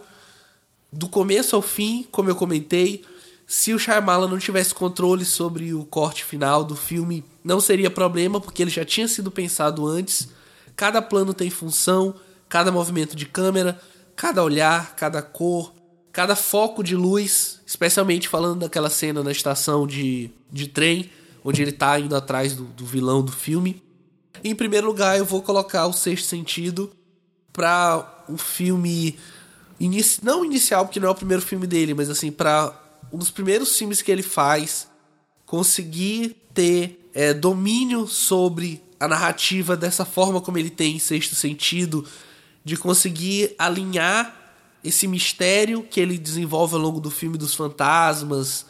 do 0.92 1.08
começo 1.08 1.56
ao 1.56 1.62
fim, 1.62 2.08
como 2.12 2.30
eu 2.30 2.36
comentei 2.36 3.06
se 3.50 3.74
o 3.74 3.80
Shyamalan 3.80 4.28
não 4.28 4.38
tivesse 4.38 4.76
controle 4.76 5.26
sobre 5.26 5.74
o 5.74 5.84
corte 5.84 6.24
final 6.24 6.64
do 6.64 6.76
filme, 6.76 7.26
não 7.44 7.60
seria 7.60 7.90
problema, 7.90 8.40
porque 8.40 8.62
ele 8.62 8.70
já 8.70 8.86
tinha 8.86 9.08
sido 9.08 9.32
pensado 9.32 9.88
antes. 9.88 10.30
Cada 10.76 11.02
plano 11.02 11.34
tem 11.34 11.50
função, 11.50 12.14
cada 12.48 12.72
movimento 12.72 13.16
de 13.16 13.26
câmera, 13.26 13.82
cada 14.16 14.44
olhar, 14.44 14.96
cada 14.96 15.24
cor, 15.24 15.74
cada 16.12 16.36
foco 16.36 16.84
de 16.84 16.96
luz, 16.96 17.60
especialmente 17.66 18.28
falando 18.28 18.60
daquela 18.60 18.88
cena 18.88 19.24
na 19.24 19.32
estação 19.32 19.88
de, 19.88 20.30
de 20.52 20.68
trem, 20.68 21.10
onde 21.44 21.62
ele 21.62 21.72
tá 21.72 22.00
indo 22.00 22.16
atrás 22.16 22.54
do, 22.54 22.64
do 22.66 22.86
vilão 22.86 23.24
do 23.24 23.32
filme. 23.32 23.82
Em 24.44 24.56
primeiro 24.56 24.88
lugar, 24.88 25.18
eu 25.18 25.26
vou 25.26 25.42
colocar 25.42 25.88
o 25.88 25.94
Sexto 25.94 26.26
Sentido 26.26 26.92
para 27.52 28.26
um 28.30 28.38
filme 28.38 29.18
inici 29.80 30.24
não 30.24 30.44
inicial, 30.44 30.86
porque 30.86 31.00
não 31.00 31.08
é 31.08 31.12
o 31.12 31.16
primeiro 31.16 31.42
filme 31.42 31.66
dele, 31.66 31.94
mas 31.94 32.10
assim, 32.10 32.32
para 32.32 32.74
um 33.12 33.18
dos 33.18 33.32
primeiros 33.32 33.78
filmes 33.78 34.02
que 34.02 34.12
ele 34.12 34.22
faz, 34.22 34.88
conseguir 35.46 36.36
ter 36.54 37.10
é, 37.14 37.34
domínio 37.34 38.08
sobre 38.08 38.82
a 39.00 39.08
narrativa 39.08 39.78
dessa 39.78 40.06
forma 40.06 40.42
como 40.42 40.58
ele 40.58 40.70
tem 40.70 40.96
em 40.96 41.00
Sexto 41.00 41.36
Sentido, 41.36 42.06
de 42.64 42.76
conseguir 42.76 43.56
alinhar 43.58 44.36
esse 44.84 45.08
mistério 45.08 45.84
que 45.84 46.00
ele 46.00 46.18
desenvolve 46.18 46.76
ao 46.76 46.82
longo 46.82 47.00
do 47.00 47.10
filme 47.10 47.38
dos 47.38 47.56
fantasmas, 47.56 48.66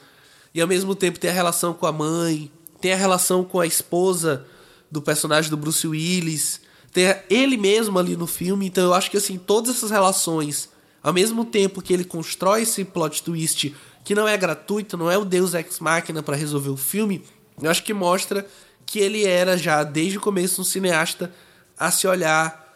e 0.54 0.62
ao 0.62 0.68
mesmo 0.68 0.96
tempo 0.96 1.20
ter 1.20 1.30
a 1.30 1.34
relação 1.34 1.74
com 1.74 1.86
a 1.86 1.92
mãe, 1.92 2.52
tem 2.80 2.94
a 2.94 2.98
relação 2.98 3.44
com 3.44 3.60
a 3.60 3.68
esposa 3.68 4.46
do 4.92 5.02
personagem 5.02 5.50
do 5.50 5.58
Bruce 5.58 5.88
Willis, 5.88 6.62
tem 6.92 7.16
ele 7.30 7.58
mesmo 7.58 8.00
ali 8.00 8.16
no 8.16 8.26
filme, 8.26 8.66
então 8.66 8.84
eu 8.84 8.94
acho 8.94 9.12
que 9.12 9.18
assim, 9.18 9.38
todas 9.38 9.76
essas 9.76 9.92
relações, 9.92 10.70
ao 11.04 11.14
mesmo 11.14 11.46
tempo 11.46 11.82
que 11.82 11.94
ele 11.94 12.04
constrói 12.04 12.64
esse 12.64 12.84
plot 12.84 13.24
twist 13.24 13.76
que 14.04 14.16
não 14.16 14.28
é 14.28 14.36
gratuito, 14.36 14.98
não 14.98 15.12
é 15.12 15.18
o 15.18 15.26
Deus 15.26 15.54
Ex 15.54 15.80
Machina 15.80 16.24
para 16.24 16.36
resolver 16.36 16.70
o 16.70 16.78
filme, 16.78 17.24
eu 17.62 17.70
acho 17.70 17.84
que 17.84 17.94
mostra 17.94 18.48
que 18.86 19.00
ele 19.00 19.26
era 19.26 19.58
já 19.58 19.84
desde 19.84 20.18
o 20.18 20.22
começo 20.22 20.62
um 20.62 20.64
cineasta 20.64 21.32
a 21.78 21.92
se 21.92 22.08
olhar, 22.08 22.68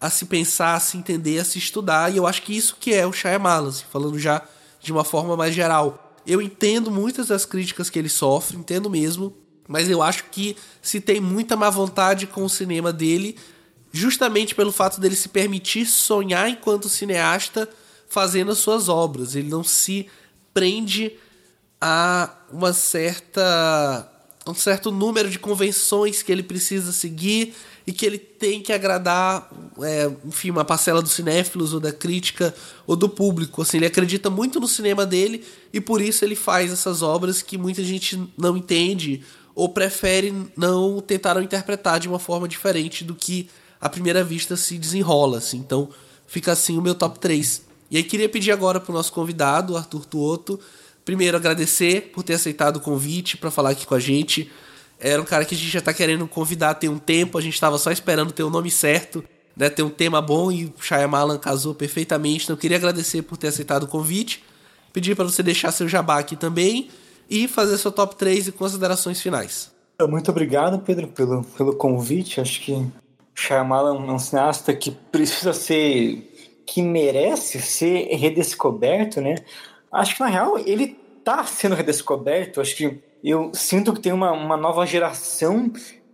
a 0.00 0.08
se 0.08 0.24
pensar, 0.24 0.74
a 0.74 0.80
se 0.80 0.96
entender, 0.96 1.38
a 1.40 1.44
se 1.44 1.58
estudar, 1.58 2.12
e 2.12 2.16
eu 2.16 2.26
acho 2.26 2.42
que 2.42 2.56
isso 2.56 2.76
que 2.80 2.94
é 2.94 3.06
o 3.06 3.12
Shyamalan, 3.12 3.68
assim, 3.68 3.84
falando 3.90 4.18
já 4.18 4.42
de 4.80 4.92
uma 4.92 5.04
forma 5.04 5.36
mais 5.36 5.54
geral. 5.54 6.16
Eu 6.26 6.40
entendo 6.40 6.90
muitas 6.90 7.28
das 7.28 7.44
críticas 7.44 7.90
que 7.90 7.98
ele 7.98 8.08
sofre, 8.08 8.56
entendo 8.56 8.88
mesmo, 8.88 9.36
mas 9.68 9.90
eu 9.90 10.02
acho 10.02 10.24
que 10.30 10.56
se 10.80 10.98
tem 10.98 11.20
muita 11.20 11.54
má 11.54 11.68
vontade 11.68 12.26
com 12.26 12.42
o 12.42 12.48
cinema 12.48 12.90
dele, 12.90 13.36
justamente 13.92 14.54
pelo 14.54 14.72
fato 14.72 14.98
dele 14.98 15.14
se 15.14 15.28
permitir 15.28 15.84
sonhar 15.84 16.48
enquanto 16.48 16.88
cineasta 16.88 17.68
fazendo 18.08 18.50
as 18.50 18.58
suas 18.58 18.88
obras. 18.88 19.36
Ele 19.36 19.48
não 19.48 19.62
se 19.62 20.08
prende 20.54 21.12
a 21.80 22.34
uma 22.50 22.72
certa 22.72 24.10
um 24.46 24.54
certo 24.54 24.90
número 24.90 25.28
de 25.28 25.38
convenções 25.38 26.22
que 26.22 26.32
ele 26.32 26.42
precisa 26.42 26.90
seguir 26.90 27.54
e 27.86 27.92
que 27.92 28.06
ele 28.06 28.18
tem 28.18 28.62
que 28.62 28.72
agradar, 28.72 29.50
é, 29.82 30.10
enfim, 30.24 30.50
uma 30.50 30.64
parcela 30.64 31.02
dos 31.02 31.12
cinéfilos 31.12 31.74
ou 31.74 31.80
da 31.80 31.92
crítica 31.92 32.54
ou 32.86 32.96
do 32.96 33.10
público. 33.10 33.60
Assim, 33.60 33.76
ele 33.76 33.86
acredita 33.86 34.30
muito 34.30 34.58
no 34.58 34.66
cinema 34.66 35.04
dele 35.04 35.44
e 35.72 35.82
por 35.82 36.00
isso 36.00 36.24
ele 36.24 36.34
faz 36.34 36.72
essas 36.72 37.02
obras 37.02 37.42
que 37.42 37.58
muita 37.58 37.84
gente 37.84 38.18
não 38.38 38.56
entende 38.56 39.22
ou 39.58 39.68
prefere 39.68 40.32
não 40.56 41.00
tentar 41.00 41.42
interpretar 41.42 41.98
de 41.98 42.06
uma 42.08 42.20
forma 42.20 42.46
diferente 42.46 43.02
do 43.02 43.12
que 43.12 43.50
à 43.80 43.88
primeira 43.88 44.22
vista 44.22 44.56
se 44.56 44.78
desenrola. 44.78 45.38
Assim. 45.38 45.56
Então 45.56 45.88
fica 46.28 46.52
assim 46.52 46.78
o 46.78 46.80
meu 46.80 46.94
top 46.94 47.18
3. 47.18 47.62
E 47.90 47.96
aí 47.96 48.04
queria 48.04 48.28
pedir 48.28 48.52
agora 48.52 48.78
para 48.78 48.92
o 48.92 48.94
nosso 48.94 49.12
convidado, 49.12 49.76
Arthur 49.76 50.04
Tuoto, 50.06 50.60
primeiro 51.04 51.36
agradecer 51.36 52.12
por 52.14 52.22
ter 52.22 52.34
aceitado 52.34 52.76
o 52.76 52.80
convite 52.80 53.36
para 53.36 53.50
falar 53.50 53.70
aqui 53.70 53.84
com 53.84 53.96
a 53.96 53.98
gente. 53.98 54.48
Era 54.96 55.20
um 55.20 55.24
cara 55.24 55.44
que 55.44 55.56
a 55.56 55.58
gente 55.58 55.70
já 55.72 55.80
está 55.80 55.92
querendo 55.92 56.28
convidar 56.28 56.74
tem 56.74 56.88
um 56.88 56.98
tempo, 56.98 57.36
a 57.36 57.40
gente 57.40 57.54
estava 57.54 57.78
só 57.78 57.90
esperando 57.90 58.30
ter 58.30 58.44
o 58.44 58.50
nome 58.50 58.70
certo, 58.70 59.24
né, 59.56 59.68
ter 59.68 59.82
um 59.82 59.90
tema 59.90 60.22
bom 60.22 60.52
e 60.52 60.66
o 60.66 60.74
Shyamalan 60.80 61.36
casou 61.36 61.74
perfeitamente. 61.74 62.44
Então 62.44 62.56
queria 62.56 62.76
agradecer 62.76 63.22
por 63.22 63.36
ter 63.36 63.48
aceitado 63.48 63.82
o 63.82 63.88
convite. 63.88 64.44
Pedir 64.92 65.16
para 65.16 65.24
você 65.24 65.42
deixar 65.42 65.72
seu 65.72 65.88
jabá 65.88 66.20
aqui 66.20 66.36
também 66.36 66.88
e 67.28 67.46
fazer 67.46 67.78
seu 67.78 67.92
top 67.92 68.16
3 68.16 68.48
e 68.48 68.52
considerações 68.52 69.20
finais. 69.20 69.70
Muito 70.08 70.30
obrigado, 70.30 70.78
Pedro, 70.78 71.08
pelo, 71.08 71.42
pelo 71.42 71.74
convite. 71.74 72.40
Acho 72.40 72.60
que 72.60 72.86
Shyamalan 73.34 73.96
é 74.06 74.12
um 74.12 74.18
cineasta 74.18 74.74
que 74.74 74.90
precisa 74.90 75.52
ser, 75.52 76.62
que 76.66 76.82
merece 76.82 77.60
ser 77.60 78.06
redescoberto, 78.16 79.20
né? 79.20 79.36
Acho 79.90 80.14
que, 80.14 80.20
na 80.20 80.26
real, 80.28 80.58
ele 80.58 80.96
está 81.18 81.44
sendo 81.44 81.74
redescoberto. 81.74 82.60
Acho 82.60 82.76
que 82.76 83.00
eu 83.22 83.50
sinto 83.52 83.92
que 83.92 84.00
tem 84.00 84.12
uma, 84.12 84.32
uma 84.32 84.56
nova 84.56 84.86
geração 84.86 85.72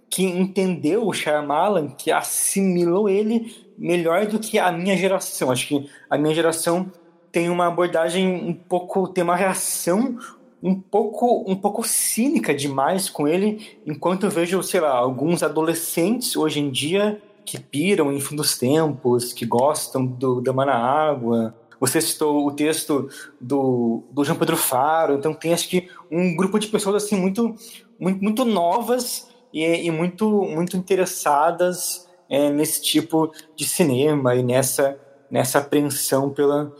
que 0.09 0.23
entendeu 0.23 1.07
o 1.07 1.12
Shyamalan, 1.12 1.89
que 1.89 2.10
assimilou 2.10 3.09
ele 3.09 3.55
melhor 3.76 4.26
do 4.26 4.39
que 4.39 4.59
a 4.59 4.70
minha 4.70 4.97
geração. 4.97 5.51
Acho 5.51 5.68
que 5.68 5.91
a 6.09 6.17
minha 6.17 6.34
geração 6.34 6.91
tem 7.33 7.51
uma 7.51 7.67
abordagem 7.67 8.33
um 8.33 8.55
pouco, 8.55 9.09
tem 9.09 9.25
uma 9.25 9.34
reação 9.34 10.17
um 10.65 10.75
pouco 10.75 11.44
um 11.47 11.55
pouco 11.55 11.86
cínica 11.86 12.55
demais 12.55 13.10
com 13.10 13.28
ele, 13.28 13.78
enquanto 13.84 14.25
eu 14.25 14.31
vejo, 14.31 14.62
sei 14.62 14.81
lá, 14.81 14.97
alguns 14.97 15.43
adolescentes 15.43 16.34
hoje 16.34 16.59
em 16.59 16.70
dia 16.70 17.20
que 17.44 17.60
piram 17.60 18.10
em 18.10 18.18
fim 18.18 18.34
dos 18.34 18.57
tempos, 18.57 19.34
que 19.34 19.44
gostam 19.44 20.07
do 20.07 20.41
Dama 20.41 20.65
na 20.65 20.75
Água. 20.75 21.55
Você 21.78 22.01
citou 22.01 22.47
o 22.47 22.51
texto 22.51 23.10
do, 23.39 24.05
do 24.10 24.25
João 24.25 24.39
Pedro 24.39 24.57
Faro, 24.57 25.17
então 25.17 25.34
tem 25.34 25.52
acho 25.52 25.68
que 25.68 25.91
um 26.10 26.34
grupo 26.34 26.59
de 26.59 26.68
pessoas 26.68 27.05
assim 27.05 27.15
muito 27.15 27.55
muito, 28.01 28.25
muito 28.25 28.44
novas 28.47 29.28
e, 29.52 29.62
e 29.62 29.91
muito 29.91 30.44
muito 30.44 30.78
interessadas 30.78 32.09
é, 32.26 32.49
nesse 32.49 32.81
tipo 32.81 33.31
de 33.55 33.68
cinema 33.68 34.34
e 34.34 34.43
nessa 34.43 34.99
nessa 35.31 35.59
apreensão 35.59 36.31
pela 36.31 36.73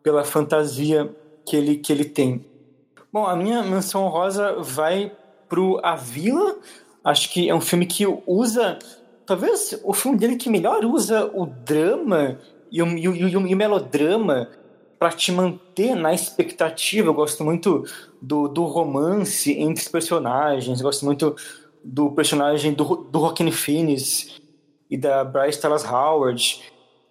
pela 0.00 0.22
fantasia 0.22 1.12
que 1.44 1.56
ele 1.56 1.76
que 1.78 1.92
ele 1.92 2.04
tem. 2.04 2.51
Bom, 3.12 3.26
a 3.26 3.36
minha 3.36 3.62
menção 3.62 4.04
honrosa 4.04 4.54
vai 4.62 5.12
pro 5.46 5.78
A 5.82 5.94
Vila. 5.94 6.56
Acho 7.04 7.30
que 7.30 7.46
é 7.46 7.54
um 7.54 7.60
filme 7.60 7.84
que 7.84 8.06
usa. 8.26 8.78
Talvez 9.26 9.78
o 9.84 9.92
filme 9.92 10.16
dele 10.16 10.36
que 10.36 10.48
melhor 10.48 10.82
usa 10.86 11.30
o 11.34 11.44
drama 11.44 12.38
e 12.70 12.82
o, 12.82 12.86
e 12.96 13.06
o, 13.06 13.14
e 13.14 13.36
o, 13.36 13.46
e 13.48 13.54
o 13.54 13.56
melodrama 13.56 14.48
para 14.98 15.10
te 15.10 15.30
manter 15.30 15.94
na 15.94 16.14
expectativa. 16.14 17.08
Eu 17.08 17.12
gosto 17.12 17.44
muito 17.44 17.84
do, 18.20 18.48
do 18.48 18.64
romance 18.64 19.52
entre 19.60 19.82
os 19.82 19.88
personagens. 19.88 20.80
Eu 20.80 20.84
gosto 20.86 21.04
muito 21.04 21.36
do 21.84 22.12
personagem 22.12 22.72
do, 22.72 22.96
do 22.96 23.20
Joaquin 23.20 23.50
Phoenix 23.50 24.40
e 24.90 24.96
da 24.96 25.22
Bryce 25.22 25.60
Dallas 25.60 25.84
Howard. 25.84 26.62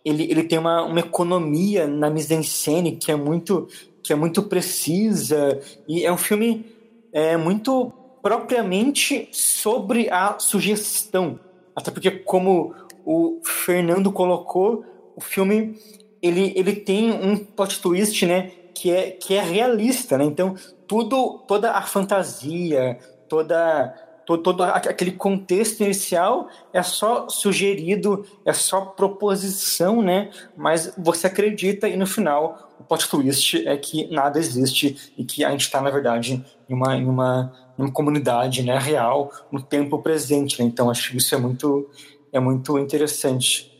Ele, 0.03 0.23
ele 0.23 0.45
tem 0.45 0.57
uma, 0.57 0.81
uma 0.81 0.99
economia 0.99 1.85
na 1.85 2.09
mise-en-scène 2.09 2.95
que 2.95 3.11
é 3.11 3.15
muito 3.15 3.67
que 4.03 4.13
é 4.13 4.15
muito 4.15 4.43
precisa 4.43 5.59
e 5.87 6.05
é 6.05 6.11
um 6.11 6.17
filme 6.17 6.65
é, 7.13 7.37
muito 7.37 7.91
propriamente 8.21 9.29
sobre 9.31 10.09
a 10.09 10.37
sugestão. 10.39 11.39
Até 11.75 11.91
porque, 11.91 12.11
como 12.11 12.73
o 13.05 13.39
Fernando 13.43 14.11
colocou, 14.11 14.85
o 15.15 15.21
filme 15.21 15.77
ele, 16.21 16.53
ele 16.55 16.75
tem 16.75 17.11
um 17.11 17.37
plot 17.37 17.81
twist, 17.81 18.25
né, 18.25 18.51
que 18.75 18.91
é, 18.91 19.11
que 19.11 19.33
é 19.33 19.41
realista, 19.41 20.17
né? 20.17 20.25
Então, 20.25 20.55
tudo, 20.87 21.39
toda 21.47 21.71
a 21.71 21.81
fantasia, 21.81 22.99
toda 23.27 23.93
todo, 24.37 24.57
todo 24.57 24.63
aquele 24.63 25.11
contexto 25.11 25.81
inicial 25.81 26.49
é 26.73 26.81
só 26.83 27.27
sugerido, 27.29 28.25
é 28.45 28.53
só 28.53 28.81
proposição, 28.81 30.01
né? 30.01 30.29
Mas 30.55 30.93
você 30.97 31.27
acredita 31.27 31.87
e 31.87 31.95
no 31.95 32.05
final 32.07 32.71
o 32.79 32.83
plot 32.83 33.09
twist 33.09 33.67
é 33.67 33.77
que 33.77 34.11
nada 34.11 34.39
existe 34.39 35.13
e 35.17 35.23
que 35.23 35.43
a 35.43 35.51
gente 35.51 35.61
está, 35.61 35.81
na 35.81 35.89
verdade, 35.89 36.43
em 36.67 36.73
uma, 36.73 36.97
em 36.97 37.05
uma, 37.05 37.53
uma 37.77 37.91
comunidade 37.91 38.63
né, 38.63 38.77
real, 38.77 39.31
no 39.51 39.61
tempo 39.61 39.99
presente. 39.99 40.61
Né? 40.61 40.67
Então, 40.67 40.89
acho 40.89 41.11
que 41.11 41.17
isso 41.17 41.35
é 41.35 41.37
muito, 41.37 41.89
é 42.31 42.39
muito 42.39 42.77
interessante. 42.79 43.71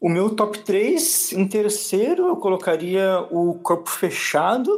O 0.00 0.08
meu 0.10 0.28
top 0.30 0.58
3, 0.58 1.32
em 1.32 1.48
terceiro, 1.48 2.28
eu 2.28 2.36
colocaria 2.36 3.26
o 3.30 3.54
Corpo 3.54 3.88
Fechado, 3.88 4.70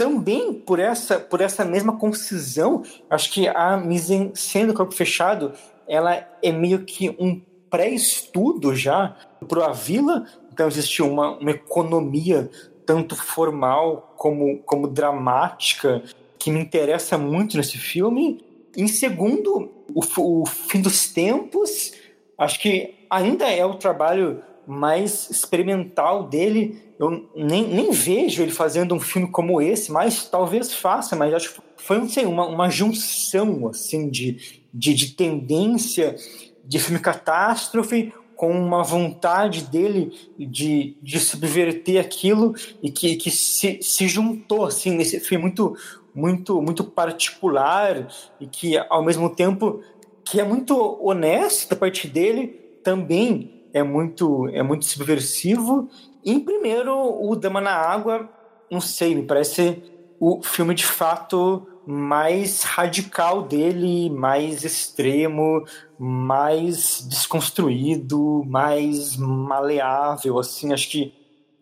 também 0.00 0.54
por 0.54 0.78
essa, 0.78 1.18
por 1.18 1.42
essa 1.42 1.62
mesma 1.62 1.98
concisão, 1.98 2.82
acho 3.10 3.30
que 3.30 3.46
a 3.46 3.76
mise 3.76 4.30
sendo 4.32 4.72
corpo 4.72 4.94
fechado, 4.94 5.52
ela 5.86 6.26
é 6.42 6.50
meio 6.50 6.86
que 6.86 7.14
um 7.20 7.38
pré-estudo 7.68 8.74
já 8.74 9.14
para 9.46 9.66
a 9.66 9.72
vila, 9.72 10.24
então 10.50 10.66
existe 10.66 11.02
uma, 11.02 11.36
uma 11.36 11.50
economia 11.50 12.50
tanto 12.86 13.14
formal 13.14 14.14
como, 14.16 14.60
como 14.60 14.88
dramática 14.88 16.02
que 16.38 16.50
me 16.50 16.60
interessa 16.60 17.18
muito 17.18 17.58
nesse 17.58 17.76
filme. 17.76 18.42
Em 18.74 18.88
segundo, 18.88 19.70
o, 19.94 20.00
o 20.40 20.46
Fim 20.46 20.80
dos 20.80 21.12
Tempos, 21.12 21.92
acho 22.38 22.58
que 22.58 22.94
ainda 23.10 23.50
é 23.52 23.66
o 23.66 23.74
trabalho 23.74 24.42
mais 24.70 25.28
experimental 25.30 26.28
dele 26.28 26.90
eu 27.00 27.30
nem, 27.34 27.66
nem 27.66 27.90
vejo 27.92 28.42
ele 28.42 28.52
fazendo 28.52 28.94
um 28.94 29.00
filme 29.00 29.26
como 29.26 29.62
esse, 29.62 29.90
mas 29.90 30.28
talvez 30.28 30.74
faça, 30.74 31.16
mas 31.16 31.32
acho 31.32 31.54
que 31.54 31.60
foi 31.78 31.96
não 31.96 32.06
sei, 32.06 32.26
uma, 32.26 32.46
uma 32.46 32.68
junção 32.68 33.68
assim 33.68 34.10
de, 34.10 34.60
de, 34.72 34.92
de 34.92 35.12
tendência 35.12 36.14
de 36.62 36.78
filme 36.78 37.00
catástrofe 37.00 38.12
com 38.36 38.52
uma 38.52 38.82
vontade 38.82 39.62
dele 39.62 40.12
de, 40.38 40.94
de 41.02 41.18
subverter 41.18 41.98
aquilo 41.98 42.54
e 42.82 42.90
que, 42.90 43.16
que 43.16 43.30
se, 43.30 43.78
se 43.82 44.06
juntou 44.06 44.66
assim 44.66 44.94
nesse 44.94 45.20
filme 45.20 45.44
muito 45.44 45.74
muito 46.14 46.60
muito 46.60 46.84
particular 46.84 48.08
e 48.38 48.46
que 48.46 48.76
ao 48.76 49.02
mesmo 49.02 49.30
tempo 49.30 49.80
que 50.22 50.38
é 50.38 50.44
muito 50.44 50.98
honesto 51.02 51.70
da 51.70 51.76
parte 51.76 52.06
dele 52.06 52.48
também 52.82 53.59
é 53.72 53.82
muito 53.82 54.48
é 54.48 54.62
muito 54.62 54.84
subversivo. 54.84 55.88
Em 56.24 56.40
primeiro 56.40 56.94
o 56.94 57.34
Dama 57.36 57.60
na 57.60 57.72
Água 57.72 58.28
não 58.70 58.80
sei 58.80 59.14
me 59.14 59.22
parece 59.22 59.82
o 60.20 60.42
filme 60.42 60.74
de 60.74 60.84
fato 60.84 61.66
mais 61.86 62.62
radical 62.62 63.42
dele, 63.42 64.10
mais 64.10 64.64
extremo, 64.64 65.64
mais 65.98 67.04
desconstruído, 67.08 68.44
mais 68.46 69.16
maleável, 69.16 70.38
assim, 70.38 70.72
acho 70.72 70.88
que 70.90 71.14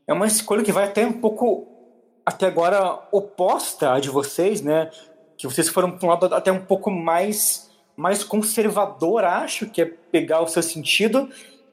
é 0.07 0.13
uma 0.13 0.27
escolha 0.27 0.63
que 0.63 0.73
vai 0.73 0.85
até 0.85 1.07
um 1.07 1.13
pouco 1.13 1.67
até 2.27 2.47
agora 2.47 3.09
oposta 3.11 3.95
à 3.95 4.01
de 4.01 4.11
vocês, 4.11 4.61
né? 4.61 4.91
Que 5.37 5.47
vocês 5.47 5.69
foram 5.69 5.93
para 5.93 6.07
um 6.07 6.11
lado 6.11 6.35
até 6.35 6.53
um 6.53 6.65
pouco 6.65 6.91
mais 6.91 7.69
mais 7.97 8.23
conservador, 8.23 9.25
acho, 9.25 9.69
que 9.71 9.83
é 9.83 9.85
pegar 9.85 10.41
o 10.41 10.47
seu 10.47 10.63
sentido, 10.63 11.29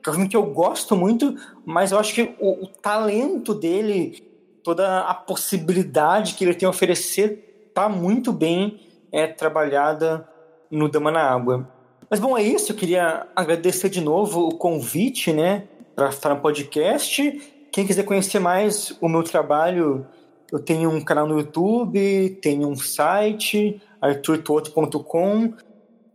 é 0.10 0.12
um 0.12 0.28
que 0.28 0.38
eu 0.38 0.46
gosto 0.46 0.96
muito, 0.96 1.36
mas 1.66 1.92
eu 1.92 2.00
acho 2.00 2.14
que 2.14 2.36
o, 2.40 2.64
o 2.64 2.68
talento 2.68 3.54
dele, 3.54 4.24
toda 4.64 5.02
a 5.02 5.14
possibilidade 5.14 6.34
que 6.34 6.44
ele 6.44 6.54
tem 6.54 6.68
a 6.68 6.70
oferecer 6.70 7.66
está 7.68 7.90
muito 7.90 8.32
bem 8.32 8.80
é, 9.12 9.28
trabalhada 9.28 10.28
no 10.70 10.90
Dama 10.90 11.12
na 11.12 11.22
Água. 11.22 11.70
Mas 12.10 12.20
bom, 12.20 12.38
é 12.38 12.44
isso. 12.44 12.72
Eu 12.72 12.76
queria 12.76 13.28
agradecer 13.36 13.90
de 13.90 14.02
novo 14.02 14.48
o 14.48 14.58
convite, 14.58 15.34
né, 15.34 15.68
para 15.96 16.10
estar 16.10 16.30
no 16.30 16.42
podcast. 16.42 17.68
Quem 17.72 17.86
quiser 17.86 18.04
conhecer 18.04 18.40
mais 18.40 18.96
o 19.02 19.10
meu 19.10 19.24
trabalho, 19.24 20.06
eu 20.52 20.60
tenho 20.60 20.90
um 20.90 21.02
canal 21.02 21.28
no 21.28 21.40
YouTube, 21.40 22.38
tenho 22.42 22.68
um 22.68 22.76
site, 22.76 23.82
arturtuoto.com. 24.02 25.54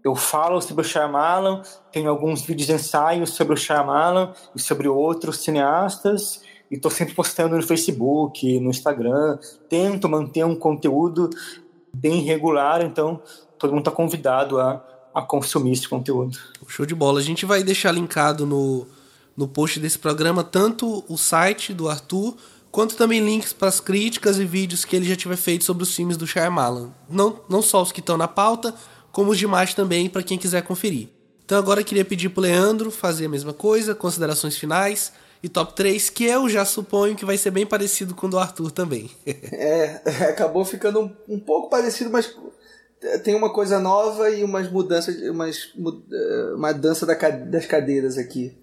Eu 0.03 0.15
falo 0.15 0.61
sobre 0.61 0.85
o 0.85 0.89
Shyamalan, 0.89 1.63
tenho 1.93 2.09
alguns 2.09 2.43
vídeos 2.43 2.71
ensaios 2.71 3.31
sobre 3.31 3.55
o 3.55 3.57
Shyamalan 3.57 4.33
e 4.55 4.61
sobre 4.61 4.89
outros 4.89 5.39
cineastas 5.39 6.41
e 6.71 6.77
estou 6.77 6.91
sempre 6.91 7.15
postando 7.15 7.57
no 7.57 7.63
Facebook, 7.63 8.61
no 8.61 8.71
Instagram, 8.71 9.39
tento 9.69 10.09
manter 10.09 10.45
um 10.45 10.55
conteúdo 10.55 11.29
bem 11.93 12.23
regular, 12.23 12.81
então 12.83 13.21
todo 13.59 13.71
mundo 13.71 13.81
está 13.81 13.91
convidado 13.91 14.59
a, 14.59 14.83
a 15.13 15.21
consumir 15.21 15.73
esse 15.73 15.89
conteúdo. 15.89 16.39
Show 16.69 16.87
de 16.87 16.95
bola. 16.95 17.19
A 17.19 17.23
gente 17.23 17.45
vai 17.45 17.63
deixar 17.63 17.91
linkado 17.91 18.47
no, 18.47 18.87
no 19.37 19.49
post 19.49 19.81
desse 19.81 19.99
programa 19.99 20.45
tanto 20.45 21.05
o 21.09 21.19
site 21.19 21.75
do 21.75 21.89
Arthur, 21.89 22.37
quanto 22.71 22.97
também 22.97 23.21
links 23.21 23.53
para 23.53 23.69
as 23.69 23.81
críticas 23.81 24.39
e 24.39 24.45
vídeos 24.45 24.85
que 24.85 24.95
ele 24.95 25.09
já 25.09 25.17
tiver 25.17 25.37
feito 25.37 25.65
sobre 25.65 25.83
os 25.83 25.95
filmes 25.95 26.17
do 26.17 26.27
Shyamalan. 26.27 26.91
Não, 27.09 27.41
não 27.49 27.61
só 27.61 27.83
os 27.83 27.91
que 27.91 27.99
estão 27.99 28.17
na 28.17 28.29
pauta, 28.29 28.73
como 29.21 29.33
os 29.33 29.39
demais 29.39 29.75
também, 29.75 30.09
para 30.09 30.23
quem 30.23 30.39
quiser 30.39 30.63
conferir. 30.63 31.09
Então 31.45 31.59
agora 31.59 31.83
eu 31.83 31.85
queria 31.85 32.07
pedir 32.07 32.31
para 32.31 32.45
Leandro 32.45 32.91
fazer 32.91 33.27
a 33.27 33.29
mesma 33.29 33.53
coisa, 33.53 33.95
considerações 33.95 34.57
finais 34.57 35.13
e 35.43 35.49
top 35.49 35.77
3, 35.77 36.09
que 36.09 36.25
eu 36.25 36.49
já 36.49 36.65
suponho 36.65 37.15
que 37.15 37.27
vai 37.27 37.37
ser 37.37 37.51
bem 37.51 37.67
parecido 37.67 38.15
com 38.15 38.29
o 38.29 38.31
do 38.31 38.39
Arthur 38.39 38.71
também. 38.71 39.11
é, 39.27 40.01
acabou 40.31 40.65
ficando 40.65 41.01
um, 41.01 41.35
um, 41.35 41.39
pouco 41.39 41.69
parecido, 41.69 42.09
mas 42.09 42.35
tem 43.23 43.35
uma 43.35 43.53
coisa 43.53 43.79
nova 43.79 44.31
e 44.31 44.43
umas 44.43 44.73
mudanças, 44.73 45.15
umas, 45.29 45.71
eh, 46.11 46.55
uma 46.57 46.73
dança 46.73 47.05
das 47.05 47.67
cadeiras 47.67 48.17
aqui. 48.17 48.57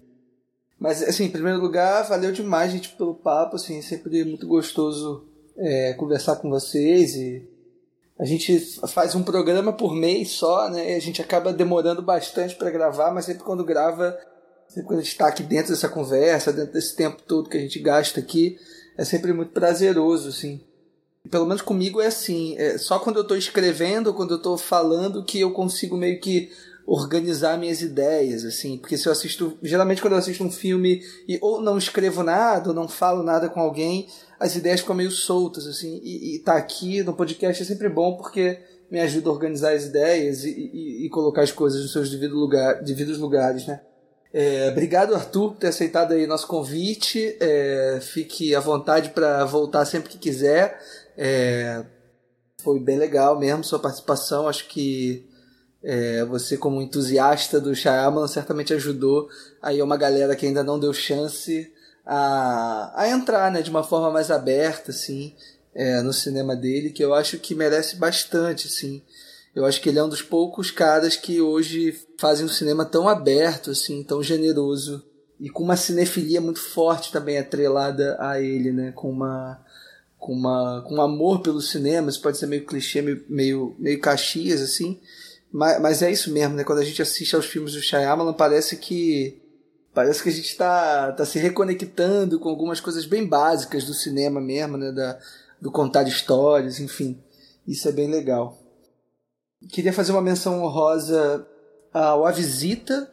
Mas, 0.76 1.04
assim, 1.04 1.26
em 1.26 1.30
primeiro 1.30 1.60
lugar, 1.60 2.02
valeu 2.08 2.32
demais, 2.32 2.72
gente, 2.72 2.88
pelo 2.96 3.14
papo, 3.14 3.54
assim, 3.54 3.80
sempre 3.80 4.24
muito 4.24 4.48
gostoso 4.48 5.24
é, 5.56 5.92
conversar 5.92 6.34
com 6.34 6.50
vocês 6.50 7.14
e 7.14 7.48
a 8.18 8.24
gente 8.24 8.58
faz 8.88 9.14
um 9.14 9.22
programa 9.22 9.72
por 9.72 9.94
mês 9.94 10.30
só, 10.32 10.68
né? 10.68 10.92
E 10.92 10.94
a 10.94 11.00
gente 11.00 11.22
acaba 11.22 11.52
demorando 11.52 12.02
bastante 12.02 12.54
para 12.56 12.70
gravar, 12.70 13.12
mas 13.12 13.26
sempre 13.26 13.44
quando 13.44 13.64
grava 13.64 14.16
Sempre 14.68 14.86
quando 14.86 15.00
a 15.00 15.02
gente 15.02 15.12
está 15.12 15.28
aqui 15.28 15.42
dentro 15.42 15.70
dessa 15.70 15.88
conversa, 15.88 16.52
dentro 16.52 16.74
desse 16.74 16.94
tempo 16.94 17.22
todo 17.26 17.48
que 17.48 17.56
a 17.56 17.60
gente 17.60 17.78
gasta 17.78 18.20
aqui, 18.20 18.58
é 18.98 19.04
sempre 19.04 19.32
muito 19.32 19.52
prazeroso, 19.52 20.28
assim. 20.28 20.60
Pelo 21.30 21.46
menos 21.46 21.62
comigo 21.62 22.00
é 22.02 22.06
assim. 22.06 22.54
É 22.58 22.76
só 22.76 22.98
quando 22.98 23.16
eu 23.16 23.22
estou 23.22 23.36
escrevendo, 23.36 24.12
quando 24.12 24.32
eu 24.32 24.36
estou 24.36 24.58
falando, 24.58 25.24
que 25.24 25.40
eu 25.40 25.52
consigo 25.52 25.96
meio 25.96 26.20
que 26.20 26.50
organizar 26.86 27.58
minhas 27.58 27.80
ideias, 27.80 28.44
assim. 28.44 28.76
Porque 28.76 28.98
se 28.98 29.08
eu 29.08 29.12
assisto. 29.12 29.56
Geralmente 29.62 30.02
quando 30.02 30.12
eu 30.12 30.18
assisto 30.18 30.44
um 30.44 30.52
filme 30.52 31.02
e 31.26 31.38
ou 31.40 31.62
não 31.62 31.78
escrevo 31.78 32.22
nada, 32.22 32.68
ou 32.68 32.74
não 32.74 32.88
falo 32.88 33.22
nada 33.22 33.48
com 33.48 33.60
alguém, 33.60 34.06
as 34.38 34.54
ideias 34.54 34.80
ficam 34.80 34.94
meio 34.94 35.10
soltas, 35.10 35.66
assim. 35.66 36.00
E, 36.02 36.36
e 36.36 36.38
tá 36.38 36.54
aqui 36.54 37.02
no 37.02 37.14
podcast 37.14 37.62
é 37.62 37.66
sempre 37.66 37.88
bom 37.88 38.16
porque 38.16 38.58
me 38.90 39.00
ajuda 39.00 39.28
a 39.28 39.32
organizar 39.32 39.72
as 39.72 39.84
ideias 39.84 40.44
e, 40.44 40.50
e, 40.50 41.06
e 41.06 41.10
colocar 41.10 41.42
as 41.42 41.52
coisas 41.52 41.82
nos 41.82 41.92
seus 41.92 42.10
devidos 42.10 42.36
lugar, 42.36 42.82
devidos 42.82 43.18
lugares, 43.18 43.66
né? 43.66 43.80
É, 44.32 44.68
obrigado, 44.70 45.14
Arthur, 45.14 45.52
por 45.52 45.58
ter 45.58 45.68
aceitado 45.68 46.12
aí 46.12 46.26
nosso 46.26 46.46
convite. 46.46 47.36
É, 47.40 47.98
fique 48.00 48.54
à 48.54 48.60
vontade 48.60 49.10
para 49.10 49.44
voltar 49.44 49.84
sempre 49.84 50.10
que 50.10 50.18
quiser. 50.18 50.78
É, 51.16 51.84
foi 52.62 52.78
bem 52.78 52.98
legal 52.98 53.38
mesmo 53.38 53.64
sua 53.64 53.78
participação. 53.78 54.46
Acho 54.46 54.68
que 54.68 55.26
é, 55.82 56.24
você, 56.24 56.56
como 56.56 56.82
entusiasta 56.82 57.60
do 57.60 57.74
Shyamalan, 57.74 58.28
certamente 58.28 58.74
ajudou 58.74 59.28
aí 59.62 59.80
uma 59.80 59.96
galera 59.96 60.36
que 60.36 60.46
ainda 60.46 60.62
não 60.62 60.78
deu 60.78 60.92
chance 60.92 61.72
a, 62.10 62.92
a 62.94 63.08
entrar 63.10 63.52
né, 63.52 63.60
de 63.60 63.68
uma 63.68 63.84
forma 63.84 64.10
mais 64.10 64.30
aberta 64.30 64.90
assim, 64.90 65.34
é, 65.74 66.00
no 66.00 66.12
cinema 66.12 66.56
dele, 66.56 66.88
que 66.88 67.04
eu 67.04 67.12
acho 67.12 67.38
que 67.38 67.54
merece 67.54 67.96
bastante. 67.96 68.66
Assim. 68.66 69.02
Eu 69.54 69.66
acho 69.66 69.78
que 69.80 69.90
ele 69.90 69.98
é 69.98 70.02
um 70.02 70.08
dos 70.08 70.22
poucos 70.22 70.70
caras 70.70 71.16
que 71.16 71.40
hoje 71.40 71.94
fazem 72.16 72.46
um 72.46 72.48
cinema 72.48 72.86
tão 72.86 73.06
aberto, 73.06 73.70
assim, 73.70 74.02
tão 74.02 74.22
generoso 74.22 75.04
e 75.38 75.48
com 75.48 75.62
uma 75.62 75.76
cinefilia 75.76 76.40
muito 76.40 76.60
forte 76.60 77.12
também 77.12 77.38
atrelada 77.38 78.16
a 78.18 78.40
ele, 78.40 78.72
né? 78.72 78.92
Com 78.92 79.10
uma 79.10 79.60
com 80.18 80.32
uma 80.32 80.82
com 80.82 80.96
um 80.96 81.02
amor 81.02 81.42
pelo 81.42 81.60
cinema, 81.60 82.10
isso 82.10 82.20
pode 82.20 82.38
ser 82.38 82.46
meio 82.46 82.64
clichê, 82.66 83.00
meio 83.28 83.76
meio, 83.78 84.00
caxias 84.00 84.60
assim, 84.60 84.98
mas, 85.52 85.80
mas 85.80 86.02
é 86.02 86.10
isso 86.10 86.32
mesmo, 86.32 86.56
né? 86.56 86.64
Quando 86.64 86.80
a 86.80 86.84
gente 86.84 87.00
assiste 87.00 87.36
aos 87.36 87.46
filmes 87.46 87.74
do 87.74 87.82
Shyamalan, 87.82 88.32
parece 88.32 88.76
que 88.76 89.40
parece 89.98 90.22
que 90.22 90.28
a 90.28 90.32
gente 90.32 90.46
está 90.46 91.10
tá 91.10 91.26
se 91.26 91.40
reconectando 91.40 92.38
com 92.38 92.48
algumas 92.48 92.78
coisas 92.78 93.04
bem 93.04 93.26
básicas 93.26 93.82
do 93.82 93.92
cinema 93.92 94.40
mesmo, 94.40 94.76
né? 94.76 94.92
Da, 94.92 95.18
do 95.60 95.72
contar 95.72 96.06
histórias, 96.06 96.78
enfim. 96.78 97.20
Isso 97.66 97.88
é 97.88 97.90
bem 97.90 98.08
legal. 98.08 98.56
Queria 99.70 99.92
fazer 99.92 100.12
uma 100.12 100.22
menção 100.22 100.62
honrosa 100.62 101.44
ao 101.92 102.24
A 102.24 102.30
Visita, 102.30 103.12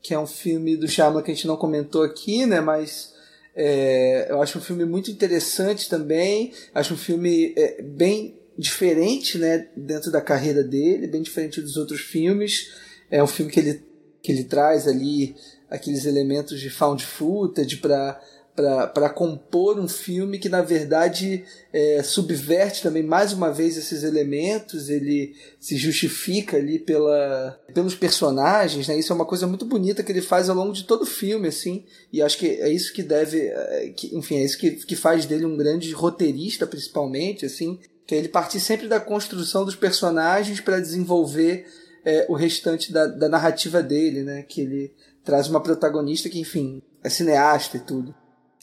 que 0.00 0.14
é 0.14 0.18
um 0.20 0.26
filme 0.26 0.76
do 0.76 0.86
Shyamalan 0.86 1.20
que 1.20 1.32
a 1.32 1.34
gente 1.34 1.48
não 1.48 1.56
comentou 1.56 2.04
aqui, 2.04 2.46
né? 2.46 2.60
Mas 2.60 3.12
é, 3.56 4.28
eu 4.30 4.40
acho 4.40 4.58
um 4.58 4.62
filme 4.62 4.84
muito 4.84 5.10
interessante 5.10 5.88
também. 5.88 6.52
Acho 6.72 6.94
um 6.94 6.96
filme 6.96 7.52
é, 7.56 7.82
bem 7.82 8.38
diferente, 8.56 9.36
né? 9.36 9.66
Dentro 9.76 10.12
da 10.12 10.20
carreira 10.20 10.62
dele, 10.62 11.08
bem 11.08 11.22
diferente 11.22 11.60
dos 11.60 11.76
outros 11.76 12.02
filmes. 12.02 12.70
É 13.10 13.20
um 13.20 13.26
filme 13.26 13.50
que 13.50 13.58
ele, 13.58 13.82
que 14.22 14.30
ele 14.30 14.44
traz 14.44 14.86
ali 14.86 15.34
aqueles 15.70 16.04
elementos 16.04 16.60
de 16.60 16.68
found 16.68 17.04
footage 17.04 17.76
para 17.76 18.20
para 18.54 19.08
compor 19.08 19.78
um 19.78 19.88
filme 19.88 20.38
que 20.38 20.48
na 20.48 20.60
verdade 20.60 21.44
é, 21.72 22.02
subverte 22.02 22.82
também 22.82 23.02
mais 23.02 23.32
uma 23.32 23.50
vez 23.50 23.76
esses 23.76 24.02
elementos 24.02 24.90
ele 24.90 25.34
se 25.58 25.76
justifica 25.76 26.56
ali 26.56 26.78
pela, 26.78 27.58
pelos 27.72 27.94
personagens 27.94 28.88
né? 28.88 28.98
Isso 28.98 29.12
é 29.12 29.16
uma 29.16 29.24
coisa 29.24 29.46
muito 29.46 29.64
bonita 29.64 30.02
que 30.02 30.12
ele 30.12 30.20
faz 30.20 30.48
ao 30.48 30.56
longo 30.56 30.72
de 30.72 30.84
todo 30.84 31.02
o 31.02 31.06
filme 31.06 31.48
assim 31.48 31.84
e 32.12 32.20
acho 32.20 32.36
que 32.36 32.46
é 32.46 32.68
isso 32.68 32.92
que 32.92 33.02
deve 33.02 33.46
é, 33.46 33.92
que, 33.96 34.14
enfim 34.16 34.36
é 34.36 34.44
isso 34.44 34.58
que, 34.58 34.72
que 34.72 34.96
faz 34.96 35.24
dele 35.26 35.46
um 35.46 35.56
grande 35.56 35.90
roteirista 35.92 36.66
principalmente 36.66 37.46
assim 37.46 37.78
que 38.06 38.14
é 38.14 38.18
ele 38.18 38.28
partir 38.28 38.60
sempre 38.60 38.88
da 38.88 39.00
construção 39.00 39.64
dos 39.64 39.76
personagens 39.76 40.60
para 40.60 40.80
desenvolver 40.80 41.66
é, 42.04 42.26
o 42.28 42.34
restante 42.34 42.92
da, 42.92 43.06
da 43.06 43.28
narrativa 43.28 43.82
dele 43.82 44.22
né? 44.22 44.42
Que 44.42 44.60
ele 44.62 44.92
traz 45.24 45.48
uma 45.48 45.60
protagonista 45.60 46.28
que 46.28 46.40
enfim 46.40 46.82
é 47.02 47.08
cineasta 47.08 47.76
e 47.76 47.80
tudo 47.80 48.14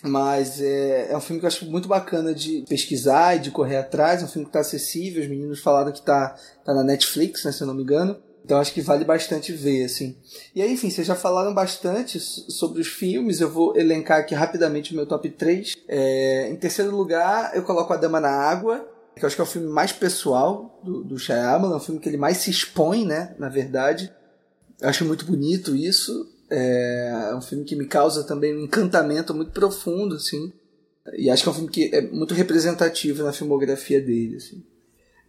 mas 0.04 0.62
é, 0.62 1.12
é 1.12 1.18
um 1.18 1.22
filme 1.22 1.40
que 1.40 1.46
eu 1.46 1.48
acho 1.48 1.66
muito 1.66 1.88
bacana 1.88 2.34
de 2.34 2.64
pesquisar 2.68 3.36
e 3.36 3.40
de 3.40 3.52
correr 3.52 3.78
atrás. 3.78 4.22
É 4.22 4.26
um 4.26 4.28
filme 4.28 4.46
que 4.46 4.50
está 4.50 4.60
acessível. 4.60 5.24
Os 5.24 5.30
meninos 5.30 5.60
falaram 5.60 5.92
que 5.92 6.00
está 6.00 6.36
tá 6.64 6.74
na 6.74 6.84
Netflix, 6.84 7.44
né, 7.44 7.52
se 7.52 7.62
eu 7.62 7.68
não 7.68 7.74
me 7.74 7.84
engano. 7.84 8.18
Então 8.46 8.60
acho 8.60 8.74
que 8.74 8.80
vale 8.80 9.04
bastante 9.04 9.52
ver, 9.52 9.84
assim. 9.84 10.16
E 10.56 10.62
aí, 10.62 10.72
enfim, 10.72 10.90
vocês 10.90 11.06
já 11.06 11.16
falaram 11.16 11.54
bastante 11.54 12.20
sobre 12.20 12.80
os 12.80 12.88
filmes. 12.88 13.42
Eu 13.42 13.50
vou 13.50 13.76
elencar 13.76 14.20
aqui 14.20 14.34
rapidamente 14.34 14.94
o 14.94 14.96
meu 14.96 15.06
top 15.06 15.30
3. 15.30 15.76
É, 15.88 16.48
em 16.50 16.56
terceiro 16.56 16.96
lugar, 16.96 17.52
eu 17.56 17.64
coloco 17.64 17.92
A 17.92 17.98
Dama 17.98 18.22
na 18.22 18.30
Água, 18.30 18.88
que 19.16 19.26
eu 19.26 19.28
acho 19.28 19.36
que 19.36 19.42
é 19.42 19.44
o 19.44 19.48
filme 19.48 19.68
mais 19.68 19.92
pessoal 19.92 20.80
do, 20.82 21.04
do 21.04 21.18
Shyamalan. 21.18 21.74
É 21.74 21.78
um 21.78 21.82
filme 21.82 22.00
que 22.00 22.08
ele 22.08 22.18
mais 22.18 22.38
se 22.38 22.50
expõe, 22.50 23.04
né, 23.04 23.36
na 23.38 23.50
verdade. 23.50 24.14
Eu 24.80 24.88
acho 24.88 25.04
muito 25.04 25.26
bonito 25.26 25.76
isso. 25.76 26.37
É, 26.50 27.30
é 27.32 27.36
um 27.36 27.42
filme 27.42 27.66
que 27.66 27.76
me 27.76 27.86
causa 27.86 28.24
também 28.24 28.56
um 28.56 28.64
encantamento 28.64 29.34
muito 29.34 29.52
profundo, 29.52 30.16
assim. 30.16 30.52
E 31.14 31.30
acho 31.30 31.44
que 31.44 31.50
é 31.50 31.52
um 31.52 31.56
filme 31.56 31.70
que 31.70 31.96
é 31.96 32.02
muito 32.02 32.34
representativo 32.34 33.24
na 33.24 33.34
filmografia 33.34 34.02
dele, 34.02 34.38
assim. 34.38 34.64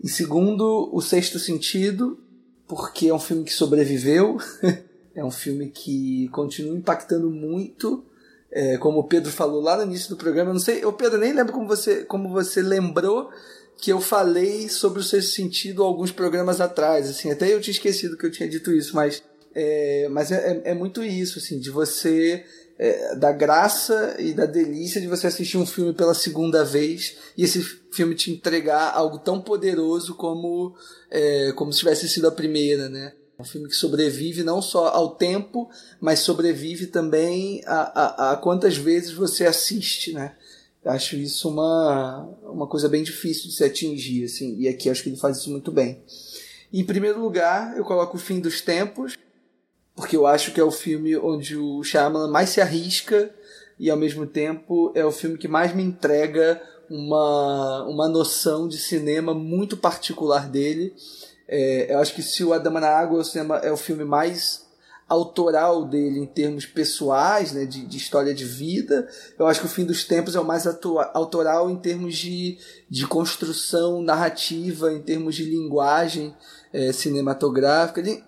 Em 0.03 0.09
segundo, 0.09 0.91
O 0.93 1.01
Sexto 1.01 1.39
Sentido, 1.39 2.19
porque 2.67 3.09
é 3.09 3.15
um 3.15 3.19
filme 3.19 3.45
que 3.45 3.53
sobreviveu, 3.53 4.39
é 5.15 5.25
um 5.25 5.31
filme 5.31 5.71
que 5.71 6.29
continua 6.29 6.77
impactando 6.77 7.31
muito. 7.31 8.05
É, 8.51 8.79
como 8.79 9.01
o 9.01 9.05
Pedro 9.05 9.31
falou 9.31 9.61
lá 9.61 9.77
no 9.77 9.83
início 9.83 10.09
do 10.09 10.17
programa, 10.17 10.51
eu 10.51 10.55
não 10.55 10.61
sei, 10.61 10.83
o 10.85 10.93
Pedro 10.93 11.19
nem 11.19 11.35
lembro 11.35 11.53
como 11.53 11.67
você, 11.67 12.05
como 12.05 12.31
você 12.31 12.63
lembrou 12.63 13.31
que 13.77 13.93
eu 13.93 14.01
falei 14.01 14.69
sobre 14.69 15.01
o 15.01 15.03
sexto 15.03 15.33
sentido 15.33 15.85
alguns 15.85 16.11
programas 16.11 16.61
atrás, 16.61 17.09
assim, 17.09 17.31
até 17.31 17.53
eu 17.53 17.61
tinha 17.61 17.73
esquecido 17.73 18.17
que 18.17 18.27
eu 18.27 18.31
tinha 18.31 18.49
dito 18.49 18.73
isso, 18.73 18.97
mas 18.97 19.23
é, 19.55 20.09
mas 20.10 20.31
é, 20.31 20.62
é, 20.65 20.75
muito 20.75 21.02
isso, 21.02 21.39
assim, 21.39 21.59
de 21.59 21.70
você 21.70 22.44
é, 22.78 23.15
da 23.17 23.33
graça 23.33 24.17
e 24.18 24.33
da 24.33 24.47
delícia 24.47 25.01
de 25.01 25.07
você 25.07 25.27
assistir 25.27 25.59
um 25.59 25.67
filme 25.67 25.93
pela 25.93 26.15
segunda 26.15 26.65
vez 26.65 27.17
e 27.36 27.44
esse 27.44 27.62
filme 27.93 28.15
te 28.15 28.31
entregar 28.31 28.93
algo 28.94 29.18
tão 29.18 29.41
poderoso 29.41 30.15
como 30.15 30.77
é, 31.10 31.52
como 31.52 31.73
se 31.73 31.81
tivesse 31.81 32.09
sido 32.09 32.28
a 32.28 32.33
primeira, 32.33 32.89
né? 32.89 33.12
Um 33.39 33.44
filme 33.44 33.68
que 33.68 33.75
sobrevive 33.75 34.43
não 34.43 34.60
só 34.60 34.89
ao 34.89 35.15
tempo, 35.15 35.70
mas 36.01 36.20
sobrevive 36.20 36.86
também 36.86 37.62
a, 37.67 38.31
a, 38.31 38.33
a 38.33 38.36
quantas 38.36 38.77
vezes 38.77 39.12
você 39.12 39.47
assiste, 39.47 40.12
né? 40.12 40.35
acho 40.85 41.17
isso 41.17 41.49
uma, 41.49 42.25
uma 42.43 42.67
coisa 42.67 42.89
bem 42.89 43.02
difícil 43.02 43.49
de 43.49 43.55
se 43.55 43.65
atingir, 43.65 44.25
assim, 44.25 44.57
e 44.59 44.68
aqui 44.68 44.89
acho 44.89 45.02
que 45.02 45.09
ele 45.09 45.17
faz 45.17 45.39
isso 45.39 45.51
muito 45.51 45.70
bem. 45.70 46.02
Em 46.73 46.85
primeiro 46.85 47.20
lugar, 47.20 47.77
eu 47.77 47.85
coloco 47.85 48.17
O 48.17 48.20
Fim 48.20 48.41
dos 48.41 48.60
Tempos, 48.60 49.17
porque 49.99 50.17
eu 50.17 50.28
acho 50.28 50.52
que 50.52 50.60
é 50.60 50.62
o 50.62 50.70
filme 50.70 51.17
onde 51.17 51.57
o 51.57 51.83
Shyamalan 51.83 52.31
mais 52.31 52.51
se 52.51 52.60
arrisca 52.60 53.35
e 53.77 53.91
ao 53.91 53.97
mesmo 53.97 54.28
tempo 54.28 54.93
é 54.94 55.05
o 55.05 55.10
filme 55.10 55.36
que 55.36 55.49
mais 55.49 55.75
me 55.75 55.83
entrega 55.83 56.62
uma, 56.89 57.83
uma 57.83 58.09
noção 58.09 58.68
de 58.68 58.78
cinema 58.78 59.35
muito 59.35 59.77
particular 59.77 60.49
dele. 60.49 60.94
É, 61.49 61.93
eu 61.93 61.99
acho 61.99 62.15
que 62.15 62.23
se 62.23 62.44
o 62.44 62.52
Adama 62.52 62.78
na 62.78 62.91
Água 62.91 63.20
é 63.35 63.43
o, 63.73 63.75
é 63.75 63.77
filme 63.77 64.05
mais 64.05 64.68
autoral 65.09 65.85
dele 65.85 66.20
em 66.20 66.27
termos 66.27 66.65
pessoais, 66.65 67.51
né, 67.51 67.65
de, 67.65 67.85
de, 67.85 67.97
história 67.97 68.33
de 68.33 68.44
vida. 68.44 69.09
Eu 69.36 69.49
acho 69.49 69.59
que 69.59 69.67
o 69.67 69.68
Fim 69.68 69.85
dos 69.85 70.05
Tempos 70.05 70.36
é 70.36 70.41
o 70.41 70.44
mais 70.44 70.65
autoral 71.12 71.68
em 71.68 71.77
termos 71.77 72.17
de, 72.17 72.57
de 72.89 73.05
construção 73.05 74.01
narrativa, 74.01 74.93
em 74.93 75.02
termos 75.02 75.35
de 75.35 75.43
linguagem 75.43 76.33
é, 76.73 76.93
cinematográfica, 76.93 78.03
de, 78.03 78.23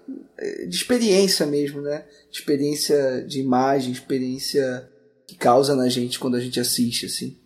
de 0.68 0.76
experiência 0.76 1.46
mesmo, 1.46 1.80
né? 1.80 2.04
Experiência 2.30 3.24
de 3.26 3.40
imagem, 3.40 3.92
experiência 3.92 4.88
que 5.26 5.36
causa 5.36 5.76
na 5.76 5.88
gente 5.88 6.18
quando 6.18 6.36
a 6.36 6.40
gente 6.40 6.58
assiste, 6.58 7.06
assim. 7.06 7.36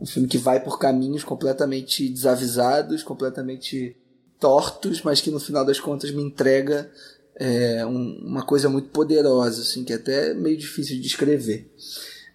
Um 0.00 0.06
filme 0.06 0.28
que 0.28 0.38
vai 0.38 0.62
por 0.62 0.78
caminhos 0.78 1.24
completamente 1.24 2.08
desavisados, 2.08 3.02
completamente 3.02 3.96
tortos, 4.38 5.02
mas 5.02 5.20
que 5.20 5.30
no 5.30 5.40
final 5.40 5.64
das 5.64 5.80
contas 5.80 6.10
me 6.10 6.22
entrega 6.22 6.90
é, 7.34 7.84
um, 7.86 8.18
uma 8.22 8.44
coisa 8.44 8.68
muito 8.68 8.88
poderosa, 8.90 9.62
assim, 9.62 9.84
que 9.84 9.92
é 9.92 9.96
até 9.96 10.34
meio 10.34 10.56
difícil 10.56 10.96
de 10.96 11.02
descrever. 11.02 11.70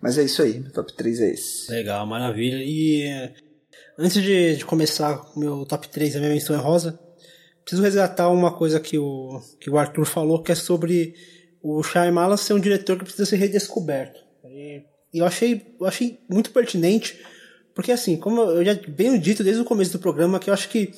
Mas 0.01 0.17
é 0.17 0.23
isso 0.23 0.41
aí, 0.41 0.59
meu 0.59 0.71
top 0.71 0.93
3 0.93 1.19
é 1.19 1.31
esse. 1.31 1.71
Legal, 1.71 2.05
maravilha. 2.07 2.57
E 2.63 3.31
antes 3.97 4.21
de, 4.21 4.55
de 4.57 4.65
começar 4.65 5.21
o 5.35 5.39
meu 5.39 5.65
top 5.65 5.87
3, 5.87 6.15
a 6.15 6.19
minha 6.19 6.31
menção 6.31 6.55
é 6.55 6.59
rosa, 6.59 6.99
preciso 7.63 7.83
resgatar 7.83 8.29
uma 8.29 8.51
coisa 8.51 8.79
que 8.79 8.97
o, 8.97 9.41
que 9.59 9.69
o 9.69 9.77
Arthur 9.77 10.05
falou, 10.05 10.41
que 10.41 10.51
é 10.51 10.55
sobre 10.55 11.13
o 11.61 11.83
Shyamalan 11.83 12.37
ser 12.37 12.53
um 12.53 12.59
diretor 12.59 12.97
que 12.97 13.03
precisa 13.03 13.25
ser 13.25 13.37
redescoberto. 13.37 14.19
E, 14.45 14.83
eu, 15.13 15.25
achei, 15.25 15.75
eu 15.79 15.85
achei 15.85 16.19
muito 16.29 16.51
pertinente, 16.51 17.19
porque 17.75 17.91
assim, 17.91 18.17
como 18.17 18.41
eu 18.41 18.65
já 18.65 18.77
venho 18.87 19.19
dito 19.19 19.43
desde 19.43 19.61
o 19.61 19.65
começo 19.65 19.91
do 19.91 19.99
programa, 19.99 20.39
que 20.39 20.49
eu 20.49 20.53
acho 20.53 20.69
que 20.69 20.91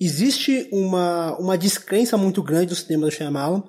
existe 0.00 0.68
uma, 0.72 1.36
uma 1.38 1.58
descrença 1.58 2.16
muito 2.16 2.42
grande 2.42 2.66
do 2.66 2.74
cinema 2.74 3.06
do 3.06 3.12
Shyamalan 3.12 3.62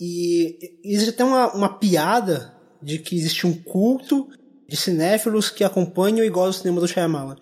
e 0.00 0.78
existe 0.84 1.10
até 1.10 1.24
uma, 1.24 1.52
uma 1.54 1.78
piada 1.78 2.54
de 2.82 2.98
que 2.98 3.16
existe 3.16 3.46
um 3.46 3.54
culto 3.54 4.28
de 4.68 4.76
cinéfilos 4.76 5.48
que 5.48 5.64
acompanham 5.64 6.24
e 6.24 6.28
gostam 6.28 6.50
do 6.50 6.62
cinema 6.62 6.80
do 6.80 6.88
Shyamalan. 6.88 7.36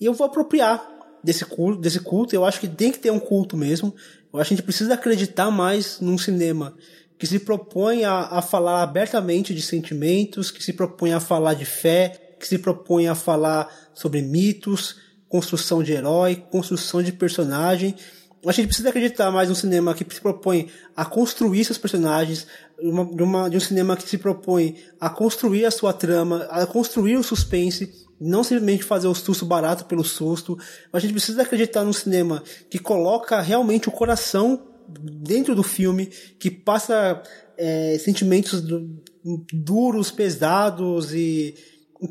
E 0.00 0.04
eu 0.04 0.14
vou 0.14 0.26
apropriar 0.26 0.97
desse 1.22 1.44
culto, 1.44 1.80
desse 1.80 2.00
culto, 2.00 2.34
eu 2.34 2.44
acho 2.44 2.60
que 2.60 2.68
tem 2.68 2.92
que 2.92 2.98
ter 2.98 3.10
um 3.10 3.20
culto 3.20 3.56
mesmo. 3.56 3.94
Eu 4.32 4.40
acho 4.40 4.48
que 4.48 4.54
a 4.54 4.56
gente 4.56 4.64
precisa 4.64 4.94
acreditar 4.94 5.50
mais 5.50 6.00
num 6.00 6.18
cinema 6.18 6.74
que 7.18 7.26
se 7.26 7.38
propõe 7.40 8.04
a, 8.04 8.20
a 8.30 8.42
falar 8.42 8.82
abertamente 8.82 9.52
de 9.52 9.60
sentimentos, 9.60 10.50
que 10.50 10.62
se 10.62 10.72
propõe 10.72 11.12
a 11.12 11.20
falar 11.20 11.54
de 11.54 11.64
fé, 11.64 12.34
que 12.38 12.46
se 12.46 12.58
propõe 12.58 13.08
a 13.08 13.14
falar 13.14 13.68
sobre 13.92 14.22
mitos, 14.22 14.96
construção 15.28 15.82
de 15.82 15.92
herói, 15.92 16.36
construção 16.50 17.02
de 17.02 17.12
personagem. 17.12 17.96
A 18.46 18.52
gente 18.52 18.66
precisa 18.66 18.90
acreditar 18.90 19.32
mais 19.32 19.48
num 19.48 19.54
cinema 19.54 19.94
que 19.94 20.06
se 20.14 20.20
propõe 20.20 20.70
a 20.96 21.04
construir 21.04 21.64
seus 21.64 21.76
personagens, 21.76 22.46
uma, 22.78 23.04
de, 23.04 23.22
uma, 23.22 23.50
de 23.50 23.56
um 23.56 23.60
cinema 23.60 23.96
que 23.96 24.08
se 24.08 24.16
propõe 24.16 24.76
a 25.00 25.10
construir 25.10 25.64
a 25.64 25.72
sua 25.72 25.92
trama, 25.92 26.46
a 26.50 26.64
construir 26.64 27.16
o 27.16 27.24
suspense, 27.24 28.06
não 28.20 28.42
simplesmente 28.42 28.84
fazer 28.84 29.06
o 29.06 29.14
susto 29.14 29.46
barato 29.46 29.84
pelo 29.84 30.04
susto. 30.04 30.58
A 30.92 30.98
gente 30.98 31.12
precisa 31.12 31.42
acreditar 31.42 31.84
num 31.84 31.92
cinema 31.92 32.42
que 32.68 32.78
coloca 32.78 33.40
realmente 33.40 33.88
o 33.88 33.92
coração 33.92 34.66
dentro 34.88 35.54
do 35.54 35.62
filme, 35.62 36.06
que 36.38 36.50
passa 36.50 37.22
é, 37.56 37.98
sentimentos 37.98 38.62
duros, 39.52 40.10
pesados 40.10 41.12
e 41.12 41.54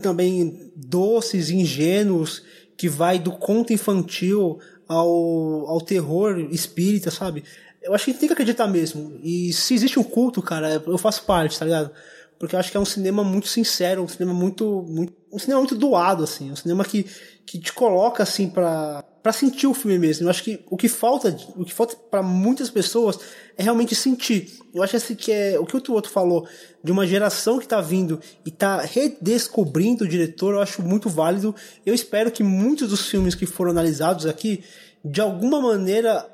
também 0.01 0.71
doces, 0.75 1.49
ingênuos, 1.49 2.43
que 2.77 2.87
vai 2.87 3.17
do 3.17 3.31
conto 3.31 3.73
infantil 3.73 4.59
ao, 4.87 5.67
ao 5.67 5.81
terror 5.81 6.37
espírita, 6.51 7.09
sabe? 7.09 7.43
Eu 7.81 7.93
acho 7.93 8.05
que 8.05 8.13
tem 8.13 8.27
que 8.27 8.33
acreditar 8.33 8.67
mesmo. 8.67 9.17
E 9.23 9.51
se 9.53 9.73
existe 9.73 9.97
um 9.97 10.03
culto, 10.03 10.41
cara, 10.41 10.83
eu 10.85 10.97
faço 10.97 11.23
parte, 11.23 11.57
tá 11.57 11.65
ligado? 11.65 11.91
Porque 12.37 12.55
eu 12.55 12.59
acho 12.59 12.69
que 12.69 12.77
é 12.77 12.79
um 12.79 12.85
cinema 12.85 13.23
muito 13.23 13.47
sincero, 13.47 14.03
um 14.03 14.07
cinema 14.07 14.33
muito, 14.33 14.85
muito 14.87 15.13
um 15.37 15.39
cinema 15.39 15.61
muito 15.61 15.75
doado, 15.75 16.23
assim, 16.23 16.51
um 16.51 16.55
cinema 16.55 16.83
que, 16.83 17.05
que 17.45 17.59
te 17.59 17.71
coloca, 17.71 18.23
assim, 18.23 18.49
pra, 18.49 19.03
pra 19.21 19.31
sentir 19.31 19.67
o 19.67 19.73
filme 19.73 19.99
mesmo. 19.99 20.25
Eu 20.25 20.29
acho 20.31 20.43
que 20.43 20.59
o 20.69 20.75
que 20.75 20.89
falta, 20.89 21.37
o 21.55 21.63
que 21.63 21.73
falta 21.73 21.95
para 21.95 22.23
muitas 22.23 22.71
pessoas 22.71 23.19
é 23.55 23.61
realmente 23.61 23.93
sentir. 23.93 24.57
Eu 24.73 24.81
acho 24.81 24.97
assim, 24.97 25.13
que 25.13 25.31
é 25.31 25.59
o 25.59 25.65
que 25.65 25.75
o 25.75 25.93
outro 25.93 26.11
falou, 26.11 26.47
de 26.83 26.91
uma 26.91 27.05
geração 27.05 27.59
que 27.59 27.67
tá 27.67 27.79
vindo 27.79 28.19
e 28.43 28.49
tá 28.49 28.81
redescobrindo 28.81 30.03
o 30.03 30.07
diretor, 30.07 30.55
eu 30.55 30.61
acho 30.61 30.81
muito 30.81 31.07
válido. 31.07 31.55
Eu 31.85 31.93
espero 31.93 32.31
que 32.31 32.43
muitos 32.43 32.89
dos 32.89 33.07
filmes 33.07 33.35
que 33.35 33.45
foram 33.45 33.71
analisados 33.71 34.25
aqui, 34.25 34.63
de 35.05 35.21
alguma 35.21 35.61
maneira, 35.61 36.27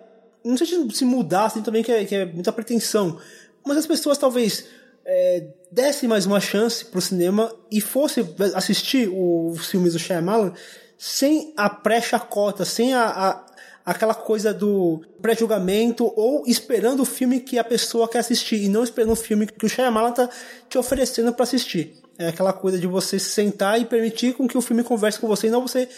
não 0.46 0.56
sei 0.56 0.68
se 0.92 1.04
mudassem 1.04 1.62
também, 1.62 1.84
que 1.84 1.92
é, 1.92 2.06
que 2.06 2.16
é 2.16 2.26
muita 2.26 2.54
pretensão, 2.54 3.20
mas 3.66 3.78
as 3.78 3.86
pessoas 3.86 4.18
talvez 4.18 4.66
é, 5.06 5.48
desse 5.72 6.08
mais 6.08 6.26
uma 6.26 6.40
chance 6.40 6.86
pro 6.86 7.02
cinema 7.02 7.54
e 7.72 7.82
fosse 7.82 8.26
assistir 8.56 9.10
os 9.10 9.68
filmes 9.68 9.94
do 9.94 10.00
Shyamalan 10.00 10.54
sem 10.98 11.54
a 11.58 11.70
pré-chacota, 11.70 12.64
sem 12.64 12.94
a, 12.94 13.06
a, 13.06 13.46
aquela 13.86 14.14
coisa 14.14 14.54
do 14.54 15.02
pré-julgamento 15.22 16.12
ou 16.16 16.44
esperando 16.48 17.02
o 17.02 17.06
filme 17.06 17.40
que 17.40 17.60
a 17.60 17.64
pessoa 17.64 18.08
quer 18.08 18.20
assistir 18.20 18.64
e 18.64 18.70
não 18.70 18.84
esperando 18.84 19.12
o 19.12 19.16
filme 19.16 19.48
que 19.48 19.66
o 19.66 19.70
Shyamalan 19.70 20.12
tá 20.12 20.30
te 20.70 20.78
oferecendo 20.78 21.34
para 21.34 21.44
assistir. 21.44 22.02
É 22.18 22.28
aquela 22.28 22.54
coisa 22.54 22.78
de 22.78 22.88
você 22.88 23.20
sentar 23.20 23.82
e 23.82 23.86
permitir 23.86 24.34
com 24.34 24.48
que 24.48 24.58
o 24.58 24.62
filme 24.62 24.84
converse 24.84 25.20
com 25.20 25.28
você 25.28 25.48
e 25.48 25.50
não 25.50 25.68
você 25.68 25.90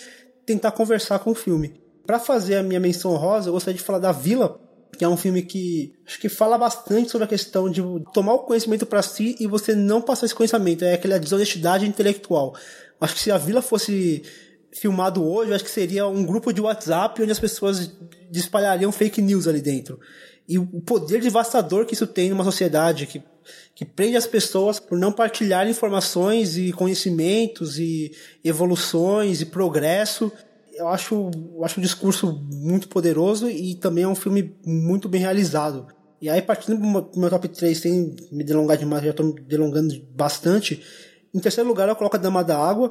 tentar 0.46 0.72
conversar 0.72 1.20
com 1.20 1.32
o 1.32 1.36
filme. 1.36 1.80
Para 2.06 2.20
fazer 2.20 2.56
a 2.56 2.64
minha 2.64 2.80
menção 2.80 3.16
rosa, 3.16 3.50
eu 3.50 3.54
gostaria 3.54 3.78
de 3.78 3.84
falar 3.84 4.00
da 4.00 4.12
Vila, 4.12 4.60
que 4.96 5.04
é 5.04 5.10
um 5.10 5.18
filme 5.18 5.42
que 5.42 5.94
acho 6.06 6.20
que 6.20 6.30
fala 6.30 6.58
bastante 6.58 7.12
sobre 7.12 7.26
a 7.26 7.28
questão 7.28 7.70
de 7.70 7.82
tomar 8.14 8.34
o 8.34 8.40
conhecimento 8.40 8.86
para 8.86 9.02
si 9.02 9.36
e 9.40 9.48
você 9.48 9.76
não 9.76 10.02
passar 10.02 10.26
esse 10.26 10.36
conhecimento. 10.36 10.86
É 10.86 10.94
aquela 10.94 11.20
desonestidade 11.20 11.86
intelectual. 11.86 12.56
Acho 13.00 13.16
que 13.16 13.22
se 13.22 13.32
a 13.32 13.38
Vila 13.38 13.62
fosse 13.62 14.24
filmado 14.72 15.24
hoje, 15.24 15.54
acho 15.54 15.64
que 15.64 15.70
seria 15.70 16.08
um 16.08 16.26
grupo 16.26 16.52
de 16.52 16.62
WhatsApp 16.62 17.22
onde 17.22 17.32
as 17.32 17.40
pessoas 17.40 17.92
espalhariam 18.32 18.92
fake 18.92 19.22
news 19.22 19.48
ali 19.48 19.62
dentro. 19.62 20.00
E 20.48 20.60
o 20.60 20.66
poder 20.82 21.22
devastador 21.22 21.86
que 21.86 21.94
isso 21.94 22.06
tem 22.06 22.30
numa 22.30 22.44
sociedade 22.44 23.08
que, 23.08 23.24
que 23.74 23.84
prende 23.84 24.16
as 24.16 24.28
pessoas 24.28 24.80
por 24.80 24.98
não 24.98 25.12
partilhar 25.12 25.68
informações 25.68 26.58
e 26.58 26.72
conhecimentos 26.72 27.80
e 27.80 28.12
evoluções 28.44 29.42
e 29.42 29.46
progresso 29.46 30.32
eu 30.76 30.88
acho, 30.88 31.32
eu 31.56 31.64
acho 31.64 31.80
o 31.80 31.84
discurso 31.84 32.32
muito 32.52 32.88
poderoso 32.88 33.50
e 33.50 33.76
também 33.76 34.04
é 34.04 34.08
um 34.08 34.16
filme 34.16 34.56
muito 34.66 35.08
bem 35.08 35.22
realizado. 35.22 35.88
E 36.22 36.30
aí, 36.30 36.42
partindo 36.42 36.80
do 36.80 37.20
meu 37.20 37.30
top 37.30 37.48
3, 37.48 37.78
sem 37.78 38.16
me 38.32 38.44
delongar 38.44 38.78
demais, 38.78 39.04
já 39.04 39.12
estou 39.12 39.26
me 39.26 39.42
delongando 39.42 39.94
bastante. 40.16 40.82
Em 41.34 41.40
terceiro 41.40 41.68
lugar, 41.68 41.88
eu 41.90 41.96
coloco 41.96 42.16
A 42.16 42.20
Dama 42.20 42.44
da 42.44 42.58
Água. 42.58 42.90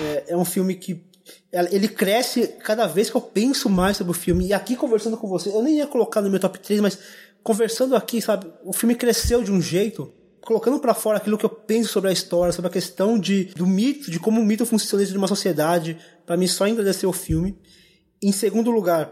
É, 0.00 0.32
é 0.32 0.36
um 0.36 0.44
filme 0.44 0.74
que 0.74 1.04
ele 1.52 1.88
cresce 1.88 2.48
cada 2.64 2.86
vez 2.86 3.10
que 3.10 3.16
eu 3.16 3.20
penso 3.20 3.68
mais 3.68 3.98
sobre 3.98 4.10
o 4.10 4.14
filme. 4.14 4.46
E 4.46 4.52
aqui, 4.52 4.74
conversando 4.74 5.16
com 5.16 5.28
você, 5.28 5.50
eu 5.50 5.62
nem 5.62 5.76
ia 5.76 5.86
colocar 5.86 6.20
no 6.20 6.30
meu 6.30 6.40
top 6.40 6.58
3, 6.58 6.80
mas 6.80 6.98
conversando 7.42 7.94
aqui, 7.94 8.20
sabe, 8.20 8.50
o 8.64 8.72
filme 8.72 8.94
cresceu 8.94 9.42
de 9.42 9.52
um 9.52 9.60
jeito 9.60 10.12
colocando 10.44 10.78
para 10.78 10.94
fora 10.94 11.18
aquilo 11.18 11.38
que 11.38 11.44
eu 11.44 11.50
penso 11.50 11.90
sobre 11.90 12.10
a 12.10 12.12
história, 12.12 12.52
sobre 12.52 12.68
a 12.68 12.72
questão 12.72 13.18
de, 13.18 13.44
do 13.56 13.66
mito, 13.66 14.10
de 14.10 14.18
como 14.18 14.40
o 14.40 14.44
mito 14.44 14.66
funciona 14.66 15.00
dentro 15.00 15.12
de 15.12 15.18
uma 15.18 15.28
sociedade, 15.28 15.96
para 16.26 16.36
mim 16.36 16.46
só 16.46 16.66
engrandecer 16.66 17.08
o 17.08 17.12
filme. 17.12 17.56
Em 18.20 18.32
segundo 18.32 18.70
lugar, 18.70 19.10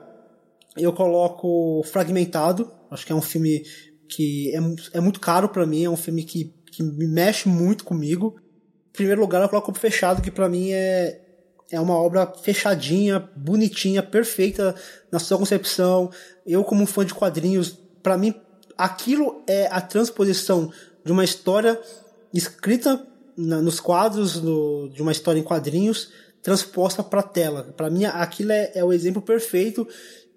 eu 0.77 0.93
coloco 0.93 1.83
Fragmentado, 1.85 2.71
acho 2.91 3.07
que 3.07 3.13
é 3.13 3.15
um 3.15 3.23
filme 3.23 3.65
que 4.09 4.53
é, 4.55 4.99
é 4.99 5.01
muito 5.01 5.21
caro 5.21 5.49
para 5.49 5.65
mim, 5.65 5.85
é 5.85 5.91
um 5.91 5.97
filme 5.97 6.25
que, 6.25 6.53
que 6.71 6.83
me 6.83 7.07
mexe 7.07 7.49
muito 7.49 7.85
comigo. 7.85 8.37
Em 8.91 8.93
primeiro 8.93 9.21
lugar, 9.21 9.41
eu 9.41 9.49
coloco 9.49 9.73
Fechado, 9.73 10.21
que 10.21 10.31
para 10.31 10.49
mim 10.49 10.71
é, 10.73 11.21
é 11.71 11.81
uma 11.81 11.95
obra 11.95 12.27
fechadinha, 12.43 13.21
bonitinha, 13.37 14.03
perfeita 14.03 14.75
na 15.13 15.21
sua 15.21 15.39
concepção. 15.39 16.11
Eu, 16.45 16.65
como 16.65 16.87
fã 16.87 17.05
de 17.05 17.15
quadrinhos, 17.15 17.79
para 18.03 18.19
mim, 18.19 18.35
aquilo 18.77 19.45
é 19.47 19.69
a 19.71 19.81
transposição 19.81 20.73
de 21.05 21.13
uma 21.13 21.25
história 21.25 21.81
escrita 22.33 23.07
na, 23.37 23.61
nos 23.61 23.81
quadros 23.81 24.41
de 24.93 25.03
uma 25.03 25.13
história 25.13 25.39
em 25.39 25.45
quadrinhos 25.45 26.11
transposta 26.43 27.03
para 27.03 27.23
tela. 27.23 27.75
Para 27.77 27.91
mim, 27.91 28.05
aquilo 28.05 28.53
é, 28.53 28.73
é 28.75 28.85
o 28.85 28.93
exemplo 28.93 29.21
perfeito 29.21 29.87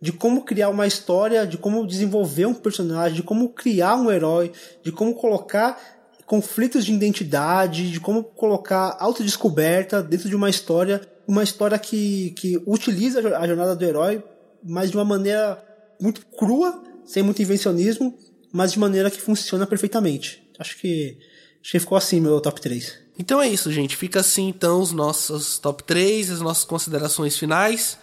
de 0.01 0.11
como 0.11 0.43
criar 0.43 0.69
uma 0.69 0.85
história, 0.85 1.48
de 1.48 1.58
como 1.58 1.88
desenvolver 1.88 2.45
um 2.45 2.53
personagem, 2.53 3.16
de 3.16 3.24
como 3.24 3.50
criar 3.50 3.95
um 3.95 4.11
herói, 4.11 4.51
de 4.83 4.92
como 4.92 5.16
colocar 5.16 5.82
conflitos 6.25 6.83
de 6.85 6.93
identidade, 6.93 7.90
de 7.90 8.00
como 8.00 8.24
colocar 8.24 8.98
autodescoberta 9.00 10.03
dentro 10.03 10.27
de 10.27 10.35
uma 10.35 10.50
história, 10.50 11.00
uma 11.25 11.43
história 11.43 11.80
que, 11.80 12.32
que 12.32 12.61
utiliza 12.66 13.19
a 13.38 13.48
jornada 13.48 13.75
do 13.75 13.85
herói, 13.85 14.22
mas 14.61 14.92
de 14.92 14.98
uma 14.98 15.06
maneira 15.06 15.64
muito 16.01 16.25
crua, 16.38 16.83
sem 17.06 17.24
muito 17.24 17.42
invencionismo, 17.42 18.17
mas 18.51 18.74
de 18.74 18.80
maneira 18.80 19.09
que 19.09 19.22
funciona 19.22 19.66
perfeitamente. 19.66 20.42
Acho 20.59 20.77
que, 20.77 21.17
acho 21.61 21.72
que 21.72 21.80
ficou 21.80 21.98
assim 21.98 22.19
meu 22.19 22.40
top 22.40 22.61
3. 22.61 22.99
Então 23.17 23.41
é 23.41 23.48
isso, 23.48 23.72
gente. 23.72 23.95
Fica 23.95 24.19
assim 24.19 24.49
então 24.49 24.82
os 24.82 24.91
nossos 24.91 25.59
top 25.59 25.83
3, 25.83 26.32
as 26.32 26.41
nossas 26.41 26.64
considerações 26.64 27.38
finais. 27.38 27.98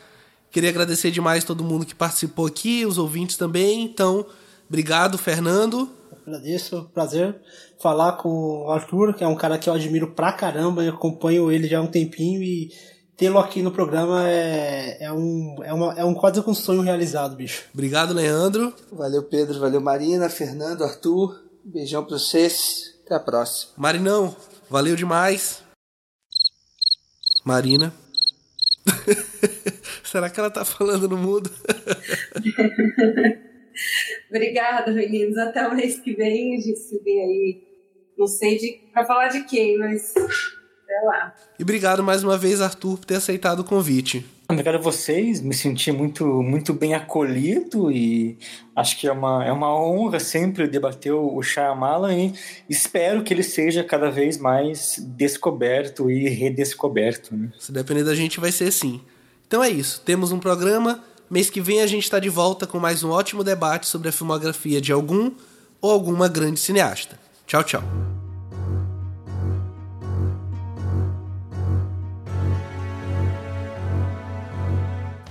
Queria 0.50 0.70
agradecer 0.70 1.10
demais 1.10 1.44
todo 1.44 1.64
mundo 1.64 1.86
que 1.86 1.94
participou 1.94 2.46
aqui, 2.46 2.84
os 2.84 2.98
ouvintes 2.98 3.36
também. 3.36 3.82
Então, 3.82 4.26
obrigado, 4.68 5.16
Fernando. 5.16 5.88
Agradeço, 6.26 6.90
prazer 6.92 7.36
falar 7.80 8.12
com 8.12 8.28
o 8.28 8.70
Arthur, 8.70 9.14
que 9.14 9.24
é 9.24 9.26
um 9.26 9.34
cara 9.34 9.58
que 9.58 9.68
eu 9.68 9.74
admiro 9.74 10.08
pra 10.08 10.32
caramba, 10.32 10.84
eu 10.84 10.92
acompanho 10.92 11.50
ele 11.50 11.66
já 11.66 11.78
há 11.78 11.82
um 11.82 11.86
tempinho 11.86 12.42
e 12.42 12.70
tê-lo 13.16 13.38
aqui 13.38 13.62
no 13.62 13.70
programa 13.70 14.28
é, 14.28 15.04
é, 15.04 15.12
um, 15.12 15.56
é, 15.62 15.72
uma, 15.72 15.94
é 15.94 16.04
um 16.04 16.14
quase 16.14 16.40
um 16.46 16.54
sonho 16.54 16.82
realizado, 16.82 17.34
bicho. 17.34 17.64
Obrigado, 17.72 18.12
Leandro. 18.12 18.72
Valeu, 18.92 19.22
Pedro. 19.22 19.58
Valeu, 19.58 19.80
Marina, 19.80 20.28
Fernando, 20.28 20.84
Arthur. 20.84 21.42
Beijão 21.70 22.04
pra 22.04 22.18
vocês. 22.18 22.98
Até 23.04 23.14
a 23.14 23.20
próxima. 23.20 23.72
Marinão, 23.76 24.34
valeu 24.68 24.96
demais. 24.96 25.62
Marina. 27.44 27.94
Será 30.04 30.28
que 30.28 30.40
ela 30.40 30.50
tá 30.50 30.64
falando 30.64 31.08
no 31.08 31.16
mudo? 31.16 31.48
Obrigada, 34.28 34.92
meninos. 34.92 35.38
Até 35.38 35.66
o 35.68 35.74
mês 35.74 36.00
que 36.00 36.12
vem. 36.12 36.56
A 36.56 36.60
gente 36.60 36.80
se 36.80 36.98
vê 36.98 37.20
aí. 37.20 37.62
Não 38.18 38.26
sei 38.26 38.58
de, 38.58 38.90
pra 38.92 39.04
falar 39.04 39.28
de 39.28 39.44
quem, 39.44 39.78
mas 39.78 40.12
até 40.16 41.00
lá. 41.06 41.32
E 41.58 41.62
obrigado 41.62 42.02
mais 42.02 42.24
uma 42.24 42.36
vez, 42.36 42.60
Arthur, 42.60 42.98
por 42.98 43.04
ter 43.04 43.14
aceitado 43.14 43.60
o 43.60 43.64
convite. 43.64 44.26
Obrigado 44.52 44.74
a 44.76 44.78
vocês, 44.78 45.40
me 45.40 45.54
senti 45.54 45.92
muito, 45.92 46.24
muito 46.42 46.72
bem 46.72 46.94
acolhido 46.94 47.90
e 47.90 48.36
acho 48.74 48.98
que 48.98 49.06
é 49.06 49.12
uma, 49.12 49.44
é 49.44 49.52
uma 49.52 49.74
honra 49.74 50.18
sempre 50.18 50.66
debater 50.66 51.12
o 51.12 51.42
Shyamalan 51.42 52.14
e 52.14 52.32
espero 52.68 53.22
que 53.22 53.32
ele 53.32 53.42
seja 53.42 53.84
cada 53.84 54.10
vez 54.10 54.38
mais 54.38 54.96
descoberto 54.98 56.10
e 56.10 56.28
redescoberto. 56.28 57.34
Né? 57.34 57.50
Se 57.58 57.72
depender 57.72 58.04
da 58.04 58.14
gente, 58.14 58.40
vai 58.40 58.52
ser 58.52 58.70
sim. 58.72 59.00
Então 59.46 59.62
é 59.62 59.68
isso, 59.68 60.02
temos 60.04 60.32
um 60.32 60.38
programa. 60.38 61.02
Mês 61.28 61.48
que 61.48 61.60
vem 61.60 61.80
a 61.80 61.86
gente 61.86 62.04
está 62.04 62.18
de 62.18 62.28
volta 62.28 62.66
com 62.66 62.78
mais 62.78 63.04
um 63.04 63.10
ótimo 63.10 63.44
debate 63.44 63.86
sobre 63.86 64.08
a 64.08 64.12
filmografia 64.12 64.80
de 64.80 64.92
algum 64.92 65.30
ou 65.80 65.90
alguma 65.90 66.28
grande 66.28 66.58
cineasta. 66.58 67.18
Tchau, 67.46 67.62
tchau. 67.62 68.19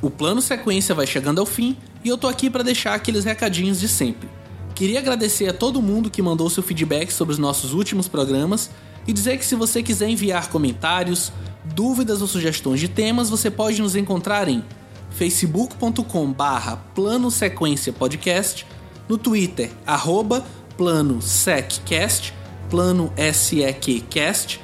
O 0.01 0.09
plano 0.09 0.41
sequência 0.41 0.95
vai 0.95 1.05
chegando 1.05 1.39
ao 1.39 1.45
fim 1.45 1.75
e 2.03 2.07
eu 2.09 2.17
tô 2.17 2.27
aqui 2.27 2.49
para 2.49 2.63
deixar 2.63 2.93
aqueles 2.93 3.25
recadinhos 3.25 3.79
de 3.79 3.87
sempre. 3.87 4.29
Queria 4.73 4.99
agradecer 4.99 5.49
a 5.49 5.53
todo 5.53 5.81
mundo 5.81 6.09
que 6.09 6.21
mandou 6.21 6.49
seu 6.49 6.63
feedback 6.63 7.11
sobre 7.11 7.33
os 7.33 7.39
nossos 7.39 7.73
últimos 7.73 8.07
programas 8.07 8.69
e 9.05 9.11
dizer 9.11 9.37
que 9.37 9.45
se 9.45 9.55
você 9.55 9.83
quiser 9.83 10.07
enviar 10.07 10.49
comentários, 10.49 11.33
dúvidas 11.65 12.21
ou 12.21 12.27
sugestões 12.27 12.79
de 12.79 12.87
temas, 12.87 13.29
você 13.29 13.51
pode 13.51 13.81
nos 13.81 13.95
encontrar 13.95 14.47
em 14.47 14.63
facebook.com 15.11 16.31
barra 16.31 16.77
plano 16.95 17.29
sequência 17.29 17.91
podcast, 17.91 18.65
no 19.09 19.17
Twitter, 19.17 19.71
arroba 19.85 20.45
plano 20.77 21.21
seccast, 21.21 22.33
plano 22.69 23.11
seccast, 23.33 24.61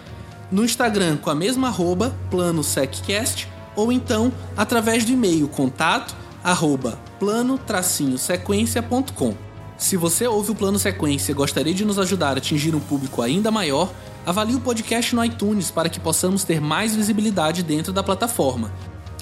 no 0.49 0.63
Instagram 0.63 1.17
com 1.17 1.29
a 1.29 1.35
mesma 1.35 1.67
arroba, 1.67 2.15
plano 2.31 2.63
seccast, 2.63 3.49
ou 3.75 3.91
então 3.91 4.31
através 4.55 5.03
do 5.03 5.11
e-mail 5.11 5.47
contato 5.47 6.15
arroba 6.43 6.99
plano-sequência.com. 7.19 9.33
Se 9.77 9.97
você 9.97 10.27
ouve 10.27 10.51
o 10.51 10.55
Plano 10.55 10.79
Sequência 10.79 11.31
e 11.31 11.35
gostaria 11.35 11.73
de 11.73 11.83
nos 11.83 11.99
ajudar 11.99 12.35
a 12.35 12.37
atingir 12.37 12.75
um 12.75 12.79
público 12.79 13.21
ainda 13.21 13.51
maior, 13.51 13.91
avalie 14.25 14.55
o 14.55 14.61
podcast 14.61 15.15
no 15.15 15.23
iTunes 15.23 15.69
para 15.69 15.89
que 15.89 15.99
possamos 15.99 16.43
ter 16.43 16.61
mais 16.61 16.95
visibilidade 16.95 17.61
dentro 17.61 17.91
da 17.91 18.01
plataforma. 18.01 18.71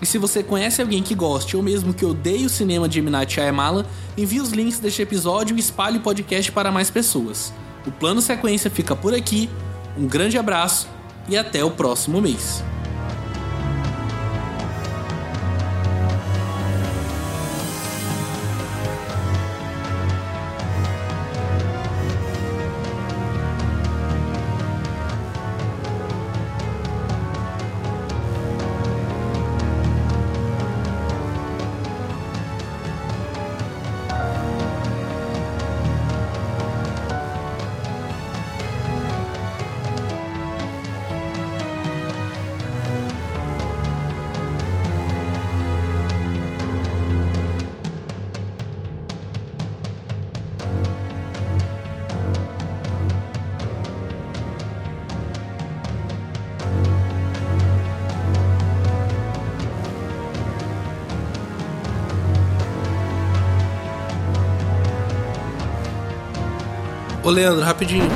E 0.02 0.06
se 0.06 0.18
você 0.18 0.44
conhece 0.44 0.82
alguém 0.82 1.02
que 1.02 1.16
goste 1.16 1.56
ou 1.56 1.64
mesmo 1.64 1.94
que 1.94 2.06
odeie 2.06 2.46
o 2.46 2.50
cinema 2.50 2.90
de 2.90 3.00
M. 3.00 3.10
Night 3.10 3.40
envie 4.18 4.42
os 4.42 4.50
links 4.50 4.80
deste 4.80 5.02
episódio 5.02 5.56
e 5.56 5.60
espalhe 5.60 5.98
o 5.98 6.02
podcast 6.02 6.52
para 6.52 6.72
mais 6.72 6.90
pessoas. 6.90 7.54
O 7.88 7.92
Plano 7.92 8.22
Sequência 8.22 8.70
fica 8.70 8.96
por 8.96 9.14
aqui, 9.14 9.50
um 9.98 10.06
grande 10.06 10.38
abraço 10.38 10.88
e 11.28 11.38
até 11.38 11.64
o 11.64 11.72
próximo 11.72 12.22
mês. 12.22 12.64
Leandro, 67.34 67.62
rapidinho. 67.64 68.08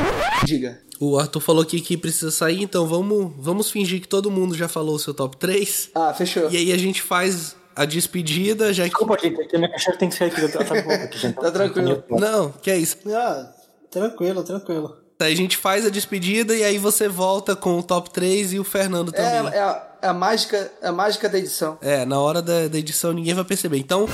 Diga. 0.46 0.80
O 1.00 1.18
Arthur 1.20 1.40
falou 1.40 1.62
aqui 1.64 1.80
que 1.82 1.96
precisa 1.98 2.32
sair, 2.32 2.62
então 2.62 2.88
vamos, 2.88 3.34
vamos 3.38 3.70
fingir 3.70 4.02
que 4.02 4.08
todo 4.08 4.32
mundo 4.32 4.56
já 4.56 4.68
falou 4.68 4.96
o 4.96 5.00
seu 5.00 5.14
top 5.14 5.38
3. 5.38 5.92
Ah, 5.94 6.14
fechou. 6.14 6.50
E 6.50 6.58
aí 6.58 6.72
a 6.72 6.78
gente 6.78 7.02
faz 7.02 7.56
a 7.76 7.86
despedida, 7.86 8.74
já 8.74 8.84
que. 8.84 8.90
Desculpa, 8.90 9.18
gente, 9.22 9.40
aqui 9.42 9.58
minha 9.58 9.70
cachorra 9.72 9.98
tem 9.98 10.10
que 10.10 10.16
sair 10.16 10.32
aqui. 10.32 10.48
Tá, 10.48 10.64
tá, 10.64 10.74
aqui, 10.76 11.18
gente. 11.20 11.36
Tá 11.36 11.52
tranquilo. 11.52 12.04
Não, 12.10 12.52
que 12.52 12.72
é 12.72 12.78
isso. 12.78 12.98
Ah, 13.14 13.54
tranquilo, 13.92 14.44
tranquilo. 14.44 14.98
Aí 15.20 15.34
a 15.34 15.36
gente 15.36 15.58
faz 15.58 15.86
a 15.86 15.90
despedida 15.90 16.56
e 16.56 16.64
aí 16.64 16.78
você 16.78 17.08
volta 17.08 17.56
com 17.56 17.78
o 17.80 17.84
top 17.84 18.10
3 18.12 18.54
e 18.54 18.60
o 18.60 18.64
Fernando 18.64 19.12
É, 19.16 19.18
também. 19.18 19.54
é, 19.54 19.60
a, 19.62 19.98
é 20.04 20.08
a 20.08 20.14
mágica, 20.14 20.72
é 20.82 20.88
a 20.88 20.92
mágica 20.92 21.28
da 21.28 21.40
edição. 21.40 21.78
É, 21.82 22.06
na 22.06 22.20
hora 22.20 22.40
da, 22.42 22.68
da 22.68 22.78
edição 22.78 23.14
ninguém 23.14 23.34
vai 23.34 23.44
perceber. 23.44 23.78
Então. 23.78 24.08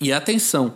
E 0.00 0.12
atenção! 0.12 0.74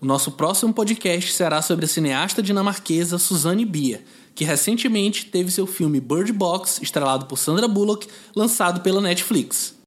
O 0.00 0.06
nosso 0.06 0.32
próximo 0.32 0.72
podcast 0.72 1.30
será 1.32 1.60
sobre 1.60 1.84
a 1.84 1.88
cineasta 1.88 2.42
dinamarquesa 2.42 3.18
Suzanne 3.18 3.66
Bier, 3.66 4.02
que 4.34 4.44
recentemente 4.44 5.26
teve 5.26 5.50
seu 5.50 5.66
filme 5.66 6.00
Bird 6.00 6.32
Box, 6.32 6.80
estrelado 6.80 7.26
por 7.26 7.36
Sandra 7.36 7.68
Bullock, 7.68 8.08
lançado 8.34 8.80
pela 8.80 9.02
Netflix. 9.02 9.79